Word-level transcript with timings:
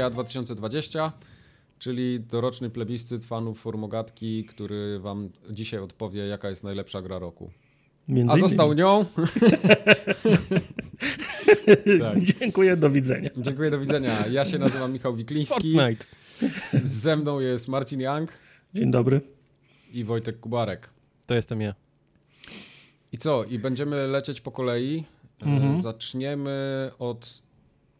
FGA 0.00 0.10
2020, 0.10 1.12
czyli 1.78 2.20
doroczny 2.20 2.70
plebiscyt 2.70 3.24
fanów 3.24 3.60
Formogatki, 3.60 4.44
który 4.44 4.98
wam 4.98 5.30
dzisiaj 5.50 5.80
odpowie, 5.80 6.26
jaka 6.26 6.50
jest 6.50 6.64
najlepsza 6.64 7.02
gra 7.02 7.18
roku. 7.18 7.50
Między 8.08 8.32
A 8.32 8.36
innymi. 8.36 8.48
został 8.48 8.72
nią. 8.72 9.04
tak. 12.00 12.20
Dziękuję, 12.20 12.76
do 12.76 12.90
widzenia. 12.90 13.30
Dziękuję, 13.36 13.70
do 13.70 13.78
widzenia. 13.78 14.26
Ja 14.26 14.44
się 14.44 14.58
nazywam 14.58 14.92
Michał 14.92 15.16
Wikliński. 15.16 15.74
Fortnite. 15.74 16.06
Ze 16.82 17.16
mną 17.16 17.40
jest 17.40 17.68
Marcin 17.68 18.00
Young 18.00 18.32
Dzień 18.74 18.90
dobry. 18.90 19.20
i 19.92 20.04
Wojtek 20.04 20.40
Kubarek. 20.40 20.90
To 21.26 21.34
jestem 21.34 21.60
ja. 21.60 21.74
I 23.12 23.18
co? 23.18 23.44
I 23.44 23.58
będziemy 23.58 24.06
lecieć 24.08 24.40
po 24.40 24.50
kolei. 24.50 25.04
E, 25.42 25.46
Mhm. 25.46 25.80
Zaczniemy 25.82 26.90
od 26.98 27.42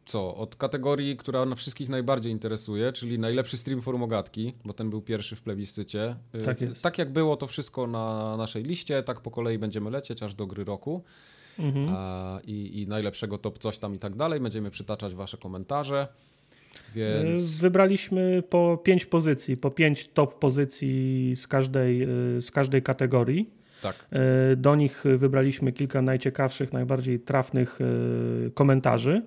co? 0.06 0.34
Od 0.34 0.56
kategorii, 0.56 1.16
która 1.16 1.44
na 1.46 1.54
wszystkich 1.54 1.88
najbardziej 1.88 2.32
interesuje, 2.32 2.92
czyli 2.92 3.18
najlepszy 3.18 3.58
stream 3.58 3.82
Formogatki, 3.82 4.54
bo 4.64 4.72
ten 4.72 4.90
był 4.90 5.02
pierwszy 5.02 5.36
w 5.36 5.42
plebiscycie. 5.42 6.16
E, 6.34 6.38
Tak 6.38 6.60
jest. 6.60 6.82
Tak 6.82 6.98
jak 6.98 7.12
było 7.12 7.36
to 7.36 7.46
wszystko 7.46 7.86
na 7.86 8.36
naszej 8.36 8.62
liście, 8.62 9.02
tak 9.02 9.20
po 9.20 9.30
kolei 9.30 9.58
będziemy 9.58 9.90
lecieć 9.90 10.22
aż 10.22 10.34
do 10.34 10.46
gry 10.46 10.64
roku. 10.64 11.02
Mhm. 11.58 11.88
A, 11.88 12.40
i, 12.46 12.80
I 12.82 12.86
najlepszego 12.88 13.38
top 13.38 13.58
coś 13.58 13.78
tam 13.78 13.94
i 13.94 13.98
tak 13.98 14.16
dalej. 14.16 14.40
Będziemy 14.40 14.70
przytaczać 14.70 15.14
wasze 15.14 15.36
komentarze. 15.36 16.08
Więc 16.94 17.58
Wybraliśmy 17.60 18.42
po 18.50 18.78
pięć 18.84 19.06
pozycji, 19.06 19.56
po 19.56 19.70
pięć 19.70 20.08
top 20.08 20.38
pozycji 20.38 21.32
z 21.36 21.46
każdej, 21.46 22.02
y, 22.36 22.40
z 22.42 22.50
każdej 22.50 22.82
kategorii. 22.82 23.50
tak. 23.82 24.06
Y, 24.52 24.56
Do 24.56 24.76
nich 24.76 25.04
wybraliśmy 25.16 25.72
kilka 25.72 26.02
najciekawszych, 26.02 26.72
najbardziej 26.72 27.20
trafnych 27.20 27.78
y, 27.80 28.50
komentarzy, 28.54 29.22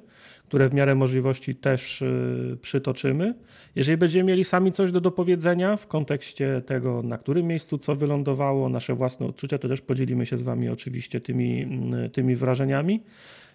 które 0.47 0.69
w 0.69 0.73
miarę 0.73 0.95
możliwości 0.95 1.55
też 1.55 2.01
y, 2.01 2.57
przytoczymy. 2.61 3.33
Jeżeli 3.75 3.97
będziemy 3.97 4.23
mieli 4.31 4.43
sami 4.45 4.71
coś 4.71 4.91
do 4.91 5.01
dopowiedzenia 5.01 5.77
w 5.77 5.87
kontekście 5.87 6.61
tego, 6.65 7.03
na 7.03 7.17
którym 7.17 7.47
miejscu 7.47 7.77
co 7.77 7.95
wylądowało, 7.95 8.69
nasze 8.69 8.95
własne 8.95 9.25
odczucia, 9.25 9.57
to 9.57 9.67
też 9.67 9.81
podzielimy 9.81 10.25
się 10.25 10.37
z 10.37 10.41
Wami 10.43 10.69
oczywiście 10.69 11.21
tymi, 11.21 11.61
mm, 11.63 12.09
tymi 12.09 12.35
wrażeniami. 12.35 13.03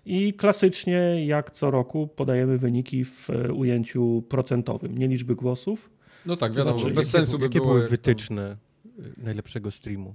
I 0.07 0.33
klasycznie, 0.35 1.27
jak 1.27 1.51
co 1.51 1.71
roku, 1.71 2.09
podajemy 2.09 2.59
wyniki 2.59 3.05
w 3.05 3.31
e, 3.31 3.53
ujęciu 3.53 4.23
procentowym, 4.29 4.99
nie 4.99 5.09
liczby 5.09 5.35
głosów. 5.35 5.91
No 6.27 6.37
tak, 6.37 6.53
wiadomo, 6.55 6.79
znaczy, 6.79 6.95
bez 6.95 7.07
jakie, 7.07 7.19
sensu 7.19 7.39
by 7.39 7.45
jakie 7.45 7.59
było. 7.59 7.69
były 7.71 7.81
jak 7.81 7.89
to- 7.89 7.91
wytyczne 7.91 8.57
y, 8.99 9.23
najlepszego 9.25 9.71
streamu? 9.71 10.15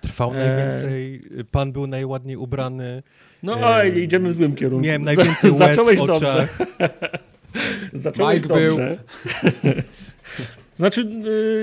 Trwał 0.00 0.30
Eee. 0.34 0.36
najwięcej, 0.36 1.22
pan 1.50 1.72
był 1.72 1.86
najładniej 1.86 2.36
ubrany, 2.36 3.02
No, 3.42 3.56
oj, 3.62 4.02
idziemy 4.02 4.28
w 4.28 4.32
złym 4.32 4.54
kierunku. 4.54 4.86
miałem 4.86 5.02
najwięcej 5.02 5.50
łez 5.50 5.58
Zacząłeś 5.58 5.98
w 5.98 6.06
dobrze. 6.06 6.14
oczach. 6.32 6.58
Zacząłeś 7.92 8.42
Mike 8.42 8.54
był. 8.54 8.76
dobrze. 8.76 8.98
Znaczy, 10.72 11.08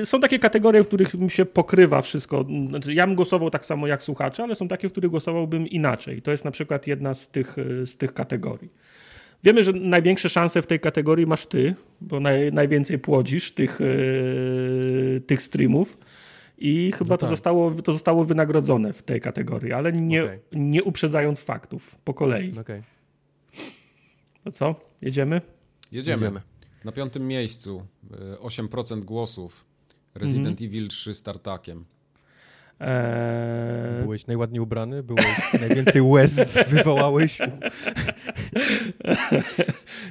y, 0.02 0.06
są 0.06 0.20
takie 0.20 0.40
kategorie, 0.40 0.84
w 0.84 0.88
których 0.88 1.14
mi 1.14 1.32
się 1.32 1.46
pokrywa 1.46 2.02
wszystko. 2.02 2.46
Znaczy, 2.70 2.94
ja 2.94 3.08
bym 3.08 3.16
głosował 3.16 3.50
tak 3.50 3.66
samo 3.66 3.88
jak 3.88 4.04
słuchacze, 4.04 4.44
ale 4.44 4.56
są 4.56 4.68
takie, 4.68 4.90
w 4.90 4.92
których 4.92 5.12
głosowałbym 5.12 5.68
inaczej. 5.68 6.22
To 6.22 6.32
jest 6.32 6.46
na 6.46 6.52
przykład 6.52 6.88
jedna 6.88 7.14
z 7.14 7.28
tych, 7.28 7.58
y, 7.58 7.88
z 7.88 7.98
tych 7.98 8.14
kategorii. 8.14 8.70
Wiemy, 9.44 9.64
że 9.64 9.72
największe 9.74 10.30
szanse 10.30 10.62
w 10.62 10.68
tej 10.68 10.80
kategorii 10.80 11.26
masz 11.26 11.46
ty, 11.46 11.76
bo 12.02 12.20
naj, 12.20 12.52
najwięcej 12.54 13.00
płodzisz 13.00 13.52
tych, 13.52 13.82
y, 13.82 15.22
tych 15.28 15.42
streamów. 15.42 15.98
I 16.58 16.92
chyba 16.92 17.18
to, 17.18 17.22
tak. 17.22 17.30
zostało, 17.30 17.72
to 17.72 17.94
zostało 17.94 18.24
wynagrodzone 18.24 18.94
w 18.94 19.04
tej 19.04 19.22
kategorii, 19.22 19.74
ale 19.74 19.92
nie, 19.92 20.24
Okej. 20.24 20.40
nie 20.52 20.84
uprzedzając 20.84 21.42
faktów 21.42 21.96
po 22.04 22.14
kolei. 22.14 22.60
Okej, 22.60 22.82
To 24.44 24.52
co? 24.52 24.76
Jedziemy? 25.02 25.42
Jedziemy. 25.92 26.26
Jedziemy. 26.26 26.40
Na 26.86 26.92
piątym 26.92 27.28
miejscu 27.28 27.86
y, 28.36 28.38
8% 28.42 29.02
głosów. 29.04 29.66
Resident 30.16 30.48
Mhm. 30.62 30.70
Evil 30.70 30.88
3 30.88 31.14
startakiem. 31.16 31.86
Eee, 32.80 34.02
Byłeś 34.04 34.28
najładniej 34.28 34.60
ubrany, 34.60 35.04
byłeś 35.04 35.26
najwięcej 35.60 36.02
łez 36.02 36.36
wywołałeś. 36.68 37.40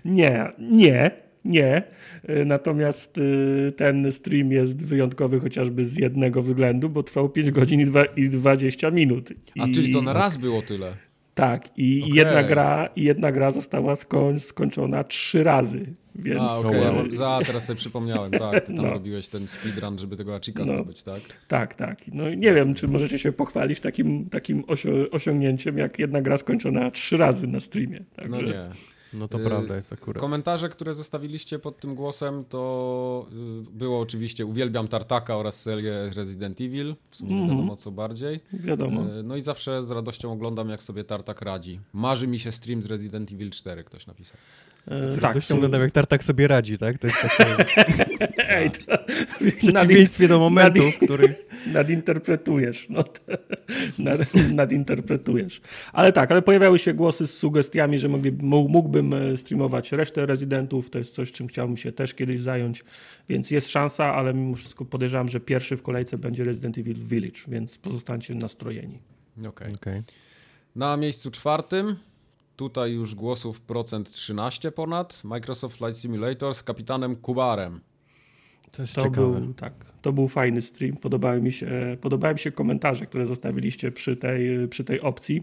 Nie, 0.04 0.52
nie, 0.58 1.10
nie. 1.44 1.82
Y, 2.30 2.44
Natomiast 2.44 3.18
y, 3.18 3.72
ten 3.76 4.12
stream 4.12 4.52
jest 4.52 4.84
wyjątkowy 4.84 5.40
chociażby 5.40 5.84
z 5.84 5.96
jednego 5.96 6.42
względu, 6.42 6.88
bo 6.90 7.02
trwał 7.02 7.28
5 7.28 7.50
godzin 7.50 7.80
i, 7.80 7.84
dwa, 7.84 8.04
i 8.04 8.28
20 8.28 8.90
minut. 8.90 9.28
A 9.58 9.66
I, 9.66 9.72
czyli 9.72 9.92
to 9.92 10.02
na 10.02 10.12
raz 10.12 10.36
było 10.36 10.62
tyle. 10.62 10.96
Tak, 11.34 11.68
i 11.76 12.02
Okej. 12.02 12.14
jedna, 12.14 12.42
gra, 12.42 12.88
i 12.96 13.02
jedna 13.02 13.32
gra 13.32 13.50
została 13.52 13.96
skoń, 13.96 14.40
skończona 14.40 15.04
trzy 15.04 15.44
razy. 15.44 15.86
Więc 16.14 16.40
A, 16.40 16.58
okay. 16.58 17.16
za, 17.16 17.40
teraz 17.46 17.64
sobie 17.64 17.76
przypomniałem, 17.76 18.30
tak, 18.32 18.60
ty 18.60 18.66
tam 18.74 18.84
No. 18.84 18.90
robiłeś 18.90 19.28
ten 19.28 19.48
speedrun, 19.48 19.98
żeby 19.98 20.16
tego 20.16 20.34
Achika 20.36 20.62
No. 20.64 20.66
zdobyć, 20.66 21.02
tak? 21.02 21.20
tak, 21.48 21.74
tak. 21.74 21.98
No 22.12 22.28
i 22.28 22.36
nie 22.36 22.54
wiem, 22.54 22.74
czy 22.74 22.88
możecie 22.88 23.18
się 23.18 23.32
pochwalić 23.32 23.80
takim, 23.80 24.28
takim 24.30 24.64
osiągnięciem, 25.10 25.78
jak 25.78 25.98
jedna 25.98 26.22
gra 26.22 26.38
skończona 26.38 26.90
trzy 26.90 27.16
razy 27.16 27.46
na 27.46 27.60
streamie. 27.60 28.00
Także, 28.16 28.42
No 28.42 28.48
nie. 28.48 28.70
No 29.14 29.28
to 29.28 29.40
Y, 29.40 29.44
prawda 29.44 29.76
jest 29.76 29.92
akurat. 29.92 30.20
Komentarze, 30.20 30.68
które 30.68 30.94
zostawiliście 30.94 31.58
pod 31.58 31.80
tym 31.80 31.94
głosem, 31.94 32.44
to 32.48 33.26
y, 33.68 33.76
było 33.78 34.00
oczywiście 34.00 34.46
uwielbiam 34.46 34.88
Tartaka 34.88 35.36
oraz 35.36 35.62
serię 35.62 36.10
Resident 36.14 36.60
Evil, 36.60 36.94
w 37.10 37.16
sumie 37.16 37.30
nie 37.30 37.36
Mhm. 37.40 37.58
wiadomo 37.58 37.76
co 37.76 37.90
bardziej. 37.90 38.40
Wiadomo. 38.52 39.02
Y, 39.18 39.22
No 39.22 39.36
i 39.36 39.42
zawsze 39.42 39.82
z 39.82 39.90
radością 39.90 40.32
oglądam, 40.32 40.68
jak 40.68 40.82
sobie 40.82 41.04
Tartak 41.04 41.42
radzi. 41.42 41.80
Marzy 41.92 42.26
mi 42.26 42.38
się 42.38 42.52
stream 42.52 42.82
z 42.82 42.86
Resident 42.86 43.32
Evil 43.32 43.50
4, 43.50 43.84
ktoś 43.84 44.06
napisał. 44.06 44.36
Z 44.86 45.14
tak, 45.14 45.22
radością 45.24 45.54
oglądam, 45.56 45.80
jak 45.80 45.90
Tartak 45.90 46.24
sobie 46.24 46.48
radzi, 46.48 46.78
tak? 46.78 46.98
To 46.98 47.06
jest 47.06 47.18
takie 47.22 47.56
Ej, 48.48 48.70
to, 48.70 48.78
w 49.40 49.56
przeciwieństwie 49.56 50.28
do 50.28 50.38
momentu, 50.38 50.80
w 50.90 50.98
których... 51.04 51.36
nadinterpretujesz. 51.72 52.86
No, 52.90 53.02
to, 53.02 53.20
nad, 53.98 54.18
nadinterpretujesz. 54.54 55.60
Ale 55.92 56.12
tak, 56.12 56.30
ale 56.32 56.42
pojawiały 56.42 56.78
się 56.78 56.94
głosy 56.94 57.26
z 57.26 57.38
sugestiami, 57.38 57.98
że 57.98 58.08
mógłbym 58.42 59.03
e, 59.12 59.36
streamować 59.36 59.92
resztę 59.92 60.26
rezydentów. 60.26 60.90
To 60.90 60.98
jest 60.98 61.14
coś, 61.14 61.32
czym 61.32 61.46
chciałbym 61.46 61.76
się 61.76 61.92
też 61.92 62.14
kiedyś 62.14 62.40
zająć, 62.40 62.84
więc 63.28 63.50
jest 63.50 63.68
szansa, 63.68 64.14
ale 64.14 64.34
mimo 64.34 64.54
wszystko 64.54 64.84
podejrzewam, 64.84 65.28
że 65.28 65.40
pierwszy 65.40 65.76
w 65.76 65.82
kolejce 65.82 66.18
będzie 66.18 66.44
Resident 66.44 66.78
Evil 66.78 67.04
Village, 67.04 67.40
więc 67.48 67.78
pozostańcie 67.78 68.34
nastrojeni. 68.34 69.02
Okej. 69.48 69.74
Okej. 69.74 70.02
Na 70.76 70.96
miejscu 70.96 71.30
czwartym, 71.30 71.96
tutaj 72.56 72.92
już 72.92 73.14
głosów 73.14 73.60
procent 73.60 74.12
13 74.12 74.72
ponad, 74.72 75.24
Microsoft 75.24 75.76
Flight 75.76 75.98
Simulator 76.00 76.54
z 76.54 76.62
kapitanem 76.62 77.16
Kubarem. 77.16 77.80
To 78.76 78.82
jest 78.82 78.94
To 78.94 79.02
ciekawe. 79.02 79.40
był, 79.40 79.54
tak, 79.54 79.72
to 80.02 80.12
był 80.12 80.28
fajny 80.28 80.62
stream. 80.62 80.96
Podobały 80.96 81.40
mi 81.42 81.52
się, 81.52 81.96
podobały 82.00 82.34
mi 82.34 82.40
się 82.40 82.52
komentarze, 82.52 83.06
które 83.06 83.26
zostawiliście 83.26 83.92
przy 83.92 84.16
tej, 84.16 84.68
przy 84.68 84.84
tej 84.84 85.00
opcji, 85.00 85.42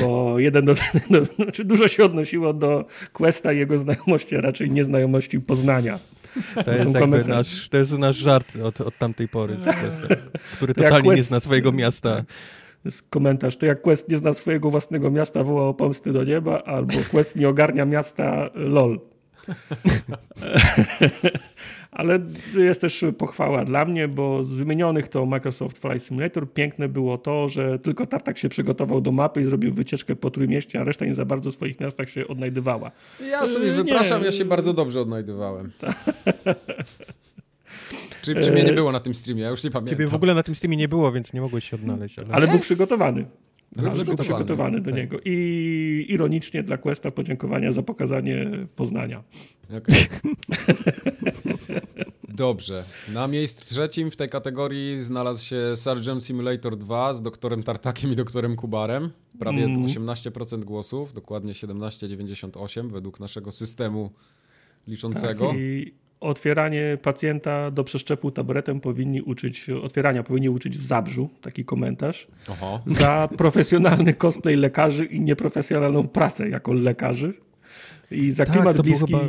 bo 0.00 0.38
jeden 0.38 0.64
do, 0.64 0.74
do, 1.10 1.24
znaczy 1.24 1.64
dużo 1.64 1.88
się 1.88 2.04
odnosiło 2.04 2.52
do 2.54 2.84
Questa 3.12 3.52
i 3.52 3.58
jego 3.58 3.78
znajomości, 3.78 4.36
a 4.36 4.40
raczej 4.40 4.70
nieznajomości 4.70 5.40
Poznania. 5.40 5.98
To 6.54 6.64
są 6.64 6.72
jest 6.72 6.94
jakby 6.94 7.24
nasz, 7.24 7.68
to 7.68 7.76
jest 7.76 7.92
nasz 7.98 8.16
żart 8.16 8.56
od, 8.62 8.80
od 8.80 8.98
tamtej 8.98 9.28
pory, 9.28 9.56
który 10.56 10.74
To 10.74 10.80
jak 10.82 10.90
totalnie 10.92 11.10
nie 11.10 11.16
Quest- 11.16 11.28
zna 11.28 11.40
swojego 11.40 11.72
miasta. 11.72 12.16
To 12.82 12.88
jest 12.88 13.02
komentarz, 13.10 13.56
to 13.56 13.66
jak 13.66 13.82
Quest 13.82 14.08
nie 14.08 14.18
zna 14.18 14.34
swojego 14.34 14.70
własnego 14.70 15.10
miasta, 15.10 15.44
woła 15.44 15.68
o 15.68 15.74
pomsty 15.74 16.12
do 16.12 16.24
nieba, 16.24 16.62
albo 16.62 16.94
Quest 17.10 17.36
nie 17.36 17.48
ogarnia 17.48 17.84
miasta, 17.84 18.50
lol. 18.54 19.00
Ale 21.90 22.18
jest 22.56 22.80
też 22.80 23.04
pochwała 23.18 23.64
dla 23.64 23.84
mnie, 23.84 24.08
bo 24.08 24.44
z 24.44 24.54
wymienionych 24.54 25.08
to 25.08 25.26
Microsoft 25.26 25.78
Flight 25.78 26.06
Simulator 26.06 26.52
piękne 26.52 26.88
było 26.88 27.18
to, 27.18 27.48
że 27.48 27.78
tylko 27.78 28.06
Tartak 28.06 28.38
się 28.38 28.48
przygotował 28.48 29.00
do 29.00 29.12
mapy 29.12 29.40
i 29.40 29.44
zrobił 29.44 29.74
wycieczkę 29.74 30.16
po 30.16 30.30
Trójmieście, 30.30 30.80
a 30.80 30.84
reszta 30.84 31.04
nie 31.04 31.14
za 31.14 31.24
bardzo 31.24 31.50
w 31.50 31.54
swoich 31.54 31.80
miastach 31.80 32.10
się 32.10 32.28
odnajdywała. 32.28 32.90
Ja 33.30 33.46
sobie 33.46 33.66
Yy, 33.66 33.74
wypraszam, 33.74 34.20
nie. 34.20 34.26
ja 34.26 34.32
się 34.32 34.44
bardzo 34.44 34.72
dobrze 34.72 35.00
odnajdywałem. 35.00 35.72
czy, 38.22 38.34
czy 38.34 38.52
mnie 38.52 38.64
nie 38.64 38.72
było 38.72 38.92
na 38.92 39.00
tym 39.00 39.14
streamie? 39.14 39.42
Ja 39.42 39.50
już 39.50 39.64
nie 39.64 39.70
pamiętam. 39.70 39.90
Ciebie 39.90 40.06
w 40.06 40.14
ogóle 40.14 40.34
na 40.34 40.42
tym 40.42 40.54
streamie 40.54 40.76
nie 40.76 40.88
było, 40.88 41.12
więc 41.12 41.32
nie 41.32 41.40
mogłeś 41.40 41.70
się 41.70 41.76
odnaleźć. 41.76 42.18
Ale... 42.18 42.28
Ale 42.30 42.48
był 42.48 42.58
przygotowany. 42.58 43.24
Był 43.76 43.90
Ale 43.90 44.04
był 44.04 44.16
przygotowany. 44.16 44.80
do 44.80 44.90
Tak. 44.90 44.94
niego. 45.00 45.18
I 45.24 46.06
ironicznie 46.08 46.62
dla 46.62 46.78
Questa 46.78 47.10
podziękowania 47.10 47.72
za 47.72 47.82
pokazanie 47.82 48.46
Poznania. 48.76 49.22
Okej. 49.78 50.04
Dobrze. 52.28 52.84
Na 53.12 53.28
miejscu 53.28 53.64
trzecim 53.64 54.10
w 54.10 54.16
tej 54.16 54.28
kategorii 54.28 55.04
znalazł 55.04 55.44
się 55.44 55.60
Surgeon 55.76 56.20
Simulator 56.20 56.76
2 56.76 57.14
z 57.14 57.22
doktorem 57.22 57.62
Tartakiem 57.62 58.12
i 58.12 58.16
doktorem 58.16 58.56
Kubarem. 58.56 59.10
Prawie 59.38 59.64
Mm. 59.64 59.86
18% 59.86 60.64
głosów, 60.64 61.12
dokładnie 61.14 61.52
17,98 61.52 62.90
według 62.90 63.20
naszego 63.20 63.52
systemu 63.52 64.10
liczącego. 64.88 65.48
Tak, 65.48 65.56
I 65.56 65.94
otwieranie 66.24 66.98
pacjenta 67.02 67.70
do 67.70 67.84
przeszczepu 67.84 68.30
taboretem 68.30 68.80
powinni 68.80 69.22
uczyć, 69.22 69.70
otwierania 69.70 70.22
powinni 70.22 70.48
uczyć 70.48 70.78
w 70.78 70.82
Zabrzu, 70.82 71.28
taki 71.40 71.64
komentarz, 71.64 72.26
Oho. 72.48 72.80
za 72.86 73.28
profesjonalny 73.36 74.14
cosplay 74.14 74.56
lekarzy 74.56 75.04
i 75.04 75.20
nieprofesjonalną 75.20 76.08
pracę 76.08 76.48
jako 76.48 76.72
lekarzy. 76.72 77.34
I 78.10 78.30
za 78.30 78.44
Tak, 78.44 78.54
klimat 78.54 78.82
bliski... 78.82 79.06
chyba- 79.06 79.28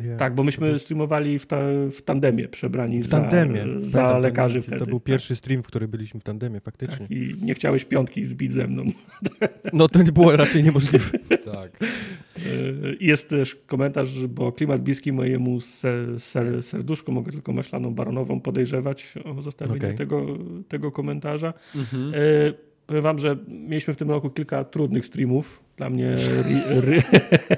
Yeah. 0.00 0.18
Tak, 0.18 0.34
bo 0.34 0.44
myśmy 0.44 0.78
streamowali 0.78 1.38
w, 1.38 1.46
ta, 1.46 1.58
w 1.92 2.02
tandemie, 2.02 2.48
przebrani 2.48 3.02
W 3.02 3.08
tandemie. 3.08 3.64
za, 3.78 3.80
za 3.80 3.98
Pamiętam, 3.98 4.22
lekarzy 4.22 4.58
to, 4.58 4.62
wtedy. 4.62 4.78
To 4.78 4.86
był 4.86 5.00
pierwszy 5.00 5.36
stream, 5.36 5.62
w 5.62 5.66
który 5.66 5.88
byliśmy 5.88 6.20
w 6.20 6.22
tandemie, 6.22 6.60
faktycznie. 6.60 6.98
Tak, 6.98 7.10
I 7.10 7.34
nie 7.42 7.54
chciałeś 7.54 7.84
piątki 7.84 8.26
zbić 8.26 8.52
ze 8.52 8.66
mną. 8.66 8.84
No 9.72 9.88
to 9.88 10.02
nie 10.02 10.12
było 10.12 10.36
raczej 10.36 10.62
niemożliwe. 10.64 11.18
Tak. 11.54 11.80
Yy, 11.80 12.96
Jest 13.00 13.28
też 13.28 13.54
komentarz, 13.66 14.26
bo 14.26 14.52
klimat 14.52 14.82
bliski 14.82 15.12
mojemu 15.12 15.60
ser, 15.60 16.20
ser, 16.20 16.62
serduszku, 16.62 17.12
mogę 17.12 17.32
tylko 17.32 17.52
maślaną 17.52 17.94
baronową 17.94 18.40
podejrzewać 18.40 19.14
o 19.24 19.42
zostawienie 19.42 19.78
Okej. 19.78 19.94
tego, 19.94 20.26
tego 20.68 20.92
komentarza. 20.92 21.54
Mhm. 21.76 22.12
Yy, 22.12 22.54
Powiem 22.86 23.02
wam, 23.02 23.18
że 23.18 23.36
mieliśmy 23.48 23.94
w 23.94 23.96
tym 23.96 24.10
roku 24.10 24.30
kilka 24.30 24.64
trudnych 24.64 25.06
streamów. 25.06 25.62
Dla 25.76 25.90
mnie, 25.90 26.16
ri, 26.48 26.80
ry, 26.80 27.02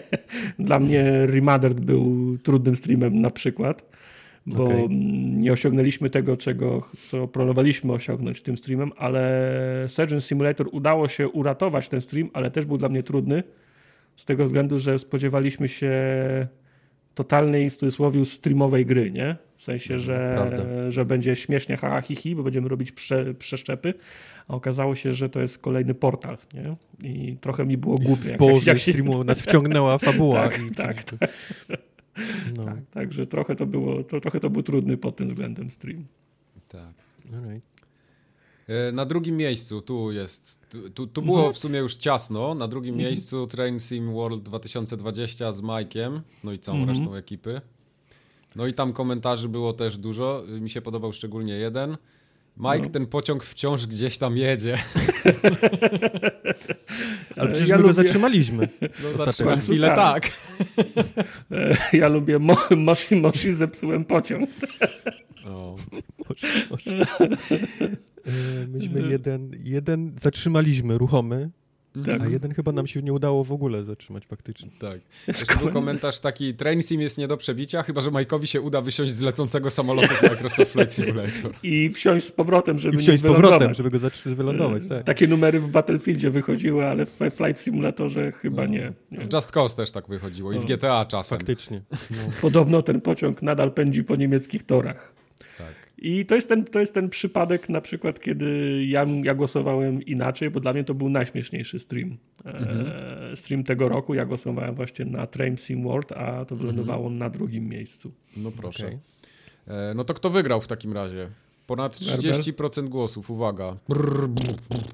dla 0.59 0.79
mnie 0.81 1.27
Remastered 1.27 1.81
był 1.81 2.39
trudnym 2.43 2.77
streamem 2.77 3.21
na 3.21 3.31
przykład, 3.31 3.85
bo 4.47 4.73
mm, 4.73 5.41
nie 5.41 5.53
osiągnęliśmy 5.53 6.11
tego, 6.11 6.37
czego, 6.37 6.89
co 7.03 7.29
planowaliśmy 7.29 7.93
osiągnąć 7.93 8.43
tym 8.43 8.57
streamem, 8.57 8.93
ale 8.97 9.85
Surgeon 9.89 10.21
Simulator 10.21 10.69
udało 10.73 11.09
się 11.09 11.29
uratować 11.29 11.89
ten 11.89 12.01
stream, 12.01 12.31
ale 12.33 12.51
też 12.51 12.65
był 12.65 12.79
dla 12.79 12.89
mnie 12.89 13.03
trudny 13.03 13.43
z 14.17 14.25
tego 14.25 14.45
względu, 14.45 14.79
że 14.79 14.99
spodziewaliśmy 14.99 15.69
się 15.69 15.93
totalnej, 17.15 17.71
w 17.71 17.77
cudzysłowie, 17.77 18.25
streamowej 18.25 18.87
gry, 18.87 19.11
nie? 19.11 19.37
W 19.57 19.63
sensie, 19.63 19.99
że, 19.99 20.33
prawda. 20.37 20.91
że 20.91 21.05
będzie 21.05 21.37
śmiesznie 21.37 21.77
ha, 21.77 21.91
ha, 21.91 22.01
hi, 22.01 22.17
hi, 22.17 22.35
bo 22.37 22.43
będziemy 22.43 22.69
robić 22.69 22.93
prze, 22.93 23.35
przeszczepy, 23.35 23.95
a 24.49 24.55
okazało 24.55 24.95
się, 24.95 25.15
że 25.15 25.29
to 25.29 25.41
jest 25.41 25.59
kolejny 25.59 25.95
portal, 25.95 26.39
nie? 26.55 26.77
I 27.11 27.37
trochę 27.41 27.67
mi 27.67 27.77
było 27.77 27.99
głupie. 27.99 28.23
W 28.23 28.27
jak- 28.29 28.39
połowie 28.39 28.63
jak 28.67 28.79
się- 28.79 28.93
streamu 28.93 29.25
nas 29.25 29.41
wciągnęła 29.43 29.99
fabuła. 30.09 30.49
Tak, 30.49 30.61
i, 30.67 30.75
tak, 30.75 31.05
No, 32.57 32.65
Tak, 32.65 32.77
także 32.91 33.27
trochę 33.27 33.55
to 33.57 33.67
było, 33.67 34.03
to, 34.05 34.21
trochę 34.21 34.41
to 34.41 34.51
był 34.51 34.63
trudny 34.63 34.97
pod 34.97 35.17
tym 35.17 35.29
względem 35.29 35.71
stream. 35.71 36.05
tak. 36.69 36.95
alright. 37.35 37.69
E, 38.69 38.93
Na 38.93 39.05
drugim 39.07 39.37
miejscu, 39.37 39.83
tu 39.83 40.13
jest, 40.13 40.67
tu, 40.95 41.07
tu, 41.07 41.23
było 41.23 41.53
w 41.53 41.59
sumie 41.59 41.79
już 41.79 41.97
ciasno, 41.97 42.55
na 42.55 42.69
drugim 42.69 42.97
miejscu 42.97 43.47
Train 43.47 43.81
Sim 43.81 44.13
World 44.13 44.43
2020 44.43 45.53
z 45.53 45.63
Mike'iem, 45.63 46.21
no 46.45 46.53
i 46.53 46.59
całą 46.59 46.79
Mhm. 46.79 46.99
resztą 46.99 47.15
ekipy. 47.15 47.61
No 48.57 48.67
i 48.67 48.75
tam 48.75 48.93
komentarzy 48.93 49.49
było 49.49 49.73
też 49.73 49.99
dużo, 49.99 50.45
mi 50.61 50.71
się 50.71 50.83
podobał 50.83 51.13
szczególnie 51.13 51.55
jeden. 51.55 51.97
Mike, 52.57 52.79
No. 52.79 52.89
ten 52.89 53.07
pociąg 53.07 53.45
wciąż 53.45 53.87
gdzieś 53.87 54.19
tam 54.19 54.37
jedzie. 54.37 54.79
Ale 57.37 57.51
przecież 57.53 57.69
ja 57.69 57.77
my 57.77 57.83
go 57.83 57.89
lubię- 57.89 57.95
zatrzymaliśmy. 57.95 58.69
No 59.19 59.25
zatrzymać 59.25 59.61
chwilę 59.61 59.89
Tak. 59.97 60.31
Ja 61.93 62.09
lubię 62.09 62.39
mo, 62.39 62.57
Moshi 62.77 63.17
Moshi, 63.17 63.53
zepsułem 63.53 64.05
pociąg. 64.05 64.51
O, 65.47 65.77
Może, 66.29 66.49
może. 66.71 67.03
E, 68.27 68.67
Myśmy 68.69 69.11
jeden, 69.11 69.51
jeden 69.65 70.13
zatrzymaliśmy 70.21 70.99
ruchomy, 70.99 71.51
Tak. 72.05 72.23
a 72.23 72.27
jeden 72.27 72.55
chyba 72.55 72.73
nam 72.73 72.87
się 72.87 73.03
nie 73.03 73.13
udało 73.13 73.45
w 73.45 73.53
ogóle 73.53 73.85
zatrzymać 73.85 74.27
faktycznie. 74.27 74.71
tak. 74.81 75.01
Jeszcze 75.29 75.57
był 75.57 75.73
komentarz 75.73 76.21
taki, 76.21 76.55
Train 76.55 76.83
Sim 76.83 77.01
jest 77.01 77.19
nie 77.19 77.29
do 77.29 77.37
przebicia, 77.37 77.83
chyba 77.83 78.01
że 78.01 78.11
Mike'owi 78.11 78.45
się 78.45 78.61
uda 78.61 78.81
wysiąść 78.81 79.13
z 79.13 79.21
lecącego 79.21 79.71
samolotu 79.71 80.15
w 80.15 80.23
Microsoft 80.23 80.73
Flight 80.73 80.95
Simulator. 80.95 81.53
I 81.63 81.91
wsiąść 81.91 82.27
z 82.27 82.33
powrotem, 82.33 82.79
żeby 82.79 82.97
I 82.97 83.01
wsiąść 83.01 83.23
z 83.23 83.27
powrotem, 83.27 83.75
żeby 83.75 83.91
go 83.91 83.99
zatrzymać, 83.99 84.37
wylądować. 84.37 84.83
Tak. 84.89 85.05
Takie 85.05 85.29
numery 85.29 85.61
w 85.61 85.69
Battlefieldzie 85.69 86.31
wychodziły, 86.31 86.87
ale 86.87 87.07
w 87.07 87.11
Flight 87.11 87.61
Simulatorze 87.61 88.33
chyba 88.33 88.67
nie. 88.67 88.93
nie. 89.11 89.21
W 89.21 89.33
Just 89.33 89.53
Cause 89.53 89.77
też 89.77 89.91
tak 89.91 90.09
wychodziło 90.09 90.53
i 90.53 90.59
w 90.59 90.65
O. 90.65 90.67
GTA 90.67 91.05
czasem. 91.05 91.39
Faktycznie. 91.39 91.83
No. 92.11 92.17
Podobno 92.41 92.83
ten 92.83 93.01
pociąg 93.01 93.43
nadal 93.43 93.73
pędzi 93.73 94.05
po 94.05 94.17
niemieckich 94.17 94.63
torach. 94.67 95.13
Tak. 95.97 96.05
I 96.05 96.27
to 96.27 96.35
jest 96.35 96.49
ten, 96.49 96.65
to 96.65 96.81
jest 96.81 96.95
ten 96.95 97.11
przypadek 97.11 97.69
na 97.69 97.81
przykład, 97.81 98.21
kiedy 98.21 98.81
ja, 98.87 99.07
ja 99.23 99.35
głosowałem 99.35 100.03
inaczej, 100.03 100.51
bo 100.51 100.61
dla 100.61 100.73
mnie 100.73 100.85
to 100.85 100.95
był 100.95 101.09
najśmieszniejszy 101.09 101.79
stream. 101.79 102.17
E, 102.45 103.37
stream 103.37 103.65
tego 103.65 103.89
roku. 103.89 104.15
Ja 104.15 104.27
głosowałem 104.27 104.75
właśnie 104.75 105.05
na 105.05 105.27
Train 105.27 105.57
Sim 105.57 105.83
World, 105.83 106.13
a 106.13 106.45
to 106.45 106.57
wylądowało 106.57 107.11
na 107.11 107.31
drugim 107.31 107.69
miejscu. 107.69 108.13
No 108.37 108.51
proszę. 108.51 108.87
Okej. 108.87 108.99
E, 109.67 109.95
no 109.95 110.05
to 110.05 110.15
kto 110.15 110.31
wygrał 110.31 110.61
w 110.61 110.67
takim 110.67 110.93
razie? 110.93 111.29
Ponad 111.67 111.99
Werber? 112.05 112.35
30% 112.35 112.89
głosów, 112.89 113.31
uwaga. 113.31 113.77
Brrr, 113.89 114.29
brrr, 114.29 114.57
brrr. 114.71 114.87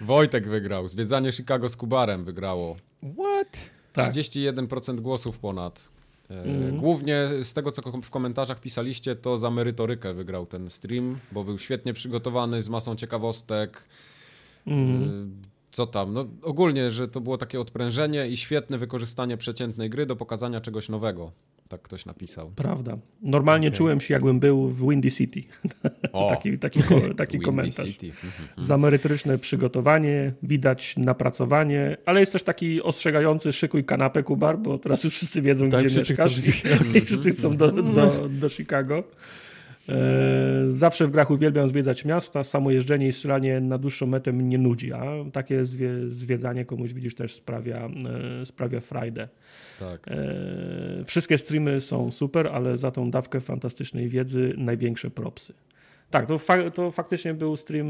Wojtek 0.00 0.48
wygrał. 0.48 0.88
Zwiedzanie 0.88 1.32
Chicago 1.32 1.68
z 1.68 1.76
Kubarem 1.76 2.24
wygrało. 2.24 2.76
What? 3.02 3.70
Tak. 3.92 4.12
31% 4.12 5.00
głosów 5.00 5.38
ponad. 5.38 5.93
E, 6.30 6.42
Mhm. 6.42 6.76
Głównie 6.76 7.28
z 7.42 7.52
tego, 7.54 7.72
co 7.72 7.82
w 8.02 8.10
komentarzach 8.10 8.60
pisaliście, 8.60 9.16
to 9.16 9.38
za 9.38 9.50
merytorykę 9.50 10.14
wygrał 10.14 10.46
ten 10.46 10.70
stream, 10.70 11.18
bo 11.32 11.44
był 11.44 11.58
świetnie 11.58 11.92
przygotowany, 11.94 12.62
z 12.62 12.68
masą 12.68 12.96
ciekawostek. 12.96 13.84
Y, 14.66 14.70
Co 15.70 15.86
tam? 15.86 16.12
No, 16.12 16.26
ogólnie, 16.42 16.90
że 16.90 17.08
to 17.08 17.20
było 17.20 17.38
takie 17.38 17.60
odprężenie 17.60 18.28
i 18.28 18.36
świetne 18.36 18.78
wykorzystanie 18.78 19.36
przeciętnej 19.36 19.90
gry 19.90 20.06
do 20.06 20.16
pokazania 20.16 20.60
czegoś 20.60 20.88
nowego. 20.88 21.32
Tak 21.74 21.82
ktoś 21.82 22.06
napisał. 22.06 22.50
Prawda. 22.56 22.98
Normalnie 23.22 23.68
Okej. 23.68 23.78
czułem 23.78 24.00
się, 24.00 24.14
jakbym 24.14 24.40
był 24.40 24.68
w 24.68 24.90
Windy 24.90 25.10
City. 25.10 25.42
O, 26.12 26.28
taki 26.34 26.58
taki, 26.58 26.80
taki 27.16 27.40
komentarz. 27.40 27.90
City. 27.90 28.06
Mhm. 28.06 28.66
Za 28.66 28.78
merytoryczne 28.78 29.38
przygotowanie, 29.38 30.32
widać 30.42 30.96
napracowanie, 30.96 31.96
ale 32.06 32.20
jest 32.20 32.32
też 32.32 32.42
taki 32.42 32.82
ostrzegający 32.82 33.52
szykuj 33.52 33.84
kanapę, 33.84 34.22
Kubar, 34.22 34.58
bo 34.58 34.78
teraz 34.78 35.04
już 35.04 35.14
wszyscy 35.14 35.42
wiedzą, 35.42 35.70
Tak, 35.70 35.84
gdzie 35.84 35.98
mieszkasz 36.00 36.38
i, 36.38 36.50
i 36.98 37.00
wszyscy 37.06 37.30
chcą 37.30 37.56
do, 37.56 37.72
do, 37.72 38.28
do 38.28 38.48
Chicago. 38.48 39.04
E, 39.88 40.64
zawsze 40.68 41.06
w 41.06 41.10
grach 41.10 41.30
uwielbiam 41.30 41.68
zwiedzać 41.68 42.04
miasta, 42.04 42.44
samo 42.44 42.70
jeżdżenie 42.70 43.08
i 43.08 43.12
strzelanie 43.12 43.60
na 43.60 43.78
dłuższą 43.78 44.06
metę 44.06 44.32
mnie 44.32 44.58
nudzi, 44.58 44.92
a 44.92 45.04
takie 45.32 45.64
zwie, 45.64 45.90
zwiedzanie 46.08 46.64
komuś, 46.64 46.92
widzisz, 46.92 47.14
też 47.14 47.34
sprawia, 47.34 47.88
e, 48.40 48.46
sprawia 48.46 48.80
frajdę. 48.80 49.28
Tak. 49.80 50.08
E, 50.08 51.04
wszystkie 51.04 51.38
streamy 51.38 51.80
są 51.80 52.10
super, 52.10 52.48
ale 52.52 52.76
za 52.76 52.90
tą 52.90 53.10
dawkę 53.10 53.40
fantastycznej 53.40 54.08
wiedzy 54.08 54.54
największe 54.56 55.10
propsy. 55.10 55.54
Tak, 56.10 56.26
to, 56.26 56.38
fa 56.38 56.70
to 56.70 56.90
faktycznie 56.90 57.34
był 57.34 57.56
stream 57.56 57.88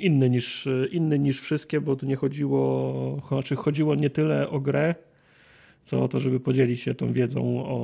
inny 0.00 0.30
niż, 0.30 0.68
inny 0.90 1.18
niż 1.18 1.40
wszystkie, 1.40 1.80
bo 1.80 1.96
tu 1.96 2.06
nie 2.06 2.16
chodziło, 2.16 3.20
znaczy 3.28 3.56
chodziło 3.56 3.94
nie 3.94 4.10
tyle 4.10 4.48
o 4.48 4.60
grę, 4.60 4.94
co 5.84 6.02
o 6.04 6.08
to, 6.08 6.20
żeby 6.20 6.40
podzielić 6.40 6.80
się 6.80 6.94
tą 6.94 7.12
wiedzą 7.12 7.58
o, 7.58 7.76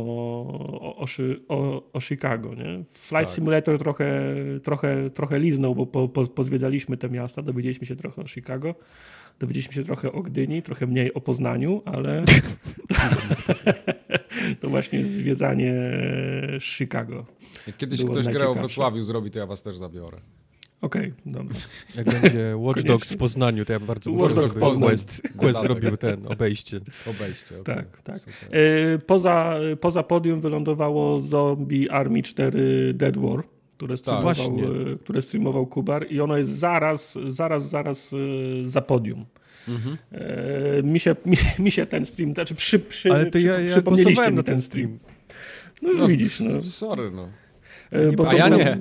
o, 0.97 1.07
o, 1.49 1.83
o, 1.93 2.01
Chicago. 2.01 2.55
Nie? 2.55 2.85
Flight 2.93 3.27
Tak. 3.27 3.29
Simulator 3.29 3.79
trochę, 3.79 4.35
trochę, 4.63 5.11
trochę 5.11 5.39
liznął, 5.39 5.75
bo 5.75 5.87
po, 5.87 6.09
po, 6.09 6.27
pozwiedzaliśmy 6.27 6.97
te 6.97 7.11
miasta, 7.11 7.43
dowiedzieliśmy 7.43 7.87
się 7.87 7.97
trochę 7.97 8.23
o 8.23 8.27
Chicago, 8.27 8.75
dowiedzieliśmy 9.39 9.75
się 9.75 9.85
trochę 9.85 10.13
o 10.13 10.23
Gdyni, 10.23 10.63
trochę 10.63 10.87
mniej 10.87 11.15
o 11.15 11.21
Poznaniu, 11.21 11.83
ale 11.85 12.25
to 14.61 14.69
właśnie 14.69 15.05
zwiedzanie 15.05 15.75
Chicago. 16.61 17.27
Jak 17.67 17.77
kiedyś 17.77 18.05
ktoś 18.05 18.27
grał 18.27 18.55
w. 18.55 18.59
Wrocławiu 18.59 19.03
zrobi, 19.03 19.31
to 19.31 19.39
ja 19.39 19.47
was 19.47 19.63
też 19.63 19.77
zabiorę. 19.77 20.21
Okej, 20.83 21.13
dobra. 21.27 21.57
Jak 21.97 22.07
będzie 22.21 22.53
Watch 22.57 22.83
Dogs 22.83 23.13
w 23.13 23.17
Poznaniu, 23.17 23.65
to 23.65 23.73
ja 23.73 23.81
bardzo 23.81 24.11
Watch 24.11 24.21
muszę, 24.23 24.35
Dogs 24.35 24.49
żeby 24.49 24.61
Poznań. 24.61 24.89
Quest, 24.89 25.23
Quest 25.37 25.61
zrobił 25.61 25.97
ten, 25.97 26.27
obejście. 26.27 26.81
Obejście. 27.07 27.61
okej. 27.61 27.75
Tak, 27.77 28.03
tak. 28.03 28.17
E, 28.51 28.99
Poza, 28.99 29.55
poza 29.81 30.03
podium 30.03 30.41
wylądowało 30.41 31.21
Zombie 31.21 31.89
Army 31.91 32.23
4 32.23 32.95
Dead 32.95 33.17
War, 33.17 33.43
które 33.77 33.97
streamował, 33.97 34.35
Właśnie. 34.35 34.65
e, 34.93 34.97
które 34.99 35.23
streamował 35.23 35.67
Kubar 35.67 36.07
i 36.11 36.21
ono 36.21 36.37
jest 36.37 36.51
zaraz, 36.51 37.19
zaraz, 37.29 37.71
zaraz 37.71 38.13
e, 38.13 38.17
za 38.69 38.81
podium. 38.81 39.27
Mhm. 39.69 39.97
E, 40.13 40.83
Mi 40.83 41.01
się, 41.01 41.17
mi, 41.27 41.37
mi 41.65 41.71
się 41.71 41.87
ten 41.87 42.07
stream, 42.07 42.35
znaczy 42.35 42.55
przy, 42.55 42.79
przy, 42.79 43.13
Ale 43.13 43.25
to 43.27 43.39
przy, 43.39 43.47
ja, 43.47 43.61
ja 43.61 43.71
przypomnieliście 43.71 44.31
mi 44.31 44.37
na 44.37 44.43
ten 44.43 44.61
stream. 44.61 44.99
stream. 45.81 45.97
No, 45.99 46.09
widzisz, 46.09 46.41
no. 46.41 46.63
Sorry, 46.63 47.11
no. 47.11 47.29
E, 47.91 48.13
bo 48.13 48.29
a 48.29 48.31
to 48.31 48.37
ja 48.37 48.49
nie. 48.49 48.79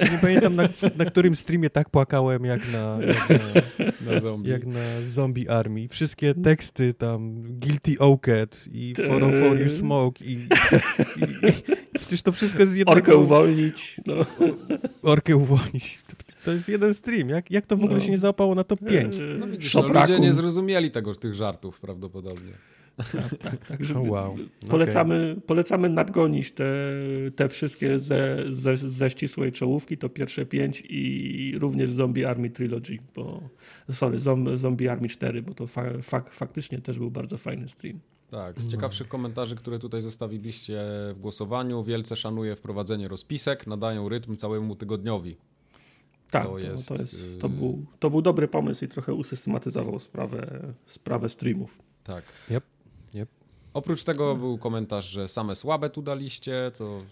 Nie 0.12 0.18
pamiętam, 0.20 0.56
na, 0.56 0.68
na 0.98 1.04
którym 1.04 1.34
streamie 1.34 1.70
tak 1.70 1.90
płakałem, 1.90 2.44
jak 2.44 2.72
na, 2.72 2.98
jak 3.06 3.28
na, 3.30 4.12
Na 4.12 4.20
zombie. 4.20 4.50
jak 4.50 4.66
na 4.66 4.80
Zombie 5.08 5.48
Army. 5.48 5.88
Wszystkie 5.88 6.34
teksty 6.34 6.94
tam, 6.94 7.42
Guilty 7.42 7.94
Oaked 7.98 8.68
i 8.72 8.92
404 8.92 9.64
You 9.64 9.70
Smoke 9.70 10.24
i, 10.24 10.32
i, 10.32 10.36
i 10.36 11.98
przecież 11.98 12.22
to 12.22 12.32
wszystko 12.32 12.60
jest 12.60 12.72
z 12.72 12.76
jednego... 12.76 12.98
Orkę 12.98 13.16
uwolnić. 13.16 14.00
No. 14.06 14.14
Orkę 15.02 15.36
uwolnić. 15.36 15.98
To, 16.44 16.52
jest 16.52 16.68
jeden 16.68 16.94
stream. 16.94 17.28
Jak, 17.28 17.50
jak 17.50 17.66
to 17.66 17.76
w 17.76 17.84
ogóle 17.84 17.98
No. 17.98 18.04
się 18.04 18.10
nie 18.10 18.18
załapało 18.18 18.54
na 18.54 18.64
top 18.64 18.80
5? 18.88 19.16
No 19.38 19.46
widzisz, 19.46 19.74
no, 19.74 19.80
Szopraku. 19.82 20.08
ludzie 20.12 20.20
nie 20.22 20.32
zrozumieli 20.32 20.90
tego, 20.90 21.14
tych 21.14 21.34
żartów 21.34 21.80
prawdopodobnie. 21.80 22.52
Tak, 22.96 23.38
tak, 23.38 23.64
tak 23.64 23.80
Oh, 23.96 24.10
wow. 24.10 24.36
polecamy, 24.68 25.30
okay. 25.32 25.42
polecamy 25.46 25.88
nadgonić 25.88 26.52
te, 26.52 26.64
te 27.36 27.48
wszystkie 27.48 27.98
ze, 27.98 28.44
ze, 28.48 28.76
ze 28.76 29.10
ścisłej 29.10 29.52
czołówki, 29.52 29.98
to 29.98 30.08
pierwsze 30.08 30.46
pięć 30.46 30.82
i 30.88 31.54
również 31.58 31.92
Zombie 31.92 32.24
Army 32.24 32.50
Trilogy, 32.50 32.98
bo 33.14 33.40
sorry, 33.90 34.18
Zombie 34.54 34.88
Army 34.88 35.08
4, 35.08 35.42
bo 35.42 35.54
to 35.54 35.66
fa, 35.66 35.82
fa, 36.02 36.20
faktycznie 36.20 36.78
też 36.78 36.98
był 36.98 37.10
bardzo 37.10 37.38
fajny 37.38 37.68
stream. 37.68 38.00
Tak, 38.30 38.60
z 38.60 38.66
ciekawszych 38.66 39.08
komentarzy, 39.08 39.56
które 39.56 39.78
tutaj 39.78 40.02
zostawiliście 40.02 40.84
w 41.14 41.16
głosowaniu, 41.20 41.84
wielce 41.84 42.16
szanuję 42.16 42.56
wprowadzenie 42.56 43.08
rozpisek, 43.08 43.66
nadają 43.66 44.08
rytm 44.08 44.36
całemu 44.36 44.76
tygodniowi. 44.76 45.36
Tak, 46.30 46.42
to, 46.42 46.58
jest, 46.58 46.88
to, 46.88 46.94
jest, 46.94 47.40
to, 47.40 47.48
był, 47.48 47.86
to 47.98 48.10
był 48.10 48.22
dobry 48.22 48.48
pomysł 48.48 48.84
i 48.84 48.88
trochę 48.88 49.14
usystematyzował 49.14 49.98
sprawę, 49.98 50.72
sprawę 50.86 51.28
streamów. 51.28 51.82
Tak. 52.04 52.24
Yep. 52.50 52.64
Oprócz 53.76 54.04
tego 54.04 54.36
był 54.36 54.58
komentarz, 54.58 55.08
że 55.10 55.28
same 55.28 55.56
słabe 55.56 55.90
tu 55.90 56.02
daliście, 56.02 56.72
to... 56.78 57.02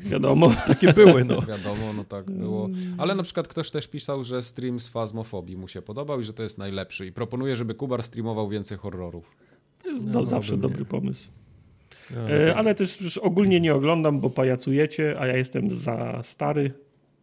Wiadomo. 0.00 0.50
Takie 0.66 0.92
były, 0.92 1.24
no. 1.24 1.42
Wiadomo, 1.42 1.92
no 1.96 2.04
tak 2.04 2.30
było. 2.30 2.68
Ale 2.98 3.14
na 3.14 3.22
przykład 3.22 3.48
ktoś 3.48 3.70
też 3.70 3.88
pisał, 3.88 4.24
że 4.24 4.42
stream 4.42 4.80
z 4.80 4.88
Fazmofobii 4.88 5.56
mu 5.56 5.68
się 5.68 5.82
podobał 5.82 6.20
i 6.20 6.24
że 6.24 6.32
to 6.32 6.42
jest 6.42 6.58
najlepszy 6.58 7.06
i 7.06 7.12
proponuje, 7.12 7.56
żeby 7.56 7.74
Kubar 7.74 8.02
streamował 8.02 8.48
więcej 8.48 8.78
horrorów. 8.78 9.36
To 9.82 9.88
jest 9.88 10.06
no, 10.06 10.26
zawsze 10.26 10.56
dobry 10.56 10.84
pomysł. 10.84 11.30
No, 12.10 12.30
e, 12.30 12.56
ale 12.56 12.74
też 12.74 13.18
ogólnie 13.18 13.60
nie 13.60 13.74
oglądam, 13.74 14.20
bo 14.20 14.30
pajacujecie, 14.30 15.20
a 15.20 15.26
ja 15.26 15.36
jestem 15.36 15.76
za 15.76 16.20
stary. 16.22 16.72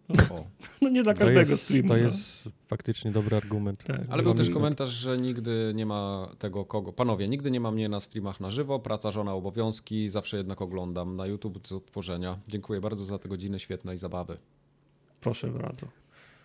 No, 0.09 0.45
no 0.81 0.89
nie 0.89 1.03
dla 1.03 1.13
każdego 1.13 1.51
jest, 1.51 1.63
streamu. 1.63 1.87
To 1.87 1.93
no. 1.93 1.99
jest 1.99 2.49
faktycznie 2.67 3.11
dobry 3.11 3.37
argument. 3.37 3.83
Tak, 3.83 4.01
ale 4.09 4.23
był 4.23 4.33
też 4.33 4.49
komentarz, 4.49 4.91
że 4.91 5.17
nigdy 5.17 5.71
nie 5.75 5.85
ma 5.85 6.29
tego 6.39 6.65
kogo. 6.65 6.93
Panowie, 6.93 7.27
nigdy 7.27 7.51
nie 7.51 7.59
ma 7.59 7.71
mnie 7.71 7.89
na 7.89 7.99
streamach 7.99 8.39
na 8.39 8.51
żywo, 8.51 8.79
praca, 8.79 9.11
żona, 9.11 9.33
obowiązki, 9.33 10.09
zawsze 10.09 10.37
jednak 10.37 10.61
oglądam 10.61 11.15
na 11.15 11.25
YouTube 11.25 11.59
co 11.67 11.79
tworzenia. 11.79 12.39
Dziękuję 12.47 12.81
bardzo 12.81 13.05
za 13.05 13.19
te 13.19 13.29
godziny 13.29 13.59
świetnej 13.59 13.97
zabawy. 13.97 14.37
Proszę 15.21 15.47
bardzo. 15.47 15.87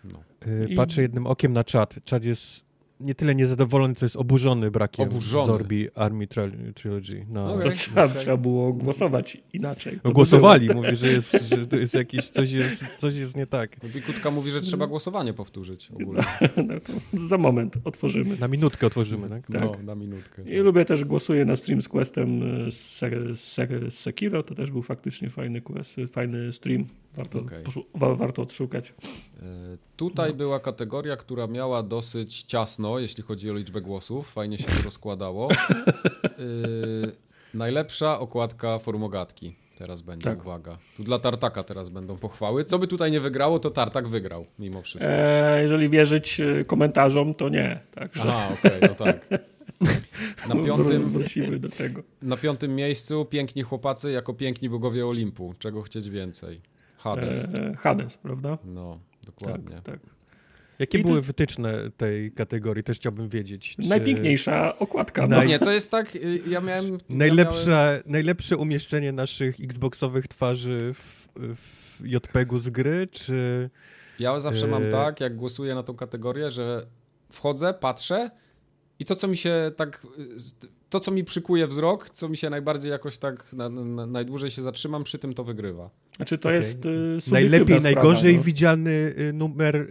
No. 0.03 0.19
Y, 0.47 0.75
patrzę 0.75 1.01
jednym 1.01 1.27
okiem 1.27 1.53
na 1.53 1.63
czat. 1.63 1.95
Czat 2.03 2.23
jest 2.23 2.70
nie 3.01 3.15
tyle 3.15 3.35
niezadowolony, 3.35 3.95
co 3.95 4.05
jest 4.05 4.15
oburzony 4.15 4.71
brakiem 4.71 5.07
oburzony. 5.09 5.47
Zorbi 5.47 5.87
Army 5.95 6.27
Trilogy. 6.75 7.25
No, 7.29 7.53
okay. 7.53 7.69
To 7.69 7.75
trzeba, 7.75 8.03
okay. 8.03 8.19
trzeba 8.19 8.37
było 8.37 8.73
głosować 8.73 9.37
inaczej. 9.53 9.99
No, 10.03 10.11
głosowali, 10.11 10.69
mówi, 10.75 10.95
że 10.95 11.07
jest, 11.07 11.49
że 11.49 11.67
to 11.67 11.75
jest 11.75 11.93
jakieś, 11.93 12.29
coś 12.29 12.51
jest, 12.51 12.83
coś 12.99 13.15
jest 13.15 13.37
nie 13.37 13.47
tak. 13.47 13.77
Wikutka 13.83 14.31
mówi, 14.31 14.51
że 14.51 14.61
trzeba 14.61 14.87
głosowanie 14.87 15.33
powtórzyć 15.33 15.91
ogólnie. 15.91 16.23
No, 16.57 16.73
no 17.13 17.27
za 17.27 17.37
moment 17.37 17.77
otworzymy. 17.83 18.37
Na 18.39 18.47
minutkę 18.47 18.87
otworzymy, 18.87 19.29
tak? 19.29 19.49
No, 19.49 19.69
tak. 19.69 19.83
na 19.83 19.95
minutkę. 19.95 20.41
I 20.41 20.55
tak. 20.55 20.65
lubię 20.65 20.85
też, 20.85 21.05
głosuję 21.05 21.45
na 21.45 21.55
stream 21.55 21.81
z 21.81 21.89
questem 21.89 22.43
e, 22.67 22.71
z 23.35 23.93
Sekiro, 23.93 24.43
to 24.43 24.55
też 24.55 24.71
był 24.71 24.81
faktycznie 24.81 25.29
fajny 25.29 25.61
quest, 25.61 25.95
fajny 26.11 26.53
stream. 26.53 26.85
Warto, 27.15 27.39
okay. 27.39 27.63
wa 27.95 28.15
warto 28.15 28.41
odszukać. 28.41 28.93
E, 29.41 29.77
tutaj 29.95 30.29
no. 30.29 30.35
była 30.35 30.59
kategoria, 30.59 31.17
która 31.17 31.47
miała 31.47 31.83
dosyć 31.83 32.43
ciasno, 32.43 32.90
jeśli 32.99 33.23
chodzi 33.23 33.51
o 33.51 33.53
liczbę 33.53 33.81
głosów. 33.81 34.31
Fajnie 34.31 34.57
się 34.57 34.63
to 34.63 34.83
rozkładało. 34.85 35.51
e, 35.51 35.57
najlepsza 37.53 38.19
okładka 38.19 38.79
formogatki. 38.79 39.55
Teraz 39.77 40.01
będzie, 40.01 40.23
tak. 40.23 40.41
uwaga. 40.41 40.77
Tu 40.97 41.03
dla 41.03 41.19
Tartaka 41.19 41.63
teraz 41.63 41.89
będą 41.89 42.17
pochwały. 42.17 42.63
Co 42.63 42.79
by 42.79 42.87
tutaj 42.87 43.11
nie 43.11 43.19
wygrało, 43.19 43.59
to 43.59 43.71
Tartak 43.71 44.07
wygrał, 44.07 44.45
mimo 44.59 44.81
wszystko. 44.81 45.11
E, 45.11 45.61
jeżeli 45.61 45.89
wierzyć 45.89 46.39
e, 46.39 46.65
komentarzom, 46.65 47.33
to 47.33 47.49
nie. 47.49 47.79
Także... 47.91 48.21
Aha, 48.21 48.49
okej, 48.53 48.77
okay, 48.77 48.89
no 48.89 49.05
tak. 49.05 49.27
Na 50.49 50.65
piątym, 50.65 51.09
Wrócimy 51.09 51.59
do 51.59 51.69
tego. 51.69 52.03
Na 52.21 52.37
piątym 52.37 52.75
miejscu 52.75 53.25
piękni 53.25 53.61
chłopacy 53.61 54.11
jako 54.11 54.33
piękni 54.33 54.69
bogowie 54.69 55.07
Olimpu. 55.07 55.53
Czego 55.59 55.81
chcieć 55.81 56.09
więcej? 56.09 56.61
Hades. 56.97 57.47
E, 57.59 57.75
Hades, 57.75 58.17
prawda? 58.17 58.57
No, 58.65 58.99
dokładnie. 59.23 59.75
Tak, 59.75 59.85
tak. 59.85 59.99
Jakie 60.81 60.99
I 60.99 61.01
były 61.01 61.15
jest... 61.15 61.27
wytyczne 61.27 61.91
tej 61.97 62.31
kategorii? 62.31 62.83
Też 62.83 62.97
chciałbym 62.97 63.29
wiedzieć. 63.29 63.75
Czy... 63.81 63.89
Najpiękniejsza 63.89 64.79
okładka. 64.79 65.27
No. 65.27 65.43
Nie, 65.43 65.59
to 65.59 65.71
jest 65.71 65.91
tak, 65.91 66.15
y, 66.15 66.41
ja 66.47 66.61
miałem... 66.61 66.97
Najlepsze, 67.09 67.71
ja 67.71 67.77
miałem... 67.77 68.01
najlepsze 68.05 68.57
umieszczenie 68.57 69.11
naszych 69.11 69.59
xboxowych 69.59 70.27
twarzy 70.27 70.93
w, 70.93 71.27
w 71.55 72.01
JPEG-u 72.05 72.59
z 72.59 72.69
gry, 72.69 73.07
czy... 73.11 73.69
Ja 74.19 74.39
zawsze 74.39 74.67
mam 74.67 74.83
e- 74.83 74.91
tak, 74.91 75.19
jak 75.19 75.35
głosuję 75.35 75.75
na 75.75 75.83
tą 75.83 75.95
kategorię, 75.95 76.51
że 76.51 76.85
wchodzę, 77.31 77.73
patrzę 77.73 78.31
i 78.99 79.05
to, 79.05 79.15
co 79.15 79.27
mi 79.27 79.37
się 79.37 79.71
tak 79.75 80.07
to, 80.91 80.99
co 80.99 81.11
mi 81.11 81.23
przykuje 81.23 81.67
wzrok, 81.67 82.09
co 82.09 82.29
mi 82.29 82.37
się 82.37 82.49
najbardziej 82.49 82.91
jakoś 82.91 83.17
tak 83.17 83.53
na, 83.53 83.69
na, 83.69 84.05
najdłużej 84.05 84.51
się 84.51 84.61
zatrzymam, 84.61 85.03
przy 85.03 85.19
tym 85.19 85.33
to 85.33 85.43
wygrywa. 85.43 85.89
Znaczy 86.15 86.37
to 86.37 86.49
okay. 86.49 86.57
jest 86.57 86.85
y, 86.85 87.17
Najlepiej, 87.31 87.79
sprawa, 87.79 87.83
najgorzej 87.83 88.35
no. 88.37 88.43
widziany 88.43 89.13
y, 89.19 89.33
numer 89.33 89.75
y, 89.75 89.87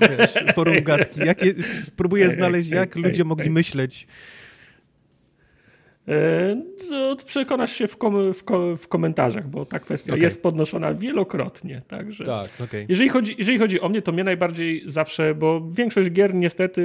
wiesz, 0.00 0.54
forum 0.54 0.76
gadki. 0.82 1.20
Jakie, 1.20 1.54
spróbuję 1.84 2.30
znaleźć, 2.30 2.70
jak 2.70 2.96
ludzie 2.96 3.24
mogli 3.24 3.50
myśleć 3.50 4.06
E, 6.08 7.16
przekonasz 7.26 7.72
się 7.72 7.88
w, 7.88 7.96
kom, 7.96 8.32
w, 8.32 8.44
kom, 8.44 8.76
w 8.76 8.88
komentarzach, 8.88 9.48
bo 9.48 9.66
ta 9.66 9.78
kwestia 9.78 10.12
okay. 10.12 10.22
jest 10.22 10.42
podnoszona 10.42 10.94
wielokrotnie. 10.94 11.82
Także 11.88 12.24
tak, 12.24 12.48
okay. 12.64 12.86
jeżeli, 12.88 13.08
chodzi, 13.08 13.34
jeżeli 13.38 13.58
chodzi 13.58 13.80
o 13.80 13.88
mnie, 13.88 14.02
to 14.02 14.12
mnie 14.12 14.24
najbardziej 14.24 14.82
zawsze, 14.86 15.34
bo 15.34 15.70
większość 15.70 16.10
gier 16.10 16.34
niestety 16.34 16.82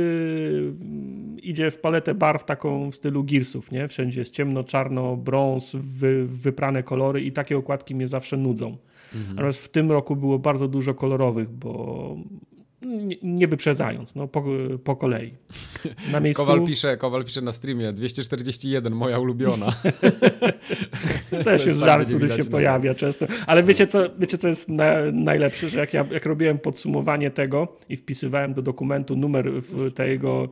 mm, 0.81 1.22
idzie 1.43 1.71
w 1.71 1.79
paletę 1.79 2.15
barw 2.15 2.45
taką 2.45 2.91
w 2.91 2.95
stylu 2.95 3.23
Gearsów, 3.23 3.71
nie? 3.71 3.87
Wszędzie 3.87 4.21
jest 4.21 4.31
ciemno, 4.31 4.63
czarno, 4.63 5.17
brąz, 5.17 5.75
wy, 5.79 6.27
wyprane 6.27 6.83
kolory 6.83 7.21
i 7.21 7.31
takie 7.31 7.57
okładki 7.57 7.95
mnie 7.95 8.07
zawsze 8.07 8.37
nudzą. 8.37 8.77
Mhm. 9.15 9.35
Natomiast 9.35 9.65
w 9.65 9.69
tym 9.69 9.91
roku 9.91 10.15
było 10.15 10.39
bardzo 10.39 10.67
dużo 10.67 10.93
kolorowych, 10.93 11.49
bo 11.49 12.15
nie, 12.85 13.15
nie 13.23 13.47
wyprzedzając, 13.47 14.15
no, 14.15 14.27
po, 14.27 14.43
po 14.83 14.95
kolei. 14.95 15.33
Na 16.11 16.19
miejscu... 16.19 16.45
Kowal, 16.45 16.65
pisze, 16.65 16.97
Kowal 16.97 17.25
pisze 17.25 17.41
na 17.41 17.51
streamie 17.51 17.93
241, 17.93 18.93
moja 18.93 19.19
ulubiona. 19.19 19.67
też 21.43 21.65
jest 21.65 21.79
żart, 21.79 22.07
który 22.07 22.29
się 22.29 22.43
pojawia 22.43 22.95
często. 22.95 23.27
Ale 23.47 23.63
wiecie 23.63 23.87
co, 23.87 23.99
wiecie, 24.19 24.37
co 24.37 24.47
jest 24.47 24.69
na, 24.69 24.93
najlepsze? 25.11 25.69
Że 25.69 25.79
jak 25.79 25.93
ja 25.93 26.05
jak 26.11 26.25
robiłem 26.25 26.59
podsumowanie 26.59 27.31
tego 27.31 27.77
i 27.89 27.95
wpisywałem 27.95 28.53
do 28.53 28.61
dokumentu 28.61 29.15
numer 29.15 29.51
tego 29.95 30.49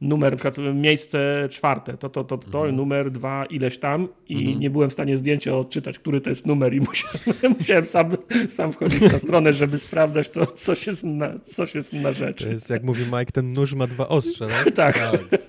numer, 0.00 0.32
na 0.32 0.36
przykład 0.36 0.74
miejsce 0.74 1.48
czwarte, 1.50 1.96
to, 1.96 2.08
to, 2.08 2.24
to, 2.24 2.38
to 2.38 2.58
mhm. 2.58 2.76
numer 2.76 3.10
dwa, 3.10 3.46
ileś 3.46 3.78
tam 3.78 4.08
i 4.28 4.36
mhm. 4.36 4.60
nie 4.60 4.70
byłem 4.70 4.90
w 4.90 4.92
stanie 4.92 5.16
zdjęcia 5.16 5.56
odczytać, 5.56 5.98
który 5.98 6.20
to 6.20 6.30
jest 6.30 6.46
numer 6.46 6.74
i 6.74 6.80
musiałem, 6.88 7.56
musiałem 7.58 7.86
sam, 7.86 8.10
sam 8.48 8.72
wchodzić 8.72 9.00
na 9.12 9.18
stronę, 9.18 9.54
żeby 9.54 9.78
sprawdzać 9.78 10.28
to, 10.28 10.46
coś 10.46 10.86
jest 10.86 11.04
na, 11.04 11.38
coś 11.38 11.74
jest 11.74 11.92
na 11.92 12.12
rzeczy. 12.12 12.44
To 12.44 12.50
jest, 12.50 12.70
jak 12.70 12.82
mówi 12.82 13.04
Mike, 13.04 13.32
ten 13.32 13.52
nóż 13.52 13.74
ma 13.74 13.86
dwa 13.86 14.08
ostrze, 14.08 14.46
tak? 14.46 14.70
tak. 14.98 14.98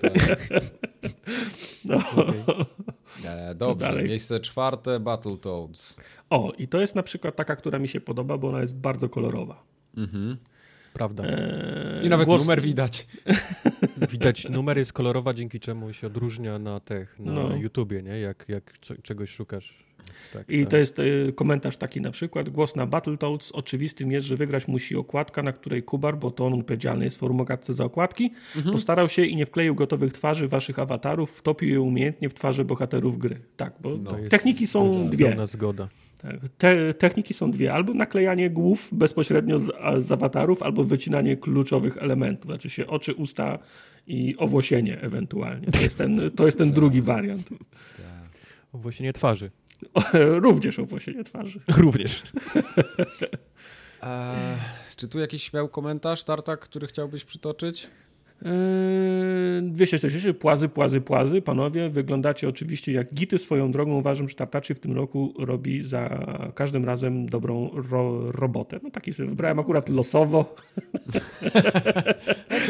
tak, 0.00 0.16
tak. 0.16 0.62
No. 1.84 1.96
Okay. 2.10 2.44
E, 3.24 3.54
dobrze, 3.54 4.02
miejsce 4.02 4.40
czwarte, 4.40 5.00
Battletoads. 5.00 5.96
O, 6.30 6.52
i 6.58 6.68
to 6.68 6.80
jest 6.80 6.94
na 6.94 7.02
przykład 7.02 7.36
taka, 7.36 7.56
która 7.56 7.78
mi 7.78 7.88
się 7.88 8.00
podoba, 8.00 8.38
bo 8.38 8.48
ona 8.48 8.60
jest 8.60 8.76
bardzo 8.76 9.08
kolorowa. 9.08 9.62
Mhm. 9.96 10.36
Prawda. 10.92 11.24
Eee, 11.24 12.06
I 12.06 12.08
nawet 12.08 12.26
głos... 12.26 12.42
numer 12.42 12.62
widać. 12.62 13.06
Widać, 14.10 14.48
numer 14.48 14.78
jest 14.78 14.92
kolorowa, 14.92 15.34
dzięki 15.34 15.60
czemu 15.60 15.92
się 15.92 16.06
odróżnia 16.06 16.58
na 16.58 16.80
tech, 16.80 17.16
na 17.18 17.32
no. 17.32 17.56
YouTubie, 17.56 18.02
nie? 18.02 18.20
Jak, 18.20 18.44
jak 18.48 18.72
czegoś 19.02 19.30
szukasz. 19.30 19.86
Tak, 20.32 20.50
I 20.50 20.60
tak. 20.60 20.70
to 20.70 20.76
jest 20.76 20.98
y, 20.98 21.32
komentarz 21.36 21.76
taki 21.76 22.00
na 22.00 22.10
przykład. 22.10 22.48
Głos 22.48 22.76
na 22.76 22.86
Battletoads. 22.86 23.52
Oczywistym 23.52 24.12
jest, 24.12 24.26
że 24.26 24.36
wygrać 24.36 24.68
musi 24.68 24.96
okładka, 24.96 25.42
na 25.42 25.52
której 25.52 25.82
Kubar, 25.82 26.18
bo 26.18 26.30
to 26.30 26.46
on 26.46 26.54
odpowiedzialny 26.54 27.04
jest 27.04 27.16
w 27.16 27.20
formogatce 27.20 27.74
za 27.74 27.84
okładki, 27.84 28.32
mhm. 28.56 28.72
postarał 28.72 29.08
się 29.08 29.24
i 29.24 29.36
nie 29.36 29.46
wkleił 29.46 29.74
gotowych 29.74 30.12
twarzy 30.12 30.48
waszych 30.48 30.78
awatarów, 30.78 31.30
wtopił 31.30 31.68
je 31.68 31.80
umiejętnie 31.80 32.28
w 32.28 32.34
twarze 32.34 32.64
bohaterów 32.64 33.18
gry. 33.18 33.40
Tak, 33.56 33.72
bo 33.80 33.96
no, 33.96 34.12
techniki 34.30 34.66
są 34.66 35.10
dwie. 35.10 35.36
zgoda. 35.46 35.88
Tak. 36.26 36.48
Te 36.58 36.94
techniki 36.94 37.34
są 37.34 37.50
dwie. 37.50 37.72
Albo 37.72 37.94
naklejanie 37.94 38.50
głów 38.50 38.88
bezpośrednio 38.92 39.58
z, 39.58 39.72
z 39.98 40.12
awatarów, 40.12 40.62
albo 40.62 40.84
wycinanie 40.84 41.36
kluczowych 41.36 41.98
elementów. 41.98 42.50
Znaczy 42.50 42.70
się 42.70 42.86
oczy, 42.86 43.14
usta 43.14 43.58
i 44.06 44.34
owłosienie 44.38 45.00
ewentualnie. 45.00 45.66
To 45.66 45.80
jest 45.80 45.98
ten, 45.98 46.30
to 46.30 46.46
jest 46.46 46.58
ten 46.58 46.72
drugi 46.72 47.02
wariant. 47.02 47.48
Owłosienie 48.72 49.12
twarzy. 49.12 49.50
Również 50.46 50.78
owłosienie 50.78 51.24
twarzy. 51.24 51.60
Również. 51.84 52.22
A, 54.00 54.34
czy 54.96 55.08
tu 55.08 55.18
jakiś 55.18 55.42
śmiał 55.42 55.68
komentarz, 55.68 56.24
Tartak, 56.24 56.60
który 56.60 56.86
chciałbyś 56.86 57.24
przytoczyć? 57.24 57.88
240 58.42 60.26
yy, 60.26 60.34
płazy, 60.34 60.68
płazy, 60.68 61.00
płazy. 61.00 61.42
Panowie, 61.42 61.88
wyglądacie 61.88 62.48
oczywiście 62.48 62.92
jak 62.92 63.14
gity 63.14 63.38
swoją 63.38 63.72
drogą. 63.72 63.98
Uważam, 63.98 64.28
że 64.28 64.34
Tartaczy 64.34 64.74
w 64.74 64.80
tym 64.80 64.92
roku 64.92 65.34
robi 65.38 65.82
za 65.82 66.26
każdym 66.54 66.84
razem 66.84 67.26
dobrą 67.26 67.70
ro 67.90 68.32
robotę. 68.32 68.80
No 68.82 68.90
taki 68.90 69.12
sobie 69.12 69.28
wybrałem 69.28 69.58
akurat 69.58 69.88
losowo. 69.88 70.54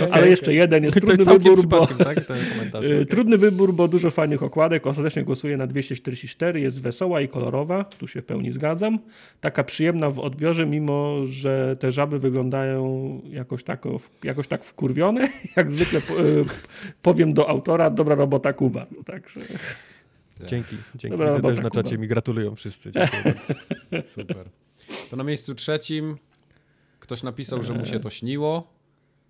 Ale 0.10 0.28
jeszcze 0.28 0.54
jeden 0.54 0.84
jest 0.84 1.00
trudny 1.00 1.24
wybór, 1.24 1.66
bo, 1.66 1.86
tak? 1.86 2.24
Ten 2.24 2.36
komentarz. 2.52 2.84
y, 3.02 3.06
trudny 3.06 3.38
wybór, 3.38 3.74
bo 3.74 3.88
dużo 3.88 4.10
fajnych 4.10 4.42
okładek. 4.42 4.86
Ostatecznie 4.86 5.24
głosuję 5.24 5.56
na 5.56 5.66
244. 5.66 6.60
Jest 6.60 6.80
wesoła 6.80 7.20
i 7.20 7.28
kolorowa. 7.28 7.84
Tu 7.84 8.08
się 8.08 8.22
w 8.22 8.24
pełni 8.24 8.52
zgadzam. 8.52 8.98
Taka 9.40 9.64
przyjemna 9.64 10.10
w 10.10 10.18
odbiorze, 10.18 10.66
mimo 10.66 11.26
że 11.26 11.76
te 11.80 11.92
żaby 11.92 12.18
wyglądają 12.18 13.20
jakoś 13.30 13.64
tak, 13.64 13.84
jakoś 14.24 14.48
tak 14.48 14.64
wkurwione. 14.64 15.28
Jak 15.56 15.70
zwykle 15.70 15.98
y, 15.98 16.44
powiem 17.02 17.34
do 17.34 17.48
autora, 17.50 17.90
dobra 17.90 18.14
robota 18.14 18.52
Kuba. 18.52 18.86
No, 18.96 19.02
także 19.04 19.40
Dzięki, 20.46 20.76
dzięki. 20.94 21.18
Dobra 21.18 21.40
też 21.40 21.60
na 21.60 21.70
czacie 21.70 21.88
Kuba. 21.90 22.00
mi 22.02 22.08
gratulują 22.08 22.54
wszyscy. 22.54 22.92
Super. 24.14 24.48
To 25.10 25.16
na 25.16 25.24
miejscu 25.24 25.54
trzecim 25.54 26.16
ktoś 27.00 27.22
napisał, 27.22 27.62
że 27.62 27.74
mu 27.74 27.86
się 27.86 28.00
to 28.00 28.10
śniło. 28.10 28.72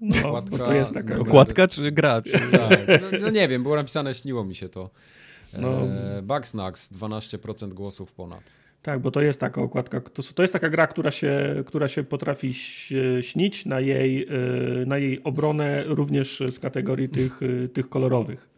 no, 0.01 0.17
Okładka- 0.17 0.59
to 0.59 0.73
jest 0.73 0.95
taka... 0.95 1.15
Okład- 1.15 1.29
Okładka 1.29 1.69
czy 1.69 1.93
gra? 1.93 2.23
Czy... 2.23 2.33
Tak. 2.33 2.89
No, 3.03 3.19
no 3.21 3.31
nie 3.31 3.49
wiem, 3.49 3.63
było 3.63 3.77
napisane 3.77 4.15
śniło 4.15 4.45
mi 4.45 4.55
się 4.55 4.69
to. 4.69 4.91
No. 5.59 5.83
E, 5.83 6.23
Bugsnax 6.23 6.93
12% 6.93 7.73
głosów 7.73 8.13
ponad. 8.13 8.43
Tak, 8.87 9.01
bo 9.01 9.11
to 9.11 9.21
jest 9.21 9.41
taka 9.41 9.63
okładka, 9.63 10.01
to, 10.01 10.23
to 10.35 10.43
jest 10.43 10.53
taka 10.53 10.69
gra, 10.69 10.87
która 10.87 11.11
się, 11.11 11.63
która 11.67 11.89
się 11.89 12.05
potrafi 12.05 12.55
śnić 13.21 13.67
na 13.67 13.81
jej, 13.81 14.29
y, 14.83 14.87
na 14.87 14.99
jej 14.99 15.23
obronę 15.25 15.85
również 15.87 16.43
z 16.51 16.59
kategorii 16.59 17.09
tych, 17.09 17.43
y, 17.43 17.69
tych 17.69 17.89
kolorowych. 17.89 18.56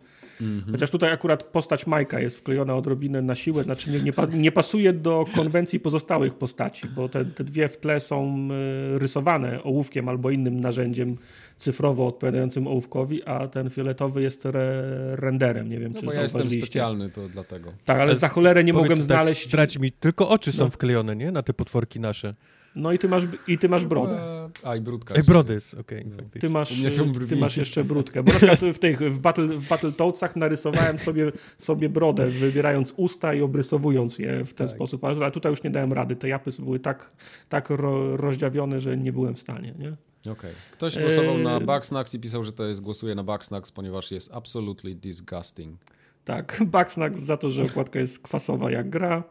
Chociaż 0.73 0.90
tutaj 0.90 1.12
akurat 1.12 1.42
postać 1.42 1.87
Majka 1.87 2.21
jest 2.21 2.38
wklejona 2.38 2.76
odrobinę 2.76 3.23
na 3.23 3.35
siłę, 3.35 3.62
znaczy 3.62 3.90
nie, 3.90 4.00
nie, 4.00 4.12
nie 4.38 4.52
pasuje 4.52 4.92
do 4.92 5.25
konwencji 5.35 5.80
pozostałych 5.80 6.35
postaci, 6.35 6.88
bo 6.88 7.09
te, 7.09 7.25
te 7.25 7.45
dwie 7.45 7.68
w 7.68 7.76
tle 7.76 8.00
są 8.00 8.49
y, 8.95 8.99
rysowane 8.99 9.62
ołówkiem 9.62 10.09
albo 10.09 10.30
innym 10.30 10.61
narzędziem 10.61 11.16
cyfrowo 11.57 12.07
odpowiadającym 12.07 12.66
ołówkowi, 12.66 13.25
a 13.25 13.49
ten 13.49 13.71
fioletowy 13.71 14.23
jest 14.23 14.47
re, 14.47 14.83
renderem. 15.16 15.68
Nie 15.68 15.78
wiem, 15.78 15.92
No 15.92 16.00
czy 16.00 16.07
bo 16.07 16.12
ja 16.12 16.23
jestem 16.23 16.50
specjalny, 16.50 17.11
to 17.11 17.28
dlatego. 17.28 17.73
Tak, 17.85 17.97
ale 17.97 18.02
Ale 18.09 18.16
za 18.16 18.28
cholerę 18.28 18.64
nie 18.64 18.73
mogłem 18.73 18.99
tak, 18.99 19.02
znaleźć. 19.02 19.49
Zdrać 19.49 19.78
mi, 19.78 19.92
tylko 19.92 20.28
oczy 20.28 20.52
są 20.52 20.64
No. 20.64 20.71
wklejone, 20.71 21.16
nie? 21.16 21.33
Na 21.33 21.42
te 21.42 21.54
potworki 21.54 22.00
nasze. 22.00 22.33
No 22.78 22.92
i 22.92 22.99
ty 22.99 23.08
masz, 23.08 23.23
i 23.49 23.58
ty 23.58 23.68
masz 23.68 23.85
brodę. 23.85 24.16
E, 24.20 24.50
A 24.62 24.76
i 24.76 24.80
brudka. 24.80 25.14
Jeszcze 25.14 25.30
brody, 25.32 25.54
jest. 25.54 25.75
okej, 25.75 26.04
No. 26.06 26.16
faktycznie. 26.16 26.40
Ty 26.40 26.50
masz, 26.50 26.73
U 26.73 26.75
mnie 26.76 26.90
są 26.90 27.12
ty 27.28 27.37
masz 27.37 27.56
jeszcze 27.56 27.85
brudkę. 27.85 28.23
Bo 28.23 28.32
na 28.32 28.38
przykład 28.38 28.61
w 28.61 28.78
tych 28.78 28.99
w, 28.99 29.18
battle, 29.18 29.47
w 29.47 29.68
Battletoadsach 29.68 30.37
narysowałem 30.37 30.99
sobie, 30.99 31.32
sobie 31.58 31.88
brodę, 31.88 32.26
wybierając 32.26 32.94
usta 32.97 33.35
i 33.35 33.42
obrysowując 33.42 34.18
je 34.18 34.44
w 34.44 34.54
ten 34.54 34.66
Tak. 34.66 34.76
sposób. 34.76 35.04
Ale 35.04 35.30
tutaj 35.30 35.52
już 35.52 35.62
nie 35.62 35.70
dałem 35.70 35.92
rady. 35.92 36.16
Te 36.16 36.28
japy 36.28 36.50
były 36.58 36.80
tak, 36.80 37.11
tak 37.49 37.70
ro, 37.70 38.16
rozdziawione, 38.16 38.80
że 38.80 38.97
nie 38.97 39.12
byłem 39.12 39.35
w 39.35 39.38
stanie. 39.38 39.75
Nie? 39.78 39.97
Okej. 40.32 40.52
Ktoś 40.73 40.99
głosował 40.99 41.38
na 41.38 41.54
Eee. 41.58 41.64
Bugsnax 41.66 42.14
i 42.14 42.20
pisał, 42.20 42.44
że 42.44 42.52
to 42.52 42.64
jest 42.66 42.80
głosuje 42.80 43.14
na 43.14 43.23
Bugsnax, 43.25 43.73
ponieważ 43.73 44.11
jest 44.11 44.32
absolutely 44.35 44.94
disgusting. 44.94 45.80
Tak, 46.25 46.62
Bugsnax 46.66 47.20
za 47.20 47.37
to, 47.37 47.50
że 47.50 47.62
okładka 47.62 47.99
jest 47.99 48.23
kwasowa 48.23 48.70
jak 48.70 48.90
gra. 48.90 49.23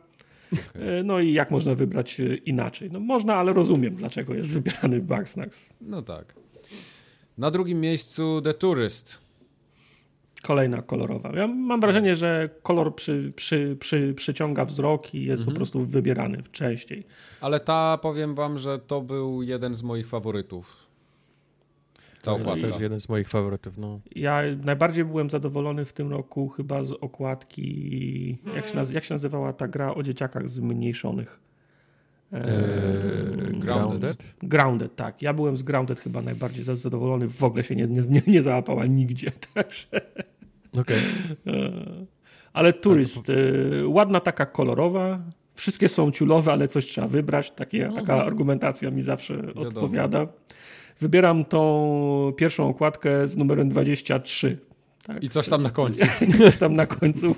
Okej. 0.53 0.99
E, 0.99 1.03
No 1.03 1.19
i 1.19 1.33
jak 1.33 1.51
można 1.51 1.75
wybrać 1.75 2.19
e, 2.19 2.35
inaczej? 2.35 2.89
No 2.91 2.99
można, 2.99 3.35
ale 3.35 3.53
rozumiem, 3.53 3.95
dlaczego 3.95 4.33
jest 4.33 4.53
wybierany 4.53 4.99
Bugsnax. 5.01 5.73
No 5.81 6.01
tak. 6.01 6.33
Na 7.37 7.51
drugim 7.51 7.81
miejscu 7.81 8.41
The 8.41 8.53
Tourist. 8.53 9.21
Kolejna 10.43 10.81
kolorowa. 10.81 11.31
Ja 11.35 11.47
mam 11.47 11.81
wrażenie, 11.81 12.15
że 12.15 12.49
kolor 12.63 12.95
przy, 12.95 13.33
przy, 13.35 13.77
przy, 13.79 14.13
przyciąga 14.13 14.65
wzrok 14.65 15.13
i 15.13 15.23
jest 15.25 15.41
Mhm. 15.41 15.53
po 15.53 15.57
prostu 15.57 15.81
wybierany 15.85 16.43
częściej. 16.51 17.03
Ale 17.41 17.59
ta, 17.59 17.97
powiem 18.01 18.35
wam, 18.35 18.59
że 18.59 18.79
to 18.79 19.01
był 19.01 19.41
jeden 19.43 19.75
z 19.75 19.83
moich 19.83 20.07
faworytów. 20.07 20.86
Ta 22.37 22.43
To 22.43 22.55
jest 22.55 22.61
też 22.71 22.81
jeden 22.81 22.99
z 22.99 23.09
moich 23.09 23.29
faworytów, 23.29 23.77
no. 23.77 23.99
Ja 24.15 24.41
najbardziej 24.63 25.05
byłem 25.05 25.29
zadowolony 25.29 25.85
w 25.85 25.93
tym 25.93 26.11
roku 26.11 26.47
chyba 26.49 26.83
z 26.83 26.91
okładki. 26.91 28.37
Jak 28.55 28.65
się, 28.67 28.77
naz- 28.77 28.93
jak 28.93 29.03
się 29.03 29.13
nazywała 29.13 29.53
ta 29.53 29.67
gra 29.67 29.93
o 29.93 30.03
dzieciakach 30.03 30.49
zmniejszonych? 30.49 31.39
Eee, 32.31 32.41
Eee, 32.41 33.59
Grounded. 33.59 34.17
Grounded, 34.43 34.95
tak. 34.95 35.21
Ja 35.21 35.33
byłem 35.33 35.57
z 35.57 35.63
Grounded 35.63 35.99
chyba 35.99 36.21
najbardziej 36.21 36.63
za- 36.63 36.75
zadowolony. 36.75 37.27
W 37.27 37.43
ogóle 37.43 37.63
się 37.63 37.75
nie, 37.75 37.87
nie, 37.87 38.01
nie, 38.09 38.21
nie 38.27 38.41
załapała 38.41 38.85
nigdzie. 38.85 39.31
Także. 39.53 39.87
Okej. 40.79 40.97
Eee, 41.45 42.05
Ale 42.53 42.73
turyst, 42.73 43.29
eee, 43.29 43.35
ładna 43.87 44.19
taka 44.19 44.45
kolorowa. 44.45 45.19
Wszystkie 45.53 45.89
są 45.89 46.11
ciulowe, 46.11 46.51
ale 46.51 46.67
coś 46.67 46.85
trzeba 46.85 47.07
wybrać. 47.07 47.51
Takie, 47.51 47.89
taka 47.95 48.23
argumentacja 48.25 48.91
mi 48.91 49.01
zawsze 49.01 49.33
odpowiada. 49.55 50.27
Wybieram 51.01 51.45
tą 51.45 52.33
pierwszą 52.37 52.69
okładkę 52.69 53.27
z 53.27 53.37
numerem 53.37 53.69
23. 53.69 54.57
Tak? 55.07 55.23
I 55.23 55.29
coś 55.29 55.49
tam 55.49 55.63
na 55.63 55.69
końcu. 55.69 56.05
coś 56.43 56.57
tam 56.57 56.73
na 56.73 56.85
końcu. 56.85 57.35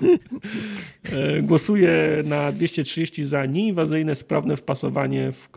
E, 1.12 1.42
Głosuję 1.42 2.22
na 2.24 2.52
230 2.52 3.24
za 3.24 3.46
nieinwazyjne, 3.46 4.14
sprawne 4.14 4.56
wpasowanie 4.56 5.32
w, 5.32 5.48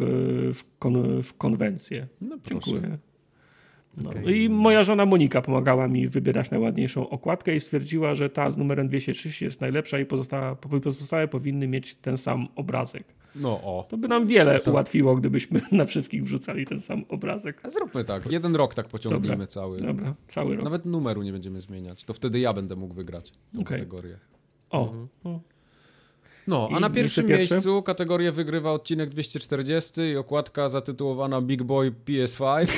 w, 0.53 0.61
kon, 0.79 1.23
w 1.23 1.33
konwencję. 1.33 2.07
No 2.21 2.37
proszę. 2.43 2.71
Dziękuję. 2.71 2.97
No. 3.97 4.09
Okej. 4.09 4.41
I 4.41 4.49
moja 4.49 4.83
żona 4.83 5.05
Monika 5.05 5.41
pomagała 5.41 5.87
mi 5.87 6.07
wybierać 6.07 6.51
najładniejszą 6.51 7.09
okładkę 7.09 7.55
i 7.55 7.59
stwierdziła, 7.59 8.15
że 8.15 8.29
ta 8.29 8.49
z 8.49 8.57
numerem 8.57 8.87
230 8.87 9.45
jest 9.45 9.61
najlepsza 9.61 9.99
i 9.99 10.05
pozostałe 10.81 11.27
powinny 11.27 11.67
mieć 11.67 11.95
ten 11.95 12.17
sam 12.17 12.47
obrazek. 12.55 13.03
No 13.35 13.49
o. 13.63 13.85
To 13.89 13.97
by 13.97 14.07
nam 14.07 14.27
wiele 14.27 14.61
ułatwiło, 14.61 15.15
gdybyśmy 15.15 15.61
na 15.71 15.85
wszystkich 15.85 16.23
wrzucali 16.23 16.65
ten 16.65 16.81
sam 16.81 17.05
obrazek. 17.09 17.65
A 17.65 17.69
Zróbmy 17.69 18.03
tak. 18.03 18.31
Jeden 18.31 18.55
rok 18.55 18.73
tak 18.75 18.87
pociągnijmy 18.87 19.29
Dobra. 19.37 19.47
cały. 19.47 19.77
Dobra, 19.77 20.13
cały 20.27 20.55
rok. 20.55 20.63
Nawet 20.63 20.85
numeru 20.85 21.21
nie 21.23 21.31
będziemy 21.31 21.61
zmieniać. 21.61 22.03
To 22.03 22.13
wtedy 22.13 22.39
ja 22.39 22.53
będę 22.53 22.75
mógł 22.75 22.93
wygrać 22.93 23.31
tą 23.31 23.61
Okej. 23.61 23.77
kategorię. 23.79 24.17
O, 24.69 24.93
o. 25.23 25.39
No, 26.47 26.69
a 26.71 26.77
I 26.77 26.81
na 26.81 26.89
miejsce 26.89 26.95
pierwszym 27.01 27.27
pierwsze? 27.27 27.55
miejscu 27.55 27.83
kategorię 27.83 28.31
wygrywa 28.31 28.71
odcinek 28.71 29.09
240 29.09 30.01
i 30.01 30.15
okładka 30.17 30.69
zatytułowana 30.69 31.41
Big 31.41 31.63
Boy 31.63 31.91
PS5. 32.05 32.67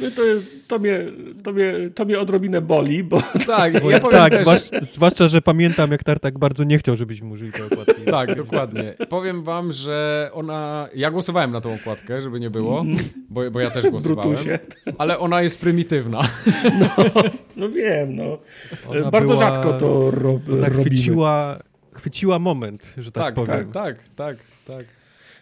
No 0.00 0.10
to, 0.16 0.24
jest, 0.24 0.68
to, 0.68 0.78
mnie, 0.78 1.00
to, 1.42 1.52
mnie, 1.52 1.72
to 1.94 2.04
mnie 2.04 2.20
odrobinę 2.20 2.60
boli, 2.60 3.04
bo 3.04 3.22
Tak, 3.46 3.82
Bo 3.82 3.90
ja 3.90 4.00
powiem 4.00 4.18
tak, 4.18 4.32
też, 4.32 4.40
zwłasz, 4.40 4.60
zwłaszcza, 4.82 5.28
że 5.28 5.42
pamiętam, 5.42 5.90
jak 5.90 6.04
Tartak 6.04 6.38
bardzo 6.38 6.64
nie 6.64 6.78
chciał, 6.78 6.96
żebyśmy 6.96 7.28
użyli 7.28 7.52
tej 7.52 7.62
okładki. 7.62 7.94
Tak, 8.10 8.36
dokładnie. 8.36 8.94
Powiem 9.08 9.42
wam, 9.42 9.72
że 9.72 10.30
ona... 10.32 10.88
Ja 10.94 11.10
głosowałem 11.10 11.52
na 11.52 11.60
tą 11.60 11.74
okładkę, 11.74 12.22
żeby 12.22 12.40
nie 12.40 12.50
było, 12.50 12.84
bo, 13.30 13.50
bo 13.50 13.60
ja 13.60 13.70
też 13.70 13.86
głosowałem, 13.90 14.30
Brutusie. 14.30 14.58
ale 14.98 15.18
ona 15.18 15.42
jest 15.42 15.60
prymitywna. 15.60 16.20
No 17.56 17.68
wiem, 17.68 18.16
no. 18.16 18.38
Ona 18.88 19.10
Bardzo 19.10 19.32
była- 19.34 19.42
rzadko 19.54 19.72
to 19.72 20.10
ro, 20.10 20.30
Ona 20.52 20.68
robimy. 20.68 20.70
chwyciła, 20.70 21.58
chwyciła 21.92 22.38
moment, 22.38 22.94
że 22.98 23.12
tak, 23.12 23.24
Tak, 23.24 23.34
powiem. 23.34 23.72
tak, 23.72 23.96
tak, 23.96 23.96
tak, 24.16 24.36
tak. 24.66 24.86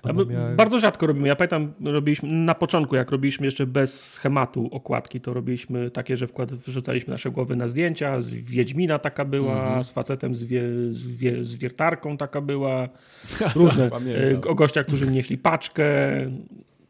Miała- 0.05 0.55
Bardzo 0.55 0.81
rzadko 0.81 1.07
robimy. 1.07 1.29
Ja 1.29 1.37
pamiętam, 1.37 1.73
robiliśmy 1.85 2.29
na 2.29 2.55
początku, 2.55 2.97
jak 2.97 3.11
robiliśmy 3.11 3.47
jeszcze 3.47 3.67
bez 3.67 4.13
schematu 4.13 4.69
okładki, 4.73 5.21
to 5.21 5.35
robiliśmy 5.35 5.91
takie, 5.91 6.17
że 6.17 6.27
wkład, 6.27 6.55
wrzucaliśmy 6.55 7.11
nasze 7.11 7.31
głowy 7.31 7.57
na 7.57 7.69
zdjęcia. 7.69 8.21
Z 8.21 8.35
Wiedźmina 8.35 8.99
taka 8.99 9.25
była, 9.25 9.63
Mhm. 9.63 9.85
z 9.85 9.91
facetem 9.91 10.35
z, 10.35 10.45
wie, 10.45 10.63
z, 10.91 11.07
wie, 11.11 11.45
z 11.45 11.57
wiertarką 11.57 12.17
taka 12.17 12.41
była. 12.41 12.89
Różne. 13.55 13.91
pamiętam. 13.91 14.25
E, 14.45 14.51
o 14.51 14.55
gościach, 14.55 14.87
którzy 14.87 15.11
nieśli 15.11 15.39
paczkę. 15.39 15.85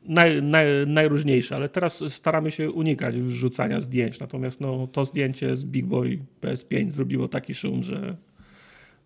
Naj, 0.09 0.43
naj, 0.43 0.67
najróżniejsze, 0.87 1.57
ale 1.57 1.69
teraz 1.69 2.05
staramy 2.09 2.51
się 2.51 2.71
unikać 2.71 3.21
wrzucania 3.21 3.81
zdjęć. 3.81 4.21
Natomiast 4.21 4.61
no, 4.61 4.87
to 4.87 5.05
zdjęcie 5.05 5.57
z 5.57 5.65
Big 5.65 5.87
Boy 5.87 6.19
PS5 6.41 6.91
zrobiło 6.91 7.29
taki 7.29 7.55
szum, 7.55 7.83
że 7.83 8.17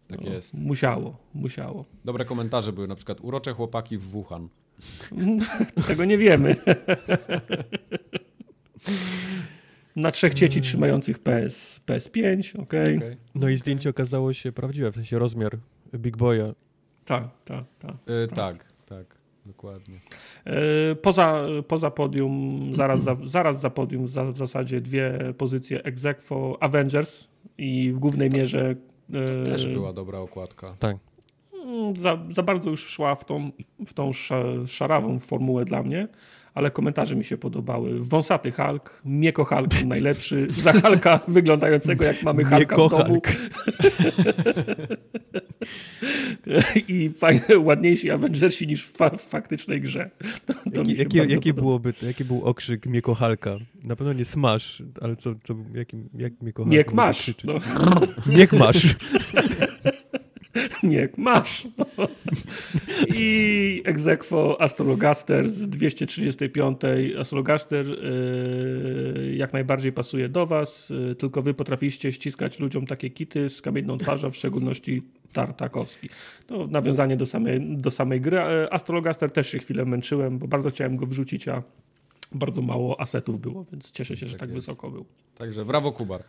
Tak 0.08 0.20
no, 0.20 0.32
jest. 0.32 0.54
musiało, 0.54 1.16
musiało. 1.34 1.84
Dobre 2.04 2.24
komentarze 2.24 2.72
były, 2.72 2.88
na 2.88 2.94
przykład 2.94 3.20
urocze 3.20 3.52
chłopaki 3.52 3.98
w 3.98 4.02
Wuhan. 4.02 4.48
Tego 5.88 6.04
nie 6.04 6.18
wiemy. 6.18 6.56
Na 9.96 10.10
trzech 10.10 10.34
dzieci 10.34 10.60
trzymających 10.60 11.18
PS, 11.18 11.80
PS5, 11.86 12.60
okej. 12.62 12.96
Okay. 12.96 13.16
No 13.34 13.48
i 13.48 13.56
zdjęcie 13.56 13.90
okazało 13.90 14.32
się 14.32 14.52
prawdziwe, 14.52 14.92
w 14.92 14.94
sensie 14.94 15.18
rozmiar 15.18 15.58
Big 15.94 16.16
Boya. 16.16 16.54
Tak, 17.04 17.28
tak, 17.44 17.64
tak. 17.78 17.94
Y, 18.24 18.28
tak, 18.34 18.64
tak, 18.86 19.18
dokładnie. 19.46 20.00
E, 20.44 20.94
Poza, 20.94 21.44
poza 21.68 21.90
podium, 21.90 22.70
zaraz 22.74 23.02
za, 23.02 23.16
zaraz 23.36 23.60
za 23.60 23.70
podium 23.70 24.08
za, 24.08 24.24
w 24.24 24.36
zasadzie 24.36 24.80
dwie 24.80 25.18
pozycje 25.38 25.84
ex 25.84 26.04
aequo 26.04 26.58
Avengers 26.60 27.28
i 27.58 27.92
w 27.92 27.98
głównej 27.98 28.30
mierze 28.30 28.76
e, 29.12 29.44
Też 29.44 29.66
była 29.66 29.92
dobra 29.92 30.18
okładka. 30.18 30.76
Tak. 30.78 30.96
mm, 31.64 31.96
za, 31.96 32.18
za 32.30 32.42
bardzo 32.42 32.70
już 32.70 32.86
szła 32.86 33.14
w 33.14 33.24
tą, 33.24 33.50
w 33.86 33.94
tą 33.94 34.10
szarawą 34.66 35.18
formułę 35.18 35.64
dla 35.64 35.82
mnie 35.82 36.08
ale 36.56 36.70
komentarze 36.70 37.16
mi 37.16 37.24
się 37.24 37.36
podobały. 37.36 38.00
Wąsaty 38.00 38.52
Hulk, 38.52 39.02
Mieko 39.04 39.44
Hulk 39.44 39.84
najlepszy, 39.84 40.46
za 40.50 40.72
Hulka 40.72 41.20
wyglądającego 41.28 42.04
jak 42.04 42.22
mamy 42.22 42.44
Hulka 42.44 42.76
w 42.76 42.90
domu. 42.90 43.22
I 46.88 47.10
fajne, 47.18 47.58
ładniejsi 47.58 48.10
Avengersi 48.10 48.66
niż 48.66 48.86
w, 48.86 48.92
fa 48.92 49.10
faktycznej 49.10 49.80
grze. 49.80 50.10
To, 50.46 50.54
to 50.54 50.82
jaki, 50.86 51.16
jakie, 51.16 51.34
jakie 51.34 51.54
byłoby, 51.54 51.94
jaki 52.02 52.24
był 52.24 52.44
okrzyk 52.44 52.86
Mieko 52.86 53.14
Hulka? 53.14 53.56
Na 53.84 53.96
pewno 53.96 54.12
nie 54.12 54.24
Smash, 54.24 54.82
ale 55.00 55.16
co, 55.16 55.34
co 55.44 55.54
jaki, 55.74 55.96
jak 56.14 56.32
Mieko 56.42 56.62
Hulk 56.62 56.74
Miek 56.74 56.92
masz. 56.92 57.34
No. 57.44 57.54
Miek 58.26 58.52
masz. 58.52 58.86
Nie, 60.82 61.08
masz. 61.16 61.68
I 63.14 63.82
egzekwo 63.84 64.60
Astrologaster 64.60 65.48
z 65.48 65.68
235. 65.68 66.80
Astrologaster 67.20 67.86
yy, 67.86 69.34
jak 69.36 69.52
najbardziej 69.52 69.92
pasuje 69.92 70.28
do 70.28 70.46
was, 70.46 70.90
yy, 70.90 71.14
tylko 71.14 71.42
wy 71.42 71.54
potrafiście 71.54 72.12
ściskać 72.12 72.58
ludziom 72.58 72.86
takie 72.86 73.10
kity 73.10 73.48
z 73.48 73.62
kamienną 73.62 73.98
twarzą, 73.98 74.30
w 74.30 74.36
szczególności 74.36 75.02
Tartakowski. 75.32 76.08
To 76.46 76.66
nawiązanie 76.66 77.16
do 77.16 77.26
samej, 77.26 77.76
do 77.76 77.90
samej 77.90 78.20
gry. 78.20 78.36
Yy, 78.36 78.72
Astrologaster 78.72 79.30
też 79.30 79.50
się 79.50 79.58
chwilę 79.58 79.84
męczyłem, 79.84 80.38
bo 80.38 80.48
bardzo 80.48 80.70
chciałem 80.70 80.96
go 80.96 81.06
wrzucić, 81.06 81.48
a 81.48 81.62
bardzo 82.32 82.62
mało 82.62 83.00
asetów 83.00 83.40
było, 83.40 83.66
więc 83.72 83.90
cieszę 83.90 84.16
się, 84.16 84.26
że 84.26 84.32
tak, 84.32 84.40
tak 84.40 84.54
wysoko 84.54 84.90
był. 84.90 85.04
Także 85.38 85.64
brawo 85.64 85.92
Kubar. 85.92 86.22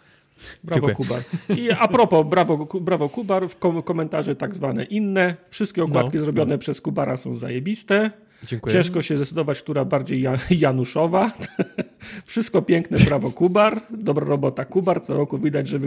Brawo 0.63 0.87
Dziękuję. 0.87 0.95
Kubar. 0.95 1.21
I 1.57 1.71
a 1.71 1.87
propos 1.87 2.27
brawo, 2.27 2.67
brawo 2.81 3.09
Kubar, 3.09 3.49
w 3.49 3.57
kom 3.57 3.83
komentarze 3.83 4.35
tak 4.35 4.55
zwane 4.55 4.83
inne. 4.83 5.35
Wszystkie 5.49 5.83
okładki 5.83 6.17
no, 6.17 6.23
zrobione 6.23 6.53
no. 6.53 6.57
przez 6.57 6.81
Kubara 6.81 7.17
są 7.17 7.33
zajebiste. 7.33 8.11
Dziękuję. 8.43 8.73
Ciężko 8.73 9.01
się 9.01 9.17
zdecydować, 9.17 9.61
która 9.61 9.85
bardziej 9.85 10.25
Januszowa. 10.49 11.31
Wszystko 12.25 12.61
piękne, 12.61 12.97
brawo 12.97 13.31
Kubar. 13.31 13.81
Dobra 13.89 14.25
robota 14.25 14.65
Kubar. 14.65 15.01
Co 15.01 15.13
roku 15.13 15.37
widać, 15.39 15.67
że, 15.67 15.79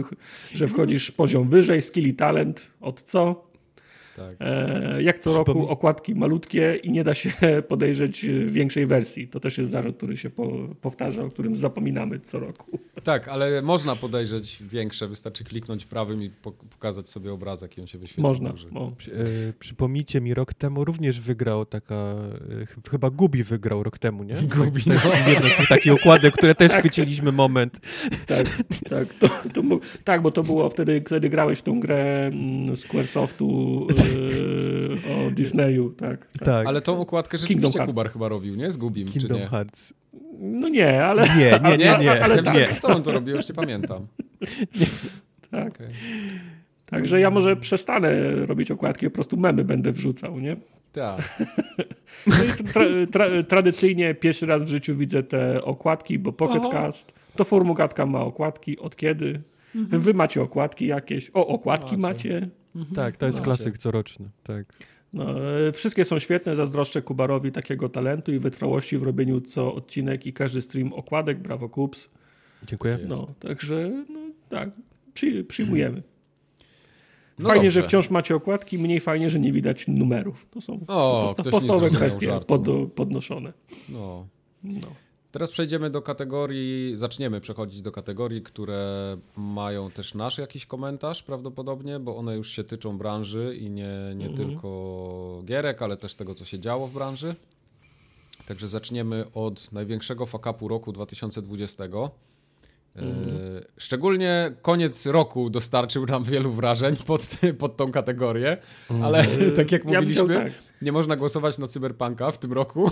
że 0.53 0.67
wchodzisz 0.67 1.11
poziom 1.11 1.49
wyżej, 1.49 1.81
skill 1.81 2.07
i 2.07 2.13
talent. 2.13 2.71
Od 2.81 3.01
co? 3.01 3.50
Tak. 4.27 4.47
E, 4.47 5.03
jak 5.03 5.19
co 5.19 5.33
roku 5.33 5.67
okładki 5.67 6.15
malutkie 6.15 6.79
i 6.83 6.91
nie 6.91 7.03
da 7.03 7.13
się 7.13 7.31
podejrzeć 7.67 8.25
większej 8.45 8.85
wersji. 8.87 9.27
To 9.27 9.39
też 9.39 9.57
jest 9.57 9.71
zarzut, 9.71 9.97
który 9.97 10.17
się 10.17 10.29
po, 10.29 10.51
powtarza, 10.81 11.23
o 11.23 11.29
którym 11.29 11.55
zapominamy 11.55 12.19
co 12.19 12.39
roku. 12.39 12.79
Tak, 13.03 13.27
ale 13.27 13.61
można 13.61 13.95
podejrzeć 13.95 14.63
większe. 14.63 15.07
Wystarczy 15.07 15.43
kliknąć 15.43 15.85
prawym 15.85 16.23
i 16.23 16.29
pokazać 16.69 17.09
sobie 17.09 17.33
obrazek 17.33 17.77
i 17.77 17.81
on 17.81 17.87
się 17.87 17.97
wyświetli. 17.97 18.23
Można. 18.23 18.53
Przy, 18.97 19.11
e, 19.13 19.53
przypomnijcie 19.59 20.21
mi, 20.21 20.33
rok 20.33 20.53
temu 20.53 20.85
również 20.85 21.19
wygrał 21.19 21.65
taka, 21.65 21.95
e, 22.85 22.89
chyba 22.89 23.09
Gubi 23.09 23.43
wygrał 23.43 23.83
rok 23.83 23.99
temu, 23.99 24.23
nie? 24.23 24.35
Gubi, 24.55 24.83
no. 24.85 24.93
Jedna 25.31 25.49
z 25.49 25.67
takich 25.69 25.93
okładek, 25.93 26.33
które 26.33 26.55
też 26.55 26.71
tak. 26.71 26.79
chwyciliśmy 26.79 27.31
moment. 27.31 27.79
Tak, 28.27 28.47
tak, 28.89 29.13
to, 29.13 29.27
to, 29.53 29.61
tak, 30.03 30.21
bo 30.21 30.31
to 30.31 30.43
było 30.43 30.69
wtedy, 30.69 31.01
kiedy 31.01 31.29
grałeś 31.29 31.59
w 31.59 31.63
tą 31.63 31.79
grę 31.79 32.27
mm, 32.27 32.75
Squaresoftu 32.75 33.87
o 35.27 35.31
Disneyu, 35.31 35.89
tak, 35.89 36.31
tak. 36.31 36.45
tak. 36.45 36.67
Ale 36.67 36.81
tą 36.81 36.99
okładkę 36.99 37.37
rzeczywiście 37.37 37.85
Kubar 37.85 38.11
chyba 38.11 38.29
robił, 38.29 38.55
nie? 38.55 38.71
Z 38.71 38.77
Gubim, 38.77 39.07
Kingdom 39.07 39.37
czy 39.37 39.43
nie? 39.43 39.49
Hearts. 39.49 39.93
No 40.39 40.69
nie, 40.69 41.05
ale... 41.05 41.27
Nie, 41.37 41.59
nie, 41.63 41.77
nie, 41.77 41.77
nie. 41.77 42.11
Ale, 42.11 42.23
ale 42.23 42.43
tak. 42.43 42.53
nie. 42.53 42.65
Kto 42.65 42.87
on 42.87 43.03
to 43.03 43.11
robił, 43.11 43.35
już 43.35 43.49
nie 43.49 43.55
pamiętam. 43.55 44.05
Nie. 44.79 44.85
Tak. 45.51 45.73
Okay. 45.75 45.89
Także 46.85 47.19
ja 47.19 47.31
może 47.31 47.55
przestanę 47.55 48.35
robić 48.45 48.71
okładki, 48.71 49.05
po 49.05 49.11
prostu 49.11 49.37
memy 49.37 49.63
będę 49.63 49.91
wrzucał, 49.91 50.39
nie? 50.39 50.57
Tak. 50.91 51.21
No 52.27 52.33
tra, 52.73 52.83
tra, 53.11 53.43
tradycyjnie 53.43 54.15
pierwszy 54.15 54.45
raz 54.45 54.63
w 54.63 54.67
życiu 54.67 54.95
widzę 54.95 55.23
te 55.23 55.63
okładki, 55.63 56.19
bo 56.19 56.33
Pocketcast, 56.33 57.13
to 57.35 57.43
Formugatka 57.43 58.05
ma 58.05 58.21
okładki, 58.21 58.79
od 58.79 58.95
kiedy? 58.95 59.41
Mhm. 59.75 60.01
Wy 60.01 60.13
macie 60.13 60.41
okładki 60.41 60.87
jakieś? 60.87 61.31
O, 61.33 61.47
okładki 61.47 61.97
macie? 61.97 62.29
macie? 62.29 62.49
Mhm. 62.75 62.95
Tak, 62.95 63.17
to 63.17 63.25
jest 63.25 63.37
macie. 63.37 63.45
klasyk 63.45 63.77
coroczny, 63.77 64.29
tak. 64.43 64.65
No, 65.13 65.51
e, 65.67 65.71
wszystkie 65.71 66.05
są 66.05 66.19
świetne, 66.19 66.55
zazdroszczę 66.55 67.01
Kubarowi 67.01 67.51
takiego 67.51 67.89
talentu 67.89 68.33
i 68.33 68.39
wytrwałości 68.39 68.97
w 68.97 69.03
robieniu 69.03 69.41
co 69.41 69.73
odcinek 69.73 70.25
i 70.25 70.33
każdy 70.33 70.61
stream 70.61 70.93
okładek, 70.93 71.39
brawo 71.39 71.69
Kubs. 71.69 72.09
Dziękuję. 72.67 72.99
No, 73.07 73.27
także 73.39 74.05
no, 74.09 74.19
tak, 74.49 74.69
przy, 75.13 75.43
przyjmujemy. 75.43 76.03
No 77.39 77.49
fajnie, 77.49 77.63
dobrze. 77.63 77.81
że 77.81 77.83
wciąż 77.83 78.09
macie 78.09 78.35
okładki, 78.35 78.77
mniej 78.77 78.99
fajnie, 78.99 79.29
że 79.29 79.39
nie 79.39 79.51
widać 79.51 79.87
numerów. 79.87 80.47
To 80.51 80.61
są 80.61 80.79
o, 80.87 81.35
podstawowe 81.51 81.89
kwestie 81.89 82.39
pod, 82.47 82.61
podnoszone. 82.95 83.53
No. 83.89 84.27
no. 84.63 84.87
Teraz 85.31 85.51
przejdziemy 85.51 85.89
do 85.89 86.01
kategorii, 86.01 86.97
zaczniemy 86.97 87.41
przechodzić 87.41 87.81
do 87.81 87.91
kategorii, 87.91 88.41
które 88.41 89.17
mają 89.37 89.91
też 89.91 90.13
nasz 90.13 90.37
jakiś 90.37 90.65
komentarz 90.65 91.23
prawdopodobnie, 91.23 91.99
bo 91.99 92.17
one 92.17 92.35
już 92.35 92.51
się 92.51 92.63
tyczą 92.63 92.97
branży 92.97 93.57
i 93.59 93.69
nie, 93.69 94.13
nie 94.15 94.27
mhm. 94.27 94.35
tylko 94.35 95.41
gierek, 95.45 95.81
ale 95.81 95.97
też 95.97 96.15
tego, 96.15 96.35
co 96.35 96.45
się 96.45 96.59
działo 96.59 96.87
w 96.87 96.93
branży. 96.93 97.35
Także 98.47 98.67
zaczniemy 98.67 99.25
od 99.33 99.71
największego 99.71 100.25
fakapu 100.25 100.67
roku 100.67 100.91
2020. 100.91 101.83
Mhm. 102.95 103.29
E, 103.57 103.61
szczególnie 103.77 104.51
koniec 104.61 105.05
roku 105.05 105.49
dostarczył 105.49 106.05
nam 106.05 106.23
wielu 106.23 106.51
wrażeń 106.51 106.95
pod, 107.07 107.27
pod 107.59 107.77
tą 107.77 107.91
kategorię, 107.91 108.57
mhm. 108.89 109.03
ale 109.05 109.25
tak 109.55 109.71
jak 109.71 109.85
mówiliśmy, 109.85 110.33
ja 110.33 110.43
tak. 110.43 110.51
nie 110.81 110.91
można 110.91 111.15
głosować 111.15 111.57
na 111.57 111.67
Cyberpunka 111.67 112.31
w 112.31 112.37
tym 112.37 112.53
roku. 112.53 112.91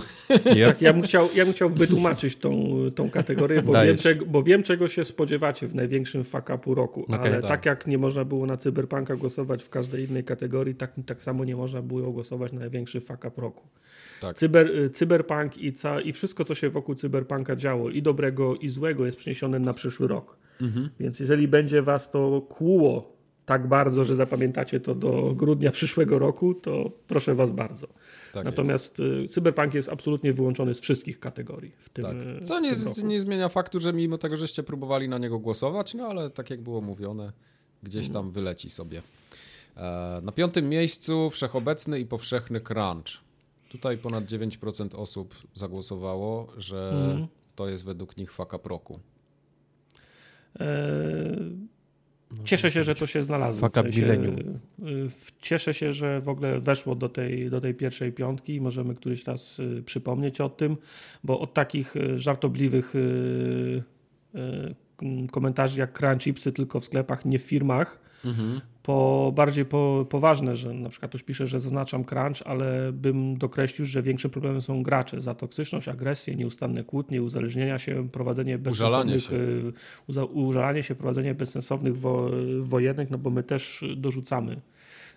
Tak, 0.66 0.82
ja 0.82 0.92
bym 0.92 1.02
chciał, 1.02 1.28
ja 1.34 1.44
bym 1.44 1.54
chciał 1.54 1.70
wytłumaczyć 1.70 2.36
tą, 2.36 2.76
tą 2.94 3.10
kategorię, 3.10 3.62
bo 3.62 3.72
wiem, 3.72 3.98
czego, 3.98 4.26
bo 4.26 4.42
wiem, 4.42 4.62
czego 4.62 4.88
się 4.88 5.04
spodziewacie 5.04 5.66
w 5.66 5.74
największym 5.74 6.24
fakapu 6.24 6.74
roku, 6.74 7.04
okay, 7.04 7.20
ale 7.20 7.30
tak. 7.30 7.50
tak. 7.50 7.66
jak 7.66 7.86
nie 7.86 7.98
można 7.98 8.24
było 8.24 8.46
na 8.46 8.56
Cyberpunka 8.56 9.16
głosować 9.16 9.62
w 9.62 9.70
każdej 9.70 10.08
innej 10.08 10.24
kategorii, 10.24 10.74
tak, 10.74 10.92
tak 11.06 11.22
samo 11.22 11.44
nie 11.44 11.56
można 11.56 11.82
było 11.82 12.12
głosować 12.12 12.52
na 12.52 12.60
największy 12.60 13.00
fakap 13.00 13.38
roku. 13.38 13.68
Tak. 14.20 14.36
Cyber, 14.36 14.70
y, 14.70 14.90
cyberpunk 14.90 15.58
i, 15.58 15.72
ca, 15.72 16.00
i 16.00 16.12
wszystko, 16.12 16.44
co 16.44 16.54
się 16.54 16.70
wokół 16.70 16.94
cyberpunka 16.94 17.56
działo, 17.56 17.90
i 17.90 18.02
dobrego, 18.02 18.56
i 18.56 18.68
złego, 18.68 19.06
jest 19.06 19.18
przeniesione 19.18 19.58
na 19.58 19.74
przyszły 19.74 20.08
rok. 20.08 20.36
Mhm. 20.60 20.90
Więc 21.00 21.20
jeżeli 21.20 21.48
będzie 21.48 21.82
was 21.82 22.10
to 22.10 22.40
kłuło 22.40 23.20
tak 23.46 23.68
bardzo, 23.68 24.04
że 24.04 24.16
zapamiętacie 24.16 24.80
to 24.80 24.94
do 24.94 25.34
grudnia 25.36 25.70
przyszłego 25.70 26.18
roku, 26.18 26.54
to 26.54 26.90
proszę 27.06 27.34
was 27.34 27.50
bardzo. 27.50 27.86
Tak 28.32 28.44
Natomiast 28.44 28.98
jest. 28.98 29.24
Y, 29.24 29.28
cyberpunk 29.28 29.74
jest 29.74 29.88
absolutnie 29.88 30.32
wyłączony 30.32 30.74
z 30.74 30.80
wszystkich 30.80 31.20
kategorii. 31.20 31.72
W 31.78 31.88
tym, 31.88 32.04
tak. 32.04 32.16
Y, 32.16 32.44
Co 32.44 32.60
nie, 32.60 32.72
nie, 33.04 33.20
zmienia 33.20 33.48
faktu, 33.48 33.80
że 33.80 33.92
mimo 33.92 34.18
tego, 34.18 34.36
żeście 34.36 34.62
próbowali 34.62 35.08
na 35.08 35.18
niego 35.18 35.38
głosować, 35.38 35.94
no 35.94 36.06
ale 36.06 36.30
tak 36.30 36.50
jak 36.50 36.60
było 36.60 36.80
mówione, 36.80 37.32
gdzieś 37.82 38.08
tam 38.08 38.30
wyleci 38.30 38.70
sobie. 38.70 39.02
E, 39.76 40.20
na 40.22 40.32
piątym 40.32 40.68
miejscu 40.68 41.30
wszechobecny 41.30 42.00
i 42.00 42.06
powszechny 42.06 42.60
crunch. 42.60 43.29
Tutaj 43.70 43.98
ponad 43.98 44.24
9% 44.24 44.96
osób 44.96 45.34
zagłosowało, 45.54 46.52
że 46.56 47.10
mm. 47.10 47.26
to 47.54 47.68
jest 47.68 47.84
według 47.84 48.16
nich 48.16 48.32
faka 48.32 48.58
proku. 48.58 49.00
Eee, 50.60 50.66
cieszę 52.44 52.70
się, 52.70 52.84
że 52.84 52.94
to 52.94 53.06
się 53.06 53.22
znalazło. 53.22 53.60
Faka 53.60 53.82
w 53.82 53.84
sensie, 53.84 54.34
Cieszę 55.40 55.74
się, 55.74 55.92
że 55.92 56.20
w 56.20 56.28
ogóle 56.28 56.60
weszło 56.60 56.94
do 56.94 57.08
tej, 57.08 57.50
do 57.50 57.60
tej 57.60 57.74
pierwszej 57.74 58.12
piątki 58.12 58.54
i 58.54 58.60
możemy 58.60 58.94
któryś 58.94 59.24
raz 59.24 59.58
y, 59.58 59.82
przypomnieć 59.86 60.40
o 60.40 60.48
tym, 60.48 60.76
bo 61.24 61.40
od 61.40 61.54
takich 61.54 61.94
żartobliwych 62.16 62.94
komentarzy 65.32 65.80
jak 65.80 65.98
crunch 65.98 66.22
chipsy 66.22 66.52
tylko 66.52 66.80
w 66.80 66.84
sklepach, 66.84 67.24
nie 67.24 67.38
w 67.38 67.42
firmach, 67.42 68.00
mhm 68.24 68.60
po 68.90 69.32
bardziej 69.34 69.64
po, 69.64 70.06
poważne, 70.08 70.56
że 70.56 70.74
na 70.74 70.88
przykład 70.88 71.10
ktoś 71.10 71.22
pisze, 71.22 71.46
że 71.46 71.60
zaznaczam 71.60 72.04
crunch, 72.04 72.42
ale 72.44 72.92
bym 72.92 73.38
dokreślił, 73.38 73.86
że 73.86 74.02
większym 74.02 74.30
problemem 74.30 74.60
są 74.60 74.82
gracze 74.82 75.20
za 75.20 75.34
toksyczność, 75.34 75.88
agresję, 75.88 76.36
nieustanne 76.36 76.84
kłótnie, 76.84 77.22
uzależnienia 77.22 77.78
się, 77.78 78.08
prowadzenie 78.08 78.58
bezsensownych, 78.58 79.22
się. 79.22 79.36
Y, 80.18 80.26
użalanie 80.32 80.82
się, 80.82 80.94
prowadzenie 80.94 81.34
bezsensownych 81.34 81.96
wo, 81.98 82.30
wojennych, 82.60 83.10
no 83.10 83.18
bo 83.18 83.30
my 83.30 83.42
też 83.42 83.84
dorzucamy 83.96 84.60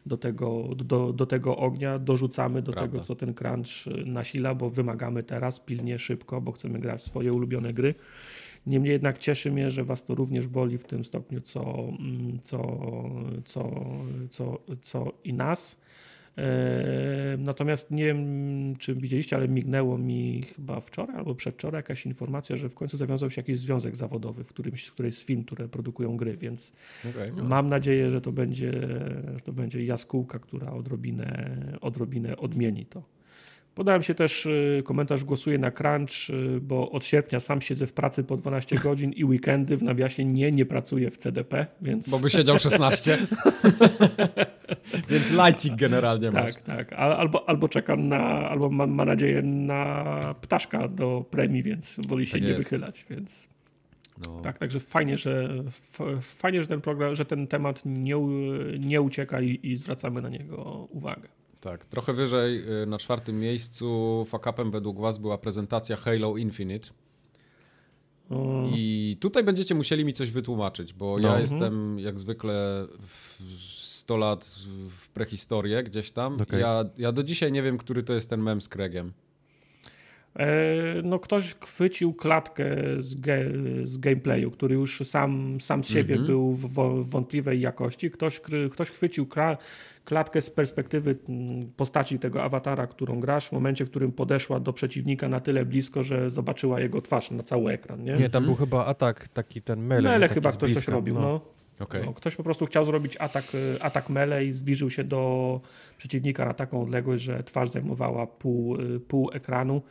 do 0.06 0.18
tego, 0.18 0.70
do, 0.76 1.14
do 1.14 1.26
tego 1.26 1.58
ognia, 1.58 2.00
dorzucamy 2.00 2.62
do 2.62 2.72
Prawda. 2.72 2.92
tego, 2.92 3.04
co 3.04 3.16
ten 3.16 3.34
crunch 3.34 3.86
nasila, 4.06 4.56
bo 4.56 4.70
wymagamy 4.70 5.24
teraz 5.24 5.60
pilnie, 5.60 6.00
szybko, 6.00 6.42
bo 6.42 6.52
chcemy 6.52 6.80
grać 6.80 7.04
swoje 7.04 7.34
ulubione 7.34 7.74
gry. 7.74 7.96
Niemniej 8.68 8.92
jednak 8.92 9.18
cieszy 9.18 9.52
mnie, 9.52 9.72
że 9.72 9.84
Was 9.84 10.04
to 10.04 10.16
również 10.16 10.48
boli 10.48 10.78
w 10.78 10.84
tym 10.84 11.06
stopniu, 11.06 11.42
co, 11.42 11.80
mm, 12.00 12.40
co, 12.44 12.80
co, 13.46 13.72
co, 14.30 14.62
co 14.82 15.14
i 15.24 15.34
nas. 15.34 15.84
E, 16.38 17.38
natomiast 17.38 17.92
nie 17.92 18.06
wiem, 18.06 18.76
czy 18.80 18.96
widzieliście, 18.96 19.36
ale 19.36 19.48
mignęło 19.48 19.98
mi 19.98 20.44
chyba 20.56 20.80
wczoraj 20.80 21.18
albo 21.18 21.36
przedwczoraj 21.36 21.80
jakaś 21.80 22.06
informacja, 22.06 22.58
że 22.58 22.70
w 22.70 22.76
końcu 22.76 22.98
zawiązał 22.98 23.30
się 23.30 23.42
jakiś 23.42 23.60
związek 23.60 23.96
zawodowy 23.96 24.44
w 24.44 24.50
którymś, 24.50 24.86
w 24.86 24.94
którejś 24.94 25.18
z 25.18 25.24
firm, 25.24 25.44
które 25.44 25.68
produkują 25.68 26.18
gry, 26.18 26.38
więc 26.38 26.74
okay. 27.10 27.32
mam 27.44 27.70
nadzieję, 27.70 28.10
że 28.10 28.22
to 28.22 28.32
będzie, 28.32 28.72
że 29.34 29.40
to 29.44 29.54
będzie 29.54 29.86
jaskółka, 29.86 30.40
która 30.40 30.72
odrobinę, 30.72 31.58
odrobinę 31.82 32.38
odmieni 32.38 32.86
to. 32.86 33.04
Podałem 33.76 34.04
się 34.04 34.16
też 34.16 34.46
y, 34.46 34.82
komentarz, 34.86 35.24
głosuję 35.24 35.58
na 35.58 35.72
crunch, 35.72 36.30
y, 36.30 36.62
bo 36.62 36.92
od 36.92 37.06
sierpnia 37.06 37.40
sam 37.40 37.62
siedzę 37.62 37.88
w 37.88 37.94
pracy 37.94 38.24
po 38.24 38.38
12 38.38 38.76
godzin 38.84 39.12
i 39.12 39.26
weekendy 39.26 39.78
w 39.78 39.84
nawiasie 39.84 40.26
nie, 40.26 40.52
nie 40.52 40.66
pracuję 40.66 41.12
w 41.12 41.18
CDP, 41.18 41.68
więc... 41.82 42.10
Bo 42.10 42.20
by 42.20 42.30
siedział 42.30 42.60
16. 42.60 43.18
więc 45.10 45.32
lajcik 45.32 45.76
generalnie 45.76 46.32
tak, 46.32 46.44
masz. 46.44 46.54
Tak, 46.54 46.64
tak. 46.66 46.94
Albo, 46.94 47.50
albo 47.50 47.70
czekam 47.70 48.08
na, 48.08 48.50
albo 48.50 48.70
ma, 48.70 48.88
ma 48.88 49.06
nadzieję 49.06 49.42
na 49.42 50.36
ptaszka 50.42 50.88
do 50.88 51.26
premii, 51.32 51.64
więc 51.64 52.00
woli 52.08 52.26
się 52.26 52.32
tak 52.32 52.42
nie 52.42 52.48
jest. 52.48 52.64
wychylać, 52.64 53.06
więc... 53.10 53.50
No. 54.28 54.42
Tak, 54.42 54.58
także 54.58 54.80
fajnie, 54.80 55.18
że 55.18 55.64
fajnie, 56.22 56.62
że 56.62 56.68
ten 56.68 56.82
program, 56.82 57.16
że 57.16 57.26
ten 57.26 57.48
temat 57.48 57.82
nie, 57.86 58.16
nie 58.80 59.02
ucieka 59.02 59.42
i, 59.42 59.60
i 59.64 59.78
zwracamy 59.78 60.22
na 60.22 60.30
niego 60.30 60.88
uwagę. 60.90 61.30
Tak, 61.64 61.86
trochę 61.86 62.14
wyżej 62.14 62.82
y, 62.84 62.86
na 62.86 62.98
czwartym 62.98 63.40
miejscu 63.40 64.26
fakapem 64.30 64.72
według 64.72 65.00
Was 65.00 65.18
była 65.18 65.38
prezentacja 65.38 65.96
Halo 65.96 66.38
Infinite. 66.38 66.90
O. 68.30 68.64
I 68.76 69.18
tutaj 69.20 69.44
będziecie 69.44 69.76
musieli 69.76 70.06
mi 70.06 70.14
coś 70.14 70.32
wytłumaczyć, 70.32 70.94
bo 70.94 71.06
no. 71.06 71.28
ja 71.28 71.36
mhm. 71.36 71.42
jestem 71.42 72.00
jak 72.00 72.20
zwykle 72.20 72.88
100 73.70 74.18
lat 74.18 74.46
w 74.90 75.10
prehistorię 75.10 75.84
gdzieś 75.84 76.12
tam. 76.12 76.42
Okay. 76.42 76.60
Ja, 76.60 76.86
ja 76.98 77.12
do 77.12 77.24
dzisiaj 77.24 77.52
nie 77.52 77.62
wiem, 77.62 77.78
który 77.78 78.04
to 78.04 78.14
jest 78.14 78.30
ten 78.30 78.42
mem 78.42 78.62
z 78.62 78.70
Craigiem. 78.70 79.14
E, 80.36 81.02
no 81.04 81.20
ktoś 81.20 81.56
chwycił 81.56 82.14
klatkę 82.14 82.66
z, 83.00 83.16
ge, 83.16 83.52
z 83.84 83.98
gameplayu, 83.98 84.52
który 84.52 84.76
już 84.76 85.00
sam, 85.04 85.62
sam 85.62 85.84
z 85.84 85.88
siebie 85.88 86.16
mm 86.16 86.26
-hmm. 86.26 86.30
był 86.30 86.54
w 86.54 87.10
wątpliwej 87.10 87.62
jakości. 87.62 88.12
Ktoś, 88.12 88.42
ktoś 88.72 88.90
chwycił 88.90 89.28
klatkę 90.06 90.42
z 90.42 90.50
perspektywy 90.50 91.16
mm, 91.30 91.72
postaci 91.78 92.20
tego 92.20 92.44
awatara, 92.44 92.88
którą 92.88 93.20
grasz, 93.20 93.48
w 93.48 93.52
momencie, 93.52 93.86
w 93.86 93.90
którym 93.90 94.12
podeszła 94.12 94.60
do 94.60 94.74
przeciwnika 94.74 95.30
na 95.30 95.40
tyle 95.40 95.66
blisko, 95.66 96.04
że 96.04 96.30
zobaczyła 96.30 96.80
jego 96.80 97.02
twarz 97.02 97.32
na 97.32 97.44
cały 97.44 97.72
ekran. 97.72 98.04
Nie, 98.04 98.14
nie 98.14 98.30
tam 98.30 98.46
był 98.46 98.56
chyba 98.56 98.86
atak 98.86 99.28
taki 99.28 99.62
ten 99.62 99.80
mele. 99.86 100.10
Mele 100.10 100.30
chyba 100.30 100.52
ktoś 100.52 100.74
coś 100.74 100.88
robił. 100.88 101.16
No. 101.16 101.22
no. 101.22 101.42
Okay. 101.80 102.06
No, 102.06 102.14
ktoś 102.14 102.36
po 102.36 102.44
prostu 102.44 102.66
chciał 102.66 102.86
zrobić 102.86 103.18
atak, 103.18 103.56
y, 103.56 103.82
atak 103.82 104.10
mele 104.10 104.46
i 104.46 104.54
zbliżył 104.54 104.90
się 104.90 105.04
do 105.04 105.62
przeciwnika 105.98 106.46
na 106.46 106.54
taką 106.54 106.82
odległość, 106.82 107.24
że 107.24 107.44
twarz 107.44 107.70
zajmowała 107.70 108.28
pół, 108.28 108.82
y, 108.82 109.00
pół 109.00 109.30
ekranu. 109.34 109.82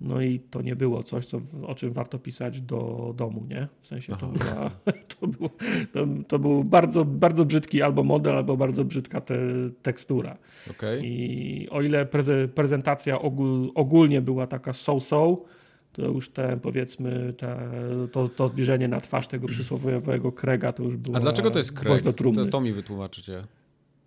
No 0.00 0.20
i 0.20 0.40
to 0.40 0.62
nie 0.62 0.76
było 0.76 1.02
coś, 1.02 1.26
co, 1.26 1.40
o 1.66 1.74
czym 1.74 1.92
warto 1.92 2.18
pisać 2.18 2.60
do 2.60 3.12
domu, 3.16 3.46
nie? 3.48 3.68
W 3.80 3.86
sensie 3.86 4.16
to, 4.16 4.26
była, 4.26 4.70
to, 5.20 5.26
był, 5.26 5.50
to, 5.92 6.06
to, 6.28 6.38
był 6.38 6.64
bardzo, 6.64 7.04
bardzo 7.04 7.44
brzydki 7.44 7.82
albo 7.82 8.04
model, 8.04 8.36
albo 8.36 8.56
bardzo 8.56 8.84
brzydka 8.84 9.20
te, 9.20 9.38
tekstura. 9.82 10.36
Okay. 10.70 11.00
I 11.04 11.68
o 11.70 11.82
ile 11.82 12.06
preze, 12.06 12.48
prezentacja 12.48 13.20
ogól, 13.20 13.70
ogólnie 13.74 14.20
była 14.20 14.46
taka 14.46 14.72
so-so, 14.72 15.44
to 15.92 16.02
już 16.02 16.28
te 16.28 16.56
powiedzmy 16.56 17.34
te, 17.38 17.70
to, 18.12 18.28
to 18.28 18.48
zbliżenie 18.48 18.88
na 18.88 19.00
twarz 19.00 19.28
tego 19.28 19.46
przysłowiowego 19.46 20.32
Krega 20.32 20.72
to 20.72 20.82
już 20.82 20.96
było. 20.96 21.16
A 21.16 21.20
dlaczego 21.20 21.50
to 21.50 21.58
jest 21.58 21.72
Kreg? 21.72 22.02
To, 22.02 22.46
to 22.50 22.60
mi 22.60 22.72
wytłumaczycie. 22.72 23.44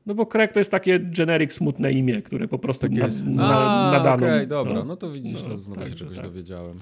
No 0.06 0.16
bo 0.16 0.26
Craig 0.26 0.52
to 0.52 0.60
jest 0.60 0.72
takie 0.72 1.00
generic 1.00 1.54
smutne 1.54 1.92
imię, 1.92 2.22
które 2.22 2.48
po 2.48 2.60
prostu 2.60 2.88
tak 2.88 2.98
na, 2.98 3.08
na, 3.08 3.92
nadano. 3.92 4.16
Okej, 4.16 4.30
okay, 4.30 4.48
dobra, 4.48 4.74
no, 4.74 4.86
no, 4.86 4.96
to 4.96 5.12
widzisz, 5.12 5.44
no, 5.44 5.50
no 5.50 5.58
znowu 5.58 5.80
tak, 5.80 5.90
się 5.90 5.96
czegoś 5.96 6.16
tak. 6.16 6.26
dowiedziałem. 6.26 6.76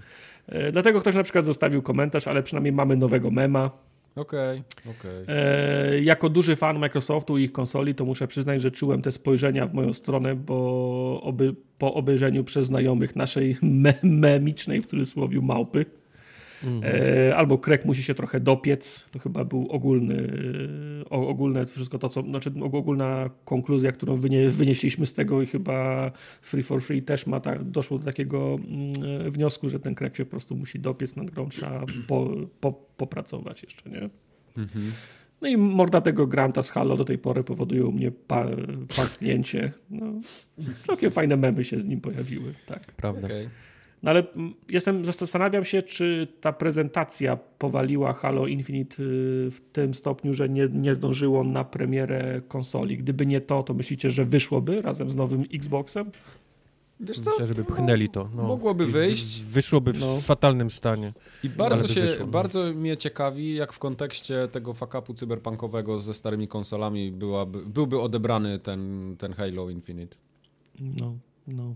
E, 0.47 0.71
dlatego 0.71 1.01
ktoś 1.01 1.15
na 1.15 1.23
przykład 1.23 1.45
zostawił 1.45 1.81
komentarz, 1.81 2.27
ale 2.27 2.43
przynajmniej 2.43 2.71
mamy 2.71 2.97
nowego 2.97 3.31
mema. 3.31 3.71
Okej, 4.15 4.63
okay, 4.81 4.93
okej. 4.99 5.23
Okay. 5.23 5.35
E, 5.35 6.01
jako 6.01 6.29
duży 6.29 6.55
fan 6.55 6.79
Microsoftu 6.79 7.37
i 7.37 7.43
ich 7.43 7.51
konsoli, 7.51 7.95
to 7.95 8.05
muszę 8.05 8.27
przyznać, 8.27 8.61
że 8.61 8.71
czułem 8.71 9.01
te 9.01 9.11
spojrzenia 9.11 9.67
w 9.67 9.73
moją 9.73 9.93
stronę, 9.93 10.35
bo 10.35 11.21
oby, 11.23 11.55
po 11.77 11.93
obejrzeniu 11.93 12.43
przez 12.43 12.65
znajomych 12.65 13.15
naszej 13.15 13.57
me 13.83 13.93
memicznej 14.03 14.81
w 14.81 14.85
cudzysłowie 14.85 15.41
małpy, 15.41 15.85
Mhm. 16.63 16.95
E, 16.95 17.35
albo 17.35 17.57
krek 17.57 17.85
musi 17.85 18.03
się 18.03 18.15
trochę 18.15 18.39
dopiec. 18.39 19.05
To 19.11 19.19
chyba 19.19 19.45
był 19.45 19.67
ogólny, 19.69 20.27
ogólne 21.09 21.65
wszystko 21.65 21.99
to, 21.99 22.09
co, 22.09 22.21
znaczy 22.21 22.51
ogólna 22.61 23.29
konkluzja, 23.45 23.91
którą 23.91 24.17
wynie, 24.17 24.49
wynieśliśmy 24.49 25.05
z 25.05 25.13
tego 25.13 25.41
i 25.41 25.45
chyba 25.45 26.11
Free 26.41 26.63
for 26.63 26.81
Free 26.81 27.01
też 27.01 27.27
ma 27.27 27.39
tak, 27.39 27.63
doszło 27.63 27.99
do 27.99 28.05
takiego 28.05 28.59
mm, 28.67 29.31
wniosku, 29.31 29.69
że 29.69 29.79
ten 29.79 29.95
krek 29.95 30.15
się 30.15 30.25
po 30.25 30.31
prostu 30.31 30.55
musi 30.55 30.79
dopiec 30.79 31.15
nad 31.15 31.31
grą, 31.31 31.49
trzeba 31.49 31.85
po, 32.07 32.31
po, 32.59 32.73
popracować 32.97 33.63
jeszcze, 33.63 33.89
nie? 33.89 34.09
Mhm. 34.57 34.91
No 35.41 35.47
i 35.47 35.57
morda 35.57 36.01
tego 36.01 36.27
Granta 36.27 36.63
z 36.63 36.69
Halo 36.69 36.97
do 36.97 37.05
tej 37.05 37.17
pory 37.17 37.43
powoduje 37.43 37.85
u 37.85 37.91
mnie 37.91 38.11
pa, 38.11 38.45
pasknięcie. 38.95 39.71
No, 39.89 40.05
całkiem 40.81 41.11
fajne 41.11 41.37
memy 41.37 41.63
się 41.63 41.79
z 41.79 41.87
nim 41.87 42.01
pojawiły. 42.01 42.53
Tak. 42.65 42.85
Prawda. 42.85 43.27
Okay. 43.27 43.49
No 44.03 44.11
ale 44.11 44.23
jestem, 44.69 45.05
zastanawiam 45.05 45.65
się, 45.65 45.81
czy 45.81 46.27
ta 46.41 46.53
prezentacja 46.53 47.37
powaliła 47.37 48.13
Halo 48.13 48.47
Infinite 48.47 49.03
y, 49.03 49.51
w 49.51 49.61
tym 49.73 49.93
stopniu, 49.93 50.33
że 50.33 50.49
nie, 50.49 50.67
nie 50.71 50.95
zdążyło 50.95 51.43
na 51.43 51.63
premierę 51.63 52.41
konsoli. 52.47 52.97
Gdyby 52.97 53.25
nie 53.25 53.41
to, 53.41 53.63
to 53.63 53.73
myślicie, 53.73 54.09
że 54.09 54.25
wyszłoby 54.25 54.81
razem 54.81 55.09
z 55.09 55.15
nowym 55.15 55.45
Xboxem? 55.53 56.11
Wiesz 56.99 57.19
co? 57.19 57.31
Myślę, 57.31 57.47
żeby 57.47 57.63
pchnęli 57.63 58.09
to. 58.09 58.29
No. 58.35 58.43
Mogłoby 58.43 58.85
wyjść. 58.85 59.43
Wyszłoby 59.43 59.93
w 59.93 59.99
no. 59.99 60.19
fatalnym 60.19 60.69
stanie. 60.69 61.13
I 61.43 61.49
bardzo 61.49 61.87
się, 61.87 62.01
wyszło, 62.01 62.25
no. 62.25 62.31
bardzo 62.31 62.73
mnie 62.73 62.97
ciekawi, 62.97 63.55
jak 63.55 63.73
w 63.73 63.79
kontekście 63.79 64.47
tego 64.47 64.73
fakapu 64.73 65.13
cyberpunkowego 65.13 65.99
ze 65.99 66.13
starymi 66.13 66.47
konsolami 66.47 67.11
byłaby, 67.11 67.65
byłby 67.65 67.99
odebrany 67.99 68.59
ten, 68.59 69.15
ten 69.17 69.33
Halo 69.33 69.69
Infinite. 69.69 70.17
No, 70.79 71.17
no. 71.47 71.75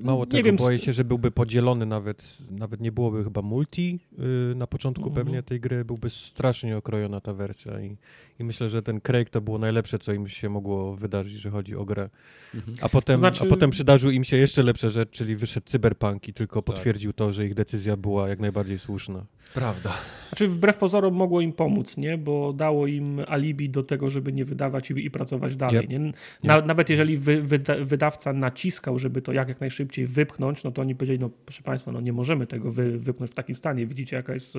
Mało 0.00 0.26
tego, 0.26 0.44
wiem, 0.44 0.56
boję 0.56 0.78
się, 0.78 0.92
że 0.92 1.04
byłby 1.04 1.30
podzielony 1.30 1.86
nawet, 1.86 2.38
nawet 2.50 2.80
nie 2.80 2.92
byłoby 2.92 3.24
chyba 3.24 3.42
multi 3.42 3.98
yy, 4.18 4.54
na 4.56 4.66
początku 4.66 5.08
mhm. 5.08 5.26
pewnie 5.26 5.42
tej 5.42 5.60
gry, 5.60 5.84
byłby 5.84 6.10
strasznie 6.10 6.76
okrojona 6.76 7.20
ta 7.20 7.34
wersja 7.34 7.80
i, 7.80 7.96
i 8.38 8.44
myślę, 8.44 8.70
że 8.70 8.82
ten 8.82 9.00
Craig 9.00 9.30
to 9.30 9.40
było 9.40 9.58
najlepsze, 9.58 9.98
co 9.98 10.12
im 10.12 10.28
się 10.28 10.48
mogło 10.48 10.96
wydarzyć, 10.96 11.38
że 11.38 11.50
chodzi 11.50 11.76
o 11.76 11.84
grę. 11.84 12.10
Mhm. 12.54 12.76
A, 12.80 12.88
potem, 12.88 13.18
znaczy... 13.18 13.44
a 13.44 13.46
potem 13.46 13.70
przydarzył 13.70 14.10
im 14.10 14.24
się 14.24 14.36
jeszcze 14.36 14.62
lepsza 14.62 14.90
rzecz, 14.90 15.10
czyli 15.10 15.36
wyszedł 15.36 15.66
Cyberpunk 15.66 16.28
i 16.28 16.34
tylko 16.34 16.62
tak. 16.62 16.74
potwierdził 16.74 17.12
tak. 17.12 17.18
to, 17.18 17.32
że 17.32 17.46
ich 17.46 17.54
decyzja 17.54 17.96
była 17.96 18.28
jak 18.28 18.40
najbardziej 18.40 18.78
słuszna. 18.78 19.26
Prawda. 19.54 19.92
Znaczy 20.28 20.48
wbrew 20.48 20.76
pozorom 20.76 21.14
mogło 21.14 21.40
im 21.40 21.52
pomóc, 21.52 21.96
nie? 21.96 22.18
Bo 22.18 22.52
dało 22.52 22.86
im 22.86 23.20
alibi 23.26 23.70
do 23.70 23.82
tego, 23.82 24.10
żeby 24.10 24.32
nie 24.32 24.44
wydawać 24.44 24.90
i, 24.90 25.04
i 25.04 25.10
pracować 25.10 25.56
dalej. 25.56 25.80
Yep. 25.80 25.88
Nie? 25.90 25.98
Na, 26.44 26.56
yep. 26.58 26.66
Nawet 26.66 26.90
jeżeli 26.90 27.16
wy, 27.16 27.42
wyda, 27.42 27.74
wydawca 27.80 28.32
naciskał, 28.32 28.98
żeby 28.98 29.22
to 29.22 29.32
jak, 29.32 29.48
jak 29.48 29.60
najszybciej 29.60 30.06
wypchnąć, 30.06 30.64
no 30.64 30.70
to 30.70 30.82
oni 30.82 30.94
powiedzieli, 30.94 31.18
no 31.18 31.30
proszę 31.46 31.62
Państwa, 31.62 31.92
no 31.92 32.00
nie 32.00 32.12
możemy 32.12 32.46
tego 32.46 32.72
wy, 32.72 32.98
wypchnąć 32.98 33.30
w 33.30 33.34
takim 33.34 33.56
stanie. 33.56 33.86
Widzicie, 33.86 34.16
jaka 34.16 34.34
jest, 34.34 34.54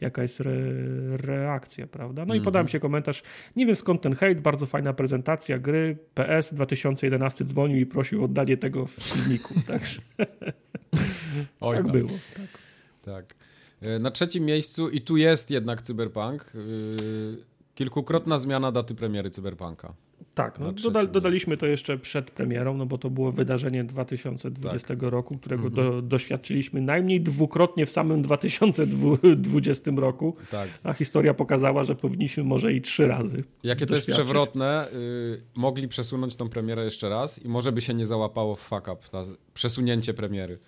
jaka 0.00 0.22
jest 0.22 0.40
re, 0.40 0.52
reakcja, 1.16 1.86
prawda? 1.86 2.22
No 2.22 2.26
mm 2.26 2.38
-hmm. 2.38 2.42
i 2.42 2.44
podałem 2.44 2.68
się 2.68 2.80
komentarz. 2.80 3.22
Nie 3.56 3.66
wiem 3.66 3.76
skąd 3.76 4.02
ten 4.02 4.14
hejt, 4.14 4.40
bardzo 4.40 4.66
fajna 4.66 4.92
prezentacja 4.92 5.58
gry. 5.58 5.96
PS 6.14 6.54
2011 6.54 7.44
dzwonił 7.44 7.78
i 7.78 7.86
prosił 7.86 8.22
o 8.22 8.24
oddanie 8.24 8.56
tego 8.56 8.86
w 8.86 8.90
filmiku. 8.90 9.54
Także 9.66 10.00
Oj, 11.60 11.76
tak, 11.76 11.84
tak 11.84 11.92
było. 11.92 12.10
Tak. 12.36 12.46
tak. 13.04 13.41
E, 13.82 13.98
na 13.98 14.10
trzecim 14.10 14.44
miejscu, 14.44 14.88
i 14.88 15.00
tu 15.00 15.16
jest 15.16 15.50
jednak 15.50 15.82
Cyberpunk, 15.82 16.52
e, 16.54 16.58
kilkukrotna 17.74 18.38
zmiana 18.38 18.72
daty 18.72 18.94
premiery 18.94 19.30
Cyberpunka. 19.30 19.94
Tak, 20.34 20.58
no, 20.58 20.72
doda 20.72 21.06
dodaliśmy 21.06 21.56
to 21.56 21.66
jeszcze 21.66 21.98
przed 21.98 22.30
premierą, 22.30 22.76
no 22.76 22.86
bo 22.86 22.98
to 22.98 23.10
było 23.10 23.32
wydarzenie 23.32 23.84
2020 23.84 24.88
tak. 24.88 25.02
roku, 25.02 25.38
którego 25.38 25.66
mhm. 25.66 25.90
do, 25.90 26.02
doświadczyliśmy 26.02 26.80
najmniej 26.80 27.20
dwukrotnie 27.20 27.86
w 27.86 27.90
samym 27.90 28.22
2020 28.22 29.90
roku, 29.96 30.36
tak. 30.50 30.68
a 30.82 30.92
historia 30.92 31.34
pokazała, 31.34 31.84
że 31.84 31.94
powinniśmy 31.94 32.44
może 32.44 32.72
i 32.72 32.82
trzy 32.82 33.06
razy. 33.06 33.44
Jakie 33.62 33.86
to 33.86 33.94
jest 33.94 34.06
przewrotne, 34.06 34.88
y, 34.92 35.42
mogli 35.54 35.88
przesunąć 35.88 36.36
tą 36.36 36.48
premierę 36.48 36.84
jeszcze 36.84 37.08
raz 37.08 37.44
i 37.44 37.48
może 37.48 37.72
by 37.72 37.80
się 37.80 37.94
nie 37.94 38.06
załapało 38.06 38.56
w 38.56 38.60
fuck 38.60 38.88
up, 38.88 38.96
przesunięcie 39.54 40.14
premiery. 40.14 40.58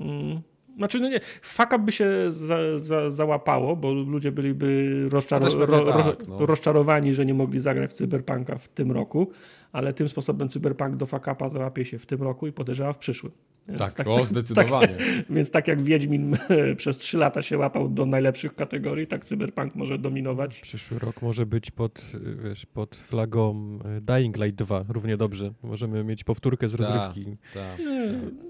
Mm. 0.00 0.40
Znaczy, 0.80 1.00
no 1.00 1.08
nie, 1.08 1.20
fuck 1.42 1.78
by 1.78 1.92
się 1.92 2.10
za, 2.30 2.78
za, 2.78 3.10
załapało, 3.10 3.76
bo 3.76 3.92
ludzie 3.92 4.32
byliby 4.32 5.08
rozczaro 5.10 5.66
ro, 5.66 5.92
tak, 5.92 6.28
no. 6.28 6.46
rozczarowani, 6.46 7.14
że 7.14 7.26
nie 7.26 7.34
mogli 7.34 7.60
zagrać 7.60 7.90
w 7.90 7.94
Cyberpunka 7.94 8.58
w 8.58 8.68
tym 8.68 8.92
roku, 8.92 9.30
ale 9.72 9.92
tym 9.92 10.08
sposobem 10.08 10.48
Cyberpunk 10.48 10.96
do 10.96 11.06
fuck 11.06 11.24
załapie 11.52 11.84
się 11.84 11.98
w 11.98 12.06
tym 12.06 12.22
roku 12.22 12.46
i 12.46 12.52
podejrzewam 12.52 12.94
w 12.94 12.98
przyszłym. 12.98 13.32
Tak, 13.78 13.92
tak, 13.92 14.06
o, 14.08 14.24
zdecydowanie. 14.24 14.86
Tak, 14.86 15.26
więc 15.36 15.50
tak 15.50 15.68
jak 15.68 15.82
Wiedźmin 15.82 16.36
przez 16.76 16.98
trzy 16.98 17.18
lata 17.18 17.42
się 17.42 17.58
łapał 17.58 17.88
do 17.88 18.06
najlepszych 18.06 18.54
kategorii, 18.54 19.06
tak 19.06 19.24
Cyberpunk 19.24 19.74
może 19.74 19.98
dominować. 19.98 20.60
Przyszły 20.60 20.98
rok 20.98 21.22
może 21.22 21.46
być 21.46 21.70
pod, 21.70 22.06
wiesz, 22.44 22.66
pod 22.66 22.96
flagą 22.96 23.78
e, 23.84 24.00
Dying 24.00 24.36
Light 24.36 24.54
2 24.54 24.84
równie 24.88 25.16
dobrze. 25.16 25.52
Możemy 25.62 26.04
mieć 26.04 26.24
powtórkę 26.24 26.68
z 26.68 26.76
ta, 26.76 26.78
rozrywki. 26.78 27.36
Ta. 27.54 27.60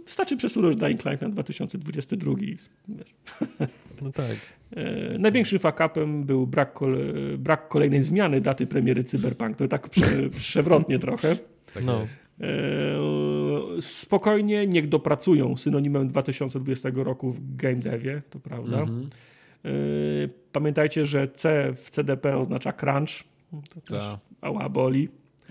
Wystarczy 0.05 0.37
przesunąć 0.37 0.77
Dying 0.77 1.05
Light 1.05 1.23
na 1.23 1.29
2022. 1.29 2.33
Wiesz. 2.89 3.15
No 4.03 4.13
tak. 4.13 4.37
E, 4.77 5.19
największym 5.19 5.59
fakapem 5.59 6.25
był 6.25 6.47
brak, 6.47 6.79
brak 7.39 7.69
kolejnej 7.69 8.03
zmiany 8.03 8.41
daty 8.41 8.67
premiery 8.67 9.05
Cyberpunk. 9.05 9.57
To 9.57 9.69
tak 9.69 9.89
prze, 9.89 10.29
przewrotnie 10.39 10.99
trochę. 10.99 11.37
Tak 11.75 11.85
no. 11.85 12.01
jest. 12.01 12.19
E, 12.41 12.49
spokojnie, 13.81 14.67
niech 14.67 14.89
dopracują 14.89 15.57
synonimem 15.57 16.09
2020 16.09 16.89
roku 16.95 17.31
w 17.31 17.57
game 17.57 17.77
devie, 17.77 18.23
to 18.31 18.41
prawda. 18.41 18.81
Mhm. 18.81 19.09
E, 19.65 19.71
pamiętajcie, 20.53 21.07
że 21.07 21.29
C 21.29 21.73
w 21.73 21.91
CDP 21.91 22.37
oznacza 22.37 22.73
crunch. 22.73 23.25
To 23.75 23.81
też 23.81 23.99
Ta. 23.99 24.19
ała 24.41 24.69
boli. 24.69 25.09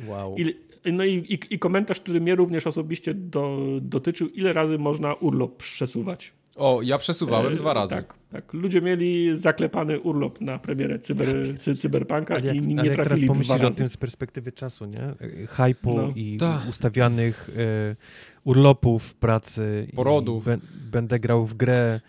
Wow. 0.08 0.36
I, 0.38 0.56
no 0.86 1.06
i, 1.06 1.14
i, 1.14 1.54
i, 1.54 1.60
komentarz, 1.60 2.00
który 2.00 2.22
mnie 2.22 2.36
również 2.36 2.68
osobiście 2.68 3.14
do, 3.14 3.60
dotyczył, 3.82 4.28
ile 4.28 4.54
razy 4.54 4.78
można 4.78 5.14
urlop 5.14 5.58
przesuwać. 5.58 6.34
O, 6.60 6.82
ja 6.82 6.98
przesuwałem 6.98 7.54
e, 7.54 7.56
dwa 7.56 7.74
razy. 7.74 7.96
Tak, 7.96 8.14
tak. 8.32 8.54
Ludzie 8.54 8.82
mieli 8.82 9.38
zaklepany 9.38 10.00
urlop 10.00 10.42
na 10.42 10.60
premierę 10.60 11.00
cyber, 11.00 11.28
cy, 11.60 11.76
Cyberpunka 11.76 12.36
ale 12.36 12.46
jak, 12.46 12.56
i 12.56 12.68
nie 12.68 12.80
ale 12.80 12.88
jak 12.88 12.96
trafili 12.96 13.28
teraz 13.28 13.48
pomyślisz 13.48 13.72
o 13.72 13.78
tym 13.78 13.90
z 13.90 13.98
perspektywy 13.98 14.52
czasu, 14.52 14.86
nie? 14.86 15.14
Hypu 15.48 15.98
no. 15.98 16.14
i 16.16 16.38
Ta. 16.38 16.62
ustawianych 16.70 17.50
e, 17.58 17.96
urlopów 18.44 19.16
pracy. 19.16 19.88
Porodów. 19.96 20.46
Be, 20.46 20.58
będę 20.92 21.20
grał 21.20 21.46
w 21.46 21.54
grę. 21.54 22.00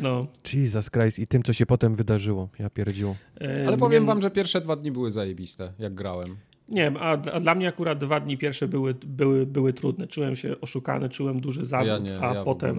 No. 0.00 0.26
Jesus 0.54 0.90
Christ 0.90 1.18
i 1.18 1.26
tym, 1.26 1.42
co 1.42 1.52
się 1.52 1.66
potem 1.66 1.96
wydarzyło. 1.96 2.48
Ja 2.58 2.70
pierdził. 2.70 3.14
E, 3.40 3.66
ale 3.66 3.76
powiem 3.76 4.06
wam, 4.06 4.22
że 4.22 4.30
pierwsze 4.30 4.60
dwa 4.60 4.76
dni 4.76 4.92
były 4.92 5.10
zajebiste, 5.10 5.72
jak 5.78 5.94
grałem. 5.94 6.36
Nie 6.68 6.82
wiem, 6.82 6.96
a, 6.96 7.10
a, 7.10 7.40
dla 7.40 7.54
mnie 7.54 7.68
akurat 7.68 7.98
dwa 7.98 8.20
dni 8.20 8.38
pierwsze 8.38 8.68
były, 8.68 8.94
były, 8.94 9.46
były 9.46 9.72
trudne. 9.72 10.06
Czułem 10.06 10.36
się 10.36 10.60
oszukany, 10.60 11.08
czułem 11.08 11.40
duży 11.40 11.64
zawód, 11.64 11.88
ja 11.88 11.98
nie, 11.98 12.20
a 12.20 12.34
ja 12.34 12.44
potem 12.44 12.76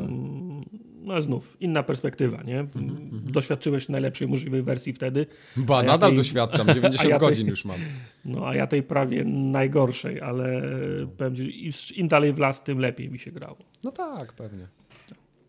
no 1.06 1.22
znów, 1.22 1.58
inna 1.60 1.84
perspektywa, 1.84 2.44
nie? 2.44 2.60
Mm 2.60 2.70
-hmm. 2.72 3.32
Doświadczyłeś 3.32 3.89
najlepszej 3.89 4.28
możliwej 4.28 4.63
wersji 4.63 4.94
wtedy. 4.94 5.26
Ba, 5.58 5.78
ja 5.78 5.84
nadal 5.84 6.10
tej... 6.10 6.18
doświadczam, 6.18 6.68
90 6.76 7.10
ja 7.10 7.20
godzin 7.20 7.46
tej... 7.46 7.52
już 7.52 7.65
mam. 7.65 7.78
No, 8.26 8.48
a 8.48 8.56
ja 8.56 8.68
tej 8.68 8.84
prawie 8.84 9.24
najgorszej, 9.26 10.22
ale 10.22 10.62
no. 11.02 11.08
powiem 11.18 11.36
ci, 11.36 12.00
im 12.00 12.08
dalej 12.08 12.34
w 12.34 12.39
las, 12.39 12.63
tym 12.63 12.80
lepiej 12.80 13.10
mi 13.10 13.20
się 13.20 13.32
grało. 13.32 13.58
No 13.84 13.91
tak, 13.91 14.34
pewnie. 14.34 14.68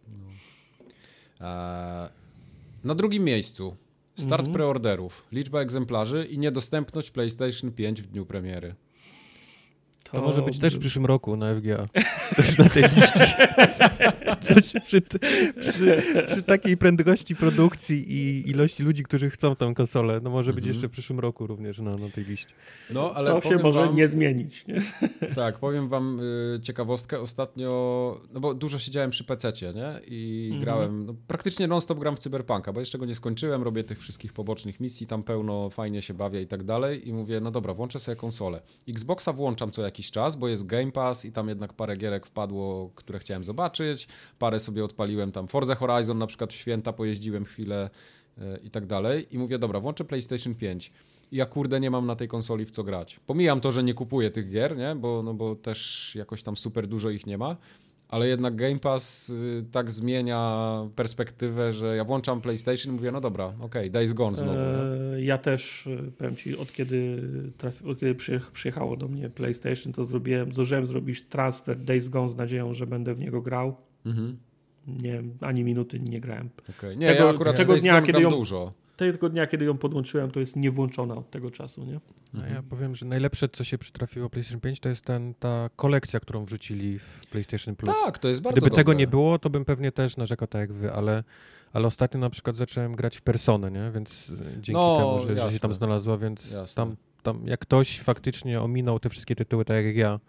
No. 0.09 0.27
Eee, 1.41 2.09
na 2.85 2.95
drugim 2.95 3.25
miejscu 3.25 3.77
start 4.17 4.47
-hmm. 4.47 4.53
preorderów, 4.53 5.27
liczba 5.33 5.61
egzemplarzy 5.61 6.27
i 6.31 6.39
niedostępność 6.39 7.11
PlayStation 7.11 7.73
5 7.73 8.03
w 8.03 8.07
dniu 8.07 8.27
premiery. 8.27 8.75
To, 10.05 10.13
to 10.13 10.23
może 10.23 10.43
być 10.43 10.59
też 10.59 10.77
w 10.77 10.79
przyszłym 10.79 11.07
roku 11.07 11.37
na 11.37 11.55
FGA. 11.55 11.87
też 12.37 12.59
na 12.59 12.69
tej 12.69 12.83
liście. 12.83 13.37
Coś 14.41 14.73
przy, 14.85 15.01
przy, 15.59 16.03
przy, 16.27 16.43
takiej 16.43 16.77
prędkości 16.77 17.37
produkcji 17.37 18.13
i 18.13 18.51
ilości 18.51 18.83
ludzi, 18.83 19.03
którzy 19.03 19.31
chcą 19.31 19.57
tę 19.57 19.73
konsolę, 19.75 20.21
no 20.23 20.31
może 20.31 20.53
być 20.53 20.65
mhm. 20.65 20.75
jeszcze 20.75 20.89
w 20.89 20.91
przyszłym 20.91 21.21
roku 21.21 21.47
również 21.47 21.79
na, 21.79 21.97
na 21.97 22.09
tej 22.09 22.25
liście. 22.25 22.53
No, 22.91 23.13
ale 23.15 23.31
to 23.31 23.49
się 23.49 23.57
może 23.57 23.81
wam, 23.81 23.95
nie 23.95 24.09
zmienić. 24.09 24.67
Nie? 24.67 24.83
Tak, 25.35 25.59
powiem 25.59 25.89
wam 25.89 26.21
y, 26.21 26.61
ciekawostkę. 26.63 27.21
Ostatnio, 27.21 28.21
no 28.33 28.41
bo 28.41 28.55
dużo 28.55 28.79
siedziałem 28.79 29.11
przy 29.11 29.25
PC-cie, 29.25 29.73
nie? 29.73 30.01
I 30.07 30.45
mhm. 30.45 30.65
grałem, 30.65 31.07
no, 31.07 31.15
praktycznie 31.27 31.69
non-stop 31.69 31.99
gram 31.99 32.17
w 32.17 32.19
Cyberpunka, 32.19 32.73
bo 32.73 32.81
jeszcze 32.81 32.99
go 32.99 33.07
nie 33.07 33.15
skończyłem, 33.15 33.63
robię 33.63 33.85
tych 33.85 34.01
wszystkich 34.01 34.33
pobocznych 34.33 34.81
misji, 34.81 35.07
tam 35.07 35.23
pełno, 35.23 35.71
fajnie 35.71 36.03
się 36.03 36.15
bawię 36.15 36.43
i 36.43 36.47
tak 36.47 36.65
dalej 36.65 37.09
i 37.09 37.13
mówię, 37.13 37.41
no 37.41 37.51
dobra, 37.51 37.75
włączę 37.75 38.01
sobie 38.01 38.17
konsolę. 38.17 38.61
Xboxa 38.89 39.33
włączam 39.33 39.71
co 39.71 39.83
jakiś 39.83 40.11
czas, 40.11 40.37
bo 40.37 40.49
jest 40.49 40.67
Game 40.67 40.93
Pass 40.93 41.25
i 41.25 41.33
tam 41.33 41.49
jednak 41.49 41.73
parę 41.73 41.97
gierek 41.97 42.27
wpadło, 42.27 42.91
które 42.95 43.19
chciałem 43.19 43.45
zobaczyć, 43.45 44.09
parę 44.39 44.61
sobie 44.61 44.85
odpaliłem 44.85 45.33
tam 45.33 45.49
Forza 45.49 45.75
Horizon 45.75 46.19
na 46.19 46.27
przykład 46.27 46.53
w 46.53 46.57
święta 46.57 46.93
pojeździłem 46.93 47.45
chwilę 47.45 47.91
e, 48.39 48.59
i 48.59 48.71
tak 48.71 48.87
dalej 48.87 49.27
i 49.31 49.39
mówię, 49.39 49.59
dobra, 49.59 49.81
włączę 49.81 50.05
PlayStation 50.05 50.55
5 50.55 50.93
i 51.33 51.37
ja 51.37 51.47
kurde 51.47 51.81
nie 51.81 51.91
mam 51.91 52.07
na 52.07 52.17
tej 52.17 52.29
konsoli 52.29 52.65
w 52.65 52.71
co 52.71 52.85
grać. 52.85 53.21
Pomijam 53.27 53.61
to, 53.61 53.73
że 53.73 53.83
nie 53.83 53.95
kupuję 53.95 54.31
tych 54.31 54.51
gier, 54.51 54.77
nie? 54.77 54.95
Bo, 54.95 55.23
no 55.23 55.35
bo 55.35 55.55
też 55.55 56.13
jakoś 56.15 56.43
tam 56.43 56.57
super 56.57 56.87
dużo 56.87 57.11
ich 57.11 57.27
nie 57.27 57.39
ma, 57.39 57.57
ale 58.09 58.29
jednak 58.29 58.57
Game 58.57 58.79
Pass 58.79 59.31
y, 59.31 59.65
tak 59.73 59.91
zmienia 59.91 60.63
perspektywę, 60.97 61.73
że 61.73 61.97
ja 61.97 62.05
włączam 62.05 62.41
PlayStation 62.41 62.93
i 62.93 62.97
mówię, 62.97 63.13
no 63.13 63.21
dobra, 63.21 63.47
okej, 63.47 63.65
okay, 63.65 63.91
Days 63.91 64.13
Gone 64.13 64.37
znowu. 64.37 64.59
Eee, 64.59 65.27
ja 65.27 65.39
też, 65.39 65.87
y, 65.87 66.13
powiem 66.19 66.37
Ci, 66.37 66.59
od 66.59 66.73
kiedy, 66.73 67.23
trafi, 67.59 67.85
od 67.85 68.01
kiedy 68.01 68.15
przyjechało 68.53 68.97
do 68.97 69.09
mnie 69.09 69.31
PlayStation, 69.31 69.93
to 69.93 70.05
zrobiłem, 70.05 70.53
zdążyłem 70.53 70.87
zrobić 70.87 71.23
transfer 71.23 71.79
Days 71.79 72.09
Gone 72.09 72.29
z 72.29 72.37
nadzieją, 72.37 72.75
że 72.75 72.87
będę 72.87 73.15
w 73.15 73.21
niego 73.21 73.43
grał. 73.43 73.77
Mhm. 74.07 74.39
Nie, 74.87 75.23
ani 75.41 75.65
minuty 75.65 76.01
nie 76.01 76.21
grałem. 76.21 76.51
Okay. 76.79 76.97
Nie, 76.97 77.07
tego, 77.13 77.25
ja 77.25 77.31
akurat 77.31 77.57
tego 77.57 77.77
dnia, 77.77 78.03
kiedy 78.03 78.23
ją, 78.23 78.31
dużo. 78.31 78.73
Tego 78.97 79.29
dnia, 79.29 79.47
kiedy 79.47 79.65
ją 79.65 79.79
podłączyłem, 79.79 80.31
to 80.31 80.41
jest 80.41 80.57
niewłączona 80.57 81.15
od 81.15 81.31
tego 81.31 81.51
czasu, 81.51 81.85
nie? 81.85 82.01
No 82.35 82.47
ja 82.47 82.63
powiem, 82.63 82.95
że 82.95 83.07
najlepsze, 83.07 83.49
co 83.49 83.65
się 83.65 83.79
przytrafiło 83.79 84.31
PlayStation 84.31 84.61
5, 84.61 84.81
to 84.81 84.89
jest 84.89 85.05
ten, 85.05 85.35
ta 85.35 85.71
kolekcja, 85.77 86.21
którą 86.21 86.45
wrzucili 86.45 86.99
w 86.99 87.27
PlayStation 87.31 87.77
Plus. 87.77 87.95
Tak, 88.05 88.19
to 88.19 88.29
jest 88.29 88.41
bardzo 88.41 88.55
Gdyby 88.55 88.71
dobre. 88.71 88.81
tego 88.81 88.93
nie 88.93 89.07
było, 89.07 89.39
to 89.39 89.51
bym 89.51 89.65
pewnie 89.65 89.93
też 89.93 90.17
narzekał 90.17 90.49
tak 90.49 90.61
jak 90.61 90.73
wy, 90.73 90.93
ale, 90.93 91.25
ale 91.73 91.87
ostatnio 91.87 92.21
na 92.21 92.31
przykład 92.31 92.57
zacząłem 92.57 92.97
grać 92.97 93.17
w 93.17 93.23
Personę, 93.23 93.71
nie? 93.71 93.91
Więc 93.95 94.31
e, 94.31 94.53
dzięki 94.53 94.73
no, 94.73 94.99
temu, 94.99 95.29
że, 95.29 95.41
że, 95.47 95.53
się 95.53 95.61
tam 95.61 95.75
znalazła, 95.75 96.19
więc 96.19 96.55
tam, 96.75 96.97
tam 97.23 97.47
jak 97.47 97.61
ktoś 97.61 98.01
faktycznie 98.01 98.61
ominął 98.61 99.01
te 99.01 99.09
wszystkie 99.09 99.37
tytuły 99.37 99.65
tak 99.65 99.85
jak 99.85 99.97
ja, 99.97 100.21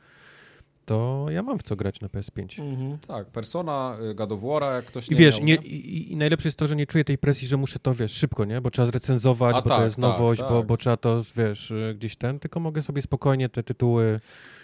to 0.88 1.26
ja 1.30 1.44
mam 1.44 1.60
w 1.60 1.64
co 1.64 1.76
grać 1.76 2.02
na 2.02 2.08
PS5. 2.08 2.62
Mhm. 2.62 2.98
Tak, 3.08 3.28
Persona, 3.28 3.98
y, 4.12 4.16
God 4.16 4.32
of 4.32 4.42
War, 4.42 4.64
jak 4.64 4.86
ktoś 4.86 5.10
nie 5.10 5.18
I 5.18 5.20
wiesz, 5.20 5.38
miał, 5.38 5.46
nie, 5.46 5.56
i, 5.56 6.12
i, 6.12 6.16
najlepsze 6.16 6.48
jest 6.48 6.58
to, 6.58 6.68
że 6.68 6.76
nie 6.76 6.88
czuję 6.88 7.04
tej 7.04 7.18
presji, 7.18 7.48
że 7.48 7.58
muszę 7.58 7.80
to, 7.80 7.96
wiesz, 7.96 8.12
szybko, 8.12 8.46
nie? 8.46 8.62
Bo 8.62 8.72
trzeba 8.72 8.86
zrecenzować, 8.86 9.56
A 9.56 9.62
bo 9.62 9.70
tak, 9.70 9.78
to 9.78 9.84
jest 9.84 9.96
tak, 9.96 10.02
nowość, 10.02 10.42
tak. 10.42 10.50
Bo, 10.50 10.64
bo 10.64 10.78
trzeba 10.78 10.98
to, 10.98 11.24
wiesz, 11.36 11.72
y, 11.72 11.96
gdzieś 11.98 12.16
ten, 12.16 12.40
tylko 12.40 12.60
mogę 12.60 12.82
sobie 12.82 13.02
spokojnie 13.02 13.50
te 13.50 13.64
tytuły... 13.64 14.20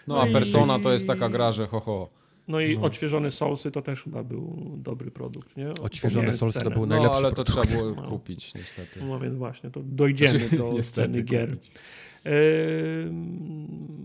No, 0.08 0.22
a 0.22 0.26
no 0.26 0.34
Persona 0.34 0.80
to 0.80 0.92
jest 0.92 1.08
taka 1.08 1.30
gra, 1.30 1.52
że 1.52 1.68
ho, 1.68 1.80
ho. 1.80 2.10
No 2.48 2.60
i 2.60 2.76
no. 2.76 2.82
odświeżone 2.82 3.32
Soulsy 3.32 3.72
to 3.72 3.82
też 3.82 4.04
chyba 4.04 4.24
był 4.24 4.72
dobry 4.78 5.12
produkt, 5.12 5.58
nie? 5.58 5.70
Odświeżone 5.70 6.34
Soulsy 6.34 6.62
to 6.62 6.72
był 6.72 6.86
najlepszy 6.86 7.22
No, 7.22 7.28
ale 7.28 7.30
to 7.30 7.44
produkt. 7.44 7.68
trzeba 7.68 7.82
było 7.82 7.96
no. 8.02 8.10
kupić, 8.10 8.54
niestety. 8.54 9.04
No 9.04 9.20
więc 9.20 9.36
właśnie, 9.36 9.72
to 9.72 9.80
dojdziemy 9.84 10.40
znaczy, 10.40 10.58
do 10.58 10.84
ceny 10.84 11.22
gier. 11.22 11.50
Kupić. 11.50 11.72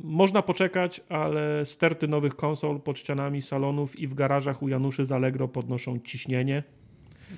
Można 0.03 0.43
poczekać, 0.43 1.01
ale 1.09 1.67
sterty 1.67 2.09
nowych 2.09 2.37
konsol 2.37 2.81
pod 2.81 2.99
ścianami 2.99 3.43
salonów 3.43 3.99
i 3.99 4.07
w 4.07 4.15
garażach 4.15 4.63
u 4.63 4.69
Januszy 4.69 5.05
z 5.05 5.13
Allegro 5.13 5.49
podnoszą 5.49 5.99
ciśnienie. 5.99 6.63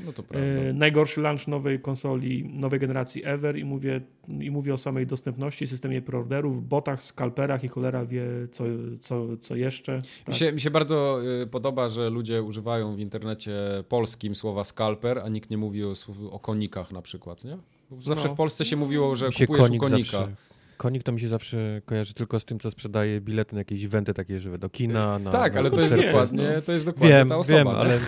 No 0.05 0.13
to 0.13 0.23
prawda. 0.23 0.49
najgorszy 0.75 1.21
launch 1.21 1.49
nowej 1.49 1.81
konsoli, 1.81 2.51
nowej 2.53 2.81
generacji 2.81 3.23
ever 3.25 3.59
i 3.59 3.65
mówię, 3.65 4.01
i 4.41 4.51
mówię 4.51 4.75
o 4.75 4.77
samej 4.77 5.07
dostępności, 5.07 5.67
systemie 5.67 6.03
preorderów, 6.03 6.69
botach, 6.69 7.03
skalperach 7.03 7.65
i 7.65 7.69
cholera 7.69 8.07
wie 8.07 8.25
co, 8.51 8.65
co, 9.01 9.37
co 9.37 9.57
jeszcze. 9.57 9.99
Tak. 10.25 10.29
Mi, 10.29 10.35
się, 10.35 10.53
mi 10.53 10.61
się 10.61 10.71
bardzo 10.71 11.21
y, 11.43 11.47
podoba, 11.47 11.89
że 11.89 12.11
ludzie 12.11 12.43
używają 12.43 12.97
w 12.97 13.01
internecie 13.01 13.53
polskim 13.89 14.35
słowa 14.35 14.65
skalper, 14.65 15.19
a 15.19 15.29
nikt 15.29 15.51
nie 15.51 15.59
mówi 15.59 15.85
o, 15.85 15.95
o 16.31 16.39
konikach 16.39 16.93
na 16.93 17.03
przykład, 17.03 17.45
nie? 17.45 17.59
Zawsze 17.99 18.29
no. 18.29 18.35
w 18.35 18.37
Polsce 18.37 18.65
się 18.65 18.77
mówiło, 18.77 19.17
że 19.17 19.31
kupujesz 19.31 19.63
konik 19.63 19.81
konika. 19.81 20.11
Zawsze 20.11 20.50
konik 20.81 21.03
to 21.03 21.13
mi 21.13 21.21
się 21.21 21.29
zawsze 21.29 21.83
kojarzy 21.85 22.15
tylko 22.15 22.41
z 22.41 22.45
tym, 22.45 22.59
co 22.59 22.71
sprzedaje 22.71 23.21
bilety 23.21 23.55
na 23.55 23.61
jakieś 23.61 23.85
eventy 23.85 24.15
takie 24.15 24.41
żywe 24.41 24.59
do 24.59 24.69
kina. 24.69 25.19
Na, 25.19 25.31
tak, 25.31 25.57
ale 25.57 25.71
to 25.71 25.81
jest, 25.81 25.97
dokładnie, 25.97 26.53
no. 26.57 26.63
to 26.63 26.73
jest 26.73 26.85
dokładnie 26.85 27.09
wiem, 27.17 27.29
ta 27.29 27.37
osoba. 27.37 27.59
Wiem, 27.59 27.69
ale... 27.69 27.99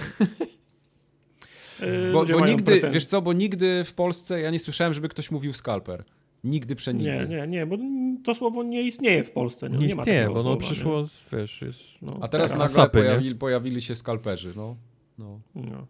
bo, 2.12 2.24
bo 2.24 2.46
nigdy, 2.46 2.82
wiesz 2.90 3.06
co, 3.06 3.22
bo 3.22 3.32
nigdy 3.32 3.84
w 3.84 3.94
Polsce 3.94 4.40
ja 4.40 4.50
nie 4.50 4.60
słyszałem, 4.60 4.94
żeby 4.94 5.08
ktoś 5.08 5.30
mówił 5.30 5.52
skalper. 5.52 6.04
Nigdy 6.44 6.76
przenigdy. 6.76 7.26
Nie, 7.28 7.36
nie, 7.36 7.46
nie, 7.46 7.66
bo 7.66 7.76
to 8.24 8.34
słowo 8.34 8.62
nie 8.62 8.82
istnieje 8.82 9.24
w 9.24 9.30
Polsce. 9.30 9.70
Nie, 9.70 9.78
nie, 9.78 9.86
nie 9.86 9.94
istnieje, 9.94 10.28
bo 10.34 10.42
no 10.42 10.56
przyszło, 10.56 11.00
nie? 11.00 11.38
wiesz, 11.38 11.62
jest... 11.62 11.80
No, 12.02 12.18
A 12.20 12.28
teraz 12.28 12.52
nagle 12.52 12.68
sapy, 12.68 12.98
pojawili, 12.98 13.34
pojawili, 13.34 13.82
się 13.82 13.96
skalperzy, 13.96 14.52
no. 14.56 14.76
no. 15.18 15.40
no. 15.54 15.86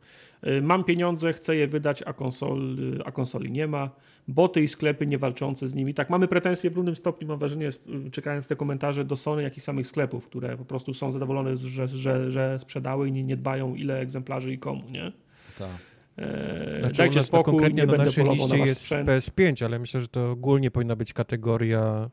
Y, 0.46 0.62
mam 0.62 0.84
pieniądze, 0.84 1.32
chcę 1.32 1.56
je 1.56 1.66
wydać, 1.66 2.02
a, 2.06 2.12
konsol, 2.12 2.78
y, 2.78 3.04
a 3.04 3.12
konsoli 3.12 3.50
nie 3.52 3.66
ma. 3.66 3.90
Boty 4.28 4.62
i 4.62 4.68
sklepy 4.68 5.06
nie 5.06 5.18
walczące 5.18 5.68
z 5.68 5.74
nimi. 5.74 5.94
Tak, 5.94 6.10
mamy 6.10 6.28
pretensje 6.28 6.70
w 6.70 6.76
równym 6.76 6.96
stopniu, 6.96 7.28
mam 7.28 7.38
wrażenie, 7.38 7.70
y, 8.06 8.10
czekając 8.10 8.46
te 8.46 8.56
komentarze 8.56 9.04
do 9.04 9.16
Sony, 9.16 9.42
jak 9.42 9.56
i 9.56 9.60
samych 9.60 9.86
sklepów, 9.86 10.26
które 10.26 10.56
po 10.56 10.64
prostu 10.64 10.94
są 10.94 11.12
zadowolone, 11.12 11.56
że, 11.56 11.88
że, 11.88 12.30
że 12.30 12.58
sprzedały 12.58 13.08
i 13.08 13.12
nie, 13.12 13.24
nie 13.24 13.36
dbają 13.36 13.74
ile 13.74 14.00
egzemplarzy 14.00 14.52
i 14.52 14.58
komu, 14.58 14.90
nie? 14.90 15.12
Tak. 15.58 15.68
Eee, 16.16 16.80
znaczy, 16.80 16.98
dajcie 16.98 17.22
spokój, 17.22 17.52
konkretnie 17.52 17.86
nie 17.86 17.92
na 17.92 18.04
naszej 18.04 18.24
liście 18.24 18.58
na 18.58 18.66
jest 18.66 18.80
sprzęt. 18.80 19.08
PS5, 19.08 19.64
ale 19.64 19.78
myślę, 19.78 20.00
że 20.00 20.08
to 20.08 20.30
ogólnie 20.30 20.70
powinna 20.70 20.96
być 20.96 21.12
kategoria 21.12 22.10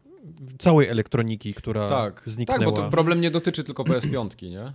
całej 0.60 0.88
elektroniki, 0.88 1.54
która 1.54 1.90
tak, 1.90 2.24
zniknęła. 2.26 2.60
Tak, 2.60 2.70
bo 2.70 2.72
to 2.72 2.90
problem 2.90 3.22
nie 3.22 3.32
dotyczy 3.32 3.64
tylko 3.64 3.84
PS5, 3.84 4.50
nie? 4.50 4.74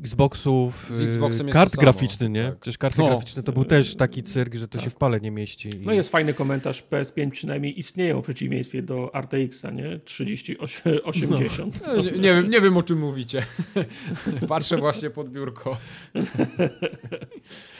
Xboxów, 0.00 0.90
Z 0.90 1.00
Xboxem 1.00 1.48
kart 1.48 1.76
graficznych, 1.76 2.30
nie? 2.30 2.44
Tak. 2.44 2.58
Przecież 2.58 2.78
karty 2.78 3.00
no. 3.00 3.08
graficzne 3.08 3.42
to 3.42 3.52
był 3.52 3.64
też 3.64 3.96
taki 3.96 4.22
cyrk, 4.22 4.54
że 4.54 4.68
to 4.68 4.78
tak. 4.78 4.84
się 4.84 4.90
w 4.90 4.94
pale 4.94 5.20
nie 5.20 5.30
mieści. 5.30 5.68
I... 5.68 5.86
No 5.86 5.92
jest 5.92 6.10
fajny 6.10 6.34
komentarz, 6.34 6.84
PS5 6.90 7.30
przynajmniej 7.30 7.78
istnieją 7.78 8.20
w 8.20 8.24
przeciwieństwie 8.24 8.82
do 8.82 9.10
RTX-a, 9.14 9.70
nie? 9.70 10.00
3080. 10.04 11.86
No. 11.86 11.96
Nie, 11.96 12.02
nie, 12.02 12.34
wiem, 12.34 12.50
nie 12.50 12.60
wiem 12.60 12.76
o 12.76 12.82
czym 12.82 12.98
mówicie. 12.98 13.46
Patrzę 14.48 14.76
właśnie 14.76 15.10
pod 15.10 15.30
biurko. 15.30 15.76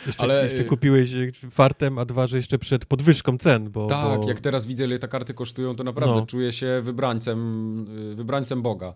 Jeszcze, 0.07 0.23
Ale... 0.23 0.43
jeszcze 0.43 0.65
kupiłeś 0.65 1.11
fartem, 1.51 1.99
a 1.99 2.05
dwa, 2.05 2.27
że 2.27 2.37
jeszcze 2.37 2.59
przed 2.59 2.87
podwyżką 2.87 3.39
cen, 3.39 3.71
bo... 3.71 3.87
Tak, 3.87 4.21
bo... 4.21 4.29
jak 4.29 4.41
teraz 4.41 4.67
widzę, 4.67 4.85
ile 4.85 4.99
te 4.99 5.09
karty 5.09 5.35
kosztują, 5.35 5.77
to 5.77 5.85
naprawdę 5.85 6.17
no. 6.17 6.27
czuję 6.27 6.53
się 6.53 6.81
wybrańcem, 6.83 7.87
wybrańcem 8.15 8.63
Boga. 8.63 8.95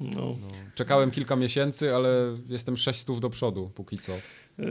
No. 0.00 0.10
no. 0.16 0.36
Czekałem 0.74 1.10
kilka 1.10 1.36
miesięcy, 1.36 1.94
ale 1.94 2.36
jestem 2.48 2.76
600 2.76 3.18
do 3.18 3.30
przodu 3.30 3.70
póki 3.74 3.98
co. 3.98 4.12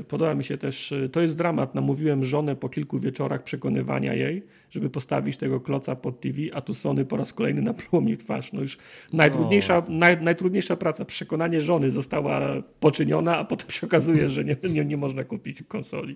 Podoba 0.08 0.36
mi 0.36 0.44
się 0.44 0.58
też, 0.58 0.94
to 1.12 1.22
jest 1.22 1.38
dramat. 1.38 1.76
Namówiłem 1.76 2.26
żonę 2.26 2.56
po 2.56 2.70
kilku 2.70 3.00
wieczorach 3.00 3.44
przekonywania 3.44 4.14
jej, 4.14 4.44
żeby 4.74 4.90
postawić 4.90 5.38
tego 5.38 5.60
kloca 5.60 5.96
pod 5.96 6.22
TV, 6.22 6.38
a 6.54 6.62
tu 6.62 6.74
Sony 6.74 7.06
po 7.06 7.18
raz 7.18 7.34
kolejny 7.34 7.62
napluło 7.62 8.02
mi 8.06 8.16
w 8.16 8.18
twarz. 8.18 8.54
No 8.54 8.62
już 8.62 8.78
najtrudniejsza, 9.14 9.84
naj, 9.88 10.22
najtrudniejsza 10.22 10.76
praca, 10.76 11.06
przekonanie 11.06 11.62
żony 11.62 11.92
została 11.92 12.42
poczyniona, 12.80 13.38
a 13.38 13.46
potem 13.46 13.70
się 13.70 13.88
okazuje, 13.88 14.30
że 14.30 14.44
nie, 14.44 14.58
nie, 14.70 14.86
nie 14.86 14.98
można 14.98 15.24
kupić 15.24 15.64
konsoli. 15.68 16.16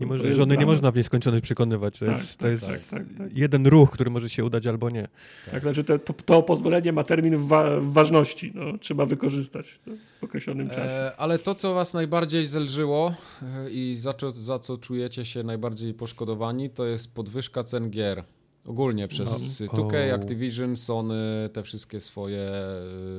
Nie 0.00 0.06
może, 0.06 0.22
żony 0.22 0.34
dramat. 0.34 0.60
nie 0.60 0.66
można 0.66 0.90
w 0.90 0.96
nieskończoność 0.96 1.44
przekonywać. 1.44 1.98
To 1.98 2.06
tak, 2.06 2.18
jest, 2.18 2.36
to 2.36 2.42
tak, 2.42 2.52
jest 2.52 2.90
tak, 2.90 3.04
tak, 3.04 3.18
tak, 3.18 3.36
jeden 3.36 3.66
ruch, 3.66 3.90
który 3.90 4.10
może 4.10 4.28
się 4.28 4.44
udać 4.44 4.66
albo 4.66 4.90
nie. 4.90 5.08
Tak, 5.50 5.62
znaczy 5.62 5.84
to, 5.84 5.98
to, 5.98 6.12
to 6.12 6.42
pozwolenie 6.42 6.92
ma 6.92 7.04
termin 7.04 7.36
wa 7.36 7.64
ważności. 7.80 8.52
No, 8.54 8.78
trzeba 8.78 9.06
wykorzystać 9.06 9.80
w 10.20 10.24
określonym 10.24 10.66
e, 10.66 10.70
czasie. 10.70 10.94
E, 10.94 11.16
ale 11.16 11.38
to, 11.38 11.54
co 11.54 11.74
was 11.74 11.94
najbardziej 11.94 12.46
zelżyło 12.46 13.14
e, 13.42 13.70
i 13.70 13.96
za 13.96 14.14
za 14.32 14.58
co 14.58 14.78
czujecie 14.78 15.24
się 15.24 15.42
najbardziej 15.42 15.94
poszkodowani, 15.94 16.70
to 16.70 16.86
jest 16.86 17.14
podwyżka 17.14 17.59
cen 17.64 17.90
gier. 17.90 18.24
Ogólnie 18.66 19.08
przez 19.08 19.60
no. 19.60 19.66
2K, 19.66 20.14
Activision, 20.14 20.76
Sony, 20.76 21.50
te 21.52 21.62
wszystkie 21.62 22.00
swoje 22.00 22.40
e, 22.40 22.72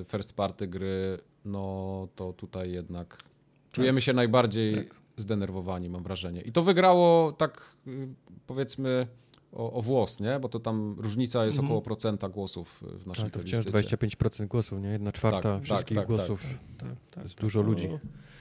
first 0.05 0.33
party 0.33 0.67
gry, 0.67 1.17
no 1.45 2.07
to 2.15 2.33
tutaj 2.33 2.71
jednak 2.71 3.17
czujemy 3.71 3.99
tak. 3.99 4.05
się 4.05 4.13
najbardziej 4.13 4.75
tak. 4.75 4.95
zdenerwowani, 5.17 5.89
mam 5.89 6.03
wrażenie. 6.03 6.41
I 6.41 6.51
to 6.51 6.63
wygrało 6.63 7.31
tak 7.31 7.75
y, 7.87 8.07
powiedzmy 8.47 9.07
o, 9.51 9.73
o, 9.73 9.81
włos, 9.81 10.19
nie? 10.19 10.39
Bo 10.39 10.49
to 10.49 10.59
tam 10.59 10.95
różnica 10.99 11.45
jest 11.45 11.57
mm. 11.57 11.65
około 11.65 11.81
procenta 11.81 12.29
głosów 12.29 12.83
w 12.99 13.07
naszej 13.07 13.23
tak, 13.23 13.33
to 13.33 13.39
wciąż 13.39 13.65
25% 13.65 14.47
głosów, 14.47 14.81
nie? 14.81 14.89
Jedna 14.89 15.11
czwarta 15.11 15.41
tak, 15.41 15.53
tak 15.53 15.63
wszystkich 15.63 15.97
tak, 15.97 16.07
głosów. 16.07 16.45
Tak, 16.77 16.89
to 17.11 17.21
jest 17.21 17.35
dużo 17.41 17.61
ludzi. 17.61 17.89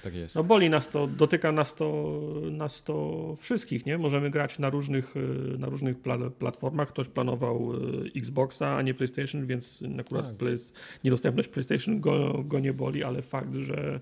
No, 0.01 0.05
tak 0.05 0.15
jest. 0.15 0.35
No 0.35 0.45
boli 0.45 0.71
nas 0.71 0.89
to, 0.89 1.07
dotyka 1.07 1.53
nas 1.53 1.75
to, 1.75 2.21
nas 2.51 2.83
to 2.83 3.35
wszystkich, 3.39 3.87
nie? 3.87 3.99
Możemy 3.99 4.31
grać 4.31 4.59
na 4.59 4.71
różnych, 4.71 5.15
na 5.59 5.69
różnych 5.69 6.01
pla 6.01 6.19
platformach. 6.39 6.89
Ktoś 6.89 7.09
planował 7.09 7.73
e, 7.75 8.19
Xboxa, 8.19 8.77
a 8.77 8.83
nie 8.83 8.95
PlayStation, 8.95 9.47
więc 9.47 9.83
akurat 10.01 10.27
tak. 10.27 10.37
play, 10.37 10.57
niedostępność 11.05 11.49
PlayStation 11.49 12.01
go, 12.01 12.45
go 12.45 12.61
nie 12.61 12.73
boli, 12.73 13.05
ale 13.05 13.23
fakt, 13.23 13.55
że 13.55 14.01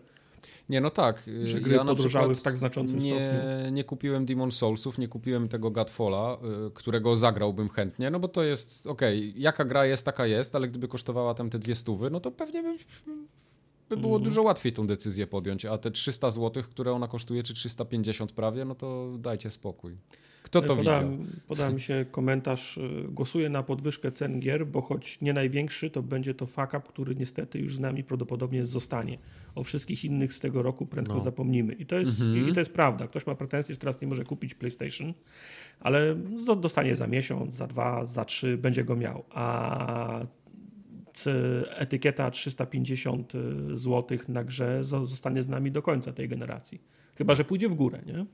nie, 0.68 0.80
no 0.80 0.90
tak. 0.90 1.30
Że 1.44 1.60
gry 1.60 1.74
ja 1.74 1.84
podróżały 1.84 2.34
w 2.34 2.42
tak 2.42 2.56
znaczącym 2.56 2.98
nie, 2.98 3.02
stopniu. 3.02 3.70
Nie 3.70 3.84
kupiłem 3.84 4.26
Demon 4.26 4.52
Soulsów, 4.52 4.98
nie 4.98 5.08
kupiłem 5.08 5.48
tego 5.48 5.70
Godfalla, 5.70 6.38
y, 6.66 6.70
którego 6.70 7.16
zagrałbym 7.16 7.68
chętnie, 7.68 8.10
no 8.10 8.20
bo 8.20 8.28
to 8.28 8.42
jest, 8.42 8.86
okej, 8.86 9.28
okay, 9.28 9.40
jaka 9.40 9.64
gra 9.64 9.86
jest, 9.86 10.04
taka 10.04 10.26
jest, 10.26 10.54
ale 10.54 10.68
gdyby 10.68 10.88
kosztowała 10.88 11.34
tam 11.34 11.50
te 11.50 11.58
dwie 11.58 11.74
stówy, 11.74 12.10
no 12.10 12.20
to 12.20 12.30
pewnie 12.30 12.62
by, 12.62 12.76
by 13.88 13.96
było 13.96 14.16
mm. 14.16 14.24
dużo 14.24 14.42
łatwiej 14.42 14.72
tą 14.72 14.86
decyzję 14.86 15.26
podjąć, 15.26 15.64
a 15.64 15.78
te 15.78 15.90
300 15.90 16.30
zł, 16.30 16.62
które 16.62 16.92
ona 16.92 17.08
kosztuje, 17.08 17.42
czy 17.42 17.54
350 17.54 18.32
prawie, 18.32 18.64
no 18.64 18.74
to 18.74 19.16
dajcie 19.18 19.50
spokój. 19.50 19.96
Kto 20.42 20.62
to 20.62 20.76
podałem, 20.76 21.18
widział? 21.18 21.40
Podał 21.46 21.72
mi 21.72 21.80
się 21.80 22.06
komentarz, 22.10 22.78
y, 22.78 23.04
głosuję 23.08 23.48
na 23.48 23.62
podwyżkę 23.62 24.10
cen 24.10 24.40
gier, 24.40 24.66
bo 24.66 24.80
choć 24.80 25.20
nie 25.20 25.32
największy, 25.32 25.90
to 25.90 26.02
będzie 26.02 26.34
to 26.34 26.46
fuck 26.46 26.68
up, 26.68 26.80
który 26.88 27.14
niestety 27.14 27.58
już 27.58 27.76
z 27.76 27.80
nami 27.80 28.04
prawdopodobnie 28.04 28.64
zostanie. 28.64 29.18
O 29.54 29.62
wszystkich 29.62 30.04
innych 30.04 30.32
z 30.32 30.40
tego 30.40 30.62
roku 30.62 30.86
prędko 30.86 31.14
no. 31.14 31.20
zapomnimy. 31.20 31.72
I 31.72 31.86
to, 31.86 31.96
jest, 31.96 32.20
mhm. 32.20 32.48
I 32.48 32.52
to 32.52 32.60
jest 32.60 32.72
prawda. 32.72 33.06
Ktoś 33.06 33.26
ma 33.26 33.34
pretensje, 33.34 33.74
że 33.74 33.78
teraz 33.78 34.00
nie 34.00 34.08
może 34.08 34.24
kupić 34.24 34.54
PlayStation, 34.54 35.14
ale 35.80 36.16
dostanie 36.56 36.96
za 36.96 37.06
miesiąc, 37.06 37.54
za 37.54 37.66
dwa, 37.66 38.06
za 38.06 38.24
trzy, 38.24 38.58
będzie 38.58 38.84
go 38.84 38.96
miał. 38.96 39.24
A 39.30 40.26
etykieta 41.70 42.30
350 42.30 43.34
y, 43.34 43.38
zł 43.78 44.18
na 44.28 44.44
grze 44.44 44.84
zostanie 44.84 45.42
z 45.42 45.48
nami 45.48 45.72
do 45.72 45.82
końca 45.82 46.12
tej 46.12 46.28
generacji. 46.28 46.80
Chyba, 47.18 47.34
że 47.34 47.44
pójdzie 47.44 47.68
w 47.68 47.74
górę, 47.74 48.02
nie? 48.06 48.26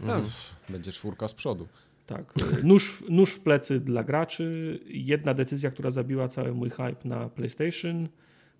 Mhm. 0.00 0.24
Będzie 0.68 0.92
czwórka 0.92 1.28
z 1.28 1.34
przodu. 1.34 1.68
Tak. 2.06 2.34
Nóż, 2.62 3.04
nóż 3.08 3.32
w 3.32 3.40
plecy 3.40 3.80
dla 3.80 4.04
graczy. 4.04 4.78
Jedna 4.86 5.34
decyzja, 5.34 5.70
która 5.70 5.90
zabiła 5.90 6.28
cały 6.28 6.54
mój 6.54 6.70
hype 6.70 6.96
na 7.04 7.28
PlayStation. 7.28 8.08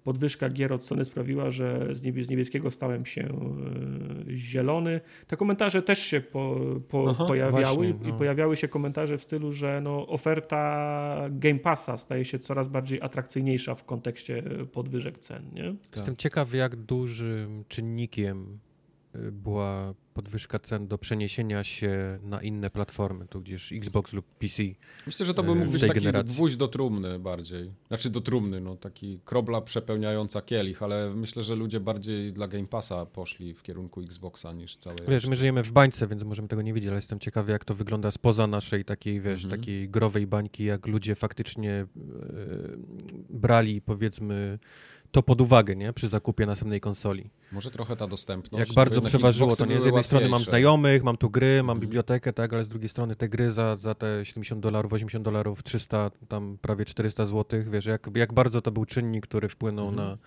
Podwyżka 0.06 0.50
gier 0.50 0.72
od 0.72 0.84
Sony 0.84 1.04
sprawiła, 1.04 1.50
że 1.50 1.88
z 1.92 2.30
niebieskiego 2.30 2.70
stałem 2.70 3.06
się 3.06 3.22
e, 3.22 4.36
zielony. 4.36 5.00
Te 5.26 5.36
komentarze 5.36 5.82
też 5.82 5.98
się 5.98 6.20
po, 6.20 6.56
po, 6.88 7.10
Aha, 7.10 7.24
pojawiały 7.24 7.76
właśnie, 7.76 7.94
no. 8.02 8.08
i 8.08 8.18
pojawiały 8.18 8.56
się 8.56 8.68
komentarze 8.68 9.18
w 9.18 9.22
stylu, 9.22 9.52
że 9.52 9.80
no, 9.80 10.06
oferta 10.06 11.28
Game 11.30 11.58
Passa 11.58 11.96
staje 11.96 12.24
się 12.24 12.38
coraz 12.38 12.68
bardziej 12.68 13.02
atrakcyjniejsza 13.02 13.74
w 13.74 13.84
kontekście 13.84 14.42
podwyżek 14.72 15.18
cen. 15.18 15.50
Nie? 15.52 15.74
Jestem 15.96 16.16
ciekaw, 16.16 16.54
jak 16.54 16.76
dużym 16.76 17.64
czynnikiem 17.68 18.58
była 19.32 19.94
podwyżka 20.16 20.58
cen 20.58 20.88
do 20.88 20.98
przeniesienia 20.98 21.64
się 21.64 22.18
na 22.22 22.42
inne 22.42 22.70
platformy, 22.70 23.26
tudzież 23.26 23.72
Xbox 23.72 24.12
lub 24.12 24.26
PC. 24.26 24.62
Myślę, 25.06 25.26
że 25.26 25.34
to 25.34 25.42
by 25.42 25.54
mógł 25.54 25.72
być 25.72 25.82
taki 25.82 26.00
generacji. 26.00 26.34
gwóźdź 26.34 26.56
do 26.56 26.68
trumny 26.68 27.18
bardziej. 27.18 27.72
Znaczy 27.88 28.10
do 28.10 28.20
trumny, 28.20 28.60
no 28.60 28.76
taki 28.76 29.20
krobla 29.24 29.60
przepełniająca 29.60 30.42
kielich, 30.42 30.82
ale 30.82 31.14
myślę, 31.14 31.44
że 31.44 31.54
ludzie 31.54 31.80
bardziej 31.80 32.32
dla 32.32 32.48
Game 32.48 32.66
Passa 32.66 33.06
poszli 33.06 33.54
w 33.54 33.62
kierunku 33.62 34.00
Xboxa 34.00 34.52
niż 34.52 34.76
całej... 34.76 34.98
Wiesz, 35.08 35.26
my 35.26 35.36
żyjemy 35.36 35.62
w 35.62 35.72
bańce, 35.72 36.06
więc 36.06 36.22
możemy 36.22 36.48
tego 36.48 36.62
nie 36.62 36.74
widzieć, 36.74 36.88
ale 36.88 36.98
jestem 36.98 37.18
ciekawy, 37.18 37.52
jak 37.52 37.64
to 37.64 37.74
wygląda 37.74 38.10
spoza 38.10 38.46
naszej 38.46 38.84
takiej, 38.84 39.20
wiesz, 39.20 39.44
mhm. 39.44 39.60
takiej 39.60 39.88
growej 39.88 40.26
bańki, 40.26 40.64
jak 40.64 40.86
ludzie 40.86 41.14
faktycznie 41.14 41.86
yy, 41.96 42.78
brali, 43.30 43.80
powiedzmy 43.80 44.58
to 45.16 45.22
pod 45.22 45.40
uwagę, 45.40 45.76
nie? 45.76 45.92
Przy 45.92 46.08
zakupie 46.08 46.46
następnej 46.46 46.80
konsoli. 46.80 47.30
Może 47.52 47.70
trochę 47.70 47.96
ta 47.96 48.06
dostępność. 48.06 48.68
Jak 48.68 48.74
bardzo 48.74 49.02
przeważyło 49.02 49.56
to, 49.56 49.66
nie? 49.66 49.80
Z 49.80 49.84
jednej 49.84 50.04
strony 50.04 50.28
mam 50.28 50.44
znajomych, 50.44 51.02
mam 51.02 51.16
tu 51.16 51.30
gry, 51.30 51.62
mam 51.62 51.76
mm. 51.76 51.80
bibliotekę, 51.80 52.32
tak, 52.32 52.52
ale 52.52 52.64
z 52.64 52.68
drugiej 52.68 52.88
strony 52.88 53.16
te 53.16 53.28
gry 53.28 53.52
za, 53.52 53.76
za 53.76 53.94
te 53.94 54.24
70 54.24 54.60
dolarów, 54.60 54.92
80 54.92 55.24
dolarów, 55.24 55.62
300, 55.62 56.10
tam 56.28 56.58
prawie 56.62 56.84
400 56.84 57.26
zł, 57.26 57.62
wiesz, 57.70 57.86
jak, 57.86 58.08
jak 58.14 58.32
bardzo 58.32 58.62
to 58.62 58.72
był 58.72 58.84
czynnik, 58.84 59.26
który 59.26 59.48
wpłynął 59.48 59.88
mm. 59.88 59.96
na, 59.96 60.18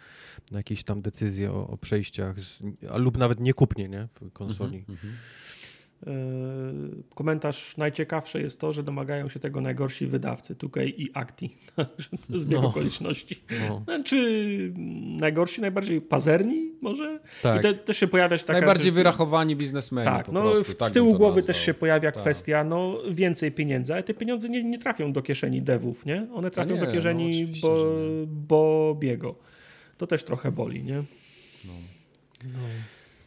na 0.51 0.57
jakieś 0.57 0.83
tam 0.83 1.01
decyzje 1.01 1.51
o, 1.51 1.67
o 1.67 1.77
przejściach, 1.77 2.39
z, 2.39 2.61
a, 2.91 2.97
lub 2.97 3.17
nawet 3.17 3.39
nie 3.39 3.53
kupnie, 3.53 3.89
nie? 3.89 4.07
W 4.21 4.31
konsoli. 4.31 4.85
-hmm. 4.87 4.93
E, 4.93 5.09
komentarz 7.15 7.77
najciekawszy 7.77 8.41
jest 8.41 8.59
to, 8.59 8.73
że 8.73 8.83
domagają 8.83 9.29
się 9.29 9.39
tego 9.39 9.61
najgorsi 9.61 10.07
wydawcy, 10.07 10.55
2K 10.55 10.93
i 10.97 11.09
Acti. 11.13 11.57
Zbieg 12.29 12.61
no. 12.61 12.67
okoliczności. 12.67 13.43
No. 13.69 14.03
Czy 14.03 14.73
najgorsi, 15.19 15.61
najbardziej 15.61 16.01
pazerni 16.01 16.71
może? 16.81 17.19
Tak. 17.43 17.59
I 17.59 17.63
te, 17.63 17.73
też 17.73 17.97
się 17.97 18.07
pojawia 18.07 18.37
taka... 18.37 18.53
Najbardziej 18.53 18.91
wyrachowani 18.91 19.55
biznesmeni 19.55 20.05
Tak, 20.05 20.27
no 20.27 20.41
prostu, 20.41 20.73
tak 20.73 20.89
z 20.89 20.93
tyłu 20.93 21.17
głowy 21.17 21.43
też 21.43 21.57
się 21.65 21.73
pojawia 21.73 22.11
tak. 22.11 22.21
kwestia 22.21 22.63
no 22.63 22.97
więcej 23.11 23.51
pieniędzy, 23.51 23.93
ale 23.93 24.03
te 24.03 24.13
pieniądze 24.13 24.49
nie, 24.49 24.63
nie 24.63 24.79
trafią 24.79 25.13
do 25.13 25.21
kieszeni 25.21 25.61
devów, 25.61 26.05
nie? 26.05 26.27
One 26.33 26.51
trafią 26.51 26.73
nie, 26.73 26.85
do 26.85 26.91
kieszeni 26.91 27.53
no, 27.63 27.69
bo, 28.27 28.95
Bobiego. 28.95 29.35
To 29.97 30.07
też 30.07 30.23
trochę 30.23 30.51
boli, 30.51 30.83
nie? 30.83 31.03
No. 31.65 31.73
no. 32.43 32.59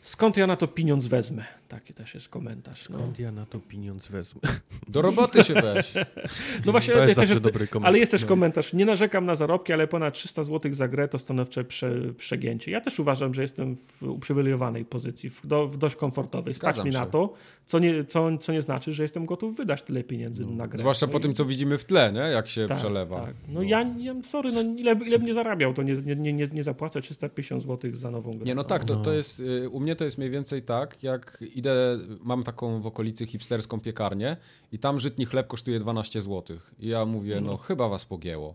Skąd 0.02 0.36
ja 0.36 0.46
na 0.46 0.56
to 0.56 0.68
pieniądz 0.68 1.06
wezmę? 1.06 1.44
Taki 1.72 1.94
też 1.94 2.14
jest 2.14 2.28
komentarz. 2.28 2.88
No. 2.88 2.98
Skąd 2.98 3.18
ja 3.18 3.32
na 3.32 3.46
to 3.46 3.58
pieniądz 3.60 4.06
wezmę? 4.06 4.40
Do 4.88 5.02
roboty 5.02 5.44
się 5.44 5.54
weź. 5.54 5.94
No 6.66 6.72
właśnie, 6.72 6.94
jest 6.94 7.14
też 7.20 7.30
jest, 7.30 7.42
dobry 7.42 7.66
komentarz. 7.66 7.88
ale 7.88 7.98
jest 7.98 8.12
też 8.12 8.22
no. 8.22 8.28
komentarz. 8.28 8.72
Nie 8.72 8.86
narzekam 8.86 9.26
na 9.26 9.34
zarobki, 9.34 9.72
ale 9.72 9.86
ponad 9.86 10.14
300 10.14 10.44
zł 10.44 10.74
za 10.74 10.88
grę 10.88 11.08
to 11.08 11.18
stanowcze 11.18 11.64
prze, 11.64 12.12
przegięcie. 12.18 12.70
Ja 12.70 12.80
też 12.80 12.98
uważam, 12.98 13.34
że 13.34 13.42
jestem 13.42 13.76
w 13.76 14.02
uprzywilejowanej 14.02 14.84
pozycji, 14.84 15.30
w, 15.30 15.46
do, 15.46 15.66
w 15.66 15.78
dość 15.78 15.96
komfortowej. 15.96 16.54
Stać 16.54 16.84
mi 16.84 16.90
na 16.90 17.06
to, 17.06 17.32
co 17.66 17.78
nie, 17.78 18.04
co, 18.04 18.38
co 18.38 18.52
nie 18.52 18.62
znaczy, 18.62 18.92
że 18.92 19.02
jestem 19.02 19.26
gotów 19.26 19.56
wydać 19.56 19.82
tyle 19.82 20.04
pieniędzy 20.04 20.42
no. 20.42 20.52
na 20.54 20.68
grę. 20.68 20.78
Zwłaszcza 20.78 21.06
no 21.06 21.12
po 21.12 21.18
i... 21.18 21.20
tym, 21.20 21.34
co 21.34 21.44
widzimy 21.44 21.78
w 21.78 21.84
tle, 21.84 22.12
nie? 22.12 22.20
jak 22.20 22.48
się 22.48 22.66
tak, 22.66 22.78
przelewa. 22.78 23.20
Tak. 23.20 23.34
No, 23.48 23.54
no, 23.54 23.62
Ja, 23.62 23.90
ja, 23.98 24.14
sorry, 24.22 24.50
no 24.52 24.60
ile, 24.60 24.92
ile 24.92 25.18
bym 25.18 25.26
nie 25.26 25.34
zarabiał, 25.34 25.74
to 25.74 25.82
nie, 25.82 25.94
nie, 25.94 26.32
nie, 26.32 26.46
nie 26.46 26.64
zapłacę 26.64 27.00
350 27.00 27.62
zł 27.62 27.90
za 27.94 28.10
nową 28.10 28.38
grę. 28.38 28.46
Nie, 28.46 28.54
no 28.54 28.64
tak, 28.64 28.84
to, 28.84 28.96
to 28.96 29.12
jest, 29.12 29.40
y, 29.40 29.68
u 29.68 29.80
mnie 29.80 29.96
to 29.96 30.04
jest 30.04 30.18
mniej 30.18 30.30
więcej 30.30 30.62
tak, 30.62 31.02
jak 31.02 31.44
idę, 31.62 31.98
mam 32.20 32.42
taką 32.42 32.82
w 32.82 32.86
okolicy 32.86 33.26
hipsterską 33.26 33.80
piekarnię 33.80 34.36
i 34.72 34.78
tam 34.78 35.00
żytni 35.00 35.26
chleb 35.26 35.46
kosztuje 35.46 35.80
12 35.80 36.22
zł. 36.22 36.56
I 36.78 36.88
ja 36.88 37.06
mówię, 37.06 37.40
no, 37.40 37.50
no 37.50 37.56
chyba 37.56 37.88
was 37.88 38.04
pogięło. 38.04 38.54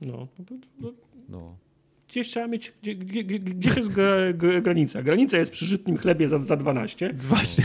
No, 0.00 0.28
no. 0.80 0.92
no 1.28 1.56
gdzieś 2.08 2.28
trzeba 2.28 2.46
mieć, 2.46 2.72
gdzie, 2.82 2.94
gdzie, 2.94 3.24
gdzie 3.38 3.70
jest 3.76 3.90
granica? 4.62 5.02
Granica 5.02 5.38
jest 5.38 5.52
przy 5.52 5.66
żytnim 5.66 5.96
chlebie 5.96 6.28
za, 6.28 6.38
za 6.38 6.56
12 6.56 7.14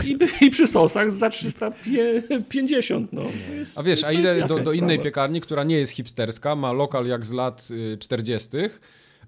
i, 0.06 0.18
i, 0.46 0.50
przy 0.50 0.66
sosach 0.66 1.10
za 1.10 1.28
350. 1.28 3.12
No. 3.12 3.22
Jest, 3.54 3.78
a 3.78 3.82
wiesz, 3.82 4.04
a 4.04 4.12
idę 4.12 4.46
do, 4.48 4.58
do 4.58 4.72
innej 4.72 4.98
piekarni, 4.98 5.40
która 5.40 5.64
nie 5.64 5.78
jest 5.78 5.92
hipsterska, 5.92 6.56
ma 6.56 6.72
lokal 6.72 7.06
jak 7.06 7.26
z 7.26 7.32
lat 7.32 7.68
40., 7.98 8.56
y, 8.56 8.70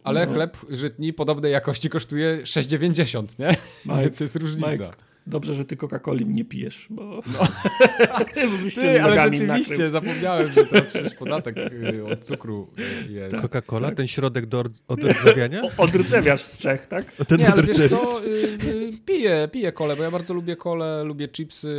ale 0.05 0.27
no. 0.27 0.33
chleb 0.33 0.57
żytni 0.71 1.13
podobnej 1.13 1.53
jakości 1.53 1.91
kosztuje 1.91 2.39
6,90, 2.43 3.39
nie? 3.39 3.57
Mike, 3.87 4.01
Więc 4.03 4.21
jest 4.21 4.37
różnica. 4.37 4.71
Mike. 4.71 5.12
Dobrze, 5.27 5.55
że 5.55 5.65
ty 5.65 5.77
Coca-Coli 5.77 6.27
nie 6.27 6.45
pijesz, 6.45 6.87
bo... 6.91 7.03
No. 7.05 7.39
ty, 8.75 9.03
ale 9.03 9.23
rzeczywiście, 9.23 9.91
zapomniałem, 9.91 10.53
że 10.53 10.65
teraz 10.67 10.93
przecież 10.93 11.15
podatek 11.15 11.57
y, 11.57 12.05
od 12.05 12.25
cukru 12.25 12.71
y, 13.09 13.13
jest. 13.13 13.43
Tak, 13.43 13.43
Coca-Cola, 13.43 13.87
tak. 13.87 13.97
ten 13.97 14.07
środek 14.07 14.47
do 14.47 14.65
odrdzewiania? 14.89 15.63
Odrdzewiasz 15.79 16.43
z 16.43 16.59
Czech, 16.59 16.87
tak? 16.87 17.13
Ten 17.29 17.39
nie, 17.39 17.53
ale 17.53 17.63
wiesz 17.63 17.91
co, 17.91 18.27
y, 18.27 18.93
piję, 19.07 19.49
piję 19.53 19.73
kole, 19.73 19.97
bo 19.97 20.03
ja 20.03 20.11
bardzo 20.11 20.35
lubię 20.35 20.57
kole, 20.57 21.05
lubię 21.05 21.29
chipsy, 21.29 21.77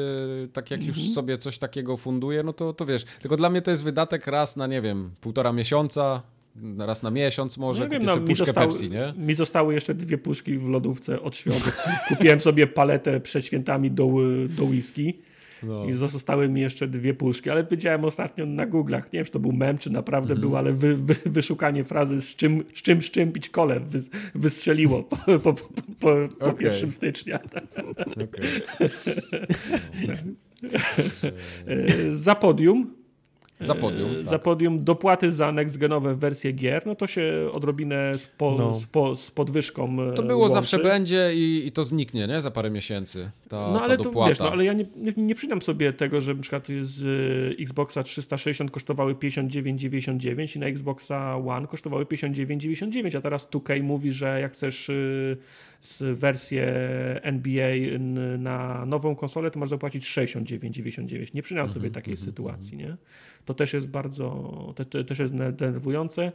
tak 0.53 0.71
jak 0.71 0.85
już 0.85 0.97
mhm. 0.97 1.13
sobie 1.13 1.37
coś 1.37 1.59
takiego 1.59 1.97
funduję, 1.97 2.43
no 2.43 2.53
to, 2.53 2.73
to 2.73 2.85
wiesz, 2.85 3.05
tylko 3.19 3.37
dla 3.37 3.49
mnie 3.49 3.61
to 3.61 3.71
jest 3.71 3.83
wydatek 3.83 4.27
raz 4.27 4.55
na, 4.55 4.67
nie 4.67 4.81
wiem, 4.81 5.11
półtora 5.21 5.53
miesiąca, 5.53 6.21
raz 6.77 7.03
na 7.03 7.11
miesiąc 7.11 7.57
może, 7.57 7.83
no, 7.83 7.89
wiem, 7.89 8.03
no, 8.03 8.19
mi 8.19 8.35
zostały, 8.35 8.67
Pepsi, 8.67 8.89
nie? 8.89 9.13
Mi 9.17 9.35
zostały 9.35 9.73
jeszcze 9.73 9.93
dwie 9.93 10.17
puszki 10.17 10.57
w 10.57 10.69
lodówce 10.69 11.21
od 11.21 11.37
świąt. 11.37 11.77
Kupiłem 12.09 12.39
sobie 12.39 12.67
paletę 12.67 13.19
przed 13.19 13.45
świętami 13.45 13.91
do, 13.91 14.09
do 14.49 14.65
whisky. 14.65 15.13
No. 15.63 15.85
I 15.85 15.93
zostały 15.93 16.49
mi 16.49 16.61
jeszcze 16.61 16.87
dwie 16.87 17.13
puszki, 17.13 17.49
ale 17.49 17.63
widziałem 17.63 18.05
ostatnio 18.05 18.45
na 18.45 18.67
Google'ach, 18.67 19.03
nie 19.03 19.19
wiem, 19.19 19.25
czy 19.25 19.31
to 19.31 19.39
był 19.39 19.51
mem, 19.51 19.77
czy 19.77 19.89
naprawdę 19.89 20.31
mm. 20.31 20.41
był, 20.41 20.57
ale 20.57 20.73
wy, 20.73 20.97
wy, 20.97 21.15
wyszukanie 21.25 21.83
frazy 21.83 22.21
z 22.21 22.35
czym, 22.35 22.63
z 22.73 22.81
czym 22.81 23.01
szczępić 23.01 23.49
kole 23.49 23.79
wy, 23.79 24.01
wystrzeliło 24.35 25.03
po, 25.03 25.17
po, 25.17 25.39
po, 25.39 25.53
po, 25.53 25.63
po 26.39 26.45
okay. 26.45 26.73
1 26.73 26.91
stycznia. 26.91 27.39
Okay. 28.11 28.43
No. 30.07 30.13
Za 32.11 32.35
podium 32.35 33.02
za 33.59 33.75
podium. 33.75 34.11
E, 34.11 34.15
tak. 34.15 34.25
Za 34.25 34.39
podium 34.39 34.83
dopłaty 34.83 35.31
za 35.31 35.51
next-genowe 35.51 36.15
wersje 36.15 36.51
gier, 36.51 36.85
no 36.85 36.95
to 36.95 37.07
się 37.07 37.49
odrobinę 37.53 38.17
z, 38.17 38.27
po, 38.27 38.55
no. 38.57 38.73
z, 38.73 38.85
po, 38.85 39.15
z 39.15 39.31
podwyżką 39.31 39.97
e, 40.11 40.13
To 40.13 40.23
było 40.23 40.39
łączy. 40.39 40.53
zawsze 40.53 40.79
będzie 40.79 41.31
i, 41.35 41.67
i, 41.67 41.71
to 41.71 41.83
zniknie, 41.83 42.27
nie? 42.27 42.41
Za 42.41 42.51
parę 42.51 42.69
miesięcy. 42.69 43.31
Ta, 43.49 43.71
no 43.73 43.81
ale 43.81 43.97
ta 43.97 44.03
dopłata. 44.03 44.25
To, 44.25 44.29
wiesz, 44.29 44.39
no, 44.39 44.51
ale 44.51 44.65
ja 44.65 44.73
nie, 44.73 44.85
nie, 44.95 45.13
nie 45.17 45.35
przydam 45.35 45.61
sobie 45.61 45.93
tego, 45.93 46.21
że 46.21 46.33
na 46.33 46.41
przykład 46.41 46.67
z 46.81 47.03
e, 47.57 47.61
Xboxa 47.61 48.03
360 48.03 48.71
kosztowały 48.71 49.15
59,99 49.15 50.55
i 50.55 50.59
na 50.59 50.65
Xboxa 50.65 51.35
One 51.35 51.67
kosztowały 51.67 52.05
59,99, 52.05 53.17
a 53.17 53.21
teraz 53.21 53.49
2K 53.49 53.83
mówi, 53.83 54.11
że 54.11 54.39
jak 54.41 54.53
chcesz 54.53 54.91
wersję 56.13 56.65
NBA 57.23 57.75
na 58.37 58.85
nową 58.85 59.15
konsolę, 59.15 59.51
to 59.51 59.59
masz 59.59 59.69
zapłacić 59.69 60.05
69,99. 60.05 61.35
Nie 61.35 61.41
przynam 61.41 61.67
sobie 61.67 61.87
mhm, 61.87 61.93
takiej 61.93 62.13
mhm, 62.13 62.25
sytuacji, 62.25 62.73
mhm. 62.73 62.91
nie? 62.91 62.97
To 63.45 63.53
też 63.53 63.73
jest 63.73 63.87
bardzo, 63.87 64.29
to, 64.75 64.85
to 64.85 65.03
też 65.03 65.19
jest 65.19 65.33
denerwujące. 65.35 66.31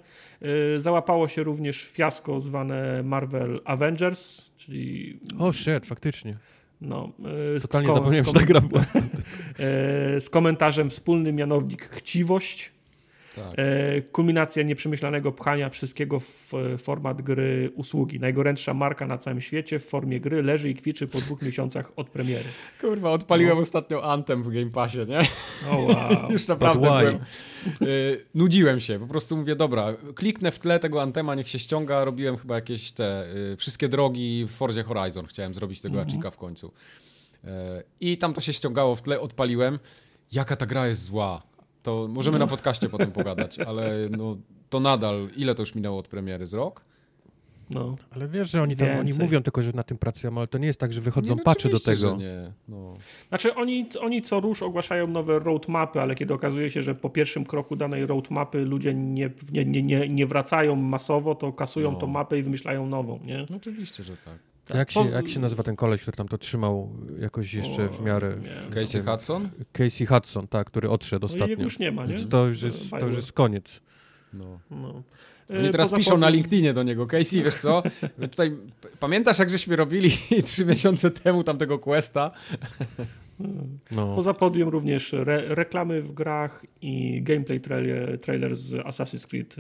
Y, 0.77 0.81
załapało 0.81 1.29
się 1.29 1.43
również 1.43 1.85
fiasko 1.85 2.41
zwane 2.41 3.03
Marvel 3.03 3.61
Avengers, 3.65 4.51
czyli... 4.57 5.21
O, 5.39 5.53
shit, 5.53 5.87
faktycznie. 5.87 6.37
No, 6.81 7.13
y, 7.57 7.61
Totalnie 7.61 7.89
zapomniałem, 7.89 8.25
że 8.25 8.33
ta 8.33 8.45
gra 8.45 8.61
była. 8.61 8.85
Y, 10.17 10.21
z 10.21 10.31
komentarzem 10.31 10.91
wspólny 10.91 11.33
mianownik 11.33 11.89
chciwość 11.89 12.73
tak. 13.39 13.59
E, 13.59 14.03
kulminacja 14.03 14.63
nieprzemyślanego 14.63 15.33
pchania 15.33 15.71
wszystkiego 15.71 16.21
w 16.21 16.53
format 16.79 17.23
gry 17.23 17.71
usługi. 17.75 18.21
Najgorętsza 18.21 18.75
marka 18.75 19.07
na 19.07 19.19
całym 19.19 19.41
świecie 19.41 19.79
w 19.79 19.85
formie 19.85 20.21
gry 20.21 20.43
leży 20.43 20.71
i 20.71 20.75
kwiczy 20.75 21.07
po 21.07 21.19
dwóch 21.19 21.43
miesiącach 21.43 21.93
od 21.97 22.11
premiery. 22.11 22.45
Kurwa, 22.81 23.11
odpaliłem 23.11 23.55
no. 23.55 23.63
ostatnio 23.63 24.05
Anthem 24.13 24.43
w 24.43 24.49
Game 24.49 24.71
Passie, 24.71 24.99
nie? 24.99 25.19
Oh, 25.71 25.77
wow. 25.77 26.31
Już 26.33 26.49
naprawdę 26.49 26.87
byłem, 26.87 27.19
y, 27.83 28.25
nudziłem 28.35 28.81
się. 28.81 28.99
Po 28.99 29.07
prostu 29.07 29.37
mówię, 29.37 29.57
dobra, 29.57 29.95
kliknę 30.15 30.53
w 30.53 30.59
tle 30.59 30.79
tego 30.79 31.03
Anthema, 31.03 31.35
niech 31.35 31.49
się 31.49 31.59
ściąga. 31.59 32.05
Robiłem 32.05 32.37
chyba 32.37 32.55
jakieś 32.55 32.93
te 32.93 33.35
y, 33.53 33.57
wszystkie 33.57 33.89
drogi 33.89 34.45
w 34.45 34.51
Forzie 34.51 34.83
Horizon. 34.83 35.27
Chciałem 35.27 35.55
zrobić 35.55 35.81
tego 35.81 36.03
mm 36.03 36.21
-hmm. 36.21 36.31
w 36.31 36.37
końcu. 36.37 36.73
I 38.01 38.19
tam 38.19 38.35
to 38.35 38.41
się 38.41 38.53
ściągało 38.53 38.95
w 38.95 39.03
tle, 39.03 39.21
odpaliłem. 39.21 39.79
Jaka 40.33 40.57
ta 40.57 40.67
gra 40.67 40.87
jest 40.87 41.03
zła 41.03 41.48
to 41.89 42.09
możemy 42.09 42.39
na 42.39 42.47
podcaście 42.47 42.89
potem 42.89 43.13
pogadać, 43.13 43.59
ale 43.59 44.09
no, 44.11 44.37
to 44.71 44.81
nadal, 44.81 45.29
ile 45.37 45.55
to 45.55 45.63
już 45.63 45.75
minęło 45.75 45.99
od 45.99 46.09
premiery? 46.09 46.47
Z 46.47 46.55
rok? 46.55 46.85
No. 47.71 47.97
Ale 48.11 48.29
wiesz, 48.29 48.51
że 48.51 48.63
oni 48.63 48.77
tam 48.77 48.99
oni 48.99 49.13
mówią 49.19 49.43
tylko, 49.43 49.63
że 49.63 49.73
na 49.73 49.83
tym 49.83 49.99
pracują, 49.99 50.39
ale 50.39 50.47
to 50.47 50.59
nie 50.59 50.67
jest 50.67 50.81
tak, 50.81 50.93
że 50.93 51.01
wychodzą 51.01 51.29
nie, 51.29 51.37
no 51.37 51.45
patchy 51.45 51.69
do 51.69 51.81
tego. 51.81 52.17
nie. 52.17 52.53
No. 52.69 52.97
Znaczy 53.29 53.55
oni, 53.55 53.87
oni 54.01 54.23
co 54.23 54.41
rusz 54.41 54.63
ogłaszają 54.63 55.07
nowe 55.07 55.39
roadmapy, 55.39 56.01
ale 56.01 56.15
kiedy 56.15 56.35
okazuje 56.35 56.71
się, 56.71 56.83
że 56.83 56.95
po 56.95 57.11
pierwszym 57.11 57.45
kroku 57.45 57.77
danej 57.77 58.07
roadmapy 58.07 58.59
ludzie 58.59 58.95
nie, 58.95 59.31
nie, 59.53 59.83
nie, 59.83 60.09
nie 60.09 60.27
wracają 60.27 60.77
masowo, 60.77 61.35
to 61.35 61.53
kasują 61.53 61.93
no. 61.93 61.99
tą 61.99 62.07
mapę 62.07 62.39
i 62.39 62.43
wymyślają 62.43 62.87
nową, 62.87 63.21
nie? 63.25 63.47
No, 63.51 63.57
oczywiście, 63.57 64.05
że 64.05 64.17
tak. 64.17 64.39
Tak. 64.69 64.77
Jak, 64.77 64.91
się, 64.91 65.01
jak 65.01 65.29
się 65.29 65.41
nazywa 65.41 65.63
ten 65.63 65.77
koleś, 65.77 66.03
który 66.03 66.17
tam 66.17 66.29
to 66.29 66.39
trzymał 66.39 66.93
jakoś 67.21 67.55
jeszcze 67.55 67.85
o, 67.85 67.89
w 67.89 68.01
miarę... 68.01 68.39
Casey 68.75 69.03
Hudson? 69.03 69.49
Casey 69.73 70.07
Hudson, 70.07 70.49
tak, 70.49 70.67
który 70.67 70.91
odszedł 70.91 71.27
no 71.27 71.33
ostatnio. 71.33 71.65
już 71.65 71.79
nie 71.79 71.93
ma, 71.93 72.07
nie? 72.07 72.19
to 72.19 72.47
już 72.47 72.63
jest, 72.63 72.91
to 72.91 73.07
już 73.07 73.17
jest 73.17 73.33
koniec. 73.33 73.81
No. 74.33 74.61
no. 74.71 75.03
Oni 75.59 75.71
teraz 75.71 75.93
piszą 75.93 76.19
na 76.19 76.29
LinkedInie 76.29 76.75
do 76.75 76.83
niego, 76.83 77.07
Casey, 77.07 77.43
wiesz 77.43 77.57
co, 77.57 77.83
tutaj 78.33 78.57
pamiętasz 79.01 79.39
jak 79.39 79.51
żeśmy 79.51 79.77
robili 79.77 80.11
trzy 80.45 80.65
miesiące 80.65 81.11
temu 81.11 81.45
tamtego 81.45 81.79
questa? 81.79 82.31
No. 83.91 84.15
Poza 84.17 84.35
podium 84.35 84.69
również 84.69 85.15
re 85.15 85.43
reklamy 85.55 86.03
w 86.03 86.13
grach 86.13 86.65
i 86.83 87.23
gameplay 87.23 87.61
trailer, 87.61 88.21
trailer 88.21 88.57
z 88.57 88.75
Assassin's 88.75 89.27
Creed 89.27 89.57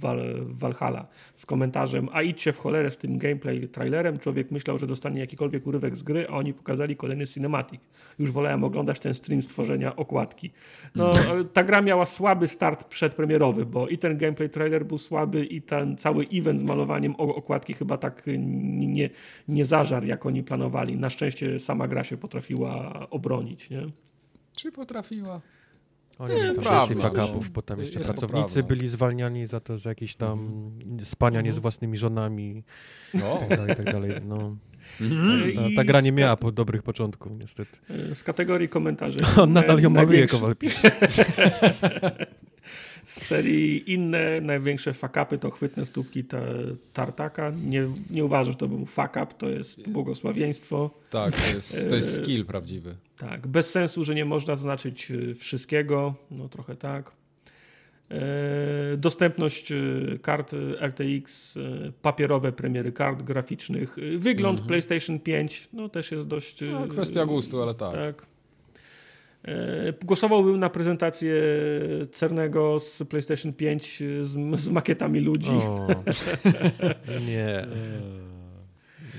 Val 0.00 0.20
Valhalla 0.42 1.06
z 1.34 1.46
komentarzem 1.46 2.08
a 2.12 2.22
idźcie 2.22 2.52
w 2.52 2.58
cholerę 2.58 2.90
z 2.90 2.98
tym 2.98 3.18
gameplay 3.18 3.68
trailerem. 3.68 4.18
Człowiek 4.18 4.50
myślał, 4.50 4.78
że 4.78 4.86
dostanie 4.86 5.20
jakikolwiek 5.20 5.66
urywek 5.66 5.96
z 5.96 6.02
gry, 6.02 6.26
a 6.28 6.32
oni 6.32 6.54
pokazali 6.54 6.96
kolejny 6.96 7.26
cinematic. 7.26 7.80
Już 8.18 8.30
wolałem 8.30 8.64
oglądać 8.64 9.00
ten 9.00 9.14
stream 9.14 9.42
stworzenia 9.42 9.96
okładki. 9.96 10.50
No, 10.94 11.10
ta 11.52 11.64
gra 11.64 11.82
miała 11.82 12.06
słaby 12.06 12.48
start 12.48 12.84
przedpremierowy, 12.84 13.66
bo 13.66 13.88
i 13.88 13.98
ten 13.98 14.18
gameplay 14.18 14.50
trailer 14.50 14.86
był 14.86 14.98
słaby 14.98 15.44
i 15.44 15.62
ten 15.62 15.96
cały 15.96 16.26
event 16.32 16.60
z 16.60 16.62
malowaniem 16.62 17.14
okładki 17.16 17.74
chyba 17.74 17.98
tak 17.98 18.22
nie, 18.26 19.10
nie 19.48 19.64
zażar, 19.64 20.04
jak 20.04 20.26
oni 20.26 20.42
planowali. 20.42 20.96
Na 20.96 21.10
szczęście 21.10 21.58
sama 21.58 21.88
gra 21.88 22.04
się 22.04 22.16
potrafiła 22.16 22.99
obronić, 23.10 23.70
nie? 23.70 23.86
Czy 24.56 24.72
potrafiła? 24.72 25.40
Oni 26.20 26.34
nie, 26.34 26.54
prawda, 26.54 26.94
fakapów, 26.94 27.50
bo 27.50 27.62
tam 27.62 27.80
jeszcze 27.80 28.00
pracownicy 28.00 28.36
poprawna. 28.36 28.62
byli 28.62 28.88
zwalniani 28.88 29.46
za 29.46 29.60
to, 29.60 29.78
że 29.78 29.88
jakieś 29.88 30.16
tam 30.16 30.38
mhm. 30.82 31.04
spania 31.04 31.40
nie 31.40 31.50
z 31.50 31.56
mhm. 31.56 31.62
własnymi 31.62 31.98
żonami 31.98 32.64
no. 33.14 33.40
i 33.46 33.48
tak 33.48 33.58
dalej, 33.58 33.76
tak 33.76 33.84
dalej. 33.84 34.10
No. 34.24 34.56
Mhm. 35.00 35.54
Ta, 35.54 35.60
ta, 35.76 35.84
gra 35.84 36.00
nie 36.00 36.12
miała 36.12 36.36
po 36.36 36.52
dobrych 36.52 36.82
początków, 36.82 37.32
niestety. 37.38 37.78
Z 38.14 38.22
kategorii 38.22 38.68
komentarzy. 38.68 39.20
On 39.42 39.52
nadal 39.52 39.80
ją 39.80 39.90
maluje, 39.90 40.26
Kowal 40.26 40.56
pisze. 40.56 40.90
z 43.10 43.26
serii 43.26 43.92
inne 43.92 44.40
największe 44.40 44.92
fakapy 44.94 45.38
to 45.38 45.50
chwytne 45.50 45.86
stópki 45.86 46.24
te 46.24 46.42
tartaka. 46.92 47.52
Nie, 47.64 47.86
nie 48.10 48.24
uważam, 48.24 48.52
że 48.52 48.58
to 48.58 48.68
był 48.68 48.86
fakap, 48.86 49.38
to 49.38 49.48
jest 49.48 49.88
błogosławieństwo. 49.88 50.90
Tak, 51.10 51.40
to 51.40 51.56
jest, 51.56 51.88
to 51.88 51.96
jest 51.96 52.16
skill 52.16 52.44
prawdziwy. 52.44 52.96
Tak, 53.18 53.46
bez 53.46 53.70
sensu, 53.70 54.04
że 54.04 54.14
nie 54.14 54.24
można 54.24 54.56
zaznaczyć 54.56 55.10
y, 55.10 55.34
wszystkiego, 55.34 56.14
no 56.30 56.48
trochę 56.48 56.76
tak. 56.76 57.12
E, 58.10 58.96
dostępność 58.96 59.72
kart 60.22 60.54
RTX, 60.80 61.58
papierowe 62.02 62.52
premiery 62.52 62.92
kart 62.92 63.22
graficznych, 63.22 63.96
wygląd 64.16 64.58
mhm. 64.60 64.68
PlayStation 64.68 65.18
5, 65.18 65.68
no 65.72 65.88
też 65.88 66.12
jest 66.12 66.26
dość... 66.26 66.60
No, 66.72 66.86
kwestia 66.86 67.26
gustu, 67.26 67.62
ale 67.62 67.74
tak. 67.74 67.92
tak. 67.92 68.26
E, 69.44 69.92
głosowałbym 70.04 70.60
na 70.60 70.70
prezentację 70.70 71.34
Cernego 72.12 72.80
z 72.80 73.02
PlayStation 73.02 73.52
5 73.52 74.02
z, 74.22 74.60
z 74.60 74.68
makietami 74.68 75.20
ludzi. 75.20 75.50
O, 75.50 75.88
nie. 77.26 77.66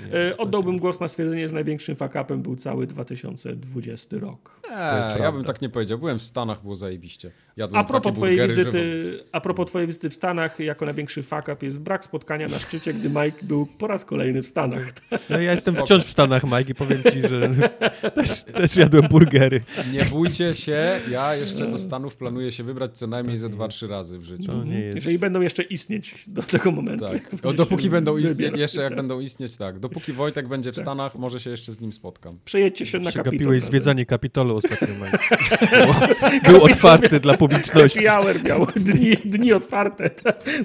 Nie, 0.01 0.37
oddałbym 0.37 0.77
głos 0.77 0.99
na 0.99 1.07
stwierdzenie, 1.07 1.49
że 1.49 1.53
największym 1.53 1.95
fakapem 1.95 2.41
był 2.41 2.55
cały 2.55 2.87
2020 2.87 4.17
rok. 4.17 4.61
Eee, 4.71 5.21
ja 5.21 5.31
bym 5.31 5.43
tak 5.43 5.61
nie 5.61 5.69
powiedział. 5.69 5.97
Byłem 5.99 6.19
w 6.19 6.23
Stanach, 6.23 6.61
było 6.61 6.75
zajebiście. 6.75 7.31
Jadłem 7.57 7.81
a 7.81 7.83
propos, 7.83 8.13
twojej 8.13 8.47
wizyty, 8.47 9.19
a 9.31 9.41
propos 9.41 9.67
twojej 9.67 9.87
wizyty 9.87 10.09
w 10.09 10.13
Stanach, 10.13 10.59
jako 10.59 10.85
największy 10.85 11.23
fakap 11.23 11.63
jest 11.63 11.79
brak 11.79 12.05
spotkania 12.05 12.47
na 12.47 12.59
szczycie, 12.59 12.93
gdy 12.93 13.09
Mike 13.09 13.37
był 13.41 13.65
po 13.65 13.87
raz 13.87 14.05
kolejny 14.05 14.43
w 14.43 14.47
Stanach. 14.47 14.93
No 15.29 15.39
ja 15.39 15.51
jestem 15.51 15.75
wciąż 15.75 16.03
w 16.03 16.09
Stanach, 16.09 16.43
Mike, 16.43 16.71
i 16.71 16.75
powiem 16.75 17.03
ci, 17.03 17.21
że 17.21 17.49
też, 18.15 18.43
też 18.43 18.75
jadłem 18.75 19.07
burgery. 19.07 19.61
Nie 19.91 20.05
bójcie 20.05 20.55
się, 20.55 20.99
ja 21.11 21.35
jeszcze 21.35 21.67
do 21.67 21.77
Stanów 21.77 22.15
planuję 22.15 22.51
się 22.51 22.63
wybrać 22.63 22.97
co 22.97 23.07
najmniej 23.07 23.37
ze 23.37 23.49
dwa, 23.49 23.67
trzy 23.67 23.87
razy 23.87 24.19
w 24.19 24.23
życiu. 24.23 24.51
Jeżeli 24.95 25.19
będą 25.19 25.41
jeszcze 25.41 25.63
istnieć 25.63 26.15
do 26.27 26.43
tego 26.43 26.71
momentu. 26.71 27.05
Tak. 27.05 27.31
O, 27.43 27.53
dopóki 27.53 27.89
będą 27.89 28.17
istnieć, 28.17 28.57
jeszcze 28.57 28.81
jak 28.81 28.95
będą 28.95 29.19
istnieć, 29.19 29.57
tak. 29.57 29.79
Dopóki 29.79 29.90
Wojtek 30.13 30.47
będzie 30.47 30.71
w 30.71 30.75
tak. 30.75 30.83
Stanach, 30.83 31.15
może 31.15 31.39
się 31.39 31.49
jeszcze 31.49 31.73
z 31.73 31.81
nim 31.81 31.93
spotkam. 31.93 32.39
Przejedźcie 32.45 32.85
się 32.85 32.99
na 32.99 33.11
Kapitol. 33.11 33.31
Gapiłeś 33.31 33.63
zwiedzanie 33.63 34.05
Kapitolu 34.05 34.55
ostatnio. 34.57 34.87
Był 36.47 36.63
otwarty 36.63 37.19
dla 37.19 37.37
publiczności. 37.37 38.03
Happy 38.03 38.43
miał, 38.43 38.67
dni, 38.75 39.11
dni 39.25 39.53
otwarte. 39.53 40.09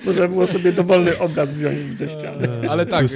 Można 0.04 0.28
było 0.28 0.46
sobie 0.46 0.72
dowolny 0.72 1.18
obraz 1.18 1.52
wziąć 1.52 1.80
ze 1.80 2.08
ściany. 2.08 2.70
Ale 2.70 2.86
tak, 2.86 3.06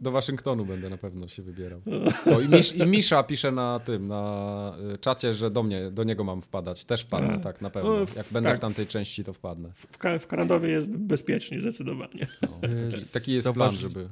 do 0.00 0.10
Waszyngtonu 0.10 0.64
będę 0.64 0.90
na 0.90 0.96
pewno 0.96 1.28
się 1.28 1.42
wybierał. 1.42 1.82
O, 2.26 2.40
i, 2.40 2.48
Misz, 2.48 2.76
I 2.76 2.86
Misza 2.86 3.22
pisze 3.22 3.52
na 3.52 3.80
tym, 3.80 4.08
na 4.08 4.74
y, 4.94 4.98
czacie, 4.98 5.34
że 5.34 5.50
do 5.50 5.62
mnie, 5.62 5.90
do 5.90 6.04
niego 6.04 6.24
mam 6.24 6.42
wpadać. 6.42 6.84
Też 6.84 7.02
wpadnę, 7.02 7.40
tak, 7.40 7.60
na 7.60 7.70
pewno. 7.70 7.98
Jak 8.16 8.26
będę 8.30 8.48
tak. 8.48 8.58
w 8.58 8.60
tamtej 8.60 8.86
części, 8.86 9.24
to 9.24 9.32
wpadnę. 9.32 9.72
W, 9.72 9.86
w 10.20 10.26
Kanadowie 10.26 10.68
jest 10.68 10.96
bezpiecznie, 10.96 11.60
zdecydowanie. 11.60 12.26
No, 12.42 12.60
taki, 12.90 13.04
taki 13.12 13.32
jest 13.32 13.52
plan, 13.52 13.72
żeby 13.72 14.08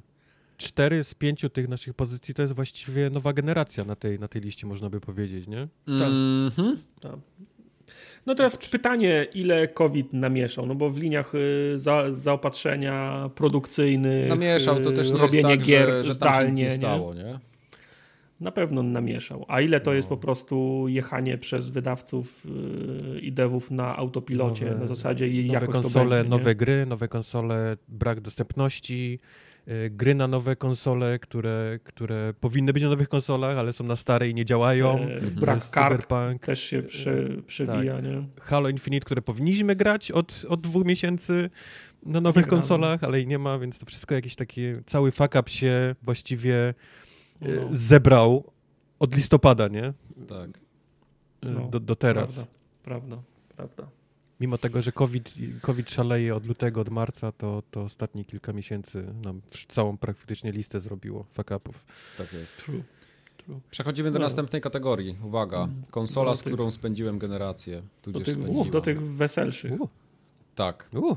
cztery 0.61 1.04
z 1.04 1.14
pięciu 1.14 1.48
tych 1.48 1.68
naszych 1.68 1.94
pozycji 1.94 2.34
to 2.34 2.42
jest 2.42 2.54
właściwie 2.54 3.11
nowa 3.11 3.32
generacja 3.32 3.84
na 3.84 3.96
tej, 3.96 4.18
na 4.18 4.28
tej 4.28 4.42
liście, 4.42 4.66
można 4.66 4.90
by 4.90 5.00
powiedzieć, 5.00 5.48
nie? 5.48 5.68
Tak. 5.86 5.96
Mm 5.96 6.50
-hmm. 6.50 6.76
tak. 7.00 7.16
No 8.26 8.34
teraz 8.34 8.56
pytanie, 8.56 9.26
ile 9.34 9.68
COVID 9.68 10.12
namieszał? 10.12 10.66
No 10.66 10.74
bo 10.74 10.90
w 10.90 10.98
liniach 10.98 11.34
y, 11.34 11.72
za, 11.76 12.12
zaopatrzenia 12.12 13.30
produkcyjnych, 13.34 14.28
namieszał, 14.28 14.80
to 14.80 14.92
też 14.92 15.11
nie 15.11 15.18
robienie 15.18 15.56
tak, 15.56 15.66
gier 15.66 15.88
że, 15.88 16.04
że 16.04 16.14
zdalnie, 16.14 16.62
nie 16.62 16.70
stało, 16.70 17.14
nie? 17.14 17.38
Na 18.40 18.50
pewno 18.50 18.82
namieszał. 18.82 19.44
A 19.48 19.61
ile 19.61 19.80
to 19.80 19.90
no. 19.90 19.94
jest 19.94 20.08
po 20.08 20.16
prostu 20.16 20.84
jechanie 20.88 21.38
przez 21.38 21.70
wydawców 21.70 22.46
yy, 23.12 23.20
i 23.20 23.32
devów 23.32 23.70
na 23.70 23.96
autopilocie 23.96 24.64
nowe, 24.64 24.78
na 24.78 24.86
zasadzie 24.86 25.28
i 25.28 25.52
nowe 25.52 25.66
konsole, 25.66 26.16
będzie, 26.16 26.30
nowe 26.30 26.54
gry, 26.54 26.86
nowe 26.86 27.08
konsole, 27.08 27.76
brak 27.88 28.20
dostępności, 28.20 29.18
Y, 29.20 29.49
gry 29.90 30.14
na 30.14 30.26
nowe 30.26 30.56
konsole, 30.56 31.18
które, 31.18 31.78
które 31.84 32.34
powinny 32.40 32.72
być 32.72 32.82
na 32.82 32.88
nowych 32.88 33.08
konsolach, 33.08 33.58
ale 33.58 33.72
są 33.72 33.84
na 33.84 33.96
starej 33.96 34.30
i 34.30 34.34
nie 34.34 34.44
działają. 34.44 34.98
E, 34.98 35.20
brak 35.20 35.70
kart 35.70 36.08
też 36.40 36.61
się 36.62 36.82
przy, 36.82 37.42
przewija, 37.46 37.94
tak. 37.94 38.04
nie? 38.04 38.26
Halo 38.40 38.68
Infinite, 38.68 39.04
które 39.04 39.22
powinniśmy 39.22 39.76
grać 39.76 40.11
od, 40.11 40.44
od 40.48 40.61
dwóch 40.61 40.84
miesięcy 40.84 41.50
na 42.02 42.20
nowych 42.20 42.44
nie 42.44 42.50
konsolach, 42.50 43.04
ale 43.04 43.20
i 43.20 43.26
nie 43.26 43.38
ma, 43.38 43.58
więc 43.58 43.78
to 43.78 43.86
wszystko 43.86 44.14
jakiś 44.14 44.36
taki 44.36 44.62
cały 44.86 45.12
fuck 45.12 45.34
up 45.40 45.50
się 45.50 45.94
właściwie 46.02 46.74
e, 47.42 47.48
no. 47.48 47.68
zebrał 47.72 48.52
od 48.98 49.16
listopada, 49.16 49.68
nie? 49.68 49.92
Tak. 50.28 50.61
No, 51.42 51.68
do, 51.68 51.80
do 51.80 51.96
teraz. 51.96 52.34
Prawda, 52.34 52.52
prawda, 52.82 53.22
prawda 53.56 53.99
mimo 54.41 54.59
tego, 54.59 54.82
że 54.82 54.93
COVID, 54.93 55.34
COVID 55.61 55.91
szaleje 55.91 56.34
od 56.34 56.47
lutego, 56.47 56.80
od 56.80 56.88
marca, 56.88 57.32
to, 57.32 57.62
to 57.70 57.82
ostatnie 57.82 58.24
kilka 58.24 58.53
miesięcy 58.53 59.05
nam 59.24 59.41
całą 59.68 59.99
praktycznie 59.99 60.53
listę 60.53 60.80
zrobiło 60.80 61.26
fakapów. 61.32 61.84
Tak 62.18 62.32
jest. 62.32 62.64
True. 62.64 62.82
True. 63.36 63.61
Przechodzimy 63.70 64.11
do 64.11 64.18
no. 64.18 64.24
następnej 64.24 64.62
kategorii. 64.62 65.16
Uwaga, 65.24 65.57
mm. 65.57 65.82
konsola, 65.91 66.36
z 66.36 66.43
którą 66.43 66.70
spędziłem 66.70 67.18
generację, 67.18 67.82
tudzież 68.03 68.36
do 68.36 68.45
tych, 68.45 68.70
do 68.70 68.80
tych 68.80 69.03
weselszych. 69.03 69.72
Tak. 70.55 70.88
U. 70.95 71.16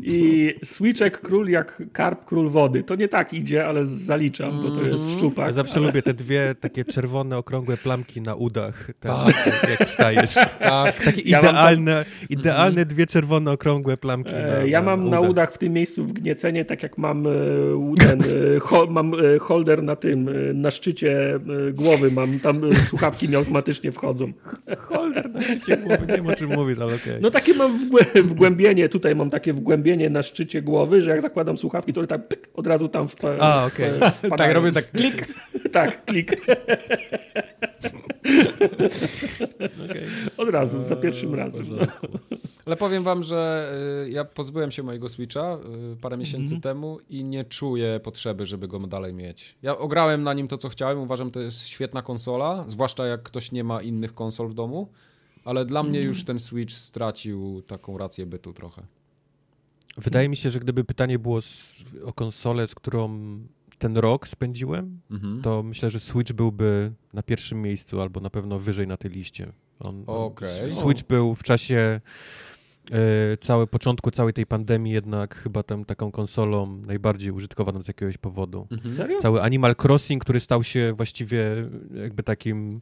I 0.00 0.54
Switchek 0.64 1.20
król 1.20 1.48
jak 1.48 1.82
karp 1.92 2.24
król 2.24 2.50
wody. 2.50 2.82
To 2.82 2.94
nie 2.94 3.08
tak 3.08 3.34
idzie, 3.34 3.66
ale 3.66 3.86
zaliczam, 3.86 4.62
bo 4.62 4.70
to 4.70 4.82
jest 4.82 5.04
mhm. 5.04 5.18
szczupak. 5.18 5.46
Ja 5.46 5.52
zawsze 5.52 5.76
ale... 5.76 5.86
lubię 5.86 6.02
te 6.02 6.14
dwie 6.14 6.54
takie 6.60 6.84
czerwone, 6.84 7.36
okrągłe 7.36 7.76
plamki 7.76 8.20
na 8.20 8.34
udach. 8.34 8.90
Ten, 9.00 9.12
tak. 9.12 9.66
Jak 9.70 9.88
wstajesz. 9.88 10.34
Tak. 10.58 11.04
Takie 11.04 11.22
ja 11.24 11.38
idealne, 11.38 12.04
idealne 12.30 12.86
dwie 12.86 13.06
czerwone, 13.06 13.50
okrągłe 13.52 13.96
plamki 13.96 14.34
e, 14.34 14.46
na, 14.46 14.64
Ja 14.64 14.82
mam 14.82 15.10
na 15.10 15.20
udach. 15.20 15.30
udach 15.30 15.52
w 15.52 15.58
tym 15.58 15.72
miejscu 15.72 16.04
wgniecenie, 16.04 16.64
tak 16.64 16.82
jak 16.82 16.98
mam 16.98 17.26
e, 17.26 17.30
ten, 17.98 18.22
mam 18.88 19.12
holder 19.40 19.82
na 19.82 19.96
tym, 19.96 20.30
na 20.54 20.70
szczycie 20.70 21.40
głowy 21.72 22.10
mam 22.10 22.40
tam 22.40 22.67
słuchawki 22.74 23.28
mi 23.28 23.36
automatycznie 23.36 23.92
wchodzą. 23.92 24.32
Holder 24.78 25.30
na 25.30 25.42
szczycie 25.42 25.76
głowy, 25.76 26.06
nie 26.06 26.14
wiem 26.14 26.26
o 26.26 26.34
czym 26.34 26.50
mówisz, 26.54 26.78
ale 26.78 26.94
okej. 26.94 27.12
Okay. 27.12 27.20
No 27.20 27.30
takie 27.30 27.54
mam 27.54 27.90
wgłębienie, 28.24 28.88
tutaj 28.88 29.16
mam 29.16 29.30
takie 29.30 29.52
wgłębienie 29.52 30.10
na 30.10 30.22
szczycie 30.22 30.62
głowy, 30.62 31.02
że 31.02 31.10
jak 31.10 31.20
zakładam 31.20 31.56
słuchawki, 31.56 31.92
to 31.92 32.06
tak 32.06 32.28
pyk, 32.28 32.48
od 32.54 32.66
razu 32.66 32.88
tam 32.88 33.08
wpa 33.08 33.36
A, 33.40 33.66
okej. 33.66 33.90
Okay. 33.96 34.38
Tak, 34.38 34.52
robię 34.52 34.72
tak 34.72 34.90
klik. 34.90 35.26
tak, 35.72 36.04
klik. 36.04 36.32
okay. 39.84 40.02
Od 40.36 40.48
razu, 40.48 40.80
za 40.80 40.96
pierwszym 40.96 41.34
razem. 41.34 41.66
Ale 42.68 42.76
powiem 42.76 43.02
wam, 43.02 43.22
że 43.22 43.72
y, 44.06 44.10
ja 44.10 44.24
pozbyłem 44.24 44.70
się 44.70 44.82
mojego 44.82 45.08
Switcha 45.08 45.58
y, 45.92 45.96
parę 45.96 46.16
miesięcy 46.16 46.54
mm 46.54 46.60
-hmm. 46.60 46.62
temu 46.62 46.98
i 47.08 47.24
nie 47.24 47.44
czuję 47.44 48.00
potrzeby, 48.00 48.46
żeby 48.46 48.68
go 48.68 48.78
dalej 48.78 49.14
mieć. 49.14 49.54
Ja 49.62 49.78
ograłem 49.78 50.22
na 50.22 50.34
nim 50.34 50.48
to, 50.48 50.58
co 50.58 50.68
chciałem. 50.68 50.98
Uważam, 50.98 51.30
to 51.30 51.40
jest 51.40 51.66
świetna 51.66 52.02
konsola, 52.02 52.64
zwłaszcza 52.66 53.06
jak 53.06 53.22
ktoś 53.22 53.52
nie 53.52 53.64
ma 53.64 53.82
innych 53.82 54.14
konsol 54.14 54.48
w 54.48 54.54
domu. 54.54 54.88
Ale 55.44 55.64
dla 55.64 55.80
mm 55.80 55.90
mnie 55.90 55.98
mhm. 55.98 56.14
już 56.14 56.24
ten 56.24 56.38
Switch 56.38 56.74
stracił 56.74 57.62
taką 57.62 57.98
rację 57.98 58.26
bytu 58.26 58.52
trochę. 58.52 58.82
Wydaje 59.96 60.28
mi 60.28 60.36
się, 60.36 60.50
że 60.50 60.60
gdyby 60.60 60.84
pytanie 60.84 61.18
było 61.18 61.40
o 62.04 62.12
konsolę, 62.12 62.68
z 62.68 62.74
którą 62.74 63.18
ten 63.78 63.96
rok 63.96 64.28
spędziłem, 64.28 65.00
-hmm. 65.10 65.42
to 65.42 65.62
myślę, 65.62 65.90
że 65.90 66.00
Switch 66.00 66.32
byłby 66.32 66.92
na 67.12 67.22
pierwszym 67.22 67.62
miejscu 67.62 68.00
albo 68.00 68.20
na 68.20 68.30
pewno 68.30 68.58
wyżej 68.58 68.86
na 68.86 68.96
tej 68.96 69.10
liście. 69.10 69.52
On, 69.80 70.04
okay. 70.06 70.72
Switch 70.72 71.02
był 71.02 71.34
w 71.34 71.42
czasie 71.42 72.00
całe 73.40 73.66
początku 73.66 74.10
całej 74.10 74.32
tej 74.32 74.46
pandemii 74.46 74.92
jednak 74.92 75.34
chyba 75.34 75.62
tam 75.62 75.84
taką 75.84 76.10
konsolą 76.10 76.82
najbardziej 76.86 77.30
użytkowaną 77.30 77.82
z 77.82 77.88
jakiegoś 77.88 78.18
powodu. 78.18 78.66
Mhm. 78.70 78.96
Serio? 78.96 79.20
Cały 79.20 79.42
Animal 79.42 79.74
Crossing, 79.84 80.24
który 80.24 80.40
stał 80.40 80.64
się 80.64 80.92
właściwie 80.96 81.44
jakby 81.94 82.22
takim 82.22 82.80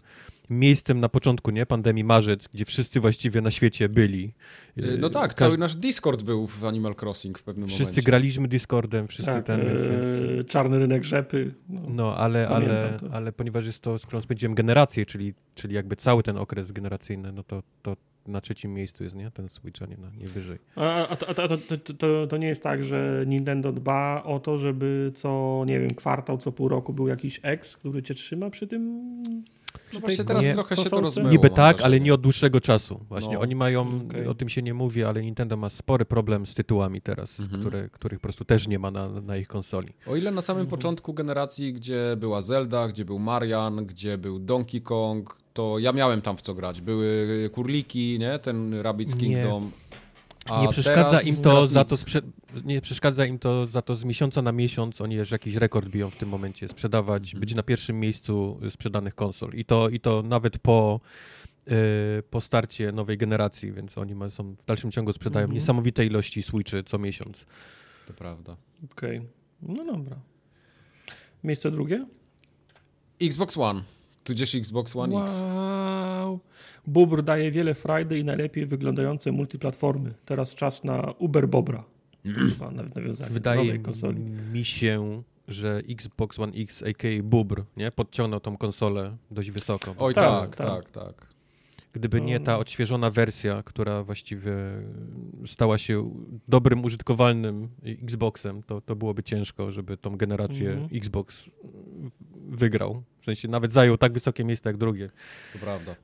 miejscem 0.51 1.01
na 1.01 1.09
początku, 1.09 1.51
nie? 1.51 1.67
Pandemii 1.67 2.05
marzec, 2.05 2.49
gdzie 2.55 2.65
wszyscy 2.65 3.01
właściwie 3.01 3.41
na 3.41 3.51
świecie 3.51 3.89
byli. 3.89 4.35
E, 4.77 4.97
no 4.97 5.11
tak, 5.11 5.35
cały 5.35 5.59
nasz 5.59 5.77
Discord 5.77 6.23
był 6.23 6.47
w 6.47 6.65
Animal 6.65 6.95
Crossing 7.03 7.39
w 7.39 7.43
pewnym 7.43 7.67
wszyscy 7.67 7.83
momencie. 7.83 7.93
Wszyscy 7.93 8.11
graliśmy 8.11 8.49
Discordem, 8.49 9.09
wszyscy 9.09 9.33
tak, 9.33 9.47
ten... 9.47 9.61
Yy, 9.61 10.45
czarny 10.45 10.79
rynek 10.79 11.05
rzepy. 11.05 11.55
No, 11.69 11.81
no 11.89 12.17
ale, 12.17 12.49
ale, 12.49 12.99
ale 13.13 13.33
ponieważ 13.33 13.67
jest 13.67 13.83
to, 13.83 13.99
z 13.99 14.07
którą 14.07 14.23
spędziłem 14.23 14.55
generację, 14.55 15.07
czyli, 15.07 15.35
czyli 15.55 15.75
jakby 15.75 15.97
cały 15.97 16.23
ten 16.23 16.37
okres 16.37 16.73
generacyjny, 16.73 17.33
no 17.33 17.43
to, 17.43 17.63
to 17.83 17.97
na 18.29 18.41
trzecim 18.41 18.75
miejscu 18.75 19.05
jest, 19.05 19.17
nie? 19.17 19.31
Ten 19.31 19.49
Switch, 19.49 19.83
a 19.83 19.87
nie, 19.87 19.97
na, 19.97 20.11
nie 20.11 20.27
wyżej. 20.27 20.59
A, 20.77 21.09
a, 21.09 21.17
to, 21.17 21.35
to, 21.35 21.59
to, 21.99 22.27
to, 22.27 22.37
nie 22.37 22.47
jest 22.47 22.63
tak, 22.63 22.85
że 22.85 23.25
Nintendo 23.27 23.73
dba 23.73 24.23
o 24.25 24.41
to, 24.41 24.59
żeby 24.59 25.13
co, 25.15 25.63
nie 25.67 25.81
wiem, 25.81 25.91
kwartał, 25.91 26.39
co 26.39 26.53
pół 26.53 26.69
roku 26.69 26.93
był 26.93 27.09
jakiś 27.09 27.41
ex, 27.43 27.77
który 27.77 28.03
cię 28.03 28.15
trzyma 28.15 28.51
przy 28.51 28.67
tym 28.67 29.13
no 29.95 30.01
właśnie 30.01 30.25
teraz 30.25 30.45
nie, 30.45 30.53
trochę 30.53 30.77
się 30.77 30.91
to 30.91 31.01
rozmyło. 31.01 31.31
Niby 31.31 31.51
tak, 31.51 31.81
ale 31.81 32.01
nie 32.01 32.15
od 32.15 32.21
dłuższego 32.21 32.61
czasu. 32.61 33.01
Właśnie 33.09 33.35
no, 33.35 33.41
oni 33.41 33.55
mają, 33.55 33.97
okay. 33.97 34.29
o 34.29 34.35
tym 34.35 34.49
się 34.49 34.63
nie 34.63 34.75
mówi, 34.75 35.05
ale 35.05 35.23
Nintendo 35.23 35.57
ma 35.57 35.71
spory 35.71 36.05
problem 36.05 36.47
z 36.47 36.55
tytułami 36.55 37.01
teraz, 37.01 37.41
mhm. 37.41 37.61
które, 37.61 37.89
których 37.89 38.19
po 38.19 38.23
prostu 38.23 38.45
też 38.45 38.69
nie 38.69 38.79
ma 38.79 38.91
na, 38.91 39.09
na 39.09 39.37
ich 39.37 39.49
konsoli. 39.49 39.93
O 40.07 40.17
ile 40.17 40.31
na 40.31 40.43
samym 40.43 40.61
mhm. 40.61 40.71
początku 40.71 41.15
generacji, 41.15 41.73
gdzie 41.73 42.17
była 42.17 42.43
Zelda, 42.43 42.89
gdzie 42.89 43.05
był 43.05 43.19
Marian, 43.19 43.87
gdzie 43.87 44.19
był 44.19 44.39
Donkey 44.39 44.81
Kong, 44.81 45.39
to 45.57 45.79
ja 45.79 45.93
miałem 45.93 46.23
tam 46.23 46.37
w 46.37 46.43
co 46.43 46.55
grać. 46.55 46.81
Były 46.81 47.51
kurliki, 47.53 48.19
nie? 48.19 48.39
Ten 48.39 48.75
Rabbids 48.75 49.17
Kingdom. 49.17 49.71
A 50.45 50.63
nie 50.63 50.69
przeszkadza 50.69 51.21
im 51.21 51.37
to 51.37 51.67
za 51.67 51.85
to 51.85 51.97
nie 52.65 52.81
przeszkadza 52.81 53.27
im 53.27 53.39
to 53.39 53.67
za 53.67 53.83
to 53.83 53.97
z 53.97 54.05
miesiąca 54.05 54.43
na 54.43 54.53
miesiąc 54.53 55.01
oni 55.01 55.15
już 55.15 55.31
jakiś 55.31 55.55
rekord 55.55 55.89
biją 55.89 56.11
w 56.11 56.17
tym 56.17 56.29
momencie 56.29 56.69
sprzedawać, 56.69 57.23
hmm. 57.23 57.41
być 57.41 57.55
na 57.55 57.63
pierwszym 57.63 58.01
miejscu 58.01 58.61
sprzedanych 58.71 59.15
konsol 59.15 59.51
i 59.55 59.65
to, 59.65 59.89
i 59.89 60.01
to 60.01 60.23
nawet 60.23 60.59
po 60.59 61.01
po 62.31 62.41
starcie 62.41 62.93
nowej 62.93 63.19
generacji, 63.19 63.73
więc 63.73 63.99
oni 63.99 64.15
są 64.31 64.55
w 64.55 64.65
dalszym 64.65 64.91
ciągu 64.91 65.13
sprzedają 65.13 65.45
mhm. 65.45 65.55
niesamowite 65.55 66.07
ilości 66.07 66.43
Switchy 66.43 66.85
co 66.85 66.99
miesiąc. 66.99 67.37
To 68.07 68.13
prawda. 68.13 68.57
Okej, 68.93 69.19
okay. 69.19 69.29
no 69.63 69.85
dobra. 69.85 70.17
Miejsce 71.45 71.71
drugie? 71.71 72.07
Xbox 73.21 73.57
One. 73.57 73.83
Tudzież 74.27 74.55
Xbox 74.55 74.97
One 74.97 75.15
wow. 75.15 75.27
X. 75.27 75.41
Wow. 75.41 76.41
Bubr 76.87 77.23
daje 77.23 77.51
wiele 77.51 77.75
frajdy 77.75 78.19
i 78.19 78.25
najlepiej 78.25 78.67
wyglądające 78.67 79.33
multiplatformy. 79.33 80.15
Teraz 80.25 80.55
czas 80.55 80.85
na 80.85 81.13
Uber 81.19 81.49
Bobra. 81.49 81.85
Chyba 82.25 82.71
nawiązanie 82.71 83.31
Wydaje 83.31 83.79
konsoli. 83.79 84.21
mi 84.53 84.65
się, 84.65 85.23
że 85.49 85.83
Xbox 85.89 86.39
One 86.39 86.53
X, 86.53 86.83
a.k.a. 86.83 87.23
Bubr, 87.23 87.65
nie? 87.77 87.91
podciągnął 87.91 88.41
tą 88.41 88.57
konsolę 88.57 89.17
dość 89.31 89.51
wysoko. 89.51 89.95
Oj 89.99 90.15
tak, 90.15 90.57
tak, 90.57 90.91
tak. 90.91 90.91
tak. 90.91 91.27
Gdyby 91.93 92.21
nie 92.21 92.41
ta 92.41 92.59
odświeżona 92.59 93.11
wersja, 93.11 93.63
która 93.63 94.03
właściwie 94.03 94.53
stała 95.47 95.79
się 95.79 96.11
dobrym, 96.49 96.85
użytkowalnym 96.85 97.69
Xboxem, 98.03 98.63
to, 98.63 98.81
to 98.81 98.97
byłoby 98.97 99.23
ciężko, 99.23 99.71
żeby 99.71 99.97
tą 99.97 100.17
generację 100.17 100.77
-hmm. 100.77 100.97
Xbox 100.97 101.45
wygrał. 102.49 103.03
W 103.27 103.29
sensie 103.29 103.49
nawet 103.49 103.73
zajął 103.73 103.99
tak 103.99 104.13
wysokie 104.13 104.45
miejsce 104.45 104.69
jak 104.69 104.77
drugie. 104.77 105.11
To 105.53 105.59
prawda. 105.59 105.97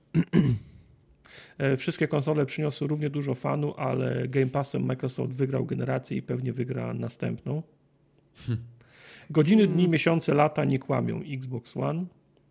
E, 1.59 1.77
wszystkie 1.77 2.09
konsole 2.09 2.47
przyniosły 2.47 2.89
równie 2.89 3.11
dużo 3.11 3.35
fanu, 3.35 3.75
ale 3.77 4.29
Game 4.29 4.47
Passem 4.47 4.85
Microsoft 4.85 5.33
wygrał 5.33 5.67
generację 5.67 6.17
i 6.17 6.23
pewnie 6.23 6.53
wygra 6.53 6.95
następną. 6.95 7.63
Godziny, 9.31 9.67
dni, 9.67 9.89
miesiące, 9.89 10.35
lata 10.35 10.65
nie 10.65 10.79
kłamią. 10.79 11.23
Xbox 11.33 11.77
One. 11.77 12.05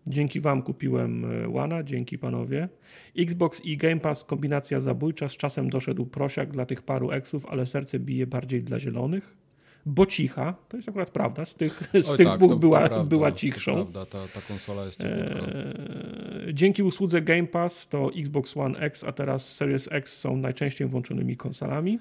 Dzięki 0.07 0.39
Wam 0.39 0.61
kupiłem 0.61 1.25
e, 1.25 1.55
One, 1.55 1.85
dzięki 1.85 2.17
panowie. 2.17 2.69
Xbox 3.17 3.61
i 3.65 3.77
Game 3.77 3.99
Pass 3.99 4.23
kombinacja 4.23 4.79
zabójcza. 4.79 5.29
Z 5.29 5.37
czasem 5.37 5.69
doszedł 5.69 6.05
prosiak 6.05 6.51
dla 6.51 6.65
tych 6.65 6.81
paru 6.81 7.11
eksów, 7.11 7.45
ale 7.45 7.65
serce 7.65 7.99
bije 7.99 8.27
bardziej 8.27 8.63
dla 8.63 8.79
zielonych 8.79 9.41
bo 9.85 10.05
cicha, 10.05 10.53
to 10.69 10.77
jest 10.77 10.89
akurat 10.89 11.09
prawda, 11.09 11.45
z 11.45 11.55
tych, 11.55 11.89
z 12.01 12.09
Oj, 12.09 12.17
tych 12.17 12.27
tak, 12.27 12.37
dwóch 12.37 12.59
była, 12.59 12.79
prawda, 12.79 13.03
była 13.03 13.31
cichszą. 13.31 13.73
prawda, 13.73 14.05
ta, 14.05 14.27
ta 14.27 14.41
konsola 14.47 14.85
jest 14.85 15.03
eee, 15.03 16.53
Dzięki 16.53 16.83
usłudze 16.83 17.21
Game 17.21 17.47
Pass 17.47 17.87
to 17.87 18.11
Xbox 18.17 18.57
One 18.57 18.79
X, 18.79 19.03
a 19.03 19.11
teraz 19.11 19.55
Series 19.55 19.91
X 19.91 20.17
są 20.19 20.37
najczęściej 20.37 20.87
włączonymi 20.87 21.37
konsolami. 21.37 21.99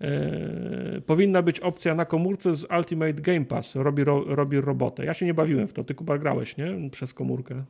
Eee, 0.00 1.00
powinna 1.06 1.42
być 1.42 1.60
opcja 1.60 1.94
na 1.94 2.04
komórce 2.04 2.56
z 2.56 2.66
Ultimate 2.78 3.12
Game 3.14 3.44
Pass, 3.44 3.74
robi, 3.74 4.04
ro, 4.04 4.24
robi 4.26 4.60
robotę. 4.60 5.04
Ja 5.04 5.14
się 5.14 5.26
nie 5.26 5.34
bawiłem 5.34 5.68
w 5.68 5.72
to, 5.72 5.84
ty 5.84 5.94
Kuba 5.94 6.18
grałeś, 6.18 6.56
nie? 6.56 6.90
Przez 6.90 7.14
komórkę. 7.14 7.64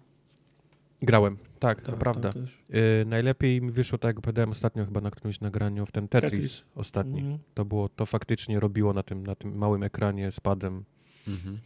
Grałem, 1.02 1.36
tak, 1.36 1.80
tak 1.80 1.80
to 1.80 1.92
prawda. 1.92 2.32
Yy, 2.68 2.80
najlepiej 3.06 3.62
mi 3.62 3.70
wyszło, 3.70 3.98
tak 3.98 4.08
jak 4.08 4.18
opowiadałem 4.18 4.50
ostatnio 4.50 4.84
chyba 4.84 5.00
na 5.00 5.10
którymś 5.10 5.40
nagraniu, 5.40 5.86
w 5.86 5.92
ten 5.92 6.08
Tetris, 6.08 6.30
Tetris. 6.32 6.64
ostatni. 6.74 7.20
Mm 7.20 7.32
-hmm. 7.32 7.38
To 7.54 7.64
było, 7.64 7.88
to 7.88 8.06
faktycznie 8.06 8.60
robiło 8.60 8.92
na 8.92 9.02
tym, 9.02 9.26
na 9.26 9.34
tym 9.34 9.56
małym 9.56 9.82
ekranie 9.82 10.32
z 10.32 10.40
padem. 10.40 10.84
Mm 11.28 11.38
-hmm. 11.38 11.56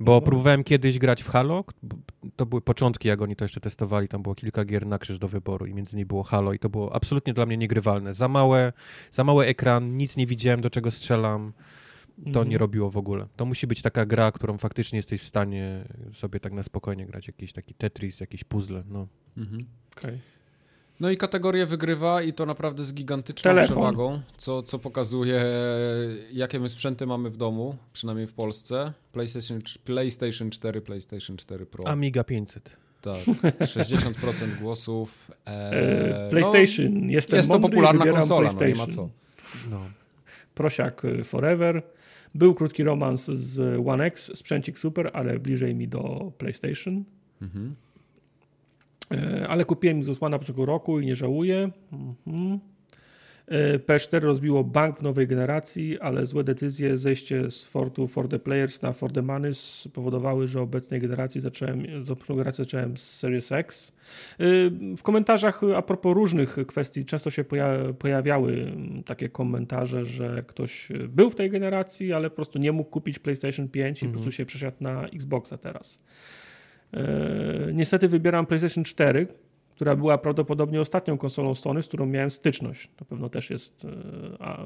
Bo 0.00 0.12
no. 0.12 0.20
próbowałem 0.20 0.64
kiedyś 0.64 0.98
grać 0.98 1.22
w 1.22 1.28
Halo, 1.28 1.64
to 2.36 2.46
były 2.46 2.62
początki, 2.62 3.08
jak 3.08 3.22
oni 3.22 3.36
to 3.36 3.44
jeszcze 3.44 3.60
testowali, 3.60 4.08
tam 4.08 4.22
było 4.22 4.34
kilka 4.34 4.64
gier 4.64 4.86
na 4.86 4.98
krzyż 4.98 5.18
do 5.18 5.28
wyboru 5.28 5.66
i 5.66 5.74
między 5.74 5.96
nimi 5.96 6.06
było 6.06 6.22
Halo 6.22 6.52
i 6.52 6.58
to 6.58 6.68
było 6.68 6.94
absolutnie 6.94 7.34
dla 7.34 7.46
mnie 7.46 7.56
niegrywalne. 7.56 8.14
Za 8.14 8.28
małe, 8.28 8.72
za 9.10 9.24
mały 9.24 9.46
ekran, 9.46 9.96
nic 9.96 10.16
nie 10.16 10.26
widziałem, 10.26 10.60
do 10.60 10.70
czego 10.70 10.90
strzelam 10.90 11.52
to 12.24 12.44
nie 12.44 12.56
mhm. 12.56 12.60
robiło 12.60 12.90
w 12.90 12.96
ogóle. 12.96 13.26
To 13.36 13.44
musi 13.44 13.66
być 13.66 13.82
taka 13.82 14.06
gra, 14.06 14.32
którą 14.32 14.58
faktycznie 14.58 14.96
jesteś 14.96 15.20
w 15.20 15.24
stanie 15.24 15.84
sobie 16.12 16.40
tak 16.40 16.52
na 16.52 16.62
spokojnie 16.62 17.06
grać. 17.06 17.26
Jakiś 17.26 17.52
taki 17.52 17.74
Tetris, 17.74 18.20
jakiś 18.20 18.44
puzzle, 18.44 18.82
no. 18.88 19.08
Mhm. 19.36 19.66
Okay. 19.96 20.18
No 21.00 21.10
i 21.10 21.16
kategorię 21.16 21.66
wygrywa 21.66 22.22
i 22.22 22.32
to 22.32 22.46
naprawdę 22.46 22.82
z 22.82 22.94
gigantyczną 22.94 23.50
Telefon. 23.50 23.76
przewagą, 23.76 24.20
co, 24.36 24.62
co 24.62 24.78
pokazuje, 24.78 25.44
jakie 26.32 26.60
my 26.60 26.68
sprzęty 26.68 27.06
mamy 27.06 27.30
w 27.30 27.36
domu, 27.36 27.76
przynajmniej 27.92 28.26
w 28.26 28.32
Polsce. 28.32 28.92
PlayStation, 29.12 29.58
PlayStation 29.84 30.50
4, 30.50 30.80
PlayStation 30.80 31.36
4 31.36 31.66
Pro. 31.66 31.88
Amiga 31.88 32.24
500. 32.24 32.76
Tak, 33.00 33.18
60% 33.18 34.58
głosów. 34.60 35.30
E, 35.44 36.28
PlayStation, 36.30 37.06
no, 37.06 37.12
jestem 37.12 37.36
jest 37.36 37.48
to 37.48 37.60
popularna 37.60 38.06
konsola, 38.06 38.50
no 38.52 38.66
nie 38.66 38.74
ma 38.74 38.86
co. 38.86 39.08
No. 39.70 39.80
Prosiak 40.54 41.02
Forever. 41.24 41.82
Był 42.34 42.54
krótki 42.54 42.82
romans 42.82 43.24
z 43.26 43.80
One 43.86 44.04
X, 44.04 44.38
sprzęcik 44.38 44.78
super, 44.78 45.10
ale 45.12 45.38
bliżej 45.38 45.74
mi 45.74 45.88
do 45.88 46.32
PlayStation. 46.38 47.04
Mhm. 47.42 47.74
E, 49.10 49.48
ale 49.48 49.64
kupiłem 49.64 49.98
Xbox 49.98 50.22
One 50.22 50.30
na 50.30 50.38
początku 50.38 50.66
roku 50.66 51.00
i 51.00 51.06
nie 51.06 51.16
żałuję. 51.16 51.70
Mhm. 51.92 52.60
E, 53.50 53.78
PS4 53.78 54.20
rozbiło 54.20 54.64
bank 54.64 54.98
w 54.98 55.02
nowej 55.02 55.26
generacji, 55.26 56.00
ale 56.00 56.26
złe 56.26 56.44
decyzje, 56.44 56.96
zejście 56.96 57.50
z 57.50 57.64
Fortu 57.64 58.06
for 58.06 58.28
the 58.28 58.38
Players 58.38 58.82
na 58.82 58.92
for 58.92 59.12
the 59.12 59.22
Money 59.22 59.54
spowodowały, 59.54 60.48
że 60.48 60.60
obecnej 60.60 61.00
generacji 61.00 61.40
zacząłem, 61.40 62.02
z 62.02 62.28
generacji 62.28 62.64
zacząłem 62.64 62.96
z 62.96 63.02
Series 63.02 63.52
X. 63.52 63.92
E, 64.38 64.44
w 64.96 65.02
komentarzach 65.02 65.60
a 65.76 65.82
propos 65.82 66.14
różnych 66.14 66.56
kwestii 66.66 67.04
często 67.04 67.30
się 67.30 67.44
pojawiały 67.98 68.72
takie 69.06 69.28
komentarze, 69.28 70.04
że 70.04 70.44
ktoś 70.46 70.88
był 71.08 71.30
w 71.30 71.34
tej 71.34 71.50
generacji, 71.50 72.12
ale 72.12 72.30
po 72.30 72.36
prostu 72.36 72.58
nie 72.58 72.72
mógł 72.72 72.90
kupić 72.90 73.18
PlayStation 73.18 73.68
5 73.68 74.02
i 74.02 74.04
mhm. 74.04 74.12
po 74.12 74.18
prostu 74.18 74.36
się 74.36 74.46
przesiadł 74.46 74.76
na 74.80 75.06
Xboxa 75.06 75.58
teraz. 75.58 76.04
E, 76.94 77.72
niestety 77.72 78.08
wybieram 78.08 78.46
PlayStation 78.46 78.84
4, 78.84 79.26
która 79.80 79.96
była 79.96 80.18
prawdopodobnie 80.18 80.80
ostatnią 80.80 81.18
konsolą 81.18 81.54
Sony, 81.54 81.82
z 81.82 81.88
którą 81.88 82.06
miałem 82.06 82.30
styczność. 82.30 82.90
To 82.96 83.04
pewno 83.04 83.28
też 83.28 83.50
jest 83.50 83.84
e, 83.84 84.56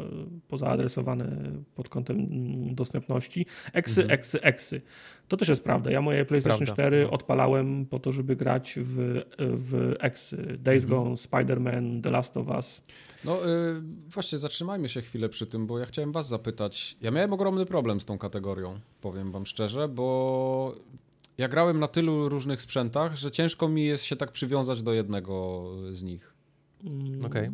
pozaadresowane 0.48 1.52
pod 1.74 1.88
kątem 1.88 2.16
mm, 2.16 2.74
dostępności. 2.74 3.46
Eksy, 3.72 4.00
mhm. 4.02 4.18
eksy, 4.18 4.42
eksy. 4.42 4.80
To 5.28 5.36
też 5.36 5.48
jest 5.48 5.64
prawda. 5.64 5.90
Ja 5.90 6.00
moje 6.00 6.24
PlayStation 6.24 6.66
prawda. 6.66 6.82
4 6.82 7.02
no. 7.04 7.10
odpalałem 7.10 7.86
po 7.86 7.98
to, 7.98 8.12
żeby 8.12 8.36
grać 8.36 8.78
w, 8.82 9.20
w 9.38 9.94
eksy. 9.98 10.36
Days 10.58 10.84
mhm. 10.84 11.04
Gone, 11.04 11.16
Spider-Man, 11.16 12.02
The 12.02 12.10
Last 12.10 12.36
of 12.36 12.48
Us. 12.48 12.82
No 13.24 13.36
yy, 13.36 13.82
właśnie, 14.08 14.38
zatrzymajmy 14.38 14.88
się 14.88 15.02
chwilę 15.02 15.28
przy 15.28 15.46
tym, 15.46 15.66
bo 15.66 15.78
ja 15.78 15.86
chciałem 15.86 16.12
was 16.12 16.28
zapytać. 16.28 16.96
Ja 17.00 17.10
miałem 17.10 17.32
ogromny 17.32 17.66
problem 17.66 18.00
z 18.00 18.04
tą 18.04 18.18
kategorią, 18.18 18.80
powiem 19.00 19.32
wam 19.32 19.46
szczerze, 19.46 19.88
bo 19.88 20.76
ja 21.38 21.48
grałem 21.48 21.80
na 21.80 21.88
tylu 21.88 22.28
różnych 22.28 22.62
sprzętach, 22.62 23.16
że 23.16 23.30
ciężko 23.30 23.68
mi 23.68 23.84
jest 23.84 24.04
się 24.04 24.16
tak 24.16 24.32
przywiązać 24.32 24.82
do 24.82 24.92
jednego 24.92 25.64
z 25.90 26.02
nich. 26.02 26.34
Mm. 26.84 27.24
Okej. 27.24 27.48
Okay. 27.48 27.52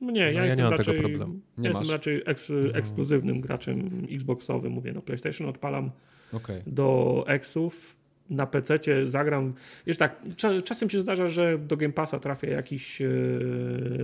Nie, 0.00 0.32
ja, 0.32 0.38
no, 0.38 0.44
jestem 0.44 0.64
ja 0.64 0.70
nie 0.70 0.76
raczej, 0.76 0.94
tego 0.94 1.08
problemu. 1.08 1.40
Nie 1.58 1.68
ja 1.68 1.78
jestem 1.78 1.90
raczej 1.90 2.22
eks, 2.26 2.50
no. 2.50 2.74
ekskluzywnym 2.74 3.40
graczem 3.40 4.06
Xboxowym. 4.10 4.72
Mówię, 4.72 4.92
no 4.92 5.02
PlayStation 5.02 5.48
odpalam 5.48 5.90
okay. 6.32 6.62
do 6.66 7.24
Xów 7.26 7.96
na 8.30 8.46
PC 8.46 8.78
zagram. 9.04 9.54
Wiesz 9.86 9.98
tak, 9.98 10.22
czasem 10.64 10.90
się 10.90 11.00
zdarza, 11.00 11.28
że 11.28 11.58
do 11.58 11.76
Game 11.76 11.92
Passa 11.92 12.18
trafia 12.18 12.50
jakiś, 12.50 13.02
e, 13.02 13.08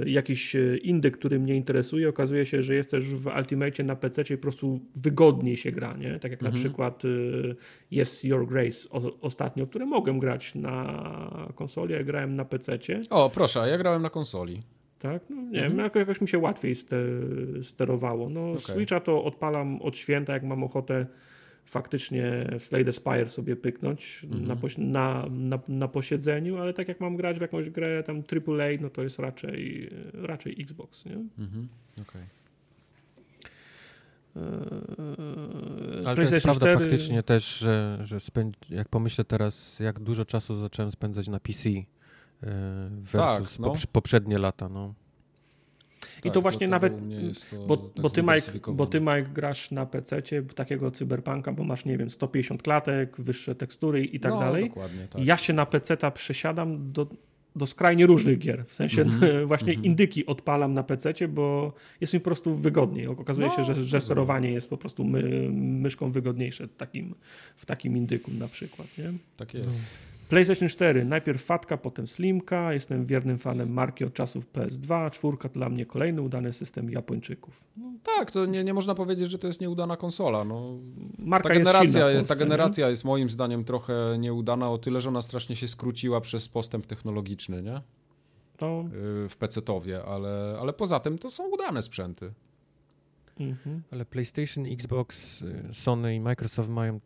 jakiś 0.07 0.57
e, 0.57 0.77
indyk, 0.77 1.18
który 1.18 1.39
mnie 1.39 1.57
interesuje. 1.57 2.09
Okazuje 2.09 2.47
się, 2.47 2.62
że 2.62 2.75
jest 2.75 2.91
też 2.91 3.05
w 3.05 3.27
Ultimate 3.27 3.83
na 3.83 3.97
PC 3.97 4.22
i 4.22 4.37
po 4.37 4.43
prostu 4.43 4.81
wygodniej 4.97 5.57
się 5.57 5.72
gra, 5.72 5.97
nie? 5.97 6.18
Tak 6.18 6.31
jak 6.31 6.43
mhm. 6.43 6.53
na 6.53 6.61
przykład 6.61 7.03
e, 7.05 8.01
Yes 8.01 8.25
Your 8.25 8.47
Grace 8.47 8.89
o, 8.91 9.20
ostatnio, 9.20 9.66
które 9.66 9.87
mogłem 9.87 10.18
grać 10.18 10.55
na 10.55 11.49
konsoli, 11.55 11.95
a 11.95 12.05
grałem 12.05 12.37
na 12.37 12.45
PC. 12.45 12.79
O, 13.11 13.31
proszę, 13.31 13.68
ja 13.68 13.79
grałem 13.79 14.03
na 14.03 14.11
konsoli. 14.11 14.62
Tak? 14.99 15.22
No, 15.31 15.43
nie 15.43 15.64
mhm. 15.64 15.77
wiem, 15.77 15.91
jakoś 15.95 16.20
mi 16.20 16.29
się 16.29 16.39
łatwiej 16.39 16.75
sterowało. 17.62 18.31
No, 18.31 18.51
okay. 18.51 18.61
Switcha 18.61 19.01
to 19.01 19.25
odpalam 19.25 19.83
od 19.83 19.97
święta, 19.97 20.33
jak 20.33 20.43
mam 20.43 20.64
ochotę 20.64 21.07
faktycznie 21.65 22.51
w 22.59 22.65
Slade 22.65 22.93
Spire 22.93 23.29
sobie 23.29 23.57
pyknąć 23.57 24.25
mhm. 24.25 24.47
na, 24.47 24.57
na, 24.79 25.27
na, 25.31 25.59
na, 25.69 25.89
posiedzeniu, 25.89 26.59
ale 26.59 26.75
tak 26.75 26.89
jak 26.89 27.01
mam 27.01 27.17
grać 27.17 27.39
w 27.39 27.41
jakąś 27.41 27.71
grę 27.71 28.03
tam 28.03 28.17
AAA, 28.17 28.69
no 28.81 28.91
to 28.91 29.03
jest 29.03 29.19
raczej, 29.19 29.91
raczej 30.12 30.57
Xbox, 30.62 31.05
nie? 31.05 31.15
Mhm. 31.39 31.69
Okay. 32.03 32.23
Ale 36.07 36.17
to 36.17 36.23
jest 36.23 36.43
prawda 36.43 36.67
4... 36.67 36.79
faktycznie 36.79 37.23
też, 37.23 37.59
że, 37.59 37.99
że 38.05 38.21
spędzi, 38.21 38.59
jak 38.71 38.89
pomyślę 38.89 39.25
teraz, 39.25 39.79
jak 39.81 40.01
dużo 40.01 40.25
czasu 40.25 40.61
zacząłem 40.61 40.93
spędzać 40.93 41.29
na 41.29 41.41
PC 41.41 41.69
e, 41.69 41.85
versus 42.91 43.51
tak, 43.51 43.59
no. 43.59 43.73
poprzednie 43.93 44.39
lata, 44.39 44.69
no. 44.69 44.95
I 46.19 46.23
to 46.23 46.31
tak, 46.31 46.43
właśnie 46.43 46.67
to, 46.67 46.71
nawet, 46.71 46.93
to 47.51 47.57
bo, 47.67 47.77
tak 47.77 48.03
bo, 48.03 48.11
ty 48.11 48.23
Mike, 48.23 48.73
bo 48.73 48.87
ty 48.87 49.01
Mike 49.01 49.29
grasz 49.35 49.71
na 49.71 49.87
PC 49.87 50.23
takiego 50.55 50.91
cyberpunka, 50.91 51.53
bo 51.53 51.65
masz, 51.65 51.85
nie 51.85 51.99
wiem, 51.99 52.11
150 52.11 52.63
klatek, 52.63 53.21
wyższe 53.21 53.55
tekstury 53.55 54.05
i 54.05 54.21
tak 54.21 54.33
no, 54.33 54.41
dalej. 54.41 54.73
Tak. 55.11 55.25
Ja 55.25 55.37
się 55.37 55.53
na 55.53 55.67
PC 55.67 55.97
ta 55.97 56.11
przesiadam 56.11 56.93
do, 56.93 57.07
do 57.57 57.67
skrajnie 57.67 58.07
różnych 58.07 58.39
gier. 58.39 58.65
W 58.67 58.75
sensie 58.75 59.03
mm 59.03 59.21
-hmm. 59.21 59.47
właśnie 59.51 59.73
mm 59.73 59.83
-hmm. 59.83 59.87
indyki 59.87 60.27
odpalam 60.27 60.75
na 60.75 60.83
PC, 60.83 61.29
bo 61.29 61.73
jest 62.01 62.15
mi 62.15 62.21
po 62.21 62.25
prostu 62.25 62.57
wygodniej. 62.57 63.07
Okazuje 63.07 63.47
no, 63.47 63.57
się, 63.57 63.65
że, 63.65 63.85
że 63.85 64.01
sterowanie 64.01 64.51
jest 64.51 64.71
po 64.71 64.77
prostu 64.77 65.05
my, 65.05 65.49
myszką 65.53 66.11
wygodniejsze 66.11 66.67
w 66.67 66.77
takim, 66.77 67.15
w 67.57 67.67
takim 67.67 67.97
indyku 67.97 68.31
na 68.31 68.49
przykład. 68.49 68.99
Nie? 68.99 69.13
Tak 69.37 69.55
jest. 69.55 69.69
No. 69.69 69.75
PlayStation 70.29 70.68
4, 70.68 71.05
najpierw 71.05 71.45
fatka, 71.45 71.77
potem 71.77 72.07
slimka. 72.07 72.72
Jestem 72.72 73.07
wiernym 73.07 73.39
fanem 73.39 73.72
marki 73.72 74.05
od 74.05 74.14
czasów 74.14 74.53
PS2. 74.53 75.11
Czwórka 75.11 75.49
to 75.49 75.55
dla 75.55 75.68
mnie 75.68 75.87
kolejny 75.87 76.22
udany 76.22 76.53
system 76.53 76.91
Japończyków. 76.91 77.64
No, 77.77 77.93
tak, 78.03 78.31
to 78.31 78.47
nie, 78.47 78.64
nie 78.64 78.75
można 78.75 78.95
powiedzieć, 78.95 79.31
że 79.31 79.39
to 79.39 79.47
jest 79.47 79.61
nieudana 79.61 79.97
konsola. 79.97 80.45
No, 80.45 80.79
Marka 81.18 81.49
ta 81.49 81.55
generacja, 81.55 82.09
jest, 82.09 82.16
jest, 82.16 82.29
ta 82.29 82.37
generacja 82.37 82.91
jest 82.91 83.05
moim 83.05 83.31
zdaniem 83.31 83.64
trochę 83.64 84.16
nieudana 84.18 84.70
o 84.70 84.79
tyle, 84.79 85.01
że 85.01 85.09
ona 85.09 85.22
strasznie 85.22 85.57
się 85.57 85.68
skróciła 85.68 86.20
przez 86.20 86.49
postęp 86.49 86.87
technologiczny, 86.87 87.62
nie? 87.62 87.81
No. 88.61 88.85
W 89.29 89.37
PC-towie, 89.39 90.01
ale, 90.07 90.59
ale 90.61 90.72
poza 90.72 91.01
tym 91.01 91.18
to 91.18 91.31
są 91.31 91.49
udane 91.51 91.83
sprzęty. 91.83 92.33
Mhm. 93.41 93.83
Ale 93.91 94.05
PlayStation, 94.05 94.66
Xbox, 94.66 95.43
y, 95.43 95.64
Sony 95.72 96.14
i 96.14 96.20
Microsoft 96.20 96.68
mają 96.68 97.01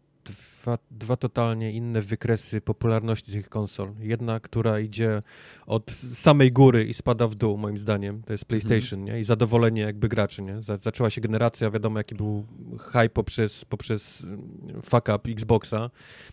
dwa, 0.69 0.79
dwa 0.91 1.16
totalnie 1.16 1.73
inne 1.73 2.03
wykresy 2.03 2.61
popularności 2.61 3.33
tych 3.33 3.49
konsol. 3.49 3.93
Jedna, 4.01 4.41
która 4.41 4.81
idzie 4.81 5.23
od 5.66 5.91
samej 5.91 6.53
góry 6.53 6.85
i 6.85 6.95
spada 6.95 7.29
w 7.29 7.35
dół, 7.35 7.59
moim 7.59 7.79
zdaniem, 7.79 8.23
to 8.23 8.33
jest 8.33 8.45
PlayStation, 8.45 9.01
mhm. 9.01 9.05
nie? 9.05 9.21
I 9.21 9.25
zadowolenie 9.25 9.83
jakby 9.83 10.09
graczy, 10.09 10.43
nie? 10.43 10.61
Zaczęła 10.83 11.11
się 11.11 11.21
generacja, 11.21 11.71
wiadomo 11.71 11.99
jaki 11.99 12.14
był 12.14 12.47
hype 12.93 13.09
poprzez, 13.09 13.64
poprzez 13.64 14.25
mm, 14.25 14.83
fuck 14.83 15.09
up 15.16 15.31
Xboxa 15.31 15.91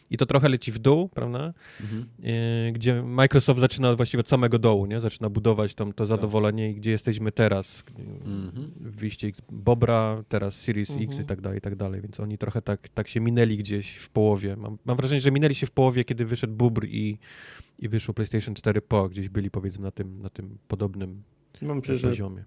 i 0.10 0.18
to 0.18 0.26
trochę 0.26 0.50
leci 0.50 0.72
w 0.72 0.80
dół, 0.80 1.10
prawda? 1.10 1.54
Mhm. 1.82 2.06
E, 2.24 2.72
gdzie 2.72 3.04
Microsoft 3.04 3.60
zaczyna 3.60 3.96
właściwie 3.96 4.22
od 4.22 4.30
samego 4.30 4.60
dołu, 4.60 4.86
nie? 4.86 5.02
Zaczyna 5.02 5.30
budować 5.30 5.76
tam 5.76 5.94
to 5.94 5.98
tak. 5.98 6.08
zadowolenie 6.08 6.72
i 6.72 6.76
gdzie 6.76 6.92
jesteśmy 6.92 7.32
teraz. 7.32 7.84
Mhm. 8.26 8.72
Wyjście 8.80 9.32
Bobra, 9.52 10.24
teraz 10.30 10.62
Series 10.62 10.90
X 10.90 11.00
i 11.00 11.04
mhm. 11.04 11.26
tak 11.26 11.42
dalej, 11.42 11.58
i 11.58 11.62
tak 11.62 11.76
dalej, 11.76 12.02
więc 12.02 12.20
oni 12.20 12.38
trochę 12.38 12.62
tak, 12.62 12.90
tak 12.90 13.08
się 13.08 13.20
minęli 13.20 13.58
gdzieś 13.58 13.96
w 13.96 14.10
połowie. 14.10 14.25
Mam, 14.58 14.78
mam 14.86 14.98
wrażenie, 14.98 15.22
że 15.22 15.32
minęli 15.32 15.56
się 15.56 15.68
w 15.68 15.72
połowie, 15.72 16.04
kiedy 16.04 16.26
wyszedł 16.26 16.54
Bubr 16.54 16.86
i, 16.86 17.18
i 17.80 17.90
wyszło 17.90 18.14
PlayStation 18.14 18.56
4 18.56 18.82
po, 18.82 19.10
gdzieś 19.10 19.30
byli 19.30 19.52
powiedzmy 19.52 19.84
na 19.84 19.92
tym, 19.92 20.22
na 20.22 20.30
tym 20.30 20.58
podobnym 20.68 21.24
mam 21.62 21.82
poziomie. 21.82 22.44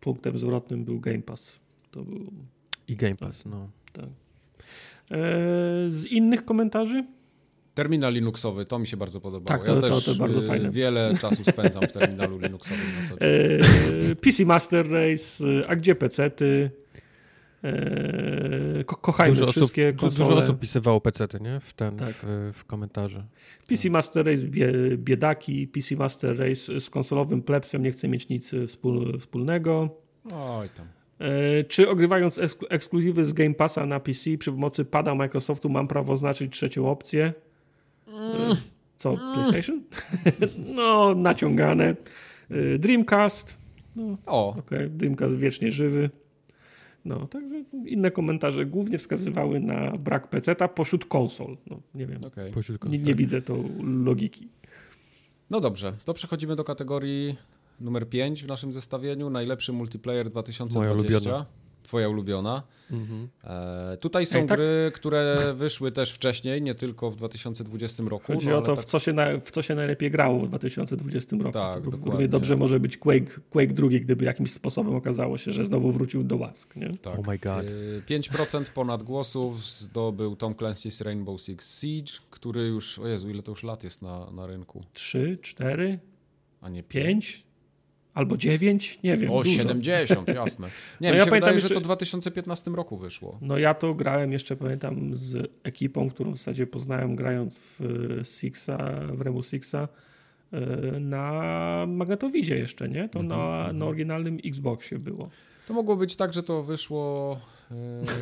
punktem 0.00 0.38
zwrotnym 0.38 0.84
był 0.84 1.00
Game 1.00 1.22
Pass. 1.22 1.58
To 1.90 2.04
był... 2.04 2.32
I 2.88 2.96
Game 2.96 3.14
Pass, 3.14 3.42
tak. 3.42 3.52
no. 3.52 3.68
Tak. 3.92 4.04
E, 4.04 4.10
z 5.88 6.06
innych 6.06 6.44
komentarzy? 6.44 7.04
Terminal 7.74 8.12
Linuxowy, 8.12 8.66
to 8.66 8.78
mi 8.78 8.86
się 8.86 8.96
bardzo 8.96 9.20
podobało. 9.20 9.58
Tak, 9.58 9.66
to, 9.66 9.74
ja 9.74 9.80
to, 9.80 9.88
też 9.88 10.04
to 10.04 10.14
bardzo 10.14 10.42
y, 10.44 10.46
fajne. 10.46 10.70
wiele 10.70 11.14
czasu 11.20 11.44
spędzam 11.44 11.82
w 11.82 11.92
terminalu 11.92 12.38
Linuxowym 12.38 12.86
na 13.00 13.08
co 13.08 13.18
dzień. 13.18 13.28
E, 14.10 14.16
PC 14.16 14.44
Master 14.44 14.90
Race, 14.90 15.44
a 15.68 15.76
gdzie 15.76 15.94
PC-ty? 15.94 16.70
Eee, 17.62 18.84
ko 18.84 18.96
kochajmy 18.96 19.36
dużo 19.36 19.52
wszystkie 19.52 19.88
osób, 19.88 20.00
konsole. 20.00 20.28
Dużo 20.28 20.42
osób 20.42 20.60
pisywało 20.60 21.00
PC, 21.00 21.26
nie? 21.40 21.60
W, 21.60 21.72
ten, 21.72 21.96
tak. 21.96 22.08
w, 22.08 22.52
w 22.54 22.64
komentarze. 22.64 23.24
PC 23.66 23.90
Master 23.90 24.26
Race 24.26 24.42
biedaki, 24.96 25.68
PC 25.68 25.96
Master 25.96 26.38
Race 26.38 26.80
z 26.80 26.90
konsolowym 26.90 27.42
plebsem 27.42 27.82
nie 27.82 27.90
chce 27.90 28.08
mieć 28.08 28.28
nic 28.28 28.54
wspól 28.66 29.18
wspólnego. 29.18 29.88
Oj 30.32 30.68
tam. 30.68 30.86
Eee, 31.20 31.64
czy 31.64 31.90
ogrywając 31.90 32.40
ekskluzywy 32.70 33.24
z 33.24 33.32
Game 33.32 33.54
Passa 33.54 33.86
na 33.86 34.00
PC 34.00 34.38
przy 34.38 34.52
pomocy 34.52 34.84
pada 34.84 35.14
Microsoftu 35.14 35.68
mam 35.68 35.88
prawo 35.88 36.12
oznaczyć 36.12 36.52
trzecią 36.52 36.90
opcję? 36.90 37.32
Mm. 38.08 38.56
Co, 38.96 39.10
mm. 39.10 39.34
PlayStation? 39.34 39.82
no, 40.76 41.14
naciągane. 41.14 41.96
Dreamcast. 42.78 43.58
No, 43.96 44.16
o. 44.26 44.56
Okay. 44.58 44.88
Dreamcast 44.88 45.36
wiecznie 45.36 45.72
żywy. 45.72 46.10
No, 47.08 47.26
także 47.26 47.64
inne 47.86 48.10
komentarze 48.10 48.66
głównie 48.66 48.98
wskazywały 48.98 49.60
na 49.60 49.90
brak 49.90 50.28
PC-a 50.28 50.68
pośród 50.68 51.04
konsol. 51.04 51.56
No, 51.66 51.80
nie 51.94 52.06
wiem, 52.06 52.20
okay. 52.26 52.52
nie, 52.88 52.98
nie 52.98 53.14
widzę 53.14 53.42
to 53.42 53.56
logiki. 54.04 54.48
No 55.50 55.60
dobrze, 55.60 55.92
to 56.04 56.14
przechodzimy 56.14 56.56
do 56.56 56.64
kategorii 56.64 57.36
numer 57.80 58.08
5 58.08 58.44
w 58.44 58.46
naszym 58.46 58.72
zestawieniu. 58.72 59.30
Najlepszy 59.30 59.72
multiplayer 59.72 60.30
2020. 60.30 60.78
Moja 60.78 60.92
ulubiona 60.92 61.46
twoja 61.88 62.08
ulubiona. 62.08 62.62
Mhm. 62.90 63.28
E, 63.44 63.96
tutaj 63.96 64.26
są 64.26 64.38
Ej, 64.38 64.46
tak? 64.46 64.58
gry, 64.58 64.92
które 64.94 65.54
wyszły 65.54 65.92
też 65.92 66.12
wcześniej, 66.12 66.62
nie 66.62 66.74
tylko 66.74 67.10
w 67.10 67.16
2020 67.16 68.02
roku. 68.02 68.32
Chodzi 68.32 68.48
no, 68.48 68.58
o 68.58 68.62
to, 68.62 68.76
tak... 68.76 68.84
w, 68.84 68.88
co 68.88 68.98
się 68.98 69.12
na, 69.12 69.38
w 69.38 69.50
co 69.50 69.62
się 69.62 69.74
najlepiej 69.74 70.10
grało 70.10 70.40
w 70.40 70.48
2020 70.48 71.36
roku. 71.36 71.52
Tak, 71.52 71.84
to 71.84 71.90
dokładnie. 71.90 72.28
dobrze 72.28 72.56
może 72.56 72.80
być 72.80 72.96
Quake, 72.96 73.40
Quake 73.50 73.72
drugi, 73.72 74.00
gdyby 74.00 74.24
jakimś 74.24 74.52
sposobem 74.52 74.94
okazało 74.94 75.38
się, 75.38 75.52
że 75.52 75.64
znowu 75.64 75.92
wrócił 75.92 76.24
do 76.24 76.36
łask. 76.36 76.76
Nie? 76.76 76.90
Tak. 76.90 77.18
Oh 77.18 77.30
my 77.30 77.38
God. 77.38 77.64
E, 78.08 78.20
5% 78.20 78.64
ponad 78.74 79.02
głosów 79.02 79.66
zdobył 79.66 80.36
Tom 80.36 80.54
Clancy's 80.54 81.04
Rainbow 81.04 81.40
Six 81.40 81.80
Siege, 81.80 82.12
który 82.30 82.66
już, 82.66 82.98
o 82.98 83.08
Jezu, 83.08 83.30
ile 83.30 83.42
to 83.42 83.52
już 83.52 83.62
lat 83.62 83.84
jest 83.84 84.02
na, 84.02 84.30
na 84.30 84.46
rynku? 84.46 84.84
3, 84.92 85.38
4, 85.42 85.98
a 86.60 86.68
nie 86.68 86.82
5? 86.82 87.47
Albo 88.18 88.36
9? 88.36 88.98
Nie 89.04 89.16
wiem. 89.16 89.30
O, 89.32 89.42
dużo. 89.42 89.56
70, 89.56 90.28
jasne. 90.34 90.68
Nie, 91.00 91.08
no 91.08 91.14
mi 91.14 91.18
ja 91.18 91.24
się 91.24 91.30
pamiętam, 91.30 91.54
wydaje, 91.54 91.60
że 91.60 91.68
to 91.68 91.80
w 91.80 91.82
2015 91.82 92.70
roku 92.70 92.96
wyszło. 92.96 93.38
No 93.42 93.58
ja 93.58 93.74
to 93.74 93.94
grałem 93.94 94.32
jeszcze, 94.32 94.56
pamiętam, 94.56 95.16
z 95.16 95.50
ekipą, 95.62 96.10
którą 96.10 96.30
w 96.30 96.36
zasadzie 96.36 96.66
poznałem 96.66 97.16
grając 97.16 97.58
w 97.58 97.80
Sixa, 98.24 98.76
w 99.12 99.20
Rainbow 99.20 99.46
Sixa 99.46 99.88
e, 100.52 100.60
na 101.00 101.84
Magnetowidzie 101.88 102.56
jeszcze, 102.56 102.88
nie? 102.88 103.08
To 103.08 103.20
mhm, 103.20 103.28
na, 103.28 103.46
na 103.46 103.68
mhm. 103.68 103.82
oryginalnym 103.82 104.38
Xboxie 104.44 104.98
było. 104.98 105.30
To 105.68 105.74
mogło 105.74 105.96
być 105.96 106.16
tak, 106.16 106.32
że 106.32 106.42
to 106.42 106.62
wyszło 106.62 107.40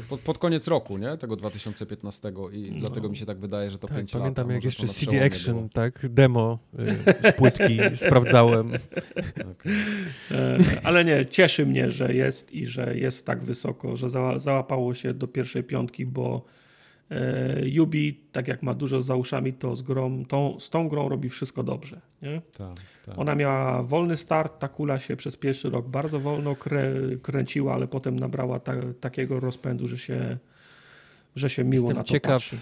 pod, 0.09 0.21
pod, 0.21 0.39
koniec 0.39 0.69
roku, 0.69 0.99
nie? 0.99 1.17
Tego 1.17 1.37
2015 1.37 2.33
i 2.53 2.71
no. 2.73 2.81
dlatego 2.81 3.09
mi 3.09 3.17
się 3.17 3.27
tak 3.27 3.39
wydaje, 3.39 3.71
że 3.71 3.79
to 3.79 3.89
tak, 3.89 3.97
5 3.97 4.13
pamiętam, 4.13 4.29
lat. 4.29 4.37
Pamiętam 4.37 4.55
jak 4.55 4.65
jeszcze 4.65 4.89
CD 4.89 5.25
Action, 5.25 5.57
było. 5.57 5.69
tak? 5.73 6.09
Demo 6.09 6.59
y, 7.29 7.33
płytki 7.33 7.79
sprawdzałem. 8.07 8.69
Okay. 9.53 9.73
E, 10.31 10.59
ale 10.85 11.05
nie, 11.05 11.27
cieszy 11.27 11.67
mnie, 11.67 11.91
że 11.91 12.15
jest 12.15 12.53
i 12.53 12.67
że 12.67 12.99
jest 12.99 13.27
tak 13.27 13.45
wysoko, 13.45 13.97
że 13.97 14.11
za, 14.11 14.39
załapało 14.39 14.95
się 14.95 15.15
do 15.15 15.29
pierwszej 15.29 15.65
piątki, 15.65 16.07
bo 16.07 16.45
Yubi, 17.63 18.21
tak 18.33 18.49
jak 18.49 18.63
ma 18.63 18.75
dużo 18.75 19.01
za 19.01 19.17
uszami, 19.17 19.53
to 19.53 19.77
z, 19.77 19.83
grą, 19.83 20.25
tą, 20.25 20.61
z 20.61 20.71
tą 20.71 20.89
grą 20.89 21.09
robi 21.09 21.29
wszystko 21.29 21.63
dobrze. 21.63 22.01
Nie? 22.23 22.43
Tak. 22.59 22.75
Tak. 23.07 23.19
Ona 23.19 23.35
miała 23.35 23.83
wolny 23.83 24.17
start, 24.17 24.59
ta 24.59 24.69
kula 24.69 24.99
się 24.99 25.17
przez 25.17 25.37
pierwszy 25.37 25.71
rok 25.71 25.89
bardzo 25.89 26.21
wolno 26.21 26.57
krę, 26.57 26.93
kręciła, 27.23 27.75
ale 27.75 27.89
potem 27.89 28.19
nabrała 28.19 28.61
ta, 28.61 28.73
takiego 29.01 29.41
rozpędu, 29.41 29.89
że 29.89 29.99
się, 29.99 30.39
że 31.37 31.51
się 31.51 31.65
miło 31.65 31.85
Jestem 31.85 31.97
na 31.97 32.05
to 32.05 32.09
ciekaw, 32.09 32.43
patrzy. 32.43 32.57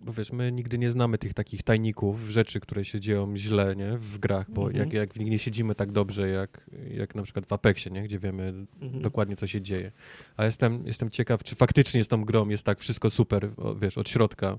bo 0.00 0.12
wiesz, 0.12 0.32
my 0.32 0.52
nigdy 0.52 0.78
nie 0.78 0.90
znamy 0.90 1.18
tych 1.18 1.34
takich 1.34 1.62
tajników, 1.62 2.20
rzeczy, 2.28 2.60
które 2.60 2.84
się 2.84 3.00
dzieją 3.00 3.36
źle 3.36 3.76
nie? 3.76 3.98
w 3.98 4.18
grach, 4.18 4.50
bo 4.50 4.62
mhm. 4.62 4.78
jak, 4.84 4.92
jak 4.92 5.14
w 5.14 5.18
nich 5.18 5.30
nie 5.30 5.38
siedzimy 5.38 5.74
tak 5.74 5.92
dobrze, 5.92 6.28
jak, 6.28 6.70
jak 6.90 7.14
na 7.14 7.22
przykład 7.22 7.46
w 7.46 7.52
Apexie, 7.52 7.92
nie? 7.92 8.02
gdzie 8.02 8.18
wiemy 8.18 8.66
mhm. 8.80 9.02
dokładnie, 9.02 9.36
co 9.36 9.46
się 9.46 9.60
dzieje. 9.60 9.92
A 10.36 10.44
jestem, 10.44 10.86
jestem 10.86 11.10
ciekaw, 11.10 11.44
czy 11.44 11.54
faktycznie 11.54 12.04
z 12.04 12.08
tą 12.08 12.24
grą 12.24 12.48
jest 12.48 12.64
tak 12.64 12.80
wszystko 12.80 13.10
super, 13.10 13.50
wiesz, 13.80 13.98
od 13.98 14.08
środka. 14.08 14.58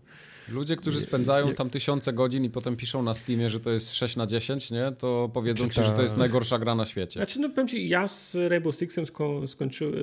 Ludzie, 0.49 0.75
którzy 0.75 1.01
spędzają 1.01 1.53
tam 1.53 1.69
tysiące 1.69 2.13
godzin 2.13 2.43
i 2.43 2.49
potem 2.49 2.75
piszą 2.75 3.03
na 3.03 3.13
Steamie, 3.13 3.49
że 3.49 3.59
to 3.59 3.71
jest 3.71 3.93
6 3.93 4.15
na 4.15 4.27
10, 4.27 4.71
nie? 4.71 4.91
to 4.97 5.29
powiedzą 5.33 5.69
ci, 5.69 5.83
że 5.83 5.91
to 5.91 6.01
jest 6.01 6.17
najgorsza 6.17 6.59
gra 6.59 6.75
na 6.75 6.85
świecie. 6.85 7.19
Znaczy, 7.19 7.39
no 7.39 7.49
powiem 7.49 7.67
ci, 7.67 7.89
ja 7.89 8.07
z 8.07 8.35
Rainbow 8.49 8.75
Sixem 8.75 9.05
sko 9.05 9.47
skończyłem, 9.47 9.93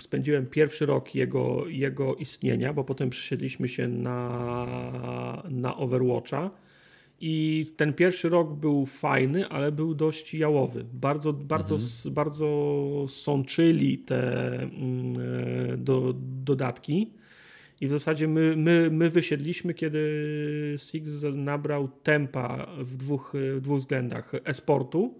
spędziłem 0.00 0.46
pierwszy 0.46 0.86
rok 0.86 1.14
jego, 1.14 1.68
jego 1.68 2.14
istnienia, 2.14 2.72
bo 2.72 2.84
potem 2.84 3.10
przesiedliśmy 3.10 3.68
się 3.68 3.88
na, 3.88 5.42
na 5.50 5.76
Overwatcha. 5.76 6.50
I 7.24 7.66
ten 7.76 7.92
pierwszy 7.92 8.28
rok 8.28 8.54
był 8.54 8.86
fajny, 8.86 9.48
ale 9.48 9.72
był 9.72 9.94
dość 9.94 10.34
jałowy. 10.34 10.84
Bardzo, 10.92 11.32
bardzo, 11.32 11.74
mhm. 11.74 12.14
bardzo 12.14 12.46
sączyli 13.08 13.98
te 13.98 14.52
mm, 14.62 14.72
e, 15.72 15.76
do, 15.76 16.14
dodatki. 16.44 17.10
I 17.80 17.86
w 17.86 17.90
zasadzie 17.90 18.28
my, 18.28 18.56
my, 18.56 18.90
my 18.90 19.10
wysiedliśmy, 19.10 19.74
kiedy 19.74 20.74
Six 20.78 21.22
nabrał 21.32 21.88
tempa 22.02 22.66
w 22.78 22.96
dwóch, 22.96 23.32
w 23.56 23.60
dwóch 23.60 23.78
względach. 23.78 24.32
Esportu, 24.44 25.14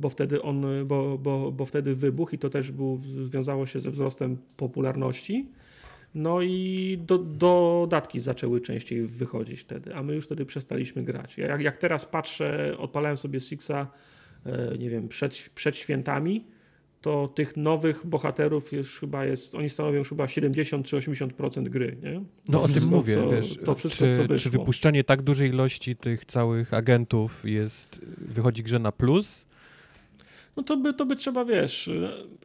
bo 0.00 0.08
wtedy 0.08 0.42
on, 0.42 0.66
bo, 0.86 1.18
bo, 1.18 1.52
bo 1.52 1.64
wtedy 1.64 1.94
wybuchł 1.94 2.34
i 2.34 2.38
to 2.38 2.50
też 2.50 2.72
był, 2.72 3.00
związało 3.24 3.66
się 3.66 3.80
ze 3.80 3.90
wzrostem 3.90 4.36
popularności. 4.56 5.48
No 6.14 6.42
i 6.42 6.98
do, 7.06 7.18
dodatki 7.18 8.20
zaczęły 8.20 8.60
częściej 8.60 9.02
wychodzić 9.02 9.60
wtedy, 9.60 9.94
a 9.94 10.02
my 10.02 10.14
już 10.14 10.24
wtedy 10.24 10.46
przestaliśmy 10.46 11.02
grać. 11.02 11.38
Jak, 11.38 11.60
jak 11.60 11.78
teraz 11.78 12.06
patrzę, 12.06 12.76
odpalałem 12.78 13.18
sobie 13.18 13.40
Sixa, 13.40 13.86
e, 14.46 14.78
nie 14.78 14.90
wiem, 14.90 15.08
przed, 15.08 15.50
przed 15.54 15.76
świętami, 15.76 16.44
to 17.00 17.28
tych 17.28 17.56
nowych 17.56 18.06
bohaterów 18.06 18.72
już 18.72 19.00
chyba 19.00 19.24
jest, 19.24 19.54
oni 19.54 19.68
stanowią 19.68 20.04
chyba 20.04 20.28
70 20.28 20.86
czy 20.86 20.96
80% 20.96 21.68
gry, 21.68 21.96
nie? 22.02 22.22
No 22.48 22.62
o 22.62 22.68
tym 22.68 22.84
mówię, 22.88 23.14
co, 23.14 23.30
wiesz, 23.30 23.58
to 23.64 23.74
wszystko, 23.74 24.04
czy, 24.04 24.16
co 24.16 24.22
wyszło. 24.22 24.50
czy 24.50 24.58
wypuszczenie 24.58 25.04
tak 25.04 25.22
dużej 25.22 25.50
ilości 25.50 25.96
tych 25.96 26.24
całych 26.24 26.74
agentów 26.74 27.44
jest, 27.44 28.00
wychodzi 28.18 28.62
grze 28.62 28.78
na 28.78 28.92
plus? 28.92 29.45
No 30.56 30.62
to 30.62 30.76
by, 30.76 30.94
to 30.94 31.06
by 31.06 31.16
trzeba, 31.16 31.44
wiesz, 31.44 31.90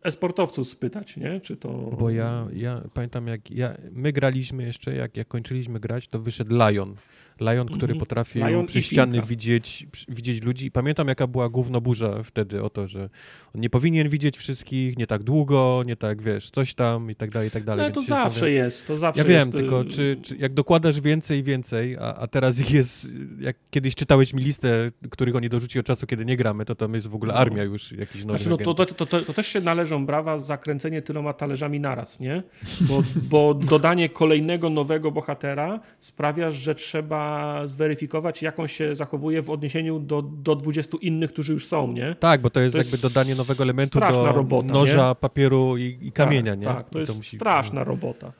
esportowców 0.03 0.67
spytać, 0.67 1.17
nie? 1.17 1.41
Czy 1.41 1.57
to... 1.57 1.69
Bo 1.99 2.09
ja, 2.09 2.47
ja 2.53 2.81
pamiętam, 2.93 3.27
jak 3.27 3.51
ja, 3.51 3.77
my 3.91 4.11
graliśmy 4.11 4.63
jeszcze, 4.63 4.95
jak, 4.95 5.17
jak 5.17 5.27
kończyliśmy 5.27 5.79
grać, 5.79 6.07
to 6.07 6.19
wyszedł 6.19 6.55
Lion. 6.55 6.95
Lion, 7.41 7.67
który 7.67 7.85
mm 7.85 7.97
-hmm. 7.97 7.99
potrafił 7.99 8.45
Lion 8.45 8.65
przy 8.65 8.81
ściany 8.81 9.21
widzieć, 9.21 9.87
widzieć 10.07 10.43
ludzi. 10.43 10.65
I 10.65 10.71
pamiętam, 10.71 11.07
jaka 11.07 11.27
była 11.27 11.49
głównoburza 11.49 12.23
wtedy 12.23 12.63
o 12.63 12.69
to, 12.69 12.87
że 12.87 13.09
on 13.55 13.61
nie 13.61 13.69
powinien 13.69 14.09
widzieć 14.09 14.37
wszystkich, 14.37 14.97
nie 14.97 15.07
tak 15.07 15.23
długo, 15.23 15.83
nie 15.85 15.95
tak, 15.95 16.21
wiesz, 16.21 16.51
coś 16.51 16.73
tam 16.73 17.11
i 17.11 17.15
tak 17.15 17.31
dalej, 17.31 17.47
i 17.47 17.51
tak 17.51 17.63
dalej. 17.63 17.85
No 17.85 17.91
to 17.91 18.01
zawsze 18.01 18.51
jest, 18.51 18.87
to 18.87 18.97
zawsze 18.97 19.21
Ja 19.21 19.27
wiem, 19.27 19.39
jest... 19.39 19.51
tylko 19.51 19.85
czy, 19.85 20.17
czy 20.21 20.35
jak 20.37 20.53
dokładasz 20.53 21.01
więcej 21.01 21.39
i 21.39 21.43
więcej, 21.43 21.97
a, 21.97 22.15
a 22.15 22.27
teraz 22.27 22.59
ich 22.59 22.71
jest, 22.71 23.07
jak 23.39 23.55
kiedyś 23.71 23.95
czytałeś 23.95 24.33
mi 24.33 24.43
listę, 24.43 24.91
których 25.09 25.35
oni 25.35 25.49
dorzuci 25.49 25.79
od 25.79 25.85
czasu, 25.85 26.07
kiedy 26.07 26.25
nie 26.25 26.37
gramy, 26.37 26.65
to 26.65 26.75
tam 26.75 26.93
jest 26.93 27.07
w 27.07 27.15
ogóle 27.15 27.33
no. 27.33 27.39
armia 27.39 27.63
już 27.63 27.91
jakiś 27.91 28.25
nowych 28.25 28.41
znaczy, 28.41 28.63
no, 28.65 28.73
to, 28.73 28.85
to, 28.85 29.05
to, 29.05 29.21
to, 29.21 29.33
też 29.33 29.47
się 29.47 29.61
należą 29.61 30.05
brawa 30.05 30.39
za 30.39 30.57
kręcenie 30.57 31.01
tyloma 31.01 31.33
talerzami 31.33 31.79
naraz, 31.79 32.19
nie? 32.19 32.43
Bo, 32.81 33.03
bo 33.15 33.53
dodanie 33.53 34.09
kolejnego 34.09 34.69
nowego 34.69 35.11
bohatera 35.11 35.79
sprawia, 35.99 36.51
że 36.51 36.75
trzeba 36.75 37.30
zweryfikować, 37.65 38.41
jak 38.41 38.59
on 38.59 38.67
się 38.67 38.95
zachowuje 38.95 39.41
w 39.41 39.49
odniesieniu 39.49 39.99
do, 39.99 40.21
do 40.21 40.55
20 40.55 40.97
innych, 41.01 41.33
którzy 41.33 41.53
już 41.53 41.67
są, 41.67 41.91
nie? 41.91 42.15
Tak, 42.19 42.41
bo 42.41 42.49
to 42.49 42.59
jest, 42.59 42.73
to 42.73 42.77
jest 42.77 42.91
jakby 42.91 43.09
dodanie 43.09 43.35
nowego 43.35 43.63
elementu 43.63 43.99
do 43.99 44.31
robota, 44.31 44.67
noża, 44.67 45.09
nie? 45.09 45.15
papieru 45.15 45.77
i, 45.77 45.97
i 46.01 46.11
kamienia, 46.11 46.51
tak, 46.51 46.59
nie? 46.59 46.65
Tak, 46.65 46.89
to 46.89 46.99
jest 46.99 47.11
to 47.11 47.17
musi... 47.17 47.35
straszna 47.35 47.83
robota. 47.83 48.31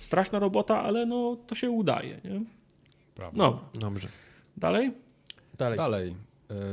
Straszna 0.00 0.38
robota, 0.38 0.82
ale 0.82 1.06
no 1.06 1.36
to 1.46 1.54
się 1.54 1.70
udaje, 1.70 2.20
nie? 2.24 2.44
Prawda. 3.14 3.38
No. 3.38 3.60
Dobrze. 3.74 4.08
Dalej? 4.56 4.92
Dalej. 5.58 5.76
Dalej. 5.76 6.14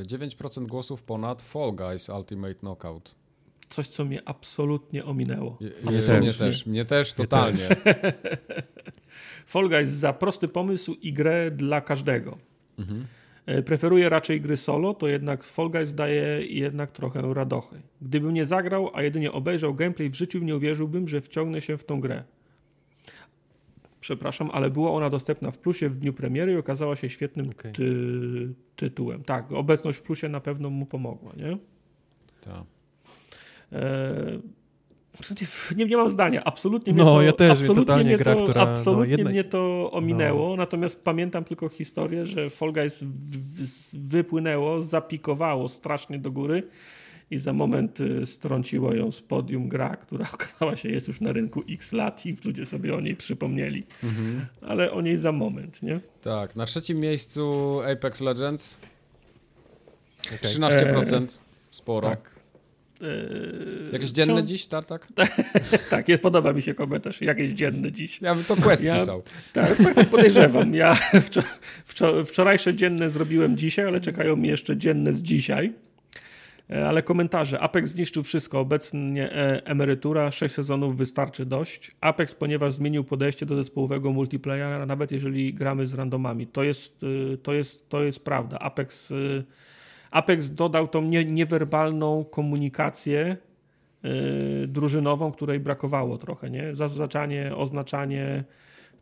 9% 0.04 0.64
e, 0.64 0.68
głosów 0.68 1.04
ponad 1.04 1.42
Fall 1.42 1.74
Guys 1.76 2.10
Ultimate 2.10 2.56
Knockout. 2.56 3.16
Coś, 3.70 3.88
co 3.88 4.06
mnie 4.06 4.22
absolutnie 4.26 5.06
ominęło. 5.06 5.58
Je, 5.60 5.72
mnie, 5.92 6.02
też. 6.02 6.22
mnie 6.22 6.34
też. 6.34 6.66
Mnie 6.66 6.86
też 6.86 7.14
totalnie. 7.14 7.68
Fall 9.46 9.70
Guys 9.70 9.90
za 9.90 10.14
prosty 10.14 10.48
pomysł 10.48 10.94
i 11.02 11.14
grę 11.14 11.52
dla 11.52 11.82
każdego. 11.82 12.38
Mhm. 12.80 13.06
E, 13.46 13.64
preferuję 13.64 14.10
raczej 14.10 14.42
gry 14.42 14.58
solo, 14.58 14.94
to 14.94 15.08
jednak 15.08 15.44
Fall 15.44 15.70
Guys 15.70 15.94
daje 15.94 16.46
jednak 16.48 16.92
trochę 16.92 17.34
radochy. 17.34 17.82
Gdybym 18.02 18.34
nie 18.34 18.46
zagrał, 18.46 18.92
a 18.94 19.02
jedynie 19.02 19.32
obejrzał 19.32 19.74
gameplay 19.74 20.10
w 20.10 20.16
życiu, 20.16 20.40
nie 20.40 20.56
uwierzyłbym, 20.56 21.08
że 21.08 21.22
wciągnę 21.22 21.62
się 21.62 21.78
w 21.78 21.86
tą 21.86 22.00
grę. 22.00 22.24
Przepraszam, 24.02 24.50
ale 24.54 24.70
była 24.70 24.92
ona 24.92 25.10
dostępna 25.10 25.52
w 25.52 25.58
plusie 25.58 25.90
w 25.90 25.96
dniu 25.96 26.14
premiery 26.14 26.54
i 26.54 26.58
okazała 26.58 26.96
się 26.96 27.10
świetnym 27.10 27.50
okay. 27.50 27.72
ty 27.72 28.54
tytułem. 28.76 29.24
Tak, 29.24 29.52
obecność 29.52 30.00
w 30.00 30.02
plusie 30.02 30.30
na 30.30 30.40
pewno 30.40 30.70
mu 30.70 30.86
pomogła, 30.86 31.34
nie? 31.38 31.58
Tak. 32.42 32.64
Nie, 35.76 35.86
nie 35.86 35.98
mam 35.98 36.10
zdania. 36.10 36.44
Absolutnie 36.44 36.94
mnie 36.94 37.04
no, 37.04 37.14
to, 37.14 37.22
ja 37.22 37.34
też, 37.34 37.52
absolutnie 37.52 37.96
mnie 37.96 38.18
gra, 38.18 38.36
to, 38.36 38.44
która, 38.44 38.66
no, 38.66 38.72
absolutnie 38.72 39.12
no, 39.12 39.18
jedna... 39.18 39.30
mnie 39.30 39.44
to 39.44 39.92
ominęło. 39.92 40.50
No. 40.50 40.56
Natomiast 40.56 41.04
pamiętam 41.04 41.44
tylko 41.44 41.70
historię, 41.70 42.26
że 42.26 42.50
Fall 42.50 42.74
Guys 42.74 43.04
wypłynęło, 43.94 44.82
zapikowało 44.82 45.70
strasznie 45.70 46.20
do 46.20 46.32
góry 46.32 46.64
i 47.32 47.38
za 47.38 47.54
moment 47.54 48.00
y, 48.00 48.26
strąciło 48.26 48.94
ją 48.94 49.12
z 49.12 49.22
podium 49.22 49.70
gra, 49.70 49.96
która 49.96 50.26
okazała 50.34 50.76
się 50.76 50.90
jest 50.90 51.08
już 51.08 51.22
na 51.22 51.32
rynku 51.32 51.64
x 51.70 51.94
lat 51.94 52.26
i 52.26 52.36
ludzie 52.46 52.66
sobie 52.66 52.96
o 52.96 53.02
niej 53.02 53.16
przypomnieli. 53.16 53.84
Mhm. 54.04 54.46
Ale 54.62 54.92
o 54.92 55.02
niej 55.02 55.18
za 55.18 55.32
moment, 55.32 55.84
nie? 55.84 56.00
Tak, 56.22 56.56
na 56.56 56.66
trzecim 56.66 56.98
miejscu 57.00 57.80
Apex 57.92 58.22
Legends. 58.22 58.78
Okay. 60.26 60.70
13%. 60.70 61.24
E... 61.24 61.28
Sporo. 61.72 62.10
Tak. 62.10 62.37
Yy, 63.02 63.90
Jakieś 63.94 64.10
dzienne 64.10 64.44
dziś, 64.44 64.66
tartak? 64.66 65.08
tak, 65.90 66.10
jest, 66.10 66.22
podoba 66.22 66.54
mi 66.54 66.62
się 66.62 66.74
komentarz. 66.74 67.22
Jakieś 67.22 67.50
dzienne 67.50 67.92
dziś. 67.92 68.22
Ja 68.22 68.36
bym 68.36 68.44
to 68.44 68.56
quest 68.56 68.84
ja, 68.84 69.00
pisał. 69.00 69.24
Tak, 69.54 69.78
tak, 69.96 70.10
podejrzewam. 70.10 70.74
Ja 70.74 70.96
wczor 71.28 71.44
wczor 71.86 72.28
wczorajsze 72.28 72.76
dzienne 72.76 73.10
zrobiłem 73.10 73.58
dzisiaj, 73.58 73.86
ale 73.86 74.02
czekają 74.02 74.36
mi 74.36 74.48
jeszcze 74.48 74.78
dzienne 74.78 75.14
z 75.14 75.22
dzisiaj. 75.22 75.74
E, 76.70 76.88
ale 76.88 77.04
komentarze. 77.04 77.60
Apex 77.60 77.92
zniszczył 77.92 78.24
wszystko. 78.24 78.60
Obecnie 78.60 79.32
e, 79.32 79.66
emerytura, 79.66 80.32
6 80.32 80.56
sezonów 80.56 80.98
wystarczy 80.98 81.46
dość. 81.46 81.92
Apex, 82.02 82.36
ponieważ 82.36 82.74
zmienił 82.74 83.04
podejście 83.04 83.46
do 83.46 83.56
zespołowego 83.56 84.12
multiplayera, 84.12 84.86
nawet 84.86 85.12
jeżeli 85.12 85.54
gramy 85.54 85.88
z 85.88 85.94
randomami. 85.94 86.48
To 86.48 86.64
jest, 86.64 87.04
y, 87.04 87.38
to 87.44 87.54
jest, 87.54 87.90
to 87.90 88.04
jest 88.04 88.26
prawda. 88.26 88.60
Apex 88.60 89.12
y, 89.12 89.44
Apex 90.12 90.50
dodał 90.50 90.88
tą 90.88 91.02
nie, 91.02 91.26
niewerbalną 91.26 92.26
komunikację 92.26 93.38
yy, 94.04 94.68
drużynową, 94.68 95.32
której 95.32 95.60
brakowało 95.60 96.18
trochę, 96.18 96.50
nie? 96.50 96.76
Zaznaczanie, 96.76 97.56
oznaczanie, 97.56 98.44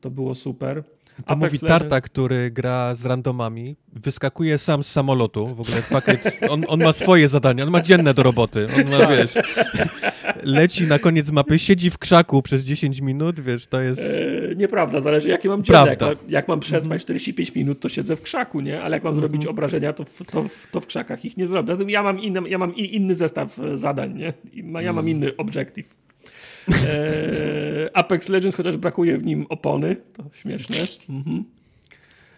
to 0.01 0.12
było 0.12 0.36
super. 0.36 0.84
To 1.16 1.32
Apex 1.32 1.53
mówi 1.53 1.68
Tarta, 1.68 2.01
który 2.01 2.51
gra 2.51 2.95
z 2.95 3.05
randomami, 3.05 3.76
wyskakuje 3.93 4.57
sam 4.57 4.84
z 4.84 4.88
samolotu, 4.88 5.55
w 5.55 5.61
ogóle 5.61 5.78
pakiet, 5.89 6.39
on, 6.49 6.63
on 6.68 6.84
ma 6.84 6.93
swoje 6.93 7.28
zadania, 7.28 7.63
on 7.63 7.70
ma 7.70 7.82
dzienne 7.82 8.13
do 8.13 8.24
roboty, 8.24 8.68
on 8.78 8.89
ma, 8.89 9.07
wiesz, 9.07 9.34
leci 10.43 10.88
na 10.88 10.99
koniec 10.99 11.32
mapy, 11.32 11.59
siedzi 11.59 11.89
w 11.89 11.97
krzaku 11.97 12.41
przez 12.41 12.63
10 12.63 13.01
minut, 13.01 13.39
wiesz, 13.39 13.68
to 13.68 13.82
jest... 13.82 14.01
E, 14.01 14.55
nieprawda, 14.55 15.01
zależy 15.01 15.30
jakie 15.30 15.49
mam 15.49 15.63
dzienne. 15.63 15.97
Jak, 16.01 16.18
jak, 16.28 16.47
mam 16.47 16.59
przetrwać 16.59 17.01
45 17.01 17.49
mhm. 17.49 17.66
minut, 17.66 17.80
to 17.80 17.89
siedzę 17.89 18.16
w 18.16 18.22
krzaku, 18.22 18.61
nie? 18.61 18.82
Ale 18.82 18.97
jak 18.97 19.03
mam 19.03 19.16
zrobić 19.16 19.41
mhm. 19.41 19.51
obrażenia, 19.51 19.93
to 19.93 20.03
w, 20.05 20.24
to, 20.32 20.45
to 20.72 20.82
w 20.82 20.88
krzakach 20.88 21.26
ich 21.26 21.38
nie 21.38 21.47
zrobię. 21.47 21.78
Ja 21.88 22.03
mam, 22.03 22.20
inny, 22.20 22.49
ja 22.49 22.57
mam 22.57 22.76
inny 22.76 23.16
zestaw 23.16 23.59
e, 23.59 23.78
zadań, 23.78 24.13
nie? 24.13 24.34
Ja 24.53 24.93
mam 24.93 25.07
mhm. 25.07 25.07
inny 25.07 25.38
obiektyw. 25.38 26.05
E, 26.74 27.89
Apex 27.97 28.30
Legends, 28.30 28.57
chociaż 28.57 28.78
brakuje 28.78 29.18
w 29.18 29.24
nim 29.24 29.45
opony, 29.49 29.95
to 30.13 30.24
śmieszne. 30.34 30.78
Mhm. 31.09 31.43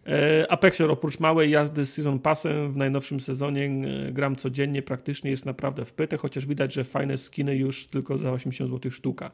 E, 0.07 0.51
Apexer 0.51 0.91
oprócz 0.91 1.19
małej 1.19 1.51
jazdy 1.51 1.85
z 1.85 1.93
Season 1.93 2.19
Passem 2.19 2.73
w 2.73 2.77
najnowszym 2.77 3.19
sezonie 3.19 3.65
e, 4.07 4.11
gram 4.11 4.35
codziennie, 4.35 4.81
praktycznie 4.81 5.31
jest 5.31 5.45
naprawdę 5.45 5.85
wpyte, 5.85 6.17
chociaż 6.17 6.45
widać, 6.45 6.73
że 6.73 6.83
fajne 6.83 7.17
skiny 7.17 7.55
już 7.55 7.87
tylko 7.87 8.17
za 8.17 8.31
80 8.31 8.71
zł 8.71 8.91
sztuka. 8.91 9.31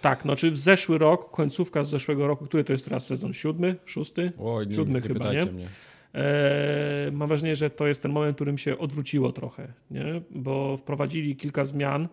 Tak, 0.00 0.24
no 0.24 0.36
czy 0.36 0.50
w 0.50 0.56
zeszły 0.56 0.98
rok, 0.98 1.30
końcówka 1.30 1.84
z 1.84 1.90
zeszłego 1.90 2.26
roku, 2.26 2.44
który 2.44 2.64
to 2.64 2.72
jest 2.72 2.84
teraz 2.84 3.06
sezon? 3.06 3.34
Siódmy? 3.34 3.76
Szósty? 3.84 4.32
Oj, 4.38 4.66
nie, 4.66 4.76
Siódmy 4.76 5.00
nie 5.00 5.08
chyba, 5.08 5.32
nie? 5.32 5.46
Mnie. 5.46 5.68
Eee, 6.14 7.12
mam 7.12 7.28
wrażenie, 7.28 7.56
że 7.56 7.70
to 7.70 7.86
jest 7.86 8.02
ten 8.02 8.12
moment, 8.12 8.34
w 8.34 8.36
którym 8.36 8.58
się 8.58 8.78
odwróciło 8.78 9.32
trochę, 9.32 9.72
nie? 9.90 10.20
bo 10.30 10.76
wprowadzili 10.76 11.36
kilka 11.36 11.64
zmian, 11.64 12.08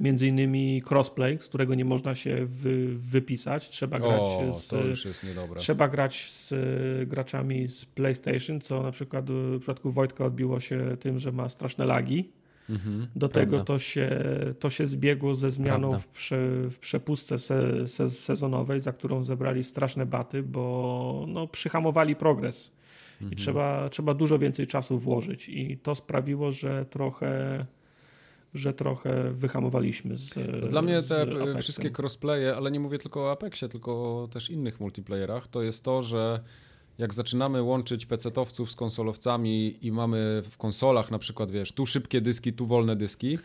między 0.00 0.26
innymi 0.26 0.82
crossplay, 0.90 1.38
z 1.40 1.48
którego 1.48 1.74
nie 1.74 1.84
można 1.84 2.14
się 2.14 2.46
wy, 2.46 2.86
wypisać. 2.94 3.70
Trzeba 3.70 3.98
grać, 3.98 4.20
o, 4.20 4.52
z, 4.52 4.74
trzeba 5.56 5.88
grać 5.88 6.30
z 6.30 6.54
graczami 7.08 7.68
z 7.68 7.84
PlayStation, 7.84 8.60
co 8.60 8.82
na 8.82 8.90
przykład 8.90 9.30
w 9.30 9.58
przypadku 9.58 9.92
Wojtka 9.92 10.24
odbiło 10.24 10.60
się 10.60 10.96
tym, 11.00 11.18
że 11.18 11.32
ma 11.32 11.48
straszne 11.48 11.84
lagi. 11.84 12.30
Mhm, 12.70 13.06
Do 13.16 13.28
prawda. 13.28 13.50
tego 13.50 13.64
to 13.64 13.78
się, 13.78 14.24
to 14.58 14.70
się 14.70 14.86
zbiegło 14.86 15.34
ze 15.34 15.50
zmianą 15.50 15.98
w, 15.98 16.06
prze, 16.06 16.36
w, 16.70 16.78
przepustce 16.78 17.38
se, 17.38 17.88
se, 17.88 18.10
sezonowej, 18.10 18.80
za 18.80 18.92
którą 18.92 19.22
zebrali 19.22 19.64
straszne 19.64 20.06
baty, 20.06 20.42
bo 20.42 21.24
no, 21.28 21.46
przyhamowali 21.46 22.16
progres. 22.16 22.72
Mhm. 23.12 23.32
I 23.32 23.36
trzeba, 23.36 23.88
trzeba 23.88 24.14
dużo 24.14 24.38
więcej 24.38 24.66
czasu 24.66 24.98
włożyć. 24.98 25.48
I 25.48 25.78
to 25.78 25.94
sprawiło, 25.94 26.52
że 26.52 26.84
trochę 26.84 27.66
że 28.54 28.74
trochę 28.74 29.30
wyhamowaliśmy 29.30 30.18
z 30.18 30.34
Dla 30.70 30.82
mnie 30.82 31.02
te 31.02 31.26
wszystkie 31.58 31.90
crossplaye, 31.98 32.56
ale 32.56 32.70
nie 32.70 32.80
mówię 32.80 32.98
tylko 32.98 33.20
o 33.20 33.30
Apexie, 33.30 33.68
tylko 33.68 34.28
też 34.32 34.50
innych 34.50 34.80
multiplayerach, 34.80 35.48
to 35.48 35.62
jest 35.62 35.84
to, 35.84 36.02
że 36.02 36.40
jak 36.98 37.14
zaczynamy 37.14 37.62
łączyć 37.62 38.06
PC-towców 38.06 38.70
z 38.70 38.76
konsolowcami 38.76 39.86
i 39.86 39.92
mamy 39.92 40.42
w 40.50 40.56
konsolach 40.56 41.10
na 41.10 41.18
przykład, 41.18 41.50
wiesz, 41.50 41.72
tu 41.72 41.86
szybkie 41.86 42.20
dyski, 42.20 42.52
tu 42.52 42.66
wolne 42.66 42.96
dyski, 42.96 43.38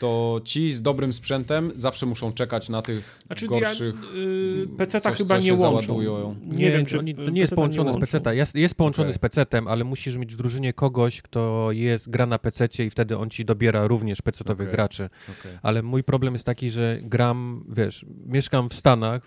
to 0.00 0.40
ci 0.44 0.72
z 0.72 0.82
dobrym 0.82 1.12
sprzętem 1.12 1.72
zawsze 1.76 2.06
muszą 2.06 2.32
czekać 2.32 2.68
na 2.68 2.82
tych 2.82 3.20
znaczy, 3.26 3.46
gorszych. 3.46 3.94
Ja, 4.14 4.20
yy, 4.20 4.68
PC-ta 4.78 5.10
chyba 5.10 5.38
nie 5.38 5.54
łączą. 5.54 6.00
Nie, 6.00 6.08
nie, 6.56 6.70
wiem, 6.70 6.86
czy 6.86 6.98
oni, 6.98 7.14
to 7.14 7.30
nie 7.30 7.40
jest 7.40 7.54
połączone 7.54 7.92
z 7.92 7.98
PC-ta. 7.98 8.32
Jest, 8.32 8.54
jest 8.54 8.74
połączony 8.74 9.08
okay. 9.08 9.14
z 9.14 9.18
PC-tem, 9.18 9.68
ale 9.68 9.84
musisz 9.84 10.16
mieć 10.16 10.32
w 10.32 10.36
drużynie 10.36 10.72
kogoś, 10.72 11.22
kto 11.22 11.72
jest 11.72 12.10
gra 12.10 12.26
na 12.26 12.38
PC-cie 12.38 12.84
i 12.84 12.90
wtedy 12.90 13.18
on 13.18 13.30
ci 13.30 13.44
dobiera 13.44 13.86
również 13.86 14.18
PC-towych 14.18 14.52
okay. 14.52 14.66
graczy. 14.66 15.10
Okay. 15.40 15.58
Ale 15.62 15.82
mój 15.82 16.04
problem 16.04 16.32
jest 16.32 16.44
taki, 16.44 16.70
że 16.70 16.98
gram, 17.02 17.64
wiesz, 17.68 18.06
mieszkam 18.26 18.68
w 18.68 18.74
Stanach, 18.74 19.22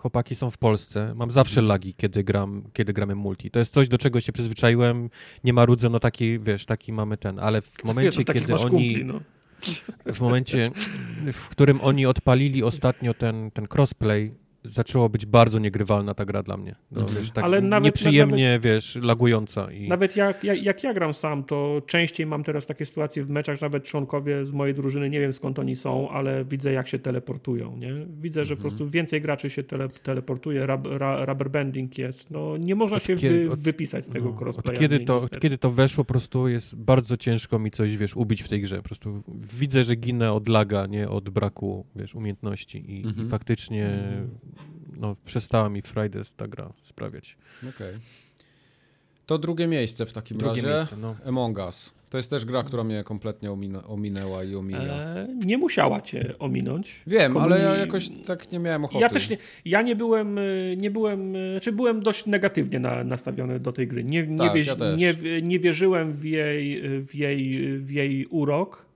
chłopaki 0.00 0.34
są 0.34 0.50
w 0.50 0.58
Polsce, 0.58 1.12
mam 1.14 1.30
zawsze 1.30 1.60
mhm. 1.60 1.68
lagi, 1.68 1.94
kiedy 1.94 2.24
gram, 2.24 2.62
kiedy 2.72 2.92
gramy 2.92 3.14
multi. 3.14 3.50
To 3.50 3.58
jest 3.58 3.72
coś, 3.72 3.88
do 3.88 3.98
czego 3.98 4.20
się 4.20 4.32
przyzwyczaiłem, 4.32 5.10
nie 5.44 5.52
marudzę, 5.52 5.88
no 5.88 6.00
taki, 6.00 6.38
wiesz, 6.38 6.66
taki 6.66 6.92
mamy 6.92 7.16
ten, 7.16 7.38
ale 7.38 7.62
w 7.62 7.84
momencie, 7.84 8.24
kiedy 8.24 8.54
oni... 8.54 8.70
Kumpli, 8.70 9.04
no 9.04 9.20
w 10.06 10.20
momencie, 10.20 10.70
w 11.32 11.48
którym 11.48 11.80
oni 11.80 12.06
odpalili 12.06 12.62
ostatnio 12.62 13.14
ten, 13.14 13.50
ten 13.50 13.66
crossplay 13.68 14.34
zaczęło 14.70 15.08
być 15.08 15.26
bardzo 15.26 15.58
niegrywalna 15.58 16.14
ta 16.14 16.24
gra 16.24 16.42
dla 16.42 16.56
mnie. 16.56 16.74
No, 16.90 17.00
mhm. 17.00 17.18
wiesz, 17.18 17.30
tak 17.30 17.44
Ale 17.44 17.60
nawet, 17.60 17.84
nieprzyjemnie, 17.84 18.48
nawet, 18.48 18.62
wiesz, 18.62 18.98
lagująca. 19.02 19.72
I... 19.72 19.88
Nawet 19.88 20.16
jak, 20.16 20.44
jak, 20.44 20.62
jak, 20.62 20.84
ja 20.84 20.94
gram 20.94 21.14
sam, 21.14 21.44
to 21.44 21.82
częściej 21.86 22.26
mam 22.26 22.44
teraz 22.44 22.66
takie 22.66 22.86
sytuacje 22.86 23.24
w 23.24 23.30
meczach, 23.30 23.60
nawet 23.60 23.84
członkowie 23.84 24.44
z 24.44 24.52
mojej 24.52 24.74
drużyny, 24.74 25.10
nie 25.10 25.20
wiem 25.20 25.32
skąd 25.32 25.58
oni 25.58 25.76
są, 25.76 26.10
ale 26.10 26.44
widzę 26.44 26.72
jak 26.72 26.88
się 26.88 26.98
teleportują, 26.98 27.76
nie? 27.76 28.06
Widzę, 28.20 28.44
że 28.44 28.54
mhm. 28.54 28.56
po 28.56 28.62
prostu 28.62 28.88
więcej 28.88 29.20
graczy 29.20 29.50
się 29.50 29.62
tele, 29.62 29.88
teleportuje, 29.88 30.66
rubber 31.26 31.50
banding 31.50 31.98
jest. 31.98 32.30
No 32.30 32.56
nie 32.56 32.74
można 32.74 32.96
od 32.96 33.02
się 33.02 33.16
kiedy, 33.16 33.48
wy, 33.48 33.56
wypisać 33.56 34.04
z 34.04 34.08
tego 34.08 34.30
no, 34.30 34.40
crossplaya. 34.40 34.74
Od 34.74 34.80
kiedy, 34.80 35.00
to, 35.00 35.16
od 35.16 35.40
kiedy 35.40 35.58
to 35.58 35.70
weszło, 35.70 36.04
po 36.04 36.08
prostu 36.08 36.48
jest 36.48 36.74
bardzo 36.74 37.16
ciężko 37.16 37.58
mi 37.58 37.70
coś, 37.70 37.96
wiesz, 37.96 38.16
ubić 38.16 38.42
w 38.42 38.48
tej 38.48 38.60
grze. 38.60 38.76
Po 38.76 38.82
prostu 38.82 39.22
widzę, 39.58 39.84
że 39.84 39.96
ginę 39.96 40.32
od 40.32 40.48
laga, 40.48 40.86
nie 40.86 41.08
od 41.08 41.30
braku, 41.30 41.86
wiesz, 41.96 42.14
umiejętności 42.14 42.92
i, 42.92 43.06
mhm. 43.06 43.26
i 43.26 43.30
faktycznie. 43.30 43.90
No, 44.96 45.16
przestała 45.24 45.68
mi 45.68 45.82
Fridays 45.82 46.34
ta 46.34 46.48
gra 46.48 46.72
sprawiać. 46.82 47.36
Okej. 47.58 47.70
Okay. 47.88 48.00
To 49.26 49.38
drugie 49.38 49.66
miejsce 49.66 50.06
w 50.06 50.12
takim 50.12 50.38
drugie 50.38 50.62
razie. 50.62 50.74
Miejsce, 50.76 50.96
no. 50.96 51.16
Among 51.26 51.58
Us. 51.58 51.94
To 52.10 52.16
jest 52.16 52.30
też 52.30 52.44
gra, 52.44 52.62
która 52.62 52.84
mnie 52.84 53.04
kompletnie 53.04 53.50
ominęła 53.86 54.44
i 54.44 54.54
omija. 54.54 54.78
E, 54.78 55.28
nie 55.44 55.58
musiała 55.58 56.00
cię 56.00 56.34
ominąć. 56.38 57.02
Wiem, 57.06 57.32
Komuni... 57.32 57.52
ale 57.52 57.62
ja 57.64 57.76
jakoś 57.76 58.08
tak 58.26 58.52
nie 58.52 58.58
miałem 58.58 58.84
ochoty. 58.84 59.02
Ja 59.02 59.08
też 59.08 59.30
nie, 59.30 59.38
ja 59.64 59.82
nie 59.82 59.96
byłem, 59.96 60.38
e, 60.38 60.42
nie 60.76 60.90
byłem, 60.90 61.36
e, 61.36 61.50
znaczy 61.50 61.72
byłem 61.72 62.02
dość 62.02 62.26
negatywnie 62.26 62.80
na, 62.80 63.04
nastawiony 63.04 63.60
do 63.60 63.72
tej 63.72 63.88
gry. 63.88 64.04
Nie, 64.04 64.26
nie, 64.26 64.38
tak, 64.38 64.54
wieś, 64.54 64.66
ja 64.66 64.74
nie, 64.96 65.42
nie 65.42 65.58
wierzyłem 65.58 66.12
w 66.12 66.24
jej, 66.24 66.82
w 67.00 67.14
jej, 67.14 67.68
w 67.78 67.90
jej 67.90 68.26
urok. 68.26 68.86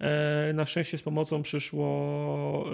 E, 0.00 0.52
na 0.54 0.64
szczęście 0.64 0.98
z 0.98 1.02
pomocą 1.02 1.42
przyszło 1.42 2.64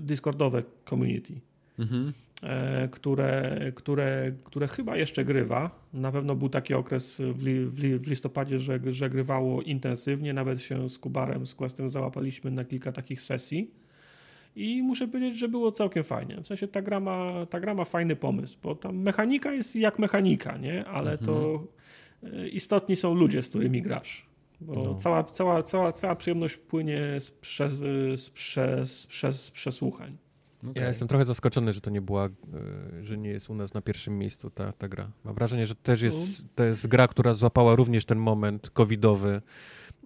Discordowe 0.00 0.62
community. 0.88 1.32
Mhm. 1.78 2.12
E, 2.42 2.88
które, 2.88 3.58
które, 3.74 4.32
które 4.44 4.68
chyba 4.68 4.96
jeszcze 4.96 5.24
grywa. 5.24 5.70
Na 5.92 6.12
pewno 6.12 6.34
był 6.34 6.48
taki 6.48 6.74
okres 6.74 7.22
w, 7.34 7.42
li, 7.42 7.98
w 7.98 8.08
listopadzie, 8.08 8.60
że, 8.60 8.80
że 8.86 9.10
grywało 9.10 9.62
intensywnie. 9.62 10.32
Nawet 10.32 10.62
się 10.62 10.88
z 10.88 10.98
Kubarem, 10.98 11.46
z 11.46 11.54
Questem 11.54 11.90
załapaliśmy 11.90 12.50
na 12.50 12.64
kilka 12.64 12.92
takich 12.92 13.22
sesji. 13.22 13.70
I 14.56 14.82
muszę 14.82 15.08
powiedzieć, 15.08 15.38
że 15.38 15.48
było 15.48 15.72
całkiem 15.72 16.04
fajnie. 16.04 16.36
W 16.42 16.46
sensie 16.46 16.68
ta 16.68 16.82
gra 16.82 17.00
ma, 17.00 17.46
ta 17.46 17.60
gra 17.60 17.74
ma 17.74 17.84
fajny 17.84 18.16
pomysł, 18.16 18.58
bo 18.62 18.74
tam 18.74 18.96
mechanika 18.96 19.52
jest 19.52 19.76
jak 19.76 19.98
mechanika, 19.98 20.56
nie? 20.56 20.84
Ale 20.84 21.12
mhm. 21.12 21.26
to 21.26 21.66
e, 22.22 22.48
istotni 22.48 22.96
są 22.96 23.14
ludzie, 23.14 23.42
z 23.42 23.48
którymi 23.48 23.82
grasz. 23.82 24.26
Bo 24.60 24.74
no. 24.74 24.94
cała, 24.94 25.24
cała, 25.24 25.62
cała, 25.62 25.92
cała 25.92 26.16
przyjemność 26.16 26.56
płynie 26.56 27.20
z, 27.20 27.30
przez, 27.30 27.74
z, 28.14 28.30
przez, 28.30 29.06
przez, 29.06 29.44
z 29.44 29.50
przesłuchań. 29.50 30.16
Okay. 30.62 30.82
Ja 30.82 30.88
jestem 30.88 31.08
trochę 31.08 31.24
zaskoczony, 31.24 31.72
że 31.72 31.80
to 31.80 31.90
nie 31.90 32.00
była, 32.00 32.26
e, 32.26 32.30
że 33.04 33.18
nie 33.18 33.30
jest 33.30 33.50
u 33.50 33.54
nas 33.54 33.74
na 33.74 33.80
pierwszym 33.80 34.18
miejscu 34.18 34.50
ta, 34.50 34.72
ta 34.72 34.88
gra. 34.88 35.10
Mam 35.24 35.34
wrażenie, 35.34 35.66
że 35.66 35.74
też 35.74 36.02
jest, 36.02 36.42
to 36.54 36.64
jest 36.64 36.86
gra, 36.86 37.08
która 37.08 37.34
złapała 37.34 37.74
również 37.74 38.04
ten 38.04 38.18
moment 38.18 38.70
covidowy 38.70 39.42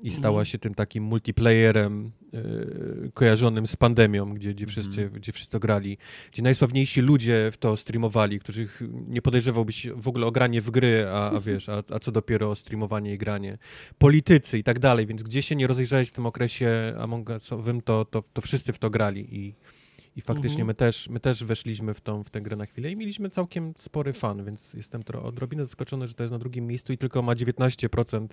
i 0.03 0.11
stała 0.11 0.37
mm. 0.37 0.47
się 0.47 0.59
tym 0.59 0.75
takim 0.75 1.05
multiplayerem 1.05 2.13
yy, 2.33 3.11
kojarzonym 3.15 3.67
z 3.67 3.77
pandemią, 3.77 4.35
gdzie, 4.35 4.55
gdzie, 4.55 4.67
wszyscy, 4.67 5.01
mm. 5.01 5.13
gdzie 5.13 5.33
wszyscy 5.33 5.59
grali, 5.59 5.99
gdzie 6.33 6.43
najsławniejsi 6.43 7.01
ludzie 7.01 7.51
w 7.53 7.57
to 7.57 7.77
streamowali, 7.77 8.41
których 8.41 8.83
nie 9.09 9.23
podejrzewałbyś 9.23 9.87
w 9.97 10.09
ogóle 10.09 10.27
o 10.27 10.31
granie 10.31 10.61
w 10.61 10.71
gry, 10.71 11.07
a, 11.09 11.31
a 11.31 11.41
wiesz, 11.47 11.69
a, 11.69 11.83
a 11.91 11.99
co 11.99 12.13
dopiero 12.13 12.51
o 12.51 12.55
streamowanie 12.55 13.15
i 13.15 13.19
granie. 13.19 13.59
Politycy 13.99 14.59
i 14.59 14.63
tak 14.63 14.79
dalej, 14.79 15.07
więc 15.07 15.23
gdzie 15.23 15.43
się 15.43 15.57
nie 15.57 15.67
rozejrzałeś 15.67 16.09
w 16.09 16.13
tym 16.13 16.27
okresie 16.27 16.95
Among 16.99 17.31
Usowym, 17.31 17.81
to, 17.81 18.05
to, 18.05 18.23
to 18.33 18.43
wszyscy 18.43 18.73
w 18.73 18.79
to 18.79 18.91
grali 18.91 19.37
i 19.37 19.55
i 20.17 20.21
faktycznie 20.21 20.61
mhm. 20.61 20.67
my, 20.67 20.75
też, 20.75 21.09
my 21.09 21.21
też 21.21 21.45
weszliśmy 21.45 21.95
w, 21.95 22.01
tą, 22.01 22.25
w 22.25 22.31
tę 22.31 22.41
grę 22.41 22.57
na 22.57 22.67
chwilę 22.67 22.91
i 22.91 22.97
mieliśmy 22.97 23.31
całkiem 23.31 23.73
spory 23.79 24.13
fan, 24.13 24.45
więc 24.45 24.75
jestem 24.75 25.03
trochę 25.03 25.27
odrobinę 25.27 25.65
zaskoczony, 25.65 26.07
że 26.07 26.15
to 26.15 26.23
jest 26.23 26.33
na 26.33 26.39
drugim 26.39 26.67
miejscu 26.67 26.93
i 26.93 26.99
tylko 26.99 27.23
ma 27.23 27.33
19% 27.33 28.27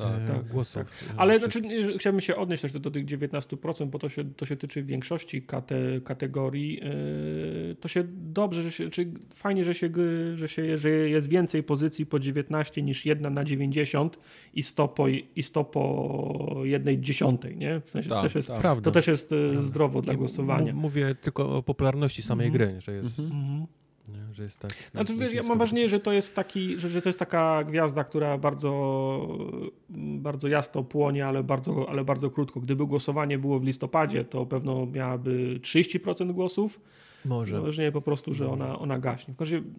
tak, 0.00 0.22
e, 0.22 0.26
tak, 0.26 0.48
głosów. 0.48 0.74
Tak. 0.74 1.14
Ale 1.16 1.38
znaczy, 1.38 1.62
chciałbym 1.98 2.20
się 2.20 2.36
odnieść 2.36 2.62
też 2.62 2.72
do, 2.72 2.80
do 2.80 2.90
tych 2.90 3.06
19%, 3.06 3.86
bo 3.86 3.98
to 3.98 4.08
się, 4.08 4.34
to 4.34 4.46
się 4.46 4.56
tyczy 4.56 4.82
większości 4.82 5.42
kate, 5.42 6.00
kategorii. 6.04 6.74
Yy, 6.74 7.76
to 7.80 7.88
się 7.88 8.04
dobrze, 8.08 8.62
że 8.62 8.70
się, 8.70 8.90
czy 8.90 9.12
fajnie, 9.34 9.64
że 9.64 9.74
się, 9.74 9.90
że 10.34 10.48
się 10.48 10.76
że 10.76 10.90
jest 10.90 11.28
więcej 11.28 11.62
pozycji 11.62 12.06
po 12.06 12.18
19 12.18 12.82
niż 12.82 13.06
jedna 13.06 13.30
na 13.30 13.44
90 13.44 14.18
i 14.54 14.62
100 14.62 14.88
po, 14.88 15.08
i 15.08 15.42
100 15.42 15.64
po 15.64 16.60
jednej 16.62 17.00
dziesiątej, 17.00 17.56
nie? 17.56 17.80
W 17.80 17.90
sensie 17.90 18.08
tak, 18.08 18.18
to 18.18 18.22
też 18.22 18.34
jest, 18.34 18.48
tak. 18.48 18.80
to 18.80 18.90
też 18.90 19.06
jest 19.06 19.32
e, 19.32 19.60
zdrowo 19.60 20.02
dla 20.02 20.14
głosowania. 20.14 20.74
Mówię 20.74 21.14
tylko 21.14 21.56
o 21.56 21.62
popularności 21.62 22.22
samej 22.22 22.46
mm 22.46 22.58
gry, 22.58 22.80
że 22.80 22.92
jest... 22.92 23.18
Mm 23.18 23.79
nie? 24.10 24.34
że 24.34 24.42
jest 24.42 24.58
tak. 24.58 24.74
Znaczy, 24.92 25.16
wiesz, 25.16 25.32
ja 25.32 25.42
mam 25.42 25.58
wrażenie, 25.58 25.88
że 25.88 26.00
to 26.00 26.12
jest 26.12 26.34
taki, 26.34 26.78
że, 26.78 26.88
że 26.88 27.02
to 27.02 27.08
jest 27.08 27.18
taka 27.18 27.64
gwiazda, 27.64 28.04
która 28.04 28.38
bardzo, 28.38 29.38
bardzo 30.18 30.48
jasno 30.48 30.82
płonie, 30.82 31.26
ale 31.26 31.42
bardzo, 31.42 31.86
ale 31.88 32.04
bardzo 32.04 32.30
krótko. 32.30 32.60
Gdyby 32.60 32.86
głosowanie 32.86 33.38
było 33.38 33.58
w 33.58 33.64
listopadzie, 33.64 34.24
to 34.24 34.46
pewno 34.46 34.86
miałaby 34.86 35.60
30% 35.62 36.32
głosów. 36.32 36.80
Może. 37.24 37.54
Mam 37.54 37.62
wrażenie 37.62 37.92
po 37.92 38.02
prostu, 38.02 38.34
że 38.34 38.50
ona, 38.50 38.78
ona 38.78 38.98
gaśnie. 38.98 39.34
W 39.34 39.36
każdym 39.36 39.58
razie 39.58 39.70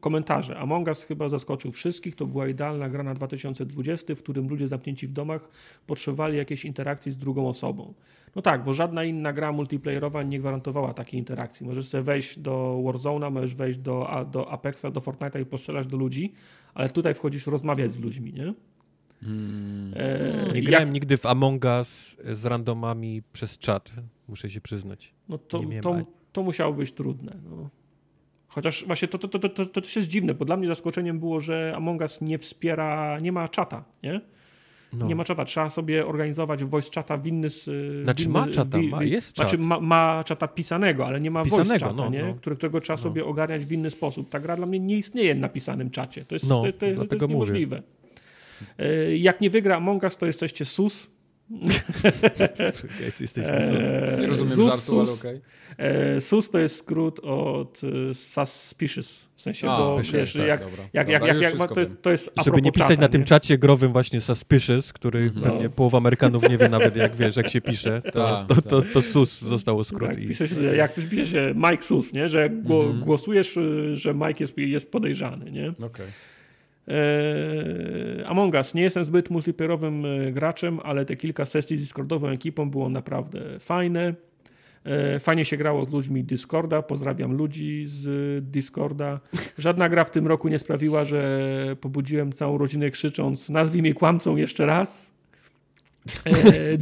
komentarze. 0.00 0.58
Among 0.58 0.88
Us 0.88 1.04
chyba 1.04 1.28
zaskoczył 1.28 1.72
wszystkich. 1.72 2.16
To 2.16 2.26
była 2.26 2.48
idealna 2.48 2.88
gra 2.88 3.02
na 3.02 3.14
2020, 3.14 4.14
w 4.14 4.22
którym 4.22 4.48
ludzie 4.48 4.68
zamknięci 4.68 5.06
w 5.06 5.12
domach 5.12 5.48
potrzebowali 5.86 6.36
jakiejś 6.36 6.64
interakcji 6.64 7.12
z 7.12 7.18
drugą 7.18 7.48
osobą. 7.48 7.94
No 8.36 8.42
tak, 8.42 8.64
bo 8.64 8.74
żadna 8.74 9.04
inna 9.04 9.32
gra 9.32 9.52
multiplayerowa 9.52 10.22
nie 10.22 10.38
gwarantowała 10.38 10.94
takiej 10.94 11.20
interakcji. 11.20 11.66
Możesz 11.66 11.88
sobie 11.88 12.02
wejść 12.02 12.38
do 12.38 12.80
Warzone'a, 12.84 13.30
możesz 13.30 13.54
wejść 13.54 13.78
do, 13.78 14.26
do 14.30 14.50
Apexa, 14.50 14.84
do 14.92 15.00
Fortnite'a 15.00 15.40
i 15.40 15.46
postrzelać 15.46 15.86
do 15.86 15.96
ludzi, 15.96 16.32
ale 16.74 16.88
tutaj 16.88 17.14
wchodzisz 17.14 17.46
rozmawiać 17.46 17.92
z 17.92 18.00
ludźmi, 18.00 18.32
nie? 18.32 18.54
Hmm. 19.24 19.94
E, 19.96 20.52
nie 20.52 20.62
grałem 20.62 20.88
jak... 20.88 20.94
nigdy 20.94 21.16
w 21.16 21.26
Among 21.26 21.64
Us 21.64 22.16
z 22.24 22.44
randomami 22.44 23.22
przez 23.32 23.58
czat, 23.58 23.92
muszę 24.28 24.50
się 24.50 24.60
przyznać. 24.60 25.14
No 25.28 25.38
to, 25.38 25.60
to, 25.82 25.96
to 26.32 26.42
musiało 26.42 26.72
być 26.74 26.92
trudne. 26.92 27.36
No. 27.50 27.70
Chociaż 28.48 28.84
właśnie 28.86 29.08
to, 29.08 29.18
to, 29.18 29.28
to, 29.28 29.48
to, 29.48 29.66
to 29.66 29.80
też 29.80 29.96
jest 29.96 30.08
dziwne, 30.08 30.34
bo 30.34 30.44
dla 30.44 30.56
mnie 30.56 30.68
zaskoczeniem 30.68 31.18
było, 31.18 31.40
że 31.40 31.72
Among 31.76 32.00
Us 32.00 32.20
nie 32.20 32.38
wspiera, 32.38 33.18
nie 33.18 33.32
ma 33.32 33.48
czata, 33.48 33.84
nie? 34.02 34.20
No. 34.92 35.06
Nie 35.06 35.14
ma 35.14 35.24
czata, 35.24 35.44
trzeba 35.44 35.70
sobie 35.70 36.06
organizować 36.06 36.64
voice 36.64 36.90
chata 36.94 37.16
w 37.16 37.26
inny... 37.26 37.48
Znaczy 37.48 38.22
winny, 38.22 38.32
ma 38.32 38.48
czata, 38.48 38.78
ma, 38.78 39.04
jest 39.04 39.36
Znaczy 39.36 39.58
ma, 39.58 39.80
ma 39.80 40.24
czata 40.24 40.48
pisanego, 40.48 41.06
ale 41.06 41.20
nie 41.20 41.30
ma 41.30 41.44
pisanego, 41.44 41.68
voice 41.68 41.84
chata, 41.84 41.96
no, 41.96 42.10
nie? 42.10 42.22
No. 42.22 42.34
którego 42.34 42.80
trzeba 42.80 42.96
no. 42.96 43.02
sobie 43.02 43.24
ogarniać 43.24 43.64
w 43.64 43.72
inny 43.72 43.90
sposób. 43.90 44.30
Ta 44.30 44.40
gra 44.40 44.56
dla 44.56 44.66
mnie 44.66 44.78
nie 44.78 44.96
istnieje 44.96 45.34
w 45.34 45.38
napisanym 45.38 45.90
czacie. 45.90 46.24
To 46.24 46.34
jest, 46.34 46.48
no, 46.48 46.62
to, 46.62 46.72
to, 46.72 47.04
to 47.06 47.14
jest 47.14 47.28
niemożliwe. 47.28 47.76
Mówię. 47.76 49.18
Jak 49.18 49.40
nie 49.40 49.50
wygra 49.50 49.76
Among 49.76 50.02
Us, 50.02 50.16
to 50.16 50.26
jesteście 50.26 50.64
sus, 50.64 51.10
nie 54.20 54.26
rozumiem 54.26 54.54
Zus, 54.54 54.72
żartu, 54.72 55.00
ale 55.00 55.12
okej. 55.12 55.36
Okay. 55.36 56.20
SUS 56.20 56.50
to 56.50 56.58
jest 56.58 56.76
skrót 56.76 57.20
od 57.22 57.80
e, 58.10 58.14
suspicious. 58.14 59.30
W 59.36 59.42
sensie, 59.42 59.68
A, 59.68 59.78
bo 59.78 60.00
wiesz, 60.12 60.32
tak, 60.32 60.46
jak, 60.46 60.60
dobra. 60.60 60.84
jak, 60.92 61.06
dobra, 61.06 61.26
jak, 61.26 61.42
jak, 61.42 61.68
to, 61.68 61.74
to 62.02 62.10
jest 62.10 62.32
Żeby 62.44 62.62
nie 62.62 62.72
pisać 62.72 62.88
czata, 62.88 63.00
na 63.00 63.08
tym 63.08 63.24
czacie 63.24 63.58
growym 63.58 63.92
właśnie 63.92 64.20
suspicious, 64.20 64.92
który 64.92 65.20
mhm. 65.20 65.42
pewnie 65.42 65.64
no. 65.64 65.70
połowa 65.70 65.98
Amerykanów 65.98 66.48
nie 66.48 66.58
wie 66.58 66.68
nawet 66.68 66.96
jak 66.96 67.16
wiesz, 67.16 67.36
jak 67.36 67.48
się 67.48 67.60
pisze, 67.60 68.02
to, 68.02 68.10
tak, 68.10 68.48
to, 68.48 68.62
to, 68.62 68.82
to, 68.82 69.02
SUS 69.02 69.40
zostało 69.40 69.84
skrót. 69.84 70.10
Tak, 70.10 70.22
i... 70.22 70.28
pisze 70.28 70.48
się, 70.48 70.76
jak 70.76 70.94
pisze 70.94 71.26
się 71.26 71.54
Mike 71.56 71.82
SUS, 71.82 72.12
nie? 72.12 72.28
że 72.28 72.44
mhm. 72.44 73.00
głosujesz, 73.00 73.58
że 73.94 74.14
Mike 74.14 74.44
jest, 74.44 74.58
jest 74.58 74.92
podejrzany. 74.92 75.50
Nie? 75.50 75.72
Okay. 75.86 76.06
Eee, 76.88 78.24
Among 78.26 78.54
Us. 78.54 78.74
Nie 78.74 78.82
jestem 78.82 79.04
zbyt 79.04 79.30
multiplayerowym 79.30 80.04
e, 80.04 80.32
graczem, 80.32 80.80
ale 80.84 81.04
te 81.04 81.16
kilka 81.16 81.44
sesji 81.44 81.76
z 81.76 81.80
Discordową 81.80 82.28
ekipą 82.28 82.70
było 82.70 82.88
naprawdę 82.88 83.40
fajne. 83.60 84.14
Eee, 84.84 85.20
fajnie 85.20 85.44
się 85.44 85.56
grało 85.56 85.84
z 85.84 85.90
ludźmi 85.90 86.24
Discorda. 86.24 86.82
Pozdrawiam 86.82 87.32
ludzi 87.36 87.84
z 87.86 88.04
Discorda. 88.50 89.20
Żadna 89.58 89.88
gra 89.88 90.04
w 90.04 90.10
tym 90.10 90.26
roku 90.26 90.48
nie 90.48 90.58
sprawiła, 90.58 91.04
że 91.04 91.76
pobudziłem 91.80 92.32
całą 92.32 92.58
rodzinę 92.58 92.90
krzycząc 92.90 93.48
nazwij 93.50 93.82
mnie 93.82 93.94
kłamcą 93.94 94.36
jeszcze 94.36 94.66
raz. 94.66 95.20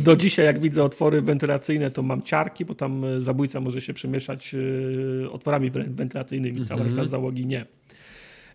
Do 0.06 0.16
dzisiaj, 0.16 0.46
jak 0.46 0.60
widzę 0.60 0.84
otwory 0.84 1.22
wentylacyjne, 1.22 1.90
to 1.90 2.02
mam 2.02 2.22
ciarki, 2.22 2.64
bo 2.64 2.74
tam 2.74 3.04
e, 3.04 3.20
zabójca 3.20 3.60
może 3.60 3.80
się 3.80 3.94
przemieszać 3.94 4.54
e, 5.24 5.30
otworami 5.30 5.70
wentylacyjnymi, 5.70 6.64
cała 6.64 6.80
reszta 6.80 6.90
mhm. 6.90 7.08
załogi 7.08 7.46
nie. 7.46 7.66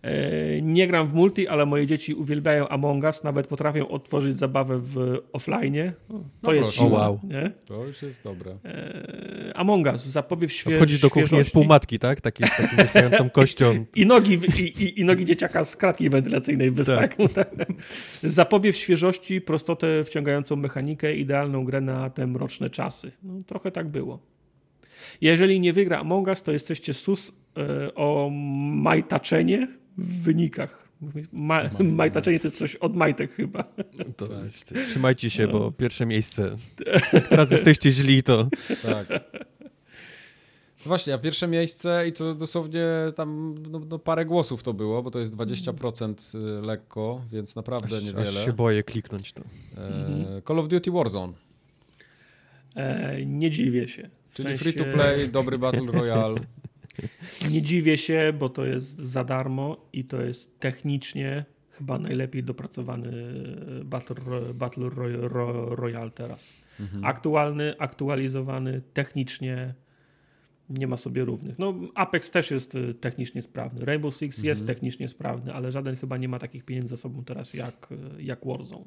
E, 0.04 0.62
nie 0.62 0.88
gram 0.88 1.08
w 1.08 1.14
multi, 1.14 1.48
ale 1.48 1.66
moje 1.66 1.88
dzieci 1.88 2.14
uwielbiają 2.14 2.68
Among 2.68 3.04
Us, 3.04 3.24
nawet 3.24 3.48
potrafią 3.48 3.88
otworzyć 3.88 4.38
zabawę 4.38 4.80
w 4.80 5.18
offline. 5.34 5.92
To 6.08 6.24
no 6.44 6.54
jest 6.54 6.72
siła, 6.72 6.90
wow. 6.90 7.20
nie? 7.24 7.52
To 7.66 7.86
już 7.86 8.02
jest 8.02 8.24
dobre. 8.24 8.58
E, 8.66 9.52
Among 9.56 9.88
Us, 9.88 10.06
zapowiew 10.06 10.52
świe 10.52 10.76
Wchodzisz 10.76 11.00
do 11.00 11.10
kuchni 11.10 11.44
z 11.44 11.50
półmatki, 11.50 12.00
tak? 12.00 12.22
Taki 12.22 12.48
z 12.48 12.50
taką 12.50 12.76
wystającą 12.76 13.30
kością. 13.40 13.86
I 13.96 14.06
nogi, 14.06 14.40
i, 14.60 14.84
i, 14.84 15.00
i, 15.02 15.06
nogi 15.06 15.26
dzieciaka 15.26 15.64
z 15.64 15.76
kratki 15.76 16.10
wentylacyjnej 16.10 16.72
wyskakują. 16.72 17.30
Tak. 17.30 17.56
zapowiew 18.24 18.78
świeżości, 18.78 19.42
prostotę, 19.42 20.04
wciągającą 20.04 20.56
mechanikę, 20.56 21.16
idealną 21.16 21.66
grę 21.66 21.82
na 21.82 22.10
te 22.10 22.28
mroczne 22.28 22.70
czasy. 22.70 23.12
No, 23.24 23.34
trochę 23.48 23.72
tak 23.72 23.88
było. 23.88 24.20
Jeżeli 25.22 25.60
nie 25.60 25.74
wygra 25.74 26.00
Among 26.00 26.28
Us, 26.28 26.44
to 26.44 26.52
jesteście 26.52 26.94
sus 26.94 27.32
e, 27.58 27.96
o 27.96 28.30
majtaczenie 28.74 29.83
w 29.98 30.22
wynikach. 30.24 30.84
Ma, 31.32 31.70
majtaczenie 31.84 32.40
to 32.40 32.48
jest 32.48 32.58
coś 32.58 32.76
od 32.76 32.96
majtek 32.96 33.34
chyba. 33.34 33.64
To, 34.18 34.28
tak. 34.28 34.78
Trzymajcie 34.88 35.30
się, 35.30 35.48
bo 35.48 35.72
pierwsze 35.72 36.06
miejsce. 36.06 36.58
teraz 37.30 37.52
jesteście 37.52 37.92
źli, 37.92 38.24
to... 38.24 38.48
Tak. 38.84 39.24
Właśnie, 40.86 41.14
a 41.14 41.18
pierwsze 41.18 41.48
miejsce 41.48 42.08
i 42.08 42.14
to 42.14 42.36
dosłownie 42.36 42.86
tam 43.16 43.56
no, 43.72 43.80
no 43.90 44.00
parę 44.00 44.26
głosów 44.26 44.64
to 44.64 44.74
było, 44.74 45.04
bo 45.04 45.12
to 45.12 45.20
jest 45.20 45.36
20% 45.36 46.38
y, 46.60 46.62
lekko, 46.62 47.22
więc 47.32 47.56
naprawdę 47.56 47.98
aż, 47.98 48.04
niewiele. 48.04 48.30
Aż 48.30 48.46
się 48.46 48.54
boję 48.54 48.84
kliknąć 48.84 49.34
to. 49.34 49.42
E, 49.78 50.42
Call 50.48 50.60
of 50.60 50.68
Duty 50.68 50.92
Warzone. 50.92 51.34
E, 52.76 53.26
nie 53.26 53.52
dziwię 53.52 53.88
się. 53.88 54.04
W 54.30 54.36
Czyli 54.36 54.50
sensie... 54.50 54.64
free 54.64 54.74
to 54.74 54.98
play, 54.98 55.30
dobry 55.30 55.58
Battle 55.64 55.92
Royale. 55.92 56.36
Nie 57.52 57.62
dziwię 57.62 57.98
się, 57.98 58.34
bo 58.40 58.50
to 58.50 58.66
jest 58.66 58.98
za 58.98 59.24
darmo 59.24 59.90
i 59.94 60.06
to 60.06 60.22
jest 60.22 60.60
technicznie 60.60 61.46
chyba 61.70 62.00
najlepiej 62.00 62.44
dopracowany 62.44 63.12
Battle, 63.86 64.54
battle 64.54 64.90
Royale 65.76 66.12
teraz. 66.12 66.54
Mhm. 66.80 67.06
Aktualny, 67.06 67.74
aktualizowany, 67.80 68.82
technicznie 68.94 69.74
nie 70.70 70.88
ma 70.88 70.98
sobie 70.98 71.26
równych. 71.26 71.60
No, 71.60 71.74
Apex 71.96 72.32
też 72.32 72.52
jest 72.52 72.76
y, 72.76 72.94
technicznie 72.94 73.42
sprawny. 73.42 73.86
Rainbow 73.86 74.16
Six 74.16 74.38
mhm. 74.38 74.50
jest 74.50 74.68
technicznie 74.68 75.08
sprawny, 75.08 75.54
ale 75.54 75.72
żaden 75.72 75.96
chyba 75.96 76.18
nie 76.18 76.28
ma 76.28 76.40
takich 76.40 76.64
pieniędzy 76.64 76.90
za 76.90 76.98
sobą 76.98 77.24
teraz 77.24 77.54
jak, 77.54 77.90
y, 77.92 78.24
jak 78.24 78.40
Warzone. 78.46 78.86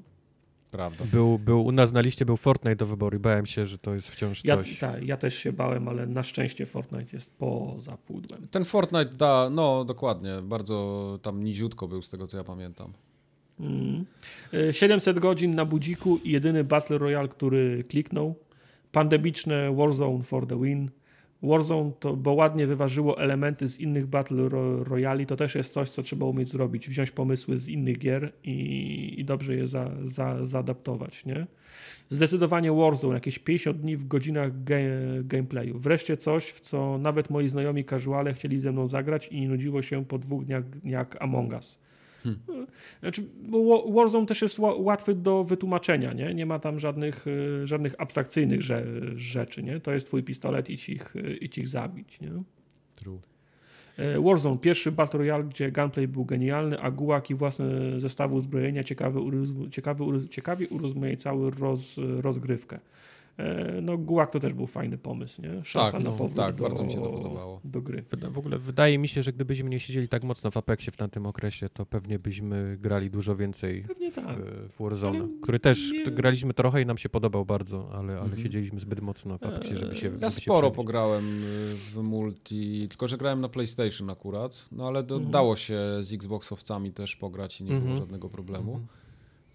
Prawda. 0.71 1.05
Był, 1.05 1.39
był, 1.39 1.65
u 1.65 1.73
nas 1.73 1.93
na 1.93 2.01
liście 2.01 2.25
był 2.27 2.37
Fortnite 2.37 2.77
do 2.77 2.87
wyboru 2.87 3.17
i 3.17 3.21
bałem 3.21 3.47
się, 3.47 3.67
że 3.67 3.79
to 3.79 3.95
jest 3.95 4.09
wciąż 4.09 4.45
ja, 4.45 4.57
coś. 4.57 4.79
Tak, 4.79 5.03
ja 5.03 5.17
też 5.17 5.35
się 5.35 5.53
bałem, 5.53 5.89
ale 5.89 6.07
na 6.07 6.23
szczęście 6.23 6.67
Fortnite 6.67 7.17
jest 7.17 7.39
poza 7.39 7.97
pudłem. 7.97 8.49
Ten 8.49 8.65
Fortnite 8.65 9.15
da, 9.15 9.51
no 9.51 9.85
dokładnie, 9.85 10.33
bardzo 10.43 11.19
tam 11.23 11.45
niziutko 11.45 11.89
był 11.89 12.03
z 12.03 12.09
tego, 12.09 12.27
co 12.27 12.37
ja 12.37 12.45
pamiętam. 12.45 12.93
Mm. 13.61 14.05
700 14.73 15.19
godzin 15.19 15.51
na 15.51 15.65
budziku 15.65 16.17
i 16.17 16.31
jedyny 16.31 16.65
Battle 16.65 16.99
Royale, 16.99 17.29
który 17.29 17.85
kliknął. 17.85 18.35
Pandemiczne 18.93 19.75
Warzone 19.75 20.23
for 20.23 20.47
the 20.47 20.63
win. 20.63 20.91
Warzone 21.43 21.91
to, 22.01 22.17
bo 22.17 22.33
ładnie 22.33 22.67
wyważyło 22.67 23.19
elementy 23.19 23.69
z 23.69 23.81
innych 23.81 24.07
Battle 24.07 24.49
Royali, 24.85 25.27
to 25.27 25.37
też 25.37 25.55
jest 25.55 25.73
coś, 25.73 25.89
co 25.89 26.03
trzeba 26.03 26.27
umieć 26.27 26.49
zrobić. 26.49 26.89
Wziąć 26.89 27.11
pomysły 27.11 27.59
z 27.59 27.69
innych 27.69 27.99
gier 27.99 28.33
i, 28.45 29.15
i 29.19 29.25
dobrze 29.25 29.55
je 29.55 29.67
za, 29.67 29.91
za, 30.05 30.45
zaadaptować, 30.45 31.25
nie? 31.25 31.47
Zdecydowanie 32.11 32.73
Warzone, 32.73 33.15
jakieś 33.15 33.39
50 33.39 33.79
dni 33.79 33.97
w 33.97 34.09
godzinach 34.09 34.65
ge 34.65 34.81
gameplayu. 35.25 35.79
Wreszcie 35.79 36.17
coś, 36.17 36.45
w 36.45 36.61
co 36.61 36.99
nawet 36.99 37.31
moi 37.31 37.49
znajomi 37.49 37.85
casuale 37.85 38.35
chcieli 38.35 38.59
ze 38.59 38.73
mną 38.73 38.89
zagrać 38.89 39.29
i 39.29 39.41
nie 39.41 39.49
nudziło 39.49 39.83
się 39.83 40.05
po 40.05 40.19
dwóch 40.19 40.45
dniach 40.45 40.65
jak 40.85 41.23
Among 41.23 41.53
Us. 41.53 41.86
Hmm. 42.47 42.67
Znaczy, 43.01 43.25
Warzone 43.95 44.27
też 44.27 44.43
jest 44.43 44.59
łatwy 44.59 45.15
do 45.15 45.45
wytłumaczenia, 45.45 46.13
nie? 46.13 46.35
Nie 46.35 46.47
ma 46.47 46.59
tam 46.59 46.79
żadnych, 46.79 47.27
y, 47.27 47.67
żadnych 47.67 47.95
abstrakcyjnych 47.99 48.63
rzeczy, 49.15 49.63
nie? 49.63 49.81
To 49.81 49.93
jest 49.93 50.07
twój 50.07 50.23
pistolet 50.23 50.71
i 50.71 50.73
ich, 50.73 51.15
i 51.41 51.61
ich 51.61 51.69
zabić, 51.69 52.21
nie? 52.21 52.31
True. 52.95 53.19
E, 53.97 54.21
Warzone, 54.21 54.59
pierwszy 54.59 54.93
Battle 54.93 55.19
Royale, 55.19 55.45
gdzie 55.45 55.73
gunplay 55.73 56.09
był 56.09 56.25
genialny, 56.25 56.81
a 56.81 56.91
gułak 56.91 57.31
i 57.31 57.35
własne 57.35 58.01
zestawy 58.01 58.35
uzbrojenia 58.35 58.85
ciekawy, 58.85 59.21
ciekawy, 59.71 60.05
ciekawie 60.31 60.69
urozmaicały 60.69 61.51
roz, 61.51 61.97
rozgrywkę. 62.21 62.79
E, 63.39 63.81
no 63.81 63.99
Gułak 63.99 64.31
to 64.31 64.41
też 64.41 64.55
był 64.55 64.67
fajny 64.67 64.99
pomysł, 64.99 65.43
nie? 65.43 65.65
Szansa 65.65 65.93
tak, 65.93 66.03
na 66.05 66.11
no, 66.11 66.17
powrót 66.17 66.37
tak, 66.37 66.55
do, 66.55 66.63
bardzo 66.63 66.85
mi 66.85 66.93
się 66.93 67.01
to 67.01 67.11
podobało. 67.11 67.61
do 67.65 67.83
gry. 67.83 68.05
W 68.33 68.39
ogóle 68.39 68.59
wydaje 68.59 68.99
mi 68.99 69.09
się, 69.09 69.23
że 69.23 69.33
gdybyśmy 69.33 69.71
nie 69.71 69.81
siedzieli 69.81 70.09
tak 70.09 70.25
mocno 70.25 70.51
w 70.51 70.57
Apexie 70.57 70.93
w 70.93 70.97
tamtym 70.97 71.27
okresie, 71.27 71.69
to 71.69 71.87
pewnie 71.87 72.19
byśmy 72.19 72.77
grali 72.81 73.11
dużo 73.11 73.37
więcej 73.37 73.85
tak. 74.15 74.37
w 74.69 74.83
Warzone, 74.83 75.29
który 75.43 75.59
też 75.59 75.93
nie... 75.93 76.05
graliśmy 76.05 76.55
trochę 76.55 76.83
i 76.83 76.87
nam 76.87 76.99
się 76.99 77.09
podobał 77.09 77.45
bardzo, 77.45 77.89
ale, 77.93 78.13
ale 78.13 78.23
mhm. 78.23 78.43
siedzieliśmy 78.43 78.81
zbyt 78.81 79.01
mocno 79.01 79.39
w 79.39 79.43
Apexie, 79.43 79.77
żeby 79.77 79.97
się 79.97 80.11
Ja 80.21 80.31
sporo 80.31 80.69
się 80.69 80.75
pograłem 80.75 81.25
w 81.75 81.97
multi, 82.03 82.87
tylko 82.89 83.09
że 83.09 83.17
grałem 83.17 83.41
na 83.41 83.49
PlayStation 83.49 84.11
akurat, 84.11 84.67
no 84.73 84.87
ale 84.87 85.03
do, 85.03 85.15
mhm. 85.15 85.33
dało 85.33 85.57
się 85.57 85.79
z 86.01 86.13
Xboxowcami 86.13 86.93
też 86.93 87.17
pograć 87.17 87.61
i 87.61 87.65
nie 87.65 87.71
mhm. 87.71 87.87
było 87.87 88.01
żadnego 88.01 88.29
problemu. 88.29 88.73
Mhm. 88.73 89.06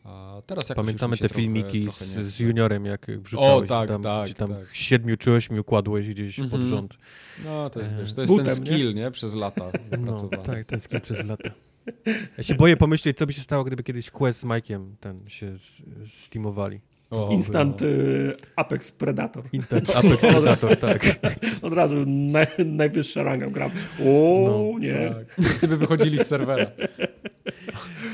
A 0.04 0.42
teraz 0.46 0.68
Pamiętamy 0.68 1.18
te 1.18 1.30
filmiki 1.30 1.84
trochę, 1.84 2.06
z, 2.06 2.34
z, 2.34 2.40
juniorem, 2.40 2.86
jak 2.86 3.06
wrzucałeś 3.22 3.64
o, 3.64 3.68
tak, 3.68 3.90
tam, 3.90 4.04
tak, 4.04 4.30
tam 4.34 4.50
tak. 4.50 4.70
siedmiu 4.74 5.18
czy 5.18 5.32
ośmiu 5.32 5.64
kładłeś 5.64 6.10
gdzieś 6.10 6.40
mm 6.40 6.50
-hmm. 6.50 6.52
pod 6.52 6.62
rząd. 6.62 6.98
No 7.46 7.70
to 7.70 7.80
jest, 7.80 7.96
wiesz, 7.96 8.14
to 8.14 8.22
jest 8.22 8.34
Butem, 8.34 8.46
ten 8.46 8.56
skill, 8.56 8.88
nie? 8.88 8.94
nie? 8.94 9.12
Przez 9.12 9.34
lata 9.34 9.72
no, 10.06 10.18
Tak, 10.44 10.66
ten 10.66 10.82
skill 10.82 11.02
przez 11.02 11.26
lata. 11.26 11.50
Ja 12.38 12.44
się 12.44 12.56
boję 12.56 12.78
pomyśleć, 12.78 13.18
co 13.18 13.26
by 13.26 13.34
się 13.34 13.42
stało, 13.42 13.64
gdyby 13.64 13.84
kiedyś 13.84 14.12
Quest 14.12 14.40
z 14.40 14.46
Mike'iem 14.46 14.86
ten 15.00 15.30
się 15.30 15.56
steamowali. 16.26 16.82
O, 17.12 17.30
Instant 17.32 17.82
y, 17.82 18.36
Apex 18.56 18.92
Predator. 18.92 19.44
Instant 19.52 19.90
Apex 19.96 20.22
Predator, 20.22 20.78
tak. 20.78 21.06
Od 21.62 21.74
razu 21.74 22.04
naj, 22.08 22.48
najwyższa 22.66 23.24
ranga 23.24 23.50
gram. 23.50 23.72
O, 24.00 24.44
no, 24.46 24.80
nie. 24.80 25.10
Tak. 25.10 25.46
Wszyscy 25.46 25.68
by 25.68 25.78
wychodzili 25.78 26.20
z 26.20 26.28
serwera. 26.28 26.72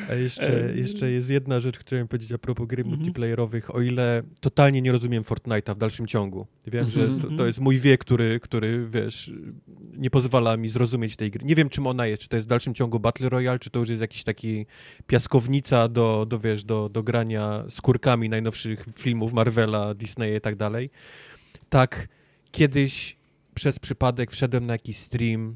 A 0.10 0.14
jeszcze, 0.14 0.74
jeszcze 0.76 1.12
jest 1.12 1.30
jedna 1.30 1.62
rzecz, 1.62 1.78
chciałem 1.78 2.08
powiedzieć 2.08 2.32
a 2.32 2.38
propos 2.38 2.68
gry 2.68 2.82
mm 2.82 2.94
-hmm. 2.94 2.98
multiplayerowych. 2.98 3.76
O 3.76 3.82
ile 3.82 4.24
totalnie 4.40 4.82
nie 4.82 4.92
rozumiem 4.92 5.24
Fortnite'a 5.24 5.76
w 5.76 5.78
dalszym 5.78 6.08
ciągu. 6.08 6.48
Wiem, 6.68 6.86
mm 6.86 6.92
-hmm. 6.92 6.96
że 6.96 7.08
to, 7.08 7.22
to, 7.22 7.28
mhm. 7.28 7.48
jest 7.48 7.60
mój 7.60 7.80
wiek, 7.80 8.02
który, 8.02 8.40
który, 8.40 8.90
wiesz, 8.90 9.32
nie 9.98 10.10
pozwala 10.10 10.58
mi 10.58 10.70
zrozumieć 10.70 11.16
tej 11.16 11.32
gry. 11.32 11.46
Nie 11.46 11.56
wiem, 11.56 11.70
czym 11.70 11.88
ona 11.88 12.08
jest. 12.08 12.22
Czy 12.22 12.30
to 12.30 12.36
jest 12.36 12.48
w 12.48 12.50
dalszym 12.50 12.74
ciągu 12.74 13.00
Battle 13.00 13.30
Royale, 13.30 13.60
czy 13.60 13.70
to 13.70 13.80
już 13.80 13.90
jest 13.90 14.02
jakiś 14.02 14.24
taki 14.24 14.66
piaskownica 15.08 15.88
do, 15.88 16.26
do 16.26 16.40
wiesz, 16.40 16.64
do, 16.64 16.90
do 16.90 17.04
grania 17.04 17.64
skórkami 17.70 18.30
najnowszych 18.30 18.86
filmów 18.96 19.34
Marvela, 19.34 19.94
Disneya 19.94 20.38
i 20.38 20.42
tak 20.42 20.56
dalej. 20.56 20.90
Tak, 21.70 22.08
kiedyś 22.52 23.18
przez 23.54 23.80
przypadek 23.80 24.32
wszedłem 24.32 24.66
na 24.66 24.74
jakiś 24.74 24.98
stream 24.98 25.56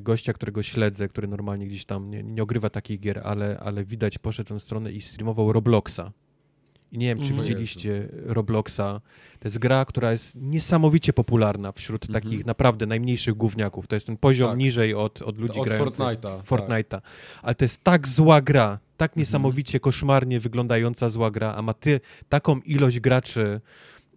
gościa, 0.00 0.32
którego 0.32 0.62
śledzę, 0.62 1.08
który 1.08 1.28
normalnie 1.28 1.66
gdzieś 1.66 1.84
tam 1.84 2.10
nie, 2.10 2.22
nie 2.22 2.42
ogrywa 2.42 2.70
takich 2.70 3.00
gier, 3.00 3.20
ale, 3.24 3.58
ale 3.58 3.84
widać, 3.84 4.18
poszedł 4.18 4.48
tę 4.48 4.60
stronę 4.60 4.92
i 4.92 5.02
streamował 5.02 5.52
Robloxa. 5.52 6.12
I 6.92 6.98
nie 6.98 7.06
wiem, 7.06 7.18
czy 7.18 7.32
widzieliście 7.32 8.08
Robloxa. 8.12 9.00
To 9.38 9.48
jest 9.48 9.58
gra, 9.58 9.84
która 9.84 10.12
jest 10.12 10.34
niesamowicie 10.34 11.12
popularna 11.12 11.72
wśród 11.72 12.08
mm 12.08 12.20
-hmm. 12.20 12.24
takich 12.24 12.46
naprawdę 12.46 12.86
najmniejszych 12.86 13.34
gówniaków. 13.34 13.86
To 13.86 13.96
jest 13.96 14.06
ten 14.06 14.16
poziom 14.16 14.50
tak. 14.50 14.58
niżej 14.58 14.94
od, 14.94 15.22
od 15.22 15.38
ludzi 15.38 15.60
od 15.60 15.66
grających 15.66 15.98
Fortnite'a. 15.98 16.42
Fortnite'a. 16.42 16.88
Tak. 16.88 17.02
Ale 17.42 17.54
to 17.54 17.64
jest 17.64 17.84
tak 17.84 18.08
zła 18.08 18.40
gra, 18.40 18.78
tak 18.96 19.10
mhm. 19.10 19.20
niesamowicie 19.20 19.80
koszmarnie 19.80 20.40
wyglądająca 20.40 21.08
zła 21.08 21.30
gra, 21.30 21.54
a 21.54 21.62
ma 21.62 21.74
ty 21.74 22.00
taką 22.28 22.60
ilość 22.60 23.00
graczy 23.00 23.60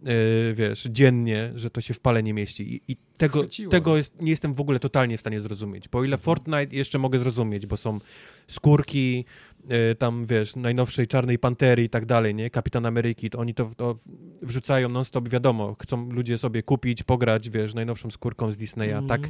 Yy, 0.04 0.54
wiesz, 0.56 0.88
dziennie, 0.90 1.52
że 1.56 1.70
to 1.70 1.82
się 1.82 1.94
w 1.94 2.00
pale 2.00 2.24
nie 2.24 2.34
mieści. 2.34 2.76
I, 2.76 2.92
i 2.92 2.98
tego, 3.18 3.44
tego 3.70 3.98
jest, 3.98 4.22
nie 4.22 4.32
jestem 4.32 4.54
w 4.54 4.62
ogóle 4.62 4.80
totalnie 4.80 5.18
w 5.18 5.22
stanie 5.22 5.42
zrozumieć. 5.42 5.88
Bo 5.88 6.00
o 6.00 6.04
ile 6.04 6.16
mhm. 6.16 6.24
Fortnite 6.26 6.76
jeszcze 6.76 7.00
mogę 7.00 7.20
zrozumieć, 7.20 7.66
bo 7.66 7.78
są 7.78 8.00
skórki, 8.48 9.26
yy, 9.70 9.96
tam 9.96 10.26
wiesz, 10.26 10.56
najnowszej 10.56 11.08
Czarnej 11.08 11.40
Pantery 11.40 11.84
i 11.84 11.90
tak 11.90 12.06
dalej, 12.06 12.36
nie? 12.36 12.50
Kapitan 12.50 12.86
Ameryki, 12.86 13.30
to 13.30 13.40
oni 13.40 13.54
to, 13.54 13.72
to 13.78 13.96
wrzucają 14.42 14.90
non-stop, 14.90 15.30
wiadomo, 15.30 15.76
chcą 15.82 16.12
ludzie 16.12 16.38
sobie 16.38 16.64
kupić, 16.64 17.04
pograć, 17.04 17.50
wiesz, 17.50 17.74
najnowszą 17.74 18.12
skórką 18.12 18.52
z 18.52 18.58
Disneya. 18.58 18.92
Mm. 18.92 19.08
Tak, 19.08 19.22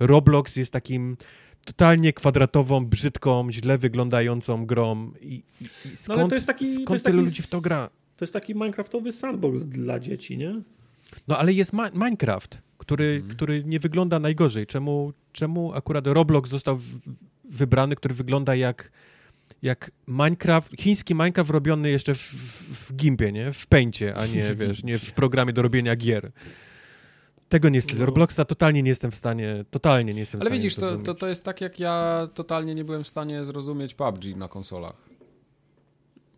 Roblox 0.00 0.56
jest 0.56 0.72
takim 0.72 1.16
totalnie 1.64 2.12
kwadratową, 2.12 2.86
brzydką, 2.86 3.52
źle 3.52 3.78
wyglądającą 3.78 4.66
grą 4.66 5.12
i, 5.20 5.42
i 5.60 5.96
skąd, 5.96 6.20
no, 6.20 6.28
to 6.28 6.34
jest 6.34 6.46
taki, 6.46 6.72
skąd 6.72 6.86
to 6.86 6.94
jest 6.94 7.04
taki... 7.04 7.16
ludzi 7.16 7.42
w 7.42 7.50
to 7.50 7.60
gra? 7.60 7.90
To 8.22 8.24
jest 8.24 8.32
taki 8.32 8.54
Minecraftowy 8.54 9.12
sandbox 9.12 9.64
dla 9.64 10.00
dzieci, 10.00 10.38
nie? 10.38 10.62
No 11.28 11.38
ale 11.38 11.52
jest 11.52 11.72
ma 11.72 11.90
Minecraft, 11.90 12.62
który, 12.78 13.04
mhm. 13.04 13.34
który 13.36 13.64
nie 13.64 13.80
wygląda 13.80 14.18
najgorzej. 14.18 14.66
Czemu, 14.66 15.12
czemu 15.32 15.72
akurat 15.74 16.06
Roblox 16.06 16.50
został 16.50 16.78
wybrany, 17.44 17.96
który 17.96 18.14
wygląda 18.14 18.54
jak, 18.54 18.90
jak 19.62 19.90
Minecraft, 20.06 20.70
chiński 20.80 21.14
Minecraft 21.14 21.50
robiony 21.50 21.90
jeszcze 21.90 22.14
w, 22.14 22.18
w, 22.18 22.88
w 22.88 22.94
Gimpie, 22.96 23.32
nie? 23.32 23.52
W 23.52 23.66
Paincie, 23.66 24.14
a 24.14 24.26
nie, 24.26 24.54
wiesz, 24.66 24.84
nie 24.84 24.98
w 24.98 25.12
programie 25.12 25.52
do 25.52 25.62
robienia 25.62 25.96
gier. 25.96 26.32
Tego 27.48 27.68
nie 27.68 27.76
jestem. 27.76 27.98
No. 27.98 28.06
Robloxa 28.06 28.44
totalnie 28.48 28.82
nie 28.82 28.90
jestem 28.90 29.10
w 29.10 29.16
stanie, 29.16 29.64
totalnie 29.70 30.14
nie 30.14 30.20
jestem 30.20 30.40
Ale 30.40 30.50
w 30.50 30.52
stanie 30.52 30.62
widzisz, 30.62 30.76
to, 30.76 30.96
to, 30.96 31.14
to 31.14 31.28
jest 31.28 31.44
tak 31.44 31.60
jak 31.60 31.80
ja 31.80 32.28
totalnie 32.34 32.74
nie 32.74 32.84
byłem 32.84 33.04
w 33.04 33.08
stanie 33.08 33.44
zrozumieć 33.44 33.94
PUBG 33.94 34.36
na 34.36 34.48
konsolach. 34.48 35.11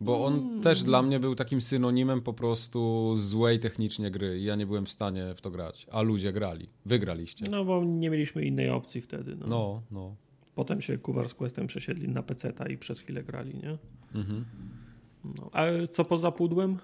Bo 0.01 0.25
on 0.25 0.33
mm. 0.33 0.61
też 0.61 0.83
dla 0.83 1.01
mnie 1.01 1.19
był 1.19 1.35
takim 1.35 1.61
synonimem 1.61 2.21
po 2.21 2.33
prostu 2.33 3.13
złej 3.17 3.59
technicznie 3.59 4.11
gry 4.11 4.39
i 4.39 4.43
ja 4.43 4.55
nie 4.55 4.65
byłem 4.65 4.85
w 4.85 4.91
stanie 4.91 5.33
w 5.35 5.41
to 5.41 5.51
grać, 5.51 5.87
a 5.91 6.01
ludzie 6.01 6.33
grali. 6.33 6.69
Wygraliście. 6.85 7.49
No 7.49 7.65
bo 7.65 7.83
nie 7.83 8.09
mieliśmy 8.09 8.45
innej 8.45 8.69
opcji 8.69 9.01
wtedy. 9.01 9.35
No, 9.35 9.47
no. 9.47 9.81
no. 9.91 10.15
Potem 10.55 10.81
się 10.81 10.97
Kuwar 10.97 11.29
z 11.29 11.33
Questem 11.33 11.67
przesiedli 11.67 12.07
na 12.07 12.23
PC-ta 12.23 12.67
i 12.67 12.77
przez 12.77 12.99
chwilę 12.99 13.23
grali, 13.23 13.55
nie? 13.55 13.77
Mhm. 14.15 14.45
No. 15.25 15.49
A 15.51 15.65
co 15.91 16.05
poza 16.05 16.31
pudłem? 16.31 16.77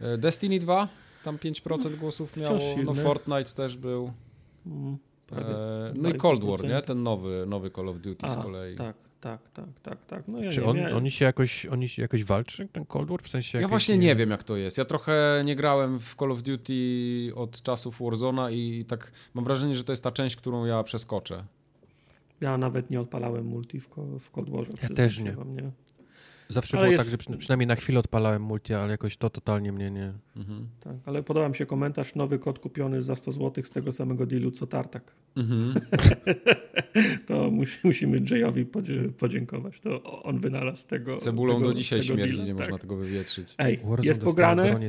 E, 0.00 0.18
Destiny 0.18 0.58
2? 0.58 0.88
tam 1.24 1.38
5% 1.38 1.96
głosów 1.96 2.36
miało. 2.36 2.58
No 2.84 2.94
Fortnite 2.94 3.50
też 3.54 3.76
był. 3.76 4.12
Mm, 4.66 4.98
e, 5.32 5.92
no 5.94 6.08
i 6.08 6.14
Cold 6.14 6.44
War, 6.44 6.64
nie? 6.64 6.82
Ten 6.82 7.02
nowy, 7.02 7.44
nowy 7.46 7.70
Call 7.70 7.88
of 7.88 8.00
Duty 8.00 8.26
A, 8.26 8.28
z 8.28 8.36
kolei. 8.36 8.76
Tak, 8.76 8.96
tak, 9.20 9.50
tak, 9.50 9.80
tak, 9.82 10.06
tak. 10.06 10.28
No 10.28 10.42
ja 10.42 10.50
Czy 10.50 10.64
on, 10.64 10.78
oni 10.94 11.10
się 11.10 11.24
jakoś, 11.24 11.66
oni 11.66 11.88
się 11.88 12.02
jakoś 12.02 12.24
walczy, 12.24 12.68
ten 12.72 12.84
Cold 12.84 13.08
War? 13.08 13.22
W 13.22 13.28
sensie 13.28 13.60
ja 13.60 13.68
właśnie 13.68 13.98
nie... 13.98 14.06
nie 14.06 14.16
wiem, 14.16 14.30
jak 14.30 14.44
to 14.44 14.56
jest. 14.56 14.78
Ja 14.78 14.84
trochę 14.84 15.42
nie 15.44 15.56
grałem 15.56 16.00
w 16.00 16.14
Call 16.14 16.32
of 16.32 16.42
Duty 16.42 16.74
od 17.34 17.62
czasów 17.62 18.00
Warzona 18.00 18.50
i 18.50 18.84
tak 18.88 19.12
mam 19.34 19.44
wrażenie, 19.44 19.74
że 19.74 19.84
to 19.84 19.92
jest 19.92 20.04
ta 20.04 20.12
część, 20.12 20.36
którą 20.36 20.64
ja 20.64 20.82
przeskoczę. 20.82 21.44
Ja 22.40 22.58
nawet 22.58 22.90
nie 22.90 23.00
odpalałem 23.00 23.46
multi 23.46 23.80
w, 23.80 23.88
w 24.20 24.30
Cold 24.30 24.50
Warze. 24.50 24.72
Ja 24.82 24.88
też 24.88 25.18
nie. 25.18 25.36
nie. 25.46 25.70
Zawsze 26.48 26.78
ale 26.78 26.86
było 26.86 26.92
jest... 26.92 27.10
tak, 27.10 27.22
że 27.30 27.38
przynajmniej 27.38 27.66
na 27.66 27.76
chwilę 27.76 27.98
odpalałem 27.98 28.42
multi, 28.42 28.74
ale 28.74 28.90
jakoś 28.90 29.16
to 29.16 29.30
totalnie 29.30 29.72
mnie 29.72 29.90
nie... 29.90 30.12
Mhm. 30.36 30.68
Tak, 30.80 30.96
ale 31.04 31.22
podoba 31.22 31.48
mi 31.48 31.56
się 31.56 31.66
komentarz, 31.66 32.14
nowy 32.14 32.38
kod 32.38 32.58
kupiony 32.58 33.02
za 33.02 33.16
100 33.16 33.32
zł 33.32 33.64
z 33.64 33.70
tego 33.70 33.92
samego 33.92 34.26
dealu 34.26 34.50
co 34.50 34.66
Tartak. 34.66 35.14
Mhm. 35.36 35.74
to 37.28 37.50
musi, 37.50 37.78
musimy 37.84 38.18
Jayowi 38.30 38.66
podziękować. 39.18 39.80
To 39.80 40.22
on 40.22 40.38
wynalazł 40.40 40.86
tego 40.86 41.16
Cebulą 41.16 41.54
tego, 41.54 41.68
do 41.68 41.74
dzisiaj 41.74 42.02
śmierdzi, 42.02 42.36
deala. 42.36 42.52
nie 42.52 42.54
tak. 42.54 42.58
można 42.58 42.78
tego 42.78 42.96
wywietrzyć. 42.96 43.54
Ej, 43.58 43.80
Warzone 43.84 44.04
jest 44.04 44.22
pograne? 44.22 44.80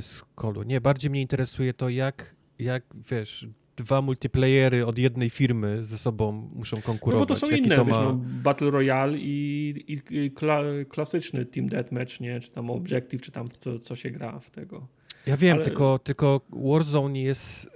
Nie, 0.65 0.81
bardziej 0.81 1.11
mnie 1.11 1.21
interesuje 1.21 1.73
to, 1.73 1.89
jak, 1.89 2.35
jak 2.59 2.83
wiesz, 3.11 3.47
dwa 3.79 4.01
multiplayery 4.01 4.85
od 4.85 4.97
jednej 4.97 5.29
firmy 5.29 5.85
ze 5.85 5.97
sobą 5.97 6.49
muszą 6.55 6.81
konkurować. 6.81 7.29
No 7.29 7.35
bo 7.35 7.39
to 7.39 7.39
są 7.39 7.49
Jaki 7.49 7.63
inne, 7.63 7.75
to 7.75 7.85
ma... 7.85 7.89
wiesz, 7.89 7.97
no, 7.97 8.19
Battle 8.43 8.71
Royale 8.71 9.17
i, 9.17 9.85
i 10.09 10.31
kla, 10.31 10.61
klasyczny 10.89 11.45
Team 11.45 11.69
Deathmatch, 11.69 12.19
nie? 12.19 12.39
czy 12.39 12.51
tam 12.51 12.69
Objective, 12.69 13.21
czy 13.21 13.31
tam 13.31 13.47
co, 13.57 13.79
co 13.79 13.95
się 13.95 14.11
gra 14.11 14.39
w 14.39 14.49
tego. 14.49 14.87
Ja 15.25 15.37
wiem, 15.37 15.55
Ale... 15.55 15.65
tylko, 15.65 15.99
tylko 15.99 16.41
Warzone 16.49 17.19
jest, 17.19 17.69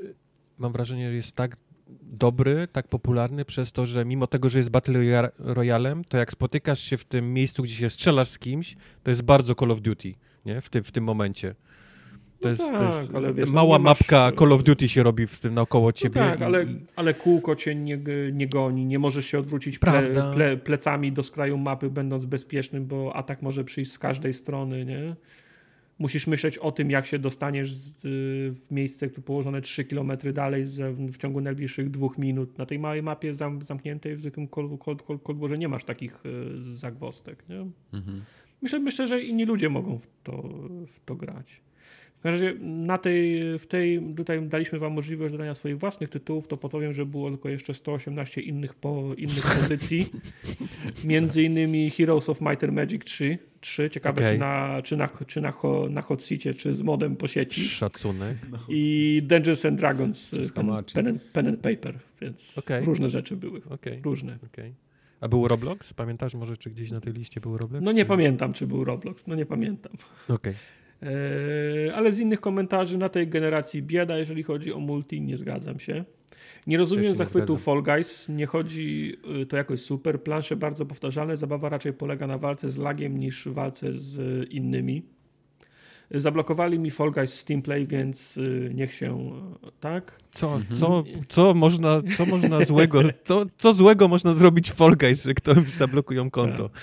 mam 0.57 0.71
wrażenie, 0.71 1.09
że 1.09 1.15
jest 1.15 1.31
tak 1.31 1.57
dobry, 2.01 2.67
tak 2.71 2.87
popularny 2.87 3.45
przez 3.45 3.71
to, 3.71 3.85
że 3.85 4.05
mimo 4.05 4.27
tego, 4.27 4.49
że 4.49 4.57
jest 4.57 4.69
Battle 4.69 5.31
Royalem, 5.37 6.03
to 6.03 6.17
jak 6.17 6.31
spotykasz 6.31 6.79
się 6.79 6.97
w 6.97 7.05
tym 7.05 7.33
miejscu, 7.33 7.63
gdzie 7.63 7.75
się 7.75 7.89
strzelasz 7.89 8.29
z 8.29 8.39
kimś, 8.39 8.75
to 9.03 9.09
jest 9.09 9.21
bardzo 9.21 9.55
Call 9.55 9.71
of 9.71 9.81
Duty, 9.81 10.13
nie? 10.45 10.61
W, 10.61 10.69
tym 10.69 10.83
w 10.83 10.91
tym 10.91 11.03
momencie. 11.03 11.55
To 12.43 12.49
jest, 12.49 12.61
tak, 12.61 12.77
to 12.77 12.97
jest 12.97 13.15
ale 13.15 13.33
wiesz, 13.33 13.49
no 13.49 13.55
mała 13.55 13.77
no 13.77 13.83
mapka 13.83 14.17
masz... 14.17 14.39
Call 14.39 14.51
of 14.51 14.63
Duty 14.63 14.89
się 14.89 15.03
robi 15.03 15.27
w 15.27 15.39
tym 15.39 15.53
naokoło 15.53 15.87
no 15.87 15.91
ciebie. 15.91 16.21
No 16.21 16.27
tak, 16.27 16.39
i, 16.39 16.43
ale, 16.43 16.65
ale 16.95 17.13
kółko 17.13 17.55
cię 17.55 17.75
nie, 17.75 17.99
nie 18.33 18.47
goni, 18.47 18.85
nie 18.85 18.99
możesz 18.99 19.25
się 19.25 19.39
odwrócić 19.39 19.79
ple, 19.79 20.09
ple, 20.33 20.57
plecami 20.57 21.11
do 21.11 21.23
skraju 21.23 21.57
mapy, 21.57 21.89
będąc 21.89 22.25
bezpiecznym, 22.25 22.85
bo 22.85 23.15
atak 23.15 23.41
może 23.41 23.63
przyjść 23.63 23.91
z 23.91 23.99
każdej 23.99 24.33
strony, 24.33 24.85
nie? 24.85 25.15
Musisz 25.99 26.27
myśleć 26.27 26.57
o 26.57 26.71
tym, 26.71 26.91
jak 26.91 27.05
się 27.05 27.19
dostaniesz 27.19 27.73
z, 27.73 28.01
w 28.57 28.71
miejsce 28.71 29.09
położone 29.09 29.61
3 29.61 29.85
km 29.85 30.11
dalej 30.33 30.65
w 31.07 31.17
ciągu 31.17 31.41
najbliższych 31.41 31.89
dwóch 31.89 32.17
minut. 32.17 32.57
Na 32.57 32.65
tej 32.65 32.79
małej 32.79 33.03
mapie 33.03 33.33
zam, 33.33 33.61
zamkniętej 33.61 34.15
w 34.15 34.21
zwykłym 34.21 34.47
kolborze 35.23 35.57
nie 35.57 35.67
masz 35.67 35.83
takich 35.83 36.25
y, 36.25 36.75
zagwostek. 36.75 37.43
Nie? 37.49 37.67
Mhm. 37.93 38.21
Myślę, 38.61 38.79
myślę, 38.79 39.07
że 39.07 39.21
inni 39.21 39.45
ludzie 39.45 39.69
mogą 39.69 39.97
w 39.97 40.07
to, 40.23 40.43
w 40.87 40.99
to 41.05 41.15
grać. 41.15 41.61
W 42.23 42.25
każdym 42.25 42.47
razie 42.47 42.59
na 42.61 42.97
tej, 42.97 43.43
w 43.59 43.67
tej, 43.67 44.13
tutaj 44.15 44.47
daliśmy 44.47 44.79
Wam 44.79 44.93
możliwość 44.93 45.31
dodania 45.31 45.55
swoich 45.55 45.77
własnych 45.77 46.09
tytułów, 46.09 46.47
to 46.47 46.57
podpowiem, 46.57 46.93
że 46.93 47.05
było 47.05 47.29
tylko 47.29 47.49
jeszcze 47.49 47.73
118 47.73 48.41
innych, 48.41 48.73
po, 48.73 49.13
innych 49.17 49.41
pozycji. 49.41 50.05
Między 51.05 51.43
innymi 51.43 51.89
Heroes 51.89 52.29
of 52.29 52.41
Might 52.41 52.63
and 52.63 52.73
Magic 52.73 53.03
3. 53.03 53.37
3. 53.61 53.89
Ciekawe, 53.89 54.21
okay. 54.21 54.33
czy, 54.33 54.39
na, 54.39 54.81
czy, 54.83 54.97
na, 54.97 55.09
czy 55.27 55.41
na, 55.41 55.53
na 55.89 56.01
hot 56.01 56.23
seatie, 56.23 56.53
czy 56.53 56.75
z 56.75 56.81
modem 56.81 57.15
po 57.15 57.27
sieci. 57.27 57.61
Szacunek. 57.61 58.37
I 58.69 59.21
Dungeons 59.25 59.65
and 59.65 59.79
Dragons 59.79 60.35
pen, 60.55 60.71
pen, 60.93 61.07
and, 61.07 61.21
pen 61.23 61.47
and 61.47 61.59
Paper, 61.59 61.99
więc 62.21 62.57
okay. 62.57 62.85
różne 62.85 63.09
rzeczy 63.09 63.35
były. 63.35 63.61
Okay. 63.69 64.01
Różne. 64.03 64.37
Okay. 64.53 64.73
A 65.21 65.27
był 65.27 65.47
Roblox? 65.47 65.93
Pamiętasz 65.93 66.35
może, 66.35 66.57
czy 66.57 66.69
gdzieś 66.69 66.91
na 66.91 67.01
tej 67.01 67.13
liście 67.13 67.41
był 67.41 67.57
Roblox? 67.57 67.85
No 67.85 67.91
nie 67.91 68.01
czy... 68.01 68.07
pamiętam, 68.07 68.53
czy 68.53 68.67
był 68.67 68.83
Roblox. 68.83 69.27
No 69.27 69.35
nie 69.35 69.45
pamiętam. 69.45 69.93
Okej. 70.29 70.53
E, 71.03 71.95
ale 71.95 72.11
z 72.11 72.19
innych 72.19 72.41
komentarzy 72.41 72.97
na 72.97 73.09
tej 73.09 73.27
generacji 73.27 73.83
bieda, 73.83 74.17
jeżeli 74.17 74.43
chodzi 74.43 74.73
o 74.73 74.79
multi, 74.79 75.21
nie 75.21 75.37
zgadzam 75.37 75.79
się. 75.79 76.05
Nie 76.67 76.77
rozumiem 76.77 77.03
nie 77.03 77.15
zachwytu 77.15 77.57
zgadzam. 77.57 77.83
Fall 77.83 77.83
Guys, 77.83 78.29
nie 78.29 78.45
chodzi 78.45 79.17
y, 79.41 79.45
to 79.45 79.57
jakoś 79.57 79.81
super. 79.81 80.23
Plansze 80.23 80.55
bardzo 80.55 80.85
powtarzalne, 80.85 81.37
zabawa 81.37 81.69
raczej 81.69 81.93
polega 81.93 82.27
na 82.27 82.37
walce 82.37 82.69
z 82.69 82.77
lagiem 82.77 83.17
niż 83.17 83.47
walce 83.47 83.93
z 83.93 84.49
innymi. 84.49 85.03
Zablokowali 86.11 86.79
mi 86.79 86.91
Fall 86.91 87.11
Guys 87.11 87.33
Steam 87.33 87.61
Play, 87.61 87.87
więc 87.87 88.39
niech 88.73 88.93
się, 88.93 89.31
tak? 89.79 90.19
Co, 90.31 90.55
mhm. 90.55 90.79
co, 90.79 91.03
co, 91.29 91.53
można, 91.53 92.01
co 92.17 92.25
można 92.25 92.65
złego, 92.65 93.01
co, 93.23 93.45
co 93.57 93.73
złego 93.73 94.07
można 94.07 94.33
zrobić 94.33 94.71
w 94.71 94.75
Fall 94.75 94.95
Guys, 94.99 95.23
że 95.23 95.33
ktoś 95.33 95.71
zablokują 95.71 96.31
konto? 96.31 96.69
Tak. 96.69 96.81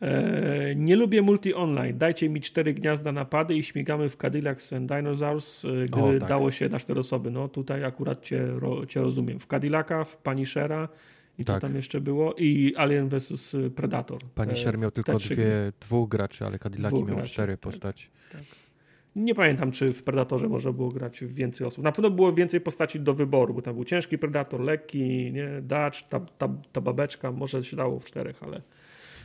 E, 0.00 0.74
nie 0.76 0.96
lubię 0.96 1.22
multi 1.22 1.54
online. 1.54 1.98
Dajcie 1.98 2.28
mi 2.28 2.40
cztery 2.40 2.74
gniazda 2.74 3.12
napady 3.12 3.54
i 3.54 3.62
śmigamy 3.62 4.08
w 4.08 4.16
Cadillacs 4.16 4.72
and 4.72 4.88
Dinosaurs, 4.88 5.64
e, 5.64 5.68
gdy 5.86 6.00
o, 6.00 6.18
tak. 6.18 6.28
dało 6.28 6.50
się 6.50 6.68
na 6.68 6.78
cztery 6.78 7.00
osoby. 7.00 7.30
No 7.30 7.48
tutaj 7.48 7.84
akurat 7.84 8.22
cię, 8.22 8.46
ro, 8.46 8.86
cię 8.86 9.00
rozumiem. 9.00 9.38
W 9.38 9.46
Cadillaca, 9.46 10.04
w 10.04 10.16
Punishera 10.16 10.88
i 11.38 11.44
tak. 11.44 11.56
co 11.56 11.60
tam 11.60 11.76
jeszcze 11.76 12.00
było? 12.00 12.34
I 12.38 12.74
Alien 12.76 13.08
vs 13.08 13.56
Predator. 13.76 14.18
Punisher 14.34 14.78
miał 14.78 14.90
tylko 14.90 15.18
dwie, 15.18 15.72
dwóch 15.80 16.08
graczy, 16.08 16.46
ale 16.46 16.58
Cadillac 16.58 16.92
miał 16.92 17.04
graczy, 17.04 17.30
cztery 17.30 17.52
tak, 17.52 17.60
postaci. 17.60 18.08
Tak. 18.32 18.42
Nie 19.16 19.34
pamiętam, 19.34 19.72
czy 19.72 19.92
w 19.92 20.02
Predatorze 20.02 20.48
można 20.48 20.72
było 20.72 20.88
grać 20.88 21.24
więcej 21.24 21.66
osób. 21.66 21.84
Na 21.84 21.92
pewno 21.92 22.10
było 22.10 22.32
więcej 22.32 22.60
postaci 22.60 23.00
do 23.00 23.14
wyboru, 23.14 23.54
bo 23.54 23.62
tam 23.62 23.74
był 23.74 23.84
ciężki 23.84 24.18
Predator, 24.18 24.60
lekki, 24.60 25.32
nie? 25.32 25.48
Dutch, 25.62 26.02
ta, 26.08 26.20
ta, 26.20 26.48
ta 26.72 26.80
babeczka, 26.80 27.32
może 27.32 27.64
się 27.64 27.76
dało 27.76 27.98
w 27.98 28.04
czterech, 28.04 28.42
ale 28.42 28.62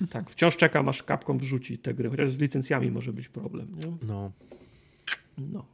tak, 0.10 0.30
wciąż 0.30 0.58
czekam, 0.58 0.90
aż 0.90 1.04
kapką 1.04 1.38
wrzuci 1.38 1.78
te 1.78 1.94
gry, 1.94 2.10
chociaż 2.10 2.32
z 2.32 2.40
licencjami 2.40 2.92
może 2.92 3.14
być 3.14 3.30
problem. 3.30 3.68
Nie? 3.80 3.98
No. 4.08 4.32
No, 5.38 5.66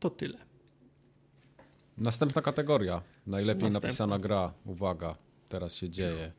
to 0.00 0.10
tyle. 0.10 0.38
Następna 1.98 2.42
kategoria. 2.42 3.02
Najlepiej 3.26 3.62
Następna. 3.62 3.88
napisana 3.88 4.18
gra. 4.18 4.52
Uwaga, 4.66 5.16
teraz 5.48 5.74
się 5.74 5.90
dzieje. 5.90 6.32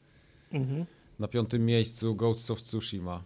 Mhm. 0.51 0.85
Na 1.19 1.27
piątym 1.27 1.65
miejscu 1.65 2.15
Ghost 2.15 2.51
of 2.51 2.61
Tsushima. 2.61 3.23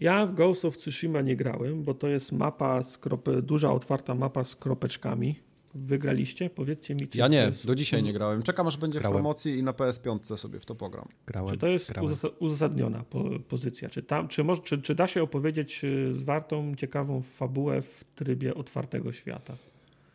Ja 0.00 0.26
w 0.26 0.34
Ghost 0.34 0.64
of 0.64 0.76
Tsushima 0.76 1.20
nie 1.20 1.36
grałem, 1.36 1.82
bo 1.82 1.94
to 1.94 2.08
jest 2.08 2.32
mapa, 2.32 2.82
z 2.82 2.98
krope, 2.98 3.42
duża 3.42 3.72
otwarta 3.72 4.14
mapa 4.14 4.44
z 4.44 4.56
kropeczkami 4.56 5.40
wygraliście? 5.74 6.50
Powiedzcie 6.50 6.94
mi, 6.94 7.08
czy 7.08 7.18
Ja 7.18 7.28
nie, 7.28 7.36
jest... 7.36 7.66
do 7.66 7.74
dzisiaj 7.74 8.02
nie 8.02 8.12
grałem. 8.12 8.42
Czekam, 8.42 8.66
aż 8.66 8.76
będzie 8.76 8.98
grałem. 8.98 9.14
w 9.14 9.16
promocji 9.16 9.58
i 9.58 9.62
na 9.62 9.72
PS5 9.72 10.36
sobie 10.36 10.60
w 10.60 10.66
to 10.66 10.74
pogram. 10.74 11.04
Grałem. 11.26 11.50
Czy 11.50 11.58
to 11.58 11.66
jest 11.66 11.92
grałem. 11.92 12.14
uzasadniona 12.38 13.04
po 13.10 13.24
pozycja? 13.48 13.88
Czy, 13.88 14.02
tam, 14.02 14.28
czy, 14.28 14.44
może, 14.44 14.62
czy, 14.62 14.82
czy 14.82 14.94
da 14.94 15.06
się 15.06 15.22
opowiedzieć 15.22 15.84
y, 15.84 16.14
zwartą, 16.14 16.74
ciekawą 16.74 17.22
fabułę 17.22 17.82
w 17.82 18.04
trybie 18.14 18.54
otwartego 18.54 19.12
świata? 19.12 19.56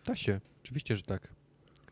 Da 0.05 0.15
się, 0.15 0.39
oczywiście, 0.63 0.97
że 0.97 1.03
tak. 1.03 1.27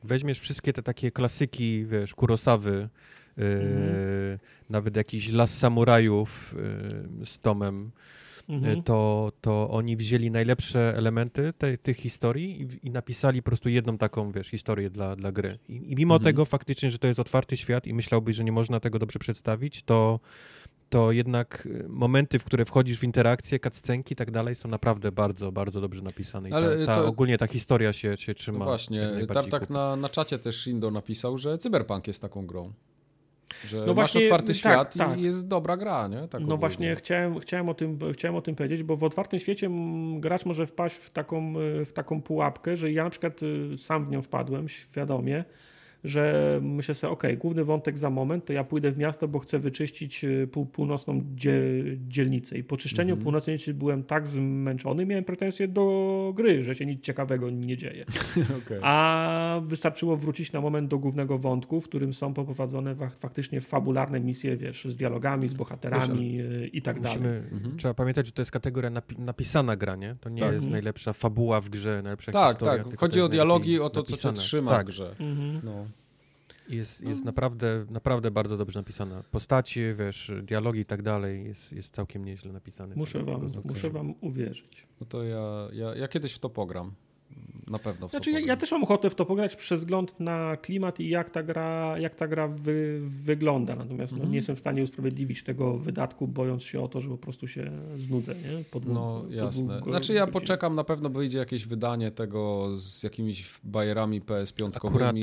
Weźmiesz 0.03 0.39
wszystkie 0.39 0.73
te 0.73 0.83
takie 0.83 1.11
klasyki, 1.11 1.85
wiesz, 1.85 2.15
Kurosawy, 2.15 2.89
yy, 3.37 3.45
mm. 3.45 4.39
nawet 4.69 4.95
jakiś 4.95 5.31
Las 5.31 5.57
Samurajów 5.57 6.55
yy, 7.19 7.25
z 7.25 7.39
Tomem, 7.39 7.91
mhm. 8.49 8.83
to, 8.83 9.31
to 9.41 9.69
oni 9.69 9.95
wzięli 9.95 10.31
najlepsze 10.31 10.93
elementy 10.97 11.53
te, 11.57 11.77
tych 11.77 11.97
historii 11.97 12.61
i, 12.61 12.87
i, 12.87 12.91
napisali 12.91 13.41
po 13.41 13.45
prostu 13.45 13.69
jedną 13.69 13.97
taką, 13.97 14.31
wiesz, 14.31 14.47
historię 14.47 14.89
dla, 14.89 15.15
dla 15.15 15.31
gry. 15.31 15.59
I, 15.69 15.73
i 15.73 15.95
mimo 15.95 16.15
mhm. 16.15 16.23
tego 16.23 16.45
faktycznie, 16.45 16.91
że 16.91 16.99
to 16.99 17.07
jest 17.07 17.19
otwarty 17.19 17.57
świat 17.57 17.87
i 17.87 17.93
myślałbyś, 17.93 18.35
że 18.35 18.43
nie 18.43 18.51
można 18.51 18.79
tego 18.79 18.99
dobrze 18.99 19.19
przedstawić, 19.19 19.83
to 19.83 20.19
to 20.89 21.11
jednak 21.11 21.65
y, 21.65 21.85
momenty, 21.89 22.39
w 22.39 22.43
które 22.43 22.65
wchodzisz 22.65 22.99
w 22.99 23.03
interakcję, 23.03 23.59
cutscenki 23.59 24.13
i 24.13 24.15
tak 24.15 24.31
dalej 24.31 24.55
są 24.55 24.69
naprawdę 24.69 25.11
bardzo, 25.11 25.51
bardzo 25.51 25.81
dobrze 25.81 26.01
napisane. 26.01 26.49
I 26.49 26.53
Ale 26.53 26.77
ta, 26.77 26.85
ta, 26.85 26.95
to... 26.95 27.07
ogólnie 27.07 27.37
ta 27.37 27.47
historia 27.47 27.93
się, 27.93 28.17
się 28.17 28.33
trzyma. 28.33 28.59
No 28.59 28.65
właśnie, 28.65 29.09
Tartak 29.33 29.69
na, 29.69 29.95
na 29.95 30.09
czacie 30.09 30.39
też 30.39 30.61
Shindo 30.61 30.91
napisał, 30.91 31.37
że 31.37 31.57
Cyberpunk 31.57 32.07
jest 32.07 32.21
taką 32.21 32.45
grą. 32.45 32.73
Że 33.65 33.85
no 33.85 33.93
właśnie, 33.93 34.21
masz 34.21 34.25
otwarty 34.25 34.47
tak, 34.47 34.55
świat 34.55 34.93
tak. 34.93 35.17
i 35.17 35.21
jest 35.21 35.47
dobra 35.47 35.77
gra, 35.77 36.07
nie? 36.07 36.27
Tak 36.27 36.41
no 36.41 36.57
właśnie 36.57 36.95
chciałem, 36.95 37.39
chciałem, 37.39 37.69
o 37.69 37.73
tym, 37.73 37.99
chciałem 38.13 38.35
o 38.35 38.41
tym 38.41 38.55
powiedzieć, 38.55 38.83
bo 38.83 38.95
w 38.95 39.03
otwartym 39.03 39.39
świecie 39.39 39.69
gracz 40.19 40.45
może 40.45 40.65
wpaść 40.65 40.95
w 40.95 41.09
taką, 41.09 41.53
w 41.85 41.91
taką 41.93 42.21
pułapkę, 42.21 42.77
że 42.77 42.91
ja 42.91 43.03
na 43.03 43.09
przykład 43.09 43.43
y, 43.43 43.77
sam 43.77 44.05
w 44.05 44.09
nią 44.09 44.21
wpadłem 44.21 44.69
świadomie, 44.69 45.43
że 46.07 46.59
myślę 46.63 46.95
sobie, 46.95 47.13
ok, 47.13 47.23
główny 47.37 47.65
wątek 47.65 47.97
za 47.97 48.09
moment, 48.09 48.45
to 48.45 48.53
ja 48.53 48.63
pójdę 48.63 48.91
w 48.91 48.97
miasto, 48.97 49.27
bo 49.27 49.39
chcę 49.39 49.59
wyczyścić 49.59 50.23
y, 50.23 50.47
pół, 50.51 50.65
północną 50.65 51.21
dzielnicę. 52.07 52.57
I 52.57 52.63
po 52.63 52.77
czyszczeniu 52.77 53.13
mhm. 53.13 53.23
północnej 53.23 53.57
dzielnicy 53.57 53.73
byłem 53.73 54.03
tak 54.03 54.27
zmęczony, 54.27 55.05
miałem 55.05 55.23
pretensje 55.23 55.67
do 55.67 56.33
gry, 56.35 56.63
że 56.63 56.75
się 56.75 56.85
nic 56.85 57.03
ciekawego 57.03 57.49
nie 57.49 57.77
dzieje. 57.77 58.05
okay. 58.65 58.79
A 58.81 59.61
wystarczyło 59.65 60.17
wrócić 60.17 60.51
na 60.51 60.61
moment 60.61 60.89
do 60.89 60.99
głównego 60.99 61.37
wątku, 61.37 61.81
w 61.81 61.83
którym 61.83 62.13
są 62.13 62.33
poprowadzone 62.33 62.95
faktycznie 63.19 63.61
fabularne 63.61 64.19
misje, 64.19 64.57
wiesz, 64.57 64.85
z 64.85 64.97
dialogami, 64.97 65.47
z 65.47 65.53
bohaterami 65.53 66.37
wiesz, 66.37 66.45
y, 66.45 66.67
i 66.67 66.81
tak 66.81 66.99
musimy, 67.01 67.23
dalej. 67.23 67.41
Mhm. 67.51 67.77
Trzeba 67.77 67.93
pamiętać, 67.93 68.25
że 68.25 68.31
to 68.31 68.41
jest 68.41 68.51
kategoria 68.51 68.89
napi 68.89 69.15
napisana 69.19 69.75
gra, 69.75 69.95
nie? 69.95 70.15
To 70.21 70.29
nie 70.29 70.41
tak. 70.41 70.53
jest 70.53 70.69
najlepsza 70.69 71.13
fabuła 71.13 71.61
w 71.61 71.69
grze, 71.69 72.01
najlepsza 72.03 72.31
tak, 72.31 72.49
historia. 72.49 72.83
Tak, 72.83 72.91
tak. 72.91 72.99
Chodzi 72.99 73.21
o 73.21 73.29
dialogi, 73.29 73.79
o 73.79 73.89
to, 73.89 73.99
napisane. 73.99 74.17
co 74.17 74.41
cię 74.41 74.47
trzyma 74.47 74.71
tak. 74.71 74.85
w 74.85 74.89
grze. 74.89 75.15
Mhm. 75.19 75.61
No. 75.63 75.85
Jest, 76.69 77.01
jest 77.01 77.19
no. 77.19 77.25
naprawdę, 77.25 77.85
naprawdę 77.89 78.31
bardzo 78.31 78.57
dobrze 78.57 78.79
napisana. 78.79 79.23
Postacie, 79.31 79.95
wiesz, 79.95 80.31
dialogi 80.43 80.79
i 80.79 80.85
tak 80.85 81.01
dalej 81.01 81.45
jest, 81.45 81.73
jest 81.73 81.93
całkiem 81.93 82.25
nieźle 82.25 82.53
napisane. 82.53 82.95
Muszę 82.95 83.23
wam, 83.23 83.51
muszę 83.63 83.89
wam 83.89 84.13
uwierzyć. 84.21 84.87
No 85.01 85.07
to 85.07 85.23
ja, 85.23 85.67
ja, 85.73 85.95
ja 85.95 86.07
kiedyś 86.07 86.33
w 86.33 86.39
to 86.39 86.49
pogram. 86.49 86.91
Na 87.67 87.79
pewno 87.79 88.07
w 88.07 88.11
znaczy, 88.11 88.31
to 88.31 88.39
ja, 88.39 88.45
ja, 88.45 88.57
też 88.57 88.71
mam 88.71 88.83
ochotę 88.83 89.09
w 89.09 89.15
to 89.15 89.25
pograć 89.25 89.55
przez 89.55 89.79
wzgląd 89.79 90.19
na 90.19 90.57
klimat 90.57 90.99
i 90.99 91.09
jak 91.09 91.29
ta 91.29 91.43
gra, 91.43 91.99
jak 91.99 92.15
ta 92.15 92.27
gra 92.27 92.47
wy, 92.47 92.99
wygląda. 93.01 93.75
Natomiast 93.75 94.11
no, 94.11 94.17
nie 94.17 94.23
mhm. 94.23 94.35
jestem 94.35 94.55
w 94.55 94.59
stanie 94.59 94.83
usprawiedliwić 94.83 95.43
tego 95.43 95.77
wydatku, 95.77 96.27
bojąc 96.27 96.63
się 96.63 96.81
o 96.81 96.87
to, 96.87 97.01
że 97.01 97.09
po 97.09 97.17
prostu 97.17 97.47
się 97.47 97.71
znudzę. 97.97 98.35
Nie? 98.35 98.63
Po 98.71 98.79
dwóch, 98.79 98.93
no 98.93 99.25
jasne. 99.29 99.79
Po 99.79 99.89
znaczy 99.89 100.13
ja 100.13 100.27
poczekam, 100.27 100.75
na 100.75 100.83
pewno 100.83 101.09
wyjdzie 101.09 101.37
jakieś 101.37 101.65
wydanie 101.65 102.11
tego 102.11 102.71
z 102.75 103.03
jakimiś 103.03 103.59
bajerami 103.63 104.21
PS5. 104.21 104.71
Akurat, 104.75 105.15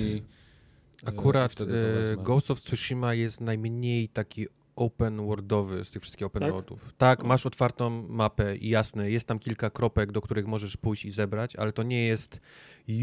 akurat 1.04 1.60
e, 1.60 2.16
Ghost 2.16 2.50
of 2.50 2.60
Tsushima 2.60 3.14
jest 3.14 3.40
najmniej 3.40 4.08
taki 4.08 4.46
open 4.76 5.26
worldowy 5.26 5.84
z 5.84 5.90
tych 5.90 6.02
wszystkich 6.02 6.26
open 6.26 6.42
tak? 6.42 6.52
worldów. 6.52 6.94
Tak, 6.98 7.24
masz 7.24 7.46
otwartą 7.46 7.90
mapę 8.08 8.56
i 8.56 8.68
jasne, 8.68 9.10
jest 9.10 9.28
tam 9.28 9.38
kilka 9.38 9.70
kropek, 9.70 10.12
do 10.12 10.20
których 10.20 10.46
możesz 10.46 10.76
pójść 10.76 11.04
i 11.04 11.12
zebrać, 11.12 11.56
ale 11.56 11.72
to 11.72 11.82
nie 11.82 12.06
jest 12.06 12.40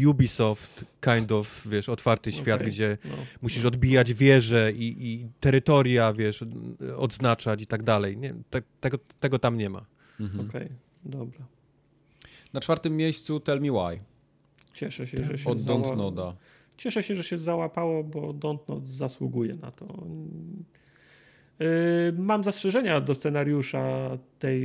Ubisoft 0.06 0.84
kind 1.00 1.32
of, 1.32 1.66
wiesz, 1.66 1.88
otwarty 1.88 2.32
świat, 2.32 2.60
okay. 2.60 2.68
gdzie 2.68 2.98
no. 3.04 3.16
musisz 3.42 3.64
odbijać 3.64 4.14
wieże 4.14 4.72
i, 4.72 4.96
i, 4.98 5.28
terytoria, 5.40 6.12
wiesz, 6.12 6.44
odznaczać 6.96 7.62
i 7.62 7.66
tak 7.66 7.82
dalej. 7.82 8.16
Nie, 8.16 8.34
te, 8.50 8.62
tego, 8.80 8.98
tego 9.20 9.38
tam 9.38 9.58
nie 9.58 9.70
ma. 9.70 9.84
Mhm. 10.20 10.48
Okej, 10.48 10.64
okay. 10.64 10.76
dobra. 11.04 11.46
Na 12.52 12.60
czwartym 12.60 12.96
miejscu 12.96 13.40
Tell 13.40 13.60
Me 13.60 13.68
Why. 13.68 14.02
Cieszę 14.74 15.06
się, 15.06 15.24
że 15.24 15.38
się 15.38 15.50
Od 15.50 15.58
Don't 15.58 15.96
Noda. 15.96 16.36
Cieszę 16.82 17.02
się, 17.02 17.14
że 17.14 17.22
się 17.22 17.38
załapało, 17.38 18.04
bo 18.04 18.20
Don't 18.20 18.68
Nod 18.68 18.88
zasługuje 18.88 19.54
na 19.54 19.70
to. 19.70 19.86
Yy, 21.58 21.66
mam 22.18 22.44
zastrzeżenia 22.44 23.00
do 23.00 23.14
scenariusza 23.14 24.10
tej, 24.38 24.62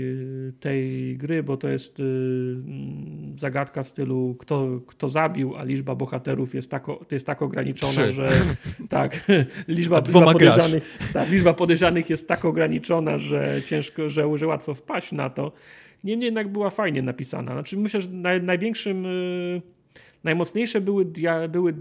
tej 0.59 1.17
gry, 1.17 1.43
bo 1.43 1.57
to 1.57 1.69
jest 1.69 1.99
yy, 1.99 2.05
zagadka 3.35 3.83
w 3.83 3.87
stylu 3.87 4.35
kto, 4.39 4.81
kto 4.87 5.09
zabił, 5.09 5.55
a 5.55 5.63
liczba 5.63 5.95
bohaterów 5.95 6.55
jest 6.55 6.71
tak, 6.71 6.85
jest 7.11 7.25
tak 7.25 7.41
ograniczona, 7.41 7.91
Trzy. 7.91 8.13
że 8.13 8.29
tak, 8.89 9.27
liczba, 9.67 9.99
liczba 9.99 10.33
podejrzanych, 10.33 10.97
tak, 11.13 11.29
liczba 11.29 11.53
podejrzanych 11.53 12.09
jest 12.09 12.27
tak 12.27 12.45
ograniczona, 12.45 13.19
że 13.19 13.61
ciężko, 13.65 14.09
że, 14.09 14.37
że 14.37 14.47
łatwo 14.47 14.73
wpaść 14.73 15.11
na 15.11 15.29
to. 15.29 15.51
Niemniej 16.03 16.25
jednak 16.25 16.51
była 16.51 16.69
fajnie 16.69 17.01
napisana. 17.01 17.53
Znaczy 17.53 17.77
myślę, 17.77 18.01
że 18.01 18.09
naj, 18.09 18.41
największym 18.41 19.03
yy, 19.03 19.76
najmocniejsze 20.23 20.81
były, 20.81 21.05
dia, 21.05 21.47
były 21.47 21.73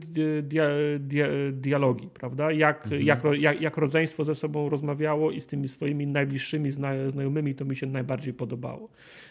dia, 0.43 0.67
dia, 0.99 1.27
dialogi, 1.53 2.09
prawda? 2.15 2.53
Jak, 2.53 2.85
mhm. 2.85 3.03
jak, 3.03 3.25
jak, 3.39 3.61
jak 3.61 3.77
rodzeństwo 3.77 4.25
ze 4.25 4.35
sobą 4.35 4.69
rozmawiało 4.69 5.31
i 5.31 5.41
z 5.41 5.47
tymi 5.47 5.69
swoimi 5.69 6.07
najbliższymi 6.07 6.73
zna, 6.73 7.11
znajomymi, 7.11 7.55
to 7.55 7.65
mi 7.65 7.77
się 7.77 7.87
najbardziej 7.87 8.35
podobało. 8.35 8.89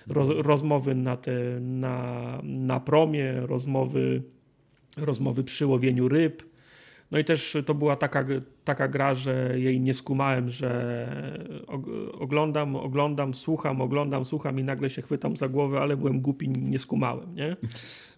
Roz, 0.08 0.30
mhm. 0.30 0.48
rozmowy 0.48 0.96
na, 0.96 1.18
te, 1.18 1.60
na, 1.60 2.40
na 2.44 2.80
promie, 2.80 3.34
rozmowy, 3.34 4.22
rozmowy 4.98 5.44
przy 5.44 5.66
łowieniu 5.66 6.08
ryb. 6.08 6.55
No 7.12 7.20
i 7.20 7.26
też 7.26 7.58
to 7.66 7.74
była 7.74 7.96
taka, 7.96 8.26
taka 8.64 8.88
gra, 8.88 9.14
że 9.14 9.60
jej 9.60 9.82
nie 9.82 9.94
skumałem, 9.94 10.50
że 10.50 11.36
oglądam, 12.14 12.76
oglądam, 12.76 13.34
słucham, 13.34 13.82
oglądam, 13.82 14.26
słucham 14.26 14.60
i 14.60 14.64
nagle 14.64 14.90
się 14.90 15.02
chwytam 15.02 15.38
za 15.38 15.50
głowę, 15.50 15.80
ale 15.80 15.98
byłem 15.98 16.22
głupi, 16.22 16.50
nie 16.50 16.80
skumałem, 16.80 17.36
nie? 17.36 17.58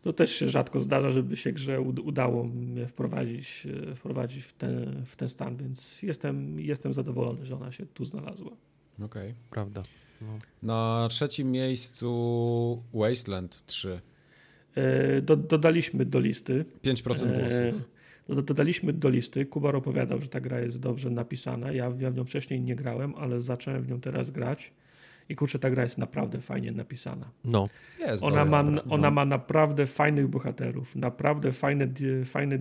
To 0.01 0.13
też 0.13 0.31
się 0.31 0.49
rzadko 0.49 0.81
zdarza, 0.81 1.11
żeby 1.11 1.37
się 1.37 1.51
grze 1.51 1.81
udało 1.81 2.43
mnie 2.43 2.87
wprowadzić, 2.87 3.67
wprowadzić 3.95 4.43
w, 4.43 4.53
ten, 4.53 5.03
w 5.05 5.15
ten 5.15 5.29
stan, 5.29 5.57
więc 5.57 6.03
jestem, 6.03 6.59
jestem 6.59 6.93
zadowolony, 6.93 7.45
że 7.45 7.55
ona 7.55 7.71
się 7.71 7.85
tu 7.85 8.05
znalazła. 8.05 8.51
Okej. 8.95 9.05
Okay. 9.05 9.33
Prawda. 9.49 9.83
No. 10.21 10.39
Na 10.63 11.07
trzecim 11.09 11.51
miejscu 11.51 12.83
Wasteland 12.93 13.65
3. 13.65 14.01
E, 14.75 15.21
do, 15.21 15.35
dodaliśmy 15.35 16.05
do 16.05 16.19
listy. 16.19 16.65
5% 16.83 17.27
e, 17.27 17.39
głosów. 17.39 17.96
Dodaliśmy 18.29 18.93
do 18.93 19.09
listy. 19.09 19.45
Kubar 19.45 19.75
opowiadał, 19.75 20.21
że 20.21 20.27
ta 20.27 20.39
gra 20.39 20.59
jest 20.59 20.79
dobrze 20.79 21.09
napisana. 21.09 21.71
Ja, 21.71 21.91
ja 21.99 22.11
w 22.11 22.15
nią 22.15 22.25
wcześniej 22.25 22.61
nie 22.61 22.75
grałem, 22.75 23.15
ale 23.15 23.41
zacząłem 23.41 23.81
w 23.81 23.89
nią 23.89 24.01
teraz 24.01 24.31
grać. 24.31 24.73
I 25.29 25.35
kurczę, 25.35 25.59
ta 25.59 25.69
gra 25.69 25.83
jest 25.83 25.97
naprawdę 25.97 26.41
fajnie 26.41 26.71
napisana. 26.71 27.31
No. 27.45 27.67
Jest 27.99 28.23
ona, 28.23 28.45
ma, 28.45 28.59
ona 28.59 28.81
no. 28.97 29.11
ma 29.11 29.25
naprawdę 29.25 29.87
fajnych 29.87 30.27
bohaterów, 30.27 30.95
naprawdę 30.95 31.51
fajne, 31.51 31.87
fajne 32.25 32.59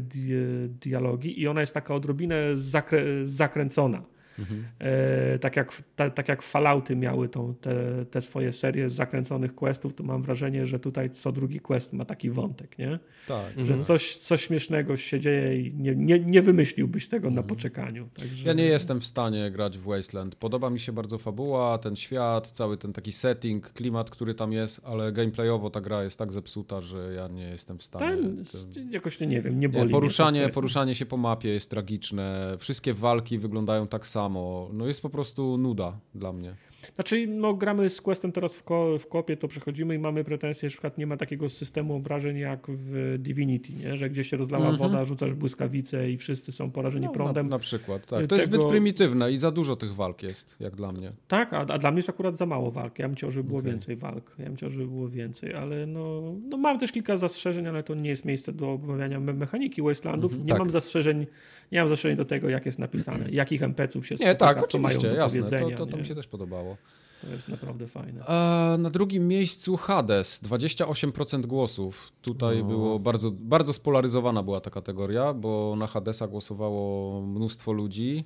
dialogi 0.68 1.40
i 1.40 1.48
ona 1.48 1.60
jest 1.60 1.74
taka 1.74 1.94
odrobinę 1.94 2.56
zakrę, 2.56 3.26
zakręcona. 3.26 4.02
Mhm. 4.38 4.64
E, 4.78 5.38
tak, 5.38 5.56
jak, 5.56 5.82
ta, 5.96 6.10
tak 6.10 6.28
jak 6.28 6.42
Fallouty 6.42 6.96
miały 6.96 7.28
tą, 7.28 7.54
te, 7.54 8.04
te 8.10 8.20
swoje 8.20 8.52
serie 8.52 8.90
zakręconych 8.90 9.54
questów, 9.54 9.94
to 9.94 10.04
mam 10.04 10.22
wrażenie, 10.22 10.66
że 10.66 10.80
tutaj 10.80 11.10
co 11.10 11.32
drugi 11.32 11.60
quest 11.60 11.92
ma 11.92 12.04
taki 12.04 12.30
wątek, 12.30 12.78
nie? 12.78 12.98
Tak. 13.28 13.52
Że 13.56 13.60
mhm. 13.60 13.84
coś, 13.84 14.16
coś 14.16 14.46
śmiesznego 14.46 14.96
się 14.96 15.20
dzieje 15.20 15.60
i 15.60 15.74
nie, 15.74 15.96
nie, 15.96 16.20
nie 16.20 16.42
wymyśliłbyś 16.42 17.08
tego 17.08 17.28
mhm. 17.28 17.34
na 17.34 17.42
poczekaniu. 17.42 18.08
Także... 18.18 18.48
Ja 18.48 18.54
nie 18.54 18.64
jestem 18.64 19.00
w 19.00 19.06
stanie 19.06 19.50
grać 19.50 19.78
w 19.78 19.82
Wasteland. 19.82 20.34
Podoba 20.34 20.70
mi 20.70 20.80
się 20.80 20.92
bardzo 20.92 21.18
fabuła, 21.18 21.78
ten 21.78 21.96
świat, 21.96 22.50
cały 22.50 22.76
ten 22.76 22.92
taki 22.92 23.12
setting, 23.12 23.72
klimat, 23.72 24.10
który 24.10 24.34
tam 24.34 24.52
jest, 24.52 24.80
ale 24.84 25.12
gameplayowo 25.12 25.70
ta 25.70 25.80
gra 25.80 26.02
jest 26.02 26.18
tak 26.18 26.32
zepsuta, 26.32 26.80
że 26.80 27.12
ja 27.16 27.28
nie 27.28 27.48
jestem 27.48 27.78
w 27.78 27.84
stanie. 27.84 28.16
Ten, 28.16 28.44
ten... 28.74 28.92
Jakoś 28.92 29.20
nie, 29.20 29.26
nie 29.26 29.42
wiem, 29.42 29.60
nie 29.60 29.68
boli. 29.68 29.84
Nie, 29.84 29.90
poruszanie, 29.90 30.48
poruszanie 30.48 30.94
się 30.94 31.06
po 31.06 31.16
mapie 31.16 31.48
jest 31.48 31.70
tragiczne. 31.70 32.56
Wszystkie 32.58 32.94
walki 32.94 33.38
wyglądają 33.38 33.86
tak 33.86 34.06
samo 34.06 34.25
samo. 34.26 34.68
No 34.72 34.86
jest 34.86 35.02
po 35.02 35.10
prostu 35.10 35.58
nuda 35.58 35.98
dla 36.14 36.32
mnie. 36.32 36.54
Znaczy, 36.94 37.26
no 37.26 37.54
gramy 37.54 37.90
z 37.90 38.00
Questem 38.00 38.32
teraz 38.32 38.54
w, 38.54 38.62
ko 38.62 38.98
w 38.98 39.06
kopie, 39.06 39.36
to 39.36 39.48
przechodzimy 39.48 39.94
i 39.94 39.98
mamy 39.98 40.24
pretensje, 40.24 40.70
że 40.70 40.72
na 40.72 40.74
przykład 40.74 40.98
nie 40.98 41.06
ma 41.06 41.16
takiego 41.16 41.48
systemu 41.48 41.96
obrażeń 41.96 42.38
jak 42.38 42.66
w 42.68 43.16
Divinity, 43.18 43.72
nie? 43.72 43.96
że 43.96 44.10
gdzieś 44.10 44.30
się 44.30 44.36
rozlała 44.36 44.64
mm 44.64 44.76
-hmm. 44.76 44.78
woda, 44.78 45.04
rzucasz 45.04 45.34
błyskawice 45.34 46.10
i 46.10 46.16
wszyscy 46.16 46.52
są 46.52 46.70
porażeni 46.70 47.06
no, 47.06 47.12
prądem. 47.12 47.48
Na, 47.48 47.56
na 47.56 47.58
przykład, 47.58 48.06
tak. 48.06 48.08
To 48.08 48.20
Tego... 48.20 48.36
jest 48.36 48.48
zbyt 48.48 48.64
prymitywne 48.64 49.32
i 49.32 49.36
za 49.36 49.50
dużo 49.50 49.76
tych 49.76 49.94
walk 49.94 50.22
jest, 50.22 50.56
jak 50.60 50.76
dla 50.76 50.92
mnie. 50.92 51.12
Tak, 51.28 51.52
a, 51.52 51.58
a 51.58 51.78
dla 51.78 51.90
mnie 51.90 51.98
jest 51.98 52.10
akurat 52.10 52.36
za 52.36 52.46
mało 52.46 52.70
walk. 52.70 52.98
Ja 52.98 53.08
bym 53.08 53.16
chciał, 53.16 53.30
żeby 53.30 53.48
było 53.48 53.60
okay. 53.60 53.70
więcej 53.70 53.96
walk. 53.96 54.34
Ja 54.38 54.44
bym 54.44 54.56
chciał, 54.56 54.70
żeby 54.70 54.86
było 54.86 55.08
więcej, 55.08 55.54
ale 55.54 55.86
no, 55.86 56.34
no 56.48 56.56
mam 56.56 56.78
też 56.78 56.92
kilka 56.92 57.16
zastrzeżeń, 57.16 57.66
ale 57.66 57.82
to 57.82 57.94
nie 57.94 58.10
jest 58.10 58.24
miejsce 58.24 58.52
do 58.52 58.72
omawiania 58.72 59.20
me 59.20 59.32
mechaniki 59.32 59.82
Wastelandów. 59.82 60.32
Mm 60.32 60.42
-hmm, 60.42 60.46
nie 60.46 60.52
tak. 60.52 60.58
mam 60.58 60.70
zastrzeżeń 60.70 61.26
nie 61.72 61.80
mam 61.80 61.88
zastrzeżeń 61.88 62.16
do 62.16 62.24
tego, 62.24 62.48
jak 62.48 62.66
jest 62.66 62.78
napisane, 62.78 63.30
jakich 63.42 63.62
NPC-ów 63.62 64.06
się 64.06 64.14
nie, 64.14 64.30
spotyka, 64.30 64.54
tak, 64.54 64.68
co 64.68 64.78
mają 64.78 65.00
do 65.00 65.06
jasne, 65.06 65.40
powiedzenia. 65.40 65.76
To, 65.76 65.86
to, 65.86 65.92
to 65.92 65.96
mi 65.96 66.06
się 66.06 66.14
też 66.14 66.26
podobało. 66.26 66.76
To 67.22 67.32
jest 67.32 67.48
naprawdę 67.48 67.86
fajne. 67.86 68.24
A 68.26 68.76
na 68.78 68.90
drugim 68.90 69.28
miejscu 69.28 69.76
Hades, 69.76 70.42
28% 70.42 71.46
głosów. 71.46 72.12
Tutaj 72.22 72.64
było 72.64 72.98
bardzo, 72.98 73.30
bardzo 73.30 73.72
spolaryzowana 73.72 74.42
była 74.42 74.60
ta 74.60 74.70
kategoria, 74.70 75.34
bo 75.34 75.76
na 75.78 75.86
Hadesa 75.86 76.28
głosowało 76.28 77.20
mnóstwo 77.22 77.72
ludzi. 77.72 78.24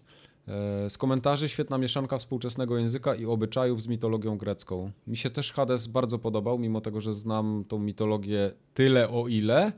E, 0.49 0.91
z 0.91 0.99
komentarzy 0.99 1.49
świetna 1.49 1.79
mieszanka 1.79 2.19
współczesnego 2.19 2.79
języka 2.79 3.15
i 3.15 3.25
obyczajów 3.25 3.83
z 3.83 3.89
mitologią 3.89 4.39
grecką. 4.39 4.91
Mi 5.07 5.17
się 5.17 5.31
też 5.31 5.53
Hades 5.53 5.87
bardzo 5.87 6.19
podobał, 6.19 6.59
mimo 6.59 6.81
tego, 6.81 7.01
że 7.01 7.15
znam 7.15 7.65
tą 7.69 7.79
mitologię 7.79 8.53
tyle 8.75 9.09
o 9.09 9.29
ile, 9.29 9.73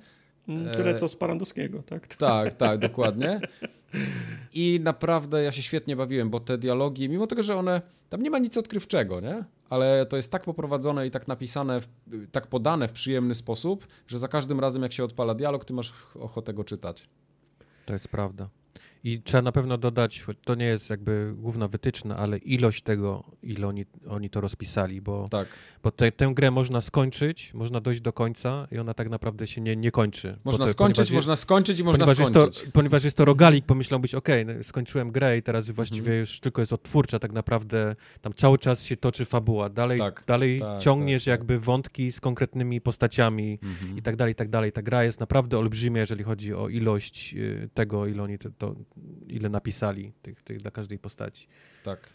tyle 0.72 0.94
co 0.94 1.08
z 1.08 1.16
Parandowskiego, 1.16 1.82
tak? 1.82 2.06
Tak, 2.16 2.52
tak, 2.52 2.78
dokładnie. 2.78 3.40
I 4.54 4.80
naprawdę 4.82 5.42
ja 5.42 5.52
się 5.52 5.62
świetnie 5.62 5.96
bawiłem, 5.96 6.30
bo 6.30 6.40
te 6.40 6.58
dialogi, 6.58 7.08
mimo 7.08 7.26
tego, 7.26 7.42
że 7.42 7.56
one, 7.56 7.82
tam 8.08 8.22
nie 8.22 8.30
ma 8.30 8.38
nic 8.38 8.56
odkrywczego, 8.58 9.20
nie? 9.20 9.44
Ale 9.70 10.06
to 10.06 10.16
jest 10.16 10.32
tak 10.32 10.44
poprowadzone 10.44 11.06
i 11.06 11.10
tak 11.10 11.28
napisane, 11.28 11.80
tak 12.32 12.46
podane 12.46 12.88
w 12.88 12.92
przyjemny 12.92 13.34
sposób, 13.34 13.86
że 14.06 14.18
za 14.18 14.28
każdym 14.28 14.60
razem 14.60 14.82
jak 14.82 14.92
się 14.92 15.04
odpala 15.04 15.34
dialog, 15.34 15.64
ty 15.64 15.72
masz 15.72 15.92
ochotę 16.14 16.54
go 16.54 16.64
czytać. 16.64 17.08
To 17.86 17.92
jest 17.92 18.08
prawda. 18.08 18.48
I 19.04 19.22
trzeba 19.22 19.42
na 19.42 19.52
pewno 19.52 19.78
dodać, 19.78 20.24
to 20.44 20.54
nie 20.54 20.64
jest 20.64 20.90
jakby 20.90 21.34
główna 21.36 21.68
wytyczna, 21.68 22.16
ale 22.16 22.38
ilość 22.38 22.82
tego, 22.82 23.24
ile 23.42 23.66
oni, 23.68 23.86
oni 24.08 24.30
to 24.30 24.40
rozpisali, 24.40 25.00
bo, 25.00 25.28
tak. 25.30 25.48
bo 25.82 25.90
te, 25.90 26.12
tę 26.12 26.32
grę 26.34 26.50
można 26.50 26.80
skończyć, 26.80 27.54
można 27.54 27.80
dojść 27.80 28.00
do 28.00 28.12
końca 28.12 28.68
i 28.72 28.78
ona 28.78 28.94
tak 28.94 29.08
naprawdę 29.08 29.46
się 29.46 29.60
nie, 29.60 29.76
nie 29.76 29.90
kończy. 29.90 30.36
Można 30.44 30.66
to, 30.66 30.72
skończyć, 30.72 31.10
można 31.10 31.36
skończyć 31.36 31.78
i 31.78 31.84
można 31.84 32.06
ponieważ 32.06 32.26
skończyć. 32.26 32.56
Jest 32.56 32.66
to, 32.66 32.72
ponieważ 32.72 33.04
jest 33.04 33.16
to 33.16 33.24
rogalik, 33.24 33.66
pomyślałbyś, 33.66 34.14
ok, 34.14 34.28
no, 34.46 34.52
skończyłem 34.62 35.10
grę 35.10 35.38
i 35.38 35.42
teraz 35.42 35.70
właściwie 35.70 36.00
mhm. 36.00 36.20
już 36.20 36.40
tylko 36.40 36.62
jest 36.62 36.72
odtwórcza, 36.72 37.18
tak 37.18 37.32
naprawdę 37.32 37.96
tam 38.20 38.34
cały 38.34 38.58
czas 38.58 38.84
się 38.84 38.96
toczy 38.96 39.24
fabuła, 39.24 39.68
dalej, 39.68 39.98
tak, 39.98 40.22
tak, 40.22 40.40
tak 40.60 40.80
ciągniesz 40.80 41.24
tak, 41.24 41.30
jakby 41.30 41.58
wątki 41.58 42.12
z 42.12 42.20
konkretnymi 42.20 42.80
postaciami 42.80 43.58
mhm. 43.62 43.98
i 43.98 44.02
tak 44.02 44.16
dalej, 44.16 44.32
i 44.32 44.34
tak 44.34 44.48
dalej. 44.48 44.72
Ta 44.72 44.82
gra 44.82 45.04
jest 45.04 45.20
naprawdę 45.20 45.58
olbrzymia, 45.58 46.00
jeżeli 46.00 46.24
chodzi 46.24 46.54
o 46.54 46.68
ilość 46.68 47.34
y, 47.34 47.68
tego, 47.74 48.06
ile 48.06 48.22
oni 48.22 48.38
to, 48.38 48.50
to 48.58 48.74
ile 49.28 49.48
napisali 49.48 50.12
tych, 50.22 50.42
tych 50.42 50.58
dla 50.58 50.70
każdej 50.70 50.98
postaci. 50.98 51.46
Tak. 51.84 52.10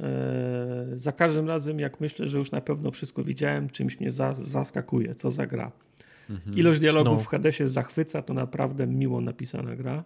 E, 0.00 0.86
za 0.94 1.12
każdym 1.12 1.48
razem, 1.48 1.80
jak 1.80 2.00
myślę, 2.00 2.28
że 2.28 2.38
już 2.38 2.50
na 2.50 2.60
pewno 2.60 2.90
wszystko 2.90 3.24
widziałem, 3.24 3.70
czymś 3.70 4.00
mnie 4.00 4.10
za, 4.10 4.34
zaskakuje, 4.34 5.14
co 5.14 5.30
za 5.30 5.46
gra. 5.46 5.72
Mhm. 6.30 6.56
Ilość 6.56 6.80
dialogów 6.80 7.18
no. 7.18 7.20
w 7.20 7.26
Hadesie 7.26 7.68
zachwyca, 7.68 8.22
to 8.22 8.34
naprawdę 8.34 8.86
miło 8.86 9.20
napisana 9.20 9.76
gra. 9.76 10.04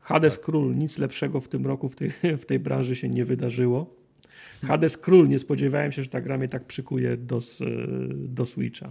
Hades 0.00 0.34
tak. 0.34 0.44
Król, 0.44 0.76
nic 0.76 0.98
lepszego 0.98 1.40
w 1.40 1.48
tym 1.48 1.66
roku 1.66 1.88
w 1.88 1.96
tej, 1.96 2.10
w 2.42 2.46
tej 2.46 2.58
branży 2.58 2.96
się 2.96 3.08
nie 3.08 3.24
wydarzyło. 3.24 3.96
Hades 4.62 4.96
Król, 4.96 5.28
nie 5.28 5.38
spodziewałem 5.38 5.92
się, 5.92 6.02
że 6.02 6.08
ta 6.08 6.20
gra 6.20 6.38
mnie 6.38 6.48
tak 6.48 6.64
przykuje 6.64 7.16
do, 7.16 7.38
do 8.14 8.46
Switcha. 8.46 8.90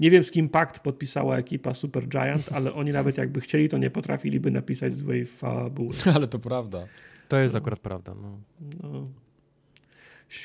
Nie 0.00 0.10
wiem, 0.10 0.24
z 0.24 0.30
kim 0.30 0.48
pakt 0.48 0.80
podpisała 0.82 1.38
ekipa 1.38 1.74
Super 1.74 2.08
Giant, 2.08 2.52
ale 2.52 2.72
oni 2.72 2.92
nawet 2.92 3.18
jakby 3.18 3.40
chcieli, 3.40 3.68
to 3.68 3.78
nie 3.78 3.90
potrafiliby 3.90 4.50
napisać 4.50 4.94
złej 4.94 5.26
fabuły. 5.26 5.94
Ale 6.14 6.28
to 6.28 6.38
prawda. 6.38 6.86
To 7.28 7.36
jest 7.36 7.54
no. 7.54 7.58
akurat 7.58 7.80
prawda. 7.80 8.14
No. 8.14 8.38
no. 8.82 9.08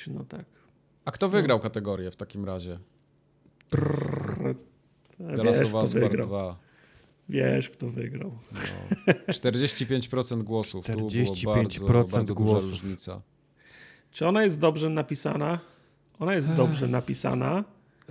No, 0.08 0.24
tak. 0.24 0.46
A 1.06 1.12
kto 1.12 1.30
wygrał 1.30 1.58
no. 1.58 1.62
kategorię 1.62 2.12
w 2.12 2.16
takim 2.16 2.46
razie? 2.46 2.80
Prrr, 3.70 4.56
The 5.18 5.44
Last 5.44 5.64
of 5.64 5.74
Us 5.74 5.94
Part 5.94 6.16
2. 6.16 6.58
Wiesz, 7.30 7.70
kto 7.70 7.90
wygrał. 7.90 8.38
No. 8.52 9.14
45% 9.28 10.44
głosów. 10.44 10.86
45% 10.86 11.74
tu 11.74 11.80
było 11.80 11.94
bardzo, 11.94 12.18
bardzo 12.18 12.34
głosów. 12.34 12.70
różnica. 12.70 13.22
Czy 14.12 14.28
ona 14.28 14.44
jest 14.44 14.60
dobrze 14.60 14.90
napisana? 14.90 15.60
Ona 16.20 16.36
jest 16.36 16.54
dobrze 16.54 16.88
napisana. 16.88 17.64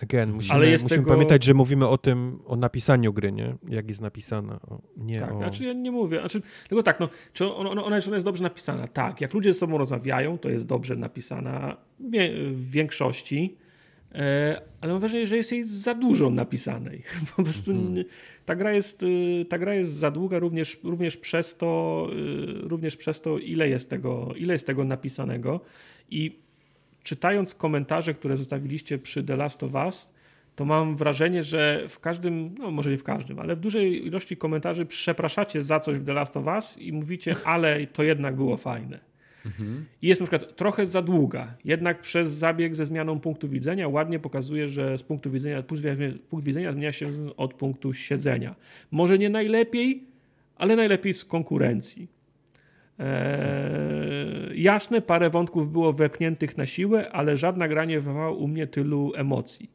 Again, 0.02 0.32
musimy, 0.32 0.54
Ale 0.54 0.72
musimy 0.72 0.88
tego... 0.88 1.10
pamiętać, 1.10 1.44
że 1.44 1.54
mówimy 1.54 1.88
o 1.88 1.98
tym, 1.98 2.38
o 2.46 2.56
napisaniu 2.56 3.12
gry, 3.12 3.32
nie? 3.32 3.54
Jak 3.68 3.88
jest 3.88 4.00
napisana, 4.00 4.60
o, 4.70 4.80
nie 4.96 5.20
tak, 5.20 5.32
o... 5.32 5.36
znaczy 5.36 5.64
ja 5.64 5.72
nie 5.72 5.90
mówię, 5.90 6.20
znaczy, 6.20 6.42
tylko 6.68 6.82
tak, 6.82 7.00
no, 7.00 7.08
czy 7.32 7.54
ona, 7.54 7.70
ona, 7.70 7.84
ona 7.84 7.96
jest 7.96 8.24
dobrze 8.24 8.42
napisana? 8.42 8.88
Tak, 8.88 9.20
jak 9.20 9.34
ludzie 9.34 9.52
ze 9.52 9.58
sobą 9.58 9.78
rozmawiają, 9.78 10.38
to 10.38 10.50
jest 10.50 10.66
dobrze 10.66 10.96
napisana 10.96 11.76
w 12.52 12.70
większości, 12.70 13.56
e, 14.14 14.60
ale 14.80 14.92
mam 14.92 15.00
wrażenie, 15.00 15.26
że 15.26 15.36
jest 15.36 15.52
jej 15.52 15.64
za 15.64 15.94
dużo 15.94 16.30
napisanej. 16.30 17.02
Po 17.36 17.42
prostu 17.42 17.70
mhm. 17.70 18.04
ta, 18.44 18.56
gra 18.56 18.72
jest, 18.72 19.02
y, 19.02 19.44
ta 19.48 19.58
gra 19.58 19.74
jest 19.74 19.92
za 19.92 20.10
długa 20.10 20.38
również, 20.38 20.80
również, 20.84 21.16
przez 21.16 21.56
to, 21.56 22.08
y, 22.12 22.68
również 22.68 22.96
przez 22.96 23.20
to, 23.20 23.38
ile 23.38 23.68
jest 23.68 23.90
tego, 23.90 24.34
ile 24.36 24.52
jest 24.52 24.66
tego 24.66 24.84
napisanego 24.84 25.60
i 26.10 26.43
czytając 27.04 27.54
komentarze, 27.54 28.14
które 28.14 28.36
zostawiliście 28.36 28.98
przy 28.98 29.24
The 29.24 29.36
Last 29.36 29.62
of 29.62 29.74
Us, 29.74 30.14
to 30.56 30.64
mam 30.64 30.96
wrażenie, 30.96 31.44
że 31.44 31.84
w 31.88 32.00
każdym, 32.00 32.54
no 32.58 32.70
może 32.70 32.90
nie 32.90 32.98
w 32.98 33.02
każdym, 33.02 33.38
ale 33.38 33.56
w 33.56 33.60
dużej 33.60 34.06
ilości 34.06 34.36
komentarzy 34.36 34.86
przepraszacie 34.86 35.62
za 35.62 35.80
coś 35.80 35.98
w 35.98 36.04
The 36.04 36.12
Last 36.12 36.36
of 36.36 36.46
Us 36.46 36.78
i 36.78 36.92
mówicie, 36.92 37.36
ale 37.44 37.86
to 37.86 38.02
jednak 38.02 38.36
było 38.36 38.56
fajne. 38.56 39.00
Mhm. 39.46 39.84
I 40.02 40.08
jest 40.08 40.20
na 40.20 40.26
przykład 40.26 40.56
trochę 40.56 40.86
za 40.86 41.02
długa, 41.02 41.54
jednak 41.64 42.00
przez 42.00 42.30
zabieg 42.30 42.76
ze 42.76 42.86
zmianą 42.86 43.20
punktu 43.20 43.48
widzenia 43.48 43.88
ładnie 43.88 44.18
pokazuje, 44.18 44.68
że 44.68 44.98
z 44.98 45.02
punktu 45.02 45.30
widzenia, 45.30 45.62
punkt 46.28 46.46
widzenia 46.46 46.72
zmienia 46.72 46.92
się 46.92 47.10
od 47.36 47.54
punktu 47.54 47.92
siedzenia. 47.92 48.54
Może 48.90 49.18
nie 49.18 49.30
najlepiej, 49.30 50.04
ale 50.56 50.76
najlepiej 50.76 51.14
z 51.14 51.24
konkurencji. 51.24 52.08
Eee, 52.98 54.62
jasne, 54.62 55.00
parę 55.02 55.30
wątków 55.30 55.72
było 55.72 55.92
wepchniętych 55.92 56.56
na 56.56 56.66
siłę, 56.66 57.12
ale 57.12 57.36
żadna 57.36 57.68
gra 57.68 57.84
nie 57.84 58.00
wywołała 58.00 58.30
u 58.30 58.48
mnie 58.48 58.66
tylu 58.66 59.12
emocji. 59.16 59.70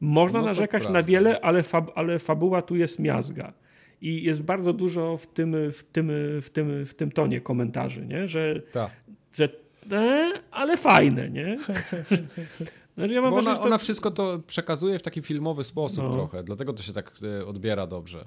Można 0.00 0.40
no 0.40 0.46
narzekać 0.46 0.82
prawda. 0.82 1.00
na 1.00 1.06
wiele, 1.06 1.40
ale, 1.40 1.62
fab, 1.62 1.90
ale 1.94 2.18
fabuła 2.18 2.62
tu 2.62 2.76
jest 2.76 2.98
miazga. 2.98 3.52
I 4.00 4.22
jest 4.22 4.44
bardzo 4.44 4.72
dużo 4.72 5.16
w 5.16 5.26
tym, 5.26 5.56
w 5.72 5.84
tym, 5.84 6.10
w 6.42 6.50
tym, 6.50 6.86
w 6.86 6.94
tym 6.94 7.12
tonie 7.12 7.40
komentarzy, 7.40 8.06
nie? 8.06 8.28
że, 8.28 8.62
Ta. 8.72 8.90
że 9.32 9.48
e, 9.92 10.32
ale 10.50 10.76
fajne, 10.76 11.30
nie? 11.30 11.58
Znaczy 12.96 13.14
ja 13.14 13.22
mam 13.22 13.30
Bo 13.30 13.38
ona, 13.38 13.56
to... 13.56 13.62
ona 13.62 13.78
wszystko 13.78 14.10
to 14.10 14.38
przekazuje 14.46 14.98
w 14.98 15.02
taki 15.02 15.22
filmowy 15.22 15.64
sposób 15.64 16.04
no. 16.04 16.12
trochę, 16.12 16.42
dlatego 16.42 16.72
to 16.72 16.82
się 16.82 16.92
tak 16.92 17.12
e, 17.40 17.46
odbiera 17.46 17.86
dobrze. 17.86 18.24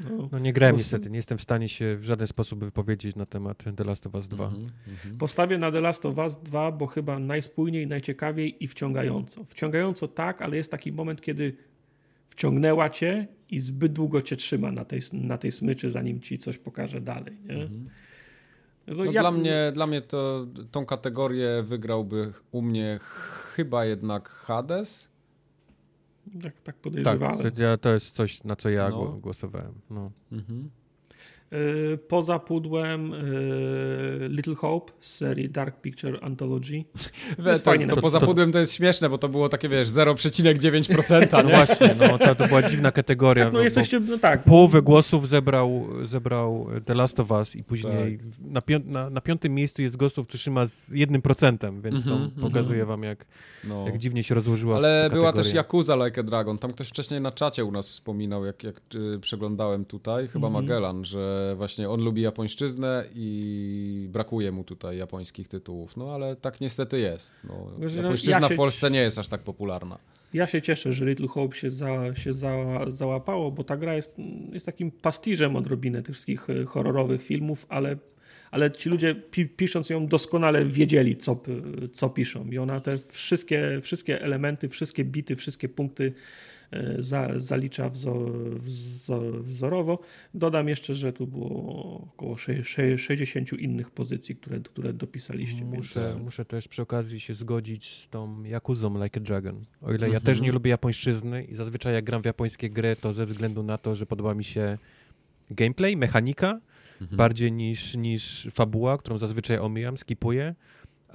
No, 0.00 0.28
no 0.32 0.38
nie 0.38 0.52
grałem 0.52 0.76
niestety, 0.76 1.10
nie 1.10 1.16
jestem 1.16 1.38
w 1.38 1.42
stanie 1.42 1.68
się 1.68 1.96
w 1.96 2.04
żaden 2.04 2.26
sposób 2.26 2.64
wypowiedzieć 2.64 3.16
na 3.16 3.26
temat 3.26 3.64
The 3.76 3.84
Last 3.84 4.06
of 4.06 4.14
Us 4.14 4.28
2. 4.28 4.46
Mm 4.46 4.66
-hmm. 4.66 5.16
Postawię 5.18 5.58
na 5.58 5.72
The 5.72 5.80
Last 5.80 6.06
of 6.06 6.18
Us 6.18 6.36
2, 6.36 6.72
bo 6.72 6.86
chyba 6.86 7.18
najspójniej, 7.18 7.86
najciekawiej 7.86 8.64
i 8.64 8.68
wciągająco. 8.68 9.44
Wciągająco 9.44 10.08
tak, 10.08 10.42
ale 10.42 10.56
jest 10.56 10.70
taki 10.70 10.92
moment, 10.92 11.20
kiedy 11.20 11.56
wciągnęła 12.28 12.90
cię 12.90 13.26
i 13.50 13.60
zbyt 13.60 13.92
długo 13.92 14.22
cię 14.22 14.36
trzyma 14.36 14.72
na 14.72 14.84
tej, 14.84 15.00
na 15.12 15.38
tej 15.38 15.52
smyczy, 15.52 15.90
zanim 15.90 16.20
ci 16.20 16.38
coś 16.38 16.58
pokaże 16.58 17.00
dalej. 17.00 17.36
Nie? 17.44 17.54
Mm 17.54 17.68
-hmm. 17.68 17.88
No, 18.86 19.04
ja... 19.04 19.20
dla, 19.20 19.30
mnie, 19.30 19.72
dla 19.74 19.86
mnie 19.86 20.00
to 20.00 20.46
tą 20.70 20.86
kategorię 20.86 21.62
wygrałby 21.62 22.32
u 22.52 22.62
mnie 22.62 22.98
chyba 23.54 23.84
jednak 23.84 24.28
Hades 24.28 25.15
tak, 26.42 26.60
tak 26.60 26.76
podejrzewałem. 26.76 27.38
Tak, 27.38 27.80
to 27.80 27.94
jest 27.94 28.14
coś, 28.14 28.44
na 28.44 28.56
co 28.56 28.68
ja 28.68 28.88
no. 28.88 29.04
głosowałem. 29.04 29.74
No. 29.90 30.10
Mhm. 30.32 30.70
Y, 31.52 31.98
poza 32.08 32.38
pudłem 32.38 33.12
y, 33.14 34.28
Little 34.28 34.54
Hope 34.54 34.92
z 35.00 35.14
serii 35.16 35.50
Dark 35.50 35.80
Picture 35.80 36.18
Anthology. 36.22 36.84
We, 37.38 37.58
to, 37.58 37.72
to 37.94 38.00
poza 38.00 38.20
pudłem 38.20 38.52
to 38.52 38.58
jest 38.58 38.74
śmieszne, 38.74 39.10
bo 39.10 39.18
to 39.18 39.28
było 39.28 39.48
takie, 39.48 39.68
wiesz, 39.68 39.88
0,9%. 39.88 41.26
No 41.46 41.50
właśnie, 41.50 41.94
no, 41.98 42.18
to, 42.18 42.34
to 42.34 42.46
była 42.46 42.62
dziwna 42.62 42.92
kategoria. 42.92 43.44
Tak, 43.44 43.52
no, 43.52 43.58
no, 43.58 43.64
jesteście, 43.64 44.00
no 44.00 44.18
tak. 44.18 44.44
Połowę 44.44 44.82
głosów 44.82 45.28
zebrał, 45.28 45.86
zebrał 46.02 46.66
The 46.84 46.94
Last 46.94 47.20
of 47.20 47.30
Us 47.30 47.56
i 47.56 47.64
później 47.64 48.18
tak. 48.18 48.26
na, 48.40 48.62
pią 48.62 48.80
na, 48.84 49.10
na, 49.10 49.20
piątym 49.20 49.54
miejscu 49.54 49.82
jest 49.82 49.96
głosów 49.96 50.28
trzyma 50.28 50.66
z 50.66 50.90
jednym 50.90 51.22
procentem, 51.22 51.82
więc 51.82 52.06
mm 52.06 52.18
-hmm, 52.18 52.30
to 52.34 52.40
pokazuje 52.40 52.84
wam, 52.84 53.02
jak, 53.02 53.26
no. 53.64 53.86
jak 53.86 53.98
dziwnie 53.98 54.22
się 54.22 54.34
rozłożyła 54.34 54.76
Ale 54.76 55.10
była 55.12 55.32
też 55.32 55.54
Yakuza 55.54 56.06
Like 56.06 56.20
a 56.20 56.24
Dragon. 56.24 56.58
Tam 56.58 56.72
ktoś 56.72 56.88
wcześniej 56.88 57.20
na 57.20 57.32
czacie 57.32 57.64
u 57.64 57.72
nas 57.72 57.88
wspominał, 57.88 58.44
jak, 58.44 58.64
jak 58.64 58.80
y, 58.94 59.18
przeglądałem 59.20 59.84
tutaj, 59.84 60.28
chyba 60.28 60.48
mm 60.48 60.60
-hmm. 60.60 60.62
Magellan, 60.62 61.04
że 61.04 61.35
właśnie 61.56 61.88
on 61.88 62.04
lubi 62.04 62.22
japońszczyznę 62.22 63.04
i 63.14 64.08
brakuje 64.12 64.52
mu 64.52 64.64
tutaj 64.64 64.98
japońskich 64.98 65.48
tytułów. 65.48 65.96
No 65.96 66.14
ale 66.14 66.36
tak 66.36 66.60
niestety 66.60 66.98
jest. 66.98 67.34
No, 67.44 67.70
japońszczyzna 67.96 68.40
ja 68.40 68.48
się... 68.48 68.54
w 68.54 68.56
Polsce 68.56 68.90
nie 68.90 69.00
jest 69.00 69.18
aż 69.18 69.28
tak 69.28 69.40
popularna. 69.40 69.98
Ja 70.34 70.46
się 70.46 70.62
cieszę, 70.62 70.92
że 70.92 71.04
Little 71.06 71.28
Hope 71.28 71.56
się, 71.56 71.70
za, 71.70 72.14
się 72.14 72.32
za, 72.32 72.54
załapało, 72.88 73.50
bo 73.50 73.64
ta 73.64 73.76
gra 73.76 73.94
jest, 73.94 74.14
jest 74.52 74.66
takim 74.66 74.90
pastiżem 74.90 75.56
odrobinę 75.56 76.02
tych 76.02 76.14
wszystkich 76.14 76.50
e, 76.50 76.64
horrorowych 76.64 77.22
filmów, 77.22 77.66
ale, 77.68 77.96
ale 78.50 78.70
ci 78.70 78.88
ludzie 78.88 79.14
pi, 79.14 79.46
pisząc 79.46 79.90
ją 79.90 80.06
doskonale 80.06 80.64
wiedzieli, 80.64 81.16
co, 81.16 81.40
co 81.92 82.08
piszą. 82.08 82.50
I 82.50 82.58
ona 82.58 82.80
te 82.80 82.98
wszystkie, 83.08 83.80
wszystkie 83.82 84.22
elementy, 84.22 84.68
wszystkie 84.68 85.04
bity, 85.04 85.36
wszystkie 85.36 85.68
punkty 85.68 86.12
E, 86.12 86.12
za, 86.98 87.28
zalicza 87.36 87.88
wzor, 87.88 88.30
wzor, 88.58 89.42
wzorowo. 89.42 89.98
Dodam 90.34 90.68
jeszcze, 90.68 90.94
że 90.94 91.12
tu 91.12 91.26
było 91.26 92.00
około 92.14 92.36
60 92.36 93.52
innych 93.52 93.90
pozycji, 93.90 94.36
które, 94.36 94.60
które 94.60 94.92
dopisaliście. 94.92 95.64
Muszę, 95.64 96.00
więc... 96.00 96.24
muszę 96.24 96.44
też 96.44 96.68
przy 96.68 96.82
okazji 96.82 97.20
się 97.20 97.34
zgodzić 97.34 98.02
z 98.02 98.08
tą 98.08 98.42
Jakuzą 98.44 99.02
Like 99.04 99.20
a 99.20 99.22
Dragon. 99.22 99.64
O 99.82 99.92
ile 99.92 100.10
ja 100.10 100.20
też 100.20 100.40
nie 100.40 100.52
lubię 100.52 100.70
japońszczyzny 100.70 101.44
i 101.44 101.54
zazwyczaj 101.54 101.94
jak 101.94 102.04
gram 102.04 102.22
w 102.22 102.24
japońskie 102.24 102.70
gry, 102.70 102.96
to 102.96 103.14
ze 103.14 103.26
względu 103.26 103.62
na 103.62 103.78
to, 103.78 103.94
że 103.94 104.06
podoba 104.06 104.34
mi 104.34 104.44
się 104.44 104.78
gameplay, 105.50 105.96
mechanika, 105.96 106.60
mhm. 107.00 107.16
bardziej 107.16 107.52
niż, 107.52 107.94
niż 107.94 108.48
fabuła, 108.52 108.98
którą 108.98 109.18
zazwyczaj 109.18 109.58
omijam, 109.58 109.98
skipuję 109.98 110.54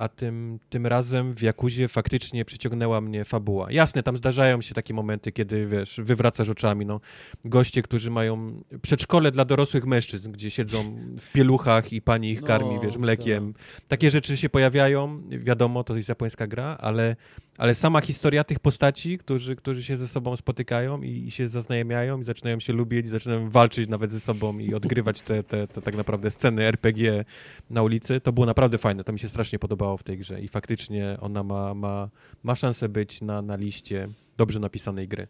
a 0.01 0.09
tym, 0.09 0.59
tym 0.69 0.87
razem 0.87 1.35
w 1.35 1.41
Jakuzie 1.41 1.87
faktycznie 1.87 2.45
przyciągnęła 2.45 3.01
mnie 3.01 3.25
fabuła. 3.25 3.71
Jasne, 3.71 4.03
tam 4.03 4.17
zdarzają 4.17 4.61
się 4.61 4.75
takie 4.75 4.93
momenty, 4.93 5.31
kiedy, 5.31 5.67
wiesz, 5.67 5.99
wywracasz 6.03 6.49
oczami, 6.49 6.85
no. 6.85 6.99
Goście, 7.45 7.81
którzy 7.81 8.11
mają 8.11 8.63
przedszkole 8.81 9.31
dla 9.31 9.45
dorosłych 9.45 9.85
mężczyzn, 9.85 10.31
gdzie 10.31 10.51
siedzą 10.51 10.95
w 11.19 11.31
pieluchach 11.31 11.93
i 11.93 12.01
pani 12.01 12.31
ich 12.31 12.43
karmi, 12.43 12.75
no, 12.75 12.81
wiesz, 12.81 12.97
mlekiem. 12.97 13.53
Tak. 13.53 13.61
Takie 13.87 14.11
rzeczy 14.11 14.37
się 14.37 14.49
pojawiają, 14.49 15.21
wiadomo, 15.29 15.83
to 15.83 15.95
jest 15.95 16.09
japońska 16.09 16.47
gra, 16.47 16.77
ale 16.79 17.15
ale 17.57 17.75
sama 17.75 18.01
historia 18.01 18.43
tych 18.43 18.59
postaci, 18.59 19.17
którzy, 19.17 19.55
którzy 19.55 19.83
się 19.83 19.97
ze 19.97 20.07
sobą 20.07 20.37
spotykają 20.37 21.01
i, 21.01 21.09
i 21.09 21.31
się 21.31 21.49
zaznajamiają 21.49 22.21
i 22.21 22.23
zaczynają 22.23 22.59
się 22.59 22.73
lubić, 22.73 23.07
zaczynają 23.07 23.49
walczyć 23.49 23.89
nawet 23.89 24.11
ze 24.11 24.19
sobą 24.19 24.59
i 24.59 24.73
odgrywać 24.73 25.21
te, 25.21 25.43
te, 25.43 25.67
te 25.67 25.81
tak 25.81 25.95
naprawdę 25.95 26.31
sceny 26.31 26.63
RPG 26.63 27.25
na 27.69 27.83
ulicy, 27.83 28.21
to 28.21 28.33
było 28.33 28.45
naprawdę 28.45 28.77
fajne. 28.77 29.03
To 29.03 29.13
mi 29.13 29.19
się 29.19 29.29
strasznie 29.29 29.59
podobało 29.59 29.90
w 29.97 30.03
tej 30.03 30.17
grze 30.17 30.41
i 30.41 30.47
faktycznie 30.47 31.17
ona 31.21 31.43
ma, 31.43 31.73
ma, 31.73 32.09
ma 32.43 32.55
szansę 32.55 32.89
być 32.89 33.21
na, 33.21 33.41
na 33.41 33.55
liście 33.55 34.09
dobrze 34.37 34.59
napisanej 34.59 35.07
gry. 35.07 35.27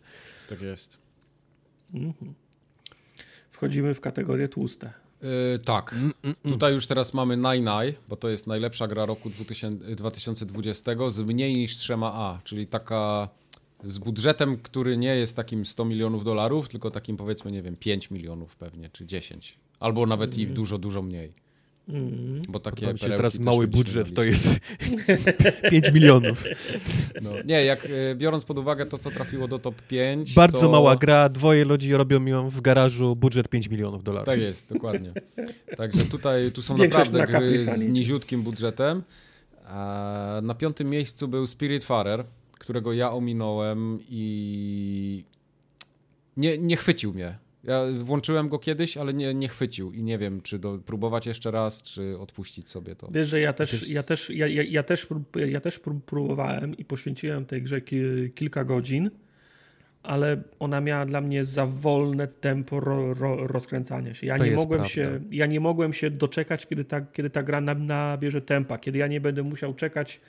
Tak 0.49 0.61
jest. 0.61 0.97
Mhm. 1.93 2.33
Wchodzimy 3.49 3.93
w 3.93 4.01
kategorię 4.01 4.47
tłuste. 4.47 4.93
Yy, 5.21 5.59
tak. 5.59 5.93
Mm, 5.93 6.13
mm, 6.23 6.35
mm. 6.45 6.53
Tutaj 6.53 6.73
już 6.73 6.88
teraz 6.88 7.13
mamy 7.13 7.38
Nine 7.38 7.93
bo 8.09 8.15
to 8.15 8.29
jest 8.29 8.47
najlepsza 8.47 8.88
gra 8.88 9.05
roku 9.05 9.29
2000, 9.29 9.95
2020 9.95 10.91
z 11.09 11.21
mniej 11.21 11.53
niż 11.53 11.77
trzema 11.77 12.11
A, 12.13 12.39
czyli 12.43 12.67
taka 12.67 13.29
z 13.83 13.97
budżetem, 13.97 14.57
który 14.57 14.97
nie 14.97 15.15
jest 15.15 15.35
takim 15.35 15.65
100 15.65 15.85
milionów 15.85 16.23
dolarów, 16.23 16.69
tylko 16.69 16.91
takim 16.91 17.17
powiedzmy, 17.17 17.51
nie 17.51 17.61
wiem, 17.61 17.75
5 17.75 18.11
milionów 18.11 18.55
pewnie, 18.55 18.89
czy 18.89 19.05
10. 19.05 19.57
Albo 19.79 20.05
nawet 20.05 20.38
i 20.38 20.47
dużo, 20.47 20.77
dużo 20.77 21.01
mniej. 21.01 21.33
Mm. 21.90 22.41
Bo 22.49 22.60
takie 22.60 22.86
Podoba 22.86 22.98
się 22.98 23.10
teraz 23.10 23.40
mały 23.40 23.68
budżet 23.68 24.16
to 24.16 24.24
jest 24.24 24.60
5 25.72 25.91
milionów. 25.91 26.44
No. 27.22 27.32
Nie, 27.45 27.66
jak 27.66 27.86
e, 27.86 28.16
biorąc 28.16 28.45
pod 28.45 28.58
uwagę 28.58 28.86
to, 28.86 28.98
co 28.98 29.12
trafiło 29.12 29.48
do 29.48 29.60
top 29.60 29.82
5. 29.82 30.34
Bardzo 30.34 30.60
to... 30.60 30.70
mała 30.70 30.95
gra, 30.95 31.30
dwoje 31.30 31.66
ludzi 31.66 31.94
robią 31.94 32.26
ją 32.26 32.49
w 32.49 32.62
garażu, 32.62 33.16
budżet 33.16 33.49
5 33.49 33.70
milionów 33.70 34.03
dolarów. 34.03 34.26
Tak 34.26 34.40
jest, 34.40 34.74
dokładnie. 34.74 35.14
Także 35.78 36.06
tutaj 36.06 36.52
tu 36.52 36.62
są 36.62 36.76
Większość 36.76 37.12
naprawdę 37.12 37.48
gry 37.48 37.60
z 37.60 37.88
niziutkim 37.88 38.41
budżetem. 38.41 39.03
Na 40.41 40.56
piątym 40.58 40.90
miejscu 40.90 41.28
był 41.28 41.48
Spirit 41.48 41.84
Farer, 41.84 42.26
którego 42.60 42.94
ja 42.94 43.12
ominąłem 43.12 43.99
i 44.10 45.24
nie, 46.38 46.58
nie 46.58 46.78
chwycił 46.78 47.14
mnie. 47.14 47.38
Ja 47.63 47.81
włączyłem 48.03 48.49
go 48.49 48.59
kiedyś, 48.59 48.97
ale 48.97 49.13
nie, 49.13 49.33
nie 49.33 49.47
chwycił 49.47 49.91
i 49.91 50.03
nie 50.03 50.17
wiem, 50.17 50.41
czy 50.41 50.59
do, 50.59 50.77
próbować 50.77 51.27
jeszcze 51.27 51.51
raz, 51.51 51.83
czy 51.83 52.15
odpuścić 52.19 52.69
sobie 52.69 52.95
to. 52.95 53.07
Wiesz, 53.11 53.27
że 53.27 53.39
ja 53.39 53.53
też, 53.53 53.89
ja 53.89 54.03
też, 54.03 54.29
ja, 54.29 54.47
ja, 54.47 54.63
ja 54.63 54.83
też, 54.83 55.07
ja 55.35 55.61
też 55.61 55.79
próbowałem 56.05 56.77
i 56.77 56.85
poświęciłem 56.85 57.45
tej 57.45 57.61
grze 57.61 57.81
kilka 58.35 58.63
godzin, 58.63 59.11
ale 60.03 60.41
ona 60.59 60.81
miała 60.81 61.05
dla 61.05 61.21
mnie 61.21 61.45
za 61.45 61.65
wolne 61.65 62.27
tempo 62.27 62.79
ro, 62.79 63.13
ro, 63.13 63.47
rozkręcania 63.47 64.13
się. 64.13 64.27
Ja 64.27 64.38
nie, 64.38 64.51
mogłem 64.51 64.85
się. 64.85 65.19
ja 65.31 65.45
nie 65.45 65.59
mogłem 65.59 65.93
się 65.93 66.09
doczekać, 66.09 66.67
kiedy 66.67 66.85
ta, 66.85 67.01
kiedy 67.01 67.29
ta 67.29 67.43
gra 67.43 67.61
nabierze 67.61 68.41
tempa, 68.41 68.77
kiedy 68.77 68.97
ja 68.97 69.07
nie 69.07 69.21
będę 69.21 69.43
musiał 69.43 69.73
czekać 69.73 70.21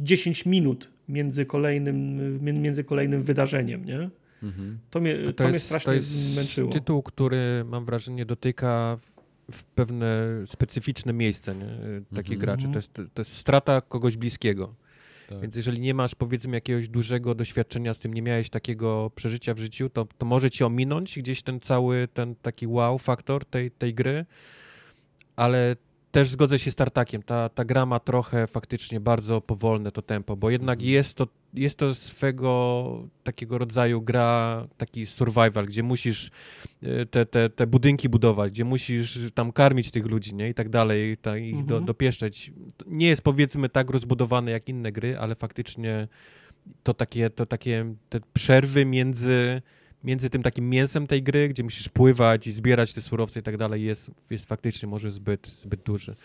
10 0.00 0.46
minut 0.46 0.90
między 1.08 1.46
kolejnym, 1.46 2.62
między 2.62 2.84
kolejnym 2.84 3.22
wydarzeniem, 3.22 3.84
nie? 3.84 4.10
Mhm. 4.44 4.78
To, 4.90 5.00
mnie, 5.00 5.18
to, 5.18 5.32
to 5.32 5.44
jest, 5.44 5.52
mnie 5.52 5.60
strasznie 5.60 5.86
to 5.86 5.92
jest 5.92 6.36
męczyło. 6.36 6.72
tytuł, 6.72 7.02
który 7.02 7.64
mam 7.64 7.84
wrażenie 7.84 8.26
dotyka 8.26 8.98
w 9.52 9.64
pewne 9.64 10.28
specyficzne 10.46 11.12
miejsce 11.12 11.54
nie? 11.54 11.78
takich 12.16 12.32
mhm. 12.32 12.40
graczy. 12.40 12.68
To 12.68 12.78
jest, 12.78 12.92
to 13.14 13.20
jest 13.20 13.36
strata 13.36 13.80
kogoś 13.80 14.16
bliskiego. 14.16 14.74
Tak. 15.28 15.40
Więc 15.40 15.56
jeżeli 15.56 15.80
nie 15.80 15.94
masz 15.94 16.14
powiedzmy 16.14 16.56
jakiegoś 16.56 16.88
dużego 16.88 17.34
doświadczenia 17.34 17.94
z 17.94 17.98
tym, 17.98 18.14
nie 18.14 18.22
miałeś 18.22 18.50
takiego 18.50 19.10
przeżycia 19.14 19.54
w 19.54 19.58
życiu, 19.58 19.90
to, 19.90 20.06
to 20.18 20.26
może 20.26 20.50
ci 20.50 20.64
ominąć 20.64 21.18
gdzieś 21.18 21.42
ten 21.42 21.60
cały, 21.60 22.08
ten 22.14 22.34
taki 22.34 22.66
wow 22.66 22.98
faktor 22.98 23.44
tej, 23.44 23.70
tej 23.70 23.94
gry, 23.94 24.26
ale 25.36 25.76
też 26.14 26.28
zgodzę 26.28 26.58
się 26.58 26.70
z 26.70 26.74
Tartakiem. 26.74 27.22
Ta, 27.22 27.48
ta 27.48 27.64
gra 27.64 27.86
ma 27.86 28.00
trochę 28.00 28.46
faktycznie 28.46 29.00
bardzo 29.00 29.40
powolne 29.40 29.92
to 29.92 30.02
tempo, 30.02 30.36
bo 30.36 30.50
jednak 30.50 30.78
mhm. 30.78 30.92
jest 30.92 31.16
to, 31.16 31.26
jest 31.54 31.78
to 31.78 31.94
swego 31.94 33.02
takiego 33.22 33.58
rodzaju 33.58 34.02
gra, 34.02 34.66
taki 34.76 35.06
survival, 35.06 35.66
gdzie 35.66 35.82
musisz 35.82 36.30
e, 36.82 37.06
te, 37.06 37.26
te, 37.26 37.50
te 37.50 37.66
budynki 37.66 38.08
budować, 38.08 38.52
gdzie 38.52 38.64
musisz 38.64 39.18
tam 39.34 39.52
karmić 39.52 39.90
tych 39.90 40.06
ludzi, 40.06 40.34
nie? 40.34 40.48
I 40.48 40.54
tak 40.54 40.68
dalej, 40.68 41.16
ta, 41.16 41.38
i 41.38 41.48
mhm. 41.48 41.66
do, 41.66 41.80
dopieszczeć. 41.80 42.52
Nie 42.86 43.06
jest 43.06 43.22
powiedzmy 43.22 43.68
tak 43.68 43.90
rozbudowany 43.90 44.50
jak 44.50 44.68
inne 44.68 44.92
gry, 44.92 45.18
ale 45.18 45.34
faktycznie 45.34 46.08
to 46.82 46.94
takie, 46.94 47.30
to 47.30 47.46
takie 47.46 47.94
te 48.08 48.20
przerwy 48.32 48.84
między 48.84 49.62
między 50.04 50.30
tym 50.30 50.42
takim 50.42 50.70
mięsem 50.70 51.06
tej 51.06 51.22
gry, 51.22 51.48
gdzie 51.48 51.62
musisz 51.62 51.88
pływać 51.88 52.46
i 52.46 52.52
zbierać 52.52 52.92
te 52.92 53.02
surowce 53.02 53.40
i 53.40 53.42
tak 53.42 53.56
dalej, 53.56 53.82
jest, 53.82 54.10
jest 54.30 54.44
faktycznie 54.44 54.88
może 54.88 55.10
zbyt, 55.10 55.52
zbyt 55.62 55.82
duży. 55.82 56.16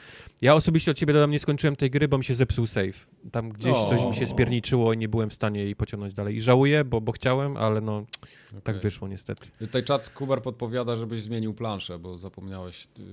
Ja 0.42 0.56
osobiście 0.56 0.92
od 0.92 0.98
ciebie 0.98 1.14
dodam, 1.14 1.32
nie 1.32 1.40
skończyłem 1.40 1.76
tej 1.76 1.90
gry, 1.90 2.08
bo 2.08 2.18
mi 2.18 2.24
się 2.24 2.36
zepsuł 2.36 2.68
save. 2.68 3.08
Tam 3.32 3.50
gdzieś 3.50 3.74
o. 3.74 3.86
coś 3.86 4.06
mi 4.06 4.16
się 4.16 4.28
spierniczyło 4.28 4.94
i 4.94 4.98
nie 4.98 5.10
byłem 5.10 5.30
w 5.30 5.34
stanie 5.34 5.64
jej 5.64 5.76
pociągnąć 5.76 6.14
dalej. 6.14 6.36
I 6.36 6.42
żałuję, 6.42 6.84
bo, 6.84 7.02
bo 7.02 7.12
chciałem, 7.12 7.58
ale 7.58 7.82
no 7.82 8.06
okay. 8.50 8.62
tak 8.62 8.80
wyszło 8.80 9.08
niestety. 9.08 9.48
Tutaj 9.60 9.84
czat 9.84 10.10
Kubar 10.10 10.42
podpowiada, 10.42 10.96
żebyś 10.96 11.24
zmienił 11.24 11.54
planszę, 11.54 12.00
bo 12.00 12.18
zapomniałeś 12.18 12.88
yy, 12.98 13.04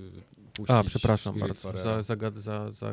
puścić 0.52 0.76
A, 0.76 0.84
przepraszam 0.84 1.38
bardzo. 1.40 1.72
Za, 1.78 2.02
za, 2.02 2.70
za, 2.70 2.92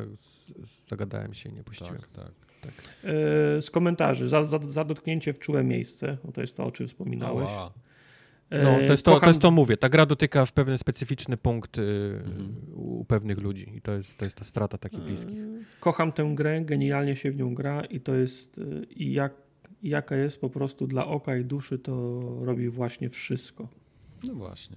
zagadałem 0.86 1.34
się 1.34 1.50
i 1.50 1.52
nie 1.52 1.64
puściłem. 1.64 1.96
Tak, 1.96 2.08
tak. 2.08 2.43
Tak. 2.64 2.74
E, 3.04 3.62
z 3.62 3.70
komentarzy. 3.70 4.28
Za, 4.28 4.44
za, 4.44 4.58
za, 4.58 4.84
dotknięcie 4.84 5.32
w 5.32 5.38
czułe 5.38 5.64
miejsce. 5.64 6.18
No 6.24 6.32
to 6.32 6.40
jest 6.40 6.56
to, 6.56 6.64
o 6.64 6.72
czym 6.72 6.88
wspominałeś. 6.88 7.50
E, 8.50 8.64
no, 8.64 8.76
to 8.86 8.92
jest 8.92 9.04
to, 9.04 9.10
Kocham... 9.10 9.26
to 9.26 9.30
jest 9.30 9.40
to, 9.40 9.50
mówię. 9.50 9.76
Ta 9.76 9.88
gra 9.88 10.06
dotyka 10.06 10.46
w 10.46 10.52
pewien 10.52 10.78
specyficzny 10.78 11.36
punkt 11.36 11.78
y, 11.78 11.82
mhm. 12.26 12.54
u 12.74 13.04
pewnych 13.04 13.38
ludzi 13.38 13.76
i 13.76 13.80
to 13.80 13.92
jest, 13.92 14.18
to 14.18 14.24
jest 14.24 14.36
ta 14.36 14.44
strata 14.44 14.78
takich 14.78 15.00
e, 15.00 15.02
bliskich. 15.02 15.38
Kocham 15.80 16.12
tę 16.12 16.32
grę, 16.34 16.60
genialnie 16.64 17.16
się 17.16 17.30
w 17.30 17.36
nią 17.36 17.54
gra 17.54 17.84
i 17.84 18.00
to 18.00 18.14
jest 18.14 18.58
y, 18.58 18.86
i 18.90 19.12
jak, 19.12 19.32
jaka 19.82 20.16
jest 20.16 20.40
po 20.40 20.50
prostu 20.50 20.86
dla 20.86 21.06
oka 21.06 21.36
i 21.36 21.44
duszy, 21.44 21.78
to 21.78 22.20
robi 22.40 22.68
właśnie 22.68 23.08
wszystko. 23.08 23.68
No 24.24 24.34
właśnie. 24.34 24.76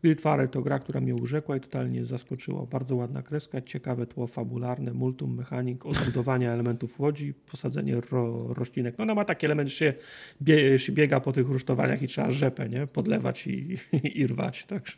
Spiritfarer 0.00 0.48
to 0.48 0.62
gra, 0.62 0.78
która 0.78 1.00
mnie 1.00 1.14
urzekła 1.14 1.56
i 1.56 1.60
totalnie 1.60 2.06
zaskoczyła. 2.06 2.66
Bardzo 2.66 2.96
ładna 2.96 3.22
kreska, 3.22 3.60
ciekawe 3.60 4.06
tło 4.06 4.26
fabularne, 4.26 4.92
multum, 4.92 5.34
mechanik, 5.34 5.86
odbudowania 5.86 6.52
elementów 6.52 7.00
łodzi, 7.00 7.34
posadzenie 7.34 8.00
ro, 8.10 8.54
roślinek. 8.54 8.98
No 8.98 9.02
ona 9.02 9.14
ma 9.14 9.24
taki 9.24 9.46
element, 9.46 9.68
że 9.68 9.76
się, 9.76 9.94
bie, 10.42 10.78
się 10.78 10.92
biega 10.92 11.20
po 11.20 11.32
tych 11.32 11.48
rusztowaniach 11.48 12.02
i 12.02 12.08
trzeba 12.08 12.30
rzepę 12.30 12.68
nie? 12.68 12.86
podlewać 12.86 13.46
i, 13.46 13.72
i, 13.72 13.78
i 14.20 14.26
rwać. 14.26 14.64
Także. 14.64 14.96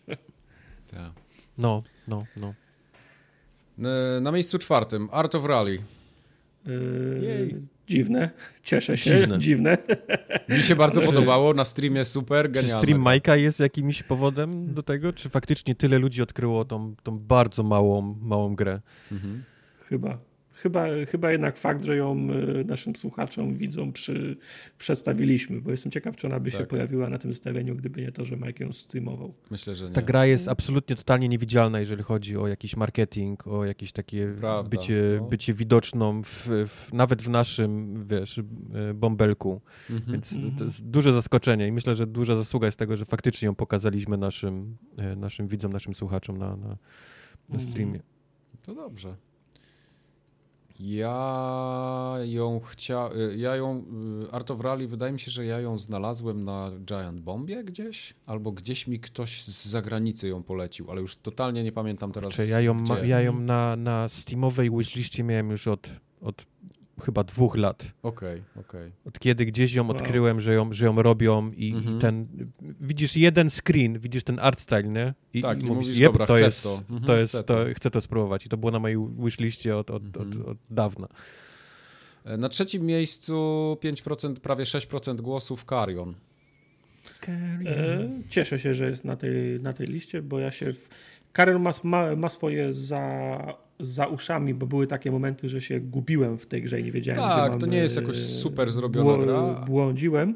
Ja. 0.93 1.13
No, 1.59 1.83
no, 2.09 2.25
no. 2.37 2.55
Na 4.21 4.33
miejscu 4.33 4.59
czwartym 4.59 5.09
Art 5.13 5.35
of 5.35 5.45
Rally. 5.45 5.79
Yy, 6.67 7.63
Dziwne, 7.89 8.31
cieszę 8.63 8.97
się, 8.97 9.21
dziwne. 9.21 9.39
dziwne. 9.39 9.79
Mi 10.49 10.63
się 10.63 10.77
bardzo 10.77 11.01
podobało, 11.01 11.55
na 11.55 11.65
streamie 11.65 12.05
super, 12.05 12.51
genialne. 12.51 12.81
Czy 12.81 12.87
stream 12.87 13.01
Majka 13.01 13.37
jest 13.37 13.61
jakimś 13.61 14.03
powodem 14.03 14.75
do 14.75 14.83
tego, 14.83 15.13
czy 15.13 15.29
faktycznie 15.29 15.75
tyle 15.75 15.99
ludzi 15.99 16.23
odkryło 16.23 16.65
tą, 16.65 16.95
tą 17.03 17.19
bardzo 17.19 17.63
małą, 17.63 18.19
małą 18.23 18.55
grę? 18.55 18.81
Mhm. 19.13 19.45
Chyba. 19.89 20.19
Chyba, 20.63 20.87
chyba 21.11 21.33
jednak 21.33 21.57
fakt, 21.57 21.85
że 21.85 21.97
ją 21.97 22.13
e, 22.61 22.65
naszym 22.65 22.97
słuchaczom, 22.97 23.55
widzom 23.55 23.93
przy, 23.93 24.37
przedstawiliśmy, 24.79 25.61
bo 25.61 25.71
jestem 25.71 25.93
ciekaw, 25.93 26.17
czy 26.17 26.27
ona 26.27 26.41
by 26.41 26.51
tak. 26.51 26.61
się 26.61 26.67
pojawiła 26.67 27.09
na 27.09 27.19
tym 27.19 27.33
zestawieniu, 27.33 27.77
gdyby 27.77 28.03
nie 28.03 28.13
to, 28.13 28.25
że 28.25 28.37
Mike 28.37 28.65
ją 28.65 28.73
streamował. 28.73 29.35
Myślę, 29.51 29.75
że 29.75 29.85
nie. 29.85 29.91
Ta 29.91 30.03
gra 30.03 30.27
jest 30.27 30.49
absolutnie 30.49 30.97
totalnie 30.97 31.29
niewidzialna, 31.29 31.81
jeżeli 31.81 32.03
chodzi 32.03 32.37
o 32.37 32.49
jakiś 32.49 32.77
marketing, 32.77 33.47
o 33.47 33.65
jakieś 33.65 33.93
takie 33.93 34.35
bycie, 34.71 35.19
no. 35.21 35.27
bycie 35.27 35.55
widoczną 35.55 36.23
w, 36.23 36.49
w, 36.67 36.93
nawet 36.93 37.23
w 37.23 37.29
naszym, 37.29 38.05
wiesz, 38.07 38.39
e, 38.39 38.95
bąbelku. 38.95 39.61
Mhm. 39.91 40.13
Więc 40.13 40.31
to 40.31 40.37
mhm. 40.37 40.65
jest 40.65 40.87
duże 40.87 41.13
zaskoczenie 41.13 41.69
i 41.69 41.73
myślę, 41.73 41.95
że 41.95 42.07
duża 42.07 42.37
zasługa 42.37 42.67
jest 42.67 42.79
tego, 42.79 42.97
że 42.97 43.05
faktycznie 43.05 43.47
ją 43.47 43.55
pokazaliśmy 43.55 44.17
naszym, 44.17 44.77
e, 44.97 45.17
naszym 45.17 45.49
widzom, 45.49 45.73
naszym 45.73 45.95
słuchaczom 45.95 46.39
na, 46.39 46.57
na, 46.57 46.69
na 46.69 46.77
mhm. 47.51 47.71
streamie. 47.71 48.01
To 48.67 48.75
dobrze. 48.75 49.17
Ja 50.85 52.15
ją 52.25 52.61
chciałem, 52.61 53.39
ja 53.39 53.57
ją, 53.57 53.85
y, 54.29 54.33
Art 54.33 54.51
of 54.51 54.61
Rally, 54.61 54.89
wydaje 54.89 55.13
mi 55.13 55.21
się, 55.21 55.31
że 55.31 55.47
ja 55.47 55.61
ją 55.61 55.79
znalazłem 55.79 56.45
na 56.45 56.71
Giant 56.85 57.21
Bombie 57.21 57.65
gdzieś, 57.65 58.15
albo 58.27 58.53
gdzieś 58.53 58.87
mi 58.87 59.01
ktoś 59.01 59.45
z 59.45 59.67
zagranicy 59.67 60.29
ją 60.29 60.43
polecił, 60.43 60.91
ale 60.91 61.01
już 61.01 61.17
totalnie 61.17 61.65
nie 61.65 61.73
pamiętam 61.73 62.13
teraz. 62.13 62.35
Czy 62.35 62.47
ja 62.47 62.61
ją, 62.61 62.85
gdzie. 62.85 63.07
ja 63.07 63.21
ją 63.21 63.41
na, 63.41 63.77
na 63.77 64.09
Steamowej 64.09 64.71
wishliście 64.71 65.25
miałem 65.25 65.51
już 65.51 65.69
od, 65.69 65.91
od 66.21 66.47
chyba 67.01 67.25
dwóch 67.25 67.57
lat. 67.57 67.93
Okej, 68.03 68.33
okay, 68.33 68.63
okej. 68.63 68.87
Okay. 68.87 68.93
Od 69.05 69.19
kiedy 69.19 69.47
gdzieś 69.47 69.75
ją 69.75 69.89
wow. 69.89 69.97
odkryłem, 69.97 70.41
że 70.41 70.55
ją, 70.55 70.73
że 70.73 70.87
ją 70.87 71.03
robią 71.03 71.51
i, 71.57 71.73
mhm. 71.73 72.01
ten, 72.01 72.27
widzisz 72.81 73.17
jeden 73.17 73.51
screen, 73.51 73.99
widzisz 73.99 74.25
ten 74.25 74.39
art 74.39 74.61
style, 74.61 74.83
nie? 74.83 75.15
I, 75.35 75.43
tak, 75.43 75.59
i, 75.59 75.63
i 75.63 75.67
mówisz, 75.67 75.89
mówisz, 75.89 76.01
dobra, 76.01 76.27
to 76.27 76.39
jest, 76.39 76.63
to. 76.63 76.75
Mhm, 76.75 77.03
to 77.05 77.17
jest, 77.17 77.33
chcę 77.33 77.45
to, 77.45 77.65
chcę 77.75 77.91
to 77.91 78.01
spróbować. 78.01 78.47
I 78.47 78.49
to 78.49 78.57
było 78.57 78.73
na 78.73 78.79
mojej 78.79 78.99
wishliście 79.19 79.77
od, 79.77 79.91
od, 79.91 80.03
mhm. 80.05 80.43
od, 80.43 80.49
od 80.49 80.59
dawna. 80.71 81.09
E, 82.25 82.37
na 82.37 82.49
trzecim 82.49 82.87
miejscu 82.87 83.33
5%, 83.83 84.35
prawie 84.35 84.65
6% 84.65 85.21
głosów 85.21 85.65
Carion. 85.65 86.15
E, 87.29 88.09
cieszę 88.29 88.59
się, 88.59 88.75
że 88.75 88.91
jest 88.91 89.05
na 89.05 89.17
tej, 89.17 89.61
na 89.61 89.73
tej 89.73 89.87
liście, 89.87 90.23
bo 90.23 90.39
ja 90.39 90.51
się. 90.51 90.73
W... 90.73 90.89
Karen 91.33 91.63
ma, 91.63 91.73
ma, 91.83 92.17
ma 92.17 92.29
swoje 92.29 92.75
za, 92.75 93.39
za 93.83 94.07
uszami, 94.07 94.55
bo 94.55 94.67
były 94.67 94.87
takie 94.87 95.11
momenty, 95.11 95.49
że 95.49 95.61
się 95.61 95.81
gubiłem 95.81 96.39
w 96.39 96.47
tej 96.47 96.63
grze 96.63 96.81
i 96.81 96.85
nie 96.85 96.93
wiedziałem, 96.93 97.21
tak, 97.23 97.41
gdzie 97.41 97.51
mam, 97.51 97.59
to 97.59 97.67
nie 97.67 97.79
jest 97.79 97.97
jakoś 97.97 98.19
super 98.19 98.73
zrobiona 98.73 99.25
gra. 99.25 99.65
Błądziłem 99.67 100.35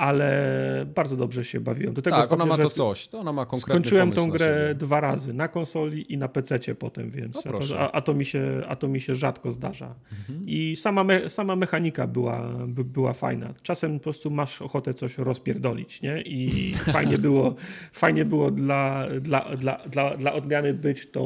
ale 0.00 0.86
bardzo 0.94 1.16
dobrze 1.16 1.44
się 1.44 1.60
bawiłem. 1.60 1.94
Do 1.94 2.02
tego 2.02 2.16
tak, 2.16 2.26
stopnia, 2.26 2.44
ona 2.44 2.56
ma 2.56 2.62
to 2.62 2.70
coś, 2.70 3.08
to 3.08 3.18
ona 3.18 3.32
ma 3.32 3.46
konkretny 3.46 3.74
Skończyłem 3.74 4.12
tą 4.12 4.30
grę 4.30 4.74
dwa 4.74 5.00
razy, 5.00 5.32
na 5.32 5.48
konsoli 5.48 6.12
i 6.12 6.18
na 6.18 6.28
PC 6.28 6.74
potem, 6.74 7.10
więc 7.10 7.44
no, 7.44 7.52
a, 7.54 7.58
to, 7.58 7.94
a, 7.94 8.00
to, 8.00 8.14
mi 8.14 8.24
się, 8.24 8.62
a 8.68 8.76
to 8.76 8.88
mi 8.88 9.00
się 9.00 9.14
rzadko 9.14 9.52
zdarza. 9.52 9.94
Mhm. 10.12 10.48
I 10.48 10.76
sama, 10.76 11.04
me, 11.04 11.30
sama 11.30 11.56
mechanika 11.56 12.06
była, 12.06 12.52
by, 12.66 12.84
była 12.84 13.12
fajna. 13.12 13.54
Czasem 13.62 13.98
po 13.98 14.04
prostu 14.04 14.30
masz 14.30 14.62
ochotę 14.62 14.94
coś 14.94 15.18
rozpierdolić, 15.18 16.02
nie? 16.02 16.22
I 16.22 16.72
fajnie 16.92 17.18
było, 17.18 17.54
fajnie 17.92 18.24
było 18.24 18.50
dla, 18.50 19.06
dla, 19.20 19.56
dla, 19.56 19.78
dla, 19.88 20.16
dla 20.16 20.32
odmiany 20.32 20.74
być 20.74 21.10
tą, 21.10 21.24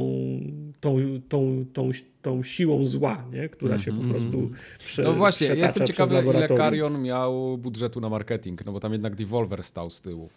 tą, 0.80 0.96
tą, 1.28 1.64
tą, 1.72 1.92
tą 1.92 2.13
siłą 2.42 2.84
zła, 2.84 3.24
nie? 3.32 3.48
która 3.48 3.78
się 3.78 3.90
po 3.90 3.96
mhm, 3.96 4.10
prostu 4.10 4.38
mhm. 4.38 4.54
prze, 4.78 5.02
No 5.02 5.12
właśnie, 5.12 5.46
jestem 5.46 5.86
ciekawy, 5.86 6.22
ile 6.34 6.48
Karion 6.48 7.02
miał 7.02 7.58
budżetu 7.58 8.00
na 8.00 8.08
marketing, 8.08 8.66
no 8.66 8.72
bo 8.72 8.80
tam 8.80 8.92
jednak 8.92 9.14
Devolver 9.14 9.62
stał 9.62 9.90
z 9.90 10.00
tyłu. 10.00 10.28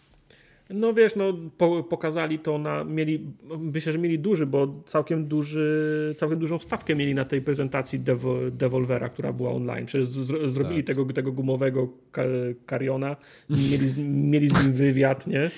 No 0.70 0.94
wiesz, 0.94 1.16
no 1.16 1.34
po, 1.58 1.82
pokazali 1.82 2.38
to 2.38 2.58
na, 2.58 2.84
mieli, 2.84 3.26
myślę, 3.58 3.92
że 3.92 3.98
mieli 3.98 4.18
duży, 4.18 4.46
bo 4.46 4.82
całkiem 4.86 5.26
duży, 5.26 6.14
całkiem 6.18 6.38
dużą 6.38 6.58
wstawkę 6.58 6.94
mieli 6.94 7.14
na 7.14 7.24
tej 7.24 7.42
prezentacji 7.42 8.00
Devo, 8.00 8.36
Devolvera, 8.50 9.08
która 9.08 9.32
była 9.32 9.50
online. 9.50 9.86
Przecież 9.86 10.06
z, 10.06 10.52
zrobili 10.52 10.84
tak. 10.84 10.86
tego, 10.86 11.12
tego 11.12 11.32
gumowego 11.32 11.88
Kariona, 12.66 13.16
mieli, 13.50 14.04
mieli 14.08 14.48
z 14.48 14.62
nim 14.62 14.72
wywiad, 14.72 15.26
nie? 15.26 15.50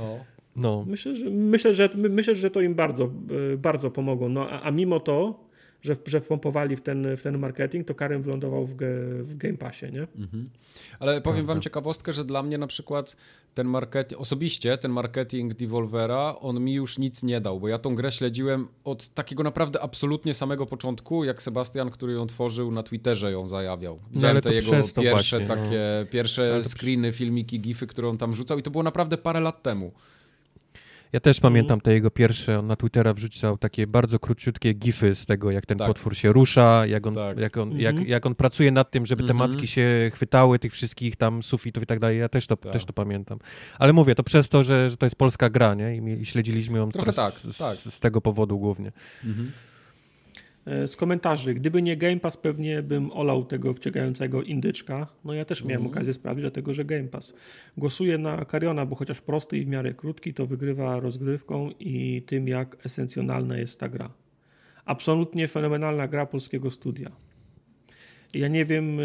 O. 0.00 0.18
No. 0.56 0.84
Myślę, 0.88 1.16
że, 1.16 1.30
myślę, 1.30 1.74
że, 1.74 1.88
myślę, 1.94 2.34
że 2.34 2.50
to 2.50 2.60
im 2.60 2.74
bardzo, 2.74 3.10
bardzo 3.58 3.90
pomogło. 3.90 4.28
No, 4.28 4.50
a, 4.50 4.60
a 4.60 4.70
mimo 4.70 5.00
to 5.00 5.44
że, 5.84 5.96
że 6.06 6.20
wpompowali 6.20 6.76
w 6.76 6.80
ten, 6.80 7.16
w 7.16 7.22
ten 7.22 7.38
marketing, 7.38 7.86
to 7.86 7.94
Karen 7.94 8.22
wylądował 8.22 8.66
w, 8.66 8.76
w 9.20 9.36
Game 9.36 9.56
Passie, 9.56 9.86
nie? 9.92 10.02
Mhm. 10.02 10.50
Ale 10.98 11.20
powiem 11.20 11.46
wam 11.46 11.60
ciekawostkę, 11.60 12.12
że 12.12 12.24
dla 12.24 12.42
mnie 12.42 12.58
na 12.58 12.66
przykład 12.66 13.16
ten 13.54 13.66
marketing, 13.66 14.20
osobiście 14.20 14.78
ten 14.78 14.90
marketing 14.90 15.54
Devolvera, 15.54 16.36
on 16.40 16.60
mi 16.60 16.74
już 16.74 16.98
nic 16.98 17.22
nie 17.22 17.40
dał, 17.40 17.60
bo 17.60 17.68
ja 17.68 17.78
tą 17.78 17.94
grę 17.94 18.12
śledziłem 18.12 18.68
od 18.84 19.08
takiego 19.08 19.42
naprawdę 19.42 19.82
absolutnie 19.82 20.34
samego 20.34 20.66
początku, 20.66 21.24
jak 21.24 21.42
Sebastian, 21.42 21.90
który 21.90 22.12
ją 22.12 22.26
tworzył 22.26 22.70
na 22.70 22.82
Twitterze 22.82 23.32
ją 23.32 23.46
zajawiał. 23.46 23.98
No, 24.02 24.08
Widziałem 24.12 24.36
no, 24.36 24.40
te 24.40 24.54
jego 24.54 24.70
pierwsze 24.70 25.10
właśnie, 25.10 25.40
takie, 25.40 26.00
no. 26.00 26.06
pierwsze 26.10 26.64
screeny, 26.64 27.12
filmiki, 27.12 27.60
gify, 27.60 27.86
które 27.86 28.08
on 28.08 28.18
tam 28.18 28.34
rzucał 28.36 28.58
i 28.58 28.62
to 28.62 28.70
było 28.70 28.82
naprawdę 28.82 29.18
parę 29.18 29.40
lat 29.40 29.62
temu. 29.62 29.92
Ja 31.14 31.20
też 31.20 31.40
pamiętam 31.40 31.80
te 31.80 31.94
jego 31.94 32.10
pierwsze, 32.10 32.58
on 32.58 32.66
na 32.66 32.76
Twittera 32.76 33.14
wrzucał 33.14 33.58
takie 33.58 33.86
bardzo 33.86 34.18
króciutkie 34.18 34.72
gify 34.72 35.14
z 35.14 35.26
tego, 35.26 35.50
jak 35.50 35.66
ten 35.66 35.78
tak. 35.78 35.88
potwór 35.88 36.16
się 36.16 36.32
rusza, 36.32 36.86
jak 36.86 37.06
on, 37.06 37.14
tak. 37.14 37.38
jak, 37.38 37.56
on, 37.56 37.72
mhm. 37.72 37.80
jak, 37.80 38.08
jak 38.08 38.26
on 38.26 38.34
pracuje 38.34 38.70
nad 38.70 38.90
tym, 38.90 39.06
żeby 39.06 39.22
te 39.22 39.30
mhm. 39.30 39.50
macki 39.50 39.66
się 39.66 40.10
chwytały, 40.14 40.58
tych 40.58 40.72
wszystkich 40.72 41.16
tam 41.16 41.42
sufitów 41.42 41.82
i 41.82 41.86
tak 41.86 41.98
dalej. 41.98 42.18
Ja 42.18 42.28
też 42.28 42.46
to, 42.46 42.56
tak. 42.56 42.72
też 42.72 42.84
to 42.84 42.92
pamiętam. 42.92 43.38
Ale 43.78 43.92
mówię, 43.92 44.14
to 44.14 44.22
przez 44.22 44.48
to, 44.48 44.64
że, 44.64 44.90
że 44.90 44.96
to 44.96 45.06
jest 45.06 45.16
polska 45.16 45.50
gra, 45.50 45.74
nie? 45.74 45.96
I, 45.96 46.20
i 46.20 46.26
śledziliśmy 46.26 46.78
ją 46.78 46.90
Trochę 46.90 47.12
tak, 47.12 47.34
z, 47.34 47.58
tak. 47.58 47.76
z, 47.76 48.00
tego 48.00 48.20
powodu 48.20 48.58
głównie. 48.58 48.92
Mhm. 49.24 49.52
E, 50.66 50.88
z 50.88 50.96
komentarzy. 50.96 51.54
Gdyby 51.54 51.82
nie 51.82 51.96
Game 51.96 52.20
Pass, 52.20 52.36
pewnie 52.36 52.82
bym 52.82 53.12
olał 53.12 53.44
tego 53.44 53.74
wciekającego 53.74 54.42
indyczka. 54.42 55.06
No 55.24 55.34
ja 55.34 55.44
też 55.44 55.64
miałem 55.64 55.82
mm. 55.82 55.92
okazję 55.92 56.12
sprawdzić, 56.12 56.42
dlatego 56.42 56.74
że 56.74 56.84
Game 56.84 57.08
Pass. 57.08 57.34
Głosuję 57.76 58.18
na 58.18 58.44
Kariona, 58.44 58.86
bo 58.86 58.96
chociaż 58.96 59.20
prosty 59.20 59.58
i 59.58 59.64
w 59.64 59.68
miarę 59.68 59.94
krótki, 59.94 60.34
to 60.34 60.46
wygrywa 60.46 61.00
rozgrywką 61.00 61.70
i 61.80 62.22
tym, 62.26 62.48
jak 62.48 62.86
esencjonalna 62.86 63.58
jest 63.58 63.80
ta 63.80 63.88
gra. 63.88 64.10
Absolutnie 64.84 65.48
fenomenalna 65.48 66.08
gra 66.08 66.26
polskiego 66.26 66.70
studia. 66.70 67.10
Ja 68.34 68.48
nie 68.48 68.64
wiem, 68.64 69.00
e, 69.00 69.02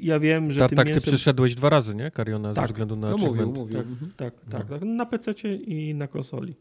ja 0.00 0.20
wiem, 0.20 0.52
że 0.52 0.60
Ta, 0.60 0.68
Tak, 0.68 0.86
mięsem... 0.86 1.02
ty 1.02 1.10
przeszedłeś 1.10 1.54
dwa 1.54 1.68
razy, 1.68 1.94
nie, 1.94 2.10
Kariona, 2.10 2.54
tak. 2.54 2.64
ze 2.64 2.72
względu 2.72 2.96
na 2.96 3.10
no, 3.10 3.16
mówił, 3.16 3.52
mówił. 3.52 3.78
Tak, 3.78 3.86
mhm. 3.86 4.12
tak, 4.16 4.34
tak, 4.50 4.70
no. 4.70 4.78
tak, 4.78 4.88
na 4.88 5.06
PC 5.06 5.32
i 5.54 5.94
na 5.94 6.06
konsoli. 6.06 6.54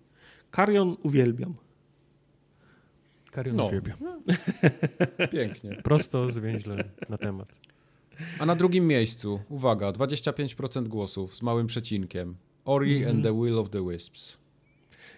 Karion 0.51 0.95
uwielbiam. 1.03 1.55
Karion 3.33 3.55
no. 3.55 3.65
uwielbia. 3.65 3.97
Pięknie. 5.31 5.77
Prosto, 5.83 6.31
zwięźle 6.31 6.83
na 7.09 7.17
temat. 7.17 7.53
A 8.39 8.45
na 8.45 8.55
drugim 8.55 8.87
miejscu, 8.87 9.39
uwaga, 9.49 9.91
25% 9.91 10.87
głosów 10.87 11.35
z 11.35 11.41
małym 11.41 11.67
przecinkiem. 11.67 12.35
Ori 12.65 12.97
mm 12.97 13.07
-hmm. 13.07 13.11
and 13.11 13.23
the 13.23 13.41
Will 13.41 13.59
of 13.59 13.69
the 13.69 13.89
Wisps. 13.89 14.37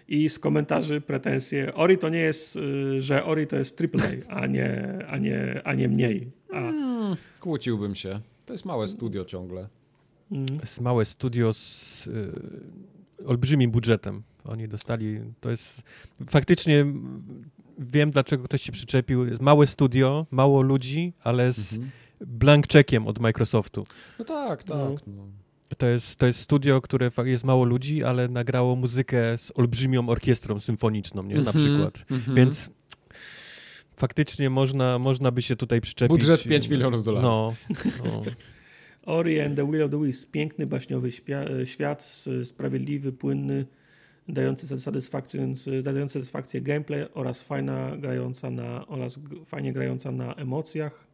I 0.08 0.28
z 0.28 0.38
komentarzy 0.38 1.00
pretensje. 1.00 1.74
Ori 1.74 1.98
to 1.98 2.08
nie 2.08 2.18
jest, 2.18 2.56
y, 2.56 3.02
że 3.02 3.24
Ori 3.24 3.46
to 3.46 3.56
jest 3.56 3.80
AAA, 3.80 4.36
a 4.40 4.46
nie, 4.46 4.98
a 5.08 5.18
nie, 5.18 5.60
a 5.64 5.74
nie 5.74 5.88
mniej. 5.88 6.30
A... 6.50 6.60
Hmm, 6.60 7.16
kłóciłbym 7.40 7.94
się. 7.94 8.20
To 8.46 8.52
jest 8.52 8.64
małe 8.64 8.88
studio 8.88 9.24
ciągle. 9.24 9.68
Mm. 10.32 10.46
Jest 10.60 10.80
małe 10.80 11.04
studio 11.04 11.52
z 11.52 12.06
y, 12.06 13.26
olbrzymim 13.26 13.70
budżetem. 13.70 14.22
Oni 14.44 14.68
dostali, 14.68 15.20
to 15.40 15.50
jest 15.50 15.82
faktycznie 16.30 16.86
wiem, 17.78 18.10
dlaczego 18.10 18.44
ktoś 18.44 18.62
się 18.62 18.72
przyczepił. 18.72 19.26
Jest 19.26 19.42
małe 19.42 19.66
studio, 19.66 20.26
mało 20.30 20.62
ludzi, 20.62 21.12
ale 21.24 21.52
z 21.52 21.72
mhm. 21.72 21.90
blank 22.20 22.68
checkiem 22.68 23.06
od 23.06 23.18
Microsoftu. 23.18 23.86
No 24.18 24.24
tak, 24.24 24.62
tak. 24.62 24.76
No. 24.76 24.96
no. 25.06 25.28
To 25.78 25.86
jest, 25.86 26.16
to 26.16 26.26
jest 26.26 26.40
studio, 26.40 26.80
które 26.80 27.10
jest 27.24 27.44
mało 27.44 27.64
ludzi, 27.64 28.04
ale 28.04 28.28
nagrało 28.28 28.76
muzykę 28.76 29.38
z 29.38 29.52
olbrzymią 29.54 30.08
orkiestrą 30.08 30.60
symfoniczną, 30.60 31.22
nie? 31.22 31.34
Na 31.34 31.40
mhm, 31.40 31.64
przykład. 31.64 32.04
Mhm. 32.10 32.36
Więc 32.36 32.70
faktycznie 33.96 34.50
można, 34.50 34.98
można 34.98 35.30
by 35.30 35.42
się 35.42 35.56
tutaj 35.56 35.80
przyczepić. 35.80 36.18
Budżet 36.18 36.42
5 36.42 36.68
milionów 36.68 37.04
dolarów. 37.04 37.24
No, 37.24 37.54
no. 38.04 38.22
Ori 39.06 39.40
and 39.40 39.56
the 39.56 39.70
Will 39.70 39.82
of 39.82 39.90
the 39.90 40.02
Wisps. 40.04 40.26
Piękny, 40.26 40.66
baśniowy 40.66 41.10
świat, 41.64 42.24
sprawiedliwy, 42.44 43.12
płynny, 43.12 43.66
dający 44.28 44.78
satysfakcję, 44.78 45.52
dający 45.82 46.12
satysfakcję 46.12 46.60
gameplay 46.60 47.06
oraz 47.14 47.40
fajna 47.40 47.96
grająca 47.96 48.50
na, 48.50 48.86
oraz 48.86 49.20
fajnie 49.44 49.72
grająca 49.72 50.12
na 50.12 50.34
emocjach. 50.34 51.06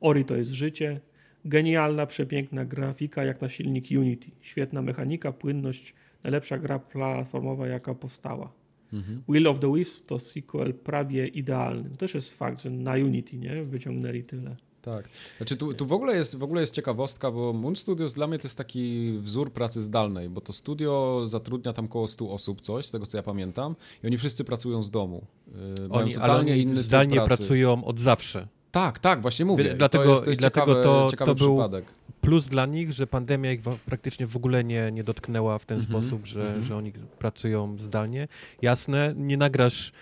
Ori 0.00 0.24
to 0.24 0.36
jest 0.36 0.50
życie. 0.50 1.00
Genialna, 1.44 2.06
przepiękna 2.06 2.64
grafika 2.64 3.24
jak 3.24 3.40
na 3.40 3.48
silnik 3.48 3.84
Unity. 3.90 4.30
Świetna 4.40 4.82
mechanika, 4.82 5.32
płynność, 5.32 5.94
najlepsza 6.22 6.58
gra 6.58 6.78
platformowa 6.78 7.66
jaka 7.66 7.94
powstała. 7.94 8.52
Mhm. 8.92 9.22
Will 9.28 9.46
of 9.46 9.60
the 9.60 9.74
Wisp 9.74 10.06
to 10.06 10.18
sequel 10.18 10.74
prawie 10.74 11.26
idealny. 11.26 11.90
To 11.90 11.96
też 11.96 12.14
jest 12.14 12.38
fakt, 12.38 12.62
że 12.62 12.70
na 12.70 12.92
Unity 12.92 13.36
nie 13.36 13.62
wyciągnęli 13.62 14.24
tyle. 14.24 14.56
Tak. 14.82 15.08
Znaczy 15.36 15.56
tu, 15.56 15.74
tu 15.74 15.86
w, 15.86 15.92
ogóle 15.92 16.16
jest, 16.16 16.38
w 16.38 16.42
ogóle 16.42 16.60
jest 16.60 16.74
ciekawostka, 16.74 17.30
bo 17.30 17.52
Moon 17.52 17.76
Studios 17.76 18.14
dla 18.14 18.26
mnie 18.26 18.38
to 18.38 18.48
jest 18.48 18.58
taki 18.58 19.12
wzór 19.18 19.52
pracy 19.52 19.82
zdalnej, 19.82 20.28
bo 20.28 20.40
to 20.40 20.52
studio 20.52 21.22
zatrudnia 21.26 21.72
tam 21.72 21.84
około 21.84 22.08
100 22.08 22.30
osób, 22.30 22.60
coś, 22.60 22.86
z 22.86 22.90
tego 22.90 23.06
co 23.06 23.16
ja 23.16 23.22
pamiętam, 23.22 23.76
i 24.04 24.06
oni 24.06 24.18
wszyscy 24.18 24.44
pracują 24.44 24.82
z 24.82 24.90
domu. 24.90 25.24
Yy, 25.46 25.54
oni, 25.90 26.14
totalnie 26.14 26.52
oni 26.52 26.62
inny 26.62 26.82
zdalnie 26.82 27.20
pracują 27.20 27.84
od 27.84 28.00
zawsze. 28.00 28.48
Tak, 28.70 28.98
tak, 28.98 29.22
właśnie 29.22 29.44
mówię. 29.44 29.74
Dlatego, 29.74 30.04
to 30.04 30.10
jest, 30.10 30.24
to 30.24 30.30
jest 30.30 30.40
dlatego 30.40 30.66
ciekawe, 30.66 30.82
to, 30.84 31.08
ciekawy 31.10 31.30
to 31.30 31.34
był 31.34 31.54
przypadek. 31.56 31.84
plus 32.20 32.46
dla 32.46 32.66
nich, 32.66 32.92
że 32.92 33.06
pandemia 33.06 33.52
ich 33.52 33.60
praktycznie 33.86 34.26
w 34.26 34.36
ogóle 34.36 34.64
nie, 34.64 34.92
nie 34.92 35.04
dotknęła 35.04 35.58
w 35.58 35.66
ten 35.66 35.78
mm 35.78 35.86
-hmm, 35.86 35.90
sposób, 35.90 36.26
że, 36.26 36.48
mm 36.48 36.60
-hmm. 36.60 36.64
że 36.64 36.76
oni 36.76 36.92
pracują 37.18 37.76
zdalnie. 37.78 38.28
Jasne, 38.62 39.14
nie 39.16 39.36
nagrasz 39.36 39.92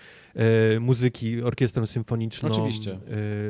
muzyki 0.79 1.41
orkiestrą 1.41 1.85
symfoniczną 1.85 2.49
Oczywiście. 2.49 2.91
E, 2.91 2.97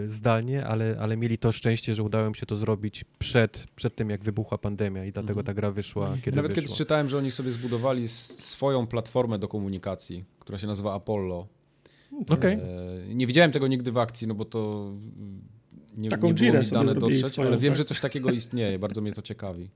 zdalnie, 0.07 0.65
ale, 0.65 0.97
ale 0.99 1.18
mieli 1.18 1.38
to 1.38 1.51
szczęście, 1.51 1.95
że 1.95 2.03
udało 2.03 2.27
im 2.27 2.35
się 2.35 2.45
to 2.45 2.56
zrobić 2.56 3.06
przed, 3.19 3.68
przed 3.76 3.95
tym, 3.95 4.10
jak 4.10 4.23
wybuchła 4.23 4.57
pandemia 4.57 5.06
i 5.06 5.11
dlatego 5.11 5.34
mm. 5.39 5.45
ta 5.45 5.53
gra 5.53 5.72
wyszła, 5.72 6.18
kiedy 6.22 6.35
Nawet 6.35 6.51
wyszła. 6.51 6.64
kiedyś 6.64 6.77
czytałem, 6.77 7.10
że 7.10 7.18
oni 7.18 7.31
sobie 7.31 7.51
zbudowali 7.51 8.07
swoją 8.07 8.88
platformę 8.88 9.39
do 9.39 9.47
komunikacji, 9.47 10.26
która 10.39 10.57
się 10.57 10.68
nazywa 10.68 10.93
Apollo. 10.93 11.47
Okay. 12.30 12.60
E, 13.10 13.15
nie 13.15 13.27
widziałem 13.27 13.51
tego 13.51 13.68
nigdy 13.68 13.91
w 13.91 13.97
akcji, 13.97 14.27
no 14.27 14.35
bo 14.35 14.45
to 14.45 14.91
nie, 15.97 16.10
Taką 16.10 16.27
nie 16.27 16.34
było 16.34 16.51
mi 16.61 16.68
dane 16.72 16.95
dotrzeć, 16.95 17.27
swoją, 17.27 17.47
ale 17.47 17.57
wiem, 17.57 17.73
tak? 17.73 17.77
że 17.77 17.85
coś 17.85 17.99
takiego 17.99 18.31
istnieje. 18.31 18.80
Bardzo 18.80 19.01
mnie 19.01 19.14
to 19.14 19.22
ciekawi. 19.22 19.69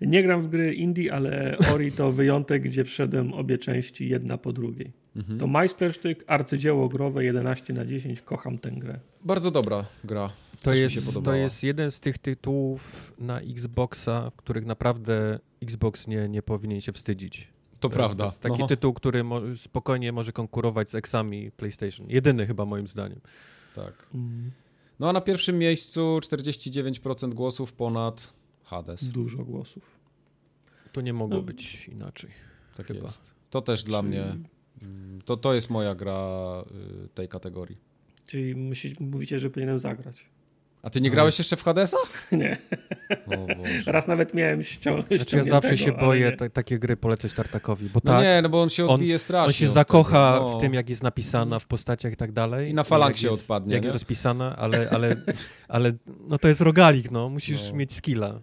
Nie 0.00 0.22
gram 0.22 0.42
w 0.42 0.48
gry 0.48 0.74
indie, 0.74 1.14
ale 1.14 1.58
Ori 1.74 1.92
to 1.92 2.12
wyjątek, 2.12 2.62
gdzie 2.62 2.84
wszedłem 2.84 3.32
obie 3.32 3.58
części 3.58 4.08
jedna 4.08 4.38
po 4.38 4.52
drugiej. 4.52 4.92
Mhm. 5.16 5.38
To 5.38 5.46
majstersztyk, 5.46 6.24
arcydzieło 6.26 6.88
growe 6.88 7.24
11 7.24 7.74
na 7.74 7.84
10. 7.84 8.20
Kocham 8.20 8.58
tę 8.58 8.70
grę. 8.70 9.00
Bardzo 9.24 9.50
dobra 9.50 9.84
gra. 10.04 10.30
To 10.62 10.74
jest, 10.74 11.22
to 11.24 11.34
jest 11.34 11.62
jeden 11.62 11.90
z 11.90 12.00
tych 12.00 12.18
tytułów 12.18 13.12
na 13.18 13.40
Xboxa, 13.40 14.30
w 14.30 14.36
których 14.36 14.66
naprawdę 14.66 15.38
Xbox 15.62 16.06
nie, 16.06 16.28
nie 16.28 16.42
powinien 16.42 16.80
się 16.80 16.92
wstydzić. 16.92 17.48
To, 17.70 17.78
to 17.78 17.90
prawda. 17.90 18.24
Jest 18.24 18.40
taki 18.40 18.58
no. 18.58 18.66
tytuł, 18.66 18.92
który 18.92 19.24
mo 19.24 19.40
spokojnie 19.56 20.12
może 20.12 20.32
konkurować 20.32 20.90
z 20.90 20.94
Exami 20.94 21.50
PlayStation. 21.50 22.06
Jedyny 22.10 22.46
chyba 22.46 22.64
moim 22.64 22.86
zdaniem. 22.86 23.20
Tak. 23.74 24.06
Mm. 24.14 24.50
No 25.00 25.08
a 25.08 25.12
na 25.12 25.20
pierwszym 25.20 25.58
miejscu 25.58 26.00
49% 26.22 27.34
głosów 27.34 27.72
ponad 27.72 28.32
Hades. 28.68 29.08
Dużo 29.08 29.44
głosów. 29.44 29.98
To 30.92 31.00
nie 31.00 31.12
mogło 31.12 31.36
no. 31.36 31.42
być 31.42 31.88
inaczej. 31.88 32.30
Tak 32.76 32.86
chyba. 32.86 33.00
jest. 33.00 33.22
To 33.50 33.62
też 33.62 33.80
Czyli... 33.80 33.90
dla 33.90 34.02
mnie, 34.02 34.24
mm, 34.82 35.22
to, 35.24 35.36
to 35.36 35.54
jest 35.54 35.70
moja 35.70 35.94
gra 35.94 36.64
y, 37.04 37.08
tej 37.08 37.28
kategorii. 37.28 37.76
Czyli 38.26 38.54
musisz, 38.54 39.00
mówicie, 39.00 39.38
że 39.38 39.50
powinienem 39.50 39.78
zagrać. 39.78 40.26
A 40.82 40.90
ty 40.90 41.00
nie 41.00 41.10
grałeś 41.10 41.38
jeszcze 41.38 41.56
w 41.56 41.62
Hadesa? 41.62 41.96
Nie. 42.32 42.58
Raz 43.86 44.08
nawet 44.08 44.34
miałem 44.34 44.62
ściągnąć. 44.62 45.22
Znaczy 45.22 45.36
ja 45.36 45.44
zawsze 45.44 45.78
się 45.78 45.92
boję 45.92 46.36
takie 46.52 46.78
gry 46.78 46.96
polecać 46.96 47.32
Tartakowi, 47.32 47.88
bo 47.88 48.00
no 48.04 48.12
tak, 48.12 48.22
nie, 48.22 48.40
no 48.42 48.48
bo 48.48 48.62
on 48.62 48.70
się 48.70 48.86
odbije 48.86 49.14
on, 49.14 49.18
strasznie. 49.18 49.46
On 49.46 49.52
się 49.52 49.68
zakocha 49.68 50.38
no. 50.40 50.58
w 50.58 50.60
tym, 50.60 50.74
jak 50.74 50.88
jest 50.88 51.02
napisana 51.02 51.58
w 51.58 51.66
postaciach 51.66 52.12
i 52.12 52.16
tak 52.16 52.32
dalej. 52.32 52.70
I 52.70 52.74
na 52.74 52.84
falangsie 52.84 53.22
się 53.22 53.30
odpadnie. 53.30 53.74
Jak 53.74 53.82
nie? 53.82 53.86
jest 53.86 53.94
rozpisana, 53.94 54.56
ale, 54.56 54.90
ale, 54.90 55.16
ale 55.68 55.92
no 56.28 56.38
to 56.38 56.48
jest 56.48 56.60
rogalik, 56.60 57.10
no. 57.10 57.28
Musisz 57.28 57.70
no. 57.70 57.76
mieć 57.76 57.92
skilla. 57.92 58.40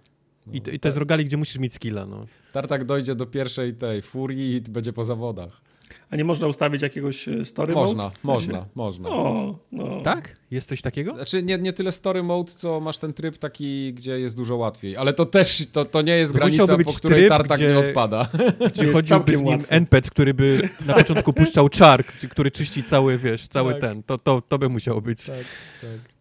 I 0.51 0.61
to, 0.61 0.71
I 0.71 0.79
to 0.79 0.87
jest 0.87 0.97
rogalik, 0.97 1.27
gdzie 1.27 1.37
musisz 1.37 1.57
mieć 1.57 1.73
skilla, 1.73 2.05
no. 2.05 2.25
Tartak 2.53 2.85
dojdzie 2.85 3.15
do 3.15 3.25
pierwszej 3.25 3.73
tej 3.73 4.01
furii 4.01 4.55
i 4.55 4.61
będzie 4.61 4.93
po 4.93 5.05
zawodach. 5.05 5.61
A 6.09 6.15
nie 6.15 6.23
można 6.23 6.47
ustawić 6.47 6.81
jakiegoś 6.81 7.27
e, 7.27 7.45
story 7.45 7.73
można, 7.73 8.03
mode? 8.03 8.15
W 8.15 8.19
sensie? 8.19 8.31
Można, 8.33 8.65
można. 8.75 9.09
O, 9.09 9.59
no. 9.71 10.01
Tak? 10.01 10.35
Jest 10.51 10.69
coś 10.69 10.81
takiego? 10.81 11.13
Znaczy 11.13 11.43
nie, 11.43 11.57
nie 11.57 11.73
tyle 11.73 11.91
story 11.91 12.23
mode, 12.23 12.51
co 12.51 12.79
masz 12.79 12.97
ten 12.97 13.13
tryb 13.13 13.37
taki, 13.37 13.93
gdzie 13.93 14.19
jest 14.19 14.35
dużo 14.35 14.55
łatwiej. 14.55 14.97
Ale 14.97 15.13
to 15.13 15.25
też, 15.25 15.63
to, 15.71 15.85
to 15.85 16.01
nie 16.01 16.17
jest 16.17 16.33
no 16.33 16.37
granica, 16.37 16.77
po 16.77 16.93
której 16.93 17.19
tryb, 17.19 17.29
tartak 17.29 17.57
gdzie, 17.57 17.69
nie 17.69 17.79
odpada. 17.79 18.27
Gdzie 18.73 18.93
chodziłby 18.93 19.37
z 19.37 19.41
nim 19.41 19.59
NPC, 19.69 20.09
który 20.09 20.33
by 20.33 20.69
na 20.85 20.93
początku 20.93 21.33
puszczał 21.33 21.69
czar, 21.69 22.05
który 22.31 22.51
czyści 22.51 22.83
cały, 22.83 23.17
wiesz, 23.17 23.47
cały 23.47 23.71
tak. 23.71 23.81
ten. 23.81 24.03
To, 24.03 24.17
to, 24.17 24.41
to 24.41 24.59
by 24.59 24.69
musiało 24.69 25.01
być. 25.01 25.25
Tak, 25.25 25.35
tak. 25.81 26.14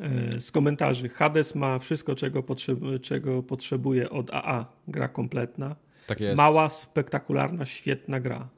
E, 0.00 0.40
z 0.40 0.50
komentarzy. 0.50 1.08
Hades 1.08 1.54
ma 1.54 1.78
wszystko, 1.78 2.14
czego, 2.14 2.42
potrzeb 2.42 2.78
czego 3.02 3.42
potrzebuje 3.42 4.10
od 4.10 4.30
AA. 4.30 4.66
Gra 4.88 5.08
kompletna. 5.08 5.76
Tak 6.06 6.20
jest. 6.20 6.36
Mała, 6.36 6.68
spektakularna, 6.68 7.66
świetna 7.66 8.20
gra. 8.20 8.48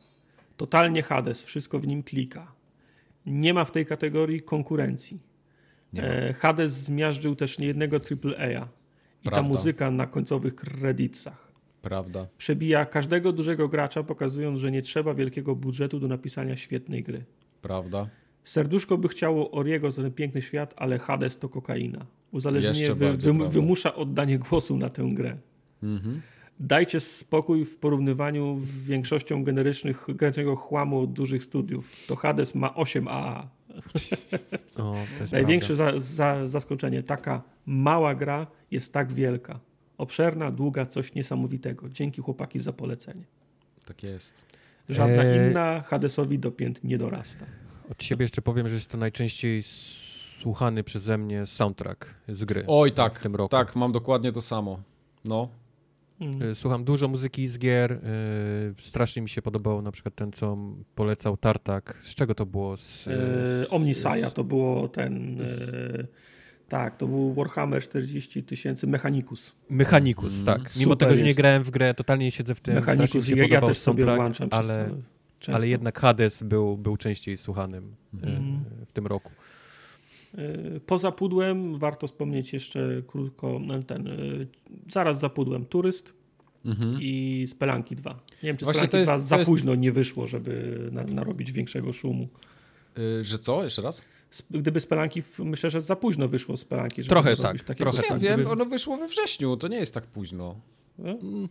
Totalnie 0.56 1.02
Hades, 1.02 1.42
wszystko 1.42 1.78
w 1.78 1.86
nim 1.86 2.02
klika. 2.02 2.52
Nie 3.26 3.54
ma 3.54 3.64
w 3.64 3.70
tej 3.70 3.86
kategorii 3.86 4.42
konkurencji. 4.42 5.20
E, 5.96 6.32
Hades 6.32 6.72
zmiażdżył 6.72 7.36
też 7.36 7.58
niejednego 7.58 7.96
AAA. 7.96 8.68
I 9.20 9.28
Prawda. 9.28 9.42
ta 9.42 9.48
muzyka 9.48 9.90
na 9.90 10.06
końcowych 10.06 10.54
kredytach. 10.54 11.48
Prawda. 11.82 12.26
Przebija 12.38 12.86
każdego 12.86 13.32
dużego 13.32 13.68
gracza, 13.68 14.02
pokazując, 14.02 14.60
że 14.60 14.70
nie 14.70 14.82
trzeba 14.82 15.14
wielkiego 15.14 15.56
budżetu 15.56 16.00
do 16.00 16.08
napisania 16.08 16.56
świetnej 16.56 17.02
gry. 17.02 17.24
Prawda. 17.62 18.08
Serduszko 18.44 18.98
by 18.98 19.08
chciało 19.08 19.50
Oriego 19.50 19.90
za 19.90 20.02
ten 20.02 20.12
piękny 20.12 20.42
świat, 20.42 20.74
ale 20.76 20.98
Hades 20.98 21.38
to 21.38 21.48
kokaina. 21.48 22.06
Uzależnienie 22.30 22.94
wy, 22.94 23.16
wy, 23.16 23.48
wymusza 23.48 23.94
oddanie 23.94 24.38
głosu 24.38 24.76
na 24.76 24.88
tę 24.88 25.08
grę. 25.12 25.36
Mhm. 25.82 26.20
Dajcie 26.60 27.00
spokój 27.00 27.64
w 27.64 27.76
porównywaniu 27.76 28.60
z 28.64 28.82
większością 28.82 29.44
generycznych, 29.44 30.06
generycznego 30.08 30.56
chłamu 30.56 31.00
od 31.00 31.12
dużych 31.12 31.44
studiów. 31.44 32.06
To 32.06 32.16
Hades 32.16 32.54
ma 32.54 32.74
8 32.74 33.08
AA. 33.08 33.48
O, 34.78 34.96
Największe 35.32 35.74
za, 35.74 36.00
za, 36.00 36.48
zaskoczenie. 36.48 37.02
Taka 37.02 37.42
mała 37.66 38.14
gra 38.14 38.46
jest 38.70 38.92
tak 38.92 39.12
wielka. 39.12 39.60
Obszerna, 39.98 40.50
długa, 40.50 40.86
coś 40.86 41.14
niesamowitego. 41.14 41.88
Dzięki 41.88 42.22
chłopaki 42.22 42.60
za 42.60 42.72
polecenie. 42.72 43.24
Tak 43.84 44.02
jest. 44.02 44.34
Żadna 44.88 45.24
eee... 45.24 45.50
inna 45.50 45.82
Hadesowi 45.86 46.38
do 46.38 46.50
pięt 46.50 46.84
nie 46.84 46.98
dorasta. 46.98 47.46
Od 47.90 48.02
siebie 48.02 48.24
jeszcze 48.24 48.42
powiem, 48.42 48.68
że 48.68 48.74
jest 48.74 48.90
to 48.90 48.98
najczęściej 48.98 49.62
słuchany 50.38 50.84
przeze 50.84 51.18
mnie 51.18 51.46
soundtrack 51.46 52.14
z 52.28 52.44
gry. 52.44 52.64
Oj, 52.66 52.92
tak, 52.92 53.18
w 53.18 53.22
tym 53.22 53.36
roku. 53.36 53.48
tak, 53.48 53.76
mam 53.76 53.92
dokładnie 53.92 54.32
to 54.32 54.42
samo. 54.42 54.80
No. 55.24 55.48
Mm. 56.20 56.54
Słucham 56.54 56.84
dużo 56.84 57.08
muzyki 57.08 57.48
z 57.48 57.58
gier. 57.58 57.90
Yy, 57.92 58.74
strasznie 58.78 59.22
mi 59.22 59.28
się 59.28 59.42
podobało 59.42 59.82
na 59.82 59.92
przykład 59.92 60.14
ten, 60.14 60.32
co 60.32 60.58
polecał 60.94 61.36
Tartak. 61.36 61.98
Z 62.04 62.14
czego 62.14 62.34
to 62.34 62.46
było? 62.46 62.76
Z, 62.76 63.06
yy, 63.06 63.68
Omnisaja 63.70 64.30
to 64.30 64.44
było 64.44 64.88
ten... 64.88 65.36
Yy, 65.36 66.06
tak, 66.68 66.96
to 66.96 67.06
był 67.06 67.34
Warhammer 67.34 67.82
40 67.82 68.42
tysięcy 68.42 68.86
Mechanicus. 68.86 69.54
Mechanicus, 69.70 70.34
mm. 70.34 70.46
tak. 70.46 70.76
Mimo 70.76 70.96
tego, 70.96 71.16
że 71.16 71.22
nie 71.22 71.34
grałem 71.34 71.62
w 71.62 71.70
grę, 71.70 71.94
totalnie 71.94 72.30
siedzę 72.30 72.54
w 72.54 72.60
tym. 72.60 72.74
Mechanicus, 72.74 73.28
ja, 73.28 73.46
ja 73.46 73.60
też 73.60 73.78
sobie 73.78 74.04
włączam 74.04 74.48
ale... 74.50 74.90
Często. 75.38 75.56
Ale 75.56 75.68
jednak 75.68 76.00
Hades 76.00 76.42
był, 76.42 76.76
był 76.76 76.96
częściej 76.96 77.36
słuchanym 77.36 77.96
mm. 78.22 78.64
w 78.86 78.92
tym 78.92 79.06
roku. 79.06 79.30
E, 80.34 80.80
poza 80.80 81.12
pudłem 81.12 81.78
warto 81.78 82.06
wspomnieć 82.06 82.52
jeszcze 82.52 83.02
krótko 83.06 83.60
ten, 83.86 84.08
e, 84.08 84.12
zaraz 84.88 85.20
za 85.20 85.28
pudłem 85.28 85.66
Turyst 85.66 86.12
mhm. 86.64 86.98
i 87.00 87.44
Spelanki 87.48 87.96
2. 87.96 88.10
Nie 88.10 88.18
wiem, 88.42 88.56
czy 88.56 88.64
Właśnie 88.64 88.86
Spelanki 88.86 89.06
2 89.06 89.14
jest, 89.14 89.26
za 89.26 89.38
późno 89.38 89.74
nie 89.74 89.92
wyszło, 89.92 90.26
żeby 90.26 90.78
na, 90.92 91.04
narobić 91.04 91.52
większego 91.52 91.92
szumu. 91.92 92.28
Yy, 92.96 93.24
że 93.24 93.38
co? 93.38 93.64
Jeszcze 93.64 93.82
raz? 93.82 94.02
Gdyby 94.50 94.80
Spelanki, 94.80 95.22
myślę, 95.38 95.70
że 95.70 95.80
za 95.80 95.96
późno 95.96 96.28
wyszło 96.28 96.56
Spelanki. 96.56 97.02
Trochę 97.02 97.36
tak. 97.36 97.60
Trochę 97.60 98.02
tak. 98.02 98.22
Ja 98.22 98.36
wiem, 98.36 98.46
ono 98.46 98.64
wyszło 98.64 98.96
we 98.96 99.08
wrześniu, 99.08 99.56
to 99.56 99.68
nie 99.68 99.76
jest 99.76 99.94
tak 99.94 100.06
późno. 100.06 100.60
Mm. 100.98 101.48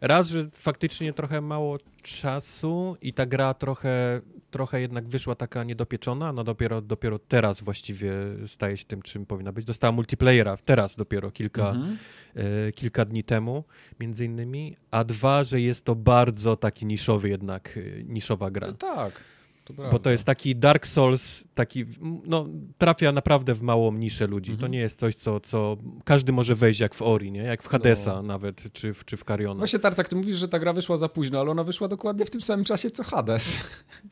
Raz, 0.00 0.28
że 0.28 0.50
faktycznie 0.54 1.12
trochę 1.12 1.40
mało 1.40 1.78
czasu 2.02 2.96
i 3.02 3.12
ta 3.12 3.26
gra 3.26 3.54
trochę, 3.54 4.20
trochę 4.50 4.80
jednak 4.80 5.08
wyszła 5.08 5.34
taka 5.34 5.64
niedopieczona, 5.64 6.32
no 6.32 6.44
dopiero, 6.44 6.82
dopiero 6.82 7.18
teraz 7.18 7.60
właściwie 7.60 8.12
staje 8.46 8.76
się 8.76 8.84
tym, 8.84 9.02
czym 9.02 9.26
powinna 9.26 9.52
być. 9.52 9.64
Dostała 9.64 9.92
multiplayera 9.92 10.56
teraz 10.56 10.96
dopiero 10.96 11.30
kilka, 11.30 11.70
mhm. 11.70 11.98
e, 12.34 12.72
kilka 12.72 13.04
dni 13.04 13.24
temu, 13.24 13.64
między 14.00 14.24
innymi, 14.24 14.76
a 14.90 15.04
dwa, 15.04 15.44
że 15.44 15.60
jest 15.60 15.84
to 15.84 15.94
bardzo 15.94 16.56
taki 16.56 16.86
niszowy 16.86 17.28
jednak, 17.28 17.78
e, 17.78 18.04
niszowa 18.04 18.50
gra. 18.50 18.66
No 18.66 18.72
tak. 18.72 19.31
To 19.64 19.74
bo 19.74 19.98
to 19.98 20.10
jest 20.10 20.24
taki 20.24 20.56
Dark 20.56 20.86
Souls, 20.86 21.44
taki, 21.54 21.84
no, 22.24 22.48
trafia 22.78 23.12
naprawdę 23.12 23.54
w 23.54 23.62
małą 23.62 23.92
niszę 23.92 24.26
ludzi. 24.26 24.50
To 24.50 24.54
mhm. 24.54 24.72
nie 24.72 24.78
jest 24.78 24.98
coś, 24.98 25.14
co, 25.14 25.40
co 25.40 25.76
każdy 26.04 26.32
może 26.32 26.54
wejść 26.54 26.80
jak 26.80 26.94
w 26.94 27.02
Ori, 27.02 27.32
nie? 27.32 27.42
Jak 27.42 27.62
w 27.62 27.68
Hadesa 27.68 28.14
no. 28.14 28.22
nawet, 28.22 28.72
czy 28.72 28.94
w, 28.94 29.04
czy 29.04 29.16
w 29.16 29.24
Cariona. 29.24 29.58
Właśnie 29.58 29.78
Tartak, 29.78 30.08
ty 30.08 30.16
mówisz, 30.16 30.36
że 30.36 30.48
ta 30.48 30.58
gra 30.58 30.72
wyszła 30.72 30.96
za 30.96 31.08
późno, 31.08 31.40
ale 31.40 31.50
ona 31.50 31.64
wyszła 31.64 31.88
dokładnie 31.88 32.26
w 32.26 32.30
tym 32.30 32.40
samym 32.40 32.64
czasie, 32.64 32.90
co 32.90 33.04
Hades. 33.04 33.60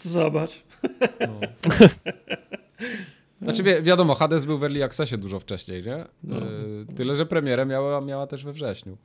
Zobacz. 0.01 0.65
No. 1.21 1.41
Znaczy 3.43 3.63
wi 3.63 3.83
wiadomo, 3.83 4.15
Hades 4.15 4.45
był 4.45 4.59
w 4.59 4.63
Early 4.63 4.85
Accessie 4.85 5.19
dużo 5.19 5.41
wcześniej, 5.41 5.83
nie? 5.83 6.05
No. 6.25 6.37
E, 6.37 6.41
tyle, 6.97 7.17
że 7.17 7.27
premierę 7.27 7.67
miała, 7.67 8.01
miała 8.01 8.27
też 8.27 8.45
we 8.45 8.53
wrześniu. 8.53 8.97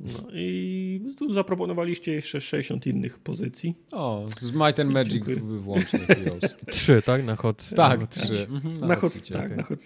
No 0.00 0.30
i 0.32 1.00
tu 1.16 1.32
zaproponowaliście 1.32 2.12
jeszcze 2.12 2.40
60 2.40 2.86
innych 2.86 3.18
pozycji. 3.18 3.74
O, 3.92 4.24
z 4.36 4.52
Might 4.52 4.80
and 4.80 4.90
Magic 4.90 5.24
włącznie 5.40 5.98
Heroes. 6.08 6.56
Trzy, 6.70 7.02
tak? 7.02 7.24
Na 7.24 7.36
hot 7.36 7.70
Tak, 7.76 8.06
trzy. 8.06 8.46
Mhm, 8.50 8.80
na, 8.80 8.86
na 8.86 8.96
hot, 8.96 9.12
hot 9.12 9.28
tak, 9.28 9.44
okay. 9.44 9.56
na 9.56 9.62
hot. 9.62 9.80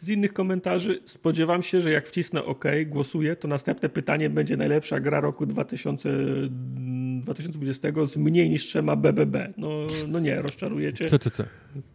Z 0.00 0.08
innych 0.08 0.32
komentarzy 0.32 1.00
spodziewam 1.04 1.62
się, 1.62 1.80
że 1.80 1.90
jak 1.90 2.06
wcisnę 2.06 2.44
OK, 2.44 2.64
głosuję, 2.86 3.36
to 3.36 3.48
następne 3.48 3.88
pytanie 3.88 4.30
będzie 4.30 4.56
najlepsza 4.56 5.00
gra 5.00 5.20
roku 5.20 5.46
2000, 5.46 6.10
2020 6.48 7.88
z 8.04 8.16
mniej 8.16 8.50
niż 8.50 8.64
trzema 8.66 8.96
BBB. 8.96 9.52
No, 9.56 9.68
no 10.08 10.18
nie, 10.18 10.42
rozczarujecie. 10.42 11.08
Co, 11.08 11.18
co, 11.18 11.30
co? 11.30 11.44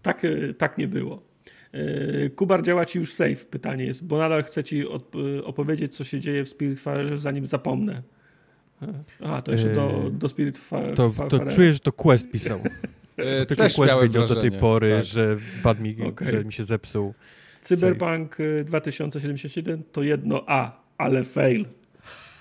Tak, 0.01 0.21
tak 0.57 0.77
nie 0.77 0.87
było. 0.87 1.30
E, 1.73 2.29
Kubar 2.29 2.63
działa 2.63 2.85
ci 2.85 2.99
już 2.99 3.13
safe, 3.13 3.35
pytanie 3.35 3.85
jest, 3.85 4.07
bo 4.07 4.17
nadal 4.17 4.43
chcę 4.43 4.63
ci 4.63 4.81
e, 4.81 5.43
opowiedzieć, 5.43 5.95
co 5.95 6.03
się 6.03 6.19
dzieje 6.19 6.43
w 6.43 6.49
Spirit 6.49 6.79
Spiritfarze, 6.79 7.17
zanim 7.17 7.45
zapomnę. 7.45 8.01
E, 8.81 9.03
aha, 9.23 9.41
to 9.41 9.51
jeszcze 9.51 9.75
do, 9.75 10.09
do 10.13 10.29
Spirit 10.29 10.57
Fa 10.57 10.81
To, 10.95 11.13
to 11.29 11.45
czuję, 11.45 11.73
że 11.73 11.79
to 11.79 11.91
Quest 11.91 12.31
pisał. 12.31 12.59
Tylko 13.47 13.63
Quest 13.63 13.77
wiedział 13.77 13.99
wrażenie. 13.99 14.27
do 14.27 14.35
tej 14.35 14.51
pory, 14.51 14.93
tak. 14.95 15.05
że 15.05 15.37
wpadł 15.37 15.81
mi, 15.81 16.03
okay. 16.03 16.31
że 16.31 16.45
mi 16.45 16.53
się 16.53 16.65
zepsuł. 16.65 17.13
Cyberpunk 17.61 18.31
safe. 18.31 18.63
2077 18.63 19.83
to 19.91 20.03
jedno 20.03 20.43
A, 20.47 20.81
ale 20.97 21.23
fail. 21.23 21.65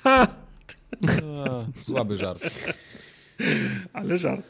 A, 0.05 0.27
słaby 1.77 2.17
żart. 2.17 2.51
ale 3.93 4.19
żart. 4.19 4.47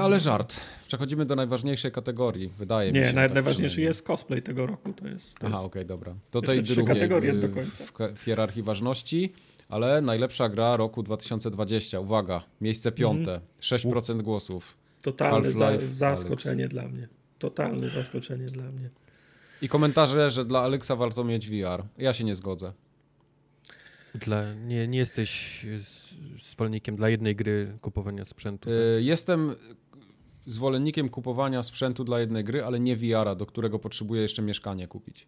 ale 0.00 0.20
żart. 0.20 0.60
Przechodzimy 0.90 1.26
do 1.26 1.36
najważniejszej 1.36 1.92
kategorii, 1.92 2.52
wydaje 2.58 2.92
nie, 2.92 3.00
mi 3.00 3.06
się. 3.06 3.12
Nie, 3.12 3.18
tak 3.18 3.32
najważniejszy 3.32 3.80
jest 3.80 4.02
cosplay 4.02 4.42
tego 4.42 4.66
roku. 4.66 4.92
To 4.92 5.08
jest, 5.08 5.38
to 5.38 5.46
Aha, 5.46 5.56
okej, 5.56 5.66
okay, 5.66 5.84
dobra. 5.84 6.14
To 6.30 6.42
tej 6.42 6.62
drugiej 6.62 6.84
kategorie 6.84 7.32
do 7.32 7.48
końca. 7.48 7.84
W, 7.84 7.92
w 8.16 8.20
hierarchii 8.20 8.62
ważności, 8.62 9.32
ale 9.68 10.00
najlepsza 10.00 10.48
gra 10.48 10.76
roku 10.76 11.02
2020. 11.02 12.00
Uwaga, 12.00 12.42
miejsce 12.60 12.92
piąte, 12.92 13.30
mm. 13.30 13.42
6% 13.60 14.22
głosów. 14.22 14.76
Totalne 15.02 15.52
za, 15.52 15.78
zaskoczenie 15.78 16.64
Alex. 16.64 16.74
dla 16.74 16.88
mnie. 16.88 17.08
Totalne 17.38 17.88
zaskoczenie 17.88 18.46
dla 18.46 18.64
mnie. 18.64 18.90
I 19.62 19.68
komentarze, 19.68 20.30
że 20.30 20.44
dla 20.44 20.60
Alexa 20.60 20.96
warto 20.96 21.24
mieć 21.24 21.48
VR. 21.48 21.84
Ja 21.98 22.12
się 22.12 22.24
nie 22.24 22.34
zgodzę. 22.34 22.72
Dla, 24.14 24.54
nie, 24.54 24.88
nie 24.88 24.98
jesteś 24.98 25.66
zwolennikiem 26.42 26.96
dla 26.96 27.08
jednej 27.08 27.36
gry 27.36 27.78
kupowania 27.80 28.24
sprzętu? 28.24 28.64
Tak? 28.64 28.74
Jestem 28.98 29.54
zwolennikiem 30.52 31.08
kupowania 31.08 31.62
sprzętu 31.62 32.04
dla 32.04 32.20
jednej 32.20 32.44
gry, 32.44 32.64
ale 32.64 32.80
nie 32.80 32.96
VR-a, 32.96 33.34
do 33.34 33.46
którego 33.46 33.78
potrzebuję 33.78 34.22
jeszcze 34.22 34.42
mieszkanie 34.42 34.88
kupić. 34.88 35.26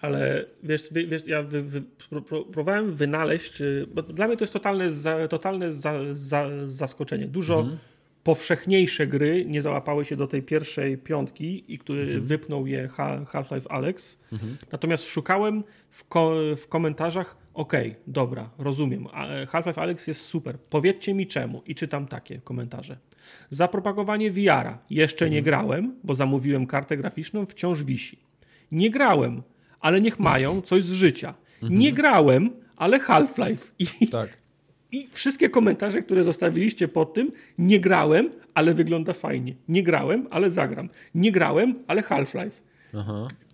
Ale 0.00 0.44
wiesz, 0.62 0.88
wiesz 0.92 1.26
ja 1.26 1.42
wy, 1.42 1.62
wy, 1.62 1.82
próbowałem 2.28 2.92
wynaleźć, 2.92 3.52
czy, 3.52 3.86
bo 3.94 4.02
dla 4.02 4.26
mnie 4.26 4.36
to 4.36 4.44
jest 4.44 4.52
totalne, 4.52 4.90
za, 4.90 5.28
totalne 5.28 5.72
za, 5.72 5.98
za, 6.12 6.48
zaskoczenie. 6.66 7.26
Dużo 7.26 7.60
mhm. 7.60 7.78
powszechniejsze 8.24 9.06
gry 9.06 9.44
nie 9.44 9.62
załapały 9.62 10.04
się 10.04 10.16
do 10.16 10.26
tej 10.26 10.42
pierwszej 10.42 10.98
piątki 10.98 11.64
i 11.68 11.78
który 11.78 12.02
mhm. 12.02 12.22
wypnął 12.22 12.66
je 12.66 12.88
Half-Life 13.26 13.68
Alex. 13.70 14.18
Mhm. 14.32 14.56
Natomiast 14.72 15.04
szukałem 15.04 15.64
w, 15.90 16.04
ko 16.04 16.34
w 16.56 16.68
komentarzach, 16.68 17.36
okej, 17.54 17.90
okay, 17.90 18.02
dobra, 18.06 18.50
rozumiem, 18.58 19.06
Half-Life 19.46 19.80
Alex 19.80 20.06
jest 20.06 20.20
super, 20.20 20.58
powiedzcie 20.58 21.14
mi 21.14 21.26
czemu 21.26 21.62
i 21.66 21.74
czytam 21.74 22.06
takie 22.06 22.40
komentarze. 22.40 22.96
Za 23.50 23.68
propagowanie 23.68 24.30
VR-a 24.30 24.78
jeszcze 24.90 25.30
nie 25.30 25.38
mhm. 25.38 25.44
grałem, 25.44 25.94
bo 26.04 26.14
zamówiłem 26.14 26.66
kartę 26.66 26.96
graficzną, 26.96 27.46
wciąż 27.46 27.84
wisi. 27.84 28.18
Nie 28.72 28.90
grałem, 28.90 29.42
ale 29.80 30.00
niech 30.00 30.18
mają 30.18 30.60
coś 30.60 30.84
z 30.84 30.92
życia. 30.92 31.34
Mhm. 31.62 31.80
Nie 31.80 31.92
grałem, 31.92 32.50
ale 32.76 32.98
Half-Life. 32.98 33.72
I, 33.78 34.08
tak. 34.08 34.28
I 34.92 35.08
wszystkie 35.12 35.50
komentarze, 35.50 36.02
które 36.02 36.24
zostawiliście 36.24 36.88
pod 36.88 37.14
tym, 37.14 37.30
nie 37.58 37.80
grałem, 37.80 38.30
ale 38.54 38.74
wygląda 38.74 39.12
fajnie. 39.12 39.54
Nie 39.68 39.82
grałem, 39.82 40.26
ale 40.30 40.50
zagram. 40.50 40.88
Nie 41.14 41.32
grałem, 41.32 41.74
ale 41.86 42.02
Half-Life. 42.02 42.60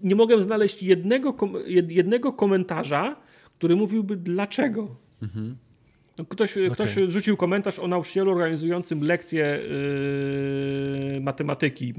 Nie 0.02 0.16
mogę 0.16 0.42
znaleźć 0.42 0.82
jednego, 0.82 1.36
jednego 1.88 2.32
komentarza, 2.32 3.16
który 3.58 3.76
mówiłby 3.76 4.16
dlaczego. 4.16 4.96
Mhm. 5.22 5.56
Ktoś, 6.24 6.52
okay. 6.52 6.70
ktoś 6.70 6.94
rzucił 7.08 7.36
komentarz 7.36 7.78
o 7.78 7.88
nauczycielu 7.88 8.30
organizującym 8.30 9.02
lekcję 9.02 9.60
yy, 11.12 11.20
matematyki, 11.20 11.94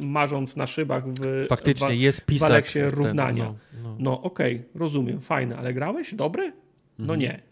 marząc 0.00 0.56
na 0.56 0.66
szybach 0.66 1.04
w, 1.08 1.46
Faktycznie, 1.48 1.88
w, 1.88 2.00
jest 2.00 2.24
pisak 2.24 2.66
w 2.66 2.94
równania. 2.94 3.44
no, 3.44 3.54
no. 3.82 3.96
no 3.98 4.22
okej, 4.22 4.56
okay, 4.56 4.68
rozumiem, 4.74 5.20
fajne, 5.20 5.56
ale 5.56 5.74
grałeś? 5.74 6.14
Dobre? 6.14 6.52
No 6.98 7.14
mhm. 7.14 7.20
nie. 7.20 7.42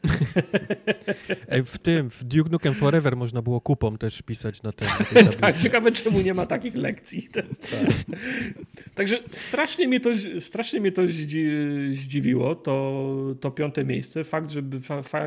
w 1.65 1.79
tym, 1.79 2.11
w 2.11 2.25
Duke 2.25 2.51
Nukem 2.51 2.75
Forever 2.75 3.17
można 3.17 3.43
było 3.43 3.61
kupą 3.61 3.99
też 3.99 4.23
pisać 4.23 4.63
na 4.63 4.73
ten. 4.73 4.89
tak, 5.41 5.59
ciekawe 5.59 5.93
czemu 5.93 6.21
nie 6.21 6.35
ma 6.35 6.47
takich 6.47 6.75
lekcji. 6.75 7.29
tak. 7.33 7.45
Także 8.95 9.19
strasznie 9.31 9.89
mnie 9.89 10.01
to, 10.01 10.11
strasznie 10.39 10.81
mnie 10.81 10.93
to 10.93 11.03
zdziwiło, 11.93 12.55
to, 12.55 13.07
to 13.41 13.51
piąte 13.51 13.85
miejsce. 13.85 14.25
Fakt, 14.25 14.51
że, 14.51 14.63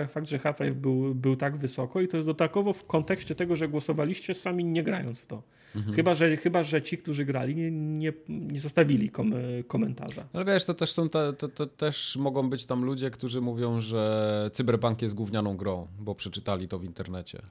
fakt, 0.07 0.27
że 0.27 0.37
Half-Life 0.37 0.75
był, 0.75 1.15
był 1.15 1.35
tak 1.35 1.57
wysoko 1.57 2.01
i 2.01 2.07
to 2.07 2.17
jest 2.17 2.27
dodatkowo 2.27 2.73
w 2.73 2.85
kontekście 2.85 3.35
tego, 3.35 3.55
że 3.55 3.67
głosowaliście 3.67 4.33
sami 4.33 4.65
nie 4.65 4.83
grając 4.83 5.21
w 5.21 5.27
to. 5.27 5.43
Mhm. 5.75 5.95
Chyba, 5.95 6.15
że, 6.15 6.37
chyba, 6.37 6.63
że 6.63 6.81
ci, 6.81 6.97
którzy 6.97 7.25
grali, 7.25 7.55
nie, 7.55 7.71
nie, 7.71 8.13
nie 8.27 8.59
zostawili 8.59 9.09
kom, 9.09 9.33
komentarza. 9.67 10.25
Ale 10.33 10.45
wiesz, 10.45 10.65
to 10.65 10.73
też 10.73 10.91
są 10.91 11.09
te, 11.09 11.33
to, 11.33 11.47
to 11.47 11.65
też 11.65 12.15
mogą 12.15 12.49
być 12.49 12.65
tam 12.65 12.83
ludzie, 12.83 13.11
którzy 13.11 13.41
mówią, 13.41 13.81
że 13.81 14.49
Cyberpunk 14.53 15.01
jest 15.01 15.15
gównianą 15.15 15.57
grą, 15.57 15.87
bo 15.99 16.15
przeczytali 16.15 16.67
to 16.67 16.79
w 16.79 16.83
internecie. 16.83 17.41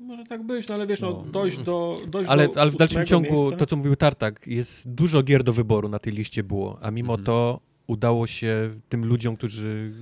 Może 0.00 0.24
tak 0.24 0.42
być, 0.42 0.68
no 0.68 0.74
ale 0.74 0.86
wiesz, 0.86 1.00
no, 1.00 1.22
no 1.26 1.32
dojść 1.32 1.58
do. 1.58 2.00
Dojść 2.06 2.30
ale, 2.30 2.48
do 2.48 2.60
ale 2.60 2.70
w 2.70 2.76
dalszym 2.76 3.06
ciągu, 3.06 3.34
miejsca... 3.34 3.56
to 3.56 3.66
co 3.66 3.76
mówił 3.76 3.96
Tartak, 3.96 4.46
jest 4.46 4.94
dużo 4.94 5.22
gier 5.22 5.44
do 5.44 5.52
wyboru 5.52 5.88
na 5.88 5.98
tej 5.98 6.12
liście 6.12 6.42
było, 6.42 6.78
a 6.82 6.90
mimo 6.90 7.12
mhm. 7.12 7.26
to 7.26 7.60
udało 7.86 8.26
się 8.26 8.80
tym 8.88 9.04
ludziom, 9.04 9.36
którzy 9.36 9.92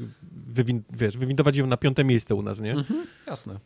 wywin 0.47 0.82
wiesz, 0.93 1.19
wywindować 1.19 1.57
ją 1.57 1.66
na 1.66 1.77
piąte 1.77 2.05
miejsce 2.05 2.35
u 2.35 2.43
nas, 2.43 2.61
nie? 2.61 2.73
Mhm, 2.73 3.07
jasne. 3.27 3.61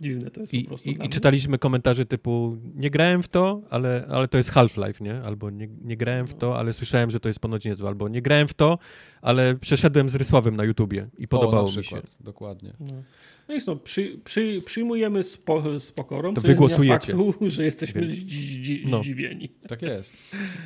Dziwne 0.00 0.30
to 0.30 0.40
jest 0.40 0.54
I, 0.54 0.62
po 0.62 0.68
prostu. 0.68 0.88
I, 0.88 0.98
i 1.04 1.08
czytaliśmy 1.08 1.58
komentarze 1.58 2.06
typu 2.06 2.56
nie 2.74 2.90
grałem 2.90 3.22
w 3.22 3.28
to, 3.28 3.62
ale, 3.70 4.06
ale 4.10 4.28
to 4.28 4.38
jest 4.38 4.50
Half-Life, 4.50 5.04
nie? 5.04 5.22
Albo 5.22 5.50
nie, 5.50 5.68
nie 5.82 5.96
grałem 5.96 6.26
w 6.26 6.34
to, 6.34 6.58
ale 6.58 6.72
słyszałem, 6.72 7.10
że 7.10 7.20
to 7.20 7.28
jest 7.28 7.40
ponoć 7.40 7.64
niezłe. 7.64 7.88
Albo 7.88 8.08
nie 8.08 8.22
grałem 8.22 8.48
w 8.48 8.54
to, 8.54 8.78
ale 9.22 9.54
przeszedłem 9.54 10.10
z 10.10 10.14
Rysławem 10.14 10.56
na 10.56 10.64
YouTubie 10.64 11.08
i 11.18 11.28
podobało 11.28 11.68
o, 11.68 11.76
mi 11.76 11.84
się. 11.84 12.02
Dokładnie. 12.20 12.72
No. 12.80 13.02
No 13.48 13.54
i 13.54 13.60
no, 13.66 13.76
przy, 13.76 14.20
przy, 14.24 14.62
przyjmujemy 14.64 15.24
z, 15.24 15.36
po, 15.36 15.80
z 15.80 15.92
pokorą, 15.92 16.34
to 16.34 16.40
wygłosujecie. 16.40 17.12
faktu, 17.12 17.34
że 17.50 17.64
jesteśmy 17.64 18.04
zdzi, 18.04 18.84
no. 18.86 18.98
zdziwieni. 18.98 19.48
Tak 19.68 19.82
jest. 19.82 20.16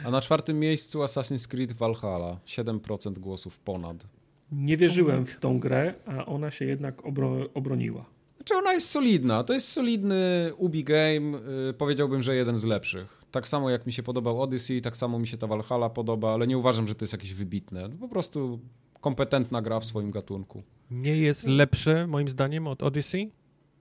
A 0.04 0.10
na 0.10 0.20
czwartym 0.20 0.58
miejscu 0.58 0.98
Assassin's 0.98 1.48
Creed 1.48 1.72
Valhalla. 1.72 2.40
7% 2.46 3.18
głosów 3.18 3.58
ponad. 3.58 4.06
Nie 4.52 4.76
wierzyłem 4.76 5.26
w 5.26 5.40
tą 5.40 5.58
grę, 5.58 5.94
a 6.06 6.26
ona 6.26 6.50
się 6.50 6.64
jednak 6.64 7.06
obro, 7.06 7.54
obroniła. 7.54 8.17
Znaczy 8.48 8.62
ona 8.62 8.74
jest 8.74 8.90
solidna. 8.90 9.44
To 9.44 9.52
jest 9.52 9.68
solidny 9.68 10.50
Ubi 10.56 10.84
game. 10.84 11.20
Yy, 11.66 11.74
powiedziałbym, 11.78 12.22
że 12.22 12.36
jeden 12.36 12.58
z 12.58 12.64
lepszych. 12.64 13.22
Tak 13.30 13.48
samo 13.48 13.70
jak 13.70 13.86
mi 13.86 13.92
się 13.92 14.02
podobał 14.02 14.42
Odyssey, 14.42 14.82
tak 14.82 14.96
samo 14.96 15.18
mi 15.18 15.26
się 15.26 15.38
ta 15.38 15.46
Valhalla 15.46 15.90
podoba, 15.90 16.34
ale 16.34 16.46
nie 16.46 16.58
uważam, 16.58 16.88
że 16.88 16.94
to 16.94 17.04
jest 17.04 17.12
jakieś 17.12 17.34
wybitne. 17.34 17.88
Po 17.88 18.08
prostu 18.08 18.60
kompetentna 19.00 19.62
gra 19.62 19.80
w 19.80 19.84
swoim 19.84 20.10
gatunku. 20.10 20.62
Nie 20.90 21.16
jest 21.16 21.46
lepsze 21.46 22.06
moim 22.06 22.28
zdaniem 22.28 22.66
od 22.66 22.82
Odyssey, 22.82 23.30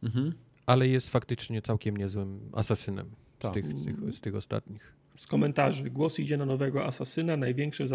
mhm. 0.03 0.34
ale 0.65 0.88
jest 0.88 1.10
faktycznie 1.10 1.61
całkiem 1.61 1.98
niezłym 1.98 2.49
asasynem 2.53 3.10
z 3.39 3.41
tak. 3.41 3.53
tych, 3.53 3.65
z, 3.65 3.85
tych, 3.85 4.14
z 4.14 4.22
tych 4.22 4.35
ostatnich. 4.35 4.94
Z 5.18 5.27
komentarzy. 5.27 5.89
Głos 5.89 6.19
idzie 6.19 6.38
na 6.38 6.45
nowego 6.45 6.85
asasyna. 6.85 7.38
Największe 7.38 7.85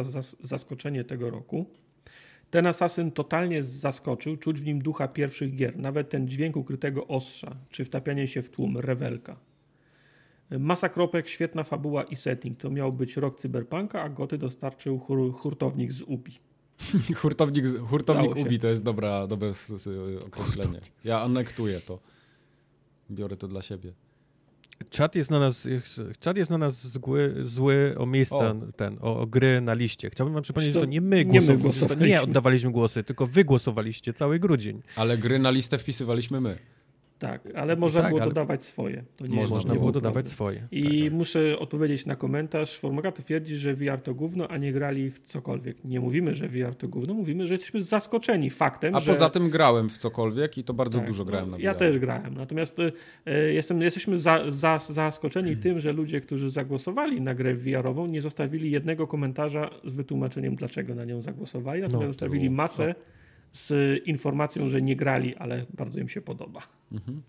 zaskoczenie 0.40 1.04
tego 1.04 1.30
roku. 1.30 1.66
Ten 2.52 2.66
asasyn 2.66 3.10
totalnie 3.10 3.62
zaskoczył, 3.62 4.36
czuć 4.36 4.60
w 4.60 4.64
nim 4.64 4.82
ducha 4.82 5.08
pierwszych 5.08 5.56
gier, 5.56 5.78
nawet 5.78 6.10
ten 6.10 6.28
dźwięk 6.28 6.56
ukrytego 6.56 7.06
ostrza, 7.06 7.56
czy 7.70 7.84
wtapianie 7.84 8.28
się 8.28 8.42
w 8.42 8.50
tłum, 8.50 8.78
rewelka. 8.78 9.36
Masa 10.50 10.88
kropek, 10.88 11.28
świetna 11.28 11.64
fabuła 11.64 12.02
i 12.02 12.16
setting. 12.16 12.58
To 12.58 12.70
miał 12.70 12.92
być 12.92 13.16
rok 13.16 13.38
cyberpunka, 13.38 14.02
a 14.02 14.08
goty 14.08 14.38
dostarczył 14.38 14.98
hur 14.98 15.34
hurtownik 15.34 15.92
z 15.92 16.02
UBI. 16.02 16.38
hurtownik 17.20 17.64
hurtownik 17.78 18.36
UBI 18.36 18.58
to 18.58 18.68
jest 18.68 18.84
dobra, 18.84 19.26
dobre 19.26 19.52
określenie. 20.26 20.80
Ja 21.04 21.20
anektuję 21.20 21.80
to. 21.80 21.98
Biorę 23.10 23.36
to 23.36 23.48
dla 23.48 23.62
siebie. 23.62 23.92
Czat 24.90 25.14
jest 25.14 25.30
na 25.30 25.38
nas, 25.38 25.68
czat 26.20 26.36
jest 26.36 26.50
na 26.50 26.59
nas 26.59 26.86
zły, 26.86 27.34
zły 27.44 27.94
o 27.98 28.06
miejsca, 28.06 28.36
o. 28.36 28.54
ten, 28.76 28.98
o, 29.00 29.20
o, 29.20 29.26
gry 29.26 29.60
na 29.60 29.74
liście. 29.74 30.10
Chciałbym 30.10 30.34
wam 30.34 30.42
przypomnieć, 30.42 30.74
że 30.74 30.80
to 30.80 30.86
nie 30.86 31.00
my, 31.00 31.24
nie, 31.24 31.40
my 31.40 31.59
głosowaliśmy. 31.59 32.09
nie 32.09 32.22
oddawaliśmy 32.22 32.70
głosy, 32.70 33.04
tylko 33.04 33.26
wy 33.26 33.44
głosowaliście 33.44 34.12
cały 34.12 34.38
grudzień. 34.38 34.82
Ale 34.96 35.18
gry 35.18 35.38
na 35.38 35.50
listę 35.50 35.78
wpisywaliśmy 35.78 36.40
my. 36.40 36.59
Tak, 37.22 37.48
ale 37.54 37.76
można 37.76 38.00
tak, 38.00 38.10
było 38.10 38.20
dodawać 38.20 38.64
swoje. 38.64 39.04
można 39.28 39.74
było 39.74 39.92
dodawać 39.92 40.28
swoje. 40.28 40.68
I 40.70 41.04
tak. 41.04 41.12
muszę 41.12 41.58
odpowiedzieć 41.58 42.06
na 42.06 42.16
komentarz. 42.16 42.78
Formoga 42.78 43.12
twierdzi, 43.12 43.56
że 43.56 43.74
VR 43.74 44.00
to 44.02 44.14
gówno, 44.14 44.48
a 44.48 44.56
nie 44.56 44.72
grali 44.72 45.10
w 45.10 45.20
cokolwiek. 45.20 45.84
Nie 45.84 46.00
mówimy, 46.00 46.34
że 46.34 46.48
VR 46.48 46.74
to 46.74 46.88
gówno, 46.88 47.14
mówimy, 47.14 47.46
że 47.46 47.54
jesteśmy 47.54 47.82
zaskoczeni 47.82 48.50
faktem, 48.50 48.94
a 48.96 49.00
że... 49.00 49.12
poza 49.12 49.30
tym 49.30 49.50
grałem 49.50 49.88
w 49.88 49.98
cokolwiek 49.98 50.58
i 50.58 50.64
to 50.64 50.74
bardzo 50.74 50.98
tak, 50.98 51.08
dużo 51.08 51.24
grałem 51.24 51.50
na 51.50 51.56
VR. 51.56 51.62
Ja 51.62 51.74
też 51.74 51.98
grałem, 51.98 52.34
natomiast 52.34 52.78
y, 52.78 52.92
jestem, 53.52 53.82
jesteśmy 53.82 54.16
za, 54.16 54.50
za, 54.50 54.78
zaskoczeni 54.78 55.48
hmm. 55.48 55.62
tym, 55.62 55.80
że 55.80 55.92
ludzie, 55.92 56.20
którzy 56.20 56.50
zagłosowali 56.50 57.20
na 57.20 57.34
grę 57.34 57.54
VR-ową, 57.54 58.06
nie 58.06 58.22
zostawili 58.22 58.70
jednego 58.70 59.06
komentarza 59.06 59.70
z 59.84 59.92
wytłumaczeniem, 59.96 60.56
dlaczego 60.56 60.94
na 60.94 61.04
nią 61.04 61.22
zagłosowali, 61.22 61.82
natomiast 61.82 62.06
no, 62.06 62.12
zostawili 62.12 62.50
masę 62.50 62.94
no 62.98 63.21
z 63.52 64.00
informacją, 64.06 64.68
że 64.68 64.82
nie 64.82 64.96
grali, 64.96 65.36
ale 65.36 65.66
bardzo 65.74 66.00
im 66.00 66.08
się 66.08 66.20
podoba. 66.20 66.60
Mhm. 66.92 67.22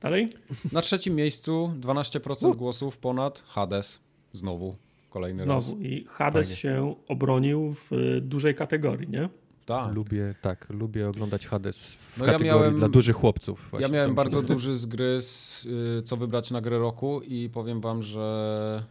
Dalej? 0.00 0.28
Na 0.72 0.80
trzecim 0.80 1.14
miejscu 1.14 1.72
12% 1.80 2.56
głosów 2.56 2.98
ponad 2.98 3.42
Hades. 3.46 4.00
Znowu. 4.32 4.76
Kolejny 5.10 5.42
Znowu. 5.42 5.70
raz. 5.72 5.80
I 5.80 6.04
Hades 6.08 6.46
Fajnie. 6.46 6.56
się 6.56 6.94
obronił 7.08 7.74
w 7.74 8.18
dużej 8.20 8.54
kategorii, 8.54 9.08
nie? 9.08 9.28
Tak. 9.66 9.94
Lubię, 9.94 10.34
tak, 10.42 10.66
lubię 10.70 11.08
oglądać 11.08 11.46
Hades 11.46 11.76
w 11.76 12.18
no 12.18 12.26
kategorii 12.26 12.48
ja 12.48 12.54
miałem, 12.54 12.76
dla 12.76 12.88
dużych 12.88 13.16
chłopców. 13.16 13.68
Właśnie 13.70 13.86
ja 13.86 13.92
miałem 13.92 14.14
bardzo 14.14 14.42
duży 14.42 14.74
zgryz, 14.74 15.64
y, 15.98 16.02
co 16.02 16.16
wybrać 16.16 16.50
na 16.50 16.60
grę 16.60 16.78
roku 16.78 17.20
i 17.20 17.48
powiem 17.48 17.80
wam, 17.80 18.02
że 18.02 18.84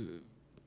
y, 0.00 0.04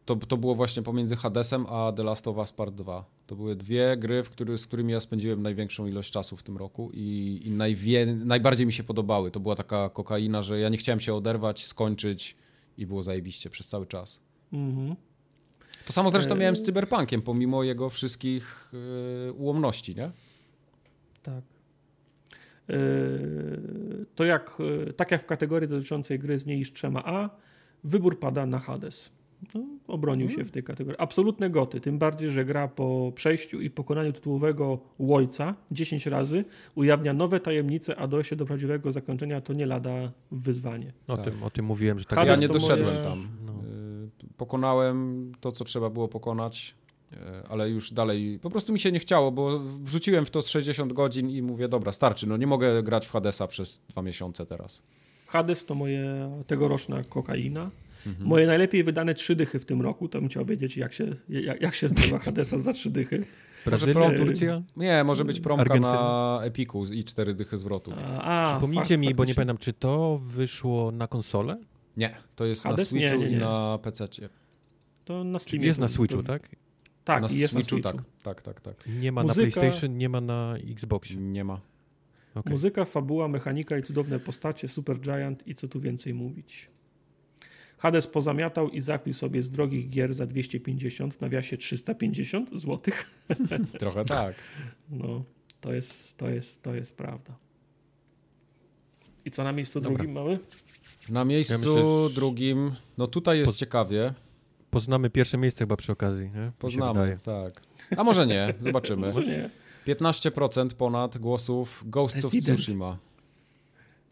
to, 0.05 0.15
to 0.15 0.38
było 0.38 0.55
właśnie 0.55 0.84
pomiędzy 0.84 1.15
Hadesem 1.15 1.65
a 1.69 1.91
The 1.91 2.03
Last 2.03 2.27
of 2.27 2.38
Us 2.38 2.51
Part 2.51 2.76
2. 2.76 3.16
To 3.28 3.36
były 3.36 3.56
dwie 3.56 3.98
gry, 3.98 4.24
w 4.24 4.30
który, 4.30 4.58
z 4.58 4.68
którymi 4.68 4.94
ja 4.94 4.99
spędziłem 4.99 5.41
największą 5.41 5.88
ilość 5.88 6.12
czasu 6.12 6.38
w 6.38 6.44
tym 6.44 6.58
roku 6.58 6.91
i, 6.94 7.41
i 7.45 7.52
najwie, 7.52 8.06
najbardziej 8.06 8.66
mi 8.66 8.74
się 8.74 8.84
podobały. 8.84 9.32
To 9.32 9.40
była 9.40 9.56
taka 9.56 9.90
kokaina, 9.90 10.44
że 10.44 10.60
ja 10.60 10.70
nie 10.70 10.78
chciałem 10.78 10.99
się 10.99 11.14
oderwać, 11.14 11.66
skończyć 11.66 12.36
i 12.78 12.86
było 12.86 13.04
zajebiście 13.04 13.49
przez 13.49 13.68
cały 13.68 13.86
czas. 13.86 14.20
Mhm. 14.54 14.95
To 15.86 15.94
samo 15.94 16.10
zresztą 16.10 16.36
miałem 16.36 16.56
z 16.56 16.64
Cyberpunkiem, 16.64 17.22
pomimo 17.22 17.64
jego 17.64 17.90
wszystkich 17.90 18.72
yy, 19.26 19.34
ułomności, 19.34 19.95
nie? 19.95 20.12
Tak. 21.24 21.44
Yy, 22.68 24.06
to 24.16 24.26
jak, 24.26 24.58
tak 24.95 25.12
jak 25.12 25.24
w 25.24 25.26
kategorii 25.26 25.70
dotyczącej 25.70 26.20
gry 26.20 26.40
z 26.40 26.45
mniej 26.45 26.58
niż 26.58 26.74
3A, 26.74 27.30
wybór 27.84 28.20
pada 28.20 28.45
na 28.45 28.60
Hades. 28.60 29.16
No, 29.53 29.64
obronił 29.88 30.30
się 30.30 30.45
w 30.45 30.51
tej 30.51 30.64
kategorii. 30.64 30.99
Absolutne 30.99 31.49
goty, 31.49 31.81
tym 31.81 31.97
bardziej, 31.97 32.31
że 32.31 32.45
gra 32.45 32.68
po 32.68 33.11
przejściu 33.15 33.61
i 33.61 33.69
pokonaniu 33.69 34.14
tytułowego 34.14 34.80
Łojca 34.99 35.55
10 35.72 36.05
razy 36.05 36.45
ujawnia 36.76 37.14
nowe 37.14 37.39
tajemnice, 37.39 37.95
a 37.95 38.07
dojście 38.07 38.35
do 38.35 38.45
prawdziwego 38.45 38.91
zakończenia 38.91 39.41
to 39.41 39.53
nie 39.53 39.65
lada 39.65 40.11
wyzwanie. 40.31 40.93
O, 41.07 41.15
tak. 41.15 41.26
tym, 41.26 41.43
o 41.43 41.49
tym 41.49 41.65
mówiłem, 41.65 41.99
że 41.99 42.05
tak 42.05 42.27
Ja 42.27 42.35
nie 42.35 42.47
doszedłem 42.47 43.03
tam. 43.03 43.27
No. 43.45 43.53
Y, 43.53 44.09
pokonałem 44.38 45.31
to, 45.41 45.51
co 45.51 45.65
trzeba 45.65 45.89
było 45.89 46.07
pokonać, 46.07 46.76
y, 47.14 47.18
ale 47.49 47.69
już 47.69 47.93
dalej 47.93 48.39
po 48.41 48.49
prostu 48.49 48.73
mi 48.73 48.80
się 48.80 48.91
nie 48.91 48.99
chciało, 48.99 49.31
bo 49.31 49.59
wrzuciłem 49.59 50.26
w 50.26 50.31
to 50.31 50.41
z 50.41 50.47
60 50.47 50.93
godzin 50.93 51.30
i 51.30 51.41
mówię, 51.41 51.68
dobra, 51.68 51.91
starczy, 51.91 52.27
no 52.27 52.38
nie 52.38 52.47
mogę 52.47 52.84
grać 52.84 53.07
w 53.07 53.11
Hadesa 53.11 53.47
przez 53.47 53.81
dwa 53.89 54.01
miesiące 54.01 54.45
teraz. 54.45 54.84
Hades 55.27 55.65
to 55.65 55.76
moje 55.76 56.31
tegoroczna 56.47 57.03
kokaina. 57.03 57.72
Mhm. 58.07 58.27
Moje 58.27 58.47
najlepiej 58.47 58.84
wydane 58.84 59.13
trzy 59.13 59.35
dychy 59.35 59.59
w 59.59 59.65
tym 59.65 59.81
roku, 59.81 60.07
to 60.07 60.19
bym 60.19 60.29
chciał 60.29 60.45
wiedzieć, 60.45 60.77
jak 60.77 60.93
się, 60.93 61.15
jak, 61.29 61.61
jak 61.61 61.75
się 61.75 61.88
zdobywa 61.88 62.19
Hadesa 62.19 62.57
za 62.57 62.73
trzy 62.73 62.89
dychy. 62.89 63.25
Brazylia, 63.65 63.93
prom, 63.93 64.15
Turcja? 64.15 64.63
Nie, 64.77 65.03
może 65.03 65.25
być 65.25 65.39
promka 65.39 65.61
Argentyna. 65.61 65.93
na 65.93 66.39
Epiku 66.43 66.85
i 66.85 67.03
cztery 67.03 67.34
dychy 67.34 67.57
zwrotu. 67.57 67.91
A, 67.97 68.21
a 68.21 68.51
Przypomnijcie 68.51 68.95
fakt, 68.95 69.01
mi, 69.01 69.15
bo 69.15 69.25
nie 69.25 69.35
pamiętam, 69.35 69.57
czy 69.57 69.73
to 69.73 70.19
wyszło 70.23 70.91
na 70.91 71.07
konsolę? 71.07 71.57
Nie, 71.97 72.15
to 72.35 72.45
jest 72.45 72.63
Hades? 72.63 72.79
na 72.79 72.85
Switchu 72.85 73.17
nie, 73.17 73.23
nie, 73.23 73.31
nie. 73.31 73.38
i 73.38 73.39
na 73.39 73.79
PC. 73.84 74.07
To 75.05 75.23
na 75.23 75.39
Steamie. 75.39 75.65
Jest 75.65 75.79
na 75.79 75.88
Switchu, 75.88 76.23
tak? 76.23 76.49
Tak, 77.03 77.21
na 77.21 77.27
jest 77.27 77.53
Switchu, 77.53 77.57
na 77.57 77.63
Switchu, 77.63 77.97
tak. 77.97 78.05
Tak, 78.23 78.41
tak, 78.41 78.61
tak. 78.61 78.75
Nie 79.01 79.11
ma 79.11 79.23
Muzyka... 79.23 79.45
na 79.45 79.51
PlayStation, 79.51 79.97
nie 79.97 80.09
ma 80.09 80.21
na 80.21 80.55
Xboxie. 80.71 81.17
Nie 81.17 81.43
ma. 81.43 81.61
Okay. 82.35 82.51
Muzyka, 82.51 82.85
fabuła, 82.85 83.27
mechanika 83.27 83.77
i 83.77 83.84
cudowne 83.84 84.19
postacie, 84.19 84.67
Super 84.67 84.99
Giant 84.99 85.47
i 85.47 85.55
co 85.55 85.67
tu 85.67 85.79
więcej 85.79 86.13
mówić. 86.13 86.69
Hades 87.78 88.08
pozamiatał 88.08 88.70
i 88.70 88.82
zakpił 88.82 89.14
sobie 89.14 89.44
z 89.44 89.49
drogich 89.49 89.90
gier 89.90 90.14
za 90.14 90.26
250, 90.26 91.14
w 91.14 91.22
nawiasie 91.22 91.58
350 91.58 92.49
zł. 92.49 92.80
Trochę 93.80 94.06
tak. 94.06 94.36
No, 94.90 95.24
to 95.62 95.74
jest, 95.74 96.18
to 96.18 96.30
jest, 96.30 96.64
to 96.64 96.76
jest 96.76 96.98
prawda. 96.98 97.38
I 99.26 99.32
co 99.32 99.44
na 99.44 99.52
miejscu 99.52 99.82
Dobra. 99.82 99.98
drugim 99.98 100.16
mamy? 100.16 100.40
Na 101.10 101.26
miejscu 101.26 101.54
ja 101.54 101.60
myślę, 101.60 102.16
drugim, 102.16 102.72
no 102.98 103.08
tutaj 103.08 103.40
jest 103.40 103.52
po... 103.52 103.58
ciekawie. 103.58 104.14
Poznamy 104.70 105.10
pierwsze 105.10 105.38
miejsce 105.38 105.60
chyba 105.60 105.78
przy 105.78 105.91
okazji, 105.91 106.24
nie? 106.24 106.52
Poznamy, 106.60 107.18
tak. 107.24 107.62
A 107.98 108.04
może 108.04 108.28
nie, 108.28 108.54
zobaczymy. 108.60 109.08
może 109.14 109.28
nie. 109.28 109.49
15% 109.94 110.70
ponad 110.74 111.18
głosów 111.18 111.84
Ghosts 111.86 112.24
Resident. 112.24 112.49
of 112.49 112.56
Tsushima. 112.56 112.98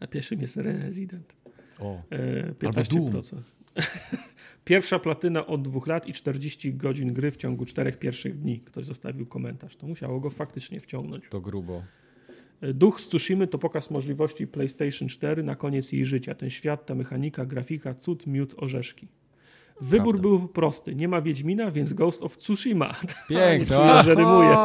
Na 0.00 0.06
pierwszym 0.06 0.40
jest 0.40 0.56
Resident. 0.56 1.36
O, 1.78 2.02
15%. 2.60 3.36
Pierwsza 4.64 4.98
platyna 4.98 5.46
od 5.46 5.62
dwóch 5.62 5.86
lat 5.86 6.08
i 6.08 6.12
40 6.12 6.74
godzin 6.74 7.12
gry 7.12 7.30
w 7.30 7.36
ciągu 7.36 7.64
czterech 7.64 7.98
pierwszych 7.98 8.38
dni. 8.38 8.60
Ktoś 8.60 8.84
zostawił 8.84 9.26
komentarz. 9.26 9.76
To 9.76 9.86
musiało 9.86 10.20
go 10.20 10.30
faktycznie 10.30 10.80
wciągnąć. 10.80 11.24
To 11.30 11.40
grubo. 11.40 11.82
Duch 12.62 13.00
z 13.00 13.08
Tsushimy 13.08 13.46
to 13.46 13.58
pokaz 13.58 13.90
możliwości 13.90 14.46
PlayStation 14.46 15.08
4 15.08 15.42
na 15.42 15.56
koniec 15.56 15.92
jej 15.92 16.04
życia. 16.04 16.34
Ten 16.34 16.50
świat, 16.50 16.86
ta 16.86 16.94
mechanika, 16.94 17.46
grafika, 17.46 17.94
cud, 17.94 18.26
miód, 18.26 18.54
orzeszki. 18.56 19.08
Wybór 19.80 20.14
Prawda. 20.14 20.22
był 20.22 20.48
prosty. 20.48 20.94
Nie 20.94 21.08
ma 21.08 21.22
Wiedźmina, 21.22 21.70
więc 21.70 21.92
Ghost 21.92 22.22
of 22.22 22.36
Tsushima. 22.36 22.94
Pięknie. 23.28 23.76
Że 24.04 24.14
rymuje. 24.14 24.56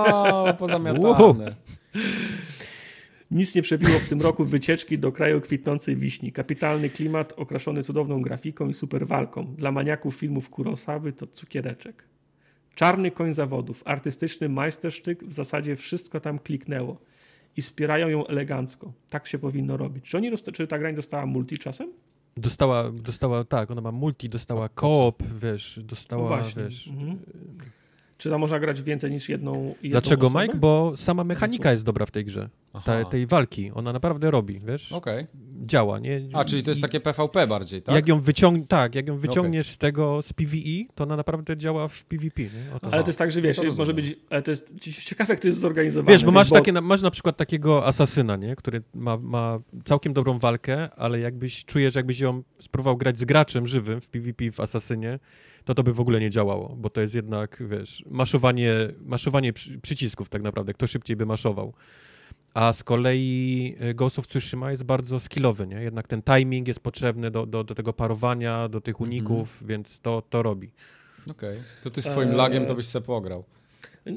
Pozamiatane. 0.60 1.56
Nic 3.32 3.56
nie 3.56 3.62
przebiło 3.62 4.00
w 4.00 4.10
tym 4.10 4.22
roku 4.22 4.46
wycieczki 4.46 5.00
do 5.00 5.12
kraju 5.12 5.42
kwitnącej 5.42 5.96
wiśni. 5.96 6.32
Kapitalny 6.32 6.90
klimat 6.90 7.34
okraszony 7.38 7.84
cudowną 7.84 8.22
grafiką 8.22 8.70
i 8.70 8.74
super 8.74 9.08
walką. 9.08 9.56
Dla 9.56 9.72
maniaków 9.72 10.16
filmów 10.16 10.50
Kurosawy 10.50 11.14
to 11.14 11.28
cukiereczek. 11.28 12.04
Czarny 12.76 13.12
koń 13.12 13.34
zawodów, 13.34 13.84
artystyczny 13.86 14.50
majstersztyk, 14.50 15.24
w 15.24 15.34
zasadzie 15.34 15.76
wszystko 15.76 16.20
tam 16.20 16.40
kliknęło. 16.40 17.02
I 17.58 17.62
wspierają 17.62 18.10
ją 18.10 18.28
elegancko. 18.28 18.94
Tak 19.10 19.28
się 19.28 19.40
powinno 19.40 19.78
robić. 19.78 20.06
Czy, 20.06 20.18
oni, 20.18 20.32
czy 20.54 20.68
ta 20.68 20.80
gra 20.80 20.94
dostała 20.94 21.26
multi 21.26 21.58
czasem? 21.58 21.92
Dostała, 22.38 22.92
dostała, 22.92 23.44
tak, 23.44 23.72
ona 23.72 23.82
ma 23.82 23.92
multi, 23.92 24.30
dostała 24.30 24.70
koop, 24.70 25.24
wiesz, 25.42 25.80
dostała, 25.84 26.38
no 26.38 26.64
wiesz... 26.64 26.88
Mhm. 26.88 27.20
Czy 28.22 28.30
tam 28.30 28.42
można 28.42 28.60
grać 28.60 28.82
więcej 28.82 29.12
niż 29.12 29.30
jedną, 29.30 29.66
jedną 29.68 29.90
Dlaczego, 29.90 30.28
osobę? 30.28 30.44
Mike? 30.44 30.58
Bo 30.58 30.94
sama 30.96 31.24
mechanika 31.24 31.72
jest 31.72 31.84
dobra 31.84 32.06
w 32.06 32.12
tej 32.12 32.26
grze. 32.26 32.50
Ta, 32.86 33.06
tej 33.06 33.28
walki. 33.28 33.72
Ona 33.72 33.94
naprawdę 33.94 34.32
robi, 34.32 34.60
wiesz? 34.60 34.92
Okay. 34.92 35.28
Działa, 35.66 36.00
nie? 36.00 36.22
A, 36.34 36.46
czyli 36.46 36.64
to 36.64 36.72
jest 36.72 36.80
I 36.80 36.82
takie 36.82 37.00
PvP 37.00 37.48
bardziej, 37.48 37.82
tak? 37.82 37.96
Jak 37.96 38.08
ją 38.08 38.20
wyciąg 38.20 38.68
tak, 38.68 38.96
jak 38.96 39.08
ją 39.08 39.18
wyciągniesz 39.18 39.68
okay. 39.68 39.74
z 39.74 39.78
tego, 39.78 40.22
z 40.22 40.34
PvE, 40.34 40.94
to 40.96 41.04
ona 41.04 41.16
naprawdę 41.16 41.58
działa 41.58 41.88
w 41.88 42.06
PvP, 42.06 42.42
nie? 42.42 42.80
To 42.82 42.94
ale 42.94 43.04
to 43.04 43.10
jest 43.10 43.20
tak, 43.20 43.32
że 43.32 43.42
wiesz, 43.42 43.58
to 43.58 43.64
może 43.78 43.94
być, 43.94 44.16
ale 44.30 44.42
to 44.42 44.52
jest 44.52 44.74
ciekawe, 45.06 45.34
jak 45.34 45.42
to 45.42 45.48
jest 45.48 45.60
zorganizowane. 45.60 46.12
Wiesz, 46.12 46.26
bo 46.26 46.32
masz, 46.32 46.50
bo... 46.50 46.56
Takie, 46.56 46.72
masz 46.74 47.02
na 47.02 47.12
przykład 47.12 47.38
takiego 47.38 47.88
asasyna, 47.88 48.36
nie? 48.36 48.56
Który 48.56 48.84
ma, 48.94 49.18
ma 49.18 49.60
całkiem 49.86 50.14
dobrą 50.14 50.40
walkę, 50.40 50.90
ale 50.96 51.20
jakbyś, 51.20 51.66
czujesz, 51.66 51.96
jakbyś 51.96 52.20
ją 52.20 52.44
spróbował 52.60 52.98
grać 52.98 53.18
z 53.18 53.26
graczem 53.26 53.68
żywym 53.68 54.02
w 54.02 54.08
PvP 54.08 54.52
w 54.52 54.60
asasynie, 54.60 55.20
to 55.66 55.76
to 55.76 55.84
by 55.84 55.94
w 55.94 56.00
ogóle 56.00 56.20
nie 56.20 56.30
działało, 56.30 56.76
bo 56.78 56.90
to 56.90 57.02
jest 57.02 57.16
jednak, 57.16 57.64
wiesz, 57.70 58.04
maszowanie, 58.10 58.74
maszowanie 59.06 59.54
przycisków 59.82 60.30
tak 60.30 60.42
naprawdę, 60.42 60.74
kto 60.74 60.88
szybciej 60.88 61.16
by 61.16 61.26
maszował. 61.26 61.74
A 62.54 62.74
z 62.74 62.84
kolei 62.84 63.76
e, 63.80 63.94
Ghost 63.94 64.20
of 64.20 64.28
Tsushima 64.28 64.72
jest 64.72 64.84
bardzo 64.84 65.20
skillowy, 65.20 65.68
nie? 65.68 65.82
Jednak 65.82 66.08
ten 66.08 66.22
timing 66.22 66.68
jest 66.68 66.80
potrzebny 66.80 67.32
do, 67.32 67.46
do, 67.46 67.64
do 67.64 67.76
tego 67.76 67.94
parowania, 67.94 68.70
do 68.70 68.82
tych 68.82 68.96
mhm. 68.96 69.10
uników, 69.10 69.62
mm 69.62 69.66
-hmm. 69.66 69.68
więc 69.68 70.00
to, 70.00 70.24
to 70.30 70.44
robi. 70.44 70.72
Okej. 71.32 71.54
Okay. 71.54 71.64
To 71.84 71.90
ty 71.90 72.02
z 72.02 72.06
twoim 72.06 72.32
lagiem 72.32 72.66
to 72.66 72.76
byś 72.76 72.86
se 72.86 73.02
pograł. 73.02 73.44
No, 74.06 74.14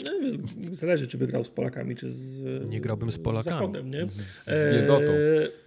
zależy, 0.73 1.07
czy 1.07 1.19
by 1.19 1.27
grał 1.27 1.45
z 1.45 1.49
Polakami, 1.49 1.97
czy 1.97 2.11
z 2.11 2.71
Nie 2.71 2.81
grałbym 2.81 3.13
z 3.13 3.19
Polakami. 3.19 3.57
Z 3.57 3.61
Zachodem, 3.61 3.91
nie? 3.91 4.11
Z, 4.11 4.45
z 4.45 4.75
biedotą. 4.75 5.13
E 5.13 5.64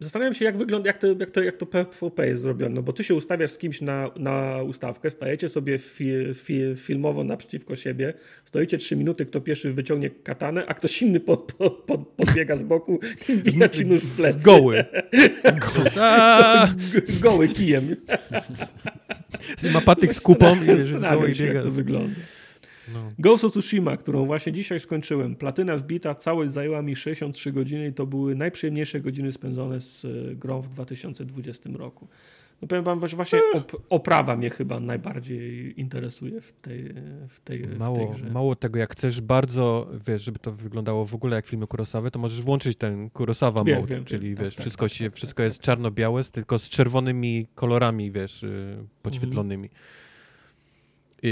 Zastanawiam 0.00 0.34
się, 0.34 0.44
jak 0.44 0.56
wygląda, 0.56 0.88
jak 0.88 0.98
to, 0.98 1.06
jak 1.06 1.30
to, 1.30 1.42
jak 1.42 1.56
to 1.56 1.66
PvP 1.66 2.28
jest 2.28 2.42
zrobione, 2.42 2.74
no 2.74 2.82
bo 2.82 2.92
ty 2.92 3.04
się 3.04 3.14
ustawiasz 3.14 3.50
z 3.50 3.58
kimś 3.58 3.80
na, 3.80 4.10
na 4.16 4.62
ustawkę, 4.62 5.10
stajecie 5.10 5.48
sobie 5.48 5.78
fi, 5.78 6.34
fi, 6.34 6.60
filmowo 6.76 7.24
naprzeciwko 7.24 7.76
siebie, 7.76 8.14
stoicie 8.44 8.78
trzy 8.78 8.96
minuty, 8.96 9.26
kto 9.26 9.40
pierwszy 9.40 9.72
wyciągnie 9.72 10.10
katanę, 10.10 10.66
a 10.66 10.74
ktoś 10.74 11.02
inny 11.02 11.20
po, 11.20 11.36
po, 11.36 11.70
po, 11.70 11.98
podbiega 11.98 12.56
z 12.56 12.62
boku 12.62 13.00
i 13.28 13.32
wbija 13.32 13.68
ci 13.68 13.86
nóż 13.86 14.00
w 14.00 14.16
plecy. 14.16 14.44
Goły. 14.44 14.84
Goły 17.22 17.48
kijem. 17.48 17.96
Ma 19.72 19.80
patyk 19.80 20.14
z 20.14 20.20
kupą 20.20 20.64
i 20.64 20.82
Zastanawiam 20.82 21.34
się, 21.34 21.46
jak 21.46 21.62
to 21.62 21.70
wygląda. 21.70 22.20
No. 22.92 23.08
Ghost 23.18 23.44
of 23.44 23.52
Tsushima, 23.52 23.96
którą 23.96 24.26
właśnie 24.26 24.52
dzisiaj 24.52 24.80
skończyłem. 24.80 25.36
Platyna 25.36 25.76
wbita, 25.76 26.14
całość 26.14 26.52
zajęła 26.52 26.82
mi 26.82 26.96
63 26.96 27.52
godziny 27.52 27.86
i 27.86 27.92
to 27.92 28.06
były 28.06 28.34
najprzyjemniejsze 28.34 29.00
godziny 29.00 29.32
spędzone 29.32 29.80
z 29.80 30.04
e, 30.04 30.34
grą 30.34 30.62
w 30.62 30.68
2020 30.68 31.70
roku. 31.74 32.08
No 32.62 32.68
powiem 32.68 32.84
wam, 32.84 33.00
właśnie 33.00 33.40
op 33.54 33.82
oprawa 33.88 34.36
mnie 34.36 34.50
chyba 34.50 34.80
najbardziej 34.80 35.80
interesuje 35.80 36.40
w 36.40 36.52
tej, 36.52 36.94
w 37.28 37.40
tej, 37.40 37.66
mało, 37.66 37.96
w 37.96 37.98
tej 37.98 38.20
grze. 38.20 38.32
Mało 38.32 38.56
tego, 38.56 38.78
jak 38.78 38.92
chcesz 38.92 39.20
bardzo, 39.20 39.90
wiesz, 40.06 40.22
żeby 40.22 40.38
to 40.38 40.52
wyglądało 40.52 41.06
w 41.06 41.14
ogóle 41.14 41.36
jak 41.36 41.46
filmy 41.46 41.66
Kurosawy, 41.66 42.10
to 42.10 42.18
możesz 42.18 42.42
włączyć 42.42 42.78
ten 42.78 43.10
Kurosawa 43.10 43.64
wiem, 43.64 43.80
mode, 43.80 43.94
wiem, 43.94 44.04
czyli 44.04 44.34
wiem, 44.34 44.44
wiesz, 44.44 44.54
tak, 44.54 44.62
wszystko, 44.62 44.84
tak, 44.84 44.92
się, 44.92 45.04
tak, 45.04 45.14
wszystko 45.14 45.36
tak, 45.36 45.44
jest 45.44 45.58
tak. 45.58 45.64
czarno-białe, 45.64 46.24
tylko 46.24 46.58
z 46.58 46.68
czerwonymi 46.68 47.46
kolorami, 47.54 48.12
wiesz, 48.12 48.42
y, 48.42 48.76
podświetlonymi. 49.02 49.68
Mhm 49.68 49.95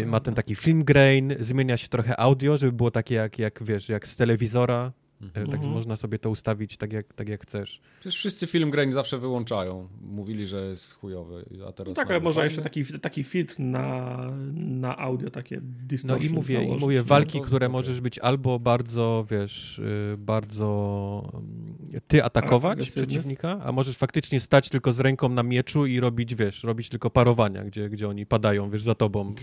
ma 0.07 0.21
ten 0.21 0.35
taki 0.35 0.55
film 0.55 0.85
grain, 0.85 1.35
zmienia 1.41 1.77
się 1.77 1.89
trochę 1.89 2.21
audio, 2.21 2.59
żeby 2.59 2.73
było 2.73 2.91
takie 2.91 3.15
jak, 3.15 3.39
jak 3.39 3.63
wiesz, 3.65 3.89
jak 3.89 4.09
z 4.09 4.17
telewizora. 4.17 4.93
Mhm. 5.23 5.47
Także 5.47 5.57
mhm. 5.57 5.73
można 5.73 5.97
sobie 5.97 6.19
to 6.19 6.31
ustawić 6.31 6.77
tak 6.77 6.93
jak, 6.93 7.13
tak 7.13 7.29
jak 7.29 7.43
chcesz. 7.43 7.81
Przecież 8.01 8.19
wszyscy 8.19 8.47
film 8.47 8.71
grain 8.71 8.93
zawsze 8.93 9.19
wyłączają. 9.19 9.89
Mówili, 10.03 10.47
że 10.47 10.67
jest 10.67 10.95
chujowy, 10.95 11.45
a 11.69 11.73
teraz... 11.73 11.89
No 11.89 11.95
tak, 11.95 12.11
ale 12.11 12.21
można 12.21 12.45
jeszcze 12.45 12.63
taki, 12.63 12.85
taki 12.85 13.23
filtr 13.23 13.55
na, 13.59 14.17
na 14.55 14.99
audio, 14.99 15.31
takie 15.31 15.61
No 16.05 16.17
i 16.17 16.31
mówię, 16.31 16.65
i 16.65 16.77
mówię 16.77 17.03
walki, 17.03 17.39
no, 17.39 17.45
które 17.45 17.67
okay. 17.67 17.73
możesz 17.73 18.01
być 18.01 18.19
albo 18.19 18.59
bardzo, 18.59 19.27
wiesz, 19.31 19.79
y, 19.79 20.17
bardzo 20.19 21.31
mm, 21.35 22.01
ty 22.09 22.25
atakować 22.25 22.73
Agresywny? 22.73 23.07
przeciwnika, 23.07 23.61
a 23.65 23.73
możesz 23.73 23.97
faktycznie 23.97 24.41
stać 24.41 24.69
tylko 24.69 24.93
z 24.93 25.01
ręką 25.01 25.29
na 25.29 25.43
mieczu 25.43 25.87
i 25.87 26.01
robić, 26.01 26.35
wiesz, 26.35 26.65
robić 26.65 26.89
tylko 26.89 27.11
parowania, 27.11 27.65
gdzie, 27.65 27.91
gdzie 27.91 28.09
oni 28.09 28.27
padają, 28.27 28.71
wiesz, 28.71 28.83
za 28.83 28.95
tobą. 28.95 29.35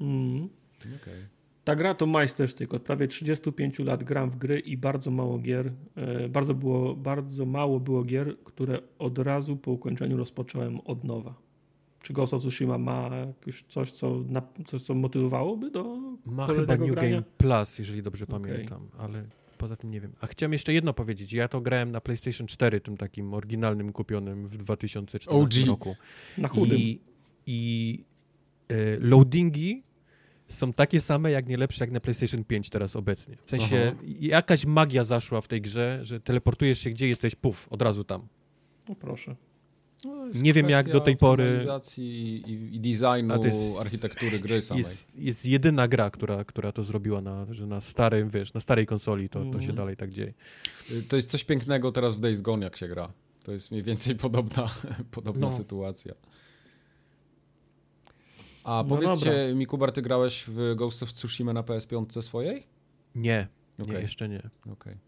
Mm. 0.00 0.48
Okay. 1.02 1.33
Ta 1.64 1.74
gra 1.74 1.94
to 1.94 2.06
majstersztyk. 2.06 2.74
Od 2.74 2.82
prawie 2.82 3.08
35 3.08 3.78
lat 3.78 4.04
gram 4.04 4.30
w 4.30 4.36
gry 4.36 4.58
i 4.58 4.76
bardzo 4.76 5.10
mało 5.10 5.38
gier, 5.38 5.72
e, 5.96 6.28
bardzo, 6.28 6.54
było, 6.54 6.94
bardzo 6.94 7.46
mało 7.46 7.80
było 7.80 8.04
gier, 8.04 8.36
które 8.44 8.78
od 8.98 9.18
razu 9.18 9.56
po 9.56 9.70
ukończeniu 9.70 10.16
rozpocząłem 10.16 10.80
od 10.80 11.04
nowa. 11.04 11.34
Czy 12.02 12.12
Ghost 12.12 12.34
of 12.34 12.42
Tsushima 12.42 12.78
ma 12.78 13.10
już 13.46 13.64
coś, 13.68 13.92
co, 13.92 14.24
na, 14.28 14.42
coś, 14.66 14.82
co 14.82 14.94
motywowałoby 14.94 15.70
do 15.70 15.98
Ma 16.26 16.46
chyba 16.46 16.76
New 16.76 16.90
grania? 16.90 17.10
Game 17.10 17.22
Plus, 17.38 17.78
jeżeli 17.78 18.02
dobrze 18.02 18.24
okay. 18.24 18.40
pamiętam, 18.40 18.88
ale 18.98 19.24
poza 19.58 19.76
tym 19.76 19.90
nie 19.90 20.00
wiem. 20.00 20.12
A 20.20 20.26
chciałem 20.26 20.52
jeszcze 20.52 20.72
jedno 20.72 20.94
powiedzieć. 20.94 21.32
Ja 21.32 21.48
to 21.48 21.60
grałem 21.60 21.90
na 21.90 22.00
PlayStation 22.00 22.46
4, 22.46 22.80
tym 22.80 22.96
takim 22.96 23.34
oryginalnym 23.34 23.92
kupionym 23.92 24.48
w 24.48 24.56
2014 24.56 25.60
OG. 25.60 25.66
roku. 25.66 25.96
Na 26.38 26.48
chudym. 26.48 26.78
I 26.78 27.00
i 27.46 28.04
e, 28.68 28.74
loadingi 29.00 29.82
są 30.48 30.72
takie 30.72 31.00
same, 31.00 31.30
jak 31.30 31.46
nie 31.46 31.56
lepsze, 31.56 31.84
jak 31.84 31.90
na 31.90 32.00
PlayStation 32.00 32.44
5 32.44 32.70
teraz 32.70 32.96
obecnie. 32.96 33.36
W 33.44 33.50
sensie 33.50 33.92
Aha. 33.94 34.04
jakaś 34.20 34.66
magia 34.66 35.04
zaszła 35.04 35.40
w 35.40 35.48
tej 35.48 35.60
grze, 35.60 35.98
że 36.02 36.20
teleportujesz 36.20 36.78
się 36.78 36.90
gdzie 36.90 37.08
jesteś, 37.08 37.34
puf, 37.34 37.66
od 37.70 37.82
razu 37.82 38.04
tam. 38.04 38.26
No 38.88 38.94
proszę. 38.94 39.36
No, 40.04 40.26
nie 40.34 40.52
wiem 40.52 40.70
jak 40.70 40.92
do 40.92 41.00
tej 41.00 41.16
pory. 41.16 41.66
I, 41.98 42.42
i, 42.72 42.80
designu, 42.80 43.44
jest, 43.44 43.80
architektury 43.80 44.40
gry 44.40 44.62
samej. 44.62 44.82
Jest, 44.82 45.18
jest 45.18 45.46
jedyna 45.46 45.88
gra, 45.88 46.10
która, 46.10 46.44
która 46.44 46.72
to 46.72 46.82
zrobiła 46.82 47.20
na, 47.20 47.46
że 47.50 47.66
na 47.66 47.80
starym, 47.80 48.30
wiesz, 48.30 48.54
na 48.54 48.60
starej 48.60 48.86
konsoli 48.86 49.28
to, 49.28 49.38
to 49.38 49.52
się 49.52 49.56
mhm. 49.56 49.76
dalej 49.76 49.96
tak 49.96 50.10
dzieje. 50.10 50.32
Y, 50.90 51.02
to 51.02 51.16
jest 51.16 51.30
coś 51.30 51.44
pięknego 51.44 51.92
teraz 51.92 52.16
w 52.16 52.20
Days 52.20 52.40
Gone, 52.40 52.64
jak 52.64 52.76
się 52.76 52.88
gra. 52.88 53.12
To 53.42 53.52
jest 53.52 53.70
mniej 53.70 53.82
więcej 53.82 54.16
podobna, 54.26 54.70
podobna 55.10 55.46
no. 55.46 55.52
sytuacja. 55.52 56.14
A 58.64 58.84
no 58.88 58.96
powiedzcie 58.96 59.30
dobra. 59.30 59.54
mi, 59.54 59.66
Kubar, 59.66 59.92
ty 59.92 60.02
grałeś 60.02 60.44
w 60.48 60.74
Ghost 60.74 61.02
of 61.02 61.12
Tsushima 61.12 61.52
na 61.52 61.62
PS5 61.62 62.22
swojej? 62.22 62.66
Nie, 63.14 63.48
okay. 63.78 63.94
nie 63.94 64.00
jeszcze 64.00 64.28
nie. 64.28 64.42
Okay. 64.72 64.98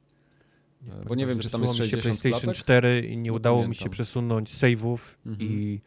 Nie, 0.82 0.92
Bo 1.06 1.14
nie 1.14 1.26
wiem, 1.26 1.38
czy 1.38 1.50
tam 1.50 1.62
jest 1.62 1.74
60 1.74 2.02
się 2.02 2.08
PlayStation 2.08 2.40
klatek? 2.40 2.62
4 2.62 3.06
i 3.06 3.16
nie 3.16 3.30
no, 3.30 3.36
udało 3.36 3.68
mi 3.68 3.74
się 3.74 3.90
przesunąć 3.90 4.54
save'ów 4.54 4.98
mhm. 5.26 5.50
i 5.50 5.80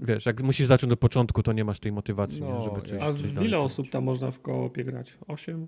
wiesz, 0.00 0.26
jak 0.26 0.42
musisz 0.42 0.66
zacząć 0.66 0.92
od 0.92 0.98
początku, 0.98 1.42
to 1.42 1.52
nie 1.52 1.64
masz 1.64 1.80
tej 1.80 1.92
motywacji, 1.92 2.40
no, 2.40 2.58
nie, 2.58 2.64
żeby 2.64 2.82
coś 2.88 2.98
A 3.02 3.12
w 3.40 3.44
ile 3.44 3.60
osób 3.60 3.90
tam 3.90 4.04
można 4.04 4.30
w 4.30 4.40
koopie 4.40 4.84
grać? 4.84 5.18
8? 5.26 5.66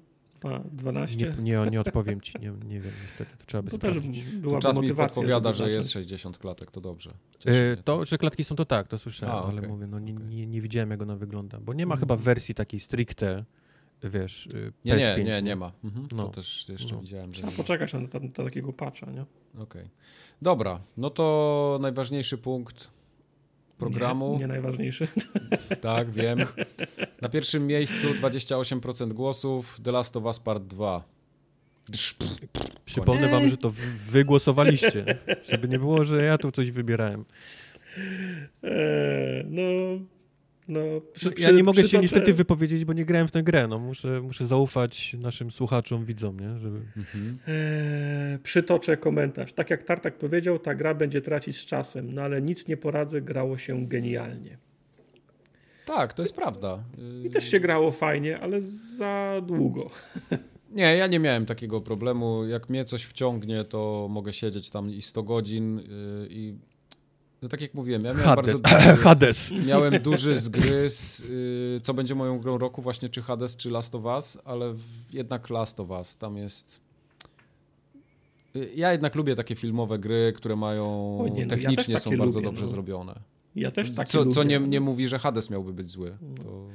12? 0.73 1.17
Nie, 1.17 1.43
nie, 1.43 1.71
nie 1.71 1.81
odpowiem 1.81 2.21
ci, 2.21 2.33
nie, 2.41 2.53
nie 2.69 2.81
wiem 2.81 2.93
niestety, 3.03 3.37
to 3.39 3.47
trzeba 3.47 3.63
by 3.63 3.71
to 3.71 3.77
sprawdzić. 3.77 4.25
Czas 4.61 4.79
mi 4.79 4.95
podpowiada, 4.95 5.53
że 5.53 5.71
jest 5.71 5.91
60 5.91 6.39
klatek, 6.39 6.71
to 6.71 6.81
dobrze. 6.81 7.15
Yy, 7.45 7.77
to, 7.85 8.05
że 8.05 8.19
klatki 8.19 8.45
są, 8.45 8.57
to 8.57 8.65
tak, 8.65 8.89
to 8.89 8.99
słyszałem, 8.99 9.35
A, 9.37 9.43
okay. 9.43 9.59
ale 9.59 9.69
mówię, 9.69 9.87
no 9.87 9.99
nie, 9.99 10.13
nie, 10.13 10.47
nie, 10.47 10.61
widziałem 10.61 10.91
jak 10.91 11.03
ona 11.03 11.17
wygląda, 11.17 11.61
bo 11.61 11.73
nie 11.73 11.87
ma 11.87 11.95
mm. 11.95 12.01
chyba 12.01 12.17
wersji 12.17 12.55
takiej 12.55 12.81
stricte, 12.81 13.45
wiesz, 14.03 14.47
y, 14.47 14.73
nie, 14.85 14.95
PS5. 14.95 15.19
Nie, 15.19 15.25
nie, 15.25 15.43
nie 15.43 15.57
ma. 15.57 15.73
Mhm. 15.85 16.09
No. 16.13 16.23
To 16.23 16.29
też 16.29 16.69
jeszcze 16.69 16.95
no. 16.95 17.01
widziałem. 17.01 17.33
Trzeba 17.33 17.53
poczekać 17.53 17.93
na, 17.93 18.01
na, 18.01 18.07
na, 18.39 18.45
takiego 18.45 18.73
patcha, 18.73 19.11
nie? 19.11 19.23
Okej. 19.23 19.63
Okay. 19.63 19.89
Dobra, 20.43 20.81
no 20.97 21.11
to 21.11 21.79
najważniejszy 21.81 22.39
punkt 22.39 22.94
programu. 23.79 24.33
Nie, 24.33 24.39
nie 24.39 24.47
najważniejszy. 24.47 25.09
Tak, 25.81 26.11
wiem. 26.11 26.39
Na 27.23 27.29
pierwszym 27.29 27.67
miejscu 27.67 28.07
28% 28.07 29.13
głosów 29.13 29.81
The 29.85 29.93
Last 29.93 30.17
of 30.17 30.25
Us 30.25 30.41
Part 30.41 30.63
2. 30.63 31.05
Przypomnę 32.85 33.29
wam, 33.29 33.51
że 33.51 33.57
to 33.57 33.73
wy 34.11 34.25
głosowaliście, 34.25 35.19
żeby 35.49 35.69
nie 35.69 35.79
było, 35.79 36.05
że 36.05 36.25
ja 36.25 36.39
tu 36.39 36.53
coś 36.53 36.71
wybierałem. 36.71 37.25
Eee, 38.63 39.45
no, 39.49 39.63
no, 40.69 40.81
przy, 41.13 41.33
ja 41.39 41.51
nie 41.51 41.65
mogę 41.65 41.85
się 41.85 41.99
niestety 41.99 42.33
wypowiedzieć, 42.33 42.85
bo 42.85 42.93
nie 42.93 43.05
grałem 43.05 43.29
w 43.29 43.31
tę 43.31 43.43
grę. 43.43 43.69
No, 43.69 43.79
muszę, 43.79 44.21
muszę 44.21 44.47
zaufać 44.47 45.17
naszym 45.21 45.51
słuchaczom, 45.51 46.05
widzom, 46.05 46.41
nie? 46.41 46.59
Żeby... 46.59 46.81
Mhm. 46.97 47.39
Eee, 47.49 48.39
przytoczę 48.39 48.97
komentarz. 48.97 49.53
Tak 49.53 49.71
jak 49.71 49.83
Tartak 49.83 50.19
powiedział, 50.19 50.59
ta 50.59 50.75
gra 50.75 50.95
będzie 50.95 51.21
tracić 51.21 51.57
z 51.57 51.67
czasem, 51.67 52.15
no 52.15 52.23
ale 52.23 52.43
nic 52.43 52.69
nie 52.69 52.77
poradzę, 52.77 53.21
grało 53.21 53.59
się 53.59 53.87
genialnie. 53.87 54.59
Tak, 55.87 56.15
to 56.15 56.23
jest 56.23 56.37
prawda. 56.37 56.85
I 57.25 57.31
też 57.31 57.51
się 57.51 57.61
grało 57.61 57.91
fajnie, 57.91 58.41
ale 58.41 58.61
za 58.61 59.43
długo. 59.47 59.91
Nie, 60.75 60.97
ja 60.97 61.07
nie 61.07 61.19
miałem 61.19 61.47
takiego 61.47 61.81
problemu. 61.81 62.47
Jak 62.47 62.71
mnie 62.71 62.85
coś 62.85 63.03
wciągnie, 63.03 63.65
to 63.65 64.07
mogę 64.11 64.33
siedzieć 64.33 64.71
tam 64.71 64.91
i 64.91 65.03
100 65.03 65.23
godzin 65.23 65.77
yy, 65.77 65.85
i 66.31 66.55
no 67.45 67.49
tak 67.49 67.61
jak 67.61 67.75
mówiłem, 67.75 68.03
ja 68.03 68.13
miałem 68.13 68.25
Hades. 68.25 68.61
bardzo 68.61 68.77
duży, 68.77 68.97
Hades. 69.05 69.51
miałem 69.67 70.03
duży 70.03 70.37
zgryz, 70.47 71.19
yy, 71.29 71.81
co 71.83 71.95
będzie 71.95 72.15
moją 72.15 72.39
grą 72.39 72.59
roku 72.59 72.83
właśnie, 72.83 73.09
czy 73.09 73.23
Hades, 73.23 73.57
czy 73.57 73.71
Last 73.71 73.95
of 73.95 74.05
Us, 74.05 74.39
ale 74.45 74.75
jednak 75.13 75.51
Last 75.51 75.81
of 75.81 75.91
Us, 75.91 76.17
tam 76.17 76.37
jest... 76.37 76.81
Y, 78.57 78.71
ja 78.75 78.93
jednak 78.93 79.15
lubię 79.15 79.35
takie 79.35 79.55
filmowe 79.55 79.99
gry, 79.99 80.33
które 80.37 80.57
mają 80.57 81.19
nie, 81.35 81.43
no, 81.43 81.49
technicznie 81.49 81.93
ja 81.93 81.99
są 81.99 82.17
bardzo 82.17 82.39
lubię, 82.39 82.49
dobrze 82.49 82.63
no. 82.63 82.69
zrobione. 82.69 83.21
Ja 83.57 83.71
też 83.71 83.95
takie 83.95 84.13
Co, 84.13 84.19
lubię. 84.19 84.35
co 84.35 84.43
nie, 84.43 84.59
nie 84.59 84.81
mówi, 84.81 85.09
że 85.09 85.19
Hades 85.19 85.51
miałby 85.51 85.73
być 85.73 85.91
zły. 85.91 86.17
No. 86.23 86.45
To... 86.45 86.67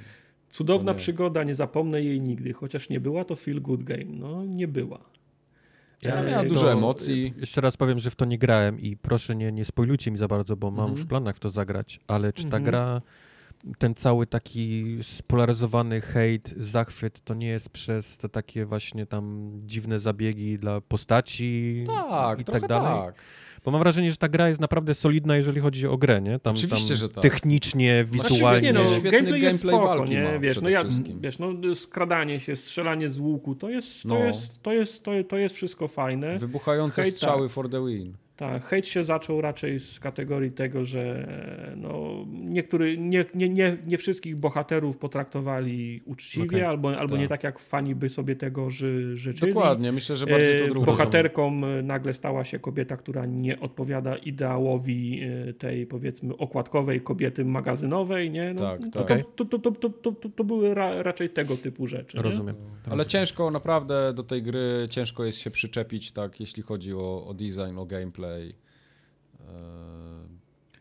Cudowna 0.50 0.94
to 0.94 1.00
przygoda, 1.00 1.44
nie 1.44 1.56
zapomnę 1.56 2.02
jej 2.02 2.22
nigdy, 2.22 2.54
chociaż 2.54 2.90
nie 2.90 3.00
była 3.00 3.26
to 3.26 3.36
feel 3.36 3.62
good 3.62 3.84
game. 3.84 4.06
No, 4.06 4.46
nie 4.46 4.68
była. 4.68 5.00
Ja 6.04 6.24
miałem 6.24 6.48
dużo 6.48 6.72
emocji. 6.72 7.34
Jeszcze 7.38 7.62
raz 7.62 7.78
powiem, 7.78 8.00
że 8.00 8.12
w 8.12 8.16
to 8.16 8.26
nie 8.26 8.38
grałem 8.38 8.80
i 8.80 8.98
proszę 8.98 9.36
nie, 9.36 9.52
nie 9.52 9.66
spoilujcie 9.66 10.12
mi 10.12 10.18
za 10.18 10.28
bardzo, 10.28 10.56
bo 10.56 10.72
mam 10.72 10.90
mhm. 10.90 11.06
w 11.06 11.10
planach 11.10 11.36
w 11.36 11.40
to 11.40 11.50
zagrać, 11.50 12.00
ale 12.08 12.34
czy 12.34 12.44
ta 12.44 12.58
mhm. 12.58 12.64
gra, 12.64 13.02
ten 13.78 13.96
cały 13.96 14.28
taki 14.28 14.98
spolaryzowany 15.02 16.02
hejt, 16.02 16.54
zachwyt, 16.58 17.24
to 17.24 17.34
nie 17.34 17.48
jest 17.48 17.70
przez 17.70 18.18
te 18.18 18.30
takie 18.30 18.66
właśnie 18.66 19.06
tam 19.06 19.52
dziwne 19.66 20.00
zabiegi 20.00 20.60
dla 20.60 20.82
postaci 20.82 21.84
tak, 22.10 22.42
i 22.42 22.44
tak 22.44 22.68
dalej? 22.68 23.06
Tak. 23.06 23.16
Bo 23.65 23.72
mam 23.72 23.81
wrażenie, 23.81 24.11
że 24.11 24.18
ta 24.18 24.30
gra 24.30 24.49
jest 24.49 24.61
naprawdę 24.61 24.95
solidna, 24.95 25.38
jeżeli 25.38 25.60
chodzi 25.61 25.88
o 25.88 25.98
grę, 25.98 26.22
nie? 26.22 26.40
Tam, 26.40 26.56
Oczywiście, 26.56 26.88
tam 26.88 26.98
że 26.98 27.10
tak. 27.10 27.23
Technicznie, 27.23 28.06
wizualnie. 28.11 28.73
No, 28.73 28.88
świetny 28.88 29.11
gameplay, 29.11 29.41
gameplay 29.41 29.76
walki 29.76 30.11
nie? 30.11 30.40
Wiesz, 30.40 30.61
no 30.61 30.69
ja, 30.69 30.84
wiesz, 31.22 31.40
no 31.40 31.76
skradanie 31.76 32.40
się, 32.40 32.56
strzelanie 32.56 33.10
z 33.10 33.19
łuku, 33.19 33.56
to 33.56 33.69
jest, 33.69 34.03
to 34.03 34.10
no. 34.10 34.18
jest, 34.19 34.61
to 34.61 34.73
jest, 34.73 35.03
to, 35.03 35.11
to 35.27 35.38
jest 35.38 35.56
wszystko 35.56 35.88
fajne. 35.88 36.38
Wybuchające 36.38 37.03
Hejta. 37.03 37.18
strzały 37.18 37.49
for 37.49 37.69
the 37.69 37.86
win. 37.86 38.14
Tak, 38.40 38.66
hejt 38.66 38.88
się 38.88 39.03
zaczął 39.03 39.41
raczej 39.41 39.80
z 39.80 39.99
kategorii 39.99 40.52
tego, 40.52 40.86
że 40.86 41.28
no, 41.76 42.26
niektóry, 42.32 42.98
nie, 42.98 43.26
nie, 43.36 43.49
nie, 43.49 43.78
nie 43.86 43.98
wszystkich 43.98 44.40
bohaterów 44.40 44.98
potraktowali 44.98 46.02
uczciwie, 46.06 46.48
okay. 46.48 46.68
albo, 46.68 46.98
albo 46.98 47.11
tak. 47.11 47.22
nie 47.22 47.28
tak 47.28 47.44
jak 47.44 47.60
fani 47.60 47.95
by 47.95 48.10
sobie 48.10 48.36
tego 48.36 48.70
ży, 48.70 49.18
życzyli. 49.18 49.53
Dokładnie, 49.53 49.91
myślę, 49.91 50.18
że 50.18 50.26
bardziej 50.26 50.60
to 50.60 50.66
e, 50.66 50.70
drugie. 50.70 50.86
Bohaterką 50.86 51.52
nagle 51.84 52.14
stała 52.14 52.44
się 52.44 52.60
kobieta, 52.60 52.98
która 52.98 53.26
nie 53.26 53.60
odpowiada 53.60 54.16
ideałowi 54.16 55.22
e, 55.24 55.53
tej 55.53 55.86
powiedzmy 55.86 56.38
okładkowej 56.38 57.02
kobiety 57.02 57.45
magazynowej, 57.45 58.32
nie? 58.32 58.53
No, 58.53 58.61
tak, 58.61 58.82
to, 58.91 59.03
tak. 59.03 59.24
To, 59.36 59.45
to, 59.45 59.60
to, 59.60 59.72
to, 59.72 59.90
to, 59.90 60.11
to, 60.11 60.30
to 60.30 60.44
były 60.44 60.74
ra, 60.74 61.03
raczej 61.03 61.30
tego 61.30 61.57
typu 61.57 61.88
rzeczy. 61.88 62.22
Rozumiem. 62.22 62.56
Ale 62.57 62.84
Rozumiem. 62.86 63.06
ciężko, 63.06 63.52
naprawdę 63.52 64.14
do 64.14 64.24
tej 64.24 64.44
gry 64.44 64.88
ciężko 64.90 65.26
jest 65.26 65.38
się 65.38 65.52
przyczepić, 65.52 66.11
tak, 66.11 66.40
jeśli 66.40 66.64
chodzi 66.64 66.94
o, 66.94 67.28
o 67.28 67.34
design, 67.34 67.78
o 67.78 67.86
gameplay 67.86 68.28
E, 68.30 68.60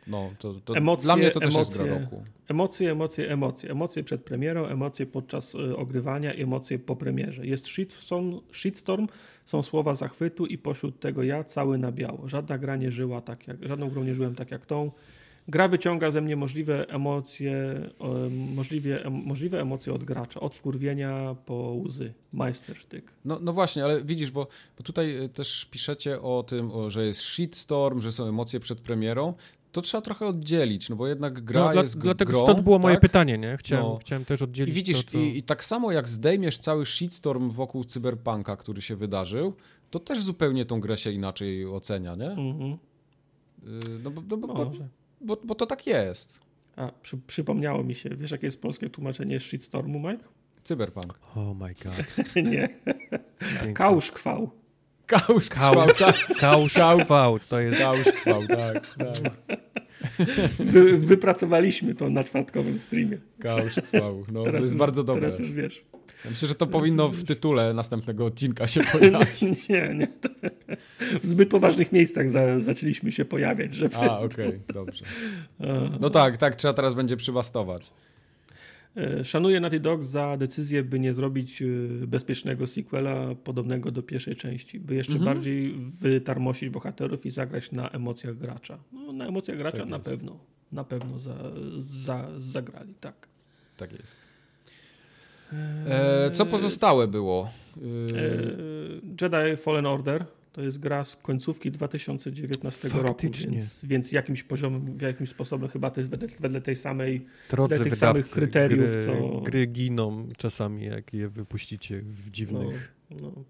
no, 0.06 0.30
to, 0.38 0.54
to 0.54 0.76
emocje, 0.76 1.04
dla 1.04 1.16
mnie 1.16 1.30
to 1.30 1.40
też 1.40 1.54
emocje, 1.54 1.84
jest 1.86 1.92
gra 1.92 1.98
roku. 2.00 2.22
Emocje, 2.48 2.92
emocje, 2.92 3.30
emocje. 3.30 3.70
Emocje 3.70 4.04
przed 4.04 4.24
premierą, 4.24 4.66
emocje 4.66 5.06
podczas 5.06 5.54
e, 5.54 5.76
ogrywania, 5.76 6.32
emocje 6.32 6.78
po 6.78 6.96
premierze. 6.96 7.46
Jest 7.46 7.66
shitstorm, 7.66 8.40
shitstorm, 8.52 9.06
są 9.44 9.62
słowa 9.62 9.94
zachwytu 9.94 10.46
i 10.46 10.58
pośród 10.58 11.00
tego 11.00 11.22
ja 11.22 11.44
cały 11.44 11.78
na 11.78 11.92
biało. 11.92 12.28
Żadna 12.28 12.58
gra 12.58 12.76
nie 12.76 12.90
żyła 12.90 13.20
tak 13.20 13.48
jak, 13.48 13.68
żadną 13.68 13.90
grą 13.90 14.04
nie 14.04 14.14
żyłem 14.14 14.34
tak 14.34 14.50
jak 14.50 14.66
tą. 14.66 14.90
Gra 15.48 15.68
wyciąga 15.68 16.10
ze 16.10 16.20
mnie 16.20 16.36
możliwe 16.36 16.88
emocje, 16.88 17.80
możliwe, 18.30 19.10
możliwe 19.10 19.60
emocje 19.60 19.92
od 19.92 20.04
gracza, 20.04 20.40
od 20.40 20.54
wkurwienia 20.54 21.36
po 21.46 21.76
łzy. 21.84 22.12
Majstersztyk. 22.32 23.12
No, 23.24 23.38
no 23.42 23.52
właśnie, 23.52 23.84
ale 23.84 24.04
widzisz, 24.04 24.30
bo, 24.30 24.46
bo 24.78 24.84
tutaj 24.84 25.24
e, 25.24 25.28
też 25.28 25.64
piszecie 25.64 26.22
o 26.22 26.42
tym, 26.42 26.72
o, 26.72 26.90
że 26.90 27.06
jest 27.06 27.20
shitstorm, 27.20 28.00
że 28.00 28.12
są 28.12 28.28
emocje 28.28 28.60
przed 28.60 28.80
premierą. 28.80 29.34
To 29.72 29.82
trzeba 29.82 30.02
trochę 30.02 30.26
oddzielić, 30.26 30.88
no 30.88 30.96
bo 30.96 31.06
jednak 31.06 31.44
gra 31.44 31.64
no, 31.64 31.72
dla, 31.72 31.82
jest 31.82 31.98
dlatego 31.98 32.32
grą. 32.32 32.42
Stąd 32.42 32.60
było 32.60 32.76
tak? 32.76 32.82
moje 32.82 32.98
pytanie, 32.98 33.38
nie? 33.38 33.56
Chciałem, 33.56 33.84
no. 33.84 33.98
chciałem 33.98 34.24
też 34.24 34.42
oddzielić 34.42 34.74
I 34.74 34.76
widzisz, 34.76 35.04
to, 35.04 35.12
co... 35.12 35.18
i, 35.18 35.38
i 35.38 35.42
tak 35.42 35.64
samo 35.64 35.92
jak 35.92 36.08
zdejmiesz 36.08 36.58
cały 36.58 36.86
shitstorm 36.86 37.50
wokół 37.50 37.84
Cyberpunka, 37.84 38.56
który 38.56 38.82
się 38.82 38.96
wydarzył, 38.96 39.54
to 39.90 39.98
też 39.98 40.22
zupełnie 40.22 40.64
tą 40.64 40.80
grę 40.80 40.96
się 40.96 41.12
inaczej 41.12 41.66
ocenia, 41.66 42.14
nie? 42.14 42.30
Mhm. 42.30 42.78
No, 44.02 44.10
bo, 44.10 44.22
no, 44.28 44.36
bo, 44.36 44.54
bo, 44.54 44.72
bo, 45.20 45.36
bo 45.44 45.54
to 45.54 45.66
tak 45.66 45.86
jest. 45.86 46.40
A, 46.76 46.92
przy, 47.02 47.18
przypomniało 47.26 47.82
mi 47.84 47.94
się, 47.94 48.10
wiesz 48.10 48.30
jakie 48.30 48.46
jest 48.46 48.62
polskie 48.62 48.90
tłumaczenie 48.90 49.40
shitstormu, 49.40 49.98
Mike? 49.98 50.24
Cyberpunk. 50.64 51.20
Oh 51.36 51.54
my 51.54 51.74
god. 51.84 52.26
Nie. 52.50 52.68
Kausz 53.74 54.10
kwał. 54.10 54.50
Kausz 55.06 55.48
kwał, 55.48 55.94
tak. 55.94 56.16
Kausz 56.40 56.74
kwał, 56.74 57.38
to 57.38 57.60
jest... 57.60 57.78
Kausz 57.78 58.12
kwał, 58.20 58.46
tak. 58.46 58.96
tak. 58.98 59.32
Wy, 60.58 60.98
wypracowaliśmy 60.98 61.94
to 61.94 62.10
na 62.10 62.24
czwartkowym 62.24 62.78
streamie. 62.78 63.18
Kwał, 63.40 64.24
no 64.32 64.42
teraz 64.42 64.52
to 64.52 64.56
jest 64.56 64.72
już, 64.72 64.78
bardzo 64.78 65.04
dobre. 65.04 65.20
Teraz 65.20 65.38
już 65.38 65.52
wiesz. 65.52 65.84
Ja 66.24 66.30
myślę, 66.30 66.48
że 66.48 66.54
to 66.54 66.66
powinno 66.66 67.08
w 67.08 67.24
tytule 67.24 67.74
następnego 67.74 68.26
odcinka 68.26 68.66
się 68.66 68.80
pojawić. 68.92 69.68
nie, 69.68 69.94
nie. 69.94 70.08
W 71.22 71.26
zbyt 71.26 71.50
poważnych 71.50 71.92
miejscach 71.92 72.30
za, 72.30 72.60
zaczęliśmy 72.60 73.12
się 73.12 73.24
pojawiać. 73.24 73.74
Żeby 73.74 73.96
A, 73.96 74.18
okej, 74.18 74.48
okay, 74.48 74.60
dobrze. 74.74 75.04
No 76.00 76.10
tak, 76.10 76.38
tak, 76.38 76.56
trzeba 76.56 76.74
teraz 76.74 76.94
będzie 76.94 77.16
przybastować. 77.16 77.92
E, 78.96 79.24
szanuję 79.24 79.60
Naughty 79.60 79.80
Dog 79.80 80.04
za 80.04 80.36
decyzję, 80.36 80.82
by 80.82 81.00
nie 81.00 81.14
zrobić 81.14 81.62
e, 81.62 81.66
bezpiecznego 82.06 82.66
sequela 82.66 83.34
podobnego 83.34 83.90
do 83.90 84.02
pierwszej 84.02 84.36
części, 84.36 84.80
by 84.80 84.94
jeszcze 84.94 85.12
mhm. 85.12 85.34
bardziej 85.34 85.74
wytarmosić 86.00 86.68
bohaterów 86.68 87.26
i 87.26 87.30
zagrać 87.30 87.72
na 87.72 87.90
emocjach 87.90 88.36
gracza. 88.36 88.78
No, 88.92 89.12
na 89.12 89.26
emocjach 89.26 89.56
gracza 89.56 89.78
tak 89.78 89.88
na 89.88 89.98
pewno. 89.98 90.38
na 90.72 90.84
pewno 90.84 91.18
za, 91.18 91.36
za, 91.76 92.28
zagrali, 92.38 92.94
tak. 93.00 93.28
Tak 93.76 93.92
jest. 93.92 94.27
E, 95.86 96.30
co 96.30 96.46
pozostałe 96.46 97.08
było? 97.08 97.50
E, 97.76 97.80
Jedi 99.20 99.56
Fallen 99.56 99.86
Order 99.86 100.24
to 100.58 100.62
jest 100.62 100.78
gra 100.78 101.04
z 101.04 101.16
końcówki 101.16 101.70
2019 101.70 102.88
Faktycznie. 102.88 103.08
roku, 103.08 103.26
więc, 103.50 103.84
więc 103.84 104.12
jakimś 104.12 104.42
poziomem, 104.42 104.98
jakimś 105.00 105.28
sposobem 105.28 105.68
chyba 105.68 105.90
to 105.90 106.00
jest 106.00 106.10
wedle, 106.10 106.28
wedle 106.40 106.60
tej 106.60 106.76
samej 106.76 107.26
Drodzy 107.50 107.68
wedle 107.68 107.84
tych 107.84 107.96
samych 107.96 108.30
kryteriów, 108.30 108.90
gry, 108.90 109.06
co... 109.06 109.40
Gry 109.40 109.66
giną 109.66 110.28
czasami, 110.36 110.84
jak 110.84 111.14
je 111.14 111.28
wypuścicie 111.28 112.02
w 112.02 112.30
dziwnych... 112.30 112.94
No, 113.10 113.16
no. 113.22 113.44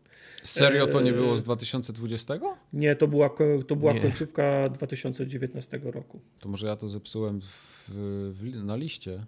Serio 0.45 0.87
to 0.87 1.01
nie 1.01 1.13
było 1.13 1.37
z 1.37 1.43
2020? 1.43 2.35
Nie, 2.73 2.97
to 2.97 3.09
była, 3.09 3.31
to 3.67 3.77
była 3.77 3.93
nie. 3.93 4.01
końcówka 4.01 4.69
2019 4.69 5.81
roku. 5.85 6.21
To 6.41 6.49
może 6.49 6.67
ja 6.67 6.77
to 6.77 6.89
zepsułem 6.89 7.41
w, 7.41 7.91
w, 8.35 8.65
na 8.65 8.77
liście. 8.77 9.27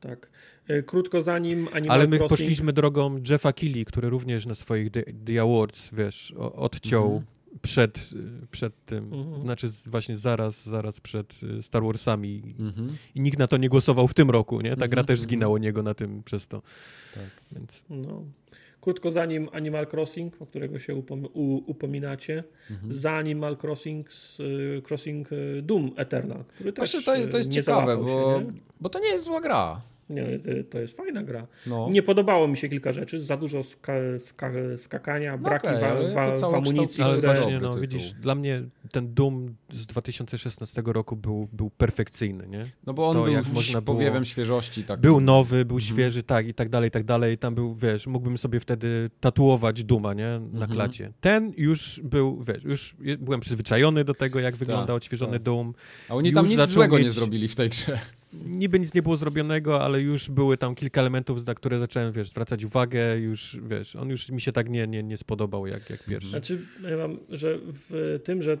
Tak. 0.00 0.30
E, 0.68 0.82
krótko 0.82 1.22
zanim 1.22 1.68
Animal 1.72 1.98
Ale 1.98 2.08
my 2.08 2.16
Crossing... 2.16 2.40
poszliśmy 2.40 2.72
drogą 2.72 3.16
Jeffa 3.30 3.52
Keighley, 3.52 3.84
który 3.84 4.10
również 4.10 4.46
na 4.46 4.54
swoich 4.54 4.90
The, 4.90 5.02
The 5.02 5.40
Awards, 5.40 5.88
wiesz, 5.92 6.34
odciął 6.36 7.06
mhm. 7.06 7.24
przed, 7.62 8.10
przed 8.50 8.84
tym, 8.84 9.14
mhm. 9.14 9.42
znaczy 9.42 9.70
właśnie 9.86 10.16
zaraz, 10.16 10.66
zaraz 10.66 11.00
przed 11.00 11.42
y, 11.42 11.62
Star 11.62 11.82
Warsami 11.82 12.54
mhm. 12.58 12.88
i 13.14 13.20
nikt 13.20 13.38
na 13.38 13.48
to 13.48 13.56
nie 13.56 13.68
głosował 13.68 14.08
w 14.08 14.14
tym 14.14 14.30
roku, 14.30 14.60
nie? 14.60 14.76
Ta 14.76 14.88
gra 14.88 15.04
też 15.04 15.20
zginęło 15.20 15.58
niego 15.58 15.82
na 15.82 15.94
tym 15.94 16.22
przez 16.22 16.46
to. 16.46 16.62
Tak. 17.14 17.30
Więc... 17.52 17.82
No. 17.90 18.24
Krótko 18.80 19.10
zanim 19.10 19.48
Animal 19.52 19.86
Crossing, 19.92 20.42
o 20.42 20.46
którego 20.46 20.78
się 20.78 20.94
upom 20.94 21.28
upominacie, 21.66 22.44
mhm. 22.70 22.94
za 22.94 23.12
Animal 23.12 23.56
Crossing, 23.62 24.08
y, 24.40 24.82
Crossing 24.88 25.32
y, 25.32 25.62
Doom 25.62 25.90
Eternal, 25.96 26.44
który 26.44 26.72
Właśnie 26.72 27.02
też 27.02 27.24
to, 27.24 27.30
to 27.30 27.38
jest 27.38 27.50
ciekawe, 27.50 27.96
bo, 27.96 28.06
się, 28.06 28.52
bo 28.80 28.88
to 28.88 28.98
nie 28.98 29.08
jest 29.08 29.24
zła 29.24 29.40
gra. 29.40 29.80
Nie, 30.10 30.24
to 30.70 30.80
jest 30.80 30.96
fajna 30.96 31.22
gra. 31.22 31.46
No. 31.66 31.88
Nie 31.90 32.02
podobało 32.02 32.48
mi 32.48 32.56
się 32.56 32.68
kilka 32.68 32.92
rzeczy, 32.92 33.20
za 33.20 33.36
dużo 33.36 33.62
ska, 33.62 33.92
ska, 34.18 34.52
skakania, 34.76 35.36
no 35.36 35.42
braki 35.42 35.66
okay, 35.66 35.80
wa, 36.14 36.30
wa, 36.30 36.50
w 36.50 36.54
amunicji. 36.54 37.02
Ale 37.04 37.20
właśnie, 37.20 37.60
no, 37.60 37.74
widzisz, 37.74 38.12
dla 38.12 38.34
mnie 38.34 38.62
ten 38.92 39.14
Doom 39.14 39.54
z 39.74 39.86
2016 39.86 40.82
roku 40.86 41.16
był, 41.16 41.48
był 41.52 41.70
perfekcyjny, 41.70 42.48
nie? 42.48 42.66
No 42.86 42.94
bo 42.94 43.08
on 43.08 43.16
to, 43.16 43.22
był 43.22 43.32
jak 43.32 43.48
można 43.52 43.82
powiewem 43.82 44.12
było, 44.12 44.24
świeżości. 44.24 44.84
Tak. 44.84 45.00
Był 45.00 45.20
nowy, 45.20 45.64
był 45.64 45.76
mhm. 45.76 45.94
świeży, 45.94 46.22
tak 46.22 46.48
i 46.48 46.54
tak 46.54 46.68
dalej, 46.68 46.88
i 46.88 46.90
tak 46.90 47.04
dalej. 47.04 47.38
Tam 47.38 47.54
był, 47.54 47.74
wiesz, 47.74 48.06
mógłbym 48.06 48.38
sobie 48.38 48.60
wtedy 48.60 49.10
tatuować 49.20 49.84
Duma, 49.84 50.14
nie? 50.14 50.28
Na 50.28 50.64
mhm. 50.64 50.70
klacie. 50.70 51.12
Ten 51.20 51.52
już 51.56 52.00
był, 52.04 52.44
wiesz, 52.44 52.64
już 52.64 52.96
byłem 53.18 53.40
przyzwyczajony 53.40 54.04
do 54.04 54.14
tego, 54.14 54.40
jak 54.40 54.56
wygląda 54.56 54.86
tak, 54.86 54.96
odświeżony 54.96 55.32
tak. 55.32 55.42
Doom. 55.42 55.74
A 56.08 56.14
oni 56.14 56.32
tam 56.32 56.46
nic 56.46 56.68
złego 56.68 56.96
mieć... 56.96 57.04
nie 57.04 57.12
zrobili 57.12 57.48
w 57.48 57.54
tej 57.54 57.68
grze 57.68 57.98
niby 58.32 58.80
nic 58.80 58.94
nie 58.94 59.02
było 59.02 59.16
zrobionego, 59.16 59.82
ale 59.82 60.00
już 60.00 60.30
były 60.30 60.56
tam 60.56 60.74
kilka 60.74 61.00
elementów, 61.00 61.46
na 61.46 61.54
które 61.54 61.78
zacząłem, 61.78 62.12
wiesz, 62.12 62.28
zwracać 62.28 62.64
uwagę, 62.64 63.18
już, 63.18 63.58
wiesz, 63.68 63.96
on 63.96 64.08
już 64.08 64.30
mi 64.30 64.40
się 64.40 64.52
tak 64.52 64.68
nie, 64.68 64.86
nie, 64.86 65.02
nie 65.02 65.16
spodobał 65.16 65.66
jak, 65.66 65.90
jak 65.90 66.04
pierwszy. 66.04 66.30
Znaczy, 66.30 66.58
ja 66.90 66.96
mam, 66.96 67.18
że 67.28 67.58
w 67.62 68.20
tym, 68.24 68.42
że 68.42 68.58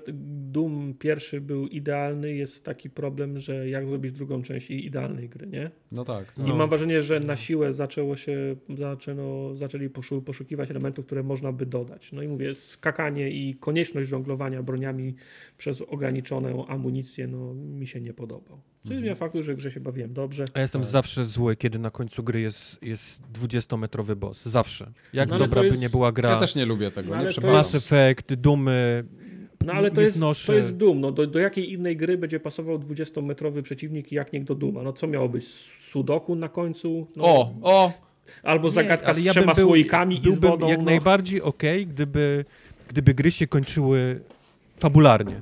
Doom 0.52 0.94
pierwszy 0.98 1.40
był 1.40 1.66
idealny, 1.66 2.34
jest 2.34 2.64
taki 2.64 2.90
problem, 2.90 3.38
że 3.38 3.68
jak 3.68 3.86
zrobić 3.86 4.12
drugą 4.12 4.42
część 4.42 4.70
idealnej 4.70 5.28
gry, 5.28 5.46
nie? 5.46 5.70
No 5.92 6.04
tak. 6.04 6.32
No. 6.36 6.46
I 6.46 6.58
mam 6.58 6.68
wrażenie, 6.68 7.02
że 7.02 7.20
na 7.20 7.36
siłę 7.36 7.72
zaczęło 7.72 8.16
się, 8.16 8.56
zaczęło, 8.78 9.56
zaczęli 9.56 9.90
poszu, 9.90 10.22
poszukiwać 10.22 10.70
elementów, 10.70 11.06
które 11.06 11.22
można 11.22 11.52
by 11.52 11.66
dodać. 11.66 12.12
No 12.12 12.22
i 12.22 12.28
mówię, 12.28 12.54
skakanie 12.54 13.30
i 13.30 13.54
konieczność 13.54 14.08
żonglowania 14.08 14.62
broniami 14.62 15.14
przez 15.58 15.82
ograniczoną 15.82 16.66
amunicję, 16.66 17.26
no 17.26 17.54
mi 17.54 17.86
się 17.86 18.00
nie 18.00 18.14
podobał. 18.14 18.60
Co 18.88 18.94
mhm. 18.94 19.16
faktu, 19.16 19.42
że 19.42 19.54
grze 19.54 19.70
się 19.70 19.80
bawiłem 19.80 20.12
dobrze. 20.12 20.44
A 20.54 20.60
jestem 20.60 20.80
tak. 20.80 20.90
zawsze 20.90 21.24
zły, 21.24 21.56
kiedy 21.56 21.78
na 21.78 21.90
końcu 21.90 22.22
gry 22.22 22.40
jest, 22.40 22.82
jest 22.82 23.22
20-metrowy 23.32 24.14
boss. 24.14 24.46
Zawsze. 24.46 24.92
Jak 25.12 25.28
no, 25.28 25.38
dobra 25.38 25.62
jest... 25.62 25.76
by 25.76 25.82
nie 25.82 25.90
była 25.90 26.12
gra. 26.12 26.30
Ja 26.30 26.40
też 26.40 26.54
nie 26.54 26.66
lubię 26.66 26.90
tego. 26.90 27.16
No, 27.16 27.22
nie 27.22 27.52
Mass 27.52 27.74
Effect, 27.74 28.34
Dumy. 28.34 29.04
No 29.66 29.72
ale 29.72 29.90
to 29.90 30.00
jest, 30.00 30.20
to 30.46 30.52
jest 30.52 30.76
Doom. 30.76 31.00
No, 31.00 31.12
do, 31.12 31.26
do 31.26 31.38
jakiej 31.38 31.72
innej 31.72 31.96
gry 31.96 32.18
będzie 32.18 32.40
pasował 32.40 32.78
20-metrowy 32.78 33.62
przeciwnik 33.62 34.12
jak 34.12 34.32
nie 34.32 34.40
do 34.40 34.54
Duma? 34.54 34.82
No 34.82 34.92
co 34.92 35.06
miało 35.06 35.28
być? 35.28 35.46
Sudoku 35.90 36.34
na 36.34 36.48
końcu? 36.48 37.06
No, 37.16 37.24
o, 37.24 37.52
o! 37.62 37.92
Albo 38.42 38.70
zagadka 38.70 39.14
z 39.14 39.24
ja 39.24 39.32
trzema 39.32 39.54
był, 39.54 39.66
słoikami 39.66 40.28
i 40.28 40.32
z 40.32 40.38
wodą. 40.38 40.68
jak 40.68 40.78
no. 40.78 40.84
najbardziej 40.84 41.42
okej, 41.42 41.82
okay, 41.82 41.94
gdyby, 41.94 42.44
gdyby 42.88 43.14
gry 43.14 43.30
się 43.30 43.46
kończyły 43.46 44.20
fabularnie. 44.76 45.40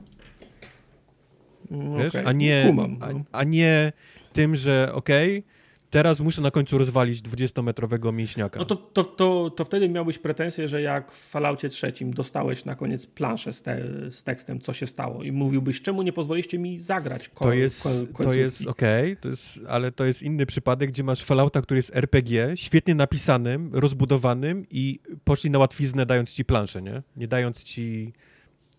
Wiesz? 1.70 2.14
Okay. 2.14 2.26
A, 2.26 2.32
nie, 2.32 2.64
Kumam, 2.66 2.96
no. 3.00 3.06
a, 3.32 3.38
a, 3.38 3.44
nie 3.44 3.92
tym, 4.32 4.56
że 4.56 4.92
okej, 4.92 5.38
okay, 5.38 5.56
teraz 5.90 6.20
muszę 6.20 6.42
na 6.42 6.50
końcu 6.50 6.78
rozwalić 6.78 7.22
20-metrowego 7.22 8.12
mięśniaka. 8.12 8.58
No 8.58 8.64
to, 8.64 8.76
to, 8.76 9.04
to, 9.04 9.50
to 9.50 9.64
wtedy 9.64 9.88
miałbyś 9.88 10.18
pretensję, 10.18 10.68
że 10.68 10.82
jak 10.82 11.12
w 11.12 11.28
Falloutie 11.28 11.68
trzecim 11.68 12.14
dostałeś 12.14 12.64
na 12.64 12.74
koniec 12.74 13.06
planszę 13.06 13.52
z, 13.52 13.62
te, 13.62 13.82
z, 14.10 14.24
tekstem, 14.24 14.60
co 14.60 14.72
się 14.72 14.86
stało 14.86 15.22
i 15.22 15.32
mówiłbyś, 15.32 15.82
czemu 15.82 16.02
nie 16.02 16.12
pozwoliście 16.12 16.58
mi 16.58 16.80
zagrać 16.80 17.28
ko- 17.28 17.44
To 17.44 17.52
jest, 17.52 17.82
ko- 18.12 18.24
to 18.24 18.32
jest 18.32 18.66
okej, 18.66 19.16
okay, 19.18 19.34
ale 19.68 19.92
to 19.92 20.04
jest 20.04 20.22
inny 20.22 20.46
przypadek, 20.46 20.90
gdzie 20.90 21.04
masz 21.04 21.24
Fallouta, 21.24 21.62
który 21.62 21.78
jest 21.78 21.96
RPG, 21.96 22.56
świetnie 22.56 22.94
napisanym, 22.94 23.70
rozbudowanym 23.72 24.66
i 24.70 25.00
poszli 25.24 25.50
na 25.50 25.58
łatwiznę 25.58 26.06
dając 26.06 26.30
ci 26.30 26.44
planszę, 26.44 26.82
nie? 26.82 27.02
Nie 27.16 27.28
dając 27.28 27.62
ci 27.62 28.12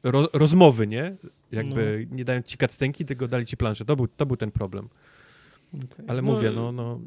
ro, 0.04 0.30
rozmowy, 0.34 0.88
nie? 0.88 1.16
Jakby 1.52 2.08
no. 2.10 2.16
nie 2.16 2.26
dając 2.26 2.46
ci 2.46 2.58
cutscenki, 2.58 3.06
tylko 3.06 3.28
dali 3.28 3.46
ci 3.46 3.58
planszę. 3.58 3.86
To 3.86 3.96
był, 3.96 4.08
to 4.08 4.26
był 4.26 4.38
ten 4.38 4.52
problem. 4.52 4.90
Okay. 5.74 6.06
Ale 6.08 6.22
no, 6.22 6.32
mówię, 6.32 6.52
no, 6.52 6.72
no, 6.72 7.00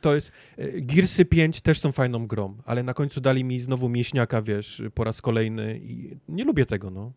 to 0.00 0.14
jest... 0.14 0.32
E, 0.56 0.80
Gearsy 0.80 1.24
5 1.24 1.60
też 1.60 1.80
są 1.80 1.92
fajną 1.92 2.26
grą, 2.26 2.56
ale 2.64 2.82
na 2.82 2.94
końcu 2.94 3.20
dali 3.20 3.44
mi 3.44 3.60
znowu 3.60 3.88
mięśniaka, 3.88 4.42
wiesz, 4.42 4.82
po 4.94 5.04
raz 5.04 5.22
kolejny 5.22 5.80
i 5.82 6.16
nie 6.28 6.44
lubię 6.44 6.66
tego, 6.66 6.90
no. 6.90 7.12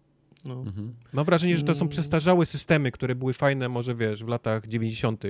no. 0.45 0.53
Mhm. 0.53 0.93
Mam 1.13 1.25
wrażenie, 1.25 1.57
że 1.57 1.63
to 1.63 1.73
są 1.73 1.81
mm. 1.81 1.89
przestarzałe 1.89 2.45
systemy, 2.45 2.91
które 2.91 3.15
były 3.15 3.33
fajne 3.33 3.69
może, 3.69 3.95
wiesz, 3.95 4.23
w 4.23 4.27
latach 4.27 4.67
90., 4.67 5.23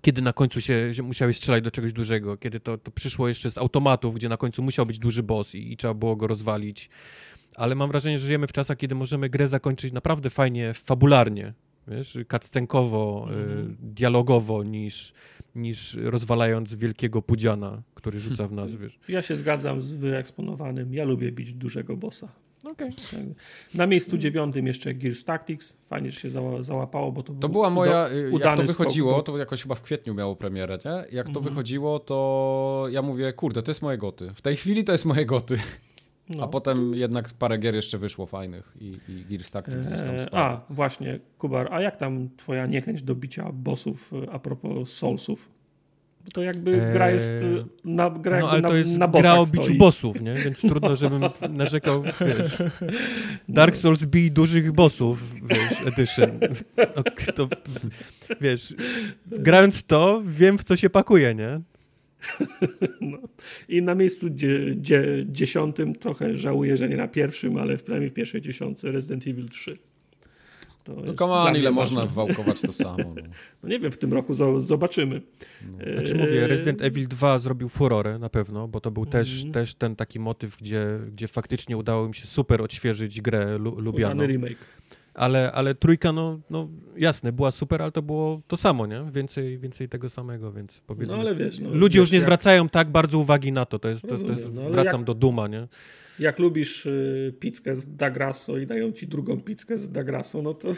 kiedy 0.00 0.22
na 0.22 0.32
końcu 0.32 0.60
się, 0.60 0.94
się 0.94 1.02
musiałeś 1.02 1.36
strzelać 1.36 1.64
do 1.64 1.70
czegoś 1.70 1.92
dużego, 1.92 2.36
kiedy 2.36 2.60
to, 2.60 2.78
to 2.78 2.90
przyszło 2.90 3.28
jeszcze 3.28 3.50
z 3.50 3.58
automatów, 3.58 4.14
gdzie 4.14 4.28
na 4.28 4.36
końcu 4.36 4.62
musiał 4.62 4.86
być 4.86 4.98
duży 4.98 5.22
boss 5.22 5.54
i, 5.54 5.72
i 5.72 5.76
trzeba 5.76 5.94
było 5.94 6.16
go 6.16 6.26
rozwalić 6.26 6.90
ale 7.56 7.74
mam 7.74 7.88
wrażenie, 7.88 8.18
że 8.18 8.26
żyjemy 8.26 8.46
w 8.46 8.52
czasach, 8.52 8.76
kiedy 8.76 8.94
możemy 8.94 9.28
grę 9.28 9.48
zakończyć 9.48 9.92
naprawdę 9.92 10.30
fajnie, 10.30 10.74
fabularnie, 10.74 11.54
wiesz, 11.88 12.18
cutscenkowo, 12.30 13.28
mm. 13.30 13.70
y, 13.70 13.76
dialogowo, 13.80 14.62
niż, 14.62 15.12
niż 15.54 15.94
rozwalając 15.94 16.74
wielkiego 16.74 17.22
pudziana, 17.22 17.82
który 17.94 18.20
rzuca 18.20 18.48
w 18.48 18.52
nas, 18.52 18.70
wiesz. 18.80 18.98
Ja 19.08 19.22
się 19.22 19.36
zgadzam 19.36 19.82
z 19.82 19.92
wyeksponowanym, 19.92 20.94
ja 20.94 21.04
lubię 21.04 21.32
bić 21.32 21.52
dużego 21.52 21.96
bossa. 21.96 22.28
Okay. 22.64 22.90
Na 23.74 23.86
miejscu 23.86 24.18
dziewiątym 24.18 24.66
jeszcze 24.66 24.94
Gears 24.94 25.24
Tactics. 25.24 25.76
Fajnie, 25.86 26.10
że 26.10 26.20
się 26.20 26.30
załapało, 26.60 27.12
bo 27.12 27.22
to, 27.22 27.34
to 27.34 27.48
była 27.48 27.70
moja. 27.70 28.08
Do, 28.08 28.38
jak 28.38 28.56
to 28.56 28.62
wychodziło, 28.62 29.12
skok, 29.12 29.26
to 29.26 29.38
jakoś 29.38 29.62
chyba 29.62 29.74
w 29.74 29.82
kwietniu 29.82 30.14
miało 30.14 30.36
premierę, 30.36 30.78
nie? 30.84 31.16
Jak 31.16 31.26
to 31.26 31.32
mm 31.32 31.42
-hmm. 31.42 31.48
wychodziło, 31.48 31.98
to 31.98 32.86
ja 32.90 33.02
mówię, 33.02 33.32
kurde, 33.32 33.62
to 33.62 33.70
jest 33.70 33.82
moje 33.82 33.98
goty. 33.98 34.30
W 34.34 34.42
tej 34.42 34.56
chwili 34.56 34.84
to 34.84 34.92
jest 34.92 35.04
moje 35.04 35.26
goty. 35.26 35.58
No. 36.36 36.44
A 36.44 36.48
potem 36.48 36.94
jednak 36.94 37.30
parę 37.30 37.58
gier 37.58 37.74
jeszcze 37.74 37.98
wyszło 37.98 38.26
fajnych 38.26 38.76
i, 38.80 38.98
i 39.08 39.24
Gears 39.30 39.50
Tactics 39.50 39.88
gdzieś 39.88 40.00
tam 40.00 40.14
eee, 40.14 40.20
spadł. 40.20 40.36
A, 40.36 40.64
właśnie, 40.70 41.20
Kubar, 41.38 41.68
a 41.70 41.80
jak 41.80 41.96
tam 41.96 42.28
twoja 42.36 42.66
niechęć 42.66 43.02
do 43.02 43.14
bicia 43.14 43.52
bossów 43.52 44.12
e, 44.12 44.30
a 44.30 44.38
propos 44.38 44.92
Soulsów? 44.92 45.50
To 46.32 46.42
jakby 46.42 46.70
eee, 46.86 46.92
gra 46.92 47.10
jest 47.10 47.30
e, 47.30 47.64
na, 47.84 48.10
gra 48.10 48.40
no, 48.40 48.50
ale 48.50 48.60
na, 48.60 48.68
to 48.68 48.76
jest 48.76 48.98
na 48.98 49.08
gra 49.08 49.34
o 49.34 49.46
biciu 49.46 49.64
stoi. 49.64 49.78
bossów, 49.78 50.20
nie? 50.20 50.34
Więc 50.34 50.60
trudno, 50.60 50.96
żebym 51.02 51.22
narzekał, 51.50 52.02
wiesz. 52.02 52.62
Dark 53.48 53.74
no. 53.74 53.80
Souls 53.80 54.04
bij 54.04 54.30
dużych 54.30 54.72
bossów, 54.72 55.34
wiesz, 55.46 55.80
edition. 55.86 56.30
No, 56.96 57.02
to, 57.34 57.48
wiesz, 58.40 58.74
grając 59.26 59.82
to, 59.82 60.22
wiem 60.24 60.58
w 60.58 60.64
co 60.64 60.76
się 60.76 60.90
pakuje, 60.90 61.34
nie? 61.34 61.60
No. 63.00 63.18
I 63.68 63.82
na 63.82 63.94
miejscu 63.94 64.30
dzie, 64.30 64.76
dzie, 64.76 65.24
dziesiątym 65.26 65.94
trochę 65.94 66.38
żałuję, 66.38 66.76
że 66.76 66.88
nie 66.88 66.96
na 66.96 67.08
pierwszym, 67.08 67.56
ale 67.56 67.78
w 67.78 67.82
prawie 67.82 68.10
w 68.10 68.12
pierwszej 68.12 68.40
dziesiątce 68.40 68.92
Resident 68.92 69.26
Evil 69.26 69.48
3. 69.48 69.78
To 70.84 70.94
no 71.06 71.14
come 71.14 71.32
on, 71.32 71.56
ile 71.56 71.70
można 71.70 72.06
wałkować 72.06 72.60
to 72.60 72.72
samo. 72.84 72.98
No. 72.98 73.22
no. 73.62 73.68
nie 73.68 73.80
wiem, 73.80 73.92
w 73.92 73.98
tym 73.98 74.12
roku 74.12 74.34
zobaczymy. 74.58 75.22
No. 75.62 75.92
Znaczy 75.94 76.14
mówię, 76.14 76.46
Resident 76.46 76.82
Evil 76.82 77.08
2 77.08 77.38
zrobił 77.38 77.68
furorę 77.68 78.18
na 78.18 78.28
pewno, 78.28 78.68
bo 78.68 78.80
to 78.80 78.90
był 78.90 79.02
mm. 79.02 79.12
też, 79.12 79.44
też 79.52 79.74
ten 79.74 79.96
taki 79.96 80.20
motyw, 80.20 80.56
gdzie, 80.56 80.98
gdzie 81.12 81.28
faktycznie 81.28 81.76
udało 81.76 82.08
mi 82.08 82.14
się 82.14 82.26
super 82.26 82.62
odświeżyć 82.62 83.20
grę 83.20 83.58
lu, 83.58 83.80
lubianą. 83.80 84.26
remake 84.26 84.58
ale, 85.18 85.52
ale 85.52 85.74
trójka, 85.74 86.12
no, 86.12 86.38
no 86.50 86.68
jasne, 86.96 87.32
była 87.32 87.50
super, 87.50 87.82
ale 87.82 87.92
to 87.92 88.02
było 88.02 88.40
to 88.46 88.56
samo, 88.56 88.86
nie? 88.86 89.04
Więcej, 89.12 89.58
więcej 89.58 89.88
tego 89.88 90.10
samego, 90.10 90.52
więc 90.52 90.80
powiedzmy. 90.86 91.14
No 91.14 91.20
ale 91.20 91.34
wiesz, 91.34 91.58
no, 91.58 91.70
ludzie 91.74 91.98
wiesz, 91.98 92.02
już 92.02 92.10
nie 92.10 92.18
jak... 92.18 92.24
zwracają 92.24 92.68
tak 92.68 92.90
bardzo 92.90 93.18
uwagi 93.18 93.52
na 93.52 93.66
to, 93.66 93.78
to 93.78 93.88
jest, 93.88 94.02
to, 94.02 94.18
to 94.18 94.32
jest 94.32 94.54
no, 94.54 94.70
wracam 94.70 95.00
jak... 95.00 95.04
do 95.04 95.14
Duma, 95.14 95.48
nie? 95.48 95.68
Jak 96.18 96.38
lubisz 96.38 96.86
y, 96.86 97.34
pizzkę 97.40 97.74
z 97.74 97.96
Dagrasso 97.96 98.58
i 98.58 98.66
dają 98.66 98.92
ci 98.92 99.08
drugą 99.08 99.40
pizzkę 99.40 99.78
z 99.78 99.90
Dagrasso, 99.90 100.42
no 100.42 100.54
to... 100.54 100.68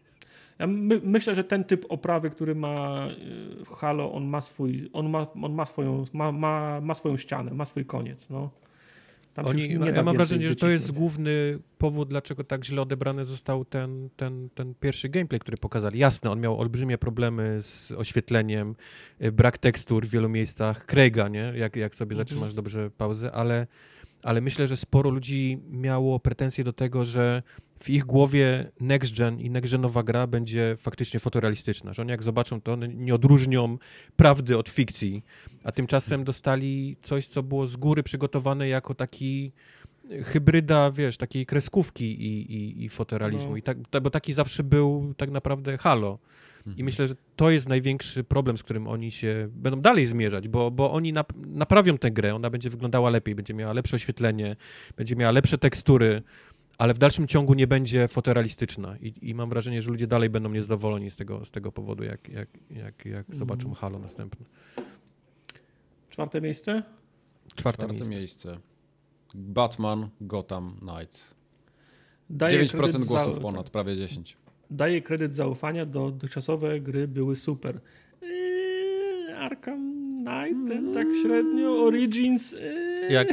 Ja 0.59 0.67
my, 0.67 1.01
myślę, 1.03 1.35
że 1.35 1.43
ten 1.43 1.63
typ 1.63 1.85
oprawy, 1.89 2.29
który 2.29 2.55
ma 2.55 3.07
y, 3.61 3.65
Halo, 3.75 4.13
on 4.13 4.25
ma 4.25 4.41
swój, 4.41 4.89
on 4.93 5.09
ma, 5.09 5.27
on 5.41 5.53
ma 5.53 5.65
swoją, 5.65 6.05
ma, 6.13 6.31
ma, 6.31 6.81
ma 6.81 6.95
swoją 6.95 7.17
ścianę, 7.17 7.53
ma 7.53 7.65
swój 7.65 7.85
koniec, 7.85 8.29
no. 8.29 8.49
Oni, 9.35 9.69
ja 9.95 10.03
mam 10.03 10.15
wrażenie, 10.15 10.49
że 10.49 10.55
to 10.55 10.69
jest 10.69 10.91
główny 10.91 11.59
powód, 11.77 12.09
dlaczego 12.09 12.43
tak 12.43 12.65
źle 12.65 12.81
odebrany 12.81 13.25
został 13.25 13.65
ten, 13.65 14.09
ten, 14.15 14.49
ten 14.55 14.75
pierwszy 14.79 15.09
gameplay, 15.09 15.39
który 15.39 15.57
pokazali. 15.57 15.99
Jasne, 15.99 16.31
on 16.31 16.39
miał 16.39 16.59
olbrzymie 16.59 16.97
problemy 16.97 17.61
z 17.61 17.91
oświetleniem, 17.91 18.75
y, 19.23 19.31
brak 19.31 19.57
tekstur 19.57 20.07
w 20.07 20.09
wielu 20.09 20.29
miejscach, 20.29 20.85
Craiga, 20.85 21.27
nie? 21.27 21.53
Jak, 21.55 21.75
jak 21.75 21.95
sobie 21.95 22.13
mhm. 22.13 22.27
zatrzymasz 22.27 22.53
dobrze 22.53 22.89
pauzę, 22.97 23.31
ale, 23.31 23.67
ale 24.23 24.41
myślę, 24.41 24.67
że 24.67 24.77
sporo 24.77 25.09
ludzi 25.09 25.59
miało 25.69 26.19
pretensje 26.19 26.63
do 26.63 26.73
tego, 26.73 27.05
że 27.05 27.43
w 27.81 27.89
ich 27.89 28.05
głowie 28.05 28.71
next 28.79 29.17
gen 29.17 29.39
i 29.39 29.49
next 29.49 29.71
genowa 29.71 30.03
gra 30.03 30.27
będzie 30.27 30.75
faktycznie 30.79 31.19
fotorealistyczna, 31.19 31.93
że 31.93 32.01
oni 32.01 32.11
jak 32.11 32.23
zobaczą 32.23 32.61
to, 32.61 32.73
one 32.73 32.87
nie 32.87 33.15
odróżnią 33.15 33.77
prawdy 34.15 34.57
od 34.57 34.69
fikcji, 34.69 35.23
a 35.63 35.71
tymczasem 35.71 36.23
dostali 36.23 36.97
coś, 37.01 37.27
co 37.27 37.43
było 37.43 37.67
z 37.67 37.75
góry 37.75 38.03
przygotowane 38.03 38.67
jako 38.67 38.95
taki 38.95 39.51
hybryda, 40.23 40.91
wiesz, 40.91 41.17
takiej 41.17 41.45
kreskówki 41.45 42.23
i, 42.23 42.53
i, 42.53 42.83
i 42.83 42.89
fotorealizmu. 42.89 43.51
No. 43.51 43.57
I 43.57 43.61
tak, 43.61 43.77
bo 44.01 44.09
taki 44.09 44.33
zawsze 44.33 44.63
był 44.63 45.13
tak 45.17 45.31
naprawdę 45.31 45.77
Halo. 45.77 46.19
I 46.65 46.69
mhm. 46.69 46.85
myślę, 46.85 47.07
że 47.07 47.15
to 47.35 47.51
jest 47.51 47.69
największy 47.69 48.23
problem, 48.23 48.57
z 48.57 48.63
którym 48.63 48.87
oni 48.87 49.11
się 49.11 49.47
będą 49.51 49.81
dalej 49.81 50.05
zmierzać, 50.05 50.47
bo, 50.47 50.71
bo 50.71 50.91
oni 50.91 51.13
nap 51.13 51.33
naprawią 51.35 51.97
tę 51.97 52.11
grę, 52.11 52.35
ona 52.35 52.49
będzie 52.49 52.69
wyglądała 52.69 53.09
lepiej, 53.09 53.35
będzie 53.35 53.53
miała 53.53 53.73
lepsze 53.73 53.95
oświetlenie, 53.95 54.55
będzie 54.97 55.15
miała 55.15 55.31
lepsze 55.31 55.57
tekstury, 55.57 56.21
ale 56.81 56.93
w 56.93 56.97
dalszym 56.97 57.27
ciągu 57.27 57.53
nie 57.53 57.67
będzie 57.67 58.07
fotorealistyczna 58.07 58.97
I, 59.01 59.29
i 59.29 59.35
mam 59.35 59.49
wrażenie, 59.49 59.81
że 59.81 59.91
ludzie 59.91 60.07
dalej 60.07 60.29
będą 60.29 60.49
niezadowoleni 60.49 61.11
z 61.11 61.15
tego, 61.15 61.45
z 61.45 61.51
tego 61.51 61.71
powodu, 61.71 62.03
jak, 62.03 62.29
jak, 62.29 62.49
jak, 62.69 63.05
jak 63.05 63.29
mm. 63.29 63.39
zobaczą 63.39 63.73
Halo 63.73 63.99
następne. 63.99 64.45
Czwarte 66.09 66.41
miejsce? 66.41 66.83
Czwarte, 67.55 67.83
Czwarte 67.83 67.93
miejsce. 67.93 68.19
miejsce. 68.19 68.57
Batman 69.35 70.09
Gotham 70.21 70.77
Knights. 70.79 71.35
Daję 72.29 72.65
9% 72.65 73.05
głosów 73.05 73.35
za... 73.35 73.41
ponad, 73.41 73.69
prawie 73.69 73.95
10. 73.95 74.37
Daję 74.71 75.01
kredyt 75.01 75.35
zaufania, 75.35 75.85
dotychczasowe 75.85 76.79
gry 76.79 77.07
były 77.07 77.35
super. 77.35 77.79
Eee, 78.21 78.50
Arkham 79.41 79.93
Knight, 80.15 80.67
ten 80.67 80.93
tak 80.93 81.07
średnio, 81.21 81.83
Origins. 81.83 82.53
Eee. 82.53 83.13
Jak, 83.13 83.27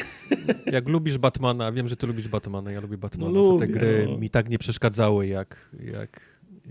jak 0.67 0.89
lubisz 0.89 1.19
Batmana, 1.19 1.73
wiem, 1.73 1.89
że 1.89 1.97
ty 1.97 2.07
lubisz 2.07 2.29
Batmana, 2.29 2.73
ja 2.73 2.81
lubię 2.81 2.99
Batmana, 2.99 3.33
no, 3.33 3.43
to 3.43 3.59
te 3.59 3.69
gry 3.69 4.07
no. 4.11 4.19
mi 4.19 4.31
tak 4.31 4.49
nie 4.49 4.59
przeszkadzały, 4.59 5.27
jak, 5.27 5.71
jak 5.93 6.21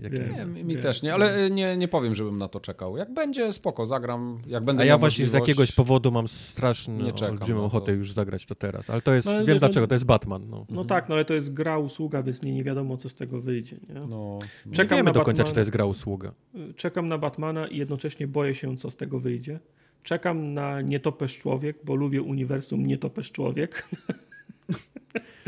nie, 0.02 0.64
mi, 0.64 0.76
też 0.76 1.02
nie, 1.02 1.14
ale 1.14 1.50
nie, 1.50 1.76
nie 1.76 1.88
powiem, 1.88 2.14
żebym 2.14 2.38
na 2.38 2.48
to 2.48 2.60
czekał. 2.60 2.96
Jak 2.96 3.14
będzie, 3.14 3.52
spoko, 3.52 3.86
zagram. 3.86 4.42
Jak 4.46 4.64
będę 4.64 4.82
A 4.82 4.86
ja 4.86 4.98
właśnie 4.98 5.26
z 5.26 5.32
jakiegoś 5.32 5.72
powodu 5.72 6.10
mam 6.10 6.28
straszną, 6.28 6.98
olbrzymią 7.28 7.64
ochotę 7.64 7.92
już 7.92 8.12
zagrać 8.12 8.46
to 8.46 8.54
teraz. 8.54 8.90
Ale 8.90 9.02
to 9.02 9.14
jest, 9.14 9.26
no, 9.26 9.44
wiem 9.44 9.58
dlaczego, 9.58 9.86
to 9.86 9.94
jest 9.94 10.04
Batman. 10.04 10.50
No. 10.50 10.66
no 10.70 10.84
tak, 10.84 11.08
no 11.08 11.14
ale 11.14 11.24
to 11.24 11.34
jest 11.34 11.52
gra 11.52 11.78
usługa, 11.78 12.22
więc 12.22 12.42
nie, 12.42 12.52
nie 12.52 12.64
wiadomo, 12.64 12.96
co 12.96 13.08
z 13.08 13.14
tego 13.14 13.40
wyjdzie. 13.40 13.76
Nie? 13.88 13.94
No, 13.94 14.06
no. 14.06 14.38
Czekam 14.72 14.98
nie 14.98 15.04
wiemy 15.04 15.12
do 15.12 15.22
końca, 15.22 15.44
czy 15.44 15.52
to 15.52 15.60
jest 15.60 15.70
gra 15.70 15.84
usługa. 15.84 16.32
Czekam 16.76 17.08
na 17.08 17.18
Batmana 17.18 17.66
i 17.66 17.76
jednocześnie 17.76 18.26
boję 18.26 18.54
się, 18.54 18.76
co 18.76 18.90
z 18.90 18.96
tego 18.96 19.18
wyjdzie. 19.18 19.60
Czekam 20.02 20.54
na 20.54 20.80
Nietopesz 20.80 21.38
Człowiek, 21.38 21.78
bo 21.84 21.94
lubię 21.94 22.22
uniwersum 22.22 22.86
Nietopesz 22.86 23.32
Człowiek. 23.32 23.88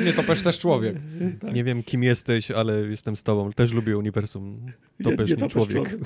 Nie, 0.04 0.12
to 0.12 0.22
też 0.22 0.58
człowiek. 0.58 0.96
Tak. 1.40 1.54
Nie 1.54 1.64
wiem, 1.64 1.82
kim 1.82 2.02
jesteś, 2.02 2.50
ale 2.50 2.80
jestem 2.80 3.16
z 3.16 3.22
tobą. 3.22 3.52
Też 3.52 3.72
lubię 3.72 3.98
uniwersum. 3.98 4.72
To 5.02 5.10
nie, 5.10 5.16
nie 5.16 5.48
człowiek. 5.48 5.70
człowiek. 5.70 5.98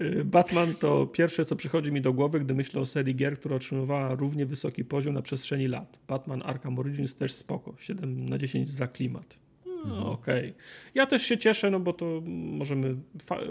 Y, 0.00 0.24
Batman 0.24 0.74
to 0.74 1.06
pierwsze, 1.06 1.44
co 1.44 1.56
przychodzi 1.56 1.92
mi 1.92 2.00
do 2.00 2.12
głowy, 2.12 2.40
gdy 2.40 2.54
myślę 2.54 2.80
o 2.80 2.86
serii 2.86 3.14
gier, 3.14 3.38
która 3.38 3.56
otrzymywała 3.56 4.14
równie 4.14 4.46
wysoki 4.46 4.84
poziom 4.84 5.14
na 5.14 5.22
przestrzeni 5.22 5.68
lat. 5.68 5.98
Batman 6.08 6.42
Arkham 6.44 6.78
Origins 6.78 7.16
też 7.16 7.32
spoko. 7.32 7.74
7 7.78 8.28
na 8.28 8.38
10 8.38 8.70
za 8.70 8.86
klimat. 8.86 9.42
No, 9.66 9.82
mhm. 9.82 10.02
Okej. 10.02 10.50
Okay. 10.50 10.62
Ja 10.94 11.06
też 11.06 11.22
się 11.22 11.38
cieszę, 11.38 11.70
no 11.70 11.80
bo 11.80 11.92
to 11.92 12.22
możemy, 12.24 12.96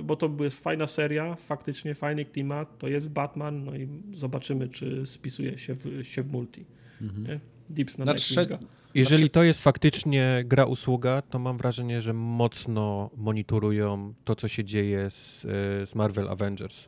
bo 0.03 0.15
to 0.15 0.31
jest 0.39 0.63
fajna 0.63 0.87
seria, 0.87 1.35
faktycznie 1.35 1.95
fajny 1.95 2.25
klimat, 2.25 2.77
to 2.77 2.87
jest 2.87 3.09
Batman, 3.09 3.65
no 3.65 3.75
i 3.75 3.87
zobaczymy, 4.13 4.69
czy 4.69 5.05
spisuje 5.05 5.57
się 5.57 5.73
w, 5.75 6.03
się 6.03 6.23
w 6.23 6.31
multi. 6.31 6.65
Mhm. 7.01 7.39
Dips 7.71 7.97
na, 7.97 8.05
na 8.05 8.13
trze- 8.13 8.57
Jeżeli 8.93 9.29
to 9.29 9.43
jest 9.43 9.61
faktycznie 9.61 10.43
gra 10.45 10.65
usługa, 10.65 11.21
to 11.21 11.39
mam 11.39 11.57
wrażenie, 11.57 12.01
że 12.01 12.13
mocno 12.13 13.09
monitorują 13.17 14.13
to, 14.23 14.35
co 14.35 14.47
się 14.47 14.63
dzieje 14.63 15.09
z, 15.09 15.45
e, 15.45 15.87
z 15.87 15.95
Marvel 15.95 16.29
Avengers. 16.29 16.87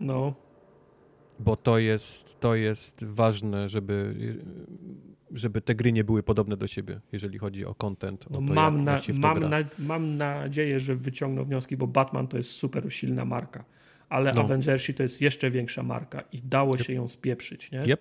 No. 0.00 0.34
Bo 1.40 1.56
to 1.56 1.78
jest, 1.78 2.40
to 2.40 2.54
jest 2.54 3.04
ważne, 3.04 3.68
żeby, 3.68 4.14
żeby 5.30 5.60
te 5.60 5.74
gry 5.74 5.92
nie 5.92 6.04
były 6.04 6.22
podobne 6.22 6.56
do 6.56 6.66
siebie, 6.66 7.00
jeżeli 7.12 7.38
chodzi 7.38 7.64
o 7.64 7.74
content. 7.74 8.24
No, 8.30 8.40
mam, 8.40 8.76
jak, 8.76 8.84
na, 8.84 8.92
jak 8.92 9.08
mam, 9.08 9.50
na, 9.50 9.58
mam 9.78 10.16
nadzieję, 10.16 10.80
że 10.80 10.96
wyciągną 10.96 11.44
wnioski, 11.44 11.76
bo 11.76 11.86
Batman 11.86 12.28
to 12.28 12.36
jest 12.36 12.50
super 12.50 12.92
silna 12.92 13.24
marka, 13.24 13.64
ale 14.08 14.32
no. 14.32 14.42
Avengersi 14.42 14.94
to 14.94 15.02
jest 15.02 15.20
jeszcze 15.20 15.50
większa 15.50 15.82
marka 15.82 16.20
i 16.32 16.42
dało 16.42 16.74
yep. 16.74 16.86
się 16.86 16.92
ją 16.92 17.08
spieprzyć, 17.08 17.70
nie? 17.72 17.82
Yep. 17.82 18.00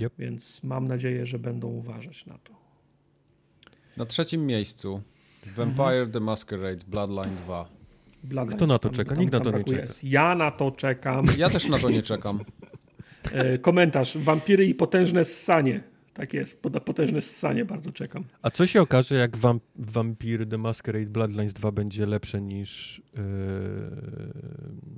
Yep. 0.00 0.12
Więc 0.18 0.62
mam 0.62 0.88
nadzieję, 0.88 1.26
że 1.26 1.38
będą 1.38 1.68
uważać 1.68 2.26
na 2.26 2.38
to. 2.38 2.54
Na 3.96 4.06
trzecim 4.06 4.46
miejscu 4.46 5.02
Vampire 5.46 5.84
mhm. 5.84 6.12
the 6.12 6.20
Masquerade 6.20 6.84
Bloodline 6.86 7.36
2. 7.44 7.68
Bloodline 8.24 8.56
Kto 8.56 8.66
na 8.66 8.78
to 8.78 8.90
czeka? 8.90 9.14
Nikt 9.14 9.32
na 9.32 9.40
to 9.40 9.50
nie 9.50 9.64
czeka. 9.64 9.92
Ja 10.02 10.34
na 10.34 10.50
to 10.50 10.70
czekam. 10.70 11.26
Ja 11.38 11.50
też 11.50 11.68
na 11.68 11.78
to 11.78 11.90
nie 11.90 12.02
czekam. 12.02 12.40
E, 13.32 13.58
komentarz. 13.58 14.18
Wampiry 14.18 14.66
i 14.66 14.74
potężne 14.74 15.24
ssanie. 15.24 15.82
Tak 16.14 16.34
jest, 16.34 16.62
potężne 16.62 17.20
ssanie, 17.22 17.64
bardzo 17.64 17.92
czekam. 17.92 18.24
A 18.42 18.50
co 18.50 18.66
się 18.66 18.82
okaże, 18.82 19.14
jak 19.14 19.36
Vamp 19.36 19.62
Vampire 19.76 20.46
The 20.46 20.58
Masquerade 20.58 21.06
Bloodlines 21.06 21.52
2 21.52 21.72
będzie 21.72 22.06
lepsze 22.06 22.40
niż 22.40 23.02
yy, 23.16 23.22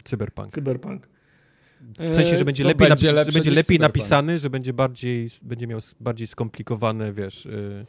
Cyberpunk? 0.05 0.52
Cyberpunk. 0.52 1.09
W 1.99 2.15
sensie, 2.15 2.37
że 2.37 2.45
będzie 2.45 2.63
to 2.63 2.69
lepiej, 2.69 2.89
będzie, 2.89 3.25
że 3.25 3.33
będzie 3.33 3.51
lepiej 3.51 3.79
napisany, 3.79 4.39
że 4.39 4.51
będzie 4.51 4.73
bardziej, 4.73 5.29
będzie 5.43 5.67
miał 5.67 5.81
bardziej 6.01 6.27
skomplikowane, 6.27 7.13
wiesz... 7.13 7.45
Yy, 7.45 7.87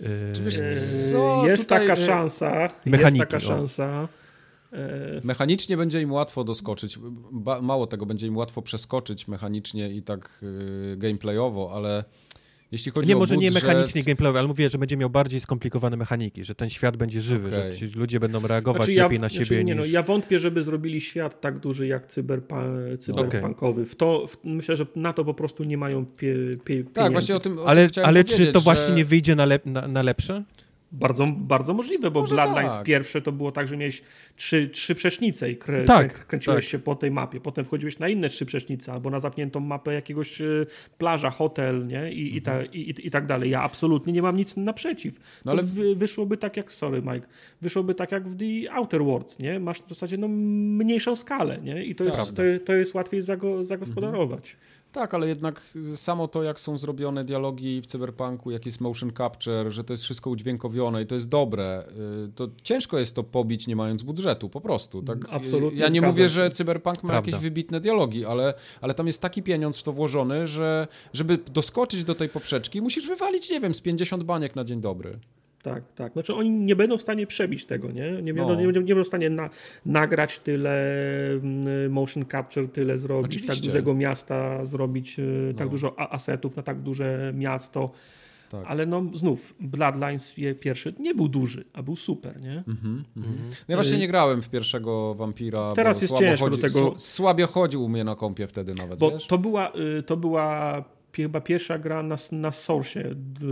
yy, 0.00 0.32
wiesz 0.40 0.56
co, 1.10 1.46
jest 1.46 1.62
tutaj... 1.62 1.88
taka 1.88 1.96
szansa, 1.96 2.68
Mechaniki, 2.86 3.18
jest 3.18 3.30
taka 3.30 3.40
szansa. 3.40 4.08
Mechanicznie 5.24 5.76
będzie 5.76 6.02
im 6.02 6.12
łatwo 6.12 6.44
doskoczyć. 6.44 6.98
Ba 7.32 7.62
mało 7.62 7.86
tego, 7.86 8.06
będzie 8.06 8.26
im 8.26 8.36
łatwo 8.36 8.62
przeskoczyć 8.62 9.28
mechanicznie 9.28 9.90
i 9.90 10.02
tak 10.02 10.40
yy, 10.42 10.96
gameplayowo, 10.96 11.72
ale 11.74 12.04
jeśli 12.74 12.92
chodzi 12.92 13.08
nie, 13.08 13.16
o 13.16 13.18
może 13.18 13.34
budżet... 13.34 13.54
nie 13.54 13.60
mechanicznie 13.60 14.02
gameplayowy, 14.02 14.38
ale 14.38 14.48
mówię, 14.48 14.70
że 14.70 14.78
będzie 14.78 14.96
miał 14.96 15.10
bardziej 15.10 15.40
skomplikowane 15.40 15.96
mechaniki, 15.96 16.44
że 16.44 16.54
ten 16.54 16.70
świat 16.70 16.96
będzie 16.96 17.20
żywy, 17.20 17.48
okay. 17.48 17.72
że 17.72 17.78
ci 17.78 17.98
ludzie 17.98 18.20
będą 18.20 18.46
reagować 18.46 18.84
znaczy 18.84 19.00
lepiej 19.00 19.20
na 19.20 19.28
siebie 19.28 19.44
znaczy, 19.44 19.64
nie, 19.64 19.74
no, 19.74 19.82
niż... 19.82 19.92
No, 19.92 19.98
ja 19.98 20.02
wątpię, 20.02 20.38
żeby 20.38 20.62
zrobili 20.62 21.00
świat 21.00 21.40
tak 21.40 21.58
duży 21.58 21.86
jak 21.86 22.06
cyberpa 22.06 22.64
cyberpunkowy. 22.98 23.86
W 23.86 23.96
to, 23.96 24.26
w, 24.26 24.36
myślę, 24.44 24.76
że 24.76 24.86
na 24.96 25.12
to 25.12 25.24
po 25.24 25.34
prostu 25.34 25.64
nie 25.64 25.78
mają 25.78 26.06
pie, 26.06 26.36
pie, 26.64 26.84
Tak, 26.92 27.12
właśnie 27.12 27.36
o 27.36 27.40
tym, 27.40 27.58
o 27.58 27.66
ale, 27.66 27.90
tym 27.90 28.04
ale 28.04 28.24
czy 28.24 28.52
to 28.52 28.60
że... 28.60 28.64
właśnie 28.64 28.94
nie 28.94 29.04
wyjdzie 29.04 29.34
na, 29.34 29.46
lep, 29.46 29.66
na, 29.66 29.88
na 29.88 30.02
lepsze? 30.02 30.44
Bardzo, 30.98 31.26
bardzo 31.36 31.74
możliwe, 31.74 32.10
bo 32.10 32.20
Może 32.20 32.34
Bloodlines 32.34 32.74
tak. 32.74 32.84
pierwsze 32.84 33.22
to 33.22 33.32
było 33.32 33.52
tak, 33.52 33.68
że 33.68 33.76
miałeś 33.76 34.02
trzy, 34.36 34.68
trzy 34.68 34.94
przesznice 34.94 35.50
i 35.50 35.56
krę, 35.56 35.82
tak, 35.82 36.26
kręciłeś 36.26 36.64
tak. 36.64 36.70
się 36.70 36.78
po 36.78 36.94
tej 36.94 37.10
mapie. 37.10 37.40
Potem 37.40 37.64
wchodziłeś 37.64 37.98
na 37.98 38.08
inne 38.08 38.28
trzy 38.28 38.46
przesznice 38.46 38.92
albo 38.92 39.10
na 39.10 39.20
zamkniętą 39.20 39.60
mapę 39.60 39.94
jakiegoś 39.94 40.40
e, 40.40 40.44
plaża, 40.98 41.30
hotel 41.30 41.86
nie? 41.86 42.12
I, 42.12 42.22
mhm. 42.22 42.36
i, 42.36 42.42
ta, 42.42 42.64
i, 42.64 43.06
i, 43.06 43.10
tak 43.10 43.26
dalej. 43.26 43.50
Ja 43.50 43.60
absolutnie 43.60 44.12
nie 44.12 44.22
mam 44.22 44.36
nic 44.36 44.56
naprzeciw. 44.56 45.40
No 45.44 45.52
ale 45.52 45.62
wy, 45.62 45.96
wyszłoby 45.96 46.36
tak 46.36 46.56
jak, 46.56 46.72
sorry 46.72 47.02
Mike, 47.02 47.26
wyszłoby 47.60 47.94
tak 47.94 48.12
jak 48.12 48.28
w 48.28 48.36
The 48.36 48.72
Outer 48.72 49.04
Worlds, 49.04 49.38
nie? 49.38 49.60
Masz 49.60 49.82
w 49.82 49.88
zasadzie 49.88 50.16
no, 50.16 50.28
mniejszą 50.28 51.16
skalę 51.16 51.58
nie? 51.62 51.84
i 51.84 51.94
to, 51.94 52.04
jest, 52.04 52.36
to, 52.36 52.42
to, 52.64 52.74
jest 52.74 52.94
łatwiej 52.94 53.22
zago, 53.22 53.64
zagospodarować. 53.64 54.52
Mhm. 54.52 54.73
Tak, 54.94 55.14
ale 55.14 55.28
jednak 55.28 55.62
samo 55.94 56.28
to, 56.28 56.42
jak 56.42 56.60
są 56.60 56.78
zrobione 56.78 57.24
dialogi 57.24 57.80
w 57.80 57.86
cyberpunku, 57.86 58.50
jak 58.50 58.66
jest 58.66 58.80
motion 58.80 59.12
capture, 59.12 59.72
że 59.72 59.84
to 59.84 59.92
jest 59.92 60.04
wszystko 60.04 60.30
udźwiękowione 60.30 61.02
i 61.02 61.06
to 61.06 61.14
jest 61.14 61.28
dobre, 61.28 61.84
y, 62.28 62.32
to 62.32 62.48
ciężko 62.62 62.98
jest 62.98 63.14
to 63.14 63.22
pobić 63.22 63.66
nie 63.66 63.76
mając 63.76 64.02
budżetu, 64.02 64.48
po 64.48 64.60
prostu. 64.60 65.02
Tak? 65.02 65.18
Absolutnie. 65.30 65.80
Ja 65.80 65.88
nie 65.88 66.02
mówię, 66.02 66.28
że 66.28 66.50
cyberpunk 66.50 67.02
ma 67.02 67.10
Prawda. 67.10 67.30
jakieś 67.30 67.42
wybitne 67.42 67.80
dialogi, 67.80 68.24
ale, 68.24 68.54
ale 68.80 68.94
tam 68.94 69.06
jest 69.06 69.22
taki 69.22 69.42
pieniądz 69.42 69.78
w 69.78 69.82
to 69.82 69.92
włożony, 69.92 70.48
że 70.48 70.88
żeby 71.12 71.38
doskoczyć 71.38 72.04
do 72.04 72.14
tej 72.14 72.28
poprzeczki, 72.28 72.82
musisz 72.82 73.08
wywalić, 73.08 73.50
nie 73.50 73.60
wiem, 73.60 73.74
z 73.74 73.80
50 73.80 74.22
baniek 74.22 74.56
na 74.56 74.64
dzień 74.64 74.80
dobry. 74.80 75.18
Tak, 75.64 75.92
tak. 75.94 76.12
Znaczy 76.12 76.34
oni 76.34 76.50
nie 76.50 76.76
będą 76.76 76.98
w 76.98 77.02
stanie 77.02 77.26
przebić 77.26 77.64
tego, 77.64 77.90
nie? 77.90 78.22
Nie, 78.22 78.34
będą, 78.34 78.54
no. 78.54 78.60
nie, 78.60 78.66
nie, 78.66 78.72
będą 78.72 79.04
w 79.04 79.06
stanie 79.06 79.30
na, 79.30 79.50
nagrać 79.86 80.38
tyle 80.38 80.72
mm, 81.32 81.92
motion 81.92 82.24
capture, 82.26 82.68
tyle 82.68 82.98
zrobić, 82.98 83.32
tak 83.32 83.44
Oczywiście. 83.44 83.62
tak 83.62 83.72
dużego 83.72 83.94
miasta 83.94 84.64
zrobić, 84.64 85.18
e, 85.18 85.22
no. 85.22 85.54
tak 85.54 85.68
dużo 85.68 86.12
asetów 86.12 86.56
na 86.56 86.62
tak 86.62 86.80
duże 86.80 87.32
miasto. 87.36 87.90
Tak. 88.50 88.64
Ale 88.66 88.86
no 88.86 89.02
znów, 89.14 89.54
Bloodlines 89.60 90.34
pierwszy 90.60 90.94
nie 90.98 91.14
był 91.14 91.28
duży, 91.28 91.64
a 91.72 91.82
był 91.82 91.96
super, 91.96 92.40
nie? 92.40 92.52
Mm 92.52 92.62
-hmm, 92.64 93.02
mm 93.16 93.28
-hmm. 93.28 93.50
No 93.50 93.64
ja 93.68 93.76
właśnie 93.76 93.98
nie 93.98 94.08
grałem 94.08 94.42
w 94.42 94.50
pierwszego 94.50 95.14
Wampira. 95.14 95.72
Teraz 95.72 96.02
jest 96.02 96.18
ciężko 96.18 96.44
chodzi, 96.44 96.60
do 96.60 96.68
tego. 96.68 96.94
Słabio 96.96 97.46
chodził 97.46 97.84
u 97.84 97.88
mnie 97.88 98.04
na 98.04 98.14
kompie 98.14 98.46
wtedy 98.46 98.74
nawet, 98.74 98.98
Bo 98.98 99.10
wiesz? 99.10 99.26
to 99.26 99.38
była, 99.38 99.72
y, 99.98 100.02
to 100.02 100.16
była 100.16 100.84
chyba 101.22 101.40
pierwsza 101.40 101.78
gra 101.78 102.02
na, 102.02 102.16
na 102.32 102.52
Source, 102.52 103.02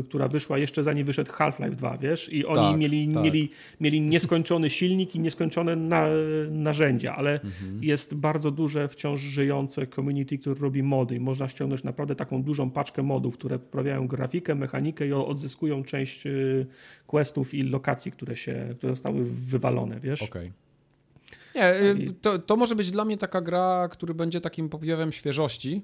która 0.04 0.28
wyszła 0.28 0.58
jeszcze 0.58 0.82
zanim 0.82 1.06
wyszedł 1.06 1.32
Half-Life 1.32 1.76
2, 1.76 1.98
wiesz? 1.98 2.32
I 2.32 2.46
oni 2.46 2.70
tak, 2.70 2.78
mieli, 2.78 3.08
tak. 3.14 3.24
mieli, 3.24 3.50
mieli 3.80 4.00
nieskończony 4.00 4.70
silnik 4.80 5.14
i 5.14 5.20
nieskończone 5.20 5.76
na, 5.76 6.06
narzędzia, 6.50 7.16
ale 7.16 7.32
mhm. 7.32 7.84
jest 7.84 8.14
bardzo 8.14 8.50
duże, 8.50 8.88
wciąż 8.88 9.20
żyjące 9.20 9.86
community, 9.86 10.38
które 10.38 10.54
robi 10.60 10.82
mody 10.82 11.14
i 11.14 11.20
można 11.20 11.48
ściągnąć 11.48 11.84
naprawdę 11.84 12.16
taką 12.16 12.42
dużą 12.42 12.70
paczkę 12.70 13.02
modów, 13.02 13.34
które 13.34 13.58
poprawiają 13.58 14.08
grafikę, 14.08 14.54
mechanikę 14.54 15.06
i 15.06 15.12
odzyskują 15.12 15.84
część 15.84 16.26
y, 16.26 16.66
questów 17.06 17.54
i 17.54 17.62
lokacji, 17.62 18.12
które, 18.12 18.36
się, 18.36 18.74
które 18.78 18.92
zostały 18.92 19.24
wywalone, 19.24 20.00
wiesz? 20.00 20.22
Okej. 20.22 20.42
Okay. 20.42 20.62
Nie, 21.54 21.90
y, 21.90 22.14
to, 22.20 22.38
to 22.38 22.56
może 22.56 22.76
być 22.76 22.90
dla 22.90 23.04
mnie 23.04 23.18
taka 23.18 23.40
gra, 23.40 23.88
który 23.90 24.14
będzie 24.14 24.40
takim 24.40 24.68
powiewem 24.68 25.12
świeżości, 25.12 25.82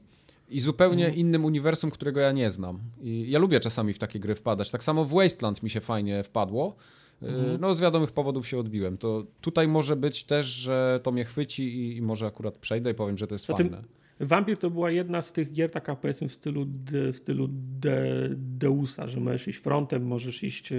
i 0.50 0.60
zupełnie 0.60 1.04
mhm. 1.06 1.20
innym 1.20 1.44
uniwersum, 1.44 1.90
którego 1.90 2.20
ja 2.20 2.32
nie 2.32 2.50
znam. 2.50 2.80
I 3.00 3.30
ja 3.30 3.38
lubię 3.38 3.60
czasami 3.60 3.92
w 3.92 3.98
takie 3.98 4.20
gry 4.20 4.34
wpadać. 4.34 4.70
Tak 4.70 4.84
samo 4.84 5.04
w 5.04 5.12
Wasteland 5.12 5.62
mi 5.62 5.70
się 5.70 5.80
fajnie 5.80 6.24
wpadło. 6.24 6.76
Mhm. 7.22 7.60
No, 7.60 7.74
z 7.74 7.80
wiadomych 7.80 8.12
powodów 8.12 8.48
się 8.48 8.58
odbiłem. 8.58 8.98
To 8.98 9.24
tutaj 9.40 9.68
może 9.68 9.96
być 9.96 10.24
też, 10.24 10.46
że 10.46 11.00
to 11.02 11.12
mnie 11.12 11.24
chwyci 11.24 11.62
i, 11.62 11.96
i 11.96 12.02
może 12.02 12.26
akurat 12.26 12.58
przejdę 12.58 12.90
i 12.90 12.94
powiem, 12.94 13.18
że 13.18 13.26
to 13.26 13.34
jest 13.34 13.46
fajne. 13.46 13.82
Vampir 14.20 14.58
to 14.58 14.70
była 14.70 14.90
jedna 14.90 15.22
z 15.22 15.32
tych 15.32 15.52
gier, 15.52 15.70
taka 15.70 15.96
powiedzmy 15.96 16.28
w 16.28 16.32
stylu, 16.32 16.66
w 17.12 17.16
stylu 17.16 17.48
de, 17.50 18.28
Deusa, 18.36 19.08
że 19.08 19.20
możesz 19.20 19.48
iść 19.48 19.58
frontem, 19.58 20.06
możesz 20.06 20.42
iść 20.42 20.72
e, 20.72 20.76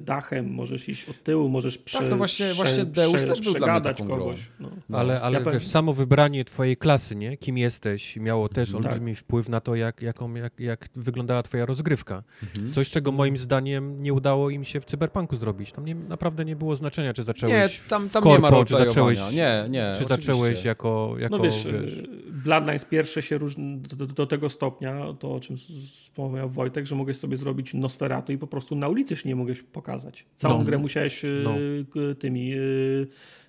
dachem, 0.00 0.50
możesz 0.50 0.88
iść 0.88 1.08
od 1.08 1.22
tyłu, 1.22 1.48
możesz 1.48 1.78
prze, 1.78 1.98
Tak, 1.98 2.10
no 2.10 2.16
właśnie, 2.16 2.46
prze, 2.46 2.54
właśnie 2.54 2.84
Deus 2.84 3.14
prze, 3.14 3.26
też 3.26 3.40
był 3.40 3.54
dla 3.54 3.80
mnie 3.80 3.94
kogoś. 3.94 4.50
No. 4.60 4.70
No. 4.88 4.98
Ale, 4.98 5.20
ale 5.20 5.38
ja 5.38 5.50
wiesz, 5.50 5.66
samo 5.66 5.92
wybranie 5.92 6.44
twojej 6.44 6.76
klasy, 6.76 7.16
nie? 7.16 7.36
Kim 7.36 7.58
jesteś, 7.58 8.16
miało 8.16 8.48
też 8.48 8.68
mhm. 8.68 8.84
olbrzymi 8.84 9.12
tak. 9.12 9.20
wpływ 9.20 9.48
na 9.48 9.60
to, 9.60 9.74
jak, 9.74 10.02
jaką, 10.02 10.34
jak, 10.34 10.60
jak 10.60 10.88
wyglądała 10.94 11.42
twoja 11.42 11.66
rozgrywka. 11.66 12.22
Mhm. 12.42 12.72
Coś, 12.72 12.90
czego 12.90 13.12
moim 13.12 13.36
zdaniem 13.36 13.96
nie 13.96 14.12
udało 14.12 14.50
im 14.50 14.64
się 14.64 14.80
w 14.80 14.84
Cyberpunku 14.84 15.36
zrobić. 15.36 15.72
Tam 15.72 15.84
nie, 15.84 15.94
naprawdę 15.94 16.44
nie 16.44 16.56
było 16.56 16.76
znaczenia, 16.76 17.14
czy 17.14 17.22
zacząłeś 17.22 17.54
nie, 17.54 17.88
tam, 17.88 18.08
tam 18.08 18.22
korpo, 18.22 18.48
nie 18.48 18.56
ma 18.56 18.64
czy 18.64 18.74
zacząłeś, 18.74 19.20
nie, 19.32 19.66
nie, 19.70 19.92
czy 19.98 20.04
zacząłeś 20.04 20.64
jako, 20.64 21.14
jako 21.18 21.36
no 21.36 21.44
wiesz, 21.44 21.66
wiesz 21.82 22.02
Bloodlines 22.66 22.84
pierwsze 22.84 23.22
się 23.22 23.38
różni 23.38 23.78
do, 23.78 24.06
do, 24.06 24.26
tego 24.26 24.48
stopnia, 24.50 25.14
to 25.18 25.34
o 25.34 25.40
czym 25.40 25.56
wspomniał 25.56 26.50
Wojtek, 26.50 26.86
że 26.86 26.94
mogłeś 26.94 27.16
sobie 27.16 27.36
zrobić 27.36 27.74
Nosferatu 27.74 28.32
i 28.32 28.38
po 28.38 28.46
prostu 28.46 28.74
na 28.74 28.88
ulicy 28.88 29.16
się 29.16 29.28
nie 29.28 29.36
mogłeś 29.36 29.62
pokazać. 29.62 30.26
Całą 30.36 30.58
no. 30.58 30.64
grę 30.64 30.78
musiałeś 30.78 31.24
y, 31.24 31.42
no. 31.44 31.54
tymi 32.14 32.54
y, 32.54 33.06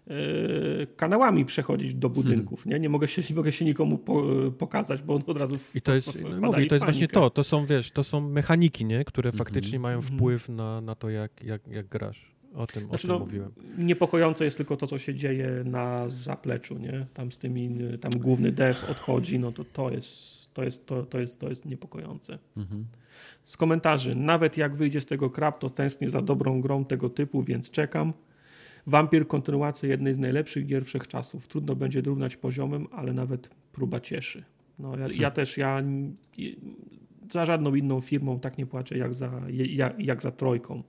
y, 0.08 0.88
kanałami 0.96 1.46
przechodzić 1.46 1.94
do 1.94 2.10
budynków. 2.10 2.64
Hmm. 2.64 2.74
Nie, 2.74 2.80
nie, 2.80 2.90
mogę 2.90 3.08
się, 3.08 3.22
nie 3.30 3.36
mogę 3.36 3.52
się 3.52 3.66
nikomu 3.66 3.98
po, 3.98 4.24
pokazać, 4.58 5.02
bo 5.02 5.16
on 5.16 5.24
od 5.28 5.38
razu 5.38 5.58
w, 5.58 5.76
I 5.76 5.82
to 5.82 5.96
jest, 5.96 6.22
mówię, 6.42 6.68
to 6.68 6.76
jest 6.76 6.86
właśnie 6.86 7.08
to. 7.08 7.30
To 7.30 7.44
są, 7.44 7.66
wiesz, 7.66 7.92
to 7.92 8.04
są 8.04 8.30
mechaniki, 8.30 8.86
nie? 8.86 9.04
które 9.04 9.32
faktycznie 9.32 9.80
mają 9.80 9.98
mhm. 9.98 10.18
wpływ 10.18 10.50
na, 10.50 10.82
na 10.82 10.96
to, 10.96 11.10
jak, 11.10 11.44
jak, 11.44 11.68
jak 11.68 11.88
grasz. 11.88 12.37
O 12.56 12.68
tym, 12.68 12.88
znaczy, 12.88 12.96
o 12.96 13.00
tym 13.00 13.10
no, 13.10 13.20
mówiłem. 13.20 13.52
Niepokojące 13.78 14.46
jest 14.46 14.58
tylko 14.58 14.78
to, 14.78 14.88
co 14.88 14.98
się 14.98 15.16
dzieje 15.16 15.64
na 15.66 16.10
zapleczu, 16.10 16.78
nie? 16.78 17.06
Tam 17.14 17.32
z 17.32 17.38
tymi, 17.38 17.80
tam 18.02 18.12
główny 18.12 18.52
dev 18.52 18.80
odchodzi, 18.92 19.40
no 19.40 19.52
to 19.52 19.64
to 19.66 19.92
jest, 19.92 20.54
to 20.54 20.64
jest, 20.64 20.86
to, 20.86 21.04
to 21.04 21.20
jest, 21.20 21.40
to 21.40 21.50
jest 21.50 21.66
niepokojące. 21.66 22.40
Mhm. 22.58 22.86
Z 23.44 23.58
komentarzy, 23.58 24.16
nawet 24.16 24.58
jak 24.58 24.76
wyjdzie 24.76 25.02
z 25.02 25.06
tego 25.06 25.30
krab, 25.30 25.60
to 25.60 25.70
tęsknię 25.70 26.10
za 26.10 26.22
dobrą 26.22 26.62
grą 26.62 26.86
tego 26.86 27.10
typu, 27.10 27.44
więc 27.44 27.72
czekam. 27.72 28.14
Vampir 28.88 29.28
kontynuacja 29.28 29.90
jednej 29.90 30.16
z 30.16 30.20
najlepszych 30.20 30.66
gier 30.66 30.86
wszechczasów. 30.86 31.48
Trudno 31.48 31.76
będzie 31.76 32.02
równać 32.02 32.38
poziomem, 32.38 32.88
ale 32.92 33.14
nawet 33.14 33.50
próba 33.72 34.00
cieszy. 34.00 34.44
No, 34.80 34.98
ja, 34.98 35.08
ja 35.08 35.08
hmm. 35.08 35.32
też, 35.32 35.58
ja 35.58 35.84
za 37.32 37.46
żadną 37.46 37.76
inną 37.76 38.02
firmą 38.02 38.40
tak 38.40 38.58
nie 38.58 38.66
płaczę 38.66 38.98
jak 38.98 39.14
za, 39.14 39.42
jak, 39.50 40.00
jak 40.00 40.22
za 40.22 40.32
trojką 40.32 40.84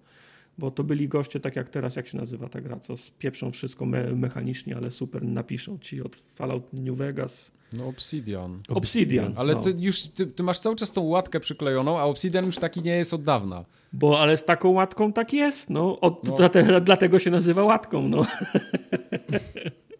bo 0.58 0.70
to 0.70 0.84
byli 0.84 1.08
goście, 1.08 1.40
tak 1.40 1.56
jak 1.56 1.68
teraz, 1.68 1.96
jak 1.96 2.08
się 2.08 2.18
nazywa 2.18 2.48
ta 2.48 2.60
gra, 2.60 2.80
co 2.80 2.96
spieprzą 2.96 3.50
wszystko 3.50 3.86
me 3.86 4.16
mechanicznie, 4.16 4.76
ale 4.76 4.90
super 4.90 5.22
napiszą 5.22 5.78
ci 5.78 6.02
od 6.02 6.16
Fallout 6.16 6.72
New 6.72 6.96
Vegas. 6.96 7.52
No 7.72 7.86
Obsidian. 7.86 8.60
Obsidian. 8.68 9.34
Ale 9.36 9.54
no. 9.54 9.60
ty 9.60 9.74
już 9.78 10.02
ty, 10.02 10.26
ty, 10.26 10.42
masz 10.42 10.60
cały 10.60 10.76
czas 10.76 10.92
tą 10.92 11.02
łatkę 11.02 11.40
przyklejoną, 11.40 11.98
a 11.98 12.04
Obsidian 12.04 12.46
już 12.46 12.56
taki 12.56 12.82
nie 12.82 12.96
jest 12.96 13.14
od 13.14 13.22
dawna. 13.22 13.64
Bo 13.92 14.20
ale 14.20 14.36
z 14.36 14.44
taką 14.44 14.70
łatką 14.70 15.12
tak 15.12 15.32
jest, 15.32 15.70
no. 15.70 16.00
Od, 16.00 16.24
no. 16.24 16.36
Dlatego, 16.36 16.80
dlatego 16.80 17.18
się 17.18 17.30
nazywa 17.30 17.64
łatką, 17.64 18.08
no. 18.08 18.26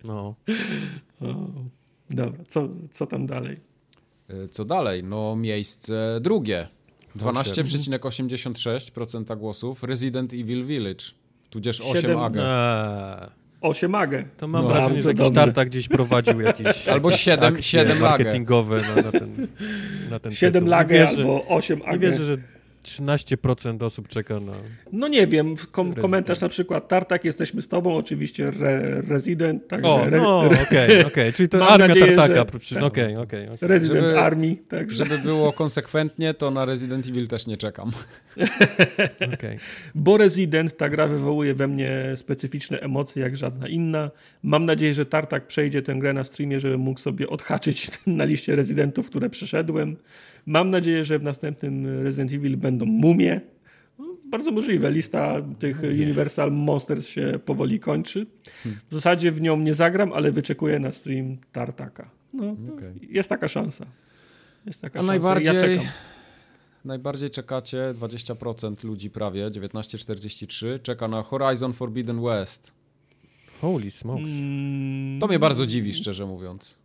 No. 0.05 0.35
O, 1.21 1.35
dobra, 2.11 2.45
co, 2.49 2.69
co 2.91 3.07
tam 3.07 3.27
dalej? 3.27 3.61
E, 4.29 4.49
co 4.49 4.65
dalej? 4.65 5.05
No 5.05 5.37
miejsce 5.37 6.19
drugie. 6.21 6.69
12,86% 7.19 9.39
głosów 9.39 9.83
Resident 9.83 10.33
Evil 10.33 10.67
Village, 10.67 11.05
tudzież 11.51 11.81
8 11.81 12.03
7... 12.03 12.19
AG. 12.19 12.37
Eee. 12.37 13.29
8 13.61 13.95
AG. 13.95 14.25
To 14.37 14.49
mam 14.49 14.65
no, 14.65 14.69
wrażenie, 14.69 15.03
że 15.03 15.09
jakiś 15.09 15.31
tarta 15.35 15.65
gdzieś 15.65 15.89
prowadził 15.89 16.41
jakieś 16.41 16.85
Albo 16.89 17.13
7, 17.13 17.45
akcje 17.45 17.63
7 17.63 17.99
marketingowe 17.99 18.81
na, 18.81 18.95
na, 19.03 19.13
ten, 19.13 19.49
na 20.11 20.19
ten 20.19 20.33
7 20.33 20.53
tytuł. 20.53 20.69
lagę 20.69 21.09
albo 21.09 21.47
8 21.47 21.83
AG. 21.87 21.93
Nie 21.93 21.99
wierzę, 21.99 22.25
że 22.25 22.39
13% 22.85 23.83
osób 23.83 24.09
czeka 24.09 24.41
na. 24.41 24.53
No 24.93 25.09
nie 25.09 25.27
wiem, 25.27 25.55
kom 25.71 25.95
komentarz 25.95 26.41
na 26.41 26.49
przykład 26.49 26.89
Tartak, 26.89 27.25
jesteśmy 27.25 27.63
z 27.63 27.69
tobą, 27.69 27.97
oczywiście 27.97 28.49
re 28.49 29.03
Resident. 29.09 29.69
Także 29.69 29.91
o, 29.91 30.07
no 30.11 30.41
okej, 30.41 30.61
okej, 30.63 31.05
okay, 31.05 31.33
czyli 31.37 31.49
to 31.49 31.69
armia 31.69 31.89
nadzieję, 31.89 32.17
Tartaka. 32.17 32.41
Okej, 32.41 32.85
okej. 32.87 33.17
Okay, 33.17 33.51
okay, 33.53 33.69
Resident 33.69 34.07
żeby, 34.07 34.21
Army. 34.21 34.57
Także. 34.69 35.05
Żeby 35.05 35.19
było 35.19 35.53
konsekwentnie, 35.53 36.35
to 36.35 36.51
na 36.51 36.65
Resident 36.65 37.07
Evil 37.07 37.29
też 37.29 37.47
nie 37.47 37.57
czekam. 37.57 37.91
okay. 39.35 39.59
Bo 39.95 40.19
Resident, 40.19 40.77
ta 40.77 40.89
gra 40.89 41.07
wywołuje 41.07 41.55
we 41.55 41.69
mnie 41.69 42.13
specyficzne 42.17 42.81
emocje 42.81 43.23
jak 43.23 43.37
żadna 43.37 43.69
inna. 43.69 44.11
Mam 44.43 44.65
nadzieję, 44.65 44.95
że 44.95 45.07
Tartak 45.07 45.47
przejdzie 45.47 45.83
tę 45.83 45.95
grę 45.95 46.13
na 46.13 46.25
streamie, 46.25 46.61
żeby 46.61 46.79
mógł 46.79 47.01
sobie 47.01 47.29
odhaczyć 47.29 47.91
na 48.07 48.25
liście 48.25 48.57
rezydentów, 48.57 49.07
które 49.07 49.31
przeszedłem. 49.31 49.97
Mam 50.49 50.71
nadzieję, 50.71 51.05
że 51.05 51.19
w 51.19 51.23
następnym 51.23 52.03
Resident 52.03 52.33
Evil 52.33 52.57
będą 52.57 52.87
mumie. 52.87 53.41
Bardzo 54.27 54.51
możliwe. 54.51 54.91
Lista 54.91 55.43
tych 55.59 55.83
Universal 55.83 56.53
Monsters 56.53 57.07
się 57.07 57.39
powoli 57.45 57.81
kończy. 57.81 58.27
W 58.89 58.95
zasadzie 58.95 59.33
w 59.33 59.41
nią 59.41 59.57
nie 59.57 59.75
zagram, 59.75 60.13
ale 60.13 60.33
wyczekuję 60.33 60.79
na 60.79 60.93
stream 60.93 61.37
Tartaka. 61.53 62.11
No, 62.33 62.57
okay. 62.75 62.95
Jest 63.11 63.29
taka 63.29 63.49
szansa. 63.49 63.87
Jest 64.67 64.83
taka 64.83 64.99
A 64.99 65.03
szansa. 65.03 65.13
Najbardziej, 65.13 65.77
ja 65.77 65.83
najbardziej 66.85 67.31
czekacie, 67.31 67.95
20% 68.01 68.85
ludzi 68.85 69.11
prawie, 69.11 69.51
1943, 69.51 70.81
czeka 70.83 71.09
na 71.09 71.23
Horizon 71.23 71.73
Forbidden 71.73 72.23
West. 72.23 72.73
Holy 73.61 73.91
smokes. 73.91 74.31
Mm. 74.31 75.21
To 75.21 75.27
mnie 75.27 75.39
bardzo 75.39 75.67
dziwi, 75.67 75.95
szczerze 75.95 76.27
mówiąc. 76.27 76.79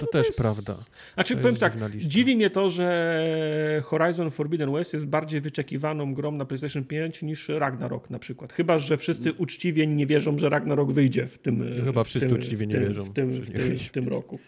To 0.00 0.06
też 0.06 0.26
jest... 0.26 0.38
prawda. 0.38 0.76
Znaczy, 1.14 1.36
to 1.36 1.42
powiem 1.42 1.56
tak, 1.56 1.76
dziwi 1.96 2.36
mnie 2.36 2.50
to, 2.50 2.70
że 2.70 3.82
Horizon 3.84 4.30
Forbidden 4.30 4.72
West 4.72 4.92
jest 4.92 5.06
bardziej 5.06 5.40
wyczekiwaną 5.40 6.14
grą 6.14 6.32
na 6.32 6.44
PlayStation 6.44 6.84
5 6.84 7.22
niż 7.22 7.48
Ragnarok 7.48 8.10
na 8.10 8.18
przykład. 8.18 8.52
Chyba, 8.52 8.78
że 8.78 8.96
wszyscy 8.96 9.32
uczciwie 9.32 9.86
nie 9.86 10.06
wierzą, 10.06 10.38
że 10.38 10.48
Ragnarok 10.48 10.92
wyjdzie 10.92 11.26
w 11.26 11.38
tym 11.38 11.64
Chyba 11.84 12.04
wszyscy 12.04 12.28
tym, 12.28 12.38
uczciwie 12.38 12.66
nie 12.66 12.78
wierzą. 12.78 13.04
W 13.04 13.10
tym, 13.10 13.30
w 13.30 13.50
tym, 13.50 13.76
w 13.76 13.90
tym 13.90 14.08
roku. 14.08 14.38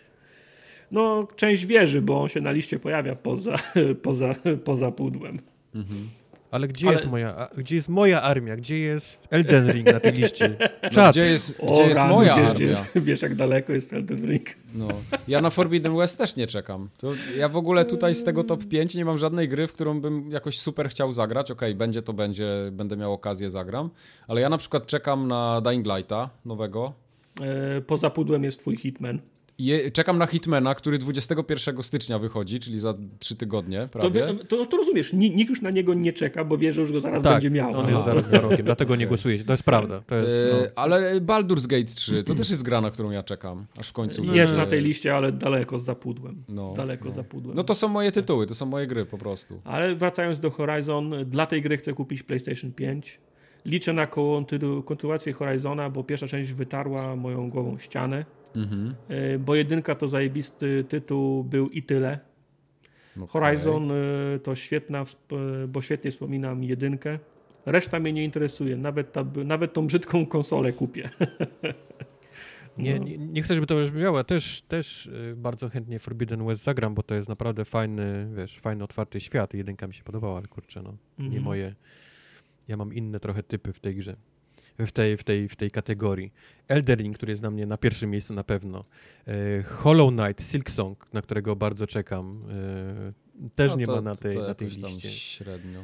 No, 0.91 1.29
część 1.37 1.67
wierzy, 1.67 2.03
bo 2.03 2.23
on 2.23 2.29
się 2.29 2.41
na 2.41 2.53
liście 2.53 2.79
pojawia 2.79 3.17
poza, 3.17 3.57
poza, 4.03 4.35
poza 4.65 4.91
pudłem. 4.91 5.39
Mhm. 5.75 6.09
Ale 6.53 6.69
gdzie, 6.69 6.87
Ale... 6.87 6.97
Jest 6.97 7.09
moja, 7.09 7.49
gdzie 7.57 7.77
jest 7.77 7.89
moja 7.89 8.23
armia? 8.23 8.57
Gdzie 8.57 8.79
jest 8.79 9.29
Elden 9.31 9.73
Ring 9.73 9.93
na 9.93 10.01
tej 10.01 10.13
liście? 10.13 10.57
No, 10.97 11.11
gdzie 11.11 11.27
jest, 11.27 11.55
gdzie 11.55 11.67
o, 11.67 11.87
jest 11.87 12.01
rano, 12.01 12.15
moja 12.15 12.33
gdzie, 12.33 12.47
armia? 12.47 12.85
Gdzie, 12.91 13.01
wiesz, 13.01 13.23
jak 13.23 13.35
daleko 13.35 13.73
jest 13.73 13.93
Elden 13.93 14.31
Ring. 14.31 14.47
No. 14.75 14.89
Ja 15.29 15.41
na 15.41 15.51
Forbidden 15.51 15.97
West 15.97 16.19
też 16.19 16.37
nie 16.37 16.47
czekam. 16.47 16.89
To 16.99 17.13
ja 17.37 17.49
w 17.49 17.57
ogóle 17.57 17.85
tutaj 17.85 18.15
z 18.15 18.25
tego 18.25 18.45
top 18.45 18.65
5 18.65 18.95
nie 18.95 19.05
mam 19.05 19.19
żadnej 19.19 19.49
gry, 19.49 19.69
w 19.69 19.73
którą 19.73 20.01
bym 20.01 20.31
jakoś 20.31 20.59
super 20.59 20.89
chciał 20.89 21.13
zagrać. 21.13 21.51
Okej, 21.51 21.69
okay, 21.69 21.79
będzie 21.79 22.03
to 22.03 22.13
będzie, 22.13 22.49
będę 22.73 22.97
miał 22.97 23.13
okazję, 23.13 23.51
zagram. 23.51 23.91
Ale 24.29 24.41
ja 24.41 24.49
na 24.49 24.59
przykład 24.59 24.87
czekam 24.87 25.29
na 25.29 25.61
Dying 25.61 25.87
Lighta 25.87 26.31
nowego. 26.45 26.93
E, 27.41 27.81
poza 27.81 28.11
pudłem 28.11 28.45
jest 28.45 28.61
twój 28.61 28.77
Hitman. 28.77 29.21
Je, 29.63 29.91
czekam 29.91 30.19
na 30.19 30.27
Hitmana, 30.27 30.75
który 30.75 30.99
21 30.99 31.83
stycznia 31.83 32.19
wychodzi, 32.19 32.61
czyli 32.61 32.81
za 32.81 32.95
3 33.19 33.37
tygodnie 33.37 33.89
prawie. 33.93 34.27
To, 34.27 34.45
to, 34.45 34.67
to 34.67 34.77
rozumiesz, 34.77 35.13
nikt 35.13 35.51
już 35.51 35.63
na 35.63 35.71
niego 35.71 35.95
nie 35.95 36.13
czeka, 36.13 36.45
bo 36.45 36.59
wie, 36.59 36.73
że 36.73 36.81
już 36.81 36.93
go 36.93 37.01
zaraz 37.01 37.23
tak, 37.23 37.33
będzie 37.33 37.51
miał. 37.51 37.75
on 37.75 37.91
jest 37.91 38.05
zaraz 38.05 38.29
za 38.29 38.41
rogiem, 38.41 38.65
dlatego 38.65 38.97
nie 38.97 39.07
głosuje. 39.07 39.45
To 39.45 39.53
jest 39.53 39.63
prawda. 39.63 40.03
To 40.07 40.17
jest, 40.17 40.31
no. 40.53 40.65
e, 40.65 40.71
ale 40.77 41.21
Baldur's 41.21 41.67
Gate 41.67 41.95
3 41.95 42.25
to 42.25 42.35
też 42.35 42.51
jest 42.51 42.63
gra, 42.63 42.81
na 42.81 42.91
którą 42.91 43.11
ja 43.11 43.23
czekam, 43.23 43.67
aż 43.81 43.89
w 43.89 43.93
końcu. 43.93 44.25
Jest 44.25 44.57
na 44.57 44.67
tej 44.67 44.81
liście, 44.81 45.17
ale 45.17 45.33
daleko 45.33 45.79
za 45.79 45.95
pudłem. 45.95 46.45
No, 46.49 46.73
daleko 46.77 47.05
no. 47.05 47.13
za 47.15 47.25
pudłem. 47.25 47.57
No 47.57 47.65
to 47.65 47.75
są 47.75 47.89
moje 47.89 48.13
tytuły, 48.13 48.47
to 48.47 48.55
są 48.55 48.67
moje 48.67 48.87
gry 48.87 49.07
po 49.07 49.19
prostu. 49.19 49.61
Ale 49.65 49.95
wracając 49.95 50.39
do 50.39 50.51
Horizon, 50.51 51.15
dla 51.27 51.47
tej 51.47 51.63
gry 51.63 51.77
chcę 51.77 51.93
kupić 51.93 52.23
PlayStation 52.23 52.73
5. 52.73 53.21
Liczę 53.65 53.93
na 53.93 54.07
kontynuację 54.85 55.33
Horizona, 55.33 55.91
bo 55.91 56.05
pierwsza 56.05 56.27
część 56.29 56.53
wytarła 56.53 57.17
moją 57.17 57.51
głową 57.51 57.79
ścianę. 57.79 58.25
Mhm. 58.57 58.95
E, 59.09 59.39
bo 59.39 59.55
jedynka 59.55 59.95
to 59.95 60.09
zajebisty 60.09 60.85
tytuł 60.89 61.45
był 61.45 61.69
i 61.69 61.83
tyle. 61.83 62.19
Okay. 63.17 63.27
Horizon 63.29 63.91
e, 63.91 63.95
to 64.39 64.55
świetna, 64.55 65.05
bo 65.69 65.83
świetnie 65.83 66.11
wspominam 66.11 66.65
jedynkę. 66.65 67.19
Reszta 67.67 68.01
mnie 68.01 68.13
nie 68.13 68.25
interesuje. 68.25 68.77
Nawet, 68.77 69.13
ta, 69.13 69.25
nawet 69.45 69.73
tą 69.73 69.87
brzydką 69.87 70.27
konsolę 70.27 70.73
kupię. 70.73 71.11
Nie, 72.79 72.99
no. 72.99 73.05
nie, 73.05 73.19
nie, 73.19 73.43
chcę, 73.43 73.55
żeby 73.55 73.67
to 73.67 73.77
brzmiało. 73.77 74.19
Ja 74.19 74.25
też, 74.25 74.63
też 74.63 75.07
e, 75.07 75.37
bardzo 75.37 75.69
chętnie 75.69 75.99
Forbidden 75.99 76.47
West 76.47 76.65
zagram, 76.65 76.95
bo 76.95 77.03
to 77.03 77.15
jest 77.15 77.29
naprawdę 77.29 77.65
fajny, 77.65 78.29
wiesz, 78.37 78.59
fajny, 78.59 78.85
otwarty 78.85 79.21
świat. 79.21 79.55
Jedynka 79.55 79.87
mi 79.87 79.95
się 79.95 80.05
podobała, 80.05 80.39
ale 80.39 80.47
kurczę, 80.47 80.83
no, 80.83 80.89
mm 80.89 80.99
-hmm. 80.99 81.21
nie 81.21 81.27
mhm. 81.27 81.45
moje. 81.45 81.75
Ja 82.69 82.77
mam 82.77 82.95
inne 82.95 83.21
trochę 83.21 83.43
typy 83.43 83.73
w 83.73 83.81
tej 83.81 83.95
grze 83.95 84.17
w 84.79 84.93
tej, 84.93 85.17
w 85.17 85.25
tej, 85.25 85.49
w 85.49 85.57
tej 85.57 85.71
kategorii. 85.71 86.33
Eldering, 86.69 87.17
który 87.17 87.33
jest 87.33 87.43
na 87.43 87.51
mnie 87.51 87.67
na 87.67 87.77
pierwszym 87.77 88.11
miejscu 88.11 88.35
na 88.35 88.45
pewno. 88.45 88.85
E, 89.27 89.63
Hollow 89.63 90.13
Knight, 90.15 90.51
Silksong, 90.51 91.13
na 91.13 91.23
którego 91.23 91.57
bardzo 91.57 91.87
czekam. 91.87 92.41
E, 92.51 93.51
też 93.55 93.71
no 93.71 93.77
nie 93.77 93.87
ma 93.87 94.01
na 94.01 94.17
tej, 94.17 94.39
na 94.39 94.55
tej 94.55 94.69
liście. 94.69 95.11
średnio. 95.11 95.81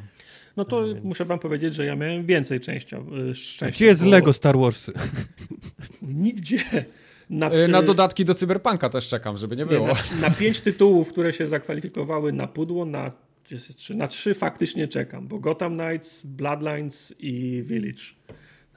No 0.57 0.65
to 0.65 0.87
Więc... 0.87 1.05
muszę 1.05 1.25
wam 1.25 1.39
powiedzieć, 1.39 1.75
że 1.75 1.85
ja 1.85 1.97
miałem 1.97 2.27
więcej 2.27 2.61
części. 2.61 2.97
E, 2.97 3.35
szczęścia. 3.35 3.77
Gdzie 3.77 3.87
jest 3.87 4.05
bo... 4.05 4.11
Lego 4.11 4.33
Star 4.33 4.59
Warsy? 4.59 4.93
Nigdzie. 6.03 6.85
Na, 7.31 7.51
na, 7.69 7.83
dodatki 7.83 8.25
do 8.25 8.35
Cyberpunka 8.35 8.89
też 8.89 9.09
czekam, 9.09 9.39
żeby 9.39 9.57
nie 9.57 9.67
było. 9.67 9.87
Nie, 9.87 9.95
na, 10.21 10.21
na, 10.29 10.31
pięć 10.31 10.61
tytułów, 10.61 11.09
które 11.09 11.33
się 11.33 11.47
zakwalifikowały 11.47 12.33
na 12.33 12.47
pudło, 12.47 12.85
na, 12.85 13.13
na 13.95 14.09
trzy 14.09 14.35
faktycznie 14.35 14.89
czekam, 14.89 15.29
bo 15.29 15.39
Gotham 15.39 15.77
Knights, 15.77 16.27
Bloodlines 16.27 17.15
i 17.19 17.63
Village. 17.63 18.03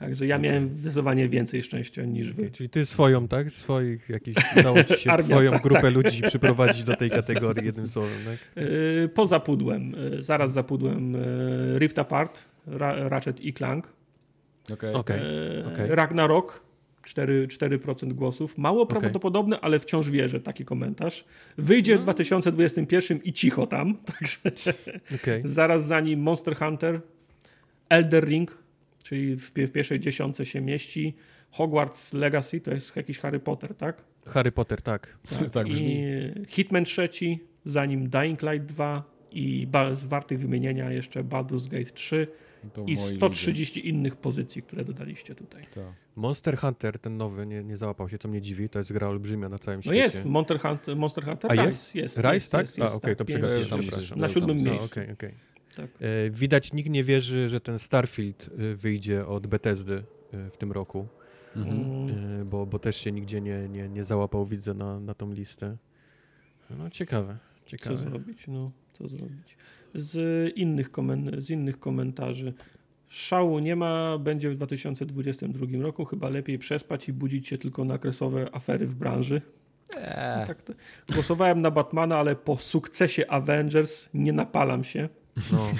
Także 0.01 0.27
ja 0.27 0.37
miałem 0.37 0.69
zdecydowanie 0.75 1.29
więcej 1.29 1.63
szczęścia 1.63 2.05
niż 2.05 2.33
wy. 2.33 2.51
Czyli 2.51 2.69
ty 2.69 2.85
swoją, 2.85 3.27
tak? 3.27 3.51
Swoich 3.51 4.09
jakiś, 4.09 4.35
udało 4.59 4.83
ci 4.83 4.99
się 4.99 5.11
Armia, 5.11 5.35
swoją 5.35 5.51
tak, 5.51 5.61
grupę 5.61 5.81
tak. 5.81 5.93
ludzi 5.93 6.21
przyprowadzić 6.21 6.83
do 6.83 6.95
tej 6.95 7.09
kategorii 7.09 7.65
jednym 7.65 7.87
słowem, 7.87 8.19
tak? 8.25 8.63
Yy, 8.63 9.09
poza 9.13 9.39
pudłem, 9.39 9.91
yy, 9.91 10.23
zaraz 10.23 10.53
za 10.53 10.63
pudłem 10.63 11.13
yy, 11.13 11.79
Rift 11.79 11.99
Apart, 11.99 12.45
Ra 12.67 13.09
Ratchet 13.09 13.41
i 13.41 13.53
Clank. 13.53 13.93
Okay. 14.73 14.93
Okay. 14.93 15.19
okay. 15.73 15.95
Ragnarok, 15.95 16.61
4%, 17.03 17.47
4% 17.47 18.13
głosów. 18.13 18.57
Mało 18.57 18.81
okay. 18.81 18.99
prawdopodobne, 18.99 19.59
ale 19.59 19.79
wciąż 19.79 20.09
wierzę, 20.09 20.39
taki 20.39 20.65
komentarz. 20.65 21.25
Wyjdzie 21.57 21.95
no. 21.95 21.99
w 21.99 22.03
2021 22.03 23.19
i 23.23 23.33
cicho 23.33 23.67
tam. 23.67 23.95
Także 24.13 24.73
okay. 25.15 25.41
zaraz 25.43 25.85
za 25.85 25.99
nim 25.99 26.19
Monster 26.19 26.55
Hunter, 26.55 27.01
Elder 27.89 28.25
Ring, 28.25 28.57
czyli 29.03 29.35
w, 29.35 29.49
w 29.49 29.71
pierwszej 29.71 29.99
dziesiątce 29.99 30.45
się 30.45 30.61
mieści. 30.61 31.15
Hogwarts 31.51 32.13
Legacy 32.13 32.61
to 32.61 32.71
jest 32.71 32.95
jakiś 32.95 33.19
Harry 33.19 33.39
Potter, 33.39 33.75
tak? 33.75 34.03
Harry 34.25 34.51
Potter, 34.51 34.81
tak. 34.81 35.17
tak, 35.39 35.51
tak 35.51 35.67
I 35.69 36.03
Hitman 36.47 36.85
trzeci, 36.85 37.39
zanim 37.65 38.09
Dying 38.09 38.41
Light 38.41 38.65
2 38.65 39.03
i 39.31 39.67
z 39.93 40.05
wartych 40.05 40.39
wymienienia 40.39 40.91
jeszcze 40.91 41.23
Baldur's 41.23 41.69
Gate 41.69 41.91
3 41.91 42.27
to 42.73 42.83
i 42.87 42.97
130 42.97 43.79
ludzie. 43.79 43.89
innych 43.89 44.15
pozycji, 44.15 44.61
które 44.61 44.85
dodaliście 44.85 45.35
tutaj. 45.35 45.63
Tak. 45.75 45.83
Monster 46.15 46.57
Hunter, 46.57 46.99
ten 46.99 47.17
nowy, 47.17 47.45
nie, 47.45 47.63
nie 47.63 47.77
załapał 47.77 48.09
się, 48.09 48.17
co 48.17 48.27
mnie 48.27 48.41
dziwi, 48.41 48.69
to 48.69 48.79
jest 48.79 48.93
gra 48.93 49.07
olbrzymia 49.07 49.49
na 49.49 49.59
całym 49.59 49.79
no 49.79 49.81
świecie. 49.81 49.97
No 49.97 50.03
jest, 50.03 50.25
Monster 50.25 50.59
Hunter, 50.59 50.95
Monster 50.95 51.25
Hunter 51.25 51.51
A 51.51 51.53
Rise. 51.53 51.67
jest? 51.67 51.95
Jest, 51.95 52.17
Rise, 52.17 52.33
jest, 52.33 52.51
tak? 52.51 52.61
Jest, 52.61 52.79
A, 52.79 52.85
okej, 52.85 52.97
okay, 52.97 53.15
to 53.15 53.25
przegapiłem. 53.25 53.81
Na 54.15 54.29
siódmym 54.29 54.57
miejscu. 54.57 54.85
Okej, 54.85 55.03
okej. 55.03 55.13
Okay. 55.13 55.50
Tak. 55.75 55.89
E, 55.99 56.29
widać, 56.29 56.73
nikt 56.73 56.89
nie 56.89 57.03
wierzy, 57.03 57.49
że 57.49 57.59
ten 57.59 57.79
Starfield 57.79 58.49
e, 58.57 58.75
wyjdzie 58.75 59.27
od 59.27 59.47
Bethesdy 59.47 60.03
e, 60.33 60.49
w 60.49 60.57
tym 60.57 60.71
roku, 60.71 61.07
mhm. 61.55 62.45
bo, 62.45 62.65
bo 62.65 62.79
też 62.79 62.97
się 62.97 63.11
nigdzie 63.11 63.41
nie, 63.41 63.69
nie, 63.69 63.89
nie 63.89 64.03
załapał, 64.03 64.45
widzę, 64.45 64.73
na, 64.73 64.99
na 64.99 65.13
tą 65.13 65.33
listę. 65.33 65.77
No 66.77 66.89
ciekawe, 66.89 67.37
ciekawe. 67.65 67.95
Co 67.95 68.01
zrobić, 68.01 68.47
no, 68.47 68.71
co 68.93 69.07
zrobić. 69.07 69.57
Z 69.93 70.57
innych, 70.57 70.91
komen 70.91 71.31
z 71.37 71.49
innych 71.49 71.79
komentarzy. 71.79 72.53
Szału 73.07 73.59
nie 73.59 73.75
ma, 73.75 74.17
będzie 74.17 74.49
w 74.49 74.55
2022 74.55 75.65
roku. 75.81 76.05
Chyba 76.05 76.29
lepiej 76.29 76.59
przespać 76.59 77.09
i 77.09 77.13
budzić 77.13 77.47
się 77.47 77.57
tylko 77.57 77.85
na 77.85 77.97
kresowe 77.97 78.55
afery 78.55 78.87
w 78.87 78.95
branży. 78.95 79.41
Eee. 79.97 80.47
Tak, 80.47 80.63
głosowałem 81.13 81.61
na 81.61 81.71
Batmana, 81.71 82.17
ale 82.17 82.35
po 82.35 82.57
sukcesie 82.57 83.27
Avengers 83.27 84.09
nie 84.13 84.33
napalam 84.33 84.83
się. 84.83 85.09
No, 85.51 85.71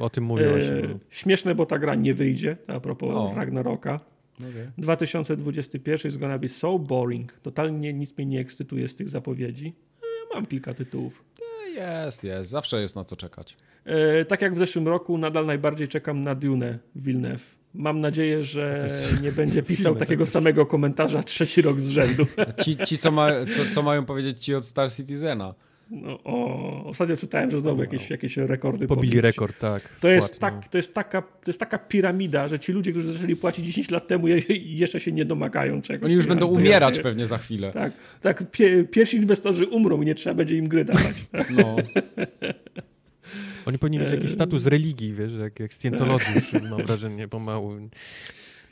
o 0.00 0.10
tym 0.10 0.24
mówiłeś. 0.24 0.64
E, 0.64 0.82
no. 0.88 0.98
Śmieszne, 1.10 1.54
bo 1.54 1.66
ta 1.66 1.78
gra 1.78 1.94
nie 1.94 2.14
wyjdzie, 2.14 2.56
a 2.66 2.80
propos 2.80 3.10
o. 3.14 3.32
Ragnaroka. 3.36 4.00
Okay. 4.40 4.72
2021 4.78 6.00
jest 6.04 6.18
gonna 6.18 6.38
be 6.38 6.48
so 6.48 6.78
boring. 6.78 7.32
Totalnie 7.32 7.92
nic 7.92 8.16
mnie 8.16 8.26
nie 8.26 8.40
ekscytuje 8.40 8.88
z 8.88 8.94
tych 8.94 9.08
zapowiedzi. 9.08 9.74
E, 10.02 10.34
mam 10.34 10.46
kilka 10.46 10.74
tytułów. 10.74 11.24
E, 11.40 11.70
jest, 11.70 12.24
jest. 12.24 12.50
Zawsze 12.50 12.80
jest 12.80 12.96
na 12.96 13.04
co 13.04 13.16
czekać. 13.16 13.56
E, 13.84 14.24
tak 14.24 14.42
jak 14.42 14.54
w 14.54 14.58
zeszłym 14.58 14.88
roku, 14.88 15.18
nadal 15.18 15.46
najbardziej 15.46 15.88
czekam 15.88 16.22
na 16.22 16.34
Dune 16.34 16.78
Villeneuve. 16.96 17.58
Mam 17.74 18.00
nadzieję, 18.00 18.44
że 18.44 18.90
nie 19.22 19.32
będzie 19.32 19.62
pisał 19.72 19.96
takiego 19.96 20.26
samego 20.26 20.66
komentarza 20.66 21.22
trzeci 21.32 21.62
rok 21.62 21.80
z 21.80 21.88
rzędu. 21.88 22.26
Ci, 22.64 22.76
ci 22.76 22.98
co, 22.98 23.10
ma, 23.10 23.30
co, 23.56 23.74
co 23.74 23.82
mają 23.82 24.04
powiedzieć 24.04 24.44
ci 24.44 24.54
od 24.54 24.66
Star 24.66 24.92
Citizena? 24.92 25.54
No, 25.90 26.18
o, 26.24 26.84
ostatnio 26.84 27.16
czytałem, 27.16 27.50
że 27.50 27.60
znowu 27.60 27.82
jakieś, 27.82 28.10
jakieś 28.10 28.36
rekordy 28.36 28.86
pobili. 28.86 29.08
Pobili 29.08 29.20
rekord, 29.20 29.58
tak. 29.58 29.82
To 30.00 30.08
jest, 30.08 30.38
tak, 30.38 30.54
no. 30.54 30.62
to, 30.70 30.78
jest 30.78 30.94
taka, 30.94 31.22
to 31.22 31.50
jest 31.50 31.60
taka 31.60 31.78
piramida, 31.78 32.48
że 32.48 32.58
ci 32.58 32.72
ludzie, 32.72 32.90
którzy 32.90 33.12
zaczęli 33.12 33.36
płacić 33.36 33.66
10 33.66 33.90
lat 33.90 34.08
temu, 34.08 34.26
jeszcze 34.48 35.00
się 35.00 35.12
nie 35.12 35.24
domagają 35.24 35.82
czegoś. 35.82 36.06
Oni 36.06 36.14
już 36.14 36.26
będą 36.26 36.46
umierać 36.46 36.98
pewnie 36.98 37.26
za 37.26 37.38
chwilę. 37.38 37.72
Tak, 37.72 37.92
tak 38.20 38.50
pie, 38.50 38.84
pierwsi 38.84 39.16
inwestorzy 39.16 39.66
umrą 39.66 40.02
i 40.02 40.06
nie 40.06 40.14
trzeba 40.14 40.34
będzie 40.34 40.56
im 40.56 40.68
gry 40.68 40.84
dawać. 40.84 41.14
No. 41.50 41.76
Oni 43.66 43.78
powinni 43.78 43.98
mieć 43.98 44.10
jakiś 44.10 44.30
status 44.30 44.66
religii, 44.66 45.14
wiesz, 45.14 45.32
jak, 45.32 45.60
jak 45.60 45.72
Scientologii 45.72 46.34
już 46.34 46.52
mam 46.70 46.86
wrażenie 46.86 47.28
pomału. 47.28 47.76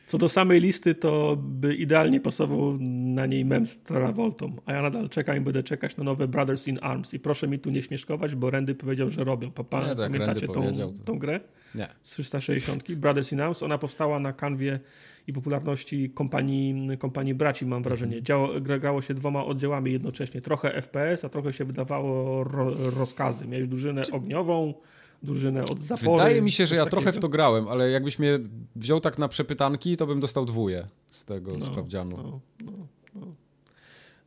Co 0.06 0.18
do 0.18 0.28
samej 0.28 0.60
listy, 0.60 0.94
to 0.94 1.36
by 1.36 1.74
idealnie 1.74 2.20
pasował 2.20 2.78
na 2.80 3.26
niej 3.26 3.44
mem 3.44 3.66
z 3.66 3.78
Travoltą. 3.78 4.56
A 4.66 4.72
ja 4.72 4.82
nadal 4.82 5.08
czekam 5.08 5.36
i 5.36 5.40
będę 5.40 5.62
czekać 5.62 5.96
na 5.96 6.04
nowe 6.04 6.28
Brothers 6.28 6.68
in 6.68 6.78
Arms. 6.82 7.14
I 7.14 7.18
proszę 7.18 7.48
mi 7.48 7.58
tu 7.58 7.70
nie 7.70 7.82
śmieszkować, 7.82 8.34
bo 8.34 8.50
Randy 8.50 8.74
powiedział, 8.74 9.10
że 9.10 9.24
robią. 9.24 9.50
Pa, 9.50 9.80
nie, 9.80 9.86
tak 9.86 9.96
pamiętacie 9.96 10.46
tą, 10.46 10.62
tą, 11.04 11.18
grę? 11.18 11.40
Nie. 11.74 11.88
Z 12.02 12.10
360. 12.10 12.92
Brothers 12.92 13.32
in 13.32 13.40
Arms. 13.40 13.62
Ona 13.62 13.78
powstała 13.78 14.18
na 14.18 14.32
kanwie 14.32 14.80
i 15.26 15.32
popularności 15.32 16.10
kompanii, 16.10 16.98
kompanii 16.98 17.34
braci, 17.34 17.66
mam 17.66 17.82
wrażenie. 17.82 18.16
Mhm. 18.16 18.24
Działo, 18.24 18.60
grało 18.60 19.02
się 19.02 19.14
dwoma 19.14 19.44
oddziałami 19.44 19.92
jednocześnie. 19.92 20.40
Trochę 20.40 20.82
FPS, 20.82 21.24
a 21.24 21.28
trochę 21.28 21.52
się 21.52 21.64
wydawało 21.64 22.44
ro, 22.44 22.90
rozkazy. 22.90 23.46
Miałeś 23.46 23.66
drużynę 23.66 24.02
ogniową, 24.12 24.74
drużynę 25.22 25.64
od 25.64 25.80
zapory. 25.80 26.10
Wydaje 26.10 26.42
mi 26.42 26.52
się, 26.52 26.66
że 26.66 26.74
ja 26.74 26.84
takiego. 26.84 27.02
trochę 27.02 27.18
w 27.18 27.22
to 27.22 27.28
grałem, 27.28 27.68
ale 27.68 27.90
jakbyś 27.90 28.18
mnie 28.18 28.38
wziął 28.76 29.00
tak 29.00 29.18
na 29.18 29.28
przepytanki, 29.28 29.96
to 29.96 30.06
bym 30.06 30.20
dostał 30.20 30.44
dwóje 30.44 30.86
z 31.10 31.24
tego 31.24 31.52
no, 31.52 31.60
sprawdzianu. 31.60 32.16
No, 32.16 32.40
no, 32.64 32.72
no. 33.14 33.34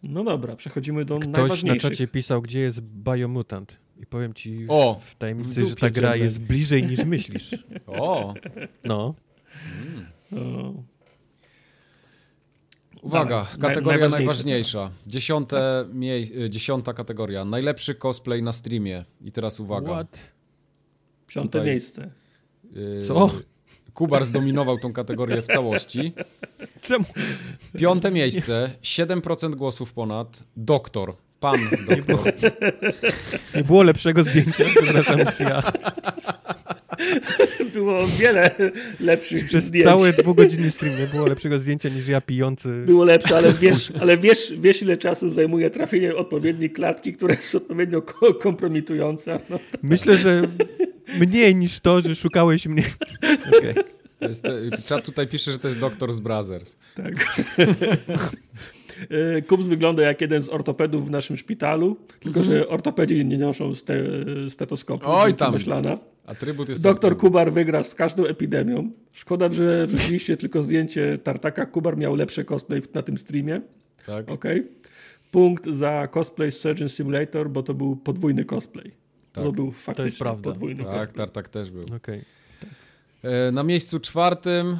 no 0.03 0.23
dobra, 0.23 0.55
przechodzimy 0.55 1.05
do 1.05 1.15
Ktoś 1.19 1.31
najważniejszych. 1.31 1.83
na 1.83 1.89
czacie 1.89 2.07
pisał, 2.07 2.41
gdzie 2.41 2.59
jest 2.59 2.81
Biomutant. 2.81 3.77
I 4.01 4.05
powiem 4.05 4.33
ci 4.33 4.65
o, 4.67 4.99
w 5.01 5.15
tajemnicy, 5.15 5.65
w 5.65 5.69
że 5.69 5.75
ta 5.75 5.89
gra 5.89 6.15
jest 6.15 6.41
bliżej 6.41 6.83
niż 6.83 7.05
myślisz. 7.05 7.55
O! 7.87 8.33
No. 8.83 9.15
Mm. 10.31 10.83
Uwaga, 13.01 13.47
kategoria 13.61 14.09
najważniejsza. 14.09 14.91
Dziesiąte, 15.07 15.85
mie- 15.93 16.49
dziesiąta 16.49 16.93
kategoria. 16.93 17.45
Najlepszy 17.45 17.95
cosplay 17.95 18.43
na 18.43 18.53
streamie. 18.53 19.05
I 19.21 19.31
teraz 19.31 19.59
uwaga. 19.59 19.91
What? 19.91 20.31
Piąte 21.29 21.51
Tutaj, 21.59 21.67
miejsce. 21.67 22.09
Yy, 22.75 23.03
Co? 23.07 23.29
Kubar 23.93 24.25
zdominował 24.25 24.77
tą 24.77 24.93
kategorię 24.93 25.41
w 25.41 25.47
całości. 25.47 26.13
Czemu? 26.81 27.05
Piąte 27.79 28.11
miejsce, 28.11 28.69
7% 28.83 29.55
głosów 29.55 29.93
ponad. 29.93 30.43
Doktor. 30.57 31.13
Pan 31.39 31.59
doktor. 31.87 32.33
Nie 33.55 33.63
było 33.63 33.83
lepszego 33.83 34.23
zdjęcia, 34.23 34.65
przepraszam, 34.75 35.19
ja. 35.39 35.63
Było 37.73 38.07
wiele 38.07 38.51
lepszych 38.99 39.45
Przez 39.45 39.63
zdjęć. 39.63 39.87
cały 39.87 40.13
dwugodzinny 40.13 40.71
stream 40.71 40.99
nie 40.99 41.07
było 41.07 41.27
lepszego 41.27 41.59
zdjęcia 41.59 41.89
niż 41.89 42.07
ja 42.07 42.21
pijący. 42.21 42.83
Było 42.85 43.05
lepsze, 43.05 43.37
ale 43.37 43.53
wiesz, 43.53 43.93
ale 44.01 44.17
wiesz, 44.17 44.53
wiesz 44.59 44.81
ile 44.81 44.97
czasu 44.97 45.31
zajmuje 45.31 45.69
trafienie 45.69 46.15
odpowiedniej 46.15 46.69
klatki, 46.69 47.13
która 47.13 47.33
jest 47.33 47.55
odpowiednio 47.55 48.01
kompromitująca. 48.41 49.39
No. 49.49 49.59
Myślę, 49.83 50.17
że 50.17 50.41
mniej 51.19 51.55
niż 51.55 51.79
to, 51.79 52.01
że 52.01 52.15
szukałeś 52.15 52.67
mnie. 52.67 52.83
Okay. 53.59 54.29
Jest, 54.29 54.45
czat 54.85 55.05
tutaj 55.05 55.27
pisze, 55.27 55.51
że 55.51 55.59
to 55.59 55.67
jest 55.67 55.79
doktor 55.79 56.13
z 56.13 56.19
Brothers. 56.19 56.75
Tak. 56.95 57.13
E, 59.09 59.41
Kups 59.41 59.67
wygląda 59.67 60.03
jak 60.03 60.21
jeden 60.21 60.41
z 60.41 60.49
ortopedów 60.49 61.07
w 61.07 61.11
naszym 61.11 61.37
szpitalu, 61.37 61.97
tylko 62.19 62.43
że 62.43 62.51
mhm. 62.51 62.73
ortopedzi 62.73 63.25
nie 63.25 63.37
noszą 63.37 63.75
ste, 63.75 63.95
stetoskopu. 64.49 65.03
Oj 65.07 65.33
tam, 65.33 65.53
myślana. 65.53 65.97
atrybut 66.25 66.69
jest 66.69 66.83
Doktor 66.83 67.11
atrybut. 67.11 67.21
Kubar 67.21 67.53
wygra 67.53 67.83
z 67.83 67.95
każdą 67.95 68.25
epidemią. 68.25 68.91
Szkoda, 69.13 69.51
że 69.51 69.87
wrzuciliście 69.87 70.37
tylko 70.37 70.63
zdjęcie 70.63 71.17
Tartaka. 71.17 71.65
Kubar 71.65 71.97
miał 71.97 72.15
lepsze 72.15 72.45
cosplay 72.45 72.81
na 72.93 73.01
tym 73.01 73.17
streamie. 73.17 73.61
Tak. 74.05 74.31
Okay. 74.31 74.67
Punkt 75.31 75.65
za 75.65 76.07
cosplay 76.07 76.51
Surgeon 76.51 76.89
Simulator, 76.89 77.49
bo 77.49 77.63
to 77.63 77.73
był 77.73 77.95
podwójny 77.95 78.45
cosplay. 78.45 78.91
Tak. 79.33 79.43
To 79.43 79.51
był 79.51 79.71
faktycznie 79.71 79.95
to 79.95 80.05
jest 80.05 80.19
prawda. 80.19 80.49
podwójny 80.49 80.83
tak, 80.83 80.93
cosplay. 80.93 81.15
Tartak 81.15 81.49
też 81.49 81.71
był. 81.71 81.85
Okay. 81.95 82.25
E, 83.23 83.51
na 83.51 83.63
miejscu 83.63 83.99
czwartym 83.99 84.79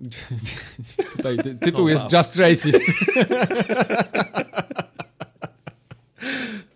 Tutaj 1.16 1.38
ty, 1.38 1.54
tytuł 1.54 1.84
wow. 1.84 1.88
jest 1.88 2.04
Just 2.12 2.36
Racist. 2.36 2.80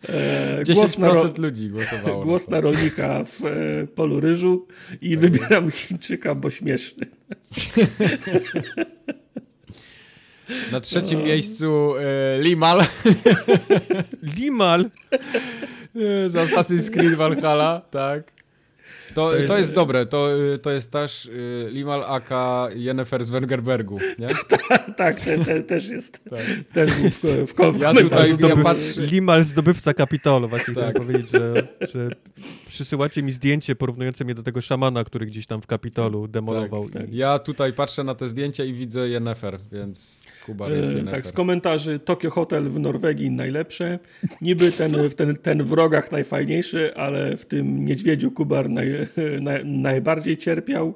E, 0.08 0.62
10% 0.62 1.38
na 1.38 1.42
ludzi 1.42 1.68
głosowało. 1.68 2.24
Głos 2.24 2.48
na, 2.48 2.56
na 2.56 2.60
rolnika 2.60 3.24
w 3.24 3.44
e, 3.44 3.86
polu 3.86 4.20
ryżu 4.20 4.66
i 5.00 5.10
tak 5.10 5.20
wybieram 5.20 5.70
Chińczyka, 5.70 6.34
bo 6.34 6.50
śmieszny. 6.50 7.06
Na 10.72 10.80
trzecim 10.80 11.18
no. 11.18 11.24
miejscu 11.24 11.94
e, 11.96 12.42
Limal. 12.42 12.80
Limal? 14.22 14.90
Z 16.26 16.34
Assassin's 16.34 16.90
Creed 16.90 17.14
Valhalla, 17.14 17.82
tak. 17.90 18.34
To, 19.14 19.30
to, 19.30 19.34
jest, 19.34 19.48
to 19.48 19.58
jest 19.58 19.74
dobre, 19.74 20.06
to, 20.06 20.28
to 20.62 20.72
jest 20.72 20.92
też 20.92 21.26
y, 21.26 21.68
Limal 21.70 22.04
Aka 22.04 22.68
Jennifer 22.76 23.24
z 23.24 23.30
Wengerbergu, 23.30 23.98
nie? 24.18 24.26
tak, 24.96 25.20
te, 25.20 25.44
te, 25.44 25.62
też 25.62 25.88
jest. 25.88 26.20
Tak. 26.30 26.40
Też 26.72 26.90
w, 26.90 27.80
ja 27.80 27.94
tutaj 27.94 28.32
Zdoby, 28.32 28.54
ja 28.56 28.62
patrzę... 28.62 29.02
Limal 29.02 29.44
zdobywca 29.44 29.94
kapitolu, 29.94 30.48
właśnie 30.48 30.74
tak. 30.74 30.84
chciałem 30.84 31.06
powiedzieć, 31.06 31.30
że, 31.30 31.68
że 31.80 32.08
przysyłacie 32.68 33.22
mi 33.22 33.32
zdjęcie 33.32 33.76
porównujące 33.76 34.24
mnie 34.24 34.34
do 34.34 34.42
tego 34.42 34.60
szamana, 34.60 35.04
który 35.04 35.26
gdzieś 35.26 35.46
tam 35.46 35.62
w 35.62 35.66
kapitolu 35.66 36.28
demolował. 36.28 36.84
Tak, 36.84 37.02
tak. 37.02 37.12
I... 37.12 37.16
Ja 37.16 37.38
tutaj 37.38 37.72
patrzę 37.72 38.04
na 38.04 38.14
te 38.14 38.28
zdjęcia 38.28 38.64
i 38.64 38.72
widzę 38.72 39.08
Jennifer, 39.08 39.58
więc 39.72 40.26
Kuba 40.46 40.68
e. 40.68 41.04
Tak, 41.10 41.26
z 41.26 41.32
komentarzy 41.32 41.98
Tokio 41.98 42.30
Hotel 42.30 42.64
w 42.64 42.80
Norwegii 42.80 43.30
najlepsze. 43.30 43.98
Niby 44.40 44.72
ten, 44.72 44.94
ten, 45.16 45.36
ten 45.36 45.62
w 45.62 45.72
rogach 45.72 46.12
najfajniejszy, 46.12 46.94
ale 46.96 47.36
w 47.36 47.46
tym 47.46 47.84
niedźwiedziu 47.84 48.30
Kubar 48.30 48.70
naj, 48.70 48.88
naj, 49.40 49.64
najbardziej 49.64 50.38
cierpiał. 50.38 50.94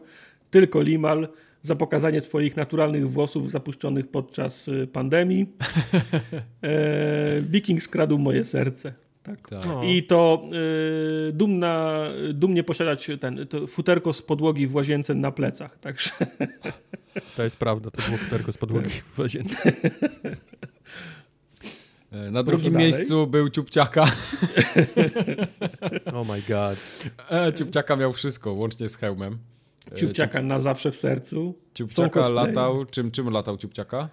Tylko 0.50 0.82
Limal 0.82 1.28
za 1.62 1.76
pokazanie 1.76 2.20
swoich 2.20 2.56
naturalnych 2.56 3.10
włosów 3.10 3.50
zapuszczonych 3.50 4.08
podczas 4.08 4.68
y, 4.68 4.86
pandemii. 4.86 5.46
E, 6.62 7.42
Wiking 7.42 7.82
skradł 7.82 8.18
moje 8.18 8.44
serce. 8.44 8.92
Tak. 9.28 9.48
tak. 9.48 9.84
I 9.84 10.02
to 10.02 10.42
y, 11.28 11.32
dumna, 11.32 12.04
dumnie 12.34 12.64
posiadać 12.64 13.10
ten, 13.20 13.46
to 13.46 13.66
futerko 13.66 14.12
z 14.12 14.22
podłogi 14.22 14.66
w 14.66 14.74
łazience 14.74 15.14
na 15.14 15.32
plecach. 15.32 15.78
Także. 15.78 16.10
To 17.36 17.44
jest 17.44 17.56
prawda, 17.56 17.90
to 17.90 18.02
było 18.02 18.16
futerko 18.16 18.52
z 18.52 18.58
podłogi 18.58 18.90
tak. 18.90 19.04
w 19.14 19.18
łazience. 19.18 19.72
E, 22.12 22.30
na 22.30 22.42
drugim 22.42 22.76
miejscu 22.76 23.26
był 23.26 23.48
Ciupciaka. 23.48 24.04
oh 26.14 26.32
my 26.32 26.42
god. 26.48 26.78
E, 27.30 27.52
Ciupciaka 27.52 27.96
miał 27.96 28.12
wszystko, 28.12 28.52
łącznie 28.52 28.88
z 28.88 28.96
hełmem. 28.96 29.38
E, 29.92 29.96
Ciupciaka 29.96 30.42
na 30.42 30.60
zawsze 30.60 30.92
w 30.92 30.96
sercu. 30.96 31.54
Ciupciaka 31.74 32.28
latał, 32.28 32.84
czym, 32.84 33.10
czym 33.10 33.30
latał 33.30 33.56
Ciupciaka? 33.56 34.08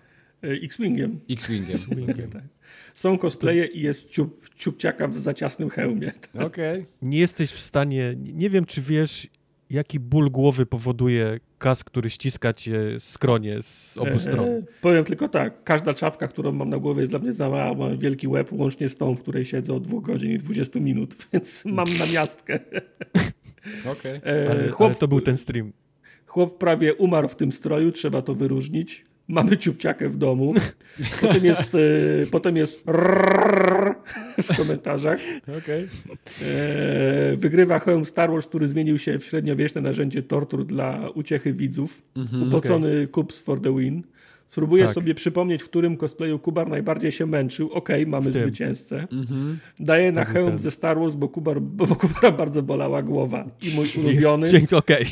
X-Wingiem. 0.52 1.20
X-Wingiem. 1.30 2.30
tak. 2.34 2.44
Są 2.94 3.18
cosplaye 3.18 3.66
i 3.66 3.82
jest 3.82 4.10
ciup, 4.10 4.50
Ciupciaka 4.58 5.08
w 5.08 5.18
zaciasnym 5.18 5.70
hełmie. 5.70 6.12
Okej. 6.34 6.46
Okay. 6.46 6.86
Nie 7.02 7.20
jesteś 7.20 7.52
w 7.52 7.60
stanie, 7.60 8.16
nie 8.34 8.50
wiem 8.50 8.66
czy 8.66 8.82
wiesz, 8.82 9.28
jaki 9.70 10.00
ból 10.00 10.32
głowy 10.32 10.66
powoduje 10.66 11.40
kas, 11.58 11.84
który 11.84 12.10
ściska 12.10 12.54
cię 12.54 12.80
skronie 13.00 13.64
z 13.64 13.98
obu 13.98 14.20
stron. 14.20 14.46
E, 14.46 14.60
powiem 14.82 15.04
tylko 15.04 15.30
tak, 15.30 15.64
każda 15.64 15.94
czapka, 15.94 16.28
którą 16.28 16.52
mam 16.52 16.70
na 16.70 16.78
głowie 16.78 17.00
jest 17.00 17.12
dla 17.12 17.20
mnie 17.20 17.34
za 17.34 17.50
mała, 17.50 17.74
mam 17.74 17.98
wielki 17.98 18.28
łeb, 18.28 18.52
łącznie 18.52 18.90
z 18.90 18.98
tą, 18.98 19.16
w 19.16 19.22
której 19.22 19.46
siedzę 19.46 19.74
od 19.74 19.84
dwóch 19.84 20.04
godzin 20.04 20.32
i 20.32 20.38
20 20.38 20.80
minut, 20.80 21.16
więc 21.34 21.66
mam 21.66 21.88
na 22.00 22.06
miastkę. 22.14 22.60
Okay. 23.92 24.22
E, 24.26 24.50
ale, 24.50 24.70
chłop, 24.70 24.90
ale 24.90 24.96
to 24.96 25.08
był 25.08 25.22
ten 25.22 25.38
stream. 25.38 25.74
Chłop 26.26 26.58
prawie 26.58 26.94
umarł 26.94 27.28
w 27.28 27.36
tym 27.36 27.52
stroju, 27.52 27.92
trzeba 27.92 28.22
to 28.22 28.36
wyróżnić 28.36 29.06
mamy 29.28 29.58
ciupciakę 29.58 30.10
w 30.10 30.18
domu. 30.18 30.54
Potem 31.22 31.46
jest, 31.46 31.76
e, 31.76 31.80
potem 32.32 32.58
jest 32.58 32.84
w 34.44 34.58
komentarzach. 34.58 35.20
Okay. 35.64 35.88
E, 36.42 37.38
wygrywa 37.38 37.80
hełm 37.80 38.06
Star 38.06 38.32
Wars, 38.32 38.48
który 38.48 38.68
zmienił 38.68 39.00
się 39.00 39.20
w 39.20 39.26
średniowieczne 39.26 39.82
narzędzie 39.82 40.24
tortur 40.24 40.66
dla 40.66 41.10
uciechy 41.10 41.54
widzów. 41.54 42.04
Mm 42.16 42.28
-hmm, 42.28 42.48
Upocony 42.48 42.88
okay. 42.88 43.08
Cups 43.08 43.40
for 43.40 43.62
the 43.62 43.78
win. 43.78 44.04
Spróbuję 44.56 44.84
tak. 44.84 44.94
sobie 44.94 45.16
przypomnieć, 45.16 45.64
w 45.64 45.66
którym 45.66 45.98
cosplayu 45.98 46.40
Kubar 46.40 46.70
najbardziej 46.70 47.12
się 47.12 47.26
męczył. 47.26 47.72
Okej, 47.72 48.02
okay, 48.02 48.12
mamy 48.12 48.32
zwycięzcę. 48.32 49.08
Mm 49.12 49.26
-hmm. 49.26 49.56
Daję 49.80 50.12
na 50.12 50.26
hełm 50.26 50.60
ze 50.60 50.72
Star 50.72 51.00
Wars, 51.00 51.16
bo, 51.16 51.30
Kubar, 51.30 51.62
bo 51.62 51.88
Kubara 51.88 52.32
bardzo 52.32 52.64
bolała 52.64 53.02
głowa. 53.02 53.46
I 53.62 53.76
mój 53.76 53.88
ulubiony... 53.98 54.48
Dzięki. 54.48 54.76
Okay 54.76 55.06